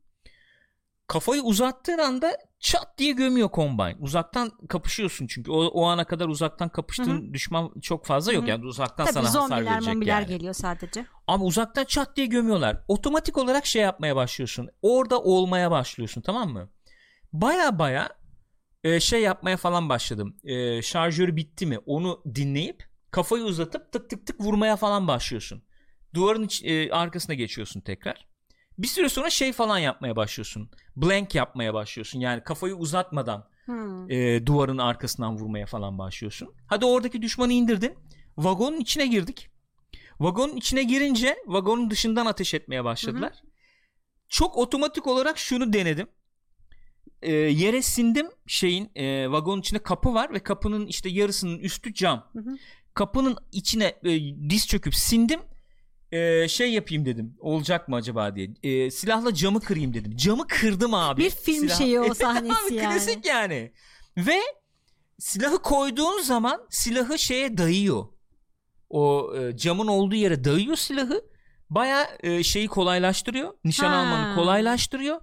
Kafayı 1.08 1.42
uzattığın 1.42 1.98
anda 1.98 2.38
çat 2.60 2.98
diye 2.98 3.12
gömüyor 3.12 3.50
Combine. 3.54 3.96
Uzaktan 4.00 4.52
kapışıyorsun 4.70 5.28
çünkü. 5.28 5.52
O, 5.52 5.66
o 5.66 5.86
ana 5.86 6.04
kadar 6.04 6.28
uzaktan 6.28 6.70
kapıştığın 6.70 7.34
düşman 7.34 7.74
çok 7.82 8.06
fazla 8.06 8.34
yok. 8.34 8.48
Yani 8.48 8.66
uzaktan 8.66 9.06
Tabii 9.06 9.14
sana 9.14 9.28
hasar 9.28 9.40
zombiler 9.40 9.72
verecek 9.72 9.94
mombiler 9.94 10.22
yani. 10.22 10.28
geliyor 10.28 10.54
sadece. 10.54 11.06
Ama 11.28 11.46
uzaktan 11.46 11.84
çat 11.84 12.16
diye 12.16 12.28
gömüyorlar. 12.28 12.84
Otomatik 12.88 13.38
olarak 13.38 13.66
şey 13.66 13.82
yapmaya 13.82 14.16
başlıyorsun. 14.16 14.70
Orada 14.82 15.22
olmaya 15.22 15.72
başlıyorsun 15.72 16.22
tamam 16.22 16.50
mı? 16.50 16.70
Baya 17.34 17.80
baya 17.80 18.10
e, 18.84 19.00
şey 19.00 19.22
yapmaya 19.22 19.58
falan 19.58 19.90
başladım. 19.90 20.38
E, 20.44 20.82
şarjörü 20.82 21.36
bitti 21.36 21.66
mi 21.66 21.80
onu 21.86 22.24
dinleyip 22.36 22.90
kafayı 23.12 23.44
uzatıp 23.44 23.92
tık 23.92 24.10
tık 24.10 24.28
tık 24.28 24.42
vurmaya 24.42 24.76
falan 24.76 25.08
başlıyorsun. 25.08 25.64
Duvarın 26.14 26.44
iç, 26.44 26.64
e, 26.64 26.92
arkasına 26.92 27.36
geçiyorsun 27.36 27.82
tekrar. 27.82 28.29
Bir 28.80 28.88
süre 28.88 29.10
sonra 29.10 29.30
şey 29.30 29.54
falan 29.54 29.78
yapmaya 29.78 30.16
başlıyorsun. 30.16 30.70
Blank 30.96 31.36
yapmaya 31.36 31.74
başlıyorsun. 31.74 32.20
Yani 32.20 32.44
kafayı 32.44 32.76
uzatmadan 32.76 33.50
Hmm. 33.66 34.12
e, 34.12 34.46
duvarın 34.46 34.78
arkasından 34.78 35.36
vurmaya 35.38 35.66
falan 35.66 35.98
başlıyorsun. 35.98 36.54
Hadi 36.68 36.86
oradaki 36.86 37.22
düşmanı 37.22 37.54
indirdin. 37.54 37.94
Vagonun 38.38 38.78
içine 38.80 39.08
girdik. 39.08 39.50
Vagonun 40.20 40.56
içine 40.56 40.84
girince 40.84 41.36
vagonun 41.48 41.90
dışından 41.90 42.26
ateş 42.26 42.54
etmeye 42.54 42.84
başladılar. 42.84 43.34
Çok 44.30 44.58
otomatik 44.58 45.08
olarak 45.08 45.38
şunu 45.38 45.74
denedim. 45.74 46.08
E, 47.22 47.32
yere 47.34 47.82
sindim 47.82 48.28
şeyin 48.48 48.92
e, 48.96 49.32
vagonun 49.32 49.60
içinde 49.60 49.84
kapı 49.84 50.14
var 50.14 50.34
ve 50.34 50.40
kapının 50.40 50.88
işte 50.88 51.10
yarısının 51.10 51.60
üstü 51.60 51.94
cam. 51.94 52.30
Hı 52.34 52.40
hı. 52.40 52.58
Kapının 52.94 53.38
içine 53.52 53.86
e, 54.04 54.20
diz 54.50 54.68
çöküp 54.68 54.96
sindim. 54.96 55.40
E, 56.12 56.48
şey 56.48 56.74
yapayım 56.74 57.06
dedim. 57.06 57.38
Olacak 57.40 57.88
mı 57.88 57.96
acaba 57.96 58.36
diye. 58.36 58.50
E, 58.64 58.92
silahla 58.92 59.34
camı 59.34 59.62
kırayım 59.62 59.94
dedim. 59.94 60.16
Camı 60.18 60.48
kırdım 60.48 60.94
abi. 60.94 61.22
Bir 61.24 61.30
film 61.30 61.70
Silah- 61.70 61.78
şeyi 61.78 62.00
o 62.00 62.14
sahnesi 62.14 62.54
abi, 62.68 62.76
yani. 62.76 62.94
Klasik 62.94 63.26
yani. 63.26 63.72
Ve 64.18 64.40
silahı 65.20 65.62
koyduğun 65.62 66.22
zaman 66.22 66.62
silahı 66.70 67.20
şeye 67.20 67.58
dayıyor. 67.58 68.06
O 68.90 69.34
e, 69.38 69.58
camın 69.58 69.88
olduğu 69.88 70.16
yere 70.16 70.44
dayıyor 70.44 70.76
silahı. 70.76 71.22
Baya 71.70 72.10
e, 72.24 72.44
şeyi 72.44 72.68
kolaylaştırıyor. 72.68 73.54
Nişan 73.66 73.90
Ha. 73.90 73.96
almanı 73.96 74.36
kolaylaştırıyor. 74.36 75.22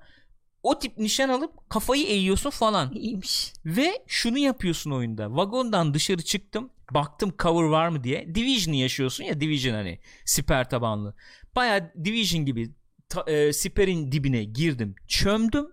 O 0.62 0.78
tip 0.78 0.98
nişan 0.98 1.28
alıp 1.28 1.70
kafayı 1.70 2.06
eğiyorsun 2.06 2.50
falan. 2.50 2.92
İyiymiş. 2.94 3.52
Ve 3.64 4.04
şunu 4.06 4.38
yapıyorsun 4.38 4.90
oyunda. 4.90 5.36
Vagondan 5.36 5.94
dışarı 5.94 6.22
çıktım. 6.22 6.70
Baktım 6.90 7.34
cover 7.42 7.64
var 7.68 7.88
mı 7.88 8.04
diye. 8.04 8.34
Division 8.34 8.74
yaşıyorsun 8.74 9.24
ya 9.24 9.40
Division 9.40 9.74
hani. 9.74 10.00
Siper 10.24 10.70
tabanlı. 10.70 11.14
Baya 11.56 11.92
Division 12.04 12.44
gibi 12.44 12.74
ta, 13.08 13.24
e, 13.26 13.52
siperin 13.52 14.12
dibine 14.12 14.44
girdim. 14.44 14.94
Çömdüm. 15.08 15.66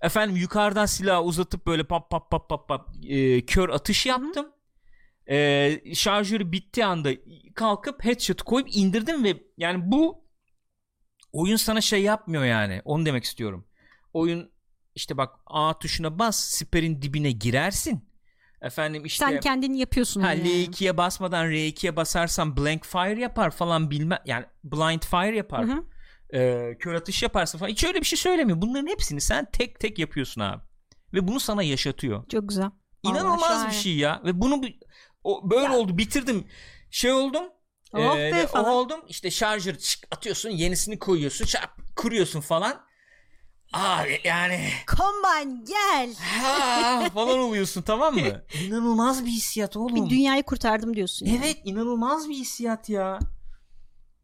Efendim 0.00 0.36
yukarıdan 0.36 0.86
silahı 0.86 1.22
uzatıp 1.22 1.66
böyle 1.66 1.84
pap 1.84 2.10
pap 2.10 2.30
pap 2.30 2.48
pap 2.48 2.68
pap 2.68 2.88
e, 3.08 3.46
kör 3.46 3.68
atış 3.68 4.06
yaptım. 4.06 4.46
E, 5.30 5.94
şarjörü 5.94 6.52
bittiği 6.52 6.86
anda 6.86 7.10
kalkıp 7.54 8.04
headshot 8.04 8.42
koyup 8.42 8.68
indirdim 8.76 9.24
ve 9.24 9.36
yani 9.58 9.90
bu 9.90 10.24
oyun 11.32 11.56
sana 11.56 11.80
şey 11.80 12.02
yapmıyor 12.02 12.44
yani. 12.44 12.82
Onu 12.84 13.06
demek 13.06 13.24
istiyorum. 13.24 13.66
Oyun 14.12 14.50
işte 14.94 15.16
bak 15.16 15.34
A 15.46 15.78
tuşuna 15.78 16.18
bas 16.18 16.44
siperin 16.44 17.02
dibine 17.02 17.30
girersin. 17.30 18.09
Efendim 18.62 19.04
işte 19.04 19.24
Sen 19.24 19.40
kendini 19.40 19.78
yapıyorsun. 19.78 20.20
ha, 20.20 20.32
yani. 20.32 20.48
L2'ye 20.48 20.96
basmadan 20.96 21.46
R2'ye 21.46 21.96
basarsan 21.96 22.56
blank 22.56 22.86
fire 22.86 23.20
yapar 23.20 23.50
falan 23.50 23.90
bilmem 23.90 24.18
yani 24.26 24.44
blind 24.64 25.02
fire 25.02 25.36
yapar. 25.36 25.66
Hı 25.66 25.72
hı. 25.72 25.84
Ee, 26.34 26.76
kör 26.78 26.94
atış 26.94 27.22
yaparsın 27.22 27.58
falan. 27.58 27.70
Hiç 27.70 27.84
öyle 27.84 28.00
bir 28.00 28.06
şey 28.06 28.16
söylemiyor. 28.18 28.62
Bunların 28.62 28.86
hepsini 28.86 29.20
sen 29.20 29.50
tek 29.52 29.80
tek 29.80 29.98
yapıyorsun 29.98 30.40
abi. 30.40 30.62
Ve 31.14 31.28
bunu 31.28 31.40
sana 31.40 31.62
yaşatıyor. 31.62 32.28
Çok 32.28 32.48
güzel. 32.48 32.70
İnanılmaz 33.02 33.66
bir 33.66 33.72
şey 33.74 33.96
ya. 33.96 34.22
Ve 34.24 34.40
bunu 34.40 34.60
o, 35.24 35.50
böyle 35.50 35.64
Ya. 35.64 35.76
oldu 35.78 35.98
bitirdim. 35.98 36.44
Şey 36.90 37.12
oldum. 37.12 37.42
Oh 37.94 38.16
ee, 38.16 38.32
be 38.32 38.36
ne- 38.36 38.46
falan. 38.46 38.64
o 38.64 38.70
oldum. 38.70 39.00
İşte 39.08 39.30
şarjör 39.30 39.74
çık 39.74 40.04
atıyorsun 40.10 40.50
yenisini 40.50 40.98
koyuyorsun 40.98 41.44
şap 41.44 41.96
kuruyorsun 41.96 42.40
falan. 42.40 42.84
Abi 43.72 44.20
yani 44.24 44.60
Combine 44.96 45.64
gel. 45.68 46.14
ha 46.42 47.08
falan 47.14 47.38
oluyorsun 47.38 47.82
tamam 47.82 48.14
mı? 48.14 48.42
İnanılmaz 48.66 49.24
bir 49.24 49.30
hissiyat 49.30 49.76
oğlum. 49.76 49.94
Bir 50.04 50.10
dünyayı 50.10 50.42
kurtardım 50.42 50.96
diyorsun. 50.96 51.26
yani. 51.26 51.38
Evet 51.44 51.56
inanılmaz 51.64 52.28
bir 52.28 52.34
hissiyat 52.34 52.88
ya. 52.88 53.18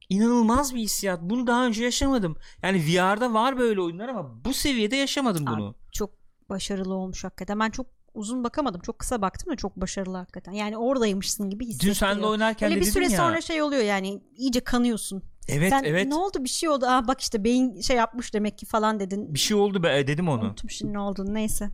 İnanılmaz 0.08 0.74
bir 0.74 0.80
hissiyat. 0.80 1.20
Bunu 1.22 1.46
daha 1.46 1.66
önce 1.66 1.84
yaşamadım. 1.84 2.36
Yani 2.62 2.78
VR'da 2.86 3.34
var 3.34 3.58
böyle 3.58 3.80
oyunlar 3.80 4.08
ama 4.08 4.44
bu 4.44 4.54
seviyede 4.54 4.96
yaşamadım 4.96 5.48
Abi, 5.48 5.56
bunu. 5.60 5.74
çok 5.92 6.10
başarılı 6.48 6.94
olmuş 6.94 7.24
hakikaten. 7.24 7.60
Ben 7.60 7.70
çok 7.70 7.86
uzun 8.14 8.44
bakamadım. 8.44 8.80
Çok 8.80 8.98
kısa 8.98 9.22
baktım 9.22 9.52
da 9.52 9.56
çok 9.56 9.76
başarılı 9.76 10.16
hakikaten. 10.16 10.52
Yani 10.52 10.76
oradaymışsın 10.76 11.50
gibi 11.50 11.64
Dün 11.64 11.68
hissettiriyor. 11.68 11.96
seninle 11.96 12.26
oynarken 12.26 12.66
Öyle 12.70 12.76
de 12.80 12.80
bir 12.86 12.90
süre 12.90 13.04
ya. 13.04 13.16
sonra 13.16 13.40
şey 13.40 13.62
oluyor 13.62 13.82
yani 13.82 14.22
iyice 14.36 14.60
kanıyorsun. 14.60 15.22
Evet 15.48 15.70
Sen 15.70 15.84
evet. 15.84 16.06
ne 16.06 16.14
oldu 16.14 16.44
bir 16.44 16.48
şey 16.48 16.68
oldu. 16.68 16.86
Aa 16.88 17.08
bak 17.08 17.20
işte 17.20 17.44
beyin 17.44 17.80
şey 17.80 17.96
yapmış 17.96 18.34
demek 18.34 18.58
ki 18.58 18.66
falan 18.66 19.00
dedin. 19.00 19.34
Bir 19.34 19.38
şey 19.38 19.56
oldu 19.56 19.82
be 19.82 20.06
dedim 20.06 20.28
onu. 20.28 20.42
Unuttum 20.44 20.70
şimdi 20.70 20.92
ne 20.92 20.98
olduğunu 20.98 21.34
neyse. 21.34 21.70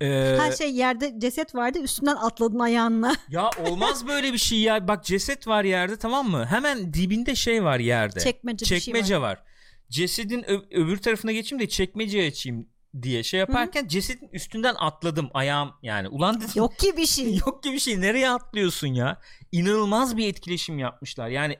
Ee, 0.00 0.36
Her 0.40 0.52
şey 0.52 0.74
yerde 0.74 1.14
ceset 1.18 1.54
vardı 1.54 1.78
üstünden 1.78 2.16
atladın 2.16 2.58
ayağınla. 2.58 3.14
ya 3.28 3.50
olmaz 3.66 4.06
böyle 4.08 4.32
bir 4.32 4.38
şey 4.38 4.58
ya. 4.60 4.88
Bak 4.88 5.04
ceset 5.04 5.46
var 5.48 5.64
yerde 5.64 5.96
tamam 5.96 6.30
mı? 6.30 6.46
Hemen 6.46 6.94
dibinde 6.94 7.34
şey 7.34 7.64
var 7.64 7.78
yerde. 7.80 8.20
Çekmece 8.20 8.64
şey 8.66 8.80
Çekmece 8.80 9.16
var. 9.16 9.22
var. 9.22 9.42
Cesedin 9.90 10.42
ö- 10.50 10.62
öbür 10.70 10.96
tarafına 10.96 11.32
geçeyim 11.32 11.62
de 11.62 11.68
çekmeceyi 11.68 12.28
açayım 12.30 12.68
diye 13.02 13.22
şey 13.22 13.40
yaparken 13.40 13.88
cesedin 13.88 14.28
üstünden 14.32 14.74
atladım 14.78 15.30
ayağım 15.34 15.70
yani. 15.82 16.08
Ulan 16.08 16.36
dedim 16.40 16.52
Yok 16.54 16.78
ki 16.78 16.96
bir 16.96 17.06
şey. 17.06 17.34
Yok 17.46 17.62
gibi 17.62 17.74
bir 17.74 17.80
şey. 17.80 18.00
Nereye 18.00 18.30
atlıyorsun 18.30 18.86
ya? 18.86 19.20
İnanılmaz 19.52 20.16
bir 20.16 20.28
etkileşim 20.28 20.78
yapmışlar. 20.78 21.28
Yani 21.28 21.56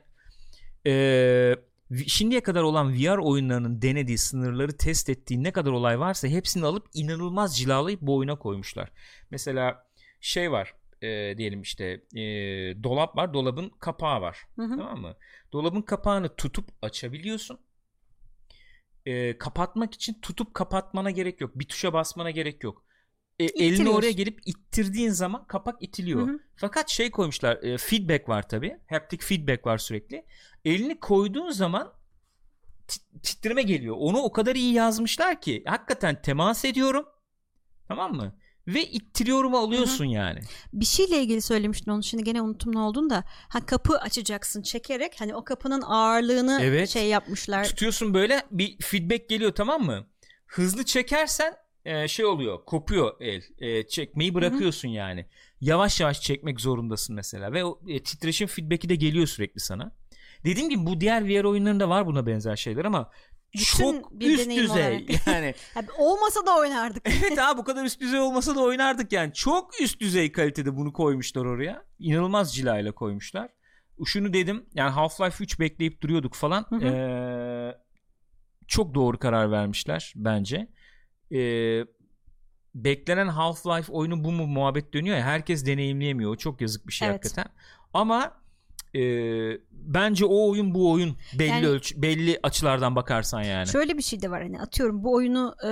vi- 1.90 2.08
şimdiye 2.08 2.42
kadar 2.42 2.62
olan 2.62 2.92
VR 2.94 3.18
oyunlarının 3.20 3.82
denediği 3.82 4.18
sınırları 4.18 4.76
test 4.76 5.08
ettiği 5.10 5.42
ne 5.42 5.52
kadar 5.52 5.70
olay 5.70 6.00
varsa 6.00 6.28
hepsini 6.28 6.64
alıp 6.66 6.86
inanılmaz 6.94 7.58
cilalayıp 7.58 8.00
bu 8.00 8.16
oyuna 8.16 8.38
koymuşlar. 8.38 8.90
Mesela 9.30 9.86
şey 10.20 10.52
var 10.52 10.74
eee, 11.02 11.38
diyelim 11.38 11.62
işte 11.62 12.04
eee, 12.14 12.82
dolap 12.82 13.16
var 13.16 13.34
dolabın 13.34 13.68
kapağı 13.80 14.20
var 14.20 14.38
Hı 14.56 14.62
hı. 14.62 14.76
tamam 14.76 15.00
mı? 15.00 15.16
Dolabın 15.52 15.82
kapağını 15.82 16.36
tutup 16.36 16.68
açabiliyorsun. 16.82 17.58
Eee, 19.06 19.38
kapatmak 19.38 19.94
için 19.94 20.14
tutup 20.22 20.54
kapatmana 20.54 21.10
gerek 21.10 21.40
yok. 21.40 21.58
Bir 21.58 21.68
tuşa 21.68 21.92
basmana 21.92 22.30
gerek 22.30 22.62
yok. 22.64 22.84
E, 23.38 23.44
elini 23.44 23.88
oraya 23.88 24.12
gelip 24.12 24.40
ittirdiğin 24.46 25.10
zaman 25.10 25.46
kapak 25.46 25.82
itiliyor. 25.82 26.28
Hı 26.28 26.32
hı. 26.32 26.38
Fakat 26.56 26.90
şey 26.90 27.10
koymuşlar 27.10 27.62
e, 27.62 27.78
feedback 27.78 28.28
var 28.28 28.48
tabi. 28.48 28.76
Haptic 28.90 29.26
feedback 29.26 29.66
var 29.66 29.78
sürekli. 29.78 30.24
Elini 30.64 31.00
koyduğun 31.00 31.50
zaman 31.50 31.92
tit- 32.88 33.22
titreme 33.22 33.62
geliyor. 33.62 33.96
Onu 33.98 34.18
o 34.18 34.32
kadar 34.32 34.54
iyi 34.54 34.72
yazmışlar 34.72 35.40
ki 35.40 35.62
hakikaten 35.66 36.22
temas 36.22 36.64
ediyorum. 36.64 37.06
Tamam 37.88 38.14
mı? 38.14 38.36
Ve 38.66 38.84
ittiriyorumu 38.86 39.58
alıyorsun 39.58 40.04
yani. 40.04 40.40
Bir 40.72 40.84
şeyle 40.84 41.22
ilgili 41.22 41.42
söylemiştin 41.42 41.90
onu 41.90 42.02
şimdi 42.02 42.24
gene 42.24 42.42
unuttum 42.42 42.74
ne 42.74 42.78
olduğunu 42.78 43.10
da. 43.10 43.24
Ha 43.48 43.66
kapı 43.66 43.98
açacaksın 43.98 44.62
çekerek 44.62 45.20
hani 45.20 45.34
o 45.34 45.44
kapının 45.44 45.82
ağırlığını 45.82 46.58
Evet. 46.62 46.88
şey 46.88 47.08
yapmışlar. 47.08 47.64
Tutuyorsun 47.64 48.14
böyle 48.14 48.42
bir 48.50 48.78
feedback 48.82 49.28
geliyor 49.28 49.52
tamam 49.52 49.82
mı? 49.82 50.06
Hızlı 50.46 50.84
çekersen 50.84 51.54
e, 51.84 52.08
şey 52.08 52.24
oluyor 52.24 52.64
kopuyor 52.64 53.14
el. 53.20 53.42
E, 53.58 53.86
çekmeyi 53.88 54.34
bırakıyorsun 54.34 54.88
yani. 54.88 55.26
Yavaş 55.60 56.00
yavaş 56.00 56.20
çekmek 56.20 56.60
zorundasın 56.60 57.16
mesela. 57.16 57.52
Ve 57.52 57.64
o 57.64 57.80
e, 57.88 58.02
titreşim 58.02 58.46
feedback'i 58.46 58.88
de 58.88 58.94
geliyor 58.94 59.26
sürekli 59.26 59.60
sana. 59.60 59.92
Dediğim 60.44 60.70
gibi 60.70 60.86
bu 60.86 61.00
diğer 61.00 61.28
VR 61.28 61.44
oyunlarında 61.44 61.88
var 61.88 62.06
buna 62.06 62.26
benzer 62.26 62.56
şeyler 62.56 62.84
ama 62.84 63.10
Bütün 63.54 63.62
çok 64.00 64.20
bir 64.20 64.30
üst 64.38 64.50
düzey. 64.50 64.66
olarak. 64.86 65.00
Yani 65.26 65.54
Ha, 65.74 65.80
olmasa 65.98 66.46
da 66.46 66.56
oynardık. 66.58 67.02
evet 67.06 67.38
abi 67.42 67.58
bu 67.58 67.64
kadar 67.64 67.84
üst 67.84 68.00
düzey 68.00 68.20
olmasa 68.20 68.54
da 68.54 68.60
oynardık 68.60 69.12
yani. 69.12 69.32
Çok 69.32 69.80
üst 69.80 70.00
düzey 70.00 70.32
kalitede 70.32 70.76
bunu 70.76 70.92
koymuşlar 70.92 71.44
oraya. 71.44 71.84
İnanılmaz 71.98 72.54
cilayla 72.54 72.92
koymuşlar. 72.92 73.48
Şunu 74.04 74.32
dedim 74.32 74.66
yani 74.74 74.90
Half-Life 74.90 75.42
3 75.42 75.60
bekleyip 75.60 76.00
duruyorduk 76.02 76.34
falan. 76.34 76.66
Hı 76.68 76.76
hı. 76.76 76.84
Ee, 76.86 77.78
çok 78.68 78.94
doğru 78.94 79.18
karar 79.18 79.50
vermişler 79.50 80.12
bence. 80.16 80.68
Ee, 81.34 81.84
beklenen 82.74 83.26
Half-Life 83.28 83.92
oyunu 83.92 84.24
bu 84.24 84.32
mu 84.32 84.46
muhabbet 84.46 84.94
dönüyor 84.94 85.16
ya 85.16 85.22
herkes 85.24 85.66
deneyimleyemiyor. 85.66 86.30
O 86.30 86.36
çok 86.36 86.60
yazık 86.60 86.86
bir 86.88 86.92
şey 86.92 87.08
Evet. 87.08 87.16
hakikaten. 87.24 87.52
Ama 87.94 88.32
e, 88.94 89.00
bence 89.72 90.24
o 90.24 90.50
oyun 90.50 90.74
bu 90.74 90.92
oyun 90.92 91.16
belli 91.38 91.48
Yani- 91.50 91.66
ölç 91.66 91.94
belli 91.96 92.38
açılardan 92.42 92.96
bakarsan 92.96 93.42
yani. 93.42 93.66
Şöyle 93.68 93.96
bir 93.98 94.02
şey 94.02 94.22
de 94.22 94.30
var 94.30 94.42
hani 94.42 94.60
atıyorum 94.60 95.04
bu 95.04 95.14
oyunu 95.14 95.54
e, 95.64 95.68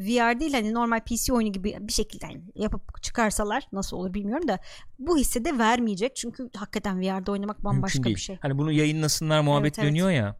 VR 0.00 0.40
değil 0.40 0.52
hani 0.52 0.74
normal 0.74 1.00
PC 1.00 1.32
oyunu 1.32 1.52
gibi 1.52 1.76
bir 1.80 1.92
şekilde 1.92 2.26
hani 2.26 2.40
yapıp 2.54 3.02
çıkarsalar 3.02 3.62
nasıl 3.72 3.96
olur 3.96 4.14
bilmiyorum 4.14 4.48
da 4.48 4.58
bu 4.98 5.18
hissi 5.18 5.44
de 5.44 5.58
vermeyecek. 5.58 6.16
Çünkü 6.16 6.50
hakikaten 6.56 7.00
VR'da 7.00 7.32
oynamak 7.32 7.64
bambaşka 7.64 8.04
bir 8.04 8.16
şey. 8.16 8.38
Hani 8.42 8.58
bunu 8.58 8.72
yayınlasınlar 8.72 9.40
muhabbet 9.40 9.64
Evet, 9.64 9.78
evet. 9.78 9.88
dönüyor 9.90 10.10
ya. 10.10 10.36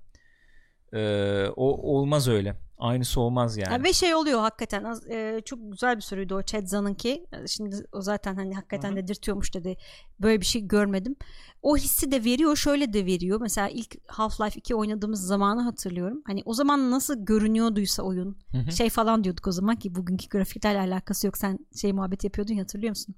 Ee, 0.95 1.47
o 1.57 1.95
olmaz 1.99 2.29
öyle. 2.29 2.57
Aynısı 2.79 3.21
olmaz 3.21 3.57
yani. 3.57 3.73
Ya 3.73 3.83
ve 3.85 3.93
şey 3.93 4.15
oluyor 4.15 4.41
hakikaten 4.41 4.85
az- 4.85 5.07
e, 5.11 5.41
çok 5.45 5.59
güzel 5.73 5.97
bir 5.97 6.01
soruydu 6.03 6.35
o 6.35 6.43
Chad 6.43 6.67
Zann'ınki. 6.67 7.27
E, 7.33 7.47
Şimdi 7.47 7.77
o 7.93 8.01
zaten 8.01 8.35
hani 8.35 8.55
hakikaten 8.55 8.89
Hı 8.89 8.93
hı. 8.93 8.97
dedirtiyormuş 8.97 9.55
dedi. 9.55 9.77
Böyle 10.21 10.41
bir 10.41 10.47
şey 10.47 10.63
görmedim. 10.67 11.17
O 11.63 11.77
hissi 11.77 12.13
de 12.13 12.25
veriyor 12.25 12.57
şöyle 12.57 12.93
de 12.93 13.07
veriyor. 13.07 13.41
Mesela 13.41 13.69
ilk 13.69 13.95
Half-Life 13.95 14.59
2 14.59 14.75
oynadığımız 14.75 15.27
zamanı 15.27 15.63
hatırlıyorum. 15.63 16.23
Hani 16.27 16.43
o 16.45 16.55
zaman 16.55 16.91
nasıl 16.91 17.25
görünüyorduysa 17.25 18.03
oyun. 18.03 18.39
Hı 18.53 18.59
hı. 18.59 18.73
Şey 18.73 18.91
falan 18.91 19.25
diyorduk 19.25 19.47
o 19.47 19.53
zaman 19.53 19.77
ki 19.77 19.95
bugünkü 19.95 20.29
grafiklerle 20.29 20.79
alakası 20.79 21.27
yok. 21.27 21.39
Sen 21.39 21.59
şey 21.81 21.93
muhabbet 21.93 22.25
yapıyordun 22.25 22.55
ya 22.55 22.63
hatırlıyor 22.63 22.91
musun? 22.91 23.15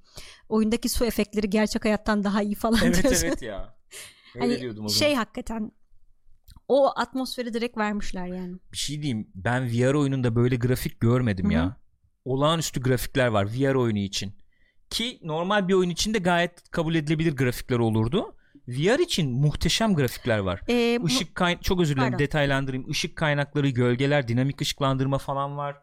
Oyundaki 0.49 0.89
su 0.89 1.05
efektleri 1.05 1.51
gerçek 1.51 1.85
hayattan 1.85 2.24
daha 2.24 2.43
iyi 2.43 2.55
falan 2.55 2.78
evet 2.85 3.03
diyorsun. 3.03 3.27
evet 3.27 3.43
ya. 3.43 3.74
Öyle 4.35 4.47
Hani 4.47 4.61
diyordum 4.61 4.85
o 4.85 4.89
şey 4.89 5.09
zaman. 5.09 5.19
hakikaten 5.19 5.73
o 6.73 6.93
atmosferi 6.97 7.55
direkt 7.55 7.77
vermişler 7.77 8.27
yani. 8.27 8.55
Bir 8.73 8.77
şey 8.77 9.03
diyeyim. 9.03 9.28
Ben 9.35 9.69
VR 9.70 9.94
oyununda 9.94 10.36
böyle 10.36 10.57
grafik 10.57 11.01
görmedim 11.01 11.44
Hı 11.44 11.49
hı. 11.49 11.53
ya. 11.53 11.77
Olağanüstü 12.24 12.81
grafikler 12.82 13.27
var 13.27 13.47
VR 13.47 13.74
oyunu 13.74 13.99
için. 13.99 14.35
Ki 14.90 15.19
normal 15.23 15.69
bir 15.69 15.74
oyun 15.74 15.90
için 15.90 16.15
de 16.15 16.19
gayet 16.19 16.70
kabul 16.70 16.94
edilebilir 16.94 17.36
grafikler 17.36 17.78
olurdu. 17.78 18.35
VR 18.69 18.99
için 19.03 19.31
muhteşem 19.32 19.94
grafikler 19.94 20.39
var. 20.39 20.61
Ee, 20.69 20.99
Işık 21.07 21.35
kay 21.35 21.61
çok 21.61 21.81
özür 21.81 21.94
dilerim 21.97 22.11
Pardon. 22.12 22.24
detaylandırayım. 22.24 22.90
Işık 22.90 23.16
kaynakları, 23.16 23.69
gölgeler, 23.69 24.28
dinamik 24.28 24.61
ışıklandırma 24.61 25.19
falan 25.19 25.57
var. 25.57 25.77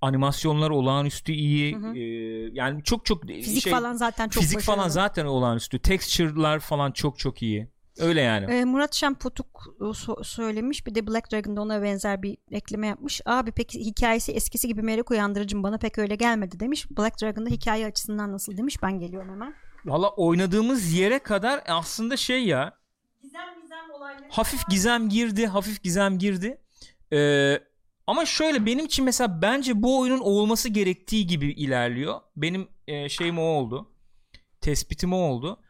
Animasyonlar 0.00 0.70
olağanüstü 0.70 1.32
iyi. 1.32 1.76
Hı 1.76 1.78
hı. 1.80 1.96
Ee, 1.96 2.50
yani 2.52 2.84
çok 2.84 3.06
çok 3.06 3.26
fizik 3.26 3.62
şey, 3.62 3.72
falan 3.72 3.94
zaten 3.94 4.28
çok 4.28 4.42
fizik 4.42 4.60
falan 4.60 4.78
başarılı. 4.78 4.92
zaten 4.92 5.26
olağanüstü. 5.26 5.78
Texture'lar 5.78 6.60
falan 6.60 6.92
çok 6.92 7.18
çok 7.18 7.42
iyi. 7.42 7.68
Öyle 7.98 8.20
yani. 8.20 8.52
Ee, 8.54 8.64
Murat 8.64 8.94
Şempotuk 8.94 9.74
e, 9.80 9.84
so- 9.84 10.24
söylemiş 10.24 10.86
bir 10.86 10.94
de 10.94 11.06
Black 11.06 11.32
Dragon'da 11.32 11.60
ona 11.62 11.82
benzer 11.82 12.22
bir 12.22 12.36
ekleme 12.50 12.86
yapmış. 12.86 13.20
Abi 13.26 13.52
peki 13.52 13.80
hikayesi 13.80 14.32
eskisi 14.32 14.68
gibi 14.68 14.82
merak 14.82 15.10
uyandırıcı 15.10 15.56
mı? 15.56 15.62
bana 15.62 15.78
pek 15.78 15.98
öyle 15.98 16.14
gelmedi 16.16 16.60
demiş. 16.60 16.90
Black 16.90 17.22
Dragon'da 17.22 17.50
hikaye 17.50 17.86
açısından 17.86 18.32
nasıl 18.32 18.56
demiş. 18.56 18.82
Ben 18.82 18.98
geliyorum 19.00 19.30
hemen. 19.30 19.54
Valla 19.84 20.10
oynadığımız 20.10 20.92
yere 20.92 21.18
kadar 21.18 21.60
aslında 21.68 22.16
şey 22.16 22.44
ya 22.44 22.78
Gizem 23.22 23.42
gizem 23.62 23.90
olayları. 23.96 24.28
hafif 24.30 24.68
gizem 24.70 25.08
girdi, 25.08 25.46
hafif 25.46 25.82
gizem 25.82 26.18
girdi. 26.18 26.60
Ee, 27.12 27.58
ama 28.06 28.24
şöyle 28.26 28.66
benim 28.66 28.84
için 28.86 29.04
mesela 29.04 29.42
bence 29.42 29.82
bu 29.82 30.00
oyunun 30.00 30.18
olması 30.18 30.68
gerektiği 30.68 31.26
gibi 31.26 31.46
ilerliyor. 31.52 32.20
Benim 32.36 32.68
e, 32.86 33.08
şeyim 33.08 33.38
o 33.38 33.42
oldu. 33.42 33.90
Tespitim 34.60 35.12
o 35.12 35.16
oldu. 35.16 35.60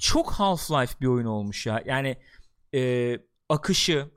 Çok 0.00 0.32
Half-Life 0.32 1.00
bir 1.00 1.06
oyun 1.06 1.26
olmuş 1.26 1.66
ya. 1.66 1.82
Yani 1.86 2.16
e, 2.74 3.12
akışı 3.48 4.10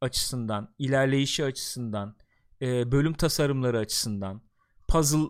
açısından, 0.00 0.74
ilerleyişi 0.78 1.44
açısından, 1.44 2.16
e, 2.62 2.92
bölüm 2.92 3.14
tasarımları 3.14 3.78
açısından, 3.78 4.42
puzzle 4.88 5.28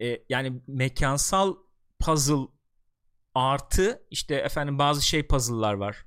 e, 0.00 0.24
yani 0.28 0.62
mekansal 0.66 1.56
puzzle 1.98 2.48
artı 3.34 4.06
işte 4.10 4.34
efendim 4.34 4.78
bazı 4.78 5.06
şey 5.06 5.26
puzzle'lar 5.26 5.74
var 5.74 6.06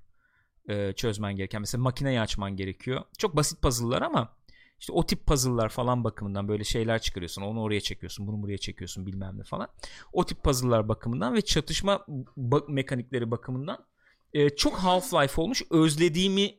e, 0.69 0.93
çözmen 0.93 1.35
gereken. 1.35 1.61
Mesela 1.61 1.81
makineyi 1.81 2.21
açman 2.21 2.55
gerekiyor. 2.55 3.03
Çok 3.17 3.35
basit 3.35 3.61
puzzle'lar 3.61 4.01
ama 4.01 4.37
işte 4.79 4.93
o 4.93 5.05
tip 5.05 5.25
puzzle'lar 5.25 5.69
falan 5.69 6.03
bakımından 6.03 6.47
böyle 6.47 6.63
şeyler 6.63 7.01
çıkarıyorsun. 7.01 7.41
Onu 7.41 7.61
oraya 7.61 7.81
çekiyorsun, 7.81 8.27
bunu 8.27 8.41
buraya 8.41 8.57
çekiyorsun 8.57 9.05
bilmem 9.05 9.39
ne 9.39 9.43
falan. 9.43 9.67
O 10.13 10.25
tip 10.25 10.43
puzzle'lar 10.43 10.89
bakımından 10.89 11.33
ve 11.33 11.41
çatışma 11.41 12.05
ba- 12.37 12.71
mekanikleri 12.71 13.31
bakımından 13.31 13.85
e, 14.33 14.49
çok 14.49 14.73
Half-Life 14.73 15.41
olmuş. 15.41 15.61
Özlediğimi 15.71 16.55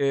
e, 0.00 0.06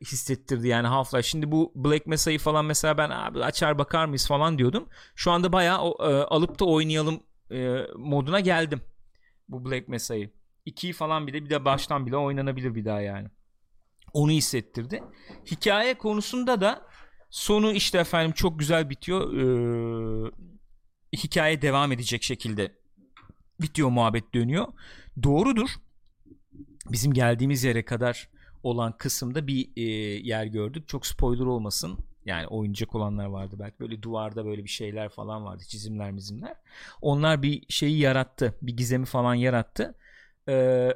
hissettirdi 0.00 0.68
yani 0.68 0.86
Half-Life. 0.86 1.22
Şimdi 1.22 1.52
bu 1.52 1.72
Black 1.74 2.06
Mesa'yı 2.06 2.38
falan 2.38 2.64
mesela 2.64 2.98
ben 2.98 3.10
abi 3.10 3.44
açar 3.44 3.78
bakar 3.78 4.06
mıyız 4.06 4.26
falan 4.28 4.58
diyordum. 4.58 4.88
Şu 5.14 5.30
anda 5.30 5.52
bayağı 5.52 5.78
e, 6.00 6.04
alıp 6.04 6.60
da 6.60 6.64
oynayalım 6.64 7.20
e, 7.50 7.86
moduna 7.96 8.40
geldim. 8.40 8.80
Bu 9.48 9.64
Black 9.64 9.88
Mesa'yı. 9.88 10.30
2'yi 10.66 10.92
falan 10.92 11.26
bir 11.26 11.32
de 11.32 11.44
bir 11.44 11.50
de 11.50 11.64
baştan 11.64 12.06
bile 12.06 12.16
oynanabilir 12.16 12.74
bir 12.74 12.84
daha 12.84 13.00
yani. 13.00 13.28
Onu 14.12 14.30
hissettirdi. 14.30 15.02
Hikaye 15.50 15.94
konusunda 15.94 16.60
da 16.60 16.86
sonu 17.30 17.72
işte 17.72 17.98
efendim 17.98 18.32
çok 18.32 18.58
güzel 18.58 18.90
bitiyor. 18.90 19.32
Ee, 19.34 20.30
hikaye 21.16 21.62
devam 21.62 21.92
edecek 21.92 22.22
şekilde 22.22 22.72
bitiyor 23.60 23.88
muhabbet 23.88 24.34
dönüyor. 24.34 24.66
Doğrudur. 25.22 25.68
Bizim 26.92 27.12
geldiğimiz 27.12 27.64
yere 27.64 27.84
kadar 27.84 28.28
olan 28.62 28.92
kısımda 28.98 29.46
bir 29.46 29.70
e, 29.76 29.82
yer 30.28 30.46
gördük. 30.46 30.88
Çok 30.88 31.06
spoiler 31.06 31.44
olmasın. 31.44 31.98
Yani 32.24 32.46
oynayacak 32.46 32.94
olanlar 32.94 33.26
vardı 33.26 33.56
belki. 33.58 33.80
Böyle 33.80 34.02
duvarda 34.02 34.44
böyle 34.44 34.64
bir 34.64 34.68
şeyler 34.68 35.08
falan 35.08 35.44
vardı. 35.44 35.62
Çizimler 35.68 36.10
mizimler. 36.10 36.54
Onlar 37.00 37.42
bir 37.42 37.64
şeyi 37.68 37.98
yarattı. 37.98 38.54
Bir 38.62 38.76
gizemi 38.76 39.06
falan 39.06 39.34
yarattı. 39.34 39.94
Ee, 40.48 40.94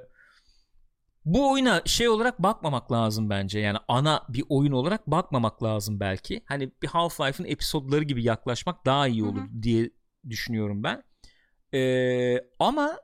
bu 1.25 1.53
oyuna 1.53 1.83
şey 1.85 2.09
olarak 2.09 2.43
bakmamak 2.43 2.93
lazım 2.93 3.31
bence. 3.31 3.59
Yani 3.59 3.79
ana 3.89 4.27
bir 4.29 4.45
oyun 4.49 4.73
olarak 4.73 5.07
bakmamak 5.07 5.63
lazım 5.63 6.01
belki. 6.01 6.43
Hani 6.45 6.73
bir 6.83 6.89
Half-Life'ın 6.89 7.49
episodları 7.49 8.05
gibi 8.05 8.25
yaklaşmak 8.25 8.87
daha 8.87 9.09
iyi 9.09 9.25
olur 9.25 9.43
diye 9.63 9.91
düşünüyorum 10.29 10.83
ben. 10.83 11.03
Ee, 11.75 12.39
ama 12.59 12.97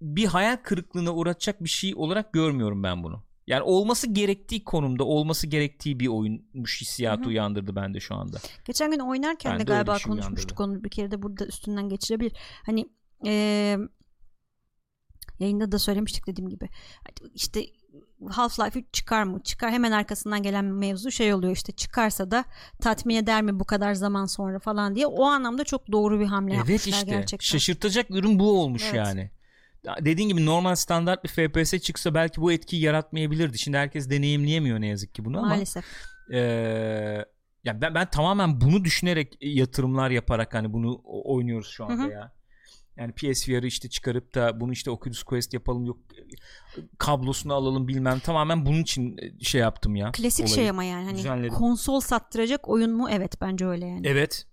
bir 0.00 0.26
hayal 0.26 0.56
kırıklığına 0.56 1.14
uğratacak 1.14 1.64
bir 1.64 1.68
şey 1.68 1.94
olarak 1.94 2.32
görmüyorum 2.32 2.82
ben 2.82 3.02
bunu. 3.02 3.22
Yani 3.46 3.62
olması 3.62 4.06
gerektiği 4.06 4.64
konumda 4.64 5.04
olması 5.04 5.46
gerektiği 5.46 6.00
bir 6.00 6.06
oyunmuş 6.06 6.80
hissiyatı 6.80 7.20
Hı 7.20 7.24
hı. 7.24 7.28
uyandırdı 7.28 7.76
bende 7.76 8.00
şu 8.00 8.14
anda. 8.14 8.38
Geçen 8.64 8.90
gün 8.90 8.98
oynarken 8.98 9.52
Ben 9.52 9.60
de 9.60 9.64
galiba 9.64 9.98
şey 9.98 10.10
konuşmuştuk 10.10 10.60
onu 10.60 10.84
bir 10.84 10.90
kere 10.90 11.10
de 11.10 11.22
burada 11.22 11.46
üstünden 11.46 11.88
geçirebilir. 11.88 12.32
Hani 12.66 12.88
eee, 13.24 13.78
yayında 15.40 15.72
da 15.72 15.78
söylemiştik 15.78 16.26
dediğim 16.26 16.50
gibi. 16.50 16.68
İşte 17.34 17.60
Half-Life 18.24 18.78
3 18.78 18.86
çıkar 18.92 19.22
mı? 19.22 19.42
Çıkar. 19.42 19.70
Hemen 19.72 19.92
arkasından 19.92 20.42
gelen 20.42 20.64
mevzu 20.64 21.10
şey 21.10 21.34
oluyor 21.34 21.52
işte 21.52 21.72
çıkarsa 21.72 22.30
da 22.30 22.44
tatmin 22.80 23.14
eder 23.16 23.42
mi 23.42 23.60
bu 23.60 23.64
kadar 23.64 23.94
zaman 23.94 24.26
sonra 24.26 24.58
falan 24.58 24.94
diye. 24.94 25.06
O 25.06 25.24
anlamda 25.24 25.64
çok 25.64 25.92
doğru 25.92 26.20
bir 26.20 26.26
hamle 26.26 26.54
Evet 26.54 26.68
yapmışlar 26.68 26.92
işte 26.92 27.10
gerçekten. 27.10 27.44
şaşırtacak 27.44 28.10
ürün 28.10 28.38
bu 28.38 28.60
olmuş 28.62 28.82
Evet. 28.84 28.94
yani. 28.94 29.30
Ya 29.84 29.96
Dediğin 30.00 30.28
gibi 30.28 30.46
normal 30.46 30.74
standart 30.74 31.24
bir 31.24 31.28
FPS 31.28 31.78
çıksa 31.78 32.14
belki 32.14 32.40
bu 32.40 32.52
etkiyi 32.52 32.82
yaratmayabilirdi. 32.82 33.58
Şimdi 33.58 33.76
herkes 33.76 34.10
deneyimleyemiyor 34.10 34.80
ne 34.80 34.86
yazık 34.86 35.14
ki 35.14 35.24
bunu 35.24 35.38
ama 35.38 35.48
Maalesef. 35.48 35.84
Ee, 36.32 36.38
ya 37.64 37.80
ben, 37.80 37.94
ben 37.94 38.10
tamamen 38.10 38.60
bunu 38.60 38.84
düşünerek 38.84 39.36
yatırımlar 39.40 40.10
yaparak 40.10 40.54
hani 40.54 40.72
bunu 40.72 41.00
oynuyoruz 41.04 41.68
şu 41.68 41.84
anda 41.84 42.02
Hı 42.02 42.06
hı. 42.06 42.10
ya. 42.10 42.32
Yani 42.98 43.12
PSVR'ı 43.12 43.66
işte 43.66 43.88
çıkarıp 43.88 44.34
da 44.34 44.60
bunu 44.60 44.72
işte 44.72 44.90
Oculus 44.90 45.22
Quest 45.22 45.54
yapalım 45.54 45.84
yok 45.84 45.98
kablosunu 46.98 47.54
alalım 47.54 47.88
bilmem 47.88 48.18
tamamen 48.18 48.66
bunun 48.66 48.82
için 48.82 49.16
şey 49.42 49.60
yaptım 49.60 49.96
ya. 49.96 50.12
Klasik 50.12 50.46
olayı. 50.46 50.54
şey 50.54 50.70
ama 50.70 50.84
yani 50.84 51.04
hani 51.04 51.18
düzenledim. 51.18 51.54
konsol 51.54 52.00
sattıracak 52.00 52.68
oyun 52.68 52.90
mu? 52.92 53.08
Evet 53.10 53.40
bence 53.40 53.66
öyle 53.66 53.86
yani. 53.86 54.06
Evet. 54.08 54.46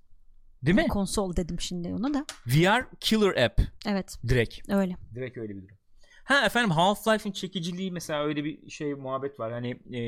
Değil 0.64 0.76
mi? 0.76 0.88
Konsol 0.88 1.36
dedim 1.36 1.60
şimdi 1.60 1.94
ona 1.94 2.14
da. 2.14 2.26
VR 2.48 2.86
Killer 3.00 3.44
App 3.46 3.62
Evet 3.88 4.18
direkt. 4.28 4.70
öyle. 4.70 4.96
Direkt 5.16 5.38
öyle 5.38 5.56
bir 5.56 5.62
durum. 5.64 5.78
Ha 6.24 6.46
efendim 6.46 6.72
Half-Life'in 6.72 7.32
çekiciliği 7.32 7.92
mesela 7.92 8.24
öyle 8.26 8.44
bir 8.44 8.70
şey 8.70 8.94
muhabbet 8.94 9.40
var. 9.40 9.52
Hani 9.52 9.70
e, 9.94 10.00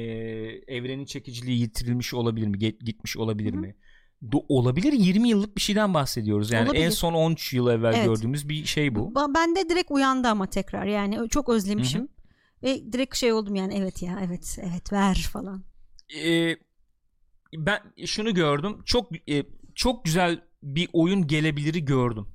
evrenin 0.68 1.06
çekiciliği 1.06 1.60
yitirilmiş 1.60 2.14
olabilir 2.14 2.48
mi? 2.48 2.58
Get- 2.58 2.84
gitmiş 2.84 3.18
olabilir 3.18 3.54
Hı 3.54 3.58
hı. 3.58 3.62
mi? 3.62 3.76
Do- 4.24 4.46
olabilir 4.50 4.94
20 4.94 5.30
yıllık 5.30 5.56
bir 5.56 5.62
şeyden 5.62 5.94
bahsediyoruz. 5.94 6.52
Yani 6.52 6.64
en 6.64 6.68
Olabilir. 6.68 6.92
son 6.92 7.14
13 7.14 7.54
yıl 7.54 7.68
evvel 7.68 7.94
Evet. 7.94 8.06
gördüğümüz 8.06 8.50
bir 8.50 8.66
şey 8.66 8.96
bu. 8.96 9.14
Ben 9.36 9.56
de 9.56 9.70
direkt 9.70 9.92
uyandı 9.92 10.28
ama 10.28 10.48
tekrar 10.48 10.86
yani 10.86 11.30
çok 11.30 11.50
özlemişim. 11.50 12.08
Ve 12.64 12.94
direkt 12.94 13.16
şey 13.16 13.34
oldum 13.34 13.56
yani 13.56 13.74
evet 13.78 14.02
ya 14.02 14.20
evet 14.28 14.60
evet 14.62 14.94
ver 14.94 15.16
falan. 15.34 15.64
E, 16.26 16.56
ben 17.56 17.80
şunu 18.06 18.34
gördüm. 18.34 18.78
Çok 18.86 19.30
e, 19.30 19.44
çok 19.76 20.06
güzel 20.06 20.42
bir 20.64 20.90
oyun 20.94 21.28
gelebiliri 21.28 21.86
gördüm. 21.86 22.28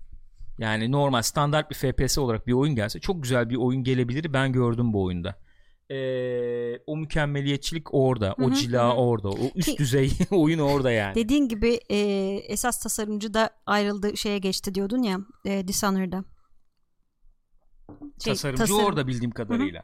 Yani 0.59 0.93
normal 0.93 1.23
standart 1.23 1.71
bir 1.71 1.75
FPS 1.75 2.19
olarak 2.19 2.47
bir 2.47 2.53
oyun 2.53 2.75
gelse 2.75 3.01
çok 3.01 3.23
güzel 3.23 3.51
bir 3.51 3.57
oyun 3.57 3.85
gelebilir 3.85 4.33
ben 4.33 4.53
gördüm 4.53 4.93
bu 4.93 5.03
oyunda. 5.05 5.39
Ee, 5.91 6.79
o 6.87 6.97
mükemmeliyetçilik 6.97 7.95
orada, 7.95 8.35
Hı 8.39 8.45
o 8.45 8.51
hı, 8.51 8.55
cila 8.55 8.89
hı. 8.89 8.93
orada, 8.97 9.29
o 9.29 9.51
üst 9.55 9.69
Ki- 9.71 9.79
düzey 9.79 10.11
oyun 10.31 10.59
orada 10.59 10.91
yani. 10.91 11.15
Dediğin 11.15 11.49
gibi 11.49 11.81
e, 11.91 11.97
esas 12.49 12.83
tasarımcı 12.83 13.35
da 13.35 13.51
ayrıldı 13.67 14.17
şeye 14.17 14.39
geçti 14.39 14.75
diyordun 14.75 15.03
ya 15.03 15.19
e, 15.45 15.69
Dishonored'a. 15.69 16.25
Şey, 18.25 18.33
Tasarımcı 18.33 18.59
tasarım. 18.65 18.87
orada 18.87 19.07
bildiğim 19.07 19.31
kadarıyla. 19.31 19.83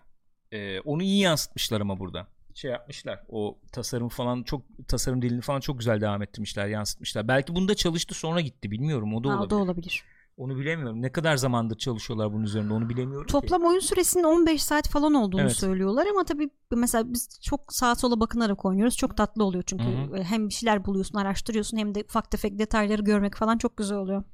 Ee, 0.52 0.80
onu 0.80 1.02
iyi 1.02 1.20
yansıtmışlar 1.20 1.80
ama 1.80 1.98
burada. 2.00 2.26
şey 2.54 2.70
yapmışlar. 2.70 3.24
O 3.28 3.58
tasarım 3.72 4.08
falan 4.08 4.42
çok 4.42 4.62
tasarım 4.88 5.22
dilini 5.22 5.40
falan 5.40 5.60
çok 5.60 5.78
güzel 5.78 6.00
devam 6.00 6.22
ettirmişler, 6.22 6.66
yansıtmışlar. 6.66 7.28
Belki 7.28 7.54
bunda 7.54 7.74
çalıştı 7.74 8.14
sonra 8.14 8.40
gitti 8.40 8.70
bilmiyorum. 8.70 9.14
O 9.14 9.24
da 9.24 9.28
Ha, 9.28 9.32
olabilir. 9.34 9.46
o 9.46 9.50
da 9.50 9.56
olabilir. 9.56 10.04
Onu 10.38 10.56
bilemiyorum. 10.58 11.02
Ne 11.02 11.12
kadar 11.12 11.36
zamandır 11.36 11.78
çalışıyorlar 11.78 12.32
bunun 12.32 12.44
üzerinde 12.44 12.72
onu 12.74 12.88
bilemiyorum 12.88 13.26
ki. 13.26 13.32
Toplam 13.32 13.64
oyun 13.64 13.80
süresinin 13.80 14.24
15 14.24 14.62
saat 14.62 14.88
falan 14.88 15.14
olduğunu 15.14 15.40
Evet. 15.40 15.52
söylüyorlar 15.56 16.06
ama 16.06 16.24
tabii 16.24 16.50
mesela 16.70 17.12
biz 17.12 17.40
çok 17.42 17.72
sağa 17.72 17.94
sola 17.94 18.20
bakınarak 18.20 18.64
oynuyoruz. 18.64 18.96
Çok 18.96 19.16
tatlı 19.16 19.44
oluyor 19.44 19.64
çünkü 19.66 19.84
Hı 19.84 19.88
hı. 20.16 20.22
hem 20.22 20.48
bir 20.48 20.54
şeyler 20.54 20.84
buluyorsun, 20.84 21.18
araştırıyorsun 21.18 21.76
hem 21.76 21.94
de 21.94 22.04
ufak 22.08 22.30
tefek 22.30 22.58
detayları 22.58 23.02
görmek 23.02 23.36
falan 23.36 23.58
çok 23.58 23.76
güzel 23.76 23.98
oluyor. 23.98 24.24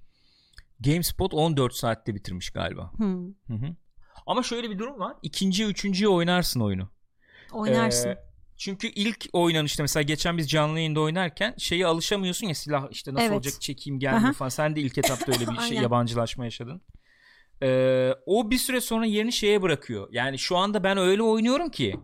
GameSpot 0.80 1.34
14 1.34 1.74
saatte 1.74 2.14
bitirmiş 2.14 2.50
galiba. 2.50 2.92
Hı 2.98 3.54
hı. 3.54 3.74
Ama 4.26 4.42
şöyle 4.42 4.70
bir 4.70 4.78
durum 4.78 4.98
var. 5.00 5.16
İkinci, 5.22 5.64
üçüncüye 5.64 6.08
oynarsın 6.08 6.60
oyunu. 6.60 6.88
Oynarsın. 7.52 8.08
Ee, 8.08 8.18
çünkü 8.56 8.86
ilk 8.86 9.26
oynanışta 9.32 9.82
mesela 9.82 10.02
geçen 10.02 10.38
biz 10.38 10.50
canlı 10.50 10.78
yayında 10.78 11.00
oynarken 11.00 11.54
şeye 11.58 11.86
alışamıyorsun 11.86 12.46
ya 12.46 12.54
silah 12.54 12.88
işte 12.90 13.14
nasıl 13.14 13.24
Evet. 13.24 13.34
olacak 13.34 13.60
çekeyim 13.60 13.98
gelmiyor 13.98 14.24
Aha. 14.24 14.32
falan. 14.32 14.48
Sen 14.48 14.76
de 14.76 14.80
ilk 14.80 14.98
etapta 14.98 15.32
öyle 15.32 15.46
bir 15.46 15.58
şey 15.68 15.76
yabancılaşma 15.78 16.44
yaşadın. 16.44 16.82
Ee, 17.62 18.12
o 18.26 18.50
bir 18.50 18.58
süre 18.58 18.80
sonra 18.80 19.06
yerini 19.06 19.32
şeye 19.32 19.62
bırakıyor. 19.62 20.08
Yani 20.12 20.38
şu 20.38 20.56
anda 20.56 20.84
ben 20.84 20.96
öyle 20.98 21.22
oynuyorum 21.22 21.70
ki 21.70 21.96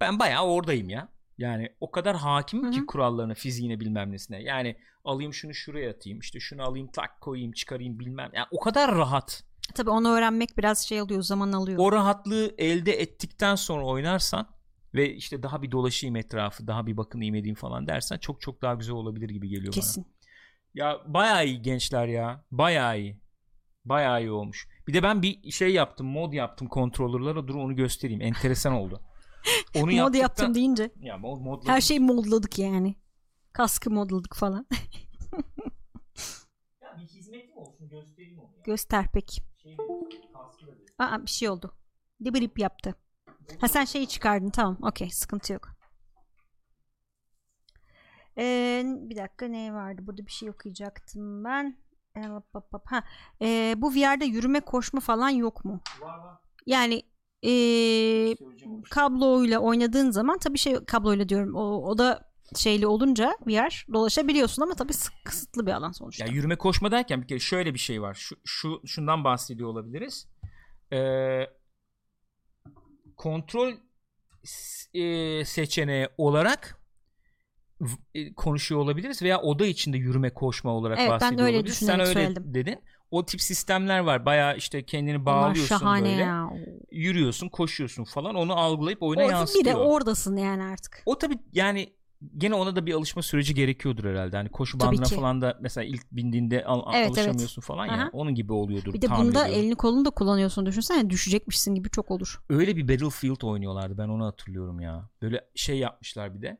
ben 0.00 0.18
bayağı 0.18 0.44
oradayım 0.46 0.88
ya. 0.88 1.08
Yani 1.38 1.68
o 1.80 1.90
kadar 1.90 2.16
hakimim 2.16 2.66
Hı 2.66 2.70
ki 2.70 2.86
kurallarına, 2.86 3.34
fiziğine 3.34 3.80
bilmem 3.80 4.12
nesine. 4.12 4.42
Yani 4.42 4.76
alayım 5.04 5.34
şunu 5.34 5.54
şuraya 5.54 5.90
atayım, 5.90 6.18
işte 6.18 6.40
şunu 6.40 6.62
alayım 6.62 6.88
tak 6.92 7.20
koyayım, 7.20 7.52
çıkarayım 7.52 7.98
bilmem. 7.98 8.30
Yani 8.34 8.46
o 8.50 8.60
kadar 8.60 8.94
rahat. 8.94 9.44
Tabii 9.74 9.90
onu 9.90 10.08
öğrenmek 10.08 10.58
biraz 10.58 10.86
şey 10.86 11.00
alıyor, 11.00 11.22
zaman 11.22 11.52
alıyor. 11.52 11.78
O 11.78 11.92
rahatlığı 11.92 12.54
elde 12.58 12.92
ettikten 13.00 13.54
sonra 13.54 13.84
oynarsan 13.84 14.48
ve 14.94 15.14
işte 15.14 15.42
daha 15.42 15.62
bir 15.62 15.70
dolaşayım 15.70 16.16
etrafı, 16.16 16.66
daha 16.66 16.86
bir 16.86 16.96
bakınayım 16.96 17.34
edeyim 17.34 17.54
falan 17.56 17.86
dersen 17.86 18.18
çok 18.18 18.40
çok 18.40 18.62
daha 18.62 18.74
güzel 18.74 18.94
olabilir 18.94 19.28
gibi 19.28 19.48
geliyor 19.48 19.72
Kesin. 19.72 20.04
bana. 20.04 20.12
Ya 20.74 21.00
bayağı 21.06 21.46
iyi 21.46 21.62
gençler 21.62 22.06
ya. 22.08 22.44
Bayağı 22.50 23.00
iyi. 23.00 23.20
Bayağı 23.84 24.20
iyi 24.22 24.30
olmuş. 24.30 24.68
Bir 24.88 24.94
de 24.94 25.02
ben 25.02 25.22
bir 25.22 25.50
şey 25.50 25.72
yaptım, 25.72 26.06
mod 26.06 26.32
yaptım 26.32 26.68
kontrolörlere. 26.68 27.48
Dur 27.48 27.54
onu 27.54 27.76
göstereyim. 27.76 28.22
Enteresan 28.22 28.72
oldu. 28.72 29.00
Onu 29.76 29.82
Mod 29.86 29.92
yaptıktan- 29.92 30.18
yaptım 30.20 30.54
deyince 30.54 30.90
Ya 31.00 31.18
mod, 31.18 31.40
modladım. 31.40 31.72
her 31.72 31.80
şeyi 31.80 32.00
modladık 32.00 32.58
yani. 32.58 32.94
Kaskı 33.52 33.90
modladık 33.90 34.36
falan. 34.36 34.66
Ya 36.82 36.96
bir 37.00 37.06
hizmetim 37.06 37.56
olsun 37.56 37.88
göstereyim 37.88 38.38
onu 38.38 38.50
ya. 38.56 38.62
Göster 38.64 39.06
peki. 39.12 39.42
Şey, 39.62 39.76
kaskı 40.32 40.66
da 40.66 40.76
değil. 40.78 40.88
Aa 40.98 41.22
bir 41.26 41.30
şey 41.30 41.48
oldu. 41.48 41.74
Dibrip 42.24 42.58
yaptı. 42.58 42.94
Ha 43.58 43.68
sen 43.68 43.84
şeyi 43.84 44.08
çıkardın 44.08 44.50
tamam. 44.50 44.78
Okey 44.82 45.10
sıkıntı 45.10 45.52
yok. 45.52 45.68
Ee, 48.38 48.82
bir 48.86 49.16
dakika 49.16 49.46
ne 49.46 49.74
vardı? 49.74 50.02
Burada 50.06 50.26
bir 50.26 50.32
şey 50.32 50.50
okuyacaktım 50.50 51.44
ben. 51.44 51.76
Ha, 52.84 53.04
ee, 53.42 53.74
bu 53.76 53.94
VR'da 53.94 54.24
yürüme 54.24 54.60
koşma 54.60 55.00
falan 55.00 55.28
yok 55.28 55.64
mu? 55.64 55.80
Var 56.00 56.18
var. 56.18 56.38
Yani 56.66 57.02
onu. 58.66 58.82
kabloyla 58.90 59.58
oynadığın 59.58 60.10
zaman 60.10 60.38
tabii 60.38 60.58
şey 60.58 60.84
kabloyla 60.84 61.28
diyorum 61.28 61.54
o, 61.54 61.90
o 61.90 61.98
da 61.98 62.30
şeyli 62.56 62.86
olunca 62.86 63.36
VR 63.46 63.86
dolaşabiliyorsun 63.92 64.62
ama 64.62 64.74
tabii 64.74 64.92
sık- 64.92 65.24
kısıtlı 65.24 65.66
bir 65.66 65.72
alan 65.72 65.92
sonuçta. 65.92 66.24
Ya 66.24 66.32
yürüme 66.32 66.56
koşma 66.56 66.90
derken 66.90 67.22
bir 67.22 67.26
kere 67.28 67.38
şöyle 67.38 67.74
bir 67.74 67.78
şey 67.78 68.02
var. 68.02 68.14
Şu, 68.14 68.36
şu 68.44 68.82
şundan 68.86 69.24
bahsediyor 69.24 69.68
olabiliriz. 69.68 70.28
Ee, 70.92 71.46
kontrol 73.20 73.72
e, 74.94 75.44
seçeneği 75.44 76.08
olarak 76.18 76.80
e, 78.14 78.34
konuşuyor 78.34 78.80
olabiliriz 78.80 79.22
veya 79.22 79.40
oda 79.40 79.66
içinde 79.66 79.96
yürüme 79.96 80.34
koşma 80.34 80.70
olarak 80.70 80.98
Evet, 80.98 81.10
ben 81.10 81.18
de 81.18 81.20
bahsediyor 81.20 81.46
öyle 81.46 81.56
olabiliriz. 81.56 81.78
Sen 81.78 82.00
öyle 82.00 82.12
söyledim. 82.12 82.54
dedin. 82.54 82.78
O 83.10 83.26
tip 83.26 83.40
sistemler 83.40 83.98
var. 83.98 84.26
Bayağı 84.26 84.56
işte 84.56 84.82
kendini 84.82 85.24
bağlıyorsun 85.26 85.88
böyle. 85.94 86.08
ya. 86.08 86.50
Yürüyorsun, 86.90 87.48
koşuyorsun 87.48 88.04
falan. 88.04 88.34
Onu 88.34 88.58
algılayıp 88.58 89.02
oyuna 89.02 89.22
Orada 89.22 89.32
yansıtıyor. 89.32 89.64
bir 89.64 89.70
de 89.70 89.76
oradasın 89.76 90.36
yani 90.36 90.62
artık. 90.62 91.02
O 91.06 91.18
tabii 91.18 91.38
yani 91.52 91.92
gene 92.36 92.54
ona 92.54 92.76
da 92.76 92.86
bir 92.86 92.94
alışma 92.94 93.22
süreci 93.22 93.54
gerekiyordur 93.54 94.04
herhalde. 94.04 94.36
Hani 94.36 94.48
koşu 94.48 94.80
bandına 94.80 95.04
falan 95.04 95.42
da 95.42 95.58
mesela 95.60 95.84
ilk 95.84 96.12
bindiğinde 96.12 96.64
al- 96.64 96.94
Evet, 96.94 97.10
alışamıyorsun 97.10 97.62
falan 97.62 97.86
ya. 97.86 97.92
Aha. 97.92 98.10
Onun 98.12 98.34
gibi 98.34 98.52
oluyordur. 98.52 98.92
Bir 98.94 99.02
de 99.02 99.10
bunda 99.10 99.46
ediyorum. 99.46 99.64
elini 99.64 99.74
kolunu 99.74 100.04
da 100.04 100.10
kullanıyorsun 100.10 100.66
düşünsene 100.66 101.10
düşecekmişsin 101.10 101.74
gibi 101.74 101.90
çok 101.90 102.10
olur. 102.10 102.40
Öyle 102.50 102.76
bir 102.76 102.88
Battlefield 102.88 103.42
oynuyorlardı. 103.42 103.98
Ben 103.98 104.08
onu 104.08 104.24
hatırlıyorum 104.24 104.80
ya. 104.80 105.08
Böyle 105.22 105.44
şey 105.54 105.78
yapmışlar 105.78 106.34
bir 106.34 106.42
de. 106.42 106.58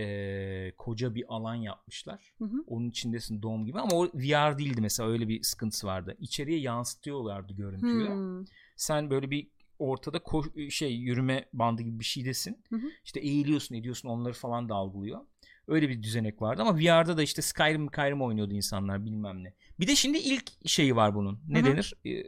Ee, 0.00 0.72
koca 0.78 1.14
bir 1.14 1.24
alan 1.28 1.54
yapmışlar. 1.54 2.34
Hı 2.38 2.44
hı. 2.44 2.64
Onun 2.66 2.88
içindesin 2.90 3.42
doğum 3.42 3.64
gibi 3.66 3.80
ama 3.80 3.96
o 3.96 4.04
VR 4.06 4.58
değildi 4.58 4.80
mesela 4.80 5.08
öyle 5.08 5.28
bir 5.28 5.42
sıkıntısı 5.42 5.86
vardı. 5.86 6.16
İçeriye 6.18 6.60
yansıtıyorlardı 6.60 7.52
görüntüyü. 7.52 8.08
Hmm. 8.08 8.44
Sen 8.76 9.10
böyle 9.10 9.30
bir 9.30 9.48
ortada 9.82 10.18
ko- 10.18 10.70
şey 10.70 10.94
yürüme 10.94 11.48
bandı 11.52 11.82
gibi 11.82 12.00
bir 12.00 12.04
şeydesin. 12.04 12.64
Hı 12.70 12.76
hı. 12.76 12.86
İşte 13.04 13.20
eğiliyorsun 13.20 13.74
ediyorsun 13.74 14.08
onları 14.08 14.32
falan 14.32 14.68
da 14.68 14.74
algılıyor. 14.74 15.20
Öyle 15.68 15.88
bir 15.88 16.02
düzenek 16.02 16.42
vardı 16.42 16.62
ama 16.62 16.78
VR'da 16.78 17.16
da 17.16 17.22
işte 17.22 17.42
Skyrim 17.42 17.86
Skyrim 17.88 18.22
oynuyordu 18.22 18.54
insanlar 18.54 19.04
bilmem 19.04 19.44
ne. 19.44 19.54
Bir 19.80 19.86
de 19.86 19.96
şimdi 19.96 20.18
ilk 20.18 20.68
şeyi 20.68 20.96
var 20.96 21.14
bunun. 21.14 21.40
Ne 21.48 21.58
Hı 21.58 21.62
hı. 21.62 21.72
denir? 21.72 21.94
Ee, 22.04 22.22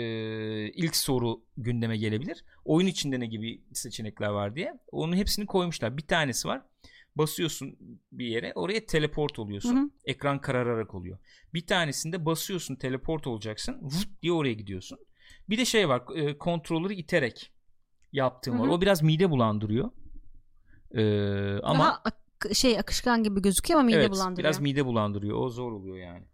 e, 0.00 0.70
ilk 0.70 0.96
soru 0.96 1.44
gündeme 1.56 1.96
gelebilir. 1.96 2.44
Oyun 2.64 2.86
içinde 2.86 3.20
ne 3.20 3.26
gibi 3.26 3.62
seçenekler 3.72 4.28
var 4.28 4.56
diye. 4.56 4.78
Onun 4.92 5.16
hepsini 5.16 5.46
koymuşlar. 5.46 5.96
Bir 5.96 6.06
tanesi 6.06 6.48
var. 6.48 6.62
Basıyorsun 7.16 7.78
bir 8.12 8.26
yere 8.26 8.52
oraya 8.54 8.86
teleport 8.86 9.38
oluyorsun. 9.38 9.76
Hı 9.76 9.80
hı. 9.80 9.90
Ekran 10.04 10.40
karararak 10.40 10.94
oluyor. 10.94 11.18
Bir 11.54 11.66
tanesinde 11.66 12.26
basıyorsun 12.26 12.76
teleport 12.76 13.26
olacaksın. 13.26 13.78
Vıt 13.82 14.22
diye 14.22 14.32
oraya 14.32 14.52
gidiyorsun. 14.52 14.98
Bir 15.48 15.58
de 15.58 15.64
şey 15.64 15.88
var. 15.88 16.02
E, 16.16 16.38
kontrolleri 16.38 16.94
iterek 16.94 17.52
yaptığım 18.12 18.58
Hı 18.58 18.62
var. 18.62 18.68
O 18.68 18.80
biraz 18.80 19.02
mide 19.02 19.30
bulandırıyor. 19.30 19.90
Ee, 20.94 21.58
ama 21.62 21.84
Daha 21.84 22.02
ak- 22.04 22.54
şey 22.54 22.78
akışkan 22.78 23.22
gibi 23.22 23.42
gözüküyor 23.42 23.80
ama 23.80 23.86
mide 23.86 23.96
evet, 23.96 24.10
bulandırıyor. 24.10 24.44
biraz 24.44 24.60
mide 24.60 24.86
bulandırıyor. 24.86 25.36
O 25.38 25.48
zor 25.50 25.72
oluyor 25.72 25.96
yani. 25.96 26.24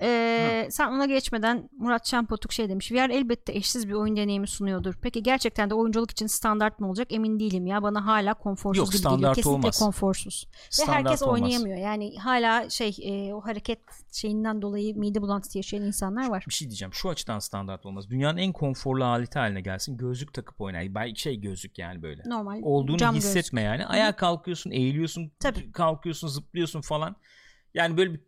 Ee, 0.00 0.68
sen 0.70 0.88
ona 0.92 1.06
geçmeden 1.06 1.68
Murat 1.78 2.08
Şampotuk 2.08 2.52
şey 2.52 2.68
demiş. 2.68 2.92
VR 2.92 3.10
elbette 3.10 3.52
eşsiz 3.52 3.88
bir 3.88 3.92
oyun 3.92 4.16
deneyimi 4.16 4.46
sunuyordur. 4.48 4.94
Peki 5.02 5.22
gerçekten 5.22 5.70
de 5.70 5.74
oyunculuk 5.74 6.10
için 6.10 6.26
standart 6.26 6.80
mı 6.80 6.88
olacak 6.88 7.12
emin 7.12 7.40
değilim 7.40 7.66
ya. 7.66 7.82
Bana 7.82 8.06
hala 8.06 8.34
konforsuz 8.34 8.78
Yok, 8.78 8.86
gibi 8.92 8.96
geliyor. 8.96 9.10
standart 9.10 9.36
Kesinlikle 9.36 9.58
olmaz. 9.58 9.78
konforsuz. 9.78 10.46
Ve 10.54 10.58
standart 10.70 10.96
herkes 10.96 11.22
olmaz. 11.22 11.40
oynayamıyor. 11.40 11.76
Yani 11.76 12.18
hala 12.18 12.70
şey 12.70 12.96
e, 13.02 13.34
o 13.34 13.40
hareket 13.40 13.78
şeyinden 14.12 14.62
dolayı 14.62 14.96
mide 14.98 15.22
bulantısı 15.22 15.58
yaşayan 15.58 15.82
insanlar 15.82 16.30
var. 16.30 16.44
Bir 16.48 16.54
şey 16.54 16.68
diyeceğim. 16.68 16.94
Şu 16.94 17.08
açıdan 17.08 17.38
standart 17.38 17.86
olmaz. 17.86 18.10
Dünyanın 18.10 18.38
en 18.38 18.52
konforlu 18.52 19.04
aleti 19.04 19.38
haline 19.38 19.60
gelsin. 19.60 19.96
Gözlük 19.96 20.34
takıp 20.34 20.60
oynay. 20.60 20.94
Bay 20.94 21.14
şey 21.14 21.40
gözlük 21.40 21.78
yani 21.78 22.02
böyle. 22.02 22.22
Normal 22.26 22.60
Olduğunu 22.62 22.96
cam 22.96 23.14
hissetme 23.14 23.62
yani. 23.62 23.86
Ayağa 23.86 24.16
kalkıyorsun, 24.16 24.70
eğiliyorsun, 24.70 25.32
Tabii. 25.40 25.72
kalkıyorsun, 25.72 26.28
zıplıyorsun 26.28 26.80
falan. 26.80 27.16
Yani 27.74 27.96
böyle 27.96 28.14
bir 28.14 28.20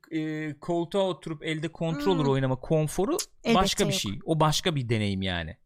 e, 0.49 0.55
koltuğa 0.61 1.03
oturup 1.03 1.45
elde 1.45 1.69
controller 1.75 2.25
Hmm. 2.25 2.31
oynama 2.31 2.57
konforu 2.57 3.16
Elbette 3.45 3.55
başka 3.62 3.85
bir 3.85 3.93
yok. 3.93 4.01
şey. 4.01 4.12
O 4.25 4.41
başka 4.41 4.77
bir 4.77 4.89
deneyim 4.89 5.23
yani. 5.23 5.57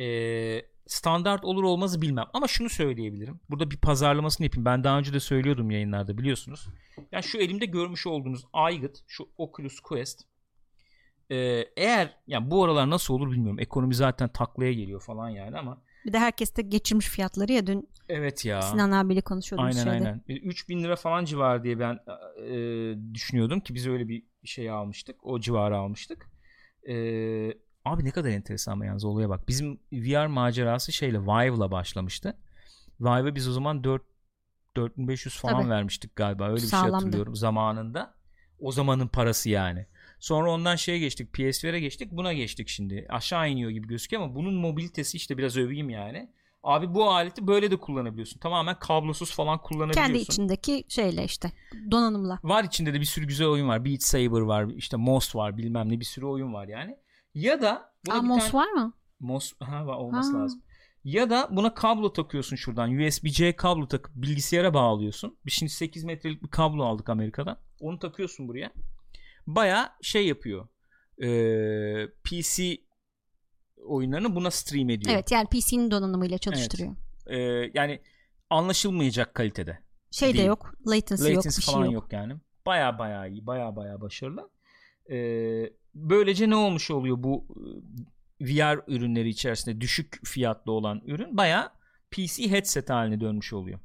E, 0.00 0.06
standart 0.86 1.44
olur 1.44 1.62
olmazı 1.62 2.02
bilmem. 2.02 2.26
Ama 2.32 2.48
şunu 2.48 2.68
söyleyebilirim. 2.68 3.40
Burada 3.50 3.70
bir 3.70 3.76
pazarlamasını 3.76 4.44
yapayım. 4.44 4.64
Ben 4.64 4.84
daha 4.84 4.98
önce 4.98 5.12
de 5.12 5.20
söylüyordum 5.20 5.70
yayınlarda 5.70 6.18
biliyorsunuz. 6.18 6.68
Ya 7.12 7.22
şu 7.22 7.38
elimde 7.38 7.66
görmüş 7.66 8.06
olduğunuz 8.06 8.44
aygıt, 8.52 8.98
şu 9.06 9.28
Oculus 9.38 9.80
Quest 9.80 10.22
e, 11.30 11.36
eğer 11.76 12.16
yani 12.26 12.50
bu 12.50 12.64
aralar 12.64 12.90
nasıl 12.90 13.14
olur 13.14 13.30
bilmiyorum. 13.30 13.58
Ekonomi 13.60 13.94
zaten 13.94 14.28
taklaya 14.28 14.72
geliyor 14.72 15.00
falan 15.02 15.28
yani 15.30 15.58
ama 15.58 15.82
Bir 16.06 16.12
de 16.12 16.18
herkes 16.18 16.56
de 16.56 16.62
geçirmiş 16.62 17.06
fiyatları 17.06 17.52
ya 17.52 17.66
dün 17.66 17.88
evet 18.08 18.44
ya. 18.44 18.62
Sinan 18.62 18.90
abiyle 18.90 19.20
konuşuyorduk 19.20 19.66
Aynen 19.66 19.82
şeyde. 19.84 19.90
aynen. 19.90 20.22
E, 20.28 20.34
3000 20.36 20.82
lira 20.84 20.96
falan 20.96 21.24
civarı 21.24 21.64
diye 21.64 21.78
ben 21.78 21.98
e, 22.42 23.14
düşünüyordum 23.14 23.60
ki 23.60 23.74
biz 23.74 23.86
öyle 23.86 24.08
bir 24.08 24.22
şey 24.44 24.70
almıştık. 24.70 25.26
O 25.26 25.40
civarı 25.40 25.76
almıştık. 25.76 26.30
E, 26.88 26.94
abi 27.84 28.04
ne 28.04 28.10
kadar 28.10 28.28
enteresan 28.28 28.72
ama 28.72 28.86
yalnız 28.86 29.04
olaya 29.04 29.28
bak. 29.28 29.48
Bizim 29.48 29.80
VR 29.92 30.26
macerası 30.26 30.92
şeyle 30.92 31.20
Vive'la 31.20 31.70
başlamıştı. 31.70 32.36
Vive'a 33.00 33.34
biz 33.34 33.48
o 33.48 33.52
zaman 33.52 33.84
4 33.84 34.02
4500 34.76 35.36
falan 35.40 35.60
Tabii. 35.60 35.70
vermiştik 35.70 36.16
galiba. 36.16 36.44
Öyle 36.44 36.54
bir 36.56 36.60
şey 36.60 36.68
Sağlamdı. 36.68 36.94
hatırlıyorum 36.96 37.36
zamanında. 37.36 38.14
O 38.58 38.72
zamanın 38.72 39.08
parası 39.08 39.50
yani. 39.50 39.86
Sonra 40.24 40.50
ondan 40.50 40.76
şeye 40.76 40.98
geçtik. 40.98 41.32
PSVR'e 41.32 41.80
geçtik. 41.80 42.12
Buna 42.12 42.32
geçtik 42.32 42.68
şimdi. 42.68 43.06
Aşağı 43.08 43.50
iniyor 43.50 43.70
gibi 43.70 43.88
gözüküyor 43.88 44.22
ama 44.22 44.34
bunun 44.34 44.54
mobilitesi 44.54 45.16
işte 45.16 45.38
biraz 45.38 45.56
öveyim 45.56 45.90
yani. 45.90 46.30
Abi 46.62 46.94
bu 46.94 47.10
aleti 47.10 47.46
böyle 47.46 47.70
de 47.70 47.76
kullanabiliyorsun. 47.76 48.40
Tamamen 48.40 48.78
kablosuz 48.78 49.34
falan 49.34 49.62
kullanabiliyorsun. 49.62 50.12
Kendi 50.12 50.18
içindeki 50.18 50.84
şeyle 50.88 51.24
işte 51.24 51.52
donanımla. 51.90 52.38
Var 52.42 52.64
içinde 52.64 52.94
de 52.94 53.00
bir 53.00 53.04
sürü 53.04 53.26
güzel 53.26 53.46
oyun 53.46 53.68
var. 53.68 53.84
Beat 53.84 54.02
Saber 54.02 54.40
var, 54.40 54.66
işte 54.76 54.96
Most 54.96 55.34
var, 55.34 55.56
bilmem 55.56 55.88
ne 55.88 56.00
bir 56.00 56.04
sürü 56.04 56.26
oyun 56.26 56.54
var 56.54 56.68
yani. 56.68 56.96
Ya 57.34 57.62
da 57.62 57.92
Aa, 58.10 58.22
Mos 58.22 58.50
tane- 58.50 58.52
var 58.52 58.72
mı? 58.72 58.92
Most 59.20 59.60
ha, 59.60 59.86
var, 59.86 59.96
olması 59.96 60.32
Ha. 60.32 60.42
lazım. 60.42 60.62
Ya 61.04 61.30
da 61.30 61.48
buna 61.50 61.74
kablo 61.74 62.12
takıyorsun 62.12 62.56
şuradan. 62.56 62.90
USB-C 62.98 63.56
kablo 63.56 63.88
takıp 63.88 64.14
bilgisayara 64.14 64.74
bağlıyorsun. 64.74 65.36
Bir 65.46 65.50
Şimdi 65.50 65.72
8 65.72 66.04
metrelik 66.04 66.42
bir 66.42 66.48
kablo 66.48 66.84
aldık 66.84 67.08
Amerika'dan. 67.08 67.56
Onu 67.80 67.98
takıyorsun 67.98 68.48
buraya. 68.48 68.72
Baya 69.46 69.96
şey 70.02 70.26
yapıyor. 70.26 70.68
Ee, 71.22 72.06
PC 72.24 72.76
oyunlarını 73.86 74.34
buna 74.36 74.50
stream 74.50 74.90
ediyor. 74.90 75.14
Evet 75.14 75.30
yani 75.30 75.48
PC'nin 75.48 75.90
donanımıyla 75.90 76.38
çalıştırıyor. 76.38 76.96
Ee, 77.26 77.36
yani 77.74 78.00
anlaşılmayacak 78.50 79.34
kalitede. 79.34 79.78
Şey 80.10 80.36
de 80.36 80.42
yok. 80.42 80.74
Latency, 80.86 81.24
yok. 81.28 81.36
Latency 81.36 81.60
Bir 81.60 81.64
şey 81.64 81.74
falan 81.74 81.84
yok. 81.84 81.94
yok. 81.94 82.12
yani. 82.12 82.34
Baya 82.66 82.98
baya 82.98 83.26
iyi. 83.26 83.46
Baya 83.46 83.76
baya 83.76 84.00
başarılı. 84.00 84.50
Ee, 85.10 85.72
böylece 85.94 86.50
ne 86.50 86.56
olmuş 86.56 86.90
oluyor 86.90 87.16
bu 87.18 87.46
e, 88.40 88.44
VR 88.44 88.80
ürünleri 88.88 89.28
içerisinde 89.28 89.80
düşük 89.80 90.26
fiyatlı 90.26 90.72
olan 90.72 91.02
ürün 91.06 91.36
baya 91.36 91.72
PC 92.10 92.50
headset 92.50 92.90
haline 92.90 93.20
dönmüş 93.20 93.52
oluyor. 93.52 93.80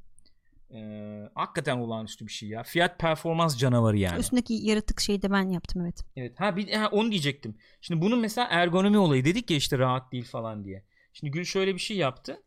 Ee, 0.74 1.30
hakikaten 1.34 1.78
olağanüstü 1.78 2.26
bir 2.26 2.32
şey 2.32 2.48
ya. 2.48 2.62
Fiyat 2.62 2.98
performans 2.98 3.58
canavarı 3.58 3.96
yani. 3.98 4.20
Üstündeki 4.20 4.54
yaratık 4.54 5.00
şeyi 5.00 5.22
de 5.22 5.30
ben 5.30 5.48
yaptım 5.50 5.82
evet. 5.82 6.04
Evet. 6.16 6.40
Ha 6.40 6.56
bir 6.56 6.72
ha, 6.72 6.88
onu 6.92 7.10
diyecektim. 7.10 7.56
Şimdi 7.80 8.02
bunun 8.02 8.18
mesela 8.18 8.48
ergonomi 8.50 8.98
olayı 8.98 9.24
dedik 9.24 9.50
ya 9.50 9.56
işte 9.56 9.78
rahat 9.78 10.12
değil 10.12 10.24
falan 10.24 10.64
diye. 10.64 10.84
Şimdi 11.12 11.30
Gül 11.30 11.44
şöyle 11.44 11.74
bir 11.74 11.80
şey 11.80 11.96
yaptı. 11.96 12.42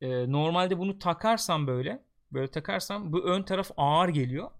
Ee, 0.00 0.32
normalde 0.32 0.78
bunu 0.78 0.98
takarsam 0.98 1.66
böyle 1.66 2.02
böyle 2.32 2.50
takarsam 2.50 3.12
bu 3.12 3.20
ön 3.24 3.42
taraf 3.42 3.70
ağır 3.76 4.08
geliyor. 4.08 4.50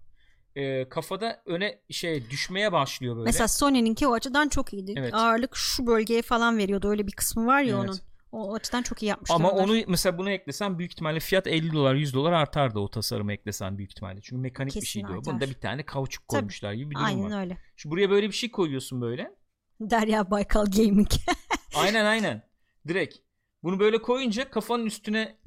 Ee, 0.55 0.89
kafada 0.89 1.41
öne 1.45 1.79
şey 1.89 2.29
düşmeye 2.29 2.71
başlıyor 2.71 3.15
böyle. 3.15 3.25
Mesela 3.25 3.47
Sony'ninki 3.47 4.07
o 4.07 4.13
açıdan 4.13 4.49
çok 4.49 4.73
iyiydi. 4.73 4.93
Evet. 4.97 5.13
Ağırlık 5.13 5.55
şu 5.55 5.87
bölgeye 5.87 6.21
falan 6.21 6.57
veriyordu. 6.57 6.89
Öyle 6.89 7.07
bir 7.07 7.11
kısmı 7.11 7.47
var 7.47 7.61
ya 7.61 7.77
Evet. 7.77 7.89
onun. 7.89 7.99
O 8.31 8.53
açıdan 8.55 8.81
çok 8.81 9.03
iyi 9.03 9.05
yapmışlar. 9.05 9.35
Ama 9.35 9.51
onlar. 9.51 9.63
onu 9.63 9.77
mesela 9.87 10.17
bunu 10.17 10.29
eklesen 10.31 10.79
büyük 10.79 10.91
ihtimalle 10.91 11.19
fiyat 11.19 11.47
50 11.47 11.73
dolar 11.73 11.95
100 11.95 12.13
dolar 12.13 12.31
artardı 12.31 12.79
o 12.79 12.89
tasarımı 12.89 13.33
eklesen 13.33 13.77
büyük 13.77 13.91
ihtimalle. 13.91 14.21
Çünkü 14.21 14.41
mekanik 14.41 14.69
bir 14.69 14.73
Kesin 14.73 14.85
şeydi 14.87 15.07
o. 15.07 15.17
artar. 15.17 15.33
Bunda 15.33 15.45
bir 15.49 15.53
tane 15.53 15.83
kauçuk 15.85 16.27
Tabii. 16.27 16.39
koymuşlar 16.39 16.73
gibi 16.73 16.89
bir 16.89 16.95
durum 16.95 17.05
Aynen 17.05 17.31
var. 17.31 17.41
öyle. 17.41 17.57
Şu 17.75 17.91
buraya 17.91 18.09
böyle 18.09 18.27
bir 18.27 18.33
şey 18.33 18.51
koyuyorsun 18.51 19.01
böyle. 19.01 19.35
Derya 19.81 20.31
Baykal 20.31 20.65
Gaming. 20.65 21.09
Aynen 21.75 22.05
aynen. 22.05 22.43
Direkt. 22.87 23.15
Bunu 23.63 23.79
böyle 23.79 24.01
koyunca 24.01 24.49
kafanın 24.49 24.85
üstüne 24.85 25.37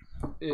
e, 0.40 0.50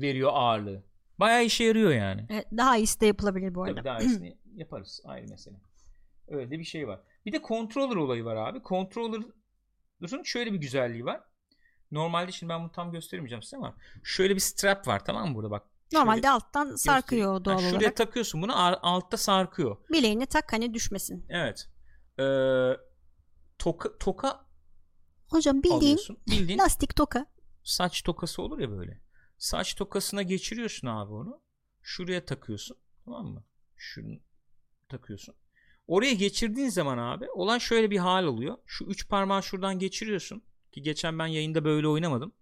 veriyor 0.00 0.30
ağırlığı. 0.34 0.82
Bayağı 1.18 1.44
işe 1.44 1.64
yarıyor 1.64 1.90
yani. 1.90 2.26
Evet, 2.30 2.46
Daha 2.56 2.76
iyisi 2.76 3.00
de 3.00 3.06
yapılabilir 3.06 3.54
bu 3.54 3.62
arada. 3.62 3.74
Tabii 3.74 3.84
daha 3.84 3.98
iyisini 4.00 4.36
yaparız. 4.54 5.00
Ayrı 5.04 5.28
mesele. 5.28 5.56
Öyle 6.28 6.50
de 6.50 6.58
bir 6.58 6.64
şey 6.64 6.88
var. 6.88 7.00
Bir 7.26 7.32
de 7.32 7.40
controller 7.48 7.96
olayı 7.96 8.24
var 8.24 8.36
abi. 8.36 8.62
Controller'ın 8.64 10.22
şöyle 10.24 10.52
bir 10.52 10.58
güzelliği 10.58 11.04
var. 11.04 11.20
Normalde 11.90 12.32
şimdi 12.32 12.50
ben 12.50 12.60
bunu 12.60 12.72
tam 12.72 12.92
gösteremeyeceğim 12.92 13.42
size 13.42 13.56
ama 13.56 13.76
şöyle 14.04 14.34
bir 14.34 14.40
strap 14.40 14.86
var 14.88 15.04
tamam 15.04 15.28
mı 15.28 15.34
burada 15.34 15.50
bak. 15.50 15.66
Şöyle 15.92 16.00
Normalde 16.04 16.30
alttan 16.30 16.76
sarkıyor 16.76 17.44
doğal 17.44 17.54
Ha, 17.54 17.60
Şuraya 17.60 17.76
olarak. 17.78 17.96
takıyorsun 17.96 18.42
bunu 18.42 18.52
altta 18.86 19.16
sarkıyor. 19.16 19.76
Bileğine 19.92 20.26
tak 20.26 20.52
hani 20.52 20.74
düşmesin. 20.74 21.26
Evet. 21.28 21.68
Ee, 22.18 22.76
toka, 23.58 23.98
toka 23.98 24.46
Hocam 25.28 25.56
bildiğin 25.62 25.76
alıyorsun. 25.80 26.18
Bildiğin 26.30 26.58
lastik 26.62 26.96
toka. 26.96 27.26
saç 27.64 28.02
tokası 28.02 28.42
olur 28.42 28.58
ya 28.58 28.70
böyle. 28.70 29.00
Saç 29.38 29.74
tokasına 29.74 30.22
geçiriyorsun 30.22 30.88
abi 30.88 31.12
onu. 31.12 31.40
Şuraya 31.82 32.24
takıyorsun. 32.24 32.76
Tamam 33.04 33.26
mı? 33.26 33.44
Şunu 33.76 34.18
takıyorsun. 34.88 35.34
Oraya 35.86 36.12
geçirdiğin 36.12 36.68
zaman 36.68 36.98
abi 36.98 37.30
olan 37.30 37.58
şöyle 37.58 37.90
bir 37.90 37.98
hal 37.98 38.24
oluyor. 38.24 38.58
Şu 38.66 38.84
üç 38.84 39.08
parmağı 39.08 39.42
şuradan 39.42 39.78
geçiriyorsun. 39.78 40.42
Ki 40.72 40.82
geçen 40.82 41.18
ben 41.18 41.26
yayında 41.26 41.64
böyle 41.64 41.88
oynamadım. 41.88 42.32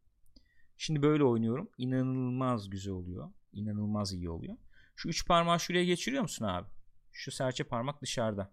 Şimdi 0.77 1.03
böyle 1.03 1.25
oynuyorum. 1.25 1.71
İnanılmaz 1.79 2.71
güzel 2.71 2.93
oluyor. 2.93 3.31
İnanılmaz 3.53 4.13
iyi 4.13 4.31
oluyor. 4.31 4.57
Şu 4.97 5.09
üç 5.09 5.27
parmağı 5.27 5.61
şuraya 5.61 5.85
geçiriyor 5.85 6.23
musun 6.23 6.45
abi? 6.45 6.69
Şu 7.13 7.31
serçe 7.31 7.65
parmak 7.65 8.03
dışarıda. 8.03 8.53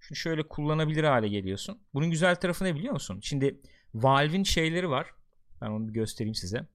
Şunu 0.00 0.16
şöyle 0.16 0.48
kullanabilir 0.48 1.04
hale 1.04 1.28
geliyorsun. 1.28 1.78
Bunun 1.94 2.10
güzel 2.10 2.36
tarafı 2.36 2.64
ne 2.64 2.74
biliyor 2.74 2.92
musun? 2.92 3.20
Şimdi 3.22 3.60
Valve'in 3.94 4.42
şeyleri 4.42 4.90
var. 4.90 5.10
Ben 5.60 5.70
onu 5.70 5.88
bir 5.88 5.92
göstereyim 5.92 6.34
size. 6.34 6.68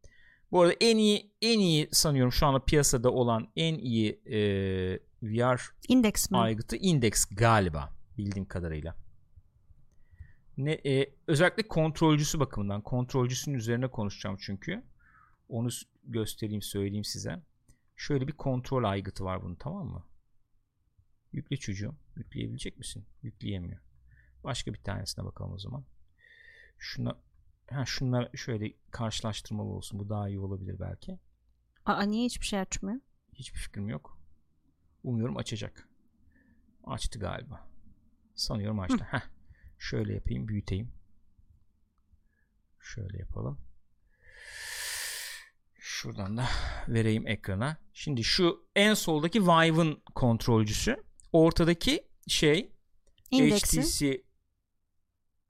Bu 0.51 0.61
arada 0.61 0.73
en 0.81 0.97
iyi 0.97 1.31
en 1.41 1.59
iyi 1.59 1.89
sanıyorum 1.91 2.31
şu 2.31 2.45
anda 2.45 2.65
piyasada 2.65 3.11
olan 3.11 3.51
en 3.55 3.77
iyi 3.77 4.21
e, 4.25 4.39
VR 5.23 5.61
Index 5.87 6.31
mi? 6.31 6.37
aygıtı 6.37 6.75
Index 6.75 7.25
galiba 7.25 7.89
bildiğim 8.17 8.45
kadarıyla. 8.47 8.95
Ne 10.59 10.71
e, 10.71 11.15
özellikle 11.27 11.67
kontrolcüsü 11.67 12.39
bakımından 12.39 12.81
kontrolcüsünün 12.81 13.57
üzerine 13.57 13.87
konuşacağım 13.87 14.37
çünkü. 14.39 14.83
Onu 15.49 15.69
göstereyim 16.03 16.61
söyleyeyim 16.61 17.03
size. 17.03 17.43
Şöyle 17.95 18.27
bir 18.27 18.33
kontrol 18.33 18.83
aygıtı 18.83 19.23
var 19.23 19.43
bunun 19.43 19.55
tamam 19.55 19.87
mı? 19.87 20.05
Yükle 21.31 21.57
çocuğum. 21.57 21.95
Yükleyebilecek 22.15 22.77
misin? 22.77 23.05
Yükleyemiyor. 23.21 23.79
Başka 24.43 24.73
bir 24.73 24.83
tanesine 24.83 25.25
bakalım 25.25 25.53
o 25.53 25.57
zaman. 25.59 25.85
Şuna 26.77 27.17
ha 27.69 27.85
şunlar 27.85 28.29
şöyle 28.35 28.73
karşılaştırmalı 28.91 29.69
olsun. 29.69 29.99
Bu 29.99 30.09
daha 30.09 30.29
iyi 30.29 30.39
olabilir 30.39 30.79
belki. 30.79 31.19
Aa 31.85 32.03
niye 32.03 32.25
hiçbir 32.25 32.45
şey 32.45 32.59
açmıyor? 32.59 32.99
Hiçbir 33.33 33.59
fikrim 33.59 33.89
yok. 33.89 34.19
Umuyorum 35.03 35.37
açacak. 35.37 35.89
Açtı 36.83 37.19
galiba. 37.19 37.69
Sanıyorum 38.35 38.79
açtı. 38.79 39.07
Heh. 39.09 39.38
Şöyle 39.79 40.13
yapayım, 40.13 40.47
büyüteyim. 40.47 40.91
Şöyle 42.79 43.17
yapalım. 43.17 43.59
Şuradan 45.79 46.37
da 46.37 46.45
vereyim 46.87 47.27
ekrana. 47.27 47.77
Şimdi 47.93 48.23
şu 48.23 48.67
en 48.75 48.93
soldaki 48.93 49.43
Vive'ın 49.43 50.03
kontrolcüsü. 50.15 50.97
Ortadaki 51.31 52.07
şey 52.27 52.71
Index'in. 53.31 53.81
HTC 53.81 54.23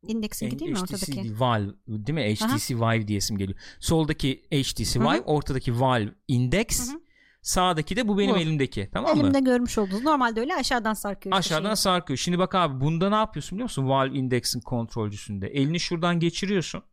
Index'in 0.03 0.59
değil 0.59 0.71
mi 0.71 0.77
HTC 0.77 0.81
ortadaki? 0.81 1.39
Valve 1.39 1.73
değil 1.87 2.15
mi? 2.15 2.35
HTC 2.35 2.75
Vive 2.75 3.07
diyesim 3.07 3.37
geliyor. 3.37 3.59
Soldaki 3.79 4.45
HTC. 4.51 4.99
Vive, 4.99 5.21
ortadaki 5.21 5.79
Valve 5.79 6.13
Index, 6.27 6.89
Hı 6.89 6.93
hı. 6.93 7.01
Sağdaki 7.41 7.95
de 7.95 8.07
bu 8.07 8.17
benim 8.19 8.35
Bu. 8.35 8.39
elimdeki. 8.39 8.89
Tamam 8.93 9.15
mı? 9.17 9.21
Elimde 9.23 9.39
görmüş 9.39 9.77
oldunuz. 9.77 10.03
Normalde 10.03 10.39
öyle 10.39 10.55
aşağıdan 10.55 10.93
sarkıyor. 10.93 11.39
işte 11.39 11.55
Aşağıdan 11.55 11.75
şey. 11.75 11.81
sarkıyor. 11.81 12.17
Şimdi 12.17 12.39
bak 12.39 12.55
abi 12.55 12.81
bunda 12.81 13.09
ne 13.09 13.15
yapıyorsun 13.15 13.55
biliyor 13.55 13.65
musun? 13.65 13.89
Valve 13.89 14.17
Index'in 14.17 14.59
kontrolcüsünde. 14.61 15.47
Elini 15.47 15.79
şuradan 15.79 16.19
geçiriyorsun. 16.19 16.83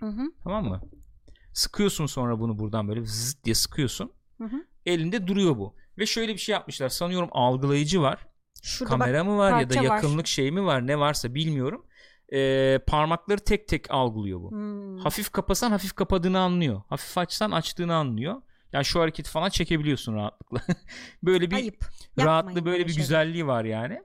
Hı 0.00 0.06
hı, 0.06 0.22
Tamam 0.44 0.64
mı? 0.64 0.80
Sıkıyorsun 1.52 2.06
sonra 2.06 2.40
bunu 2.40 2.58
buradan 2.58 2.88
böyle 2.88 3.04
zıt 3.04 3.44
diye 3.44 3.54
sıkıyorsun. 3.54 4.12
hı 4.38 4.44
hı. 4.44 4.56
Elinde 4.86 5.26
duruyor 5.26 5.56
bu. 5.58 5.76
Ve 5.98 6.06
şöyle 6.06 6.32
bir 6.32 6.38
şey 6.38 6.52
yapmışlar. 6.52 6.88
Sanıyorum 6.88 7.28
algılayıcı 7.32 8.02
var. 8.02 8.26
Şurada 8.62 8.90
Kamera 8.90 9.18
bak 9.18 9.26
mı 9.26 9.38
var 9.38 9.60
ya 9.60 9.70
da 9.70 9.74
parça 9.74 9.90
var. 9.90 9.96
yakınlık 9.96 10.26
şey 10.26 10.50
mi 10.50 10.64
var 10.64 10.86
ne 10.86 10.98
varsa 10.98 11.34
bilmiyorum. 11.34 11.86
Ee, 12.32 12.78
parmakları 12.86 13.40
tek 13.40 13.68
tek 13.68 13.90
algılıyor 13.90 14.40
bu. 14.40 14.50
Hmm. 14.50 14.98
Hafif 14.98 15.30
kapasan 15.32 15.70
hafif 15.70 15.92
kapadığını 15.92 16.38
anlıyor. 16.38 16.82
Hafif 16.88 17.18
açsan 17.18 17.50
açtığını 17.50 17.94
anlıyor. 17.94 18.42
Yani 18.74 18.84
şu 18.84 19.00
hareketi 19.00 19.30
falan 19.30 19.48
çekebiliyorsun 19.48 20.14
rahatlıkla. 20.14 20.60
böyle 21.22 21.50
bir 21.50 21.56
Ayıp. 21.56 21.84
rahatlı 22.18 22.64
böyle 22.64 22.86
bir 22.86 22.96
güzelliği 22.96 23.46
var 23.46 23.64
yani. 23.64 24.02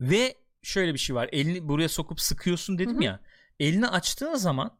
Ve 0.00 0.34
şöyle 0.62 0.94
bir 0.94 0.98
şey 0.98 1.16
var. 1.16 1.28
Elini 1.32 1.68
buraya 1.68 1.88
sokup 1.88 2.20
sıkıyorsun 2.20 2.78
dedim 2.78 2.94
Hı 2.94 2.98
hı. 2.98 3.04
ya. 3.04 3.20
Elini 3.60 3.88
açtığın 3.88 4.34
zaman 4.34 4.78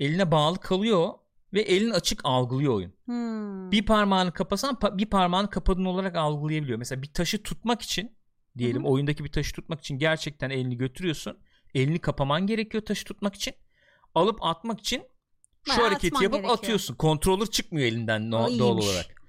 eline 0.00 0.30
bağlı 0.30 0.60
kalıyor 0.60 1.12
ve 1.52 1.60
elin 1.60 1.90
açık 1.90 2.20
algılıyor 2.24 2.74
oyun. 2.74 2.92
Hmm. 3.04 3.72
Bir 3.72 3.86
parmağını 3.86 4.32
kapasan 4.32 4.74
pa- 4.74 4.98
bir 4.98 5.06
parmağını 5.06 5.50
kapadığın 5.50 5.84
olarak 5.84 6.16
algılayabiliyor. 6.16 6.78
Mesela 6.78 7.02
bir 7.02 7.12
taşı 7.12 7.42
tutmak 7.42 7.82
için 7.82 8.16
diyelim 8.58 8.82
Hı 8.82 8.86
hı. 8.86 8.90
oyundaki 8.90 9.24
bir 9.24 9.32
taşı 9.32 9.52
tutmak 9.54 9.80
için 9.80 9.98
gerçekten 9.98 10.50
elini 10.50 10.76
götürüyorsun. 10.76 11.38
Elini 11.74 11.98
kapaman 11.98 12.46
gerekiyor 12.46 12.84
taşı 12.84 13.04
tutmak 13.04 13.34
için. 13.34 13.54
Alıp 14.14 14.42
atmak 14.42 14.80
için 14.80 15.02
şu 15.74 15.84
hareketi 15.84 16.14
yapıp 16.24 16.32
gerekiyor. 16.32 16.54
atıyorsun. 16.58 16.94
Kontrolör 16.94 17.46
çıkmıyor 17.46 17.86
elinden 17.88 18.30
no- 18.30 18.58
doğal 18.58 18.78
olarak. 18.78 19.22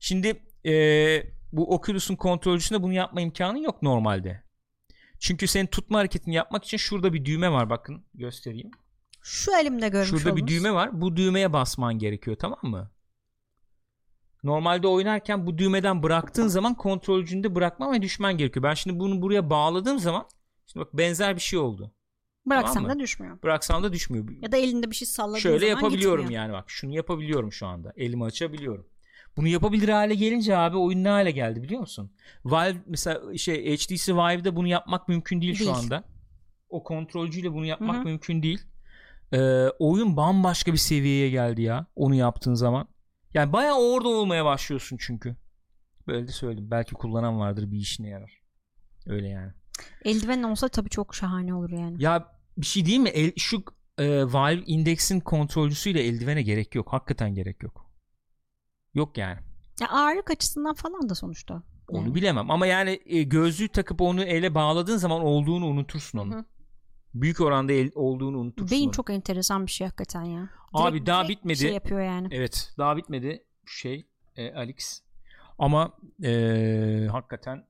Şimdi 0.00 0.42
eee, 0.64 1.32
bu 1.52 1.74
Oculus'un 1.74 2.16
kontrolcüsünde 2.16 2.82
bunu 2.82 2.92
yapma 2.92 3.20
imkanı 3.20 3.62
yok 3.62 3.82
normalde. 3.82 4.44
Çünkü 5.18 5.46
senin 5.46 5.66
tutma 5.66 5.98
hareketini 5.98 6.34
yapmak 6.34 6.64
için 6.64 6.76
şurada 6.76 7.12
bir 7.12 7.24
düğme 7.24 7.50
var 7.52 7.70
bakın 7.70 8.04
göstereyim. 8.14 8.70
Şu 9.22 9.56
elimde 9.56 9.88
görmüş 9.88 10.10
Şurada 10.10 10.36
bir 10.36 10.42
oldunuz. 10.42 10.48
düğme 10.48 10.74
var. 10.74 11.00
Bu 11.00 11.16
düğmeye 11.16 11.52
basman 11.52 11.98
gerekiyor 11.98 12.36
tamam 12.40 12.58
mı? 12.62 12.90
Normalde 14.42 14.86
oynarken 14.88 15.46
bu 15.46 15.58
düğmeden 15.58 16.02
bıraktığın 16.02 16.46
zaman 16.48 16.74
kontrolcünde 16.74 17.54
bırakman 17.54 17.92
ve 17.92 18.02
düşmen 18.02 18.36
gerekiyor. 18.38 18.62
Ben 18.62 18.74
şimdi 18.74 18.98
bunu 18.98 19.22
buraya 19.22 19.50
bağladığım 19.50 19.98
zaman 19.98 20.28
şimdi 20.66 20.86
bak 20.86 20.94
benzer 20.94 21.36
bir 21.36 21.40
şey 21.40 21.58
oldu. 21.58 21.92
Bıraksan 22.46 22.74
Tamam 22.74 22.88
mı? 22.90 22.94
da 22.94 22.98
düşmüyor. 23.02 23.42
Bıraksam 23.42 23.82
da 23.82 23.92
düşmüyor. 23.92 24.28
Ya 24.42 24.52
da 24.52 24.56
elinde 24.56 24.90
bir 24.90 24.96
şey 24.96 25.08
salladığın 25.08 25.38
Şöyle 25.38 25.58
zaman 25.70 25.82
yapabiliyorum 25.82 26.20
gitmiyor. 26.24 26.42
yani 26.42 26.52
bak. 26.52 26.64
Şunu 26.70 26.94
yapabiliyorum 26.94 27.52
şu 27.52 27.66
anda. 27.66 27.92
Elimi 27.96 28.24
açabiliyorum. 28.24 28.86
Bunu 29.36 29.48
yapabilir 29.48 29.88
hale 29.88 30.14
gelince 30.14 30.56
abi 30.56 30.76
oyun 30.76 31.04
ne 31.04 31.08
hale 31.08 31.30
geldi 31.30 31.62
biliyor 31.62 31.80
musun? 31.80 32.12
Valve 32.44 32.76
mesela 32.86 33.36
şey 33.38 33.76
HTC 33.76 34.14
Vive'de 34.14 34.56
bunu 34.56 34.68
yapmak 34.68 35.08
mümkün 35.08 35.40
değil, 35.40 35.54
şu 35.54 35.64
Değil. 35.64 35.76
anda. 35.76 36.04
O 36.68 36.82
kontrolcüyle 36.84 37.52
bunu 37.52 37.64
yapmak 37.66 37.96
Hı 37.96 38.00
hı. 38.00 38.04
mümkün 38.04 38.42
değil. 38.42 38.62
Ee, 39.32 39.38
oyun 39.78 40.16
bambaşka 40.16 40.72
bir 40.72 40.78
seviyeye 40.78 41.30
geldi 41.30 41.62
ya 41.62 41.86
onu 41.96 42.14
yaptığın 42.14 42.54
zaman. 42.54 42.88
Yani 43.34 43.52
bayağı 43.52 43.78
orada 43.78 44.08
olmaya 44.08 44.44
başlıyorsun 44.44 44.96
çünkü. 45.00 45.36
Böyle 46.06 46.28
de 46.28 46.32
söyledim. 46.32 46.70
Belki 46.70 46.94
kullanan 46.94 47.38
vardır 47.40 47.70
bir 47.70 47.76
işine 47.78 48.08
yarar. 48.08 48.42
Öyle 49.06 49.28
yani. 49.28 49.52
Eldiven 50.04 50.42
olsa 50.42 50.68
tabii 50.68 50.90
çok 50.90 51.14
şahane 51.14 51.54
olur 51.54 51.70
yani. 51.70 52.02
Ya 52.02 52.33
bir 52.58 52.66
şey 52.66 52.86
değil 52.86 52.98
mi? 52.98 53.08
El, 53.08 53.32
şu 53.36 53.64
e, 53.98 54.32
Valve 54.32 54.62
Index'in 54.66 55.20
kontrolcüsüyle 55.20 56.02
eldivene 56.02 56.42
gerek 56.42 56.74
yok. 56.74 56.92
Hakikaten 56.92 57.34
gerek 57.34 57.62
yok. 57.62 57.90
Yok 58.94 59.18
yani. 59.18 59.38
Ya 59.80 59.88
ağırlık 59.88 60.30
açısından 60.30 60.74
falan 60.74 61.08
da 61.08 61.14
sonuçta. 61.14 61.62
Onu 61.88 62.02
Yani. 62.02 62.14
bilemem 62.14 62.50
ama 62.50 62.66
yani 62.66 63.00
e, 63.06 63.22
gözlüğü 63.22 63.68
takıp 63.68 64.00
onu 64.00 64.22
ele 64.24 64.54
bağladığın 64.54 64.96
zaman 64.96 65.20
olduğunu 65.22 65.66
unutursun 65.66 66.18
onu. 66.18 66.34
Hı. 66.34 66.44
Büyük 67.14 67.40
oranda 67.40 67.72
el, 67.72 67.90
olduğunu 67.94 68.38
unutursun. 68.38 68.70
Beyin 68.70 68.86
onu. 68.86 68.92
çok 68.92 69.10
enteresan 69.10 69.66
bir 69.66 69.70
şey 69.70 69.86
hakikaten 69.86 70.24
ya. 70.24 70.48
Abi 70.72 71.06
daha 71.06 71.24
direkt 71.24 71.38
bitmedi. 71.38 71.58
Şey 71.58 71.72
yapıyor 71.72 72.00
yani. 72.00 72.28
Evet, 72.30 72.74
daha 72.78 72.96
bitmedi 72.96 73.44
şey 73.66 74.06
e, 74.36 74.52
Alex. 74.54 75.02
Ama 75.58 75.92
e, 76.24 77.08
hakikaten 77.10 77.66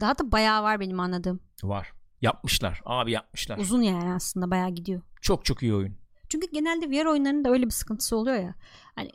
Daha 0.00 0.18
da 0.18 0.32
bayağı 0.32 0.62
var 0.62 0.80
benim 0.80 1.00
anladığım. 1.00 1.40
var. 1.62 1.92
Yapmışlar. 2.22 2.80
Abi 2.84 3.12
yapmışlar. 3.12 3.58
Uzun 3.58 3.82
yani 3.82 4.12
aslında 4.14 4.50
bayağı 4.50 4.70
gidiyor. 4.70 5.02
Çok 5.20 5.44
çok 5.44 5.62
iyi 5.62 5.74
oyun. 5.74 5.96
Çünkü 6.28 6.46
genelde 6.52 6.90
VR 6.90 7.06
oyunlarının 7.06 7.44
da 7.44 7.50
öyle 7.50 7.64
bir 7.66 7.70
sıkıntısı 7.70 8.16
oluyor 8.16 8.36
ya. 8.36 8.54
Hani 8.94 9.10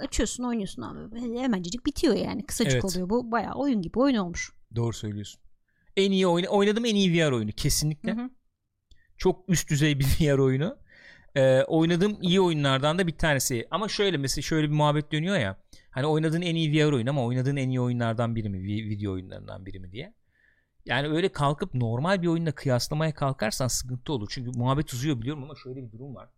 açıyorsun 0.00 0.44
oynuyorsun 0.44 0.82
abi. 0.82 1.20
Hemencecik 1.40 1.86
bitiyor 1.86 2.14
yani. 2.14 2.46
Kısacık 2.46 2.72
Evet. 2.72 2.84
oluyor. 2.84 3.10
Bu 3.10 3.32
bayağı 3.32 3.54
oyun 3.54 3.82
gibi 3.82 3.98
oyun 3.98 4.16
olmuş. 4.16 4.52
Doğru 4.76 4.92
söylüyorsun. 4.92 5.40
En 5.96 6.12
iyi 6.12 6.26
oyun 6.26 6.46
oynadım 6.46 6.84
en 6.84 6.94
iyi 6.94 7.12
VR 7.12 7.32
oyunu 7.32 7.52
kesinlikle. 7.52 8.12
Hı 8.12 8.20
hı. 8.20 8.30
Çok 9.16 9.48
üst 9.48 9.70
düzey 9.70 9.98
bir 9.98 10.04
VR 10.20 10.38
oyunu. 10.38 10.76
Ee, 11.36 11.62
oynadığım 11.62 12.18
iyi 12.22 12.40
oyunlardan 12.40 12.98
da 12.98 13.06
bir 13.06 13.18
tanesi. 13.18 13.66
Ama 13.70 13.88
şöyle 13.88 14.16
mesela 14.16 14.42
şöyle 14.42 14.70
bir 14.70 14.74
muhabbet 14.74 15.12
dönüyor 15.12 15.38
ya. 15.38 15.56
Hani 15.90 16.06
oynadığın 16.06 16.42
en 16.42 16.54
iyi 16.54 16.72
VR 16.72 16.92
oyunu 16.92 17.10
ama 17.10 17.24
oynadığın 17.24 17.56
en 17.56 17.68
iyi 17.68 17.80
oyunlardan 17.80 18.36
biri 18.36 18.48
mi? 18.48 18.58
vi- 18.58 18.88
Video 18.88 19.12
oyunlarından 19.12 19.66
biri 19.66 19.78
mi 19.80 19.92
diye. 19.92 20.14
Yani 20.86 21.08
öyle 21.08 21.32
kalkıp 21.32 21.74
normal 21.74 22.22
bir 22.22 22.26
oyunla 22.26 22.52
kıyaslamaya 22.52 23.14
kalkarsan 23.14 23.68
sıkıntı 23.68 24.12
olur. 24.12 24.28
Çünkü 24.30 24.58
muhabbet 24.58 24.92
uzuyor 24.92 25.20
biliyorum 25.20 25.42
ama 25.42 25.54
şöyle 25.54 25.82
bir 25.82 25.92
durum 25.92 26.14
var. 26.14 26.28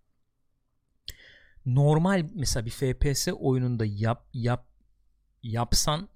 Normal 1.66 2.28
mesela 2.34 2.66
bir 2.66 2.70
FPS 2.70 3.28
oyununda 3.28 3.84
yap 3.84 4.26
yap 4.32 4.66
yapsan 5.42 6.08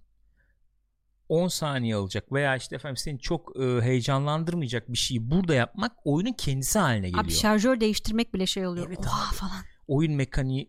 10 1.28 1.48
saniye 1.48 1.96
alacak 1.96 2.32
veya 2.32 2.56
işte 2.56 2.76
efendim 2.76 2.96
seni 2.96 3.18
çok 3.18 3.60
e, 3.60 3.80
heyecanlandırmayacak 3.82 4.92
bir 4.92 4.98
şeyi 4.98 5.30
burada 5.30 5.54
yapmak 5.54 5.92
oyunun 6.04 6.32
kendisi 6.32 6.78
haline 6.78 7.06
geliyor. 7.06 7.24
Abi 7.24 7.32
şarjör 7.32 7.80
değiştirmek 7.80 8.34
bile 8.34 8.46
şey 8.46 8.66
oluyor. 8.66 8.86
Evet 8.88 8.98
Oha 8.98 9.28
abi. 9.28 9.36
falan. 9.36 9.62
oyun 9.88 10.12
mekaniği 10.14 10.68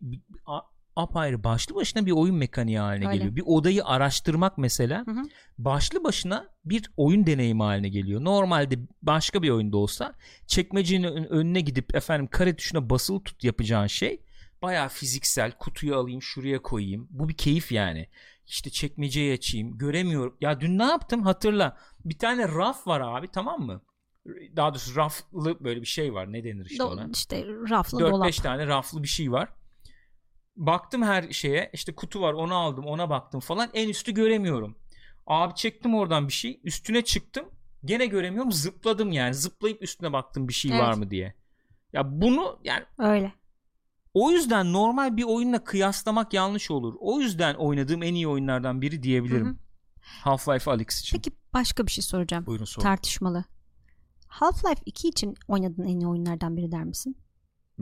apayrı 0.95 1.43
başlı 1.43 1.75
başına 1.75 2.05
bir 2.05 2.11
oyun 2.11 2.35
mekaniği 2.35 2.79
haline 2.79 3.07
Öyle. 3.07 3.17
geliyor. 3.17 3.35
Bir 3.35 3.43
odayı 3.45 3.85
araştırmak 3.85 4.57
mesela 4.57 5.03
Hı 5.07 5.11
hı. 5.11 5.21
başlı 5.57 6.03
başına 6.03 6.47
bir 6.65 6.91
oyun 6.97 7.25
deneyimi 7.25 7.63
haline 7.63 7.89
geliyor. 7.89 8.23
Normalde 8.23 8.79
başka 9.01 9.41
bir 9.43 9.49
oyunda 9.49 9.77
olsa 9.77 10.13
çekmecenin 10.47 11.03
ön- 11.07 11.23
önüne 11.29 11.61
gidip 11.61 11.95
efendim 11.95 12.27
kare 12.31 12.55
tuşuna 12.55 12.89
basılı 12.89 13.23
tut 13.23 13.43
yapacağın 13.43 13.87
şey 13.87 14.21
bayağı 14.61 14.89
fiziksel. 14.89 15.51
Kutuyu 15.51 15.95
alayım 15.95 16.21
şuraya 16.21 16.61
koyayım. 16.61 17.07
Bu 17.09 17.29
bir 17.29 17.37
keyif 17.37 17.71
yani. 17.71 18.07
İşte 18.45 18.69
çekmeceyi 18.69 19.33
açayım. 19.33 19.77
Göremiyorum. 19.77 20.37
Ya 20.41 20.61
dün 20.61 20.77
ne 20.79 20.83
yaptım 20.83 21.23
hatırla. 21.23 21.77
Bir 22.05 22.17
tane 22.17 22.47
raf 22.47 22.87
var 22.87 23.01
abi 23.01 23.27
tamam 23.27 23.61
mı? 23.61 23.81
Daha 24.55 24.69
doğrusu 24.73 24.95
raflı 24.95 25.63
böyle 25.63 25.81
bir 25.81 25.85
şey 25.85 26.13
var. 26.13 26.33
Ne 26.33 26.43
denir 26.43 26.65
işte 26.69 26.83
Do- 26.83 26.87
ona? 26.93 27.09
işte 27.13 27.45
raflı 27.69 27.99
dolap. 27.99 28.27
4-5 28.27 28.41
tane 28.41 28.67
raflı 28.67 29.03
bir 29.03 29.07
şey 29.07 29.31
var. 29.31 29.49
Baktım 30.59 31.03
her 31.03 31.31
şeye 31.31 31.69
işte 31.73 31.95
kutu 31.95 32.21
var 32.21 32.33
onu 32.33 32.55
aldım 32.55 32.85
ona 32.85 33.09
baktım 33.09 33.39
falan 33.39 33.69
en 33.73 33.89
üstü 33.89 34.13
göremiyorum. 34.13 34.75
Abi 35.27 35.55
çektim 35.55 35.95
oradan 35.95 36.27
bir 36.27 36.33
şey 36.33 36.59
üstüne 36.63 37.01
çıktım 37.03 37.45
gene 37.85 38.05
göremiyorum 38.05 38.51
zıpladım 38.51 39.11
yani 39.11 39.33
zıplayıp 39.33 39.83
üstüne 39.83 40.13
baktım 40.13 40.47
bir 40.47 40.53
şey 40.53 40.71
Evet. 40.71 40.81
var 40.81 40.93
mı 40.93 41.11
diye. 41.11 41.33
Ya 41.93 42.21
bunu 42.21 42.59
yani 42.63 42.83
Öyle. 42.97 43.33
o 44.13 44.31
yüzden 44.31 44.73
normal 44.73 45.17
bir 45.17 45.23
oyunla 45.23 45.63
kıyaslamak 45.63 46.33
yanlış 46.33 46.71
olur. 46.71 46.93
O 46.99 47.19
yüzden 47.19 47.55
oynadığım 47.55 48.03
en 48.03 48.13
iyi 48.13 48.27
oyunlardan 48.27 48.81
biri 48.81 49.03
diyebilirim. 49.03 49.45
Hı 49.47 49.51
hı. 49.51 49.55
Half-Life 50.29 50.69
Alyx 50.71 51.01
için. 51.01 51.17
Peki 51.17 51.31
başka 51.53 51.85
bir 51.85 51.91
şey 51.91 52.03
soracağım. 52.03 52.45
Buyurun 52.45 52.65
sorun. 52.65 52.83
Tartışmalı. 52.83 53.43
Half-Life 54.27 54.81
2 54.85 55.07
için 55.07 55.35
oynadığın 55.47 55.83
en 55.83 55.99
iyi 55.99 56.07
oyunlardan 56.07 56.57
biri 56.57 56.71
der 56.71 56.83
misin? 56.83 57.17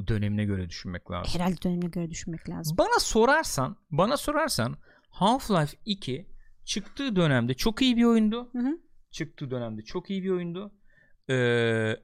Dönemine 0.07 0.45
göre 0.45 0.69
düşünmek 0.69 1.11
lazım. 1.11 1.39
Herhalde 1.39 1.61
dönemine 1.61 1.89
göre 1.89 2.09
düşünmek 2.09 2.49
lazım. 2.49 2.77
Bana 2.77 2.99
sorarsan, 2.99 3.77
bana 3.91 4.17
sorarsan 4.17 4.77
Half-Life 5.11 5.75
2 5.85 6.27
çıktığı 6.65 7.15
dönemde 7.15 7.53
çok 7.53 7.81
iyi 7.81 7.97
bir 7.97 8.03
oyundu. 8.03 8.49
Hı 8.51 8.59
hı. 8.59 8.79
Çıktığı 9.11 9.51
dönemde 9.51 9.81
çok 9.81 10.09
iyi 10.09 10.23
bir 10.23 10.29
oyundu. 10.29 10.71
Ee, 11.29 11.95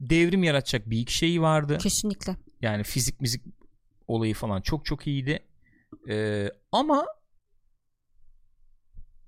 devrim 0.00 0.42
yaratacak 0.42 0.90
bir 0.90 0.98
iki 0.98 1.14
şeyi 1.14 1.40
vardı. 1.42 1.78
Kesinlikle. 1.78 2.36
Yani 2.60 2.82
fizik 2.82 3.20
müzik 3.20 3.42
olayı 4.06 4.34
falan 4.34 4.60
çok 4.60 4.84
çok 4.84 5.06
iyiydi. 5.06 5.38
Ee, 6.08 6.50
ama 6.72 7.06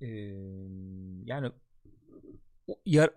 ee, 0.01 0.07
yani 1.25 1.51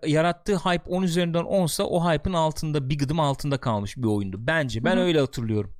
yarattığı 0.06 0.56
hype 0.56 0.90
10 0.90 1.02
üzerinden 1.02 1.44
10'sa 1.44 1.82
o 1.82 2.10
hype'ın 2.10 2.34
altında 2.34 2.88
bir 2.90 2.98
gıdım 2.98 3.20
altında 3.20 3.58
kalmış 3.58 3.96
bir 3.96 4.06
oyundu. 4.06 4.36
Bence 4.40 4.84
ben 4.84 4.96
Hı 4.96 5.00
hı. 5.00 5.04
öyle 5.04 5.20
hatırlıyorum. 5.20 5.74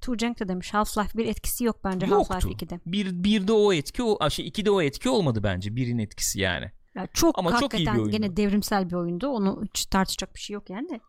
Tuğcenk 0.00 0.40
de 0.40 0.48
demiş 0.48 0.70
Half-Life 0.70 1.16
bir 1.16 1.26
etkisi 1.26 1.64
yok 1.64 1.80
bence 1.84 2.06
Yoktu. 2.06 2.34
Half-Life 2.34 2.52
2'de. 2.52 2.80
Bir, 2.86 3.24
bir 3.24 3.48
de 3.48 3.52
o 3.52 3.72
etki, 3.72 4.02
o, 4.02 4.30
şey, 4.30 4.46
iki 4.46 4.64
de 4.64 4.70
o 4.70 4.82
etki 4.82 5.08
olmadı 5.08 5.40
bence. 5.42 5.76
Birin 5.76 5.98
etkisi 5.98 6.40
yani. 6.40 6.70
Ya 6.94 7.06
çok 7.06 7.38
Ama 7.38 7.60
çok 7.60 7.74
iyi 7.74 7.86
bir 7.86 7.92
oyundu. 7.92 8.10
gene 8.10 8.36
devrimsel 8.36 8.90
bir 8.90 8.94
oyundu. 8.94 9.28
Onu 9.28 9.62
hiç 9.64 9.86
tartışacak 9.86 10.34
bir 10.34 10.40
şey 10.40 10.54
yok 10.54 10.70
yani 10.70 10.88
de. 10.88 11.00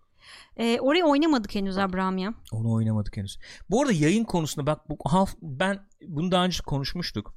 Ee, 0.58 0.80
orayı 0.80 1.06
oynamadık 1.06 1.56
henüz 1.56 1.78
Abraham 1.78 2.18
ya. 2.18 2.34
Onu 2.52 2.74
oynamadık 2.74 3.18
henüz. 3.18 3.38
Bu 3.70 3.82
arada 3.82 3.94
yayın 3.94 4.24
konusunda 4.24 4.68
bak 4.68 4.90
bu 4.90 4.98
half, 5.06 5.36
ben 5.42 5.88
bunu 6.08 6.32
daha 6.32 6.46
önce 6.46 6.60
konuşmuştuk. 6.66 7.34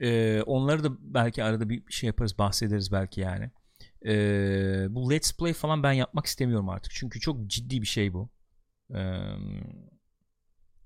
Ee, 0.00 0.42
onları 0.42 0.84
da 0.84 0.90
belki 1.00 1.44
arada 1.44 1.68
bir 1.68 1.82
şey 1.90 2.06
yaparız 2.06 2.38
bahsederiz 2.38 2.92
belki 2.92 3.20
yani. 3.20 3.50
Ee, 4.06 4.86
bu 4.90 5.10
let's 5.10 5.36
play 5.36 5.52
falan 5.52 5.82
ben 5.82 5.92
yapmak 5.92 6.26
istemiyorum 6.26 6.68
artık. 6.68 6.92
Çünkü 6.92 7.20
çok 7.20 7.46
ciddi 7.46 7.82
bir 7.82 7.86
şey 7.86 8.12
bu. 8.12 8.30
Ee, 8.94 9.18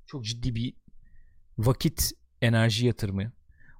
çok 0.06 0.24
ciddi 0.24 0.54
bir 0.54 0.74
vakit 1.58 2.10
enerji 2.42 2.86
yatırımı. 2.86 3.32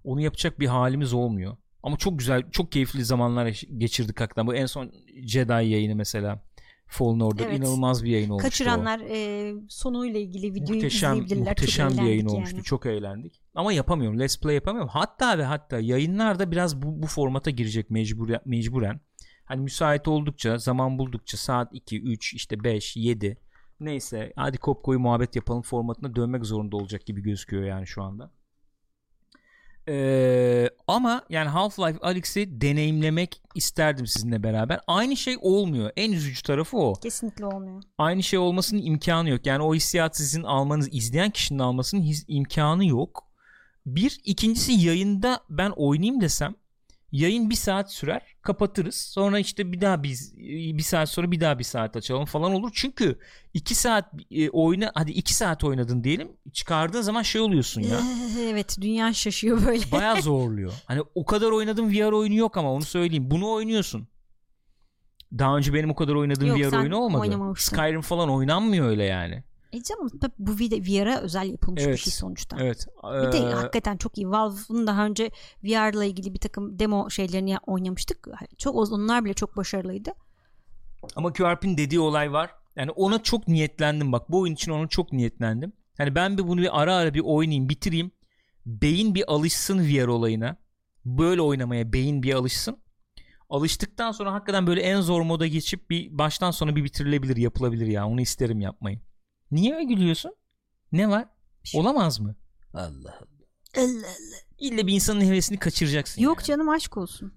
Onu 0.05 0.21
yapacak 0.21 0.61
bir 0.61 0.67
halimiz 0.67 1.13
olmuyor. 1.13 1.57
Ama 1.83 1.97
çok 1.97 2.19
güzel, 2.19 2.51
çok 2.51 2.73
keyifli 2.73 3.05
zamanlar 3.05 3.63
geçirdik 3.77 4.21
hakikaten. 4.21 4.47
Bu 4.47 4.55
en 4.55 4.67
son 4.67 4.93
Jedi 5.23 5.53
yayını 5.53 5.97
mesela. 5.97 6.43
Fallen 6.91 7.21
Order 7.21 7.47
Evet. 7.47 7.59
inanılmaz 7.59 8.05
bir 8.05 8.11
yayın 8.11 8.31
olmuştu 8.31 8.47
o. 8.47 8.51
Kaçıranlar 8.51 9.01
e, 9.01 9.53
sonuyla 9.69 10.21
ilgili 10.21 10.55
videoyu 10.55 10.75
muhteşem 10.75 11.13
izleyebilirler. 11.13 11.51
muhteşem 11.51 11.91
bir 11.91 11.97
yayın 11.97 12.09
eğlendik 12.11 12.33
olmuştu. 12.35 12.57
yani. 12.57 12.65
Çok 12.65 12.87
eğlendik. 12.87 13.41
Ama 13.55 13.73
yapamıyorum. 13.73 14.21
Let's 14.21 14.41
play 14.41 14.55
yapamıyorum. 14.55 14.91
Hatta 14.93 15.39
ve 15.39 15.45
hatta 15.45 15.79
yayınlarda 15.81 16.51
biraz 16.51 16.83
bu, 16.83 17.03
bu 17.03 17.07
formata 17.07 17.51
girecek 17.51 17.91
mecbur 17.91 18.31
mecburen. 18.45 19.01
Hani 19.45 19.61
müsait 19.61 20.09
oldukça, 20.09 20.59
zaman 20.59 20.99
buldukça 20.99 21.37
saat 21.37 21.69
2, 21.73 22.01
3, 22.03 22.35
işte 22.35 22.65
5, 22.65 22.97
7 22.97 23.37
neyse 23.81 24.33
hadi 24.37 24.59
kopkoyu 24.59 25.01
muhabbet 25.01 25.37
yapalım 25.37 25.63
formatına 25.63 26.17
dönmek 26.17 26.45
zorunda 26.47 26.77
olacak 26.77 27.07
gibi 27.07 27.23
gözüküyor 27.23 27.63
yani 27.65 27.87
şu 27.87 28.03
anda. 28.03 28.31
Ee, 29.93 30.71
ama 30.89 31.23
yani 31.31 31.49
Half-Life 31.49 31.99
Alyx'i 32.01 32.61
deneyimlemek 32.61 33.43
isterdim 33.55 34.07
sizinle 34.07 34.43
beraber. 34.43 34.81
Aynı 34.87 35.17
şey 35.17 35.37
olmuyor. 35.41 35.91
En 35.97 36.13
üzücü 36.13 36.43
tarafı 36.43 36.77
o 36.77 36.95
Kesinlikle 36.95 37.47
olmuyor. 37.47 37.83
aynı 37.99 38.23
şey 38.23 38.39
olmasının 38.39 38.83
imkanı 38.83 39.29
yok. 39.29 39.47
Yani 39.47 39.63
o 39.63 39.75
hissiyatı 39.75 40.19
sizin 40.23 40.43
almanız, 40.43 40.89
izleyen 40.93 41.31
kişinin 41.31 41.59
almasının 41.59 42.03
his, 42.03 42.25
imkanı 42.29 42.87
yok. 42.87 43.31
Bir, 43.87 44.21
ikincisi 44.25 44.73
yayında 44.73 45.41
ben 45.51 45.71
oynayayım 45.71 46.21
desem 46.21 46.55
yayın 47.13 47.51
bir 47.51 47.55
saat 47.55 47.93
sürer 47.93 48.23
kapatırız. 48.43 48.95
Sonra 48.95 49.39
işte 49.39 49.73
bir 49.73 49.81
daha 49.81 50.03
biz 50.03 50.37
bir 50.77 50.83
saat 50.83 51.09
sonra 51.09 51.31
bir 51.31 51.41
daha 51.41 51.59
bir 51.59 51.65
saat 51.65 51.97
açalım 51.97 52.25
falan 52.25 52.53
olur. 52.53 52.71
Çünkü 52.75 53.19
iki 53.55 53.75
saat 53.75 54.13
e, 54.31 54.51
oyna 54.51 54.93
hadi 54.95 55.11
iki 55.11 55.35
saat 55.35 55.65
oynadın 55.65 56.05
diyelim 56.05 56.29
çıkardığın 56.53 57.03
zaman 57.03 57.23
şey 57.23 57.41
oluyorsun 57.41 57.81
ya. 57.81 58.01
Evet 58.41 58.77
dünya 58.81 59.13
şaşıyor 59.13 59.67
böyle. 59.67 59.93
baya 59.93 60.15
zorluyor. 60.23 60.73
Hani 60.87 61.03
o 61.15 61.25
kadar 61.25 61.51
oynadım 61.51 61.93
VR 61.93 62.13
oyunu 62.13 62.35
yok 62.35 62.57
ama 62.57 62.73
onu 62.73 62.83
söyleyeyim. 62.83 63.31
Bunu 63.31 63.51
oynuyorsun. 63.51 64.09
Daha 65.39 65.57
önce 65.57 65.75
benim 65.75 65.91
o 65.91 65.95
kadar 65.95 66.15
oynadığım 66.15 66.57
Yok, 66.57 66.73
VR 66.73 66.77
oyunu 66.77 66.97
olmadı. 66.97 67.55
Skyrim 67.57 68.01
falan 68.01 68.31
oynanmıyor 68.31 68.89
öyle 68.89 69.05
yani 69.05 69.45
E 69.73 69.83
canım 69.83 70.09
tabii 70.21 70.33
bu 70.39 70.53
VR'a 70.59 71.21
özel 71.21 71.51
yapılmış 71.51 71.83
bir 71.83 71.89
Evet. 71.89 71.99
şey 71.99 72.13
sonuçta. 72.13 72.57
evet 72.61 72.87
Bir 73.05 73.33
de 73.33 73.39
Ee, 73.39 73.53
hakikaten 73.53 73.97
çok 73.97 74.19
iyi. 74.19 74.31
Valve'ın 74.31 74.87
daha 74.87 75.07
önce 75.07 75.31
VR'la 75.65 76.05
ilgili 76.05 76.35
bir 76.35 76.39
takım 76.39 76.79
demo 76.79 77.11
şeylerini 77.11 77.57
oynamıştık. 77.67 78.29
Çok 78.59 78.77
onlar 78.77 79.25
bile 79.25 79.35
çok 79.35 79.57
başarılıydı. 79.57 80.13
Ama 81.17 81.33
QRP'nin 81.33 81.77
dediği 81.77 82.01
olay 82.01 82.33
var. 82.33 82.51
Yani 82.77 82.91
ona 82.91 83.23
çok 83.23 83.49
niyetlendim 83.49 84.13
bak. 84.13 84.31
Bu 84.31 84.41
oyun 84.41 84.55
için 84.55 84.73
ona 84.73 84.89
çok 84.89 85.13
niyetlendim. 85.13 85.73
Hani 85.99 86.15
ben 86.15 86.39
bir 86.39 86.49
bunu 86.49 86.61
bir 86.61 86.81
ara 86.81 86.97
ara 86.97 87.15
bir 87.15 87.21
oynayayım, 87.25 87.69
bitireyim. 87.69 88.11
Beyin 88.67 89.15
bir 89.15 89.33
alışsın 89.33 89.79
VR 89.79 90.07
olayına. 90.07 90.57
Böyle 91.05 91.43
oynamaya 91.43 91.93
beyin 91.93 92.23
bir 92.23 92.35
alışsın. 92.35 92.77
Alıştıktan 93.51 94.13
sonra 94.13 94.33
hakikaten 94.33 94.67
böyle 94.67 94.81
en 94.81 95.01
zor 95.01 95.23
moda 95.23 95.47
geçip 95.47 95.91
bir 95.91 96.19
baştan 96.19 96.51
sona 96.51 96.77
bir 96.77 96.85
bitirilebilir, 96.85 97.37
yapılabilir 97.37 97.87
ya. 97.87 98.07
Onu 98.09 98.21
isterim 98.21 98.61
yapmayı. 98.61 99.01
Niye 99.51 99.75
öyle 99.75 99.85
gülüyorsun? 99.85 100.37
Ne 100.93 101.09
var? 101.09 101.29
şey 101.65 101.81
Olamaz 101.81 102.21
mı? 102.21 102.37
Allah 102.75 102.85
Allah. 102.85 103.21
Allah 103.77 103.87
Allah. 103.87 104.41
İlle 104.59 104.87
bir 104.87 104.93
insanın 104.93 105.21
hevesini 105.21 105.59
kaçıracaksın. 105.59 106.23
Yok 106.23 106.39
yani. 106.39 106.47
canım 106.47 106.69
aşk 106.69 106.97
olsun. 106.97 107.33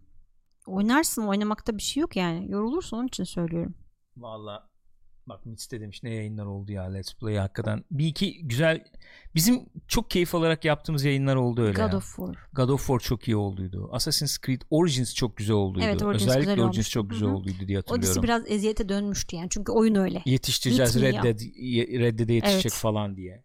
Oynarsın 0.68 1.28
oynamakta 1.28 1.78
bir 1.78 1.82
şey 1.82 2.02
yok 2.02 2.16
yani. 2.16 2.52
Yorulursun 2.52 2.98
onun 2.98 3.08
için 3.08 3.24
söylüyorum. 3.24 3.76
Valla 4.18 4.70
bak 5.28 5.46
Mitch 5.46 5.72
de 5.72 5.82
demiş 5.82 6.04
ne 6.04 6.14
yayınlar 6.14 6.46
oldu 6.46 6.72
ya 6.72 6.84
Let's 6.84 7.14
Play 7.14 7.36
hakikaten. 7.36 7.84
Bir 7.92 8.08
iki 8.08 8.48
güzel 8.48 8.84
bizim 9.36 9.66
çok 9.88 10.10
keyif 10.12 10.36
alarak 10.36 10.66
yaptığımız 10.66 11.04
yayınlar 11.04 11.36
oldu 11.36 11.62
öyle 11.62 11.72
God 11.82 11.92
ya. 11.92 11.98
of 11.98 12.16
War. 12.16 12.36
God 12.54 12.70
of 12.70 12.80
War 12.88 13.00
çok 13.00 13.28
iyi 13.28 13.36
olduydu. 13.36 13.90
Assassin's 13.92 14.38
Creed 14.46 14.62
Origins 14.70 15.14
çok 15.16 15.38
güzel 15.38 15.56
olduydu. 15.56 15.86
Evet, 15.86 16.02
Origins 16.04 16.28
Özellikle 16.30 16.52
güzel 16.52 16.66
Origins 16.66 16.78
olmuş. 16.86 16.90
çok 16.90 17.10
güzel 17.10 17.28
Hı 17.28 17.32
hı. 17.32 17.36
olduydu 17.36 17.68
diye 17.68 17.78
hatırlıyorum. 17.78 18.10
dizi 18.10 18.24
biraz 18.24 18.44
eziyete 18.52 18.90
dönmüştü 18.90 19.36
yani. 19.36 19.48
Çünkü 19.50 19.72
oyun 19.72 19.96
öyle. 19.96 20.22
Yetiştireceğiz. 20.26 21.02
Red 21.02 21.14
Dead, 21.14 21.40
Red 22.00 22.20
Dead'e 22.20 22.34
yetişecek 22.34 22.72
Evet. 22.72 22.82
falan 22.82 23.16
diye. 23.18 23.44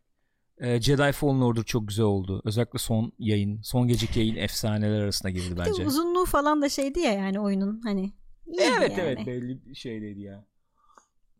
Ee, 0.60 0.80
Jedi 0.80 1.12
Fallen 1.12 1.40
Order 1.40 1.62
çok 1.62 1.88
güzel 1.88 2.04
oldu. 2.04 2.42
Özellikle 2.44 2.78
son 2.78 3.12
yayın, 3.18 3.60
son 3.62 3.88
geceki 3.88 4.18
yayın 4.20 4.36
efsaneler 4.46 5.00
arasına 5.00 5.30
girdi 5.30 5.50
Bir 5.50 5.56
de 5.56 5.60
bence. 5.66 5.86
uzunluğu 5.86 6.24
falan 6.26 6.62
da 6.62 6.68
şeydi 6.68 7.00
ya 7.00 7.12
yani 7.12 7.40
oyunun 7.40 7.80
hani. 7.84 8.12
Evet 8.58 8.98
yani. 8.98 9.00
evet 9.00 9.26
belli 9.26 9.76
şeydeydi 9.76 10.20
ya. 10.20 10.44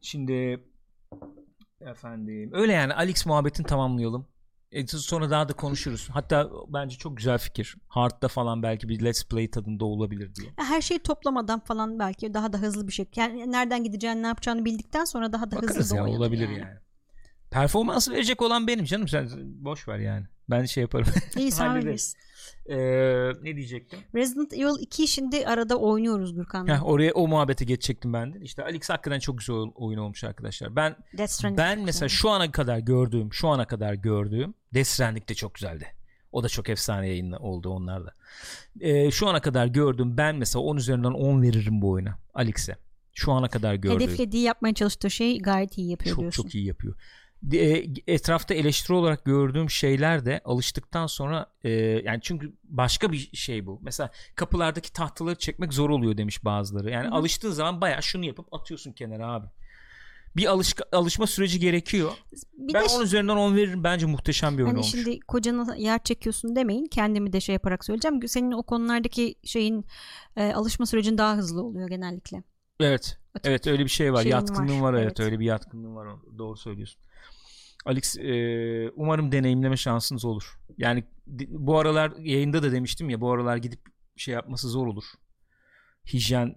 Şimdi 0.02 0.64
efendim 1.80 2.50
öyle 2.52 2.72
yani 2.72 2.94
Alex 2.94 3.26
muhabbetini 3.26 3.66
tamamlayalım. 3.66 4.26
E, 4.72 4.86
sonra 4.86 5.30
daha 5.30 5.48
da 5.48 5.52
konuşuruz. 5.52 6.08
Hatta 6.12 6.50
bence 6.68 6.96
çok 6.96 7.16
güzel 7.16 7.38
fikir. 7.38 7.76
Hard'da 7.88 8.28
falan 8.28 8.62
belki 8.62 8.88
bir 8.88 9.04
Let's 9.04 9.24
Play 9.24 9.50
tadında 9.50 9.84
olabilir 9.84 10.34
diye. 10.34 10.50
Her 10.56 10.80
şeyi 10.80 10.98
toplamadan 11.00 11.60
falan 11.60 11.98
belki 11.98 12.34
daha 12.34 12.52
da 12.52 12.58
hızlı 12.58 12.88
bir 12.88 12.92
şey. 12.92 13.06
Yani 13.16 13.52
nereden 13.52 13.84
gideceğini 13.84 14.22
ne 14.22 14.26
yapacağını 14.26 14.64
bildikten 14.64 15.04
sonra 15.04 15.32
daha 15.32 15.50
da 15.50 15.56
Bakarız 15.56 15.76
hızlı 15.76 15.96
ya 15.96 16.06
olabilir 16.06 16.48
yani. 16.48 16.78
Performansı 17.50 18.12
verecek 18.12 18.42
olan 18.42 18.66
benim 18.66 18.84
canım 18.84 19.08
sen 19.08 19.28
boş 19.64 19.88
ver 19.88 19.98
yani. 19.98 20.26
Ben 20.50 20.64
şey 20.64 20.80
yaparım. 20.82 21.06
İyi 21.36 21.50
sen 21.50 21.80
bilirsin. 21.80 22.18
Ee, 22.68 22.76
ne 23.42 23.56
diyecektim? 23.56 23.98
Resident 24.14 24.52
Evil 24.52 24.80
2 24.80 25.08
şimdi 25.08 25.46
arada 25.46 25.76
oynuyoruz 25.76 26.34
Gürkan'la. 26.34 26.76
Heh, 26.76 26.86
oraya 26.86 27.12
o 27.12 27.28
muhabbete 27.28 27.64
geçecektim 27.64 28.12
ben 28.12 28.34
de. 28.34 28.38
İşte 28.40 28.64
Alex 28.64 28.90
hakikaten 28.90 29.18
çok 29.18 29.38
güzel 29.38 29.56
oyun 29.56 29.98
olmuş 29.98 30.24
arkadaşlar. 30.24 30.76
Ben 30.76 30.96
Ben 31.58 31.80
mesela 31.84 32.08
şu 32.08 32.30
ana 32.30 32.52
kadar 32.52 32.78
gördüğüm, 32.78 33.32
şu 33.32 33.48
ana 33.48 33.66
kadar 33.66 33.94
gördüğüm 33.94 34.54
Death 34.74 34.88
Stranding 34.88 35.28
de 35.28 35.34
çok 35.34 35.54
güzeldi. 35.54 35.86
O 36.32 36.42
da 36.42 36.48
çok 36.48 36.68
efsane 36.68 37.08
yayın 37.08 37.32
oldu 37.32 37.70
onlarda. 37.70 38.12
Ee, 38.80 39.10
şu 39.10 39.28
ana 39.28 39.40
kadar 39.40 39.66
gördüğüm 39.66 40.16
ben 40.16 40.36
mesela 40.36 40.62
10 40.62 40.76
üzerinden 40.76 41.12
10 41.12 41.42
veririm 41.42 41.82
bu 41.82 41.90
oyuna. 41.90 42.18
Alex'e. 42.34 42.76
Şu 43.14 43.32
ana 43.32 43.48
kadar 43.48 43.74
gördüğüm. 43.74 44.00
Hedeflediği 44.00 44.42
yapmaya 44.42 44.74
çalıştığı 44.74 45.10
şey 45.10 45.38
gayet 45.38 45.78
iyi 45.78 45.90
yapıyor 45.90 46.14
çok 46.16 46.20
diyorsun. 46.20 46.42
çok 46.42 46.54
iyi 46.54 46.66
yapıyor. 46.66 46.94
E, 47.52 47.84
etrafta 48.06 48.54
eleştiri 48.54 48.96
olarak 48.96 49.24
gördüğüm 49.24 49.70
şeyler 49.70 50.24
de 50.26 50.40
alıştıktan 50.44 51.06
sonra 51.06 51.46
e, 51.64 51.70
yani 51.70 52.18
çünkü 52.22 52.52
başka 52.64 53.12
bir 53.12 53.30
şey 53.36 53.66
bu. 53.66 53.78
Mesela 53.82 54.10
kapılardaki 54.34 54.92
tahtaları 54.92 55.34
çekmek 55.34 55.72
zor 55.72 55.90
oluyor 55.90 56.16
demiş 56.16 56.44
bazıları. 56.44 56.90
Yani 56.90 57.06
Hı 57.06 57.10
hı. 57.10 57.14
alıştığın 57.14 57.50
zaman 57.50 57.80
bayağı 57.80 58.02
şunu 58.02 58.24
yapıp 58.24 58.54
atıyorsun 58.54 58.92
kenara 58.92 59.32
abi. 59.32 59.46
Bir 60.36 60.46
alışka, 60.46 60.84
alışma 60.92 61.26
süreci 61.26 61.60
gerekiyor. 61.60 62.10
Bir 62.52 62.74
ben 62.74 62.84
de 62.84 62.88
10 62.88 63.02
üzerinden 63.02 63.36
10 63.36 63.56
veririm. 63.56 63.84
Bence 63.84 64.06
muhteşem 64.06 64.52
bir 64.58 64.62
oyun 64.62 64.66
Hani 64.66 64.78
olmuş. 64.78 64.90
şimdi 64.90 65.20
kocana 65.20 65.76
yer 65.76 66.02
çekiyorsun 66.04 66.56
demeyin. 66.56 66.86
Kendimi 66.86 67.32
de 67.32 67.40
şey 67.40 67.52
yaparak 67.52 67.84
söyleyeceğim. 67.84 68.28
Senin 68.28 68.52
o 68.52 68.62
konulardaki 68.62 69.34
şeyin 69.44 69.84
e, 70.36 70.52
alışma 70.52 70.86
sürecin 70.86 71.18
daha 71.18 71.36
hızlı 71.36 71.62
oluyor 71.62 71.88
genellikle. 71.88 72.42
Evet. 72.80 73.18
Açık 73.34 73.46
Evet 73.46 73.66
öyle 73.66 73.84
bir 73.84 73.90
şey 73.90 74.12
var. 74.12 74.22
şeyin 74.22 74.34
Yatkınlığın 74.36 74.80
var, 74.82 74.92
var, 74.92 74.94
evet. 74.94 75.06
evet. 75.06 75.20
Öyle 75.20 75.40
bir 75.40 75.44
yatkınlığın 75.44 75.96
var. 75.96 76.08
Doğru 76.38 76.56
söylüyorsun. 76.56 77.00
Alex 77.86 78.16
e, 78.18 78.90
umarım 78.96 79.32
deneyimleme 79.32 79.76
şansınız 79.76 80.24
olur. 80.24 80.58
Yani 80.78 81.04
bu 81.48 81.78
aralar 81.78 82.12
yayında 82.18 82.62
da 82.62 82.72
demiştim 82.72 83.10
ya 83.10 83.20
bu 83.20 83.32
aralar 83.32 83.56
gidip 83.56 83.80
şey 84.16 84.34
yapması 84.34 84.68
zor 84.68 84.86
olur. 84.86 85.04
Hijyen 86.12 86.56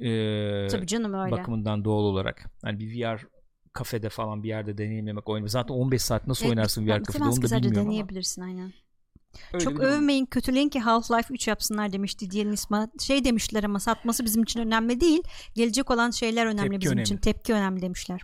e, 0.00 0.68
Tabii 0.68 0.86
canım 0.86 1.14
öyle. 1.14 1.30
bakımından 1.30 1.84
doğal 1.84 2.02
olarak. 2.04 2.44
Yani 2.64 2.78
bir 2.78 3.00
VR 3.04 3.26
kafede 3.72 4.08
falan 4.08 4.42
bir 4.42 4.48
yerde 4.48 4.78
deneyimlemek 4.78 5.28
oyunu. 5.28 5.48
Zaten 5.48 5.74
15 5.74 6.02
saat 6.02 6.26
nasıl 6.26 6.44
Evet, 6.46 6.50
oynarsın 6.56 6.86
VR 6.86 7.04
kafede 7.04 7.24
onu 7.24 7.36
da 7.36 7.42
bilmiyorum 7.42 7.78
ama. 7.78 7.86
deneyebilirsin 7.86 8.42
aynen. 8.42 8.72
Öyle 9.52 9.64
Çok 9.64 9.76
durum. 9.76 9.84
övmeyin 9.86 10.26
kötüleyin 10.26 10.68
ki 10.68 10.78
Half-Life 10.78 11.32
3 11.32 11.48
yapsınlar 11.48 11.92
demişti 11.92 12.30
diyelim 12.30 12.52
İsmail. 12.52 12.88
Şey 13.00 13.24
demişler 13.24 13.64
ama 13.64 13.80
satması 13.80 14.24
bizim 14.24 14.42
için 14.42 14.60
önemli 14.60 15.00
değil. 15.00 15.22
Gelecek 15.54 15.90
olan 15.90 16.10
şeyler 16.10 16.46
önemli 16.46 16.60
Tepki 16.70 16.80
bizim 16.80 16.92
önemli. 16.92 17.02
için. 17.02 17.16
Tepki 17.16 17.52
önemli 17.54 17.82
demişler. 17.82 18.20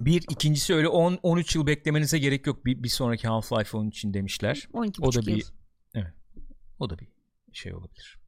Bir 0.00 0.22
ikincisi 0.30 0.74
öyle 0.74 0.88
10 0.88 1.18
13 1.22 1.54
yıl 1.56 1.66
beklemenize 1.66 2.18
gerek 2.18 2.46
yok 2.46 2.64
bir, 2.66 2.82
bir 2.82 2.88
sonraki 2.88 3.26
Half-Life 3.26 3.76
onun 3.76 3.88
için 3.88 4.14
demişler. 4.14 4.68
12 4.72 5.02
O 5.02 5.12
da 5.12 5.30
yıl. 5.30 5.36
bir 5.36 5.46
o 6.78 6.90
da 6.90 6.98
bir 6.98 7.08
şey 7.52 7.74
olabilir. 7.74 8.18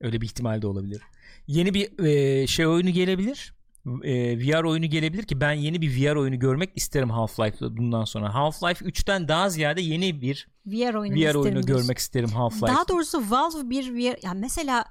Öyle 0.00 0.20
bir 0.20 0.26
ihtimal 0.26 0.62
de 0.62 0.66
olabilir. 0.66 1.02
Yeni 1.46 1.74
bir 1.74 2.04
e, 2.04 2.46
şey 2.46 2.66
oyunu 2.66 2.90
gelebilir. 2.90 3.54
E, 4.02 4.38
VR 4.38 4.64
oyunu 4.64 4.86
gelebilir 4.86 5.22
ki 5.22 5.40
ben 5.40 5.52
yeni 5.52 5.82
bir 5.82 5.96
VR 5.96 6.16
oyunu 6.16 6.38
görmek 6.38 6.70
isterim 6.76 7.08
Half-Life'da 7.08 7.76
bundan 7.76 8.04
sonra. 8.04 8.26
Half-Life 8.28 8.84
3'ten 8.84 9.28
daha 9.28 9.50
ziyade 9.50 9.80
yeni 9.80 10.20
bir 10.20 10.48
VR 10.66 10.94
oyunu, 10.94 11.14
VR 11.14 11.18
isterim 11.18 11.40
oyunu 11.40 11.62
diyorsun. 11.66 11.76
görmek 11.86 11.98
isterim 11.98 12.28
Half-Life 12.28 12.66
Daha 12.66 12.88
doğrusu 12.88 13.30
Valve 13.30 13.70
bir 13.70 13.94
VR 13.94 14.18
yani 14.22 14.40
mesela 14.40 14.84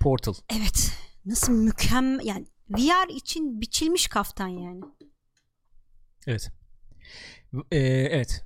Portal. 0.00 0.34
evet 0.56 0.92
nasıl 1.26 1.52
mükemmel 1.52 2.26
yani 2.26 2.46
VR 2.70 3.08
için 3.16 3.60
biçilmiş 3.60 4.08
kaftan 4.08 4.48
yani. 4.48 4.80
Evet. 6.26 6.50
E, 7.72 7.78
evet. 7.78 8.44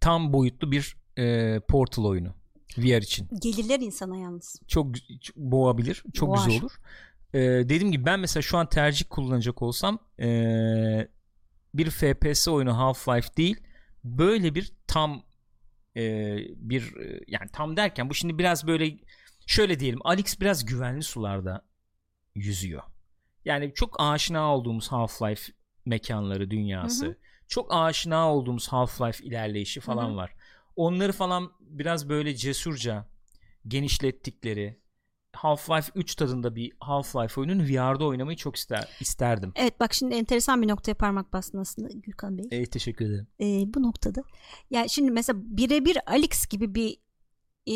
Tam 0.00 0.32
boyutlu 0.32 0.72
bir 0.72 0.96
e, 1.18 1.60
Portal 1.60 2.04
oyunu 2.04 2.34
VR 2.78 3.02
için. 3.02 3.28
Gelirler 3.42 3.80
insana 3.80 4.16
yalnız. 4.16 4.60
çok, 4.68 4.94
boğabilir. 5.36 6.04
Çok 6.14 6.28
Boğar. 6.28 6.46
güzel 6.46 6.62
olur. 6.62 6.72
Ee, 7.34 7.38
dediğim 7.40 7.92
gibi 7.92 8.04
ben 8.04 8.20
mesela 8.20 8.42
şu 8.42 8.58
an 8.58 8.68
tercih 8.68 9.06
kullanacak 9.10 9.62
olsam 9.62 9.98
ee, 10.20 11.08
bir 11.74 11.90
FPS 11.90 12.48
oyunu 12.48 12.70
Half-Life 12.70 13.36
değil 13.36 13.60
böyle 14.04 14.54
bir 14.54 14.72
tam 14.86 15.22
ee, 15.96 16.36
bir 16.56 16.96
ee, 16.96 17.20
yani 17.26 17.48
tam 17.52 17.76
derken 17.76 18.10
bu 18.10 18.14
şimdi 18.14 18.38
biraz 18.38 18.66
böyle 18.66 18.98
şöyle 19.46 19.80
diyelim 19.80 19.98
Alex 20.04 20.40
biraz 20.40 20.64
güvenli 20.64 21.02
sularda 21.02 21.64
yüzüyor. 22.34 22.82
Yani 23.44 23.72
çok 23.74 23.96
aşina 24.00 24.54
olduğumuz 24.54 24.88
Half-Life 24.88 25.52
mekanları, 25.88 26.50
dünyası. 26.50 27.06
Hı 27.06 27.10
hı. 27.10 27.16
Çok 27.48 27.74
aşina 27.74 28.34
olduğumuz 28.34 28.68
Half-Life 28.68 29.22
ilerleyişi 29.22 29.80
falan 29.80 30.08
Hı 30.08 30.12
hı. 30.12 30.16
var. 30.16 30.34
Onları 30.76 31.12
falan 31.12 31.52
biraz 31.60 32.08
böyle 32.08 32.34
cesurca 32.34 33.06
genişlettikleri 33.68 34.80
Half-Life 35.32 35.90
3 35.94 36.14
tadında 36.14 36.56
bir 36.56 36.70
Half-Life 36.70 37.40
oyunun 37.40 37.66
VR'da 37.68 38.04
oynamayı 38.04 38.36
çok 38.36 38.56
ister, 38.56 38.88
isterdim. 39.00 39.52
Evet 39.56 39.80
bak 39.80 39.94
şimdi 39.94 40.14
enteresan 40.14 40.62
bir 40.62 40.68
noktaya 40.68 40.94
parmak 40.94 41.32
bastın 41.32 41.58
aslında 41.58 41.88
Gürkan 41.94 42.38
Bey. 42.38 42.44
Evet 42.50 42.72
teşekkür 42.72 43.04
ederim. 43.06 43.26
Ee, 43.40 43.74
bu 43.74 43.82
noktada. 43.82 44.22
Yani 44.70 44.88
şimdi 44.88 45.10
mesela 45.10 45.38
birebir 45.42 45.98
Alex 46.06 46.46
gibi 46.46 46.74
bir 46.74 46.96
ee, 47.68 47.74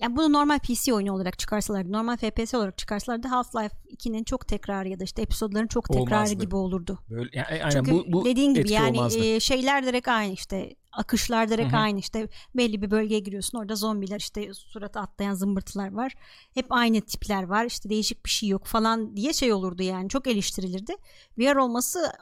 yani 0.00 0.16
bunu 0.16 0.32
normal 0.32 0.58
PC 0.58 0.94
oyunu 0.94 1.12
olarak 1.12 1.38
çıkarsalardı, 1.38 1.92
normal 1.92 2.16
FPS 2.16 2.54
olarak 2.54 2.78
çıkarsalardı 2.78 3.28
Half-Life 3.28 3.70
2'nin 3.96 4.24
çok 4.24 4.48
tekrarı 4.48 4.88
ya 4.88 5.00
da 5.00 5.04
işte 5.04 5.22
episodların 5.22 5.66
çok 5.66 5.88
tekrarı 5.88 6.14
Olmazdı. 6.14 6.34
gibi 6.34 6.56
olurdu. 6.56 6.98
Böyle 7.10 7.30
yani, 7.32 7.46
aynen 7.48 7.70
Çünkü 7.70 7.90
bu, 7.92 8.04
bu 8.12 8.24
dediğin 8.24 8.54
gibi 8.54 8.72
yani 8.72 8.98
olmazdı. 8.98 9.24
e, 9.24 9.40
şeyler 9.40 9.86
direkt 9.86 10.08
aynı 10.08 10.32
işte 10.32 10.74
akışlar 10.92 11.48
direkt 11.50 11.72
Hı 11.72 11.76
hı. 11.76 11.80
aynı 11.80 11.98
işte 11.98 12.28
belli 12.54 12.82
bir 12.82 12.90
bölgeye 12.90 13.20
giriyorsun 13.20 13.58
orada 13.58 13.74
zombiler 13.74 14.20
işte 14.20 14.54
surata 14.54 15.00
atlayan 15.00 15.34
zımbırtılar 15.34 15.92
var 15.92 16.12
hep 16.54 16.66
aynı 16.70 17.00
tipler 17.00 17.42
var 17.42 17.64
işte 17.64 17.88
değişik 17.90 18.24
bir 18.24 18.30
şey 18.30 18.48
yok 18.48 18.66
falan 18.66 19.16
diye 19.16 19.32
şey 19.32 19.52
olurdu 19.52 19.82
yani 19.82 20.08
çok 20.08 20.26
eleştirilirdi 20.26 20.92
VR 21.38 21.56
olması 21.56 22.12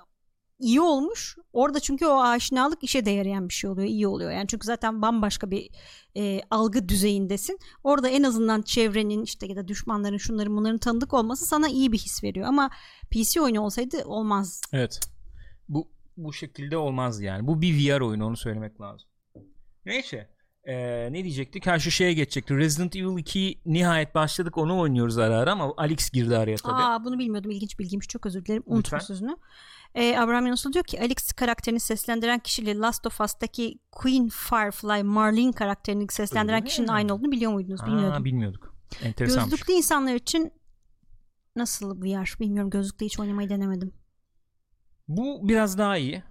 iyi 0.58 0.80
olmuş 0.80 1.36
orada 1.52 1.80
çünkü 1.80 2.06
o 2.06 2.20
aşinalık 2.20 2.84
işe 2.84 3.04
de 3.04 3.10
yarayan 3.10 3.48
bir 3.48 3.54
şey 3.54 3.70
oluyor 3.70 3.88
iyi 3.88 4.06
oluyor 4.06 4.30
yani 4.30 4.46
çünkü 4.48 4.66
zaten 4.66 5.02
bambaşka 5.02 5.50
bir 5.50 5.70
e, 6.16 6.40
algı 6.50 6.88
düzeyindesin 6.88 7.58
orada 7.84 8.08
en 8.08 8.22
azından 8.22 8.62
çevrenin 8.62 9.22
işte 9.22 9.46
ya 9.46 9.56
da 9.56 9.68
düşmanların 9.68 10.16
şunların 10.16 10.56
bunların 10.56 10.78
tanıdık 10.78 11.14
olması 11.14 11.46
sana 11.46 11.68
iyi 11.68 11.92
bir 11.92 11.98
his 11.98 12.24
veriyor 12.24 12.46
ama 12.46 12.70
PC 13.10 13.40
oyunu 13.40 13.60
olsaydı 13.60 14.04
olmaz 14.04 14.60
Evet. 14.72 15.00
Bu 15.68 15.96
bu 16.16 16.32
şekilde 16.32 16.76
olmaz 16.76 17.20
yani. 17.20 17.46
Bu 17.46 17.62
bir 17.62 17.96
VR 17.96 18.00
oyunu 18.00 18.26
onu 18.26 18.36
söylemek 18.36 18.80
lazım. 18.80 19.08
Neyse. 19.86 20.30
Ee, 20.64 21.08
ne 21.12 21.24
diyecektik? 21.24 21.66
Ha 21.66 21.78
şu 21.78 21.90
şeye 21.90 22.12
geçecektik. 22.12 22.56
Resident 22.56 22.96
Evil 22.96 23.18
2 23.18 23.60
nihayet 23.66 24.14
başladık. 24.14 24.58
Onu 24.58 24.78
oynuyoruz 24.78 25.18
ara 25.18 25.38
ara 25.38 25.52
ama 25.52 25.74
Alex 25.76 26.10
girdi 26.10 26.36
araya 26.36 26.56
tabii. 26.56 26.72
Aa 26.74 27.04
bunu 27.04 27.18
bilmiyordum. 27.18 27.50
İlginç 27.50 27.78
bilgiymiş. 27.78 28.08
Çok 28.08 28.26
özür 28.26 28.44
dilerim. 28.44 28.62
Unutma 28.66 29.00
sözünü. 29.00 29.36
Ee, 29.96 30.16
Abraham 30.18 30.46
Yunuslu 30.46 30.72
diyor 30.72 30.84
ki 30.84 31.00
Alex 31.00 31.32
karakterini 31.32 31.80
seslendiren 31.80 32.38
kişiyle 32.38 32.78
Last 32.78 33.06
of 33.06 33.20
Us'taki 33.20 33.78
Queen 33.92 34.28
Firefly 34.28 35.02
Marlene 35.02 35.52
karakterini 35.52 36.06
seslendiren 36.10 36.54
Öyle 36.54 36.62
mi? 36.64 36.68
kişinin 36.68 36.88
aynı 36.88 37.14
olduğunu 37.14 37.32
biliyor 37.32 37.52
muydunuz? 37.52 37.80
Bilmiyordum. 37.86 38.12
Aa, 38.12 38.24
bilmiyorduk. 38.24 38.74
Enteresanmış. 39.02 39.50
Gözlüklü 39.50 39.72
insanlar 39.72 40.14
için 40.14 40.52
nasıl 41.56 42.02
VR 42.02 42.40
bilmiyorum. 42.40 42.70
Gözlükle 42.70 43.06
hiç 43.06 43.20
oynamayı 43.20 43.48
denemedim. 43.48 43.92
Bu 45.08 45.48
biraz 45.48 45.78
daha 45.78 45.96
iyi. 45.96 46.22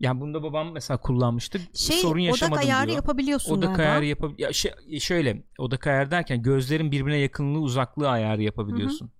Yani 0.00 0.20
bunda 0.20 0.42
babam 0.42 0.72
mesela 0.72 1.00
kullanmıştı. 1.00 1.60
Şey 1.74 1.96
Sorun 1.96 2.20
odak 2.20 2.26
yaşamadım 2.28 2.68
ayarı 2.68 2.86
diyor. 2.86 2.96
yapabiliyorsun 2.96 3.52
Odak 3.58 3.76
galiba. 3.76 3.82
ayarı 3.82 4.04
yapab 4.06 4.38
ya 4.38 4.52
şey, 4.52 4.72
şöyle 5.00 5.44
odak 5.58 5.86
ayarı 5.86 6.10
derken 6.10 6.42
gözlerin 6.42 6.92
birbirine 6.92 7.18
yakınlığı 7.18 7.58
uzaklığı 7.58 8.08
ayarı 8.10 8.42
yapabiliyorsun. 8.42 9.10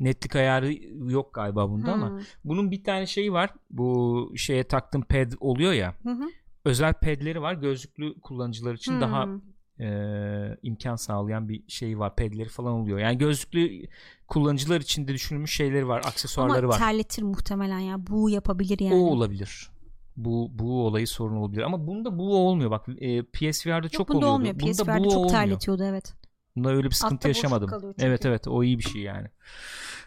Netlik 0.00 0.36
ayarı 0.36 0.72
yok 1.12 1.34
galiba 1.34 1.70
bunda 1.70 1.92
ama 1.92 2.08
Hmm. 2.10 2.18
bunun 2.44 2.70
bir 2.70 2.84
tane 2.84 3.06
şeyi 3.06 3.32
var. 3.32 3.50
Bu 3.70 4.32
şeye 4.36 4.64
taktığım 4.64 5.02
pad 5.02 5.32
oluyor 5.40 5.72
ya. 5.72 5.94
Hı 6.02 6.10
hı. 6.10 6.24
Özel 6.64 6.92
padleri 6.94 7.42
var. 7.42 7.54
Gözlüklü 7.54 8.20
kullanıcılar 8.20 8.74
için 8.74 9.00
daha 9.00 9.24
Hmm. 9.24 9.40
e, 9.86 10.58
imkan 10.62 10.96
sağlayan 10.96 11.48
bir 11.48 11.62
şey 11.68 11.98
var. 11.98 12.16
Padleri 12.16 12.48
falan 12.48 12.72
oluyor. 12.72 12.98
Yani 12.98 13.18
gözlüklü 13.18 13.86
kullanıcılar 14.28 14.80
için 14.80 15.08
de 15.08 15.12
düşünülmüş 15.14 15.56
şeyleri 15.56 15.88
var, 15.88 15.98
aksesuarları 15.98 16.58
Ama 16.66 16.68
var. 16.74 16.78
terletir 16.78 17.22
muhtemelen 17.22 17.78
ya. 17.78 18.06
Bu 18.06 18.30
yapabilir 18.30 18.78
yani. 18.78 18.94
O 18.94 18.98
olabilir. 18.98 19.70
Bu 20.16 20.48
bu 20.52 20.86
olayı 20.86 21.06
sorun 21.06 21.36
olabilir 21.36 21.62
ama 21.62 21.86
bunda 21.86 22.18
bu 22.18 22.36
olmuyor 22.36 22.70
bak 22.70 22.86
e, 22.98 23.22
PSVR'da 23.22 23.76
Yok, 23.86 23.92
çok 23.92 24.08
bunda 24.08 24.18
oluyordu. 24.18 24.34
olmuyor. 24.34 24.54
Bunda 24.60 24.70
PSVR'de 24.72 24.98
bu 24.98 25.04
çok 25.04 25.12
olmuyor. 25.16 25.28
terletiyordu 25.30 25.84
evet. 25.84 26.14
Bunda 26.58 26.76
öyle 26.76 26.86
bir 26.86 26.94
sıkıntı 26.94 27.14
Altta 27.14 27.28
yaşamadım. 27.28 27.94
Evet 27.98 28.26
evet 28.26 28.48
o 28.48 28.64
iyi 28.64 28.78
bir 28.78 28.84
şey 28.84 29.02
yani. 29.02 29.28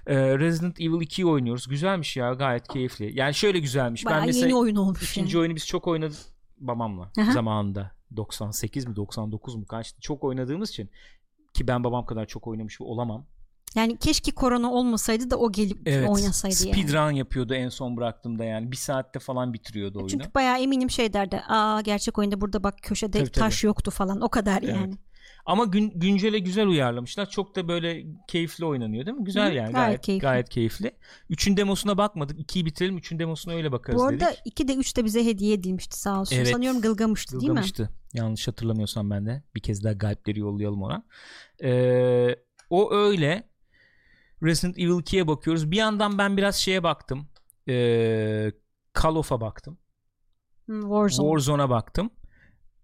E, 0.08 0.40
Resident 0.40 0.82
Evil 0.82 1.02
2'yi 1.08 1.26
oynuyoruz. 1.26 1.68
Güzelmiş 1.68 2.18
ya 2.18 2.34
gayet 2.34 2.68
keyifli. 2.68 3.20
Yani 3.20 3.34
şöyle 3.34 3.60
güzelmiş. 3.60 4.06
Bayağı 4.06 4.20
ben 4.20 4.28
mesela 4.28 4.46
yeni 4.46 4.56
oyun 4.56 4.76
olmuş 4.76 5.12
ikinci 5.12 5.38
yani. 5.38 5.42
oyunu 5.42 5.56
biz 5.56 5.68
çok 5.68 5.88
oynadık 5.88 6.18
babamla 6.58 7.12
Aha. 7.22 7.32
zamanında. 7.32 7.92
98 8.16 8.88
mi 8.88 8.96
99 8.96 9.56
mu 9.56 9.66
kaçtı. 9.66 10.02
Çok 10.02 10.24
oynadığımız 10.24 10.70
için 10.70 10.90
ki 11.54 11.68
ben 11.68 11.84
babam 11.84 12.06
kadar 12.06 12.26
çok 12.26 12.48
oynamış 12.48 12.82
olamam. 12.82 13.26
Yani 13.76 13.98
keşke 13.98 14.32
korona 14.32 14.72
olmasaydı 14.72 15.30
da 15.30 15.38
o 15.38 15.52
gelip 15.52 15.82
Evet. 15.86 16.10
oynasaydı 16.10 16.68
yani. 16.68 16.74
Speedrun 16.74 17.12
yapıyordu 17.12 17.54
en 17.54 17.70
son 17.70 17.98
bıraktığımda 17.98 18.44
yani. 18.44 18.72
Bir 18.72 18.78
saatte 18.78 19.20
falan 19.20 19.54
bitiriyordu 19.54 19.98
oyunu. 19.98 20.10
Çünkü 20.10 20.34
bayağı 20.34 20.60
eminim 20.60 20.90
şey 20.90 21.14
derdi. 21.14 21.42
Aa 21.48 21.82
gerçek 21.82 22.18
oyunda 22.18 22.42
burada 22.42 22.64
bak 22.64 22.76
köşede 22.82 23.20
Tabii, 23.20 23.32
taş 23.32 23.64
yoktu 23.64 23.92
falan. 23.92 24.22
O 24.22 24.30
kadar 24.30 24.64
Evet. 24.64 24.76
yani. 24.76 24.94
Ama 25.52 25.66
gün, 25.66 25.92
güncele 25.96 26.40
güzel 26.40 26.68
uyarlamışlar. 26.68 27.30
Çok 27.30 27.56
da 27.56 27.68
böyle 27.68 28.06
keyifli 28.28 28.66
oynanıyor 28.66 29.06
değil 29.06 29.18
mi? 29.18 29.24
Güzel 29.24 29.56
yani. 29.56 29.56
gayet 29.56 29.74
Gayet, 29.74 30.02
keyifli. 30.02 30.22
gayet 30.22 30.50
keyifli. 30.50 30.92
Üçün 31.30 31.58
demosuna 31.58 31.98
bakmadık. 31.98 32.40
İkiyi 32.40 32.66
bitirelim. 32.66 32.98
Üçün 32.98 33.20
demosuna 33.20 33.54
öyle 33.54 33.72
bakarız 33.72 34.00
Bu 34.00 34.06
arada 34.06 34.26
dedik. 34.26 34.40
2 34.46 34.68
de 34.68 34.76
3 34.76 34.98
de 34.98 35.06
bize 35.06 35.26
hediye 35.26 35.54
edilmişti 35.54 36.00
sağ 36.00 36.20
olsun. 36.20 36.36
Evet. 36.36 36.48
Sanıyorum 36.48 36.82
Gılgamış'tı 36.82 37.32
değil 37.32 37.44
mi? 37.44 37.48
Gılgamış'tı. 37.48 37.90
Yanlış 38.14 38.48
hatırlamıyorsam 38.48 39.10
ben 39.10 39.26
de. 39.26 39.44
Bir 39.56 39.62
kez 39.62 39.84
daha 39.84 39.94
galipleri 39.94 40.40
yollayalım 40.40 40.84
ona. 40.84 41.04
Ee, 41.64 42.36
o 42.70 42.94
öyle. 42.94 43.50
Resident 44.44 44.78
Evil 44.78 44.90
2'ye 44.90 45.28
bakıyoruz. 45.28 45.72
Bir 45.72 45.78
yandan 45.78 46.18
ben 46.18 46.38
biraz 46.38 46.56
şeye 46.56 46.84
baktım. 46.84 47.28
Ee, 47.70 48.52
Call 49.04 49.16
of'a 49.16 49.42
baktım. 49.42 49.78
Warzone. 50.68 51.28
Warzone'a 51.28 51.70
baktım. 51.70 52.10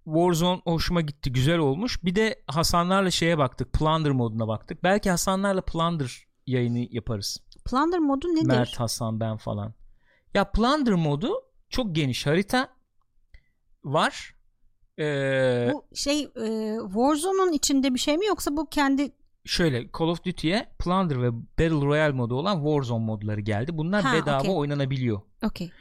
Warzone 0.08 0.62
hoşuma 0.66 1.02
gitti. 1.02 1.32
Güzel 1.34 1.58
olmuş. 1.58 2.04
Bir 2.04 2.16
de 2.16 2.44
Hasanlarla 2.48 3.12
şeye 3.12 3.38
baktık. 3.38 3.74
Plunder 3.74 4.12
moduna 4.12 4.48
baktık. 4.48 4.84
Belki 4.84 5.10
Hasanlarla 5.10 5.62
Plunder 5.62 6.28
yayını 6.46 6.88
yaparız. 6.92 7.38
Plunder 7.66 8.00
modu 8.00 8.28
nedir? 8.28 8.48
Mert, 8.48 8.80
Hasan, 8.80 9.20
ben 9.20 9.38
falan. 9.38 9.74
Ya 10.34 10.52
Plunder 10.52 10.94
modu 10.94 11.34
çok 11.70 11.96
geniş 11.96 12.26
harita 12.26 12.70
var. 13.84 14.36
Ee, 15.00 15.70
Bu 15.74 15.86
şey 15.96 16.22
e, 16.24 16.78
Warzone'un 16.86 17.52
içinde 17.52 17.94
bir 17.94 18.00
şey 18.00 18.18
mi 18.18 18.26
yoksa 18.26 18.58
bu 18.58 18.70
kendi 18.70 19.12
şöyle 19.46 19.90
Call 20.00 20.06
of 20.08 20.24
Duty'ye 20.26 20.68
Plunder 20.80 21.22
ve 21.22 21.34
Battle 21.34 21.86
Royale 21.86 22.14
modu 22.14 22.36
olan 22.36 22.56
Warzone 22.64 23.06
modları 23.06 23.42
geldi. 23.42 23.78
Bunlar 23.78 24.04
Ha, 24.04 24.14
bedava 24.14 24.40
okey. 24.40 24.56
oynanabiliyor. 24.56 25.22
okey. 25.46 25.72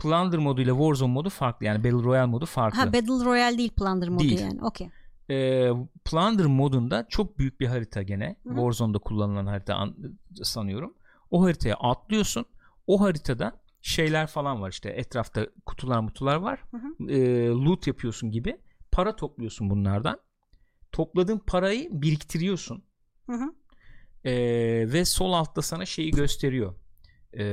Plunder 0.00 0.38
modu 0.38 0.60
ile 0.60 0.70
Warzone 0.70 1.12
modu 1.12 1.30
farklı. 1.30 1.66
Yani 1.66 1.84
Battle 1.84 2.04
Royale 2.04 2.26
modu 2.26 2.46
farklı. 2.46 2.78
Ha 2.80 2.86
Battle 2.86 3.24
Royale 3.24 3.58
değil 3.58 3.70
Plunder 3.70 4.08
modu 4.08 4.22
Değil. 4.24 4.40
yani. 4.40 4.62
Okey. 4.62 4.90
e, 5.30 5.68
Plunder 6.04 6.46
modunda 6.46 7.06
çok 7.08 7.38
büyük 7.38 7.60
bir 7.60 7.66
harita 7.66 8.02
gene. 8.02 8.36
Hı. 8.42 8.48
Warzone'da 8.48 8.98
kullanılan 8.98 9.46
harita 9.46 9.74
an- 9.74 9.96
sanıyorum. 10.42 10.94
O 11.30 11.44
haritaya 11.44 11.74
atlıyorsun. 11.76 12.44
O 12.86 13.00
haritada 13.00 13.52
şeyler 13.82 14.26
falan 14.26 14.60
var 14.62 14.70
işte 14.70 14.90
etrafta 14.90 15.46
kutular 15.66 16.00
mutular 16.00 16.36
var. 16.36 16.60
Hı 16.70 16.76
hı. 16.76 17.10
E, 17.12 17.46
loot 17.48 17.86
yapıyorsun 17.86 18.30
gibi. 18.30 18.56
Para 18.92 19.16
topluyorsun 19.16 19.70
bunlardan. 19.70 20.18
Topladığın 20.92 21.38
parayı 21.38 21.88
biriktiriyorsun. 22.02 22.82
Hı 23.26 23.32
hı. 23.32 23.52
E, 24.24 24.32
ve 24.92 25.04
sol 25.04 25.32
altta 25.32 25.62
sana 25.62 25.86
şeyi 25.86 26.10
gösteriyor. 26.10 26.74
E, 27.38 27.44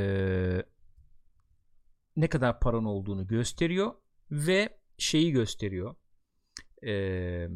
ne 2.18 2.28
kadar 2.28 2.60
paran 2.60 2.86
olduğunu 2.86 3.28
gösteriyor 3.28 3.94
ve 4.32 4.70
şeyi 4.98 5.32
gösteriyor. 5.32 5.96
E, 6.86 7.48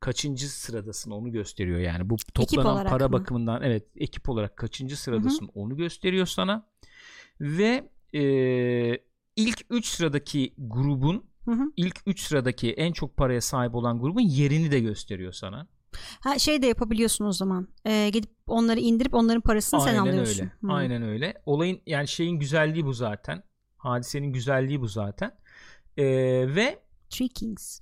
kaçıncı 0.00 0.48
sıradasın 0.48 1.10
onu 1.10 1.32
gösteriyor 1.32 1.78
yani 1.78 2.10
bu 2.10 2.16
toplanan 2.16 2.86
para 2.86 3.08
mı? 3.08 3.12
bakımından 3.12 3.62
evet 3.62 3.86
ekip 3.96 4.28
olarak 4.28 4.56
kaçıncı 4.56 4.96
sıradasın 4.96 5.50
onu 5.54 5.76
gösteriyor 5.76 6.26
sana 6.26 6.68
ve 7.40 7.90
e, 8.14 8.22
ilk 9.36 9.66
3 9.70 9.86
sıradaki 9.86 10.54
grubun 10.58 11.24
Hı 11.44 11.50
hı. 11.50 11.72
ilk 11.76 12.00
3 12.06 12.20
sıradaki 12.20 12.72
en 12.72 12.92
çok 12.92 13.16
paraya 13.16 13.40
sahip 13.40 13.74
olan 13.74 14.00
grubun 14.00 14.20
yerini 14.20 14.70
de 14.70 14.80
gösteriyor 14.80 15.32
sana. 15.32 15.68
Ha 16.20 16.38
şey 16.38 16.62
de 16.62 16.66
yapabiliyorsun 16.66 17.24
o 17.24 17.32
zaman. 17.32 17.68
Ee, 17.86 18.10
gidip 18.12 18.30
onları 18.46 18.80
indirip 18.80 19.14
onların 19.14 19.40
parasını 19.40 19.80
sen 19.80 19.88
Aynen 19.88 20.00
alıyorsun. 20.00 20.40
öyle. 20.42 20.52
Hı. 20.60 20.72
Aynen 20.72 21.02
öyle. 21.02 21.42
Olayın 21.46 21.80
yani 21.86 22.08
şeyin 22.08 22.38
güzelliği 22.38 22.84
bu 22.84 22.92
zaten. 22.92 23.42
Hadisenin 23.76 24.32
güzelliği 24.32 24.80
bu 24.80 24.88
zaten. 24.88 25.38
Ee, 25.96 26.04
ve 26.54 26.78
Three 27.10 27.28
Kings. 27.28 27.80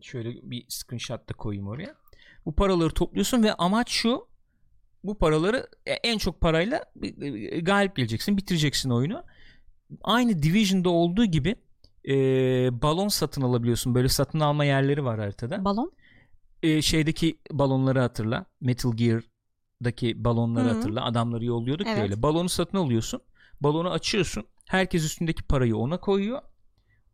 şöyle 0.00 0.50
bir 0.50 0.64
screenshot 0.68 1.28
da 1.28 1.32
koyayım 1.34 1.68
oraya. 1.68 1.94
Bu 2.46 2.52
paraları 2.54 2.90
topluyorsun 2.90 3.42
ve 3.42 3.54
amaç 3.54 3.90
şu. 3.90 4.28
Bu 5.04 5.18
paraları 5.18 5.66
e, 5.86 5.92
en 5.92 6.18
çok 6.18 6.40
parayla 6.40 6.84
galip 7.62 7.96
geleceksin, 7.96 8.36
bitireceksin 8.36 8.90
oyunu. 8.90 9.24
Aynı 10.02 10.42
Division'da 10.42 10.88
olduğu 10.90 11.24
gibi 11.24 11.56
e, 12.08 12.12
balon 12.82 13.08
satın 13.08 13.42
alabiliyorsun. 13.42 13.94
Böyle 13.94 14.08
satın 14.08 14.40
alma 14.40 14.64
yerleri 14.64 15.04
var 15.04 15.18
haritada. 15.18 15.64
Balon. 15.64 15.92
e, 16.62 16.82
şeydeki 16.82 17.38
balonları 17.52 18.00
hatırla. 18.00 18.46
Metal 18.60 18.92
Gear'daki 18.96 20.24
balonları 20.24 20.68
Hı. 20.68 20.72
hatırla. 20.72 21.04
Adamları 21.04 21.44
yolluyorduk 21.44 21.86
ya 21.86 21.92
Evet. 21.92 22.02
öyle. 22.02 22.22
Balonu 22.22 22.48
satın 22.48 22.78
alıyorsun. 22.78 23.20
Balonu 23.60 23.90
açıyorsun. 23.90 24.44
Herkes 24.66 25.04
üstündeki 25.04 25.42
parayı 25.42 25.76
ona 25.76 26.00
koyuyor. 26.00 26.42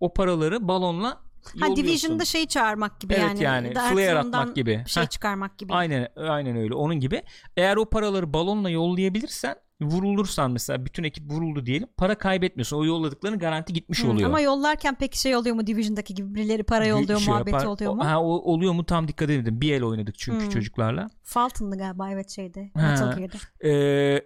O 0.00 0.14
paraları 0.14 0.68
balonla 0.68 1.22
Ha. 1.60 1.76
Division'da 1.76 2.24
şey 2.24 2.46
çağırmak 2.46 3.00
gibi 3.00 3.14
Evet 3.14 3.24
yani. 3.24 3.42
yani, 3.42 3.74
Dark 3.74 3.92
flare 3.94 4.18
atmak 4.18 4.56
gibi. 4.56 4.84
Şey 4.86 5.02
Heh. 5.02 5.08
çıkarmak 5.08 5.58
gibi. 5.58 5.72
Aynen 5.74 6.08
aynen 6.16 6.56
öyle. 6.56 6.74
Onun 6.74 7.00
gibi. 7.00 7.22
Eğer 7.56 7.76
o 7.76 7.84
paraları 7.84 8.32
balonla 8.32 8.70
yollayabilirsen 8.70 9.56
vurulursan 9.84 10.50
mesela 10.50 10.84
bütün 10.84 11.04
ekip 11.04 11.30
vuruldu 11.32 11.66
diyelim. 11.66 11.88
Para 11.96 12.18
kaybetmiyorsun. 12.18 12.76
O 12.76 12.84
yolladıkların 12.84 13.38
garanti 13.38 13.72
gitmiş 13.72 14.04
Hı, 14.04 14.10
oluyor. 14.10 14.28
Ama 14.28 14.40
yollarken 14.40 14.96
peki 15.00 15.20
şey 15.20 15.36
oluyor 15.36 15.56
mu 15.56 15.66
Division'daki 15.66 16.14
gibi 16.14 16.34
birileri 16.34 16.62
para 16.62 16.86
yolluyor 16.86 17.18
Şey 17.18 17.28
muhabbeti 17.28 17.50
yapar- 17.54 17.66
oluyor 17.66 17.92
mu? 17.94 18.04
Ha, 18.04 18.20
o, 18.22 18.24
oluyor 18.52 18.72
mu 18.72 18.86
tam 18.86 19.08
dikkat 19.08 19.30
edemedim. 19.30 19.60
Bir 19.60 19.72
el 19.72 19.84
oynadık 19.84 20.18
çünkü 20.18 20.46
Hı. 20.46 20.50
çocuklarla. 20.50 21.10
Fulton'dı 21.22 21.78
galiba 21.78 22.10
evet 22.10 22.30
şeyde. 22.30 22.70
Ha. 22.74 23.16
Ee, 23.64 24.20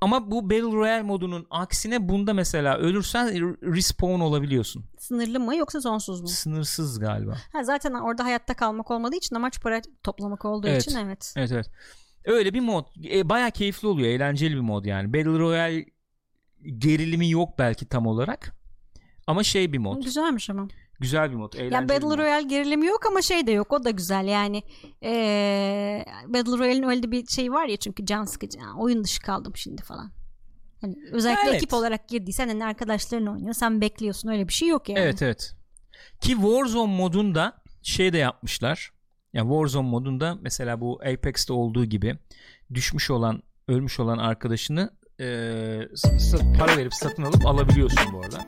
ama 0.00 0.30
bu 0.30 0.50
Battle 0.50 0.62
Royale 0.76 1.02
modunun 1.02 1.46
aksine 1.50 2.08
bunda 2.08 2.34
mesela 2.34 2.78
ölürsen 2.78 3.28
re- 3.28 3.74
respawn 3.76 4.20
olabiliyorsun. 4.20 4.84
Sınırlı 4.98 5.40
mı 5.40 5.56
yoksa 5.56 5.80
sonsuz 5.80 6.20
mu? 6.20 6.28
Sınırsız 6.28 6.98
galiba. 7.00 7.36
Ha, 7.52 7.64
zaten 7.64 7.92
orada 7.94 8.24
hayatta 8.24 8.54
kalmak 8.54 8.90
olmadığı 8.90 9.16
için 9.16 9.36
amaç 9.36 9.60
para 9.62 9.80
toplamak 10.02 10.44
olduğu 10.44 10.68
Evet. 10.68 10.82
için 10.86 10.98
evet. 10.98 11.34
Evet 11.36 11.52
evet. 11.52 11.70
Öyle 12.28 12.54
bir 12.54 12.60
mod. 12.60 12.84
E, 13.10 13.28
Baya 13.28 13.50
keyifli 13.50 13.88
oluyor. 13.88 14.08
Eğlenceli 14.08 14.54
bir 14.54 14.60
mod 14.60 14.84
yani. 14.84 15.12
Battle 15.12 15.38
Royale 15.38 15.86
gerilimi 16.78 17.30
yok 17.30 17.58
belki 17.58 17.86
tam 17.86 18.06
olarak. 18.06 18.54
Ama 19.26 19.42
şey 19.42 19.72
bir 19.72 19.78
mod. 19.78 20.02
Güzelmiş 20.02 20.50
ama. 20.50 20.68
Güzel 21.00 21.30
bir 21.30 21.36
mod. 21.36 21.52
Eğlenceli 21.52 21.74
Ya 21.74 21.88
Battle 21.88 22.06
mod. 22.06 22.18
Royale 22.18 22.48
gerilimi 22.48 22.86
yok 22.86 23.06
ama 23.06 23.22
şey 23.22 23.46
de 23.46 23.52
yok 23.52 23.72
o 23.72 23.84
da 23.84 23.90
güzel 23.90 24.26
yani. 24.26 24.62
Ee, 25.02 26.04
Battle 26.26 26.58
Royale'in 26.58 26.82
öyle 26.82 27.10
bir 27.10 27.26
şey 27.26 27.52
var 27.52 27.66
ya 27.66 27.76
çünkü 27.76 28.06
can 28.06 28.24
sıkıcı. 28.24 28.58
Oyun 28.78 29.04
dışı 29.04 29.22
kaldım 29.22 29.52
şimdi 29.56 29.82
falan. 29.82 30.12
Hani 30.80 30.94
özellikle 31.12 31.48
Evet. 31.48 31.54
ekip 31.54 31.74
olarak 31.74 32.08
girdiysen 32.08 32.48
hani 32.48 32.64
arkadaşların 32.64 33.26
oynuyor 33.26 33.54
sen 33.54 33.80
bekliyorsun 33.80 34.28
öyle 34.28 34.48
bir 34.48 34.52
şey 34.52 34.68
yok 34.68 34.88
yani. 34.88 34.98
Evet 34.98 35.22
evet. 35.22 35.54
Ki 36.20 36.32
Warzone 36.32 36.96
modunda 36.96 37.62
şey 37.82 38.12
de 38.12 38.18
yapmışlar. 38.18 38.90
Yani 39.32 39.48
Warzone 39.48 39.88
modunda 39.88 40.38
mesela 40.40 40.80
bu 40.80 41.00
Apex'te 41.00 41.52
olduğu 41.52 41.84
gibi 41.84 42.18
düşmüş 42.74 43.10
olan, 43.10 43.42
ölmüş 43.68 44.00
olan 44.00 44.18
arkadaşını 44.18 44.90
e, 45.20 45.24
para 46.58 46.76
verip 46.76 46.94
satın 46.94 47.22
alıp 47.22 47.46
alabiliyorsun 47.46 48.12
bu 48.12 48.20
arada. 48.20 48.38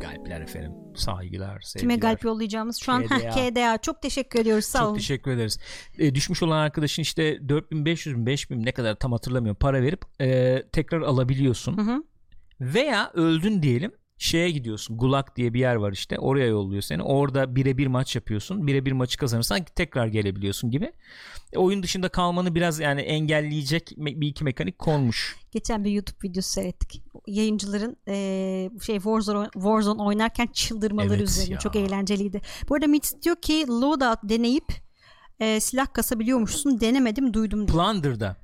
Galpler 0.00 0.40
efendim. 0.40 0.72
Saygılar, 0.94 1.60
sevgiler. 1.60 1.80
Kime 1.80 1.96
galp 1.96 2.24
yollayacağımız 2.24 2.76
şu 2.82 2.92
an 2.92 3.06
KDA. 3.06 3.30
KDA. 3.30 3.78
Çok 3.78 4.02
teşekkür 4.02 4.40
ediyoruz. 4.40 4.64
Sağ 4.64 4.78
Çok 4.78 4.88
olun. 4.88 4.96
teşekkür 4.96 5.30
ederiz. 5.30 5.58
E, 5.98 6.14
düşmüş 6.14 6.42
olan 6.42 6.56
arkadaşın 6.58 7.02
işte 7.02 7.48
4500 7.48 8.16
mü 8.16 8.26
5000 8.26 8.58
mi 8.58 8.64
ne 8.64 8.72
kadar 8.72 8.94
tam 8.94 9.12
hatırlamıyorum 9.12 9.58
para 9.58 9.82
verip 9.82 10.02
e, 10.20 10.62
tekrar 10.72 11.00
alabiliyorsun. 11.00 11.76
Hı 11.76 11.82
hı. 11.82 12.04
Veya 12.60 13.10
öldün 13.14 13.62
diyelim 13.62 13.92
şeye 14.20 14.50
gidiyorsun. 14.50 14.98
Gulag 14.98 15.36
diye 15.36 15.54
bir 15.54 15.60
yer 15.60 15.74
var 15.74 15.92
işte. 15.92 16.18
Oraya 16.18 16.46
yolluyor 16.46 16.82
seni. 16.82 17.02
Orada 17.02 17.56
birebir 17.56 17.86
maç 17.86 18.16
yapıyorsun. 18.16 18.66
Birebir 18.66 18.92
maçı 18.92 19.18
kazanırsan 19.18 19.64
tekrar 19.76 20.06
gelebiliyorsun 20.06 20.70
gibi. 20.70 20.92
E, 21.52 21.58
oyun 21.58 21.82
dışında 21.82 22.08
kalmanı 22.08 22.54
biraz 22.54 22.80
yani 22.80 23.00
engelleyecek 23.00 23.90
bir 23.96 24.28
iki 24.28 24.44
mekanik 24.44 24.78
konmuş. 24.78 25.36
Geçen 25.50 25.84
bir 25.84 25.90
YouTube 25.90 26.28
videosu 26.28 26.50
seyrettik. 26.50 27.02
Yayıncıların 27.26 27.96
eee, 28.06 28.70
şey 28.82 28.96
Warzone, 28.96 29.48
Warzone 29.52 30.02
oynarken 30.02 30.46
çıldırmaları 30.46 31.14
Evet 31.14 31.28
üzerine 31.28 31.52
ya. 31.52 31.58
çok 31.58 31.76
eğlenceliydi. 31.76 32.40
Bu 32.68 32.74
arada 32.74 32.86
Mitz 32.86 33.22
diyor 33.22 33.36
ki 33.36 33.64
loadout 33.68 34.18
deneyip 34.22 34.66
eee, 35.40 35.60
silah 35.60 35.92
kasabiliyormuşsun. 35.92 36.80
Denemedim 36.80 37.34
duydum 37.34 37.68
diyor. 37.68 37.78
Plunder'da 37.78 38.36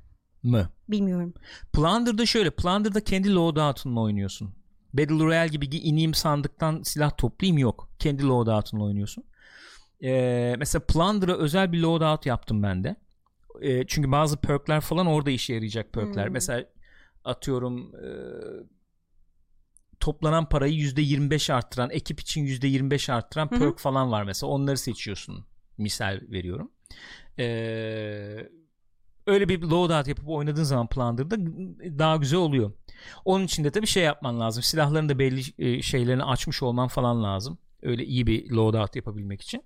mı? 0.42 0.68
Bilmiyorum. 0.88 1.34
Plunder'da 1.72 2.26
şöyle. 2.26 2.50
Plunder'da 2.50 3.00
kendi 3.04 3.34
loadout'unla 3.34 4.00
oynuyorsun. 4.00 4.54
Battle 4.98 5.24
Royale 5.24 5.48
gibi 5.48 5.66
gi- 5.66 5.80
ineyim 5.80 6.14
sandıktan 6.14 6.82
silah 6.82 7.16
toplayayım 7.16 7.58
yok. 7.58 7.88
Kendi 7.98 8.24
loadout'unla 8.26 8.84
oynuyorsun. 8.84 9.24
Ee, 10.02 10.54
mesela 10.58 10.82
Plunder'a 10.86 11.36
özel 11.36 11.72
bir 11.72 11.80
loadout 11.80 12.26
yaptım 12.26 12.62
ben 12.62 12.84
de. 12.84 12.96
Ee, 13.62 13.86
çünkü 13.86 14.12
bazı 14.12 14.36
perkler 14.36 14.80
falan 14.80 15.06
orada 15.06 15.30
işe 15.30 15.54
yarayacak 15.54 15.92
perkler. 15.92 16.26
Hmm. 16.26 16.32
Mesela 16.32 16.64
atıyorum 17.24 17.92
e, 17.96 18.08
toplanan 20.00 20.48
parayı 20.48 20.74
%25 20.74 21.50
arttıran, 21.52 21.90
ekip 21.90 22.20
için 22.20 22.44
%25 22.46 23.12
arttıran 23.12 23.48
perk 23.48 23.78
falan 23.78 24.10
var 24.12 24.22
mesela. 24.24 24.50
Onları 24.50 24.76
seçiyorsun. 24.76 25.46
Misal 25.78 26.20
veriyorum. 26.30 26.70
Ee, 27.38 28.48
öyle 29.26 29.48
bir 29.48 29.62
loadout 29.62 30.08
yapıp 30.08 30.28
oynadığın 30.28 30.62
zaman 30.62 30.86
Plunder'da 30.86 31.36
daha 31.98 32.16
güzel 32.16 32.38
oluyor. 32.38 32.72
Onun 33.24 33.44
için 33.44 33.64
de 33.64 33.70
tabii 33.70 33.86
şey 33.86 34.02
yapman 34.02 34.40
lazım. 34.40 34.62
Silahların 34.62 35.08
da 35.08 35.18
belli 35.18 35.42
e, 35.58 35.82
şeylerini 35.82 36.24
açmış 36.24 36.62
olman 36.62 36.88
falan 36.88 37.22
lazım. 37.22 37.58
Öyle 37.82 38.04
iyi 38.04 38.26
bir 38.26 38.50
loadout 38.50 38.96
yapabilmek 38.96 39.42
için. 39.42 39.62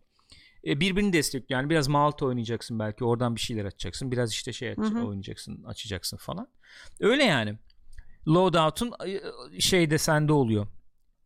E, 0.67 0.81
birbirini 0.81 1.13
destekliyor. 1.13 1.61
Yani 1.61 1.71
biraz 1.71 1.89
Malta 1.89 2.27
oynayacaksın 2.27 2.79
belki. 2.79 3.05
Oradan 3.05 3.35
bir 3.37 3.41
şeyler 3.41 3.65
açacaksın. 3.65 4.13
Biraz 4.13 4.33
işte 4.33 4.53
şey 4.53 4.71
aç- 4.71 4.79
oynayacaksın, 4.79 5.65
açacaksın 5.65 6.17
falan. 6.17 6.49
Öyle 7.01 7.25
yani. 7.25 7.59
Loadout'un 8.29 8.93
e, 9.55 9.61
şey 9.61 9.91
de 9.91 9.99
sende 9.99 10.33
oluyor. 10.33 10.67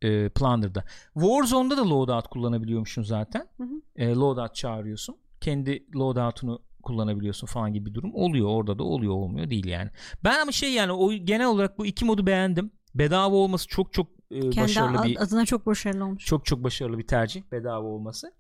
E, 0.03 0.29
Plunder'da. 0.29 0.85
Warzone'da 1.15 1.77
da 1.77 1.91
loadout 1.91 2.29
kullanabiliyormuşsun 2.29 3.03
zaten. 3.03 3.49
Hı 3.57 3.63
hı. 3.63 3.81
E, 3.97 4.15
loadout 4.15 4.55
çağırıyorsun. 4.55 5.17
Kendi 5.41 5.87
loadout'unu 5.97 6.63
kullanabiliyorsun 6.85 7.47
falan 7.47 7.73
gibi 7.73 7.87
bir 7.91 7.95
durum 7.95 8.15
oluyor. 8.15 8.49
Orada 8.49 8.79
da 8.79 8.83
oluyor 8.85 9.13
olmuyor 9.13 9.51
değil 9.51 9.67
yani. 9.67 9.91
Ben 10.25 10.41
ama 10.41 10.53
şey 10.53 10.73
yani 10.73 10.93
o 10.93 11.13
genel 11.13 11.47
olarak 11.47 11.79
bu 11.79 11.87
iki 11.87 12.05
modu 12.05 12.27
beğendim. 12.27 12.71
Bedava 12.95 13.35
olması 13.35 13.69
çok 13.69 13.93
çok 13.93 14.07
e, 14.31 14.41
Kendi 14.41 14.61
başarılı 14.61 14.99
ad- 14.99 15.05
bir 15.09 15.23
adına 15.23 15.45
çok 15.47 15.67
başarılı 15.67 16.05
olmuş. 16.05 16.25
çok 16.27 16.47
çok 16.47 16.65
başarılı 16.65 16.99
bir 16.99 17.07
tercih 17.07 17.43
bedava 17.53 17.87
olması. 17.89 18.33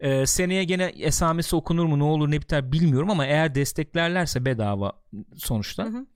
Ee, 0.00 0.26
seneye 0.26 0.64
gene 0.64 0.84
esamesi 0.84 1.56
okunur 1.56 1.84
mu 1.84 1.98
ne 1.98 2.04
olur 2.04 2.30
ne 2.30 2.40
biter 2.40 2.72
bilmiyorum 2.72 3.10
ama 3.10 3.26
eğer 3.26 3.54
desteklerlerse 3.54 4.44
bedava 4.44 4.92
sonuçta 5.36 5.84
Hı 5.84 5.88
hı. 5.88 6.06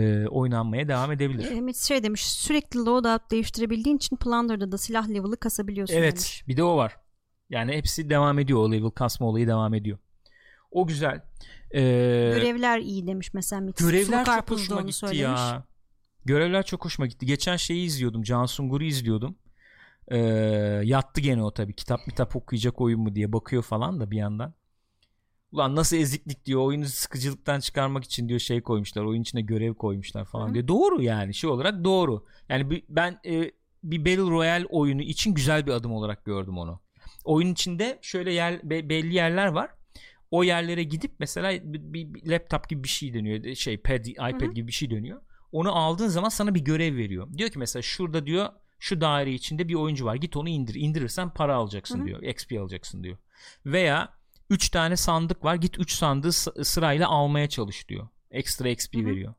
e, 0.00 0.28
oynanmaya 0.28 0.88
devam 0.88 1.12
edebilir. 1.12 1.50
E, 1.50 1.60
Mitz 1.60 1.82
şey 1.88 2.02
demiş 2.02 2.26
sürekli 2.26 2.78
loadout 2.80 3.30
değiştirebildiğin 3.30 3.96
için 3.96 4.16
Plunder'da 4.16 4.72
da 4.72 4.78
silah 4.78 5.08
level'ı 5.08 5.36
kasabiliyorsun 5.36 5.94
evet 5.94 6.12
demiş. 6.12 6.44
bir 6.48 6.56
de 6.56 6.62
o 6.64 6.76
var. 6.76 6.96
Yani 7.50 7.72
hepsi 7.72 8.10
devam 8.10 8.38
ediyor 8.38 8.58
o 8.58 8.72
level 8.72 8.90
kasma 8.90 9.26
olayı 9.26 9.46
devam 9.46 9.74
ediyor. 9.74 9.98
O 10.74 10.86
güzel. 10.86 11.20
Ee, 11.74 11.80
Görevler 12.34 12.78
iyi 12.78 13.06
demiş 13.06 13.34
mesela 13.34 13.60
Mitz. 13.60 13.82
görevler 13.86 14.24
çok 14.24 14.50
hoşuma 14.50 14.80
gitti 14.80 14.92
söylemiş. 14.92 15.40
ya. 15.40 15.64
Görevler 16.24 16.66
çok 16.66 16.84
hoşuma 16.84 17.06
gitti. 17.06 17.26
Geçen 17.26 17.56
şeyi 17.56 17.86
izliyordum. 17.86 18.22
Can 18.22 18.46
Sungur'u 18.46 18.84
izliyordum. 18.84 19.36
Ee, 20.08 20.18
yattı 20.84 21.20
gene 21.20 21.42
o 21.42 21.50
tabii. 21.50 21.74
Kitap 21.74 22.00
kitap 22.04 22.36
okuyacak 22.36 22.80
oyun 22.80 23.00
mu 23.00 23.14
diye 23.14 23.32
bakıyor 23.32 23.62
falan 23.62 24.00
da 24.00 24.10
bir 24.10 24.16
yandan. 24.16 24.54
Ulan 25.52 25.76
nasıl 25.76 25.96
eziklik 25.96 26.44
diyor. 26.44 26.60
Oyunu 26.60 26.86
sıkıcılıktan 26.86 27.60
çıkarmak 27.60 28.04
için 28.04 28.28
diyor 28.28 28.40
şey 28.40 28.60
koymuşlar. 28.60 29.02
Oyun 29.04 29.22
içine 29.22 29.40
görev 29.40 29.74
koymuşlar 29.74 30.24
falan 30.24 30.48
Hı. 30.48 30.54
diyor. 30.54 30.68
Doğru 30.68 31.02
yani. 31.02 31.34
Şey 31.34 31.50
olarak 31.50 31.84
doğru. 31.84 32.24
Yani 32.48 32.82
ben 32.88 33.20
e, 33.26 33.50
bir 33.82 33.98
Battle 34.00 34.30
Royale 34.30 34.66
oyunu 34.66 35.02
için 35.02 35.34
güzel 35.34 35.66
bir 35.66 35.72
adım 35.72 35.92
olarak 35.92 36.24
gördüm 36.24 36.58
onu. 36.58 36.80
Oyun 37.24 37.52
içinde 37.52 37.98
şöyle 38.02 38.32
yer 38.32 38.70
be- 38.70 38.88
belli 38.88 39.14
yerler 39.14 39.46
var. 39.46 39.70
O 40.30 40.42
yerlere 40.44 40.82
gidip 40.82 41.12
mesela 41.18 41.52
bir, 41.72 41.92
bir- 42.14 42.30
laptop 42.30 42.68
gibi 42.68 42.84
bir 42.84 42.88
şey 42.88 43.14
dönüyor. 43.14 43.54
Şey 43.54 43.76
pad, 43.76 44.04
iPad 44.06 44.40
Hı 44.40 44.46
hı. 44.46 44.52
gibi 44.52 44.66
bir 44.68 44.72
şey 44.72 44.90
dönüyor. 44.90 45.20
Onu 45.52 45.76
aldığın 45.76 46.08
zaman 46.08 46.28
sana 46.28 46.54
bir 46.54 46.60
görev 46.60 46.96
veriyor. 46.96 47.28
Diyor 47.38 47.50
ki 47.50 47.58
mesela 47.58 47.82
şurada 47.82 48.26
diyor 48.26 48.48
şu 48.78 49.00
daire 49.00 49.32
içinde 49.32 49.68
bir 49.68 49.74
oyuncu 49.74 50.04
var. 50.04 50.14
Git 50.14 50.36
onu 50.36 50.48
indir. 50.48 50.74
İndirirsen 50.74 51.30
para 51.30 51.54
alacaksın 51.54 51.98
Hı 51.98 52.02
hı. 52.02 52.06
diyor. 52.06 52.22
XP 52.22 52.52
alacaksın 52.60 53.04
diyor. 53.04 53.16
Veya 53.66 54.08
3 54.50 54.68
tane 54.68 54.96
sandık 54.96 55.44
var. 55.44 55.54
Git 55.54 55.78
3 55.78 55.92
sandığı 55.92 56.32
sı- 56.32 56.64
sırayla 56.64 57.08
almaya 57.08 57.48
çalış 57.48 57.88
diyor. 57.88 58.08
Ekstra 58.30 58.68
XP 58.68 58.94
Hı 58.94 59.02
hı. 59.02 59.06
veriyor. 59.06 59.34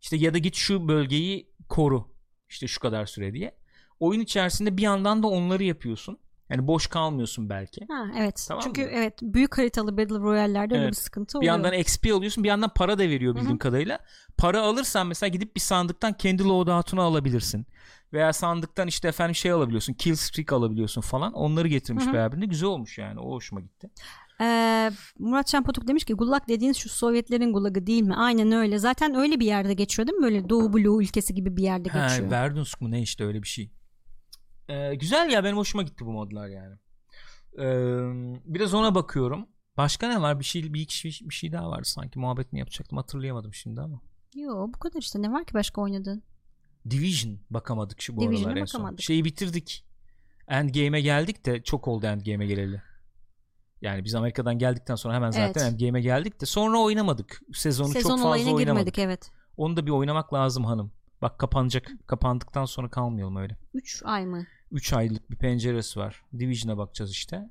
İşte 0.00 0.16
ya 0.16 0.34
da 0.34 0.38
git 0.38 0.54
şu 0.54 0.88
bölgeyi 0.88 1.50
koru. 1.68 2.08
İşte 2.48 2.66
şu 2.66 2.80
kadar 2.80 3.06
süre 3.06 3.32
diye. 3.34 3.54
Oyun 4.00 4.20
içerisinde 4.20 4.76
bir 4.76 4.82
yandan 4.82 5.22
da 5.22 5.26
onları 5.26 5.64
yapıyorsun. 5.64 6.18
Yani 6.50 6.66
boş 6.66 6.86
kalmıyorsun 6.86 7.50
belki. 7.50 7.86
Ha, 7.88 8.06
evet. 8.18 8.44
Tamam 8.48 8.62
Çünkü 8.64 8.82
mı? 8.82 8.88
evet 8.92 9.18
büyük 9.22 9.58
haritalı 9.58 9.98
Battle 9.98 10.18
Royale'lerde 10.18 10.74
öyle 10.74 10.82
Evet. 10.84 10.92
bir 10.92 10.96
sıkıntı 11.00 11.32
Bir 11.34 11.38
oluyor. 11.38 11.52
yandan 11.52 11.72
XP 11.74 12.12
alıyorsun 12.14 12.44
bir 12.44 12.48
yandan 12.48 12.70
para 12.74 12.98
da 12.98 13.02
veriyor 13.02 13.34
bildiğim 13.34 13.50
Hı 13.50 13.54
hı. 13.54 13.58
kadarıyla. 13.58 13.98
Para 14.38 14.62
alırsan 14.62 15.06
mesela 15.06 15.28
gidip 15.28 15.56
bir 15.56 15.60
sandıktan 15.60 16.12
kendi 16.12 16.44
loadout'unu 16.44 17.00
alabilirsin. 17.02 17.66
Veya 18.12 18.32
sandıktan 18.32 18.88
işte 18.88 19.08
efendim 19.08 19.34
şey 19.34 19.50
alabiliyorsun. 19.50 19.92
Kill 19.94 20.14
streak 20.14 20.52
alabiliyorsun 20.52 21.00
falan. 21.00 21.32
Onları 21.32 21.68
getirmiş 21.68 22.04
Hı 22.04 22.08
hı. 22.10 22.12
beraberinde. 22.12 22.46
Güzel 22.46 22.68
olmuş 22.68 22.98
yani. 22.98 23.20
O 23.20 23.30
hoşuma 23.32 23.60
gitti. 23.60 23.90
Ee, 24.40 24.90
Murat 25.18 25.46
Çampatuk 25.46 25.88
demiş 25.88 26.04
ki 26.04 26.14
Gulag 26.14 26.48
dediğiniz 26.48 26.76
şu 26.76 26.88
Sovyetlerin 26.88 27.52
Gulag'ı 27.52 27.86
değil 27.86 28.02
mi? 28.02 28.14
Aynen 28.14 28.52
öyle. 28.52 28.78
Zaten 28.78 29.14
öyle 29.14 29.40
bir 29.40 29.46
yerde 29.46 29.74
geçiyor 29.74 30.08
değil 30.08 30.18
mi? 30.18 30.22
Böyle 30.22 30.48
Doğu 30.48 30.72
Bloğu 30.72 31.02
ülkesi 31.02 31.34
gibi 31.34 31.56
bir 31.56 31.62
yerde 31.62 31.88
Ha, 31.88 32.06
geçiyor. 32.08 32.30
Verdunsk 32.30 32.80
mu 32.80 32.90
ne 32.90 33.02
işte 33.02 33.24
öyle 33.24 33.42
bir 33.42 33.48
şey. 33.48 33.70
Ee, 34.68 34.94
güzel 34.94 35.30
ya 35.30 35.44
benim 35.44 35.56
hoşuma 35.56 35.82
gitti 35.82 36.06
bu 36.06 36.12
modlar 36.12 36.48
yani. 36.48 36.74
Ee, 37.58 38.42
biraz 38.44 38.74
ona 38.74 38.94
bakıyorum. 38.94 39.46
Başka 39.76 40.08
ne 40.08 40.22
var? 40.22 40.40
Bir 40.40 40.44
şey 40.44 40.74
bir, 40.74 40.80
iki 40.80 40.96
şey, 40.96 41.18
bir 41.28 41.34
şey 41.34 41.52
daha 41.52 41.70
vardı 41.70 41.84
sanki. 41.88 42.18
Muhabbet 42.18 42.52
mi 42.52 42.58
yapacaktım 42.58 42.98
hatırlayamadım 42.98 43.54
şimdi 43.54 43.80
ama. 43.80 44.00
Yo 44.34 44.66
bu 44.74 44.78
kadar 44.78 45.00
işte. 45.00 45.22
Ne 45.22 45.32
var 45.32 45.44
ki 45.44 45.54
başka 45.54 45.80
oynadığın? 45.80 46.22
Division 46.90 47.38
bakamadık 47.50 48.00
şu 48.02 48.16
bu 48.16 48.20
Division'a 48.20 48.46
aralar 48.48 48.60
en 48.60 48.64
son. 48.64 48.80
bakamadık. 48.80 49.02
Şeyi 49.02 49.24
bitirdik. 49.24 49.84
Endgame'e 50.48 51.00
geldik 51.00 51.46
de 51.46 51.62
çok 51.62 51.88
oldu 51.88 52.06
Endgame'e 52.06 52.46
geleli. 52.46 52.82
Yani 53.82 54.04
biz 54.04 54.14
Amerika'dan 54.14 54.58
geldikten 54.58 54.94
sonra 54.94 55.14
hemen 55.14 55.30
zaten 55.30 55.44
Evet. 55.46 55.72
Endgame'e 55.72 56.00
geldik 56.02 56.40
de 56.40 56.46
sonra 56.46 56.78
oynamadık. 56.78 57.42
Sezonu 57.54 57.88
Sezon 57.88 58.08
çok 58.08 58.18
fazla 58.18 58.28
olayına 58.28 58.54
oynamadık. 58.54 58.94
girmedik 58.94 58.98
evet. 58.98 59.30
Onu 59.56 59.76
da 59.76 59.86
bir 59.86 59.90
oynamak 59.90 60.34
lazım 60.34 60.64
hanım. 60.64 60.92
Bak 61.22 61.38
kapanacak. 61.38 61.90
Kapandıktan 62.06 62.64
sonra 62.64 62.88
kalmayalım 62.90 63.36
öyle. 63.36 63.56
3 63.74 64.02
ay 64.04 64.26
mı? 64.26 64.46
3 64.70 64.92
aylık 64.92 65.30
bir 65.30 65.36
penceresi 65.36 66.00
var. 66.00 66.22
Division'a 66.38 66.78
bakacağız 66.78 67.10
işte. 67.10 67.50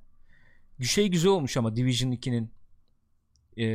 Şey 0.82 1.08
güzel 1.08 1.32
olmuş 1.32 1.58
ama 1.58 1.76
Division 1.76 2.12
2'nin 2.12 2.52
eee, 3.56 3.66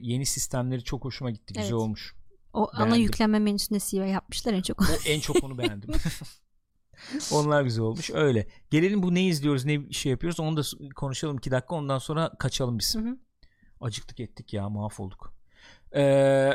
yeni 0.00 0.26
sistemleri 0.26 0.84
çok 0.84 1.04
hoşuma 1.04 1.30
gitti. 1.30 1.46
Güzel 1.54 1.62
Evet. 1.62 1.72
olmuş. 1.72 2.14
O 2.52 2.70
ana 2.72 2.84
Beğendim. 2.84 3.02
yüklenme 3.02 3.38
menüsünde 3.38 3.78
CEO 3.80 4.04
yapmışlar 4.04 4.52
en 4.52 4.62
çok. 4.62 4.80
O, 4.80 4.84
en 5.06 5.20
çok 5.20 5.44
onu 5.44 5.58
beğendim. 5.58 5.90
Onlar 7.32 7.62
güzel 7.62 7.84
olmuş. 7.84 8.10
Öyle. 8.10 8.46
Gelelim 8.70 9.02
bu 9.02 9.14
ne 9.14 9.26
izliyoruz, 9.26 9.64
ne 9.64 9.92
şey 9.92 10.10
yapıyoruz. 10.10 10.40
Onu 10.40 10.56
da 10.56 10.62
konuşalım 10.96 11.36
2 11.36 11.50
dakika. 11.50 11.74
Ondan 11.74 11.98
sonra 11.98 12.32
kaçalım 12.38 12.78
biz. 12.78 12.94
Hı 12.94 12.98
hı. 12.98 13.18
Acıktık 13.80 14.20
ettik 14.20 14.52
ya 14.52 14.68
mahvolduk. 14.68 15.34
Ee, 15.94 16.52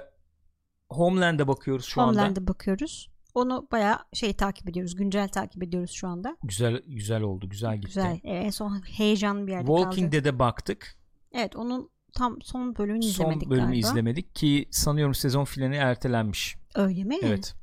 Homeland'e 0.90 1.48
bakıyoruz 1.48 1.86
şu 1.86 2.02
anda. 2.02 2.12
Homeland'e 2.22 2.48
bakıyoruz. 2.48 3.10
Onu 3.36 3.68
bayağı 3.72 4.00
şey 4.14 4.34
takip 4.34 4.70
ediyoruz. 4.70 4.96
Güncel 4.96 5.28
takip 5.28 5.64
ediyoruz 5.64 5.92
şu 5.92 6.08
anda. 6.08 6.38
Güzel 6.44 6.82
güzel 6.88 7.22
oldu. 7.22 7.50
Güzel 7.50 7.76
gitti. 7.76 7.88
Güzel. 7.88 8.20
Ee, 8.24 8.34
en 8.34 8.50
son 8.50 8.82
heyecanlı 8.88 9.48
bir 9.48 9.52
yerde 9.52 9.66
Walking 9.66 10.12
kaldı. 10.12 10.24
Dead'e 10.26 10.40
baktık. 10.40 10.98
Evet 11.32 11.56
onun 11.56 11.90
tam 12.14 12.42
son 12.42 12.76
bölümünü 12.76 13.06
izlemedik 13.06 13.42
Son 13.44 13.50
bölümü 13.52 13.66
galiba. 13.68 13.88
izlemedik 13.88 14.36
ki 14.36 14.68
sanıyorum 14.72 15.14
sezon 15.16 15.46
finali 15.46 15.76
ertelenmiş. 15.76 16.56
Öyle 16.76 17.04
mi? 17.04 17.18
Evet. 17.22 17.56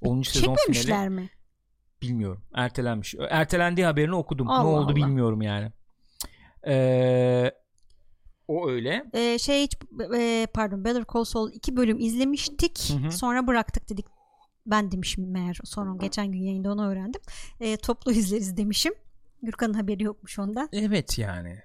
10. 0.00 0.22
sezon 0.22 0.56
finali 0.72 1.10
mi? 1.10 1.30
bilmiyorum. 2.02 2.42
Ertelenmiş. 2.54 3.14
Ertelendiği 3.30 3.86
haberini 3.86 4.14
okudum. 4.14 4.50
Allah 4.50 4.62
ne 4.62 4.68
oldu 4.68 4.86
Allah. 4.86 4.96
bilmiyorum 4.96 5.42
yani. 5.42 5.72
Ee, 6.66 7.50
o 8.48 8.68
öyle. 8.70 9.04
Ee, 9.14 9.38
şey 9.38 9.62
hiç- 9.62 9.78
e, 10.16 10.46
pardon 10.54 10.84
Better 10.84 11.04
Call 11.14 11.24
Saul 11.24 11.52
iki 11.52 11.76
bölüm 11.76 11.98
izlemiştik. 11.98 12.90
Hı 12.90 13.06
hı. 13.06 13.10
Sonra 13.12 13.46
bıraktık 13.46 13.88
dedik. 13.90 14.06
Ben 14.66 14.90
demişim 14.90 15.30
meğer 15.30 15.58
sonra 15.64 15.96
geçen 15.96 16.32
gün 16.32 16.42
yayında 16.42 16.72
onu 16.72 16.86
öğrendim. 16.88 17.20
Ee, 17.60 17.76
toplu 17.76 18.12
izleriz 18.12 18.56
demişim. 18.56 18.92
Gürkan'ın 19.42 19.74
haberi 19.74 20.02
yokmuş 20.02 20.38
onda. 20.38 20.68
Evet 20.72 21.18
yani. 21.18 21.58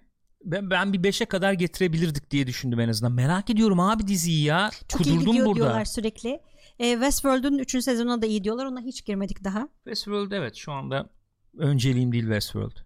Ben, 0.46 0.70
ben 0.70 0.94
bir 0.94 1.00
5'e 1.00 1.26
kadar 1.26 1.54
getirebilirdik 1.54 2.32
diye 2.32 2.48
düşündüm 2.48 2.80
en 2.80 2.90
azından. 2.90 3.12
Merak 3.12 3.50
ediyorum 3.50 3.80
abi 3.80 4.08
diziyi 4.08 4.44
ya. 4.44 4.70
Çok 4.88 5.02
iyi 5.02 5.04
Kudurdum 5.04 5.26
gidiyor 5.26 5.46
burada. 5.46 5.56
diyorlar 5.56 5.86
sürekli. 5.86 6.40
Ee, 6.80 6.92
Westworld'un 6.94 7.58
3. 7.58 7.84
sezonuna 7.84 8.22
da 8.22 8.26
iyi 8.26 8.44
diyorlar. 8.44 8.66
Ona 8.66 8.82
hiç 8.82 9.06
girmedik 9.06 9.44
daha. 9.44 9.68
Westworld 9.84 10.32
evet 10.32 10.56
şu 10.56 10.72
anda 10.72 11.10
önceliğim 11.58 12.12
değil 12.12 12.24
Westworld. 12.24 12.78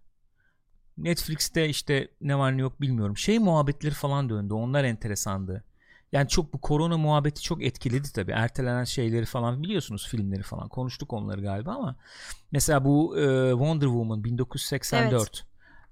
Netflix'te 0.97 1.69
işte 1.69 2.07
ne 2.21 2.37
var 2.37 2.57
ne 2.57 2.61
yok 2.61 2.81
bilmiyorum. 2.81 3.17
Şey 3.17 3.39
muhabbetleri 3.39 3.93
falan 3.93 4.29
döndü. 4.29 4.53
Onlar 4.53 4.83
enteresandı. 4.83 5.63
Yani 6.11 6.27
çok 6.27 6.53
bu 6.53 6.61
korona 6.61 6.97
muhabbeti 6.97 7.41
çok 7.41 7.63
etkiledi 7.63 8.13
tabii. 8.13 8.31
Ertelenen 8.31 8.83
şeyleri 8.83 9.25
falan 9.25 9.63
biliyorsunuz 9.63 10.07
filmleri 10.07 10.43
falan. 10.43 10.67
Konuştuk 10.67 11.13
onları 11.13 11.41
galiba 11.41 11.71
ama 11.71 11.95
mesela 12.51 12.85
bu 12.85 13.19
e, 13.19 13.51
Wonder 13.51 13.87
Woman 13.87 14.23
1984 14.23 15.45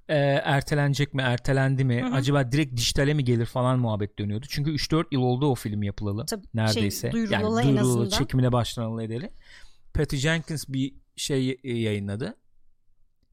e, 0.09 0.15
ertelenecek 0.43 1.13
mi 1.13 1.21
ertelendi 1.21 1.85
mi 1.85 2.01
Hı 2.01 2.07
hı. 2.07 2.13
acaba 2.13 2.51
direkt 2.51 2.77
dijitale 2.77 3.13
mi 3.13 3.23
gelir 3.23 3.45
falan 3.45 3.79
muhabbet 3.79 4.19
dönüyordu. 4.19 4.45
Çünkü 4.49 4.71
3-4 4.71 5.05
yıl 5.11 5.21
oldu 5.21 5.47
o 5.47 5.55
film 5.55 5.83
yapılalı. 5.83 6.25
Tabii, 6.25 6.47
Neredeyse. 6.53 7.11
Şey, 7.11 7.25
yani 7.25 7.63
duyurulalı, 7.63 8.09
çekimine 8.09 8.51
başlanalı 8.51 9.03
edeli. 9.03 9.29
Patty 9.93 10.15
Jenkins 10.15 10.65
bir 10.67 10.93
şey 11.15 11.59
e, 11.63 11.77
yayınladı. 11.77 12.37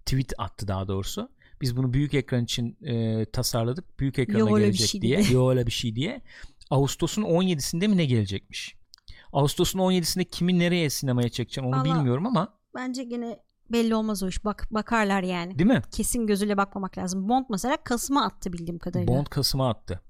Tweet 0.07 0.33
attı 0.39 0.69
daha 0.69 0.89
doğrusu. 0.89 1.31
Biz 1.61 1.77
bunu 1.77 1.93
büyük 1.93 2.15
ekran 2.15 2.45
için 2.45 2.85
e, 2.85 3.25
tasarladık. 3.25 4.01
Büyük 4.01 4.19
ekrana 4.19 4.51
Yo, 4.51 4.59
gelecek 4.59 4.89
şey 4.89 5.03
diye. 5.03 5.23
Yo 5.33 5.51
öyle 5.51 5.67
bir 5.67 5.73
şey 5.73 5.97
diye. 5.97 6.23
Ağustos'un 6.71 7.23
17'sinde 7.23 7.89
mi 7.89 7.97
ne 7.97 8.05
gelecekmiş? 8.05 8.77
Ağustos'un 9.33 9.79
17'sinde 9.79 10.25
kimi 10.25 10.59
nereye 10.59 10.91
sinemaya 10.91 11.29
çekeceğim 11.29 11.69
onu 11.69 11.77
Vallahi- 11.81 11.95
bilmiyorum 11.99 12.27
ama 12.27 12.61
Bence 12.75 13.05
gene 13.05 13.39
belli 13.71 13.95
olmaz 13.95 14.23
o 14.23 14.29
iş. 14.29 14.45
Bak 14.45 14.69
bakarlar 14.71 15.23
yani. 15.23 15.59
değil 15.59 15.71
mi? 15.71 15.83
Kesin 15.93 16.27
gözüyle 16.27 16.57
bakmamak 16.57 16.99
lazım. 16.99 17.29
Bond 17.29 17.45
mesela 17.51 17.77
Kasım'a 17.85 18.25
attı 18.27 18.53
bildiğim 18.53 18.79
kadarıyla. 18.79 19.15
Bond 19.15 19.27
Kasım'a 19.27 19.71
attı. 19.71 20.01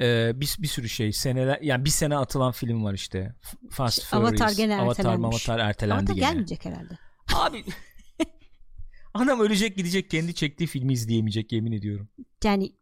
Ee, 0.00 0.32
bir, 0.34 0.56
bir 0.58 0.66
sürü 0.66 0.88
şey 0.88 1.12
seneler 1.12 1.58
yani 1.62 1.84
bir 1.84 1.90
sene 1.90 2.16
atılan 2.16 2.52
film 2.52 2.84
var 2.84 2.94
işte 2.94 3.34
Fast 3.70 3.98
İşte 3.98 4.16
Avatar 4.16 4.36
Furious, 4.36 4.56
gene 4.56 4.80
Avatar. 4.80 5.14
Avatar 5.14 5.58
ertelendi 5.58 5.98
Ama 5.98 6.06
da 6.06 6.12
gene. 6.12 6.24
gelmeyecek 6.26 6.64
herhalde. 6.64 6.98
Abi 7.34 7.64
Anam 9.14 9.40
ölecek 9.40 9.76
gidecek 9.76 10.10
kendi 10.10 10.34
çektiği 10.34 10.66
filmi 10.66 10.92
izleyemeyecek 10.92 11.52
yemin 11.52 11.72
ediyorum. 11.72 12.08
Yani 12.44 12.72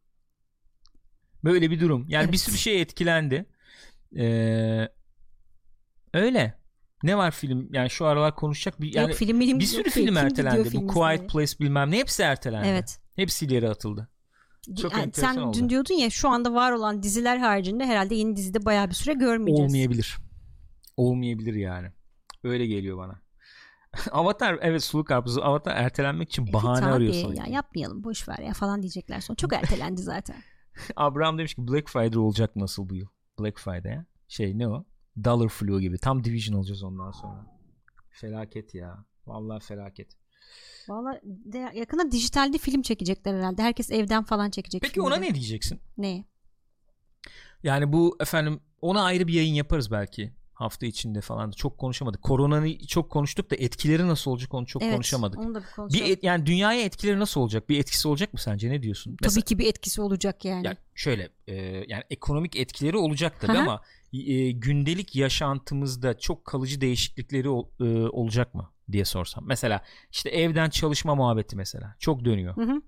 Böyle 1.45 1.71
bir 1.71 1.81
durum. 1.81 2.05
Yani 2.09 2.25
bir 2.25 2.29
Evet. 2.29 2.41
sürü 2.41 2.59
şey 2.59 2.81
etkilendi. 2.83 3.47
Ee, 4.19 4.89
öyle. 6.15 6.63
Ne 7.03 7.17
var 7.17 7.31
film? 7.31 7.69
Yani 7.73 7.91
şu 7.91 8.07
aralar 8.07 8.37
konuşacak 8.37 8.81
bir 8.81 8.95
yani 8.95 9.09
yok 9.11 9.19
film 9.19 9.41
bilim 9.41 9.59
bir 9.61 9.65
sürü 9.65 9.91
film 9.91 10.17
ertelendi. 10.17 10.69
Bu 10.75 10.87
Quiet 10.87 11.29
Place. 11.31 11.53
Bilmem 11.61 11.91
ne 11.91 11.99
hepsi 11.99 12.23
ertelendi. 12.23 12.69
Evet. 12.69 12.99
Hepsi 13.17 13.47
ileri 13.47 13.69
atıldı. 13.69 14.09
Çok 14.83 14.93
Yani 14.93 15.03
enteresan 15.03 15.35
sen 15.35 15.41
oldu. 15.41 15.59
dün 15.59 15.69
diyordun 15.69 15.95
ya 15.95 16.11
şu 16.11 16.29
anda 16.29 16.55
var 16.55 16.73
olan 16.73 17.03
diziler 17.03 17.37
haricinde 17.37 17.87
herhalde 17.87 18.15
yeni 18.15 18.37
dizide 18.37 18.65
bayağı 18.65 18.89
bir 18.89 18.95
süre 18.95 19.13
görmeyeceğiz. 19.15 19.71
Olmayabilir. 19.73 20.17
Olmayabilir 20.97 21.55
yani. 21.55 21.89
Öyle 22.45 22.67
geliyor 22.67 22.99
bana. 22.99 23.21
Avatar 24.11 24.59
evet 24.61 24.85
sulu 24.85 25.05
karpuzu 25.05 25.41
Avatar 25.41 25.77
ertelenmek 25.77 26.29
için 26.29 26.53
bahane 26.53 26.81
Tabii 26.81 26.93
arıyor 26.93 27.15
ya 27.15 27.21
sanki. 27.37 27.53
yapmayalım 27.53 28.05
boş 28.05 28.29
ver 28.29 28.39
ya 28.39 28.53
falan 28.53 28.83
diyecekler 28.83 29.21
sonra. 29.21 29.37
Çok 29.37 29.53
ertelendi 29.53 30.03
zaten. 30.03 30.37
Abraham 30.97 31.39
demiş 31.39 31.55
ki 31.55 31.69
Black 31.69 31.89
Friday 31.89 32.19
olacak 32.19 32.57
nasıl 32.57 32.89
bu 32.89 32.95
yıl? 32.95 33.07
Black 33.41 33.59
Friday 33.59 33.93
ya. 33.93 34.07
Şey 34.29 34.59
ne 34.59 34.69
o? 34.69 34.85
Dollar 35.25 35.49
Flu 35.49 35.81
gibi. 35.81 35.99
Tam 35.99 36.25
Division 36.25 36.59
olacağız 36.59 36.83
ondan 36.83 37.11
sonra. 37.11 37.47
Felaket 38.11 38.75
ya. 38.75 39.05
Vallahi 39.27 39.65
felaket. 39.65 40.17
Valla 40.89 41.21
yakında 41.75 42.13
dijitalde 42.13 42.59
film 42.59 42.83
çekecekler 42.83 43.35
herhalde. 43.35 43.63
Herkes 43.63 43.91
evden 43.91 44.23
falan 44.23 44.51
çekecek. 44.51 44.83
Peki 44.83 44.95
filmleri. 44.95 45.15
ona 45.15 45.21
ne 45.21 45.35
diyeceksin? 45.35 45.81
Ne? 45.99 46.25
Yani 47.63 47.93
bu 47.93 48.17
efendim 48.21 48.61
ona 48.81 49.03
ayrı 49.03 49.27
bir 49.27 49.33
yayın 49.33 49.55
yaparız 49.55 49.91
belki. 49.91 50.33
Hafta 50.55 50.87
içinde 50.87 51.21
falan 51.21 51.53
da 51.53 51.57
çok 51.57 51.79
konuşamadık. 51.79 52.23
Koronayı 52.23 52.79
çok 52.87 53.11
konuştuk 53.11 53.51
da 53.51 53.57
etkileri 53.57 54.09
nasıl 54.09 54.31
olacak 54.31 54.55
onu 54.55 54.67
çok 54.67 54.83
evet, 54.83 54.93
konuşamadık. 54.95 55.39
Onu 55.39 55.55
da 55.55 55.59
bir 55.61 55.65
Bir 55.65 55.73
konuşalım. 55.73 56.07
et- 56.13 56.25
yani 56.25 56.47
dünyaya 56.47 56.85
etkileri 56.85 57.19
nasıl 57.19 57.41
olacak? 57.41 57.69
Bir 57.69 57.79
etkisi 57.79 58.09
olacak 58.09 58.33
mı 58.33 58.41
sence? 58.41 58.71
Ne 58.71 58.83
diyorsun? 58.83 59.17
Tabii 59.23 59.43
ki 59.43 59.59
bir 59.59 59.67
etkisi 59.67 60.01
olacak 60.01 60.45
yani. 60.45 60.67
Ya 60.67 60.77
şöyle 60.95 61.29
e, 61.47 61.55
yani 61.89 62.03
ekonomik 62.11 62.57
etkileri 62.57 62.97
olacak 62.97 63.41
tabii 63.41 63.57
hı. 63.57 63.59
ama 63.61 63.83
e, 64.13 64.51
gündelik 64.51 65.17
yaşantımızda 65.17 66.19
çok 66.19 66.45
kalıcı 66.45 66.81
değişiklikleri 66.81 67.49
e, 67.49 68.09
olacak 68.09 68.55
mı 68.55 68.71
diye 68.93 69.05
sorsam. 69.05 69.45
Mesela 69.47 69.83
işte 70.11 70.31
evden 70.31 70.71
çalışma 70.71 71.15
muhabbeti 71.15 71.57
mesela 71.57 71.97
çok 71.99 72.25
dönüyor. 72.25 72.57
Hı 72.57 72.63
hı. 72.63 72.83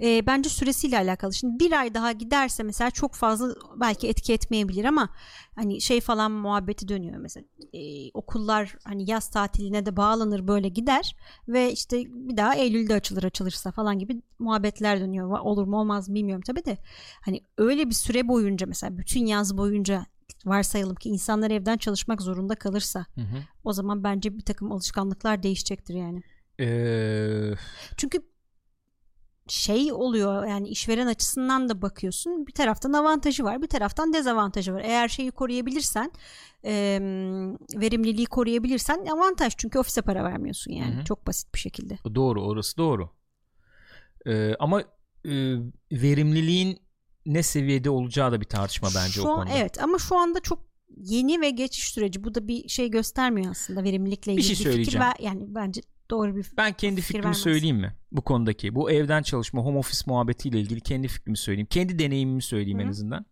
Ee, 0.00 0.26
bence 0.26 0.48
süresiyle 0.48 0.98
alakalı. 0.98 1.34
Şimdi 1.34 1.64
bir 1.64 1.72
ay 1.72 1.94
daha 1.94 2.12
giderse 2.12 2.62
mesela 2.62 2.90
çok 2.90 3.14
fazla 3.14 3.54
belki 3.76 4.08
etki 4.08 4.32
etmeyebilir 4.32 4.84
ama 4.84 5.08
hani 5.54 5.80
şey 5.80 6.00
falan 6.00 6.32
muhabbeti 6.32 6.88
dönüyor 6.88 7.16
mesela 7.16 7.46
Ee, 7.72 8.10
okullar 8.14 8.76
hani 8.84 9.10
yaz 9.10 9.30
tatiline 9.30 9.86
de 9.86 9.96
bağlanır 9.96 10.48
böyle 10.48 10.68
gider 10.68 11.16
ve 11.48 11.72
işte 11.72 12.04
bir 12.06 12.36
daha 12.36 12.54
Eylül'de 12.54 12.94
açılır 12.94 13.24
açılırsa 13.24 13.70
falan 13.72 13.98
gibi 13.98 14.22
muhabbetler 14.38 15.00
dönüyor. 15.00 15.38
Olur 15.38 15.66
mu 15.66 15.80
olmaz 15.80 16.08
mı 16.08 16.14
bilmiyorum 16.14 16.42
tabii 16.46 16.64
de 16.64 16.78
hani 17.24 17.40
öyle 17.58 17.88
bir 17.88 17.94
süre 17.94 18.28
boyunca 18.28 18.66
mesela 18.66 18.98
bütün 18.98 19.26
yaz 19.26 19.56
boyunca 19.56 20.06
varsayalım 20.44 20.94
ki 20.94 21.08
insanlar 21.08 21.50
evden 21.50 21.76
çalışmak 21.76 22.22
zorunda 22.22 22.54
kalırsa 22.54 23.06
Hı 23.14 23.20
hı. 23.20 23.36
o 23.64 23.72
zaman 23.72 24.04
bence 24.04 24.36
bir 24.38 24.44
takım 24.44 24.72
alışkanlıklar 24.72 25.42
değişecektir 25.42 25.94
yani. 25.94 26.22
Ee, 26.60 27.54
Çünkü 27.96 28.29
şey 29.50 29.92
oluyor 29.92 30.46
yani 30.46 30.68
işveren 30.68 31.06
açısından 31.06 31.68
da 31.68 31.82
bakıyorsun 31.82 32.46
bir 32.46 32.52
taraftan 32.52 32.92
avantajı 32.92 33.44
var 33.44 33.62
bir 33.62 33.66
taraftan 33.66 34.12
dezavantajı 34.12 34.74
var 34.74 34.80
eğer 34.84 35.08
şeyi 35.08 35.30
koruyabilirsen 35.30 36.12
e, 36.64 36.72
verimliliği 37.74 38.26
koruyabilirsen 38.26 39.06
avantaj 39.06 39.54
çünkü 39.56 39.78
ofise 39.78 40.02
para 40.02 40.24
vermiyorsun 40.24 40.72
yani 40.72 40.94
Hı 40.96 41.00
hı. 41.00 41.04
çok 41.04 41.26
basit 41.26 41.54
bir 41.54 41.58
şekilde 41.58 41.98
doğru 42.14 42.44
orası 42.44 42.76
doğru. 42.76 43.10
Ee, 44.26 44.54
ama 44.58 44.80
e, 45.24 45.32
verimliliğin 45.92 46.78
ne 47.26 47.42
seviyede 47.42 47.90
olacağı 47.90 48.32
da 48.32 48.40
bir 48.40 48.46
tartışma 48.46 48.88
bence 48.94 49.12
şu 49.12 49.22
o 49.22 49.28
an, 49.30 49.36
konuda. 49.36 49.58
evet 49.58 49.82
ama 49.82 49.98
şu 49.98 50.16
anda 50.16 50.40
çok 50.40 50.70
yeni 50.96 51.40
ve 51.40 51.50
geçiş 51.50 51.84
süreci 51.92 52.24
bu 52.24 52.34
da 52.34 52.48
bir 52.48 52.68
şey 52.68 52.90
göstermiyor 52.90 53.50
aslında 53.50 53.84
verimlilikle 53.84 54.32
ilgili 54.32 54.46
şey 54.46 54.56
fikir 54.56 54.70
söyleyeceğim. 54.70 55.06
ver, 55.06 55.14
yani 55.20 55.44
bence 55.46 55.80
doğru 56.10 56.36
bir 56.36 56.46
Ben 56.56 56.72
kendi 56.72 57.00
fikrimi 57.00 57.24
vermez. 57.24 57.38
söyleyeyim 57.38 57.76
mi 57.76 57.94
bu 58.12 58.22
konudaki? 58.22 58.74
Bu 58.74 58.90
evden 58.90 59.22
çalışma, 59.22 59.62
home 59.62 59.78
office 59.78 60.02
muhabbetiyle 60.06 60.60
ilgili 60.60 60.80
kendi 60.80 61.08
fikrimi 61.08 61.36
söyleyeyim. 61.36 61.68
Kendi 61.70 61.98
deneyimimi 61.98 62.42
söyleyeyim 62.42 62.78
Hı 62.78 62.82
en 62.82 62.88
azından. 62.88 63.26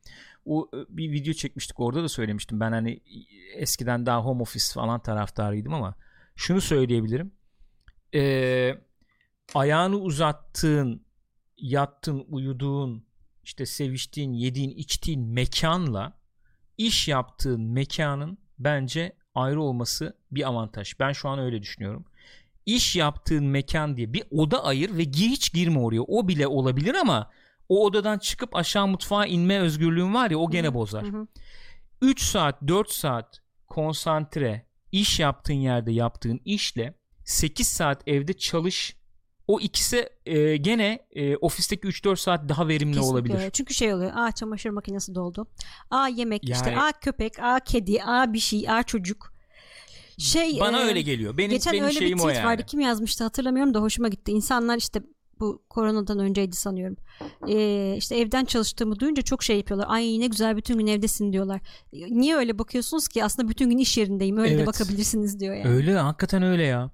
O 0.45 0.71
e, 0.75 0.97
bir 0.97 1.13
video 1.13 1.33
çekmiştik 1.33 1.81
orada 1.81 2.03
da 2.03 2.09
söylemiştim. 2.09 2.61
Ben 2.61 2.73
hani 2.73 3.01
eskiden 3.57 4.07
daha 4.07 4.25
home 4.25 4.43
office 4.43 4.73
falan 4.75 5.03
taraftarıydım 5.03 5.75
ama 5.75 5.95
şunu 6.37 6.61
söyleyebilirim. 6.61 7.33
Ee, 8.15 8.75
ayağını 9.55 9.97
uzattığın, 9.97 11.07
yattığın, 11.57 12.25
uyuduğun, 12.29 13.07
işte 13.45 13.67
seviştiğin, 13.67 14.33
yediğin, 14.33 14.71
içtiğin 14.71 15.29
mekanla 15.29 16.19
iş 16.79 17.09
yaptığın 17.09 17.61
mekanın 17.61 18.39
bence 18.59 19.13
ayrı 19.35 19.63
olması 19.63 20.17
bir 20.31 20.49
avantaj. 20.49 20.95
Ben 21.01 21.13
şu 21.13 21.29
an 21.29 21.39
öyle 21.39 21.63
düşünüyorum. 21.63 22.05
İş 22.69 22.97
yaptığın 22.97 23.45
mekan 23.45 23.97
diye 23.97 24.13
bir 24.13 24.23
oda 24.31 24.65
ayır 24.65 24.97
ve 24.97 25.03
hiç 25.03 25.53
girme 25.53 25.79
oraya. 25.79 26.03
O 26.03 26.29
bile 26.29 26.47
olabilir 26.47 26.95
ama 26.95 27.31
o 27.69 27.85
odadan 27.85 28.19
çıkıp 28.19 28.57
aşağı 28.57 28.87
mutfağa 28.87 29.27
inme 29.27 29.59
özgürlüğün 29.59 30.15
var 30.15 30.31
ya 30.31 30.39
o 30.39 30.51
gene 30.51 30.75
bozar. 30.75 31.05
Hı 31.05 31.17
hı. 31.19 31.27
3 32.03 32.23
saat 32.23 32.63
4 32.69 32.91
saat 32.91 33.41
konsantre 33.67 34.67
iş 34.93 35.21
yaptığın 35.21 35.55
yerde 35.55 35.93
yaptığın 35.93 36.41
işle 36.45 36.95
8 37.25 37.69
saat 37.69 38.03
evde 38.09 38.33
çalış 38.33 38.97
o 39.47 39.61
ikisi 39.61 40.09
e, 40.27 40.57
gene 40.57 41.07
e, 41.13 41.37
ofisteki 41.37 41.89
3-4 41.89 42.17
saat 42.17 42.49
daha 42.49 42.69
verimli 42.69 42.93
Kesinlikle 42.95 43.13
olabilir. 43.13 43.35
öyle. 43.35 43.51
Çünkü 43.51 43.75
şey 43.75 43.95
oluyor. 43.95 44.13
Aa 44.15 44.33
çamaşır 44.33 44.71
makinesi 44.71 45.15
doldu. 45.15 45.47
Aa 45.91 46.09
yemek 46.09 46.49
işte. 46.51 46.71
Yani- 46.71 46.83
Aa 46.83 46.93
köpek. 46.93 47.39
Aa 47.39 47.61
kedi. 47.61 48.03
Aa 48.03 48.33
bir 48.33 48.39
şey. 48.39 48.71
Aa 48.71 48.83
çocuk. 48.83 49.38
Şey 50.19 50.61
Bana 50.61 50.81
e, 50.81 50.85
öyle 50.85 51.03
geliyor. 51.03 51.37
Benim 51.37 51.51
geçen 51.51 51.73
benim 51.73 51.85
öyle 51.85 51.95
bir 51.95 51.99
şeyim 52.01 52.19
o 52.19 52.23
tweet 52.23 52.37
yani. 52.37 52.47
vardı. 52.47 52.63
Kim 52.67 52.81
yazmıştı 52.81 53.25
hatırlamıyorum 53.25 53.75
da 53.75 53.81
hoşuma 53.81 54.09
gitti. 54.09 54.33
İnsanlar 54.33 54.77
işte 54.77 55.03
bu 55.41 55.63
koronadan 55.71 56.19
önceydi 56.19 56.57
sanıyorum. 56.57 56.97
Ee, 57.49 57.95
işte 57.99 58.17
evden 58.17 58.45
çalıştığımı 58.45 58.99
duyunca 58.99 59.23
çok 59.23 59.43
şey 59.43 59.57
yapıyorlar. 59.57 59.87
Ay 59.91 60.21
ne 60.21 60.27
güzel 60.27 60.57
bütün 60.57 60.79
gün 60.79 60.87
evdesin 60.87 61.33
diyorlar. 61.33 61.61
Niye 61.93 62.37
öyle 62.37 62.59
bakıyorsunuz 62.59 63.09
ki? 63.09 63.25
Aslında 63.25 63.49
bütün 63.49 63.71
gün 63.71 63.79
iş 63.79 63.99
yerindeyim. 63.99 64.39
Öyle 64.39 64.51
de 64.51 64.55
Evet. 64.55 64.67
bakabilirsiniz 64.67 65.41
diyor 65.41 65.55
yani. 65.57 65.69
Öyle 65.69 65.95
hakikaten 65.95 66.43
öyle 66.43 66.63
ya. 66.63 66.91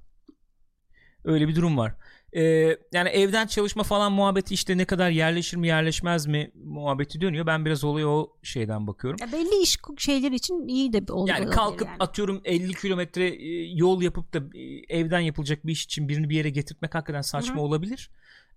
Öyle 1.24 1.48
bir 1.48 1.56
durum 1.56 1.78
var. 1.78 1.94
Ee, 2.36 2.76
yani 2.92 3.08
evden 3.08 3.46
çalışma 3.46 3.82
falan 3.82 4.12
muhabbeti 4.12 4.54
işte 4.54 4.78
ne 4.78 4.84
kadar 4.84 5.10
yerleşir 5.10 5.56
mi 5.56 5.66
yerleşmez 5.66 6.26
mi 6.26 6.50
muhabbeti 6.54 7.20
dönüyor. 7.20 7.46
Ben 7.46 7.64
biraz 7.64 7.84
olaya 7.84 8.08
o 8.08 8.36
şeyden 8.42 8.86
bakıyorum. 8.86 9.18
Ya 9.20 9.32
belli 9.32 9.62
iş 9.62 9.78
şeyler 9.98 10.32
için 10.32 10.68
iyi 10.68 10.92
de 10.92 11.12
olay 11.12 11.30
Yani 11.30 11.50
kalkıp 11.50 11.88
yani. 11.88 11.96
atıyorum 12.00 12.40
50 12.44 12.74
kilometre 12.74 13.28
e, 13.28 13.72
yol 13.74 14.02
yapıp 14.02 14.34
da 14.34 14.58
e, 14.58 14.98
evden 14.98 15.20
yapılacak 15.20 15.66
bir 15.66 15.72
iş 15.72 15.84
için 15.84 16.08
birini 16.08 16.30
bir 16.30 16.36
yere 16.36 16.50
getirtmek 16.50 16.94
hakikaten 16.94 17.22
saçma 17.22 17.54
Hı 17.54 17.58
hı. 17.58 17.62
olabilir. 17.62 18.10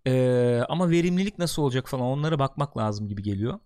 Ee, 0.08 0.62
ama 0.70 0.90
verimlilik 0.90 1.40
nasıl 1.40 1.62
olacak 1.62 1.90
falan 1.90 2.06
onlara 2.06 2.40
bakmak 2.40 2.78
lazım 2.78 3.08
gibi 3.08 3.24
geliyor. 3.24 3.60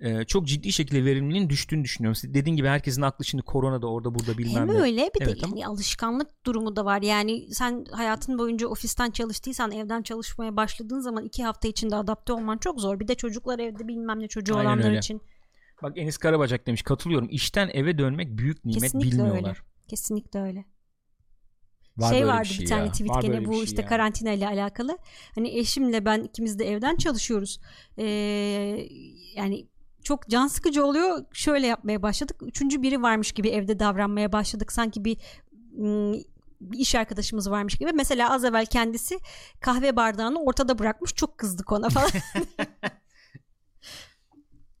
Ee, 0.00 0.24
çok 0.24 0.46
ciddi 0.46 0.72
şekilde 0.72 1.04
verimliliğin 1.04 1.50
düştüğünü 1.50 1.84
düşünüyorum. 1.84 2.34
Dediğin 2.34 2.56
gibi 2.56 2.68
herkesin 2.68 3.02
aklı 3.02 3.24
şimdi 3.24 3.42
koronada 3.42 3.86
orada 3.86 4.14
burada 4.14 4.38
bilmem 4.38 4.68
Hem 4.68 4.76
ne. 4.76 4.80
öyle 4.80 5.10
bir 5.14 5.22
Evet 5.22 5.36
de 5.36 5.46
yani 5.46 5.66
alışkanlık 5.66 6.46
durumu 6.46 6.76
da 6.76 6.84
var. 6.84 7.02
Yani 7.02 7.54
sen 7.54 7.84
hayatın 7.92 8.38
boyunca 8.38 8.68
ofisten 8.68 9.10
çalıştıysan 9.10 9.72
evden 9.72 10.02
çalışmaya 10.02 10.56
başladığın 10.56 11.00
zaman 11.00 11.24
iki 11.24 11.44
hafta 11.44 11.68
içinde 11.68 11.96
adapte 11.96 12.32
olman 12.32 12.58
çok 12.58 12.80
zor. 12.80 13.00
Bir 13.00 13.08
de 13.08 13.14
çocuklar 13.14 13.58
evde 13.58 13.88
bilmem 13.88 14.20
ne 14.20 14.28
çocuğu 14.28 14.56
Aynen 14.56 14.68
olanlar 14.68 14.88
öyle. 14.88 14.98
için. 14.98 15.20
Bak 15.82 15.98
Enis 15.98 16.18
Karabacak 16.18 16.66
demiş 16.66 16.82
katılıyorum. 16.82 17.28
İşten 17.30 17.70
eve 17.72 17.98
dönmek 17.98 18.38
büyük 18.38 18.64
nimet 18.64 18.82
Kesinlikle 18.82 19.10
bilmiyorlar. 19.10 19.48
öyle. 19.48 19.54
Kesinlikle 19.88 20.40
öyle. 20.40 20.64
Var 21.96 22.10
şey 22.14 22.26
vardı 22.26 22.48
bir, 22.60 22.66
tane 22.66 22.84
ya. 22.84 22.92
tweet 22.92 23.10
Var 23.10 23.22
gene 23.22 23.40
bir 23.40 23.46
bu 23.46 23.54
şey 23.54 23.62
işte 23.62 23.82
ya. 23.82 23.88
karantina 23.88 24.32
ile 24.32 24.48
alakalı. 24.48 24.98
Hani 25.34 25.58
eşimle 25.58 26.04
ben 26.04 26.22
ikimiz 26.22 26.58
de 26.58 26.64
evden 26.68 26.96
çalışıyoruz. 26.96 27.60
Ee, 27.98 28.04
yani 29.36 29.68
çok 30.02 30.28
can 30.28 30.46
sıkıcı 30.46 30.86
oluyor. 30.86 31.24
Şöyle 31.32 31.66
yapmaya 31.66 32.02
başladık. 32.02 32.36
Üçüncü 32.42 32.82
biri 32.82 33.02
varmış 33.02 33.32
gibi 33.32 33.48
evde 33.48 33.78
davranmaya 33.78 34.32
başladık. 34.32 34.72
Sanki 34.72 35.04
bir 35.04 35.16
bir 36.60 36.78
iş 36.78 36.94
arkadaşımız 36.94 37.50
varmış 37.50 37.74
gibi. 37.74 37.92
Mesela 37.92 38.32
az 38.32 38.44
evvel 38.44 38.66
kendisi 38.66 39.18
kahve 39.60 39.96
bardağını 39.96 40.42
ortada 40.42 40.78
bırakmış. 40.78 41.14
Çok 41.14 41.38
kızdık 41.38 41.72
ona 41.72 41.88
falan. 41.88 42.10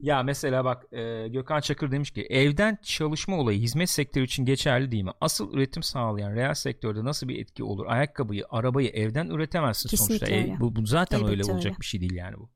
Ya 0.00 0.22
mesela 0.22 0.64
bak 0.64 0.92
e, 0.92 1.28
Gökhan 1.28 1.60
Çakır 1.60 1.90
demiş 1.90 2.10
ki 2.10 2.26
evden 2.30 2.78
çalışma 2.82 3.36
olayı 3.36 3.60
hizmet 3.60 3.90
sektörü 3.90 4.24
için 4.24 4.44
geçerli 4.44 4.90
değil 4.90 5.02
mi? 5.02 5.10
Asıl 5.20 5.54
üretim 5.54 5.82
sağlayan 5.82 6.32
reel 6.32 6.54
sektörde 6.54 7.04
nasıl 7.04 7.28
bir 7.28 7.40
etki 7.40 7.64
olur? 7.64 7.86
Ayakkabıyı, 7.86 8.44
arabayı 8.50 8.88
evden 8.88 9.28
üretemezsin 9.28 9.88
Kesinlikle 9.88 10.26
sonuçta. 10.26 10.36
E, 10.36 10.42
öyle. 10.42 10.60
bu, 10.60 10.76
bu 10.76 10.86
zaten 10.86 11.18
Elbette 11.18 11.30
öyle 11.30 11.44
olacak 11.44 11.70
öyle. 11.70 11.80
bir 11.80 11.86
şey 11.86 12.00
değil 12.00 12.14
yani 12.14 12.36
bu. 12.36 12.50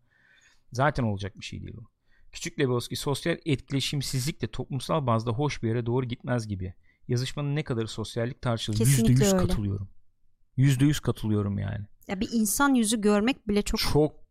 Zaten 0.73 1.05
olacak 1.05 1.41
bir 1.41 1.45
şey 1.45 1.61
değil 1.61 1.74
bu. 1.77 1.93
Küçük 2.35 2.59
Lebowski 2.61 2.97
sosyal 2.97 3.36
etkileşimsizlik 3.47 4.43
de 4.43 4.47
toplumsal 4.47 5.06
bazda 5.06 5.31
hoş 5.31 5.62
bir 5.62 5.69
yere 5.69 5.86
doğru 5.86 6.06
gitmez 6.06 6.48
gibi. 6.48 6.74
Yazışmanın 7.09 7.56
ne 7.56 7.62
kadarı 7.62 7.89
sosyallik 7.89 8.43
tartışılır. 8.43 8.78
Kesinlikle 8.78 9.12
Yüzde 9.12 9.24
yüz 9.24 9.32
öyle. 9.35 9.47
katılıyorum. 9.47 9.89
Yüzde 10.56 10.85
yüz 10.85 11.01
katılıyorum 11.01 11.59
yani. 11.59 11.85
ya 12.09 12.20
bir 12.20 12.28
insan 12.32 12.74
yüzü 12.74 13.01
görmek 13.01 13.48
bile 13.48 13.62
çok 13.62 13.81
Çok 13.81 14.23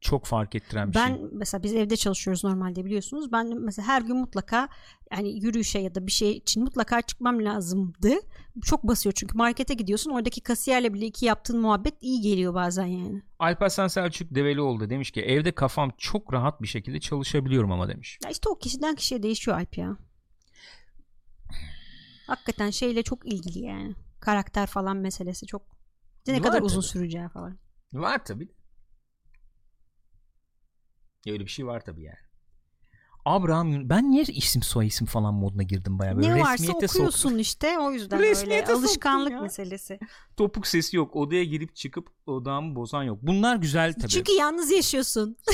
çok 0.00 0.24
fark 0.26 0.54
ettiren 0.54 0.88
bir 0.90 0.94
ben 0.94 1.14
şey. 1.14 1.24
mesela 1.32 1.62
biz 1.62 1.74
evde 1.74 1.96
çalışıyoruz 1.96 2.44
normalde 2.44 2.84
biliyorsunuz. 2.84 3.32
Ben 3.32 3.60
mesela 3.60 3.88
her 3.88 4.02
gün 4.02 4.16
mutlaka 4.16 4.68
yani 5.12 5.44
yürüyüşe 5.44 5.78
ya 5.78 5.94
da 5.94 6.06
bir 6.06 6.12
şey 6.12 6.30
için 6.36 6.62
mutlaka 6.62 7.02
çıkmam 7.02 7.44
lazımdı. 7.44 8.10
Çok 8.64 8.82
basıyor 8.84 9.12
çünkü 9.16 9.36
markete 9.38 9.74
gidiyorsun. 9.74 10.10
Oradaki 10.10 10.40
kasiyerle 10.40 10.94
bile 10.94 11.06
iki 11.06 11.26
yaptığın 11.26 11.60
muhabbet 11.60 11.94
iyi 12.00 12.20
geliyor 12.20 12.54
bazen 12.54 12.86
yani. 12.86 13.22
Alparslan 13.38 13.88
Selçuk 13.88 14.34
Develioğlu 14.34 14.90
demiş 14.90 15.10
ki 15.10 15.22
evde 15.22 15.52
kafam 15.52 15.90
çok 15.98 16.32
rahat 16.32 16.62
bir 16.62 16.66
şekilde 16.68 17.00
çalışabiliyorum 17.00 17.72
ama 17.72 17.88
demiş. 17.88 18.18
Ya 18.24 18.30
işte 18.30 18.48
o 18.48 18.58
kişiden 18.58 18.94
kişiye 18.94 19.22
değişiyor 19.22 19.58
Alp 19.58 19.78
ya. 19.78 19.96
Hakikaten 22.26 22.70
şeyle 22.70 23.02
çok 23.02 23.26
ilgili 23.32 23.58
yani. 23.64 23.94
Karakter 24.20 24.66
falan 24.66 24.96
meselesi 24.96 25.46
çok. 25.46 25.62
Ne 26.26 26.34
Var 26.34 26.42
kadar 26.42 26.62
uzun 26.62 26.80
tabii. 26.80 26.88
süreceği 26.88 27.28
falan. 27.28 27.58
Var 27.92 28.24
tabi. 28.24 28.48
Öyle 31.26 31.44
bir 31.44 31.50
şey 31.50 31.66
var 31.66 31.80
tabi 31.80 32.02
yani. 32.02 32.16
Abraham 33.24 33.88
ben 33.88 34.10
niye 34.10 34.22
isim 34.22 34.62
soy 34.62 34.86
isim 34.86 35.06
falan 35.06 35.34
moduna 35.34 35.62
girdim 35.62 35.98
bayağı 35.98 36.16
böyle 36.16 36.34
ne 36.34 36.40
varsa 36.40 36.72
okuyorsun 36.72 37.10
soktum. 37.10 37.38
işte 37.38 37.78
o 37.78 37.92
yüzden 37.92 38.20
Resmiyete 38.20 38.72
öyle 38.72 38.80
alışkanlık 38.80 39.32
ya. 39.32 39.40
meselesi. 39.40 39.98
Topuk 40.36 40.66
sesi 40.66 40.96
yok. 40.96 41.16
Odaya 41.16 41.44
girip 41.44 41.76
çıkıp 41.76 42.08
odamı 42.26 42.74
bozan 42.74 43.02
yok. 43.02 43.18
Bunlar 43.22 43.56
güzel 43.56 43.92
tabi. 43.94 44.08
Çünkü 44.08 44.32
yalnız 44.32 44.70
yaşıyorsun. 44.70 45.36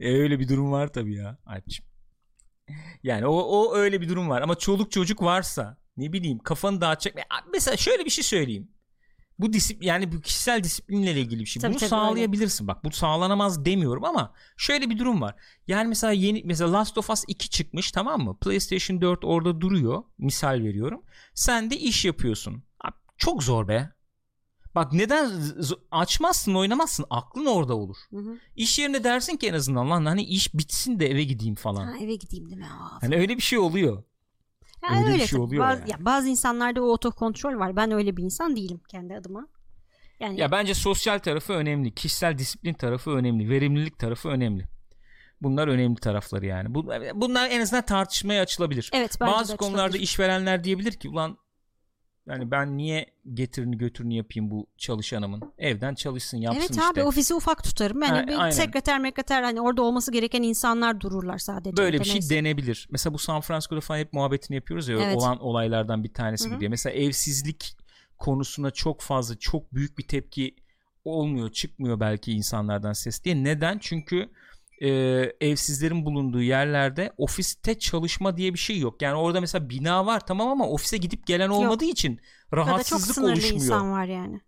E, 0.00 0.16
öyle 0.18 0.38
bir 0.40 0.48
durum 0.48 0.72
var 0.72 0.92
tabi 0.92 1.14
ya 1.14 1.38
Alpçim. 1.46 1.84
Yani 3.02 3.26
o, 3.26 3.32
o 3.32 3.74
öyle 3.74 4.00
bir 4.00 4.08
durum 4.08 4.28
var 4.28 4.42
ama 4.42 4.54
çoluk 4.54 4.90
çocuk 4.90 5.22
varsa 5.22 5.76
ne 5.96 6.12
bileyim 6.12 6.38
kafanı 6.38 6.80
dağıtacak. 6.80 7.16
Mesela 7.52 7.76
şöyle 7.76 8.04
bir 8.04 8.10
şey 8.10 8.24
söyleyeyim. 8.24 8.68
Bu 9.38 9.52
disiplin 9.52 9.86
yani 9.86 10.12
bu 10.12 10.20
kişisel 10.20 10.64
disiplinle 10.64 11.12
ilgili 11.20 11.40
bir 11.40 11.46
şey. 11.46 11.60
Tabii, 11.60 11.72
Bunu 11.72 11.80
tabii, 11.80 11.90
sağlayabilirsin. 11.90 12.68
Bak 12.68 12.84
bu 12.84 12.90
sağlanamaz 12.90 13.64
demiyorum 13.64 14.04
ama 14.04 14.32
şöyle 14.56 14.90
bir 14.90 14.98
durum 14.98 15.20
var. 15.20 15.34
Yani 15.66 15.88
mesela 15.88 16.12
yeni 16.12 16.42
mesela 16.44 16.72
Last 16.72 16.98
of 16.98 17.10
Us 17.10 17.24
2 17.28 17.50
çıkmış 17.50 17.92
tamam 17.92 18.20
mı? 18.20 18.38
PlayStation 18.38 19.00
4 19.00 19.24
orada 19.24 19.60
duruyor. 19.60 20.02
Misal 20.18 20.62
veriyorum. 20.62 21.02
Sen 21.34 21.70
de 21.70 21.76
iş 21.76 22.04
yapıyorsun. 22.04 22.62
Abi, 22.80 22.94
çok 23.16 23.42
zor 23.42 23.68
be. 23.68 23.92
Bak 24.74 24.92
neden 24.92 25.30
açmazsın 25.90 26.54
oynamazsın 26.54 27.04
aklın 27.10 27.46
orada 27.46 27.74
olur. 27.76 27.96
Hı 28.10 28.16
hı. 28.16 28.38
İş 28.56 28.78
yerine 28.78 29.04
dersin 29.04 29.36
ki 29.36 29.48
en 29.48 29.54
azından 29.54 29.90
lan 29.90 30.06
hani 30.06 30.22
iş 30.24 30.54
bitsin 30.54 31.00
de 31.00 31.10
eve 31.10 31.24
gideyim 31.24 31.54
falan. 31.54 31.84
Ha, 31.86 31.92
eve 32.00 32.14
gideyim 32.14 32.46
değil 32.46 32.58
mi? 32.58 32.66
Aa, 32.66 33.02
Hani 33.02 33.16
öyle 33.16 33.36
bir 33.36 33.42
şey 33.42 33.58
oluyor. 33.58 34.02
Ya 34.90 34.96
öyle 34.96 35.06
bir 35.08 35.12
öyle 35.12 35.26
şey 35.26 35.28
tabii. 35.28 35.42
oluyor 35.42 35.64
bazı, 35.64 35.80
yani. 35.80 35.90
ya 35.90 35.96
bazı 36.00 36.28
insanlarda 36.28 36.82
o 36.82 36.86
otokontrol 36.86 37.58
var. 37.58 37.76
Ben 37.76 37.90
öyle 37.90 38.16
bir 38.16 38.22
insan 38.22 38.56
değilim 38.56 38.80
kendi 38.88 39.14
adıma. 39.16 39.46
Yani 40.20 40.40
Ya 40.40 40.50
bence 40.50 40.74
sosyal 40.74 41.18
tarafı 41.18 41.52
önemli, 41.52 41.94
kişisel 41.94 42.38
disiplin 42.38 42.74
tarafı 42.74 43.10
önemli, 43.10 43.50
verimlilik 43.50 43.98
tarafı 43.98 44.28
önemli. 44.28 44.68
Bunlar 45.40 45.68
önemli 45.68 45.96
tarafları 45.96 46.46
yani. 46.46 46.74
Bu- 46.74 46.86
Bunlar 47.14 47.50
en 47.50 47.60
azından 47.60 47.84
tartışmaya 47.84 48.42
açılabilir. 48.42 48.90
evet 48.92 49.16
bence 49.20 49.32
Bazı 49.32 49.52
de 49.52 49.56
konularda 49.56 49.82
açılabilir. 49.84 50.02
işverenler 50.04 50.64
diyebilir 50.64 50.92
ki 50.92 51.08
ulan 51.08 51.38
yani 52.26 52.50
ben 52.50 52.76
niye 52.76 53.06
getirini 53.34 53.78
götürünü 53.78 54.14
yapayım 54.14 54.50
bu 54.50 54.66
çalışanımın? 54.78 55.42
Evden 55.58 55.94
çalışsın 55.94 56.38
yapsın 56.38 56.60
Evet 56.60 56.70
işte. 56.70 56.82
abi 56.84 57.02
ofisi 57.02 57.34
ufak 57.34 57.64
tutarım. 57.64 58.02
Yani 58.02 58.34
Ha, 58.34 58.46
bir 58.46 58.52
sekreter 58.52 59.00
mekreter 59.00 59.42
hani 59.42 59.60
orada 59.60 59.82
olması 59.82 60.12
gereken 60.12 60.42
insanlar 60.42 61.00
dururlar 61.00 61.38
sadece. 61.38 61.76
Böyle 61.76 61.98
bir 62.00 62.04
şey 62.04 62.14
neyse. 62.14 62.34
denebilir. 62.34 62.88
Mesela 62.90 63.14
bu 63.14 63.18
San 63.18 63.40
Francisco'da 63.40 63.80
falan 63.80 63.98
hep 63.98 64.12
muhabbetini 64.12 64.54
yapıyoruz 64.54 64.88
ya 64.88 64.96
Evet. 65.00 65.16
olan 65.16 65.40
olaylardan 65.40 66.04
bir 66.04 66.14
tanesi 66.14 66.48
Hı 66.48 66.52
hı. 66.52 66.56
bu 66.56 66.60
diye. 66.60 66.68
Mesela 66.70 66.94
evsizlik 66.96 67.76
konusuna 68.18 68.70
çok 68.70 69.00
fazla 69.00 69.38
çok 69.38 69.74
büyük 69.74 69.98
bir 69.98 70.08
tepki 70.08 70.56
olmuyor, 71.04 71.52
çıkmıyor 71.52 72.00
belki 72.00 72.32
insanlardan 72.32 72.92
ses 72.92 73.24
diye. 73.24 73.44
Neden? 73.44 73.78
Çünkü 73.78 74.28
e, 74.82 74.88
evsizlerin 75.40 76.04
bulunduğu 76.04 76.42
yerlerde 76.42 77.12
ofiste 77.16 77.78
çalışma 77.78 78.36
diye 78.36 78.54
bir 78.54 78.58
şey 78.58 78.78
yok. 78.78 79.02
Yani 79.02 79.14
orada 79.14 79.40
mesela 79.40 79.70
bina 79.70 80.06
var 80.06 80.26
tamam 80.26 80.48
ama 80.48 80.68
ofise 80.68 80.96
gidip 80.96 81.26
gelen 81.26 81.48
olmadığı 81.48 81.84
için 81.84 82.10
Ya 82.12 82.16
da 82.16 82.20
çok 82.50 82.56
rahatsızlık 82.56 83.14
sınırlı 83.14 83.32
oluşmuyor 83.32 83.54
insan 83.54 83.92
var 83.92 84.04
yani. 84.04 84.40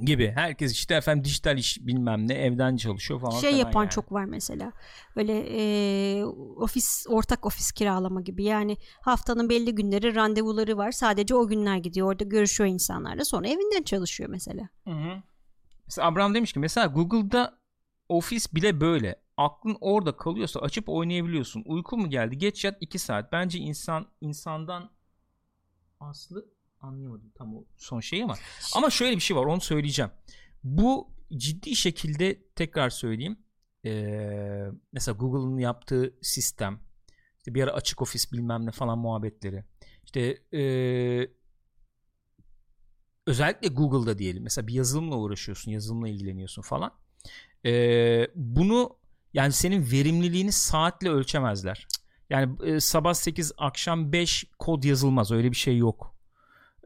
gibi. 0.00 0.32
Herkes 0.34 0.72
işte 0.72 0.94
efendim 0.94 1.24
dijital 1.24 1.58
iş 1.58 1.78
bilmem 1.86 2.28
ne 2.28 2.34
evden 2.34 2.76
çalışıyor 2.76 3.20
falan. 3.20 3.40
şey 3.40 3.50
falan 3.50 3.58
yapan 3.58 3.82
yani. 3.82 3.90
çok 3.90 4.12
var 4.12 4.24
mesela. 4.24 4.72
Böyle 5.16 5.44
e, 5.48 6.24
ofis 6.56 7.06
ortak 7.08 7.46
ofis 7.46 7.72
kiralama 7.72 8.20
gibi. 8.20 8.44
Yani 8.44 8.76
haftanın 9.00 9.48
belli 9.48 9.74
günleri 9.74 10.14
randevuları 10.14 10.76
var. 10.76 10.92
Sadece 10.92 11.34
o 11.34 11.46
günler 11.48 11.76
gidiyor. 11.76 12.08
Orada 12.08 12.24
görüşüyor 12.24 12.70
insanlarla. 12.70 13.24
Sonra 13.24 13.48
evinden 13.48 13.82
çalışıyor 13.82 14.30
mesela. 14.30 14.68
Hı 14.84 14.90
hı. 14.90 15.22
Mesela 15.86 16.08
Abraham 16.08 16.34
demiş 16.34 16.52
ki 16.52 16.58
mesela 16.58 16.86
Google'da 16.86 17.58
ofis 18.08 18.54
bile 18.54 18.80
böyle. 18.80 19.23
Aklın 19.36 19.76
orada 19.80 20.16
kalıyorsa 20.16 20.60
açıp 20.60 20.88
oynayabiliyorsun. 20.88 21.62
Uyku 21.66 21.96
mu 21.96 22.10
geldi? 22.10 22.38
Geç 22.38 22.64
yat 22.64 22.76
2 22.80 22.98
saat. 22.98 23.32
Bence 23.32 23.58
insan 23.58 24.06
insandan 24.20 24.90
aslı 26.00 26.46
anlayamadım 26.80 27.32
tam 27.34 27.56
o 27.56 27.64
son 27.76 28.00
şeyi 28.00 28.24
ama 28.24 28.34
ama 28.74 28.90
şöyle 28.90 29.16
bir 29.16 29.20
şey 29.20 29.36
var 29.36 29.44
onu 29.44 29.60
söyleyeceğim. 29.60 30.10
Bu 30.64 31.08
ciddi 31.36 31.76
şekilde 31.76 32.42
tekrar 32.54 32.90
söyleyeyim. 32.90 33.38
Ee, 33.84 34.66
mesela 34.92 35.16
Google'ın 35.16 35.58
yaptığı 35.58 36.14
sistem 36.22 36.80
işte 37.38 37.54
bir 37.54 37.62
ara 37.62 37.72
açık 37.72 38.02
ofis 38.02 38.32
bilmem 38.32 38.66
ne 38.66 38.70
falan 38.70 38.98
muhabbetleri. 38.98 39.64
İşte 40.04 40.38
ee, 40.54 41.30
özellikle 43.26 43.68
Google'da 43.68 44.18
diyelim 44.18 44.42
mesela 44.42 44.66
bir 44.66 44.72
yazılımla 44.72 45.16
uğraşıyorsun 45.16 45.70
yazılımla 45.70 46.08
ilgileniyorsun 46.08 46.62
falan 46.62 46.92
Ee, 47.66 48.26
bunu 48.34 48.96
yani 49.34 49.52
senin 49.52 49.90
verimliliğini 49.90 50.52
saatle 50.52 51.10
ölçemezler. 51.10 51.88
Yani 52.30 52.56
e, 52.64 52.80
sabah 52.80 53.14
8 53.14 53.52
akşam 53.58 54.12
5 54.12 54.44
kod 54.58 54.84
yazılmaz 54.84 55.32
öyle 55.32 55.50
bir 55.50 55.56
şey 55.56 55.76
yok. 55.76 56.14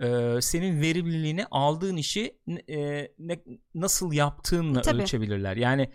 Ee, 0.02 0.38
senin 0.40 0.80
verimliliğini 0.80 1.46
aldığın 1.50 1.96
işi 1.96 2.38
e, 2.68 3.08
ne, 3.18 3.42
nasıl 3.74 4.12
yaptığınla 4.12 4.82
Tabii. 4.82 5.02
ölçebilirler. 5.02 5.56
Yani 5.56 5.90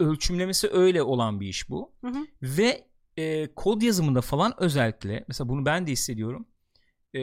ölçümlemesi 0.00 0.68
öyle 0.72 1.02
olan 1.02 1.40
bir 1.40 1.48
iş 1.48 1.70
bu. 1.70 1.92
Hı 2.00 2.06
hı. 2.06 2.26
ve 2.42 2.84
e, 3.16 3.54
kod 3.54 3.82
yazımında 3.82 4.20
falan 4.20 4.54
özellikle 4.58 5.24
mesela 5.28 5.48
bunu 5.48 5.66
ben 5.66 5.86
de 5.86 5.92
hissediyorum. 5.92 6.46
E, 7.14 7.22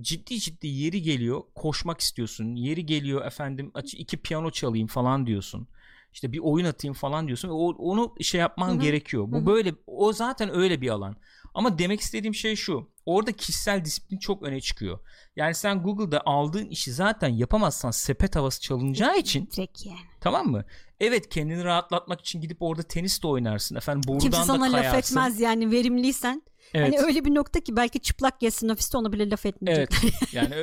ciddi 0.00 0.40
ciddi 0.40 0.66
yeri 0.66 1.02
geliyor 1.02 1.42
koşmak 1.54 2.00
istiyorsun. 2.00 2.54
Yeri 2.54 2.86
geliyor 2.86 3.26
efendim 3.26 3.72
iki 3.96 4.16
piyano 4.16 4.50
çalayım 4.50 4.86
falan 4.86 5.26
diyorsun 5.26 5.68
işte 6.14 6.32
bir 6.32 6.38
oyun 6.38 6.64
atayım 6.64 6.94
falan 6.94 7.26
diyorsun 7.26 7.48
o, 7.48 7.54
onu 7.78 8.14
şey 8.20 8.40
yapman 8.40 8.68
Hı 8.68 8.72
hı. 8.74 8.80
gerekiyor 8.80 9.24
bu 9.32 9.36
Hı 9.36 9.40
hı. 9.40 9.46
böyle 9.46 9.74
o 9.86 10.12
zaten 10.12 10.56
öyle 10.56 10.80
bir 10.80 10.88
alan 10.88 11.16
ama 11.54 11.78
demek 11.78 12.00
istediğim 12.00 12.34
şey 12.34 12.56
şu 12.56 12.90
orada 13.06 13.32
kişisel 13.32 13.84
disiplin 13.84 14.18
çok 14.18 14.42
öne 14.42 14.60
çıkıyor 14.60 14.98
yani 15.36 15.54
sen 15.54 15.82
Google'da 15.82 16.22
aldığın 16.26 16.66
işi 16.66 16.92
zaten 16.92 17.28
yapamazsan 17.28 17.90
sepet 17.90 18.36
havası 18.36 18.60
çalınacağı 18.60 19.18
için 19.18 19.48
yani. 19.84 19.96
tamam 20.20 20.46
mı 20.46 20.64
evet 21.00 21.28
kendini 21.28 21.64
rahatlatmak 21.64 22.20
için 22.20 22.40
gidip 22.40 22.56
orada 22.62 22.82
tenis 22.82 23.22
de 23.22 23.26
oynarsın 23.26 23.76
efendim 23.76 24.18
Kimse 24.18 24.32
da 24.38 24.44
sana 24.44 24.64
laf 24.64 24.72
kayarsın 24.72 24.98
etmez 24.98 25.40
yani 25.40 25.70
verimliysen. 25.70 26.42
evet. 26.74 26.86
Hani 26.86 27.06
öyle 27.06 27.24
bir 27.24 27.34
nokta 27.34 27.60
ki 27.60 27.76
belki 27.76 28.00
çıplak 28.00 28.40
gezsin 28.40 28.68
ofiste 28.68 28.98
ona 28.98 29.12
bile 29.12 29.30
laf 29.30 29.46
etmeyecek. 29.46 29.88
Evet. 30.02 30.12
Yani 30.32 30.54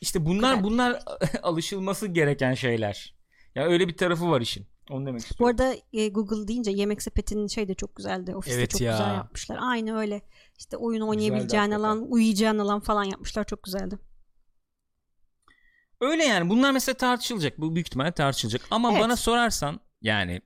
işte 0.00 0.26
bunlar 0.26 0.62
bunlar 0.64 1.02
alışılması 1.42 2.06
gereken 2.06 2.54
şeyler. 2.54 3.14
Ya 3.54 3.64
öyle 3.64 3.88
bir 3.88 3.96
tarafı 3.96 4.30
var 4.30 4.40
işin. 4.40 4.66
Onu 4.90 5.06
demek 5.06 5.20
Bu 5.20 5.24
istiyorum. 5.24 5.56
arada 5.60 5.74
e, 5.92 6.08
Google 6.08 6.48
deyince 6.48 6.70
yemek 6.70 7.02
sepetinin 7.02 7.46
şey 7.46 7.68
de 7.68 7.74
çok 7.74 7.96
güzeldi. 7.96 8.34
Ofiste 8.36 8.56
Evet 8.58 8.70
çok 8.70 8.80
ya. 8.80 8.92
güzel 8.92 9.14
yapmışlar. 9.14 9.58
Aynı 9.60 9.98
öyle. 9.98 10.22
İşte 10.58 10.76
oyun 10.76 11.00
oynayabileceğin 11.00 11.62
hakikaten. 11.62 11.80
alan, 11.84 12.12
uyuyacağın 12.12 12.58
alan 12.58 12.80
falan 12.80 13.04
yapmışlar. 13.04 13.44
Çok 13.44 13.62
güzeldi. 13.62 13.98
Öyle 16.00 16.24
yani. 16.24 16.50
Bunlar 16.50 16.70
mesela 16.72 16.96
tartışılacak. 16.96 17.60
Bu 17.60 17.74
büyük 17.74 17.86
ihtimalle 17.86 18.12
tartışılacak. 18.12 18.62
Ama 18.70 18.92
Evet. 18.92 19.02
bana 19.02 19.16
sorarsan 19.16 19.80
yani 20.02 20.40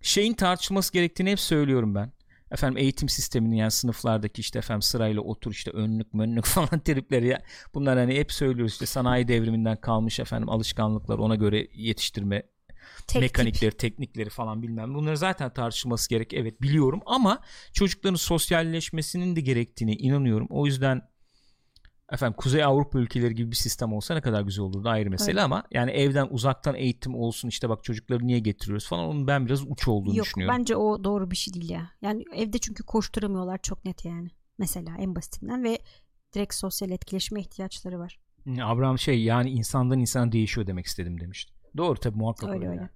şeyin 0.00 0.34
tartışılması 0.34 0.92
gerektiğini 0.92 1.30
hep 1.30 1.40
söylüyorum 1.40 1.94
ben. 1.94 2.12
Efendim 2.50 2.76
eğitim 2.78 3.08
sisteminin 3.08 3.56
yani 3.56 3.70
sınıflardaki 3.70 4.40
işte 4.40 4.58
efendim 4.58 4.82
sırayla 4.82 5.20
otur 5.22 5.50
işte 5.50 5.70
önlük 5.70 6.14
mönlük 6.14 6.44
falan 6.46 6.80
tripleri 6.80 7.26
ya. 7.26 7.42
Bunlar 7.74 7.98
hani 7.98 8.14
hep 8.18 8.32
söylüyoruz 8.32 8.72
işte 8.72 8.86
sanayi 8.86 9.28
devriminden 9.28 9.76
kalmış 9.80 10.20
efendim 10.20 10.48
alışkanlıklar 10.48 11.18
ona 11.18 11.34
göre 11.34 11.68
yetiştirme 11.74 12.42
Tek 13.06 13.22
mekanikleri, 13.22 13.76
teknikleri 13.76 14.30
falan 14.30 14.62
bilmem. 14.62 14.94
Bunları 14.94 15.16
zaten 15.16 15.52
tartışılması 15.52 16.08
gerek. 16.08 16.34
Evet 16.34 16.62
biliyorum 16.62 17.00
ama 17.06 17.40
çocukların 17.72 18.16
sosyalleşmesinin 18.16 19.36
de 19.36 19.40
gerektiğine 19.40 19.92
inanıyorum. 19.92 20.46
O 20.50 20.66
yüzden 20.66 21.02
efendim 22.12 22.36
Kuzey 22.36 22.64
Avrupa 22.64 22.98
ülkeleri 22.98 23.34
gibi 23.34 23.50
bir 23.50 23.56
sistem 23.56 23.92
olsa 23.92 24.14
ne 24.14 24.20
kadar 24.20 24.42
güzel 24.42 24.64
olurdu 24.64 24.88
ayrı 24.88 25.10
mesele 25.10 25.30
Öyle. 25.30 25.42
ama 25.42 25.64
yani 25.70 25.90
evden 25.90 26.28
uzaktan 26.30 26.74
eğitim 26.74 27.14
olsun 27.14 27.48
işte 27.48 27.68
bak 27.68 27.84
çocukları 27.84 28.26
niye 28.26 28.38
getiriyoruz 28.38 28.88
falan 28.88 29.04
onun 29.04 29.26
ben 29.26 29.46
biraz 29.46 29.62
uç 29.70 29.88
olduğunu 29.88 30.16
Yok 30.16 30.26
düşünüyorum. 30.26 30.58
bence 30.58 30.76
o 30.76 31.04
doğru 31.04 31.30
bir 31.30 31.36
şey 31.36 31.54
değil 31.54 31.70
ya. 31.70 31.90
Yani 32.02 32.24
evde 32.34 32.58
çünkü 32.58 32.82
koşturamıyorlar 32.82 33.58
çok 33.62 33.84
net 33.84 34.04
yani. 34.04 34.28
Mesela 34.58 34.96
en 34.98 35.16
basitinden 35.16 35.64
ve 35.64 35.78
direkt 36.34 36.54
sosyal 36.54 36.90
etkileşime 36.90 37.40
ihtiyaçları 37.40 37.98
var. 37.98 38.18
Abraham 38.62 38.98
şey 38.98 39.22
yani 39.22 39.50
insandan 39.50 39.98
insana 39.98 40.32
değişiyor 40.32 40.66
demek 40.66 40.86
istedim 40.86 41.20
demişti. 41.20 41.53
Doğru 41.76 41.98
tabii 42.00 42.18
muhakkak 42.18 42.50
Öyle 42.50 42.58
öyle. 42.58 42.68
öyle. 42.68 42.80
yani. 42.80 42.88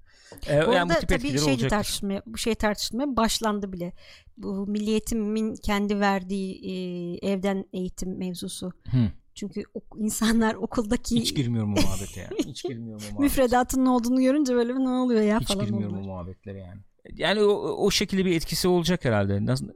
Ee, 0.62 0.66
Bu 0.66 0.72
yani 0.72 0.92
arada 0.92 1.00
tip 1.00 1.08
tabii 1.08 1.20
şey 1.28 1.40
olacaktır. 1.40 1.68
tartışmaya, 1.68 2.22
bu 2.26 2.38
şey 2.38 2.54
tartışmaya 2.54 3.16
başlandı 3.16 3.72
bile. 3.72 3.92
Bu 4.36 4.66
Milli 4.66 4.90
Eğitim'in 4.90 5.54
kendi 5.54 6.00
verdiği 6.00 6.54
e, 6.64 6.72
evden 7.32 7.64
eğitim 7.72 8.18
mevzusu. 8.18 8.72
Hı. 8.90 9.12
Çünkü 9.34 9.62
ok- 9.74 9.96
insanlar 9.98 10.54
okuldaki 10.54 11.16
Hiç 11.20 11.34
girmiyorum 11.36 11.74
o 11.74 11.80
muhabbete 11.80 12.20
ya. 12.20 12.28
Hiç 12.46 12.62
girmiyorum 12.68 13.02
o 13.02 13.10
muhabbete. 13.12 13.22
müfredatın 13.22 13.84
ne 13.84 13.90
olduğunu 13.90 14.20
görünce 14.20 14.54
böyle 14.54 14.74
ne 14.74 14.88
oluyor 14.88 15.22
ya 15.22 15.40
Hiç 15.40 15.48
falan 15.48 15.64
girmiyorum 15.66 15.96
oldular. 15.98 16.08
o 16.08 16.12
muhabbetlere 16.14 16.58
yani. 16.58 16.80
Yani 17.16 17.42
o, 17.42 17.52
o 17.86 17.90
şekilde 17.90 18.24
bir 18.24 18.36
etkisi 18.36 18.68
olacak 18.68 19.04
herhalde. 19.04 19.46
Nasıl 19.46 19.68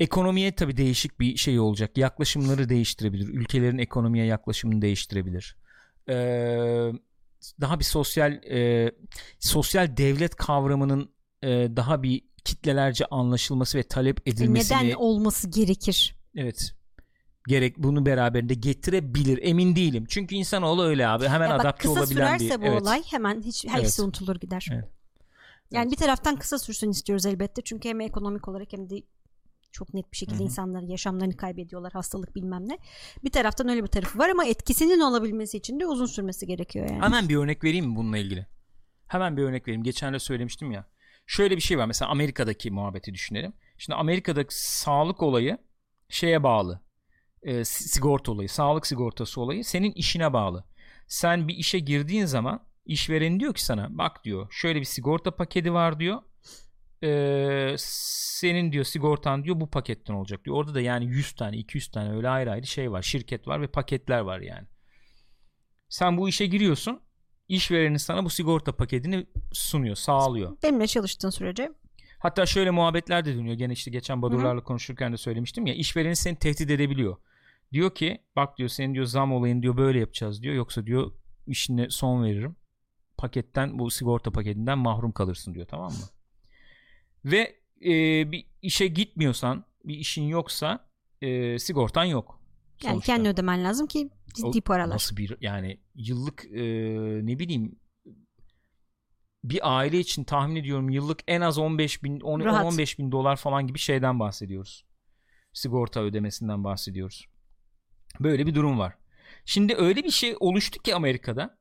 Ekonomiye 0.00 0.52
tabii 0.54 0.76
değişik 0.76 1.20
bir 1.20 1.36
şey 1.36 1.60
olacak. 1.60 1.98
Yaklaşımları 1.98 2.68
değiştirebilir. 2.68 3.28
Ülkelerin 3.28 3.78
ekonomiye 3.78 4.24
yaklaşımını 4.24 4.82
değiştirebilir. 4.82 5.56
Ee, 6.08 6.92
daha 7.60 7.78
bir 7.78 7.84
sosyal 7.84 8.32
e, 8.32 8.92
sosyal 9.40 9.96
devlet 9.96 10.36
kavramının 10.36 11.10
e, 11.42 11.48
daha 11.48 12.02
bir 12.02 12.22
kitlelerce 12.44 13.06
anlaşılması 13.06 13.78
ve 13.78 13.82
talep 13.82 14.28
edilmesini 14.28 14.78
Neden 14.78 14.94
olması 14.94 15.48
gerekir? 15.48 16.16
evet 16.36 16.72
gerek 17.46 17.78
bunu 17.78 18.06
beraberinde 18.06 18.54
getirebilir. 18.54 19.38
Emin 19.42 19.76
değilim. 19.76 20.04
Çünkü 20.08 20.34
insanoğlu 20.34 20.84
öyle 20.84 21.08
abi. 21.08 21.28
Hemen 21.28 21.48
Ya 21.48 21.54
bak 21.54 21.60
adapte 21.60 21.88
kısa 21.88 22.00
olabilen 22.00 22.38
bir 22.38 22.50
bu 22.50 22.64
evet. 22.64 22.82
olay 22.82 23.02
hemen 23.02 23.42
hiç 23.42 23.64
hepsi 23.64 23.80
Evet. 23.80 24.00
unutulur 24.00 24.36
gider. 24.36 24.68
Evet. 24.72 24.84
Yani 25.70 25.82
Evet. 25.82 25.92
bir 25.92 25.96
taraftan 25.96 26.36
kısa 26.36 26.58
sürsün 26.58 26.90
istiyoruz 26.90 27.26
elbette. 27.26 27.62
Çünkü 27.62 27.88
hem 27.88 28.00
ekonomik 28.00 28.48
olarak 28.48 28.72
hem 28.72 28.90
de 28.90 29.02
çok 29.76 29.94
net 29.94 30.12
bir 30.12 30.16
şekilde 30.16 30.42
insanlar 30.44 30.82
yaşamlarını 30.82 31.36
kaybediyorlar. 31.36 31.92
Hastalık 31.92 32.34
bilmem 32.36 32.68
ne. 32.68 32.78
Bir 33.24 33.30
taraftan 33.30 33.68
öyle 33.68 33.82
bir 33.82 33.88
tarafı 33.88 34.18
var 34.18 34.28
ama 34.28 34.44
etkisinin 34.44 35.00
olabilmesi 35.00 35.56
için 35.56 35.80
de 35.80 35.86
uzun 35.86 36.06
sürmesi 36.06 36.46
gerekiyor 36.46 36.90
yani. 36.90 37.02
Hemen 37.02 37.28
bir 37.28 37.36
örnek 37.36 37.64
vereyim 37.64 37.86
mi 37.86 37.96
bununla 37.96 38.18
ilgili? 38.18 38.46
Hemen 39.06 39.36
bir 39.36 39.42
örnek 39.42 39.68
vereyim. 39.68 39.82
Geçen 39.82 40.14
de 40.14 40.18
söylemiştim 40.18 40.70
ya. 40.72 40.86
Şöyle 41.26 41.56
bir 41.56 41.60
şey 41.62 41.78
var. 41.78 41.86
Mesela 41.86 42.10
Amerika'daki 42.10 42.70
muhabbeti 42.70 43.14
düşünelim. 43.14 43.52
Şimdi 43.78 43.96
Amerika'daki 43.96 44.54
sağlık 44.64 45.22
olayı 45.22 45.58
şeye 46.08 46.42
bağlı. 46.42 46.80
E, 47.42 47.64
si- 47.64 47.88
sigorta 47.88 48.32
olayı, 48.32 48.48
sağlık 48.48 48.86
sigortası 48.86 49.40
olayı 49.40 49.64
senin 49.64 49.92
işine 49.92 50.32
bağlı. 50.32 50.64
Sen 51.06 51.48
bir 51.48 51.54
işe 51.54 51.78
girdiğin 51.78 52.24
zaman 52.24 52.60
işveren 52.86 53.40
diyor 53.40 53.54
ki 53.54 53.64
sana 53.64 53.86
bak 53.98 54.24
diyor 54.24 54.46
şöyle 54.50 54.80
bir 54.80 54.84
sigorta 54.84 55.30
paketi 55.36 55.72
var 55.72 56.00
diyor. 56.00 56.22
E, 57.02 57.74
senin 57.78 58.72
diyor 58.72 58.84
sigortan 58.84 59.44
diyor 59.44 59.60
bu 59.60 59.70
paketten 59.70 60.14
olacak 60.14 60.44
diyor. 60.44 60.56
Orada 60.56 60.74
da 60.74 60.80
yani 60.80 61.06
100 61.06 61.32
tane 61.32 61.56
200 61.56 61.88
tane 61.88 62.16
öyle 62.16 62.28
ayrı 62.28 62.50
ayrı 62.50 62.66
şey 62.66 62.92
var. 62.92 63.02
Şirket 63.02 63.48
var 63.48 63.60
ve 63.60 63.66
paketler 63.66 64.20
var 64.20 64.40
yani. 64.40 64.66
Sen 65.88 66.16
bu 66.16 66.28
işe 66.28 66.46
giriyorsun. 66.46 67.00
İşverenin 67.48 67.96
sana 67.96 68.24
bu 68.24 68.30
sigorta 68.30 68.76
paketini 68.76 69.26
sunuyor, 69.52 69.96
sağlıyor. 69.96 70.56
Benimle 70.62 70.86
çalıştığın 70.86 71.30
sürece 71.30 71.72
Hatta 72.18 72.46
şöyle 72.46 72.70
muhabbetler 72.70 73.24
de 73.24 73.34
dönüyor. 73.34 73.56
Gene 73.56 73.72
işte 73.72 73.90
geçen 73.90 74.22
Badurlarla 74.22 74.62
konuşurken 74.62 75.12
de 75.12 75.16
söylemiştim 75.16 75.66
ya. 75.66 75.74
İşvereni 75.74 76.16
seni 76.16 76.36
tehdit 76.36 76.70
edebiliyor. 76.70 77.16
Diyor 77.72 77.94
ki 77.94 78.22
bak 78.36 78.58
diyor 78.58 78.68
senin 78.68 78.94
diyor 78.94 79.06
zam 79.06 79.32
olayını 79.32 79.62
diyor 79.62 79.76
böyle 79.76 79.98
yapacağız 79.98 80.42
diyor. 80.42 80.54
Yoksa 80.54 80.86
diyor 80.86 81.12
işine 81.46 81.90
son 81.90 82.24
veririm. 82.24 82.56
Paketten 83.16 83.78
bu 83.78 83.90
sigorta 83.90 84.30
paketinden 84.30 84.78
mahrum 84.78 85.12
kalırsın 85.12 85.54
diyor 85.54 85.66
tamam 85.66 85.92
mı? 85.92 85.98
Ve 87.26 87.56
e, 87.84 87.92
bir 88.32 88.46
işe 88.62 88.86
gitmiyorsan 88.86 89.64
bir 89.84 89.94
işin 89.94 90.22
yoksa 90.22 90.88
e, 91.22 91.58
sigortan 91.58 92.04
yok. 92.04 92.40
yani 92.82 92.92
sonuçta. 92.92 93.14
kendi 93.14 93.28
ödemen 93.28 93.64
lazım 93.64 93.86
ki 93.86 94.10
ciddi 94.34 94.58
O 94.58 94.60
paralar. 94.60 94.94
Nasıl 94.94 95.16
bir 95.16 95.36
yani 95.40 95.80
yıllık 95.94 96.44
e, 96.44 96.62
ne 97.26 97.38
bileyim 97.38 97.78
bir 99.44 99.76
aile 99.78 99.98
için 99.98 100.24
tahmin 100.24 100.56
ediyorum 100.56 100.90
yıllık 100.90 101.20
en 101.26 101.40
az 101.40 101.58
15 101.58 102.02
bin 102.04 102.20
10 102.20 102.40
Rahat. 102.40 102.64
15 102.64 102.98
bin 102.98 103.12
dolar 103.12 103.36
falan 103.36 103.66
gibi 103.66 103.78
şeyden 103.78 104.20
bahsediyoruz. 104.20 104.84
Sigorta 105.52 106.00
ödemesinden 106.00 106.64
bahsediyoruz. 106.64 107.26
Böyle 108.20 108.46
bir 108.46 108.54
durum 108.54 108.78
var. 108.78 108.94
Şimdi 109.44 109.74
öyle 109.74 110.04
bir 110.04 110.10
şey 110.10 110.36
oluştu 110.40 110.82
ki 110.82 110.94
Amerika'da 110.94 111.58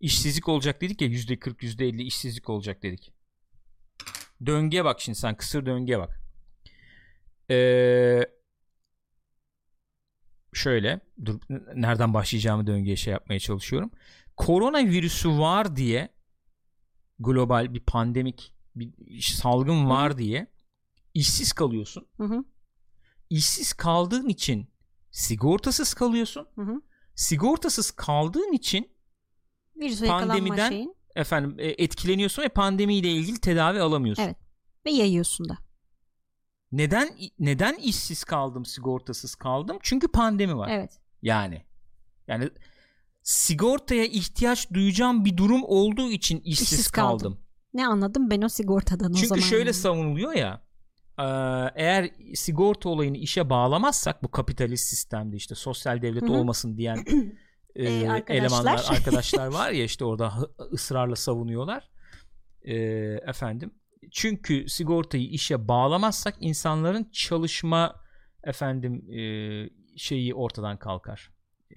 işsizlik 0.00 0.48
olacak 0.48 0.80
dedik 0.80 1.00
ya 1.00 1.08
yüzde 1.08 1.38
40 1.38 1.62
yüzde 1.62 1.88
50 1.88 2.02
işsizlik 2.02 2.48
olacak 2.48 2.82
dedik. 2.82 3.12
Döngüye 4.46 4.84
bak 4.84 5.00
şimdi 5.00 5.18
sen 5.18 5.36
kısır 5.36 5.66
döngüye 5.66 5.98
bak. 5.98 6.20
Eee 7.48 8.30
şöyle 10.52 11.00
dur 11.24 11.40
nereden 11.74 12.14
başlayacağımı 12.14 12.66
döngüye 12.66 12.96
şey 12.96 13.12
yapmaya 13.12 13.38
çalışıyorum. 13.40 13.90
Koronavirüsü 14.36 15.38
var 15.38 15.76
diye 15.76 16.08
global 17.18 17.74
bir 17.74 17.80
pandemik 17.80 18.54
bir 18.76 19.20
salgın 19.20 19.88
var 19.90 20.18
diye 20.18 20.46
işsiz 21.14 21.52
kalıyorsun. 21.52 22.06
Hı 22.16 22.24
hı, 22.24 22.44
İşsiz 23.30 23.72
kaldığın 23.72 24.28
için 24.28 24.66
sigortasız 25.10 25.94
kalıyorsun. 25.94 26.46
hı 26.54 26.62
hı. 26.62 26.82
Sigortasız 27.14 27.90
kaldığın 27.90 28.52
için 28.52 28.92
Virüse 29.76 30.06
Pandemiden- 30.06 30.68
şeyin 30.68 30.94
efendim 31.16 31.56
e, 31.58 31.68
etkileniyorsun 31.68 32.42
ve 32.42 32.48
pandemiyle 32.48 33.10
ilgili 33.10 33.40
tedavi 33.40 33.80
alamıyorsun. 33.80 34.22
Evet. 34.22 34.36
ve 34.86 34.90
yayıyorsun 34.90 35.48
da. 35.48 35.58
Neden 36.72 37.08
neden 37.38 37.74
işsiz 37.76 38.24
kaldım, 38.24 38.64
sigortasız 38.64 39.34
kaldım? 39.34 39.78
Çünkü 39.82 40.08
pandemi 40.08 40.56
var. 40.56 40.68
Evet. 40.72 40.90
Yani 41.22 41.64
yani 42.28 42.50
sigortaya 43.22 44.04
ihtiyaç 44.04 44.70
duyacağım 44.72 45.24
bir 45.24 45.36
durum 45.36 45.62
olduğu 45.64 46.10
için 46.10 46.40
işsiz, 46.40 46.72
İşsiz 46.72 46.90
kaldım. 46.90 47.18
kaldım. 47.18 47.40
Ne 47.74 47.86
anladım 47.86 48.30
ben 48.30 48.42
o 48.42 48.48
sigortadan 48.48 49.10
o 49.10 49.14
Çünkü 49.14 49.26
zaman. 49.28 49.42
şöyle 49.42 49.64
yani. 49.64 49.74
savunuluyor 49.74 50.32
ya 50.32 50.62
e, 51.18 51.24
eğer 51.74 52.10
sigorta 52.34 52.88
olayını 52.88 53.16
işe 53.16 53.50
bağlamazsak 53.50 54.22
bu 54.22 54.30
kapitalist 54.30 54.84
sistemde 54.88 55.36
işte 55.36 55.54
sosyal 55.54 56.02
devlet 56.02 56.22
Hı 56.22 56.26
hı. 56.26 56.32
olmasın 56.32 56.76
diyen 56.76 57.04
e, 57.74 57.84
E, 57.84 58.08
arkadaşlar. 58.10 58.34
elemanlar 58.34 58.86
arkadaşlar 58.90 59.46
var 59.52 59.70
ya 59.70 59.84
işte 59.84 60.04
orada 60.04 60.32
ısrarla 60.72 61.16
savunuyorlar 61.16 61.90
E, 62.62 62.74
efendim 63.26 63.74
çünkü 64.12 64.68
sigortayı 64.68 65.24
işe 65.28 65.68
bağlamazsak 65.68 66.34
insanların 66.40 67.08
çalışma 67.12 68.02
efendim 68.44 69.10
e, 69.12 69.20
şeyi 69.96 70.34
ortadan 70.34 70.78
kalkar. 70.78 71.30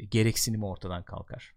Gereksinimi 0.10 0.66
ortadan 0.66 1.04
kalkar 1.04 1.54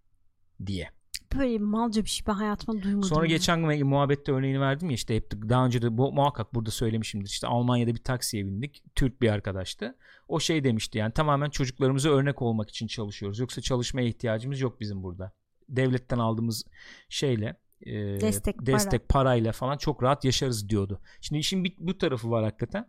diye. 0.66 0.90
Böyle 1.34 1.58
malca 1.58 2.04
bir 2.04 2.08
şey 2.08 2.26
ben 2.26 2.32
hayatımda 2.32 2.82
duymadım. 2.82 3.08
Sonra 3.08 3.26
ya. 3.26 3.28
geçen 3.28 3.68
gün 3.68 3.86
muhabbette 3.86 4.32
örneğini 4.32 4.60
verdim 4.60 4.90
ya 4.90 4.94
işte 4.94 5.16
hep 5.16 5.32
daha 5.32 5.66
önce 5.66 5.82
de 5.82 5.98
bu, 5.98 6.12
muhakkak 6.12 6.54
burada 6.54 6.70
söylemişimdir. 6.70 7.28
İşte 7.28 7.46
Almanya'da 7.46 7.94
bir 7.94 8.02
taksiye 8.02 8.46
bindik. 8.46 8.82
Türk 8.94 9.22
bir 9.22 9.28
arkadaştı. 9.28 9.96
O 10.28 10.40
şey 10.40 10.64
demişti 10.64 10.98
yani 10.98 11.12
tamamen 11.12 11.50
çocuklarımıza 11.50 12.10
örnek 12.10 12.42
olmak 12.42 12.70
için 12.70 12.86
çalışıyoruz. 12.86 13.38
Yoksa 13.38 13.60
çalışmaya 13.60 14.08
ihtiyacımız 14.08 14.60
yok 14.60 14.80
bizim 14.80 15.02
burada. 15.02 15.32
Devletten 15.68 16.18
aldığımız 16.18 16.64
şeyle 17.08 17.56
e, 17.82 17.92
Destek, 18.20 18.66
destek 18.66 19.08
parayla 19.08 19.52
falan 19.52 19.76
çok 19.76 20.02
rahat 20.02 20.24
yaşarız 20.24 20.68
diyordu. 20.68 21.00
Şimdi 21.20 21.40
işin 21.40 21.64
bir, 21.64 21.74
bu 21.78 21.98
tarafı 21.98 22.30
var 22.30 22.44
hakikaten. 22.44 22.86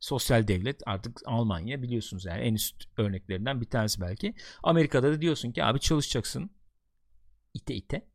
Sosyal 0.00 0.48
devlet 0.48 0.82
artık 0.86 1.20
Almanya 1.26 1.82
biliyorsunuz 1.82 2.24
yani 2.24 2.40
en 2.40 2.54
üst 2.54 2.84
örneklerinden 2.96 3.60
bir 3.60 3.66
tanesi 3.66 4.00
belki. 4.00 4.34
Amerika'da 4.62 5.12
da 5.12 5.20
diyorsun 5.20 5.52
ki 5.52 5.64
abi 5.64 5.80
çalışacaksın. 5.80 6.50
İte 7.54 7.74
ite. 7.74 8.08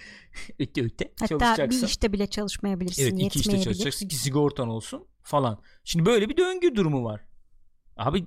öte 0.58 0.82
öte 0.82 1.12
Hatta 1.20 1.38
çalışacaksın. 1.38 1.82
bir 1.82 1.86
işte 1.86 2.12
bile 2.12 2.26
çalışmayabilirsin. 2.26 3.02
Evet 3.02 3.12
iki 3.22 3.38
işte 3.38 3.60
çalışacaksın 3.60 4.08
ki 4.08 4.16
sigortan 4.16 4.68
olsun 4.68 5.06
falan. 5.22 5.62
Şimdi 5.84 6.06
böyle 6.06 6.28
bir 6.28 6.36
döngü 6.36 6.74
durumu 6.76 7.04
var. 7.04 7.24
Abi 7.96 8.26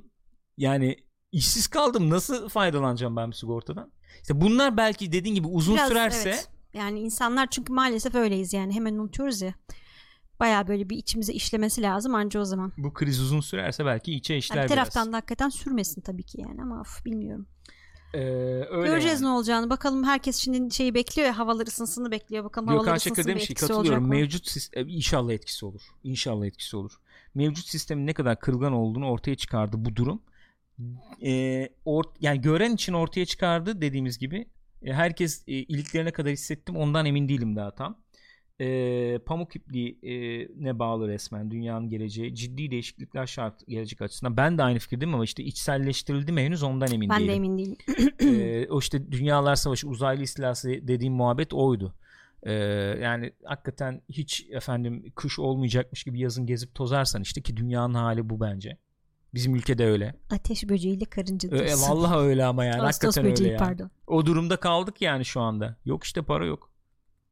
yani 0.58 0.96
işsiz 1.32 1.68
kaldım 1.68 2.10
nasıl 2.10 2.50
faydalanacağım 2.50 3.16
ben 3.16 3.32
sigortadan? 3.32 3.92
İşte 4.22 4.42
bunlar 4.42 4.78
belki 4.78 5.12
dediğin 5.12 5.36
gibi 5.36 5.48
uzun 5.48 5.76
Biraz, 5.76 5.88
sürerse 5.88 6.30
evet. 6.30 6.50
Yani 6.74 7.00
insanlar 7.00 7.48
çünkü 7.50 7.74
maalesef 7.74 8.16
öyleyiz 8.16 8.54
yani 8.54 8.76
hemen 8.76 8.94
unutuyoruz 8.94 9.42
ya. 9.42 9.54
Baya 10.40 10.68
böyle 10.68 10.90
bir 10.90 10.98
içimize 10.98 11.34
işlemesi 11.34 11.82
lazım 11.82 12.16
anca 12.16 12.40
o 12.40 12.46
zaman. 12.46 12.74
bu 12.78 12.94
kriz 12.94 13.22
uzun 13.22 13.40
sürerse 13.40 13.86
belki 13.86 14.14
içe 14.14 14.38
işler 14.38 14.56
Yani 14.58 14.64
bir 14.66 14.70
taraftan 14.70 15.04
biraz. 15.04 15.14
da 15.14 15.18
hakikaten 15.18 15.50
sürmesin 15.50 16.02
tabii 16.02 16.24
ki 16.24 16.42
yani 16.42 16.62
ama 16.62 16.82
of, 16.82 17.06
bilmiyorum. 17.06 17.48
Ee, 18.14 18.20
öyle 18.70 18.88
Göreceğiz 18.90 19.22
yani. 19.22 19.30
ne 19.30 19.34
olacağını. 19.34 19.70
Bakalım 19.70 20.04
herkes 20.04 20.36
şimdi 20.38 20.74
şeyi 20.74 20.94
bekliyor 20.94 21.28
ya 21.28 21.38
havalar 21.38 21.68
ısınsını 21.68 22.12
bekliyor. 22.12 22.44
Bakalım 22.44 22.68
havalar 22.68 22.96
ısınsın 22.96 23.24
demiş 23.24 23.48
ki 23.48 23.54
katılıyorum. 23.54 24.04
mı? 24.04 24.10
Mevcut 24.10 24.48
sistem 24.48 24.88
inşallah 24.88 25.32
etkisi 25.34 25.66
olur. 25.66 25.82
İnşallah 26.04 26.46
etkisi 26.46 26.78
olur. 26.78 26.92
Mevcut 27.36 27.66
sistemin 27.68 28.08
ne 28.08 28.14
kadar 28.14 28.40
kırılgan 28.40 28.74
olduğunu 28.74 29.10
ortaya 29.10 29.36
çıkardı 29.36 29.86
bu 29.86 29.96
durum. 29.96 30.22
Ee, 31.22 31.70
or- 31.86 32.16
yani 32.22 32.42
gören 32.42 32.74
için 32.74 32.94
ortaya 32.94 33.26
çıkardı 33.26 33.82
dediğimiz 33.82 34.18
gibi. 34.18 34.48
E, 34.84 34.94
herkes 34.94 35.44
e, 35.48 35.52
iliklerine 35.54 36.12
kadar 36.12 36.32
hissettim. 36.32 36.76
Ondan 36.78 37.06
emin 37.06 37.30
değilim 37.30 37.56
daha 37.56 37.76
tam. 37.76 37.98
E, 38.62 39.20
pamuk 39.26 39.56
ipliği 39.56 40.00
e, 40.04 40.14
ne 40.64 40.80
bağlı 40.80 41.08
resmen 41.08 41.52
dünyanın 41.52 41.90
geleceği 41.90 42.36
ciddi 42.36 42.72
değişiklikler 42.72 43.26
şart 43.28 43.68
gelecek 43.68 44.02
açısından 44.02 44.38
ben 44.38 44.58
de 44.58 44.64
aynı 44.64 44.80
fikirdeyim 44.80 45.14
ama 45.14 45.24
işte 45.24 45.44
içselleştirildi 45.44 46.32
mi 46.32 46.42
henüz 46.42 46.64
ondan 46.64 46.92
emin 46.92 47.10
Ben 47.10 47.20
değilim 47.20 47.30
de 47.30 47.36
emin 47.36 47.58
değilim. 47.58 47.78
Ee, 48.22 48.68
o 48.70 48.80
işte 48.80 49.12
dünyalar 49.12 49.56
savaşı 49.56 49.88
uzaylı 49.88 50.24
istilası 50.24 50.70
dediğim 50.70 51.14
muhabbet 51.14 51.54
oydu. 51.54 51.94
Ee, 52.44 52.52
yani 53.02 53.34
hakikaten 53.44 54.02
hiç 54.10 54.48
efendim 54.52 55.12
kış 55.16 55.40
olmayacakmış 55.40 56.04
gibi 56.04 56.20
yazın 56.20 56.46
gezip 56.46 56.76
tozarsan 56.76 57.22
işte 57.22 57.42
ki 57.42 57.58
dünyanın 57.58 57.94
hali 57.94 58.30
bu 58.30 58.40
bence. 58.40 58.78
Bizim 59.34 59.56
ülkede 59.56 59.86
öyle. 59.86 60.16
Ateş 60.32 60.70
böceğiyle 60.70 61.06
karınca 61.06 61.50
Ö- 61.50 61.56
e, 61.56 61.68
diyorsun. 61.68 61.90
vallahi 61.90 62.18
öyle 62.18 62.46
ama 62.46 62.66
yani 62.66 62.82
Ağustos 62.82 63.04
hakikaten 63.04 63.26
öyle 63.26 63.32
böceği 63.32 63.50
yani. 63.50 63.60
pardon. 63.60 63.92
O 64.08 64.26
durumda 64.26 64.58
kaldık 64.58 65.02
yani 65.02 65.26
şu 65.26 65.42
anda. 65.42 65.76
Yok 65.86 66.04
işte 66.04 66.22
para 66.22 66.46
yok. 66.46 66.70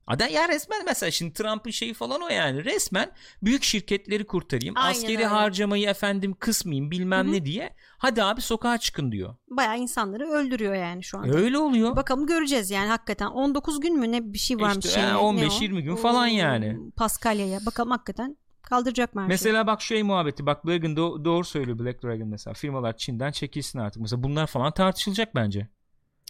Ada 0.07 0.27
ya 0.27 0.49
resmen 0.49 0.85
mesela 0.85 1.11
şimdi 1.11 1.33
Trump'ın 1.33 1.71
şeyi 1.71 1.93
falan 1.93 2.21
o 2.21 2.29
yani. 2.29 2.65
Resmen 2.65 3.11
büyük 3.41 3.63
şirketleri 3.63 4.27
kurtarayım. 4.27 4.75
Aynen 4.77 4.91
askeri 4.91 5.17
öyle. 5.17 5.25
harcamayı 5.25 5.87
efendim 5.89 6.35
kısmayayım 6.39 6.91
bilmem 6.91 7.25
Hı 7.25 7.29
hı. 7.29 7.33
ne 7.33 7.45
diye. 7.45 7.75
Hadi 7.97 8.23
abi 8.23 8.41
sokağa 8.41 8.77
çıkın 8.77 9.11
diyor. 9.11 9.35
Bayağı 9.49 9.77
insanları 9.77 10.27
öldürüyor 10.27 10.73
yani 10.73 11.03
şu 11.03 11.17
anda. 11.17 11.37
Öyle 11.37 11.57
oluyor. 11.57 11.95
Bakalım 11.95 12.25
göreceğiz 12.25 12.71
yani 12.71 12.87
hakikaten 12.87 13.27
19 13.27 13.79
gün 13.79 13.99
mü 13.99 14.11
ne 14.11 14.33
bir 14.33 14.37
şey 14.37 14.59
varmış. 14.59 14.85
İşte 14.85 14.99
yani, 14.99 15.23
yani 15.23 15.41
ne 15.41 15.45
15-20 15.47 15.79
o? 15.79 15.81
gün 15.81 15.95
falan 15.95 16.27
yani. 16.27 16.77
Paskalya'ya 16.95 17.59
bakalım 17.65 17.91
hakikaten 17.91 18.37
kaldıracak 18.61 19.15
mı? 19.15 19.25
Mesela 19.27 19.67
bak 19.67 19.81
şey 19.81 20.03
muhabbeti 20.03 20.45
bak 20.45 20.65
Dragon 20.65 20.91
do- 20.91 21.25
doğru 21.25 21.43
söylüyor 21.43 21.79
Black 21.79 22.03
Dragon 22.03 22.27
mesela 22.27 22.53
firmalar 22.53 22.97
Çin'den 22.97 23.31
çekilsin 23.31 23.79
artık 23.79 24.01
mesela 24.01 24.23
bunlar 24.23 24.47
falan 24.47 24.71
tartışılacak 24.71 25.35
bence 25.35 25.67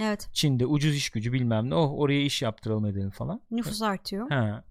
Evet 0.02 0.30
Çin'de 0.34 0.66
ucuz 0.66 0.96
iş 0.96 1.10
gücü 1.10 1.34
bilmem 1.34 1.70
ne 1.70 1.76
oh 1.76 1.94
oraya 2.00 2.22
iş 2.22 2.42
yaptıralım 2.42 2.86
edelim 2.86 3.10
falan 3.10 3.42
nüfus 3.52 3.82
artıyor. 3.82 4.30
ha 4.32 4.64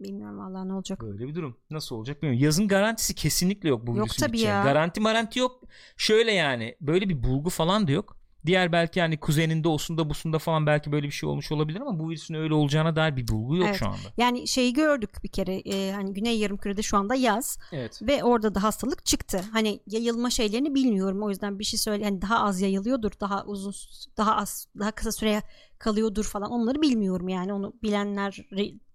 Bilmiyorum 0.00 0.38
vallahi 0.38 0.68
ne 0.68 0.72
olacak. 0.72 1.00
böyle 1.00 1.28
bir 1.28 1.34
durum 1.34 1.56
nasıl 1.70 1.96
olacak 1.96 2.22
bilmiyorum 2.22 2.44
yazın 2.44 2.68
garantisi 2.68 3.14
kesinlikle 3.14 3.68
yok 3.68 3.86
bu 3.86 3.96
Yok 3.96 4.06
virüsün 4.06 4.20
tabii 4.26 4.32
gideceğinin. 4.32 4.56
ya. 4.58 4.64
garanti 4.64 5.00
maranti 5.00 5.38
yok 5.38 5.62
şöyle 5.96 6.32
yani 6.32 6.76
böyle 6.80 7.08
bir 7.08 7.22
bulgu 7.22 7.50
falan 7.50 7.86
da 7.88 7.92
yok 7.92 8.16
diğer 8.46 8.72
belki 8.72 9.00
hani 9.00 9.20
kuzeninde 9.20 9.68
olsun 9.68 9.98
busunda 10.10 10.38
falan 10.38 10.66
belki 10.66 10.92
böyle 10.92 11.06
bir 11.06 11.12
şey 11.12 11.28
olmuş 11.28 11.52
olabilir 11.52 11.80
ama 11.80 11.98
bu 11.98 12.08
virüsün 12.10 12.34
öyle 12.34 12.54
olacağına 12.54 12.96
dair 12.96 13.16
bir 13.16 13.28
bulgu 13.28 13.56
yok 13.56 13.66
Evet. 13.68 13.78
şu 13.78 13.86
anda 13.86 13.98
Yani 14.16 14.48
şeyi 14.48 14.72
gördük 14.72 15.10
bir 15.24 15.28
kere 15.28 15.54
e, 15.56 15.92
hani 15.92 16.12
Güney 16.12 16.38
Yarımküre'de 16.38 16.82
şu 16.82 16.96
anda 16.96 17.14
yaz 17.14 17.58
evet 17.72 18.00
ve 18.02 18.24
orada 18.24 18.54
da 18.54 18.62
hastalık 18.62 19.04
çıktı. 19.06 19.40
Hani 19.52 19.80
yayılma 19.86 20.30
şeylerini 20.30 20.74
bilmiyorum 20.74 21.22
o 21.22 21.30
yüzden 21.30 21.58
bir 21.58 21.64
şey 21.64 21.78
söyle 21.78 22.04
hani 22.04 22.22
daha 22.22 22.40
az 22.44 22.60
yayılıyordur 22.60 23.12
daha 23.20 23.44
uzun 23.44 23.72
daha 24.16 24.36
az 24.36 24.66
daha 24.78 24.90
kısa 24.90 25.12
süre 25.12 25.42
kalıyordur 25.78 26.24
falan 26.24 26.50
onları 26.50 26.82
bilmiyorum 26.82 27.28
yani 27.28 27.52
onu 27.52 27.72
bilenler 27.82 28.38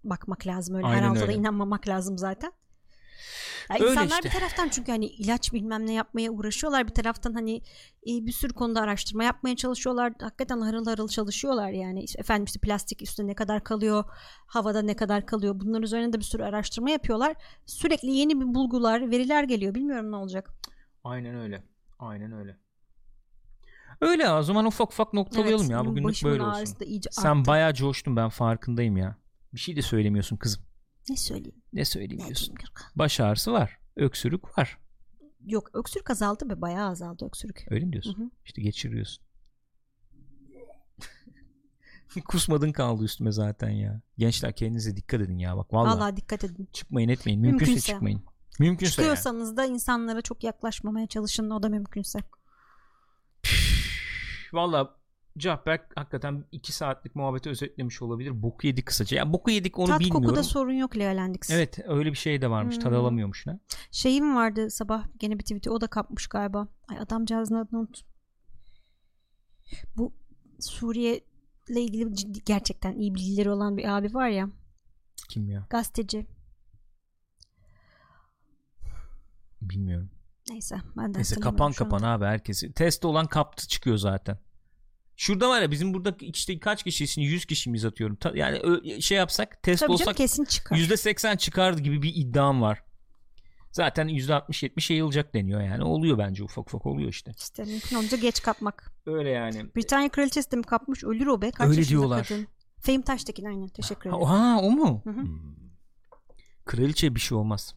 bakmak 0.04 0.48
lazım 0.48 0.76
öyle 0.76 0.88
her 0.88 0.94
Aynen 0.94 1.10
altıda 1.10 1.24
öyle. 1.26 1.34
inanmamak 1.36 1.88
lazım 1.88 2.18
zaten. 2.18 2.52
Ya 3.70 3.76
Öyle 3.76 3.92
insanlar 3.92 4.10
işte. 4.10 4.24
bir 4.24 4.34
taraftan 4.34 4.70
çünkü 4.70 4.92
hani 4.92 5.06
ilaç 5.06 5.54
bilmem 5.54 5.88
ne 5.88 5.94
yapmaya 5.94 6.32
uğraşıyorlar 6.32 6.88
bir 6.88 6.94
taraftan 6.94 7.34
hani 7.34 7.56
e, 8.08 8.26
bir 8.26 8.32
sürü 8.32 8.54
konuda 8.54 8.82
araştırma 8.82 9.24
yapmaya 9.24 9.56
çalışıyorlar. 9.56 10.14
Hakikaten 10.22 10.62
harıl 10.62 10.86
harıl 10.86 11.08
çalışıyorlar 11.08 11.70
yani. 11.70 12.04
İşte 12.04 12.20
efendim 12.20 12.46
işte 12.46 12.60
plastik 12.60 13.02
üstünde 13.02 13.28
ne 13.28 13.36
kadar 13.36 13.64
kalıyor 13.64 14.04
havada 14.48 14.82
ne 14.82 14.96
kadar 14.96 15.26
kalıyor. 15.26 15.60
Bunların 15.60 15.84
üzerine 15.84 16.14
de 16.14 16.18
bir 16.18 16.24
sürü 16.24 16.44
araştırma 16.44 16.90
yapıyorlar. 16.90 17.36
Sürekli 17.66 18.12
yeni 18.12 18.42
bir 18.42 18.56
bulgular 18.56 19.12
veriler 19.12 19.44
geliyor. 19.44 19.76
Bilmiyorum 19.76 20.12
ne 20.12 20.16
olacak. 20.16 20.50
Aynen 21.04 21.36
öyle. 21.36 21.64
Aynen 22.00 22.32
öyle. 22.32 22.58
Öyle 24.02 24.30
o 24.30 24.42
zaman 24.42 24.66
ufak 24.66 24.92
ufak 24.92 25.14
noktalayalım 25.14 25.62
Evet, 25.62 25.72
ya. 25.72 25.86
Bugünlük 25.86 26.24
böyle 26.24 26.44
olsun. 26.44 26.76
Sen 27.12 27.36
arttı. 27.36 27.48
bayağı 27.48 27.74
coştun 27.74 28.16
ben 28.16 28.30
farkındayım 28.30 28.98
ya. 28.98 29.18
Bir 29.54 29.60
şey 29.60 29.76
de 29.76 29.82
söylemiyorsun 29.82 30.38
kızım. 30.38 30.69
Ne 31.10 31.18
söyleyeyim 31.18 31.62
Ne 31.74 31.86
söyleyeyim 31.86 32.20
Ne 32.22 32.26
diyorsun. 32.26 32.56
Baş 32.96 33.20
ağrısı 33.20 33.52
var. 33.52 33.80
Öksürük 33.96 34.58
var. 34.58 34.78
yok 35.46 35.70
öksürük 35.74 36.10
azaldı 36.10 36.50
be 36.50 36.62
bayağı 36.62 36.90
azaldı 36.90 37.26
öksürük 37.26 37.66
Öyle 37.70 37.86
mi 37.86 37.94
diyorsun? 37.94 38.18
Hı 38.18 38.24
hı. 38.24 38.30
İşte 38.46 38.62
geçiriyorsun. 38.62 39.24
Kusmadın 42.28 42.72
kaldı 42.72 43.04
üstüme 43.04 43.32
zaten 43.32 43.70
ya. 43.70 44.02
Gençler 44.18 44.56
kendinize 44.56 44.98
dikkat 44.98 45.22
edin 45.22 45.38
ya 45.38 45.58
bak 45.58 45.74
vallahi. 45.74 46.00
Vallahi 46.00 46.18
dikkat 46.18 46.44
edin 46.44 46.68
Çıkmayın 46.74 47.10
etmeyin. 47.10 47.42
Mümkünse, 47.42 47.72
Mümkünse. 47.72 47.92
çıkmayın. 47.92 48.24
Mümkünse 48.60 49.02
yani. 49.02 49.08
çıkıyorsanız 49.16 49.58
da 49.58 49.66
insanlara 49.66 50.22
çok 50.22 50.44
yaklaşmamaya 50.44 51.08
çalışın 51.08 51.50
o 51.50 51.64
da 51.64 51.70
mümkünse 51.70 52.20
Vallahi 54.54 54.88
Cahberk 55.40 55.82
hakikaten 55.96 56.46
iki 56.52 56.72
saatlik 56.74 57.16
muhabbeti 57.16 57.50
özetlemiş 57.50 58.02
olabilir. 58.02 58.42
Boku 58.44 58.68
yedik 58.68 58.86
kısaca. 58.86 59.18
Ya 59.18 59.34
boku 59.34 59.52
yedik 59.52 59.80
onu 59.80 59.88
tat 59.88 60.00
bilmiyorum. 60.00 60.24
kokuda 60.24 60.44
sorun 60.44 60.74
yok 60.74 60.98
Leolendix 60.98 61.50
Evet 61.52 61.80
öyle 61.88 62.12
bir 62.12 62.18
şey 62.18 62.42
de 62.42 62.50
varmış. 62.50 62.78
Tad 62.78 62.92
Hmm. 62.92 62.98
alamıyormuş 62.98 63.48
ne? 63.48 63.60
Şeyim 63.92 64.36
vardı 64.36 64.70
sabah 64.70 65.06
gene 65.18 65.34
bir 65.40 65.44
tweet'i 65.44 65.70
o 65.70 65.82
da 65.82 65.88
kapmış 65.88 66.28
galiba. 66.28 66.68
Ay 66.88 67.00
adamcağızın 67.00 67.56
adını 67.56 67.80
unut. 67.80 68.02
Bu 69.98 70.14
Suriye 70.60 71.22
ile 71.70 71.82
ilgili 71.82 72.16
ciddi, 72.16 72.40
gerçekten 72.46 72.96
iyi 72.96 73.16
bilgileri 73.16 73.50
olan 73.50 73.78
bir 73.78 73.98
abi 73.98 74.14
var 74.14 74.30
ya 74.30 74.50
Kim 75.30 75.50
ya? 75.50 75.68
gazeteci. 75.70 76.28
Bilmiyorum. 79.62 80.10
Neyse 80.50 80.76
ben 80.98 81.14
de 81.14 81.18
Neyse 81.18 81.40
kapan 81.40 81.72
kapan 81.72 82.02
abi 82.04 82.26
herkesi. 82.26 82.74
Test 82.74 83.06
olan 83.06 83.26
kaptı 83.28 83.68
çıkıyor 83.68 83.98
zaten. 83.98 84.38
Şurada 85.20 85.50
var 85.50 85.62
ya 85.62 85.72
bizim 85.72 85.94
burada 85.94 86.16
işte 86.20 86.60
kaç 86.60 86.84
kişisin 86.84 87.22
100 87.22 87.46
kişi 87.46 87.70
miyiz 87.70 87.86
atıyorum. 87.86 88.18
Yani 88.34 88.62
şey 89.02 89.18
yapsak 89.18 89.64
test 89.64 89.80
Tabii 89.80 89.90
canım 89.90 90.02
olsak 90.02 90.18
kesin 90.18 90.46
çıkar. 90.46 90.76
%80 90.76 91.38
çıkardı 91.38 91.82
gibi 91.82 92.02
bir 92.02 92.14
iddiam 92.16 92.62
var. 92.62 92.84
Zaten 93.72 94.08
%60-70 94.08 94.94
yayılacak 94.94 95.34
deniyor 95.34 95.62
yani. 95.62 95.84
Oluyor 95.84 96.18
bence 96.18 96.44
ufak 96.44 96.68
ufak 96.68 96.86
oluyor 96.86 97.10
işte. 97.10 97.32
İşte 97.38 97.64
mümkün 97.64 97.96
olunca 97.96 98.18
geç 98.18 98.42
kapmak. 98.42 98.94
Öyle 99.06 99.30
yani. 99.30 99.76
Britanya 99.76 100.10
kraliçesi 100.10 100.52
de 100.52 100.56
mi 100.56 100.64
kapmış? 100.64 101.04
Ölür 101.04 101.28
o 101.28 101.42
be. 101.42 101.52
Kaç 101.52 101.70
Öyle 101.70 101.88
diyorlar. 101.88 102.28
Kadın? 102.28 102.48
Fehim 102.82 103.02
Taştekin 103.02 103.46
aynen. 103.46 103.68
Teşekkür 103.68 104.10
ederim. 104.10 104.24
Ha, 104.24 104.40
ha, 104.40 104.60
o 104.62 104.72
mu? 104.72 105.02
Hı 105.04 105.10
hı. 105.10 105.22
Hmm. 105.22 105.56
Kraliçe 106.66 107.16
bir 107.16 107.20
şey 107.20 107.38
olmaz. 107.38 107.76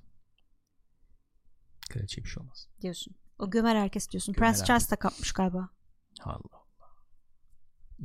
Kraliçe 1.91 2.25
bir 2.25 2.29
şey 2.29 2.43
olmaz. 2.43 2.69
Diyorsun. 2.83 3.15
O 3.39 3.51
gömer 3.51 3.77
herkes 3.77 4.11
diyorsun. 4.11 4.35
Gömer 4.35 4.49
Prens. 4.49 4.65
Charles 4.65 4.91
da 4.91 4.97
kapmış 4.97 5.33
galiba. 5.33 5.69
Allah. 6.25 6.62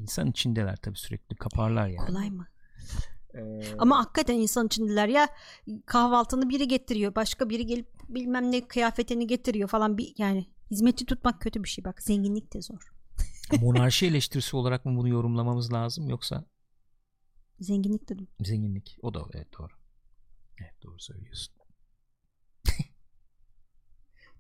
İnsan 0.02 0.28
içindeler 0.28 0.76
tabii 0.76 0.98
sürekli 0.98 1.36
kaparlar 1.36 1.88
yani. 1.88 2.08
Kolay 2.08 2.30
mı? 2.30 2.48
Ee, 3.36 3.62
Ama 3.78 4.00
hakikaten 4.00 4.36
insan 4.36 4.66
içindeler 4.68 5.08
ya 5.08 5.28
kahvaltını 5.86 6.50
biri 6.50 6.68
getiriyor. 6.68 7.16
Başka 7.16 7.50
biri 7.50 7.66
gelip 7.66 7.88
bilmem 8.10 8.52
ne 8.52 8.68
kıyafetini 8.68 9.28
getiriyor 9.28 9.70
falan 9.70 9.98
bir 9.98 10.14
yani 10.18 10.48
Hizmetçi 10.72 11.06
tutmak 11.06 11.42
kötü 11.42 11.64
bir 11.64 11.70
şey 11.70 11.86
bak. 11.86 12.04
Zenginlik 12.04 12.54
de 12.54 12.62
zor. 12.62 12.94
Monarşi 13.62 14.06
eleştirisi 14.06 14.56
olarak 14.56 14.86
mı 14.86 14.98
bunu 14.98 15.08
yorumlamamız 15.10 15.74
lazım 15.74 16.10
yoksa 16.10 16.46
Zenginlik 17.60 18.10
dedim. 18.10 18.28
zenginlik? 18.44 18.98
O 19.02 19.14
da 19.14 19.20
evet 19.34 19.48
doğru. 19.60 19.74
Evet 20.62 20.84
doğru 20.84 21.00
söylüyorsun. 21.00 21.54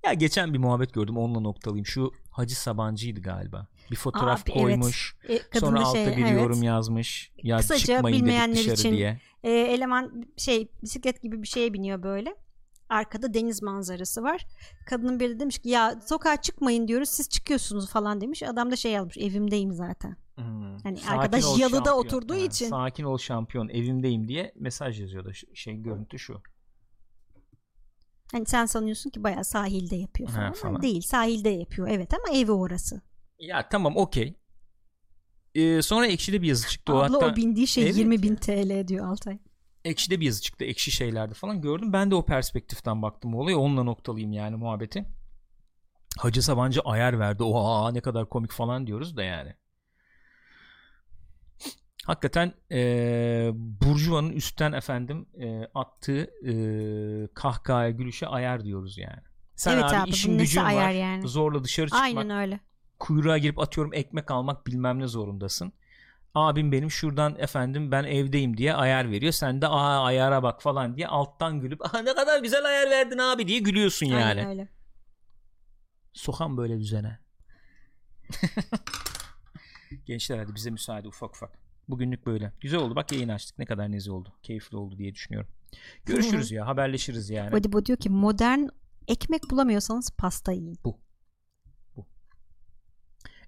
Ya 0.08 0.14
geçen 0.14 0.54
bir 0.54 0.60
muhabbet 0.60 0.94
gördüm 0.94 1.18
onunla 1.18 1.40
noktalayayım. 1.40 1.86
Şu 1.86 2.12
Hacı 2.32 2.62
Sabancı'ydı 2.62 3.22
galiba. 3.22 3.68
Bir 3.92 3.96
fotoğraf 3.96 4.44
evet. 4.46 4.58
koymuş. 4.58 5.18
E, 5.30 5.38
kadın 5.38 5.66
Sonra 5.66 5.80
da 5.80 5.86
altta 5.86 6.06
şey, 6.06 6.18
bir 6.18 6.26
evet. 6.26 6.42
yorum 6.42 6.64
yazmış. 6.64 7.32
Ya 7.44 7.58
Kısaca 7.58 7.80
çıkmayın 7.80 8.16
dedik 8.16 8.26
bilmeyenler 8.26 8.58
dışarı 8.58 8.74
için 8.74 8.92
diye. 8.92 9.20
E, 9.44 9.52
eleman 9.52 10.26
şey 10.38 10.72
bisiklet 10.84 11.22
gibi 11.22 11.42
bir 11.42 11.48
şeye 11.48 11.74
biniyor 11.74 12.04
böyle. 12.04 12.36
Arkada 12.90 13.34
deniz 13.34 13.64
manzarası 13.64 14.24
var. 14.24 14.48
Kadının 14.86 15.20
biri 15.20 15.36
de 15.36 15.40
demiş 15.40 15.60
ki 15.60 15.70
ya 15.70 16.02
sokağa 16.06 16.42
çıkmayın 16.42 16.88
diyoruz 16.88 17.10
siz 17.10 17.30
çıkıyorsunuz 17.30 17.90
falan 17.90 18.22
demiş. 18.22 18.44
Adam 18.44 18.72
da 18.72 18.76
şey 18.76 18.92
yazmış 18.92 19.18
evimdeyim 19.18 19.74
zaten. 19.74 20.16
Hmm. 20.36 20.78
Hani 20.84 20.98
Sakin 20.98 21.18
arkadaş 21.18 21.44
yalıda 21.44 21.76
şampiyon. 21.76 21.98
oturduğu 21.98 22.34
Ha, 22.34 22.38
için. 22.38 22.70
Sakin 22.70 23.04
ol 23.04 23.18
şampiyon 23.18 23.70
evimdeyim 23.70 24.28
diye 24.28 24.54
mesaj 24.56 25.02
yazıyordu. 25.02 25.32
Şey 25.54 25.76
görüntü 25.76 26.20
şu. 26.20 26.42
Hani 28.32 28.46
sen 28.46 28.66
sanıyorsun 28.66 29.10
ki 29.10 29.24
bayağı 29.24 29.44
sahilde 29.44 29.96
yapıyor 29.96 30.30
Ha, 30.30 30.36
falan. 30.36 30.54
falan. 30.54 30.74
Ama 30.74 30.82
Değil 30.82 31.02
sahilde 31.02 31.50
yapıyor 31.50 31.88
evet 31.92 32.14
ama 32.14 32.38
evi 32.38 32.52
orası. 32.52 33.02
Ya 33.40 33.70
tamam 33.70 33.98
okey. 33.98 34.34
Ee, 35.56 35.82
sonra 35.82 36.08
Ekşi'de 36.08 36.42
bir 36.42 36.48
yazı 36.48 36.70
çıktı. 36.70 36.94
O 36.94 36.98
Abla 36.98 37.16
hatta 37.16 37.34
o 37.34 37.36
bindiği 37.36 37.68
şey 37.68 37.84
Evet 37.84 37.98
20 37.98 38.24
bin 38.24 38.36
TL 38.36 38.88
diyor 38.88 39.08
Altay. 39.08 39.38
Ekşi'de 39.86 40.20
bir 40.20 40.26
yazı 40.26 40.42
çıktı. 40.42 40.66
Ekşi 40.66 40.92
şeylerde 40.92 41.34
falan 41.34 41.62
gördüm. 41.62 41.94
Ben 41.94 42.12
de 42.12 42.16
o 42.16 42.26
perspektiften 42.26 43.02
baktım 43.02 43.36
olaya. 43.36 43.58
Onunla 43.58 43.84
noktalayayım 43.84 44.34
yani 44.34 44.56
muhabbeti. 44.56 45.06
Hacı 46.18 46.42
Sabancı 46.42 46.82
ayar 46.82 47.20
verdi. 47.20 47.44
Oha 47.44 47.92
ne 47.92 48.02
kadar 48.02 48.30
komik 48.30 48.52
falan 48.52 48.88
diyoruz 48.88 49.18
da 49.18 49.24
yani. 49.24 49.56
Hakikaten 52.08 52.54
eee 52.72 53.52
Burjuva'nın 53.56 54.32
üstten 54.32 54.72
efendim 54.74 55.26
eee, 55.34 55.70
attığı 55.76 56.30
eee 56.42 57.28
kahkahaya 57.34 57.90
gülüşe 57.90 58.28
ayar 58.28 58.64
diyoruz 58.64 58.98
yani. 58.98 59.22
Sen 59.56 59.74
evet 59.74 59.84
abi, 59.84 59.96
abi 59.98 60.10
işin 60.10 60.38
gücün 60.38 60.62
ayar 60.62 60.86
var. 60.86 60.92
yani. 60.92 61.28
Zorla 61.28 61.64
dışarı 61.64 61.88
çıkmak. 61.88 62.04
Aynen 62.04 62.30
öyle. 62.30 62.60
kuyruğa 63.00 63.38
girip 63.38 63.60
atıyorum 63.60 63.94
ekmek 63.94 64.32
almak 64.32 64.68
bilmem 64.68 65.00
ne 65.00 65.08
zorundasın. 65.08 65.74
Abim 66.36 66.72
benim 66.72 66.92
şuradan 66.92 67.36
efendim 67.40 67.92
ben 67.92 68.04
evdeyim 68.04 68.58
diye 68.58 68.74
ayar 68.74 69.12
veriyor. 69.12 69.32
Sen 69.32 69.62
de 69.62 69.68
aa 69.68 70.04
ayara 70.06 70.44
bak 70.44 70.62
falan 70.62 70.96
diye 70.98 71.08
alttan 71.08 71.60
gülüp 71.60 71.96
Aa, 71.96 72.00
ne 72.00 72.14
kadar 72.16 72.40
güzel 72.44 72.66
ayar 72.66 72.90
verdin 72.90 73.18
abi 73.18 73.48
diye 73.48 73.60
gülüyorsun 73.60 74.06
yani. 74.06 74.24
Aynen 74.24 74.48
öyle. 74.50 74.70
Sokan 76.14 76.58
böyle 76.58 76.80
düzene. 76.80 77.20
Gençler 80.06 80.38
hadi 80.38 80.56
bize 80.56 80.70
müsaade 80.70 81.08
ufak 81.08 81.36
ufak. 81.36 81.67
Bugünlük 81.88 82.26
böyle. 82.26 82.54
Güzel 82.62 82.80
oldu. 82.80 82.96
Bak 82.96 83.12
yayın 83.12 83.30
açtık. 83.30 83.60
Ne 83.60 83.66
kadar 83.66 83.92
nezih 83.92 84.12
oldu. 84.12 84.34
Keyifli 84.44 84.78
oldu 84.78 84.98
diye 84.98 85.14
düşünüyorum. 85.14 85.50
Görüşürüz 86.06 86.52
ya. 86.52 86.68
Haberleşiriz 86.68 87.30
yani. 87.30 87.52
Bodibo 87.52 87.86
diyor 87.86 87.98
ki 87.98 88.10
modern 88.10 88.68
ekmek 89.08 89.42
bulamıyorsanız 89.52 90.10
pasta 90.18 90.52
yiyin. 90.52 90.78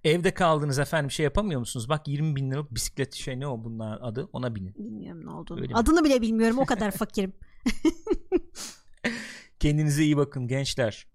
Evde 0.03 0.33
kaldınız 0.33 0.79
efendim 0.79 1.11
şey 1.11 1.23
yapamıyor 1.23 1.59
musunuz? 1.59 1.89
Bak 1.89 2.07
20 2.07 2.35
bin 2.35 2.51
liralık 2.51 2.75
bisiklet 2.75 3.13
şey 3.13 3.39
ne 3.39 3.47
o 3.47 3.63
bunların 3.63 4.05
adı 4.07 4.29
ona 4.33 4.55
binin. 4.55 4.75
Bilmiyorum 4.75 5.25
ne 5.25 5.29
olduğunu. 5.29 5.61
Öyle 5.61 5.73
mi? 5.73 5.79
Adını 5.79 6.03
bile 6.03 6.21
bilmiyorum 6.21 6.59
o 6.59 6.65
kadar 6.65 6.91
fakirim. 6.97 7.33
Kendinize 9.59 10.03
iyi 10.03 10.17
bakın 10.17 10.47
gençler. 10.47 11.07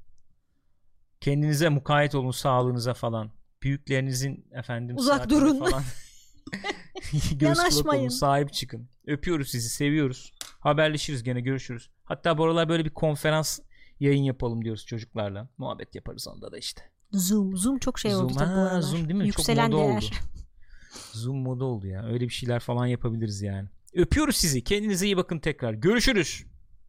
Kendinize 1.21 1.69
mukayyet 1.69 2.15
olun 2.15 2.31
sağlığınıza 2.31 2.95
falan. 2.95 3.31
Büyüklerinizin 3.63 4.47
efendim 4.53 4.97
Uzak 4.97 5.31
durun. 5.31 5.59
falan. 5.59 5.83
Göz 7.37 7.59
kulak 7.59 7.95
olun, 7.95 8.09
sahip 8.09 8.53
çıkın. 8.53 8.89
Öpüyoruz 9.07 9.49
sizi, 9.49 9.69
seviyoruz. 9.69 10.33
Haberleşiriz 10.61 11.23
gene 11.23 11.41
görüşürüz. 11.41 11.91
Hatta 12.05 12.39
bu 12.39 12.45
aralar 12.45 12.69
böyle 12.69 12.85
bir 12.85 12.91
konferans 12.91 13.61
yayın 14.01 14.23
yapalım 14.23 14.65
diyoruz 14.65 14.87
çocuklarla. 14.87 15.49
Muhabbet 15.59 15.95
yaparız 15.95 16.29
onda 16.29 16.53
da 16.53 16.59
işte. 16.59 16.83
Zoom. 17.13 17.57
Zoom 17.57 17.79
çok 17.79 17.99
şey 17.99 18.11
Zoom, 18.11 18.25
oldu 18.25 18.35
tabii 18.35 18.51
bu 18.51 18.57
ha, 18.57 18.61
aralar. 18.61 18.81
Zoom 18.81 19.09
değil 19.09 19.21
mi? 19.21 19.27
Yükselen 19.27 19.71
Çok 19.71 19.81
moda 19.81 19.89
değer. 19.89 19.97
oldu. 19.97 20.07
Zoom 21.13 21.37
moda 21.39 21.65
oldu 21.65 21.87
ya. 21.87 22.07
Öyle 22.07 22.25
bir 22.25 22.35
şeyler 22.35 22.61
falan 22.61 22.87
yapabiliriz 22.87 23.43
yani. 23.43 23.69
Öpüyoruz 23.95 24.37
sizi. 24.37 24.65
Kendinize 24.65 25.07
iyi 25.07 25.17
bakın 25.17 25.39
tekrar. 25.39 25.73
Görüşürüz. 25.73 26.45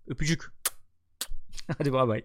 Öpücük. 0.07 0.43
Hadi 1.77 1.93
bay 1.93 2.07
bay. 2.07 2.23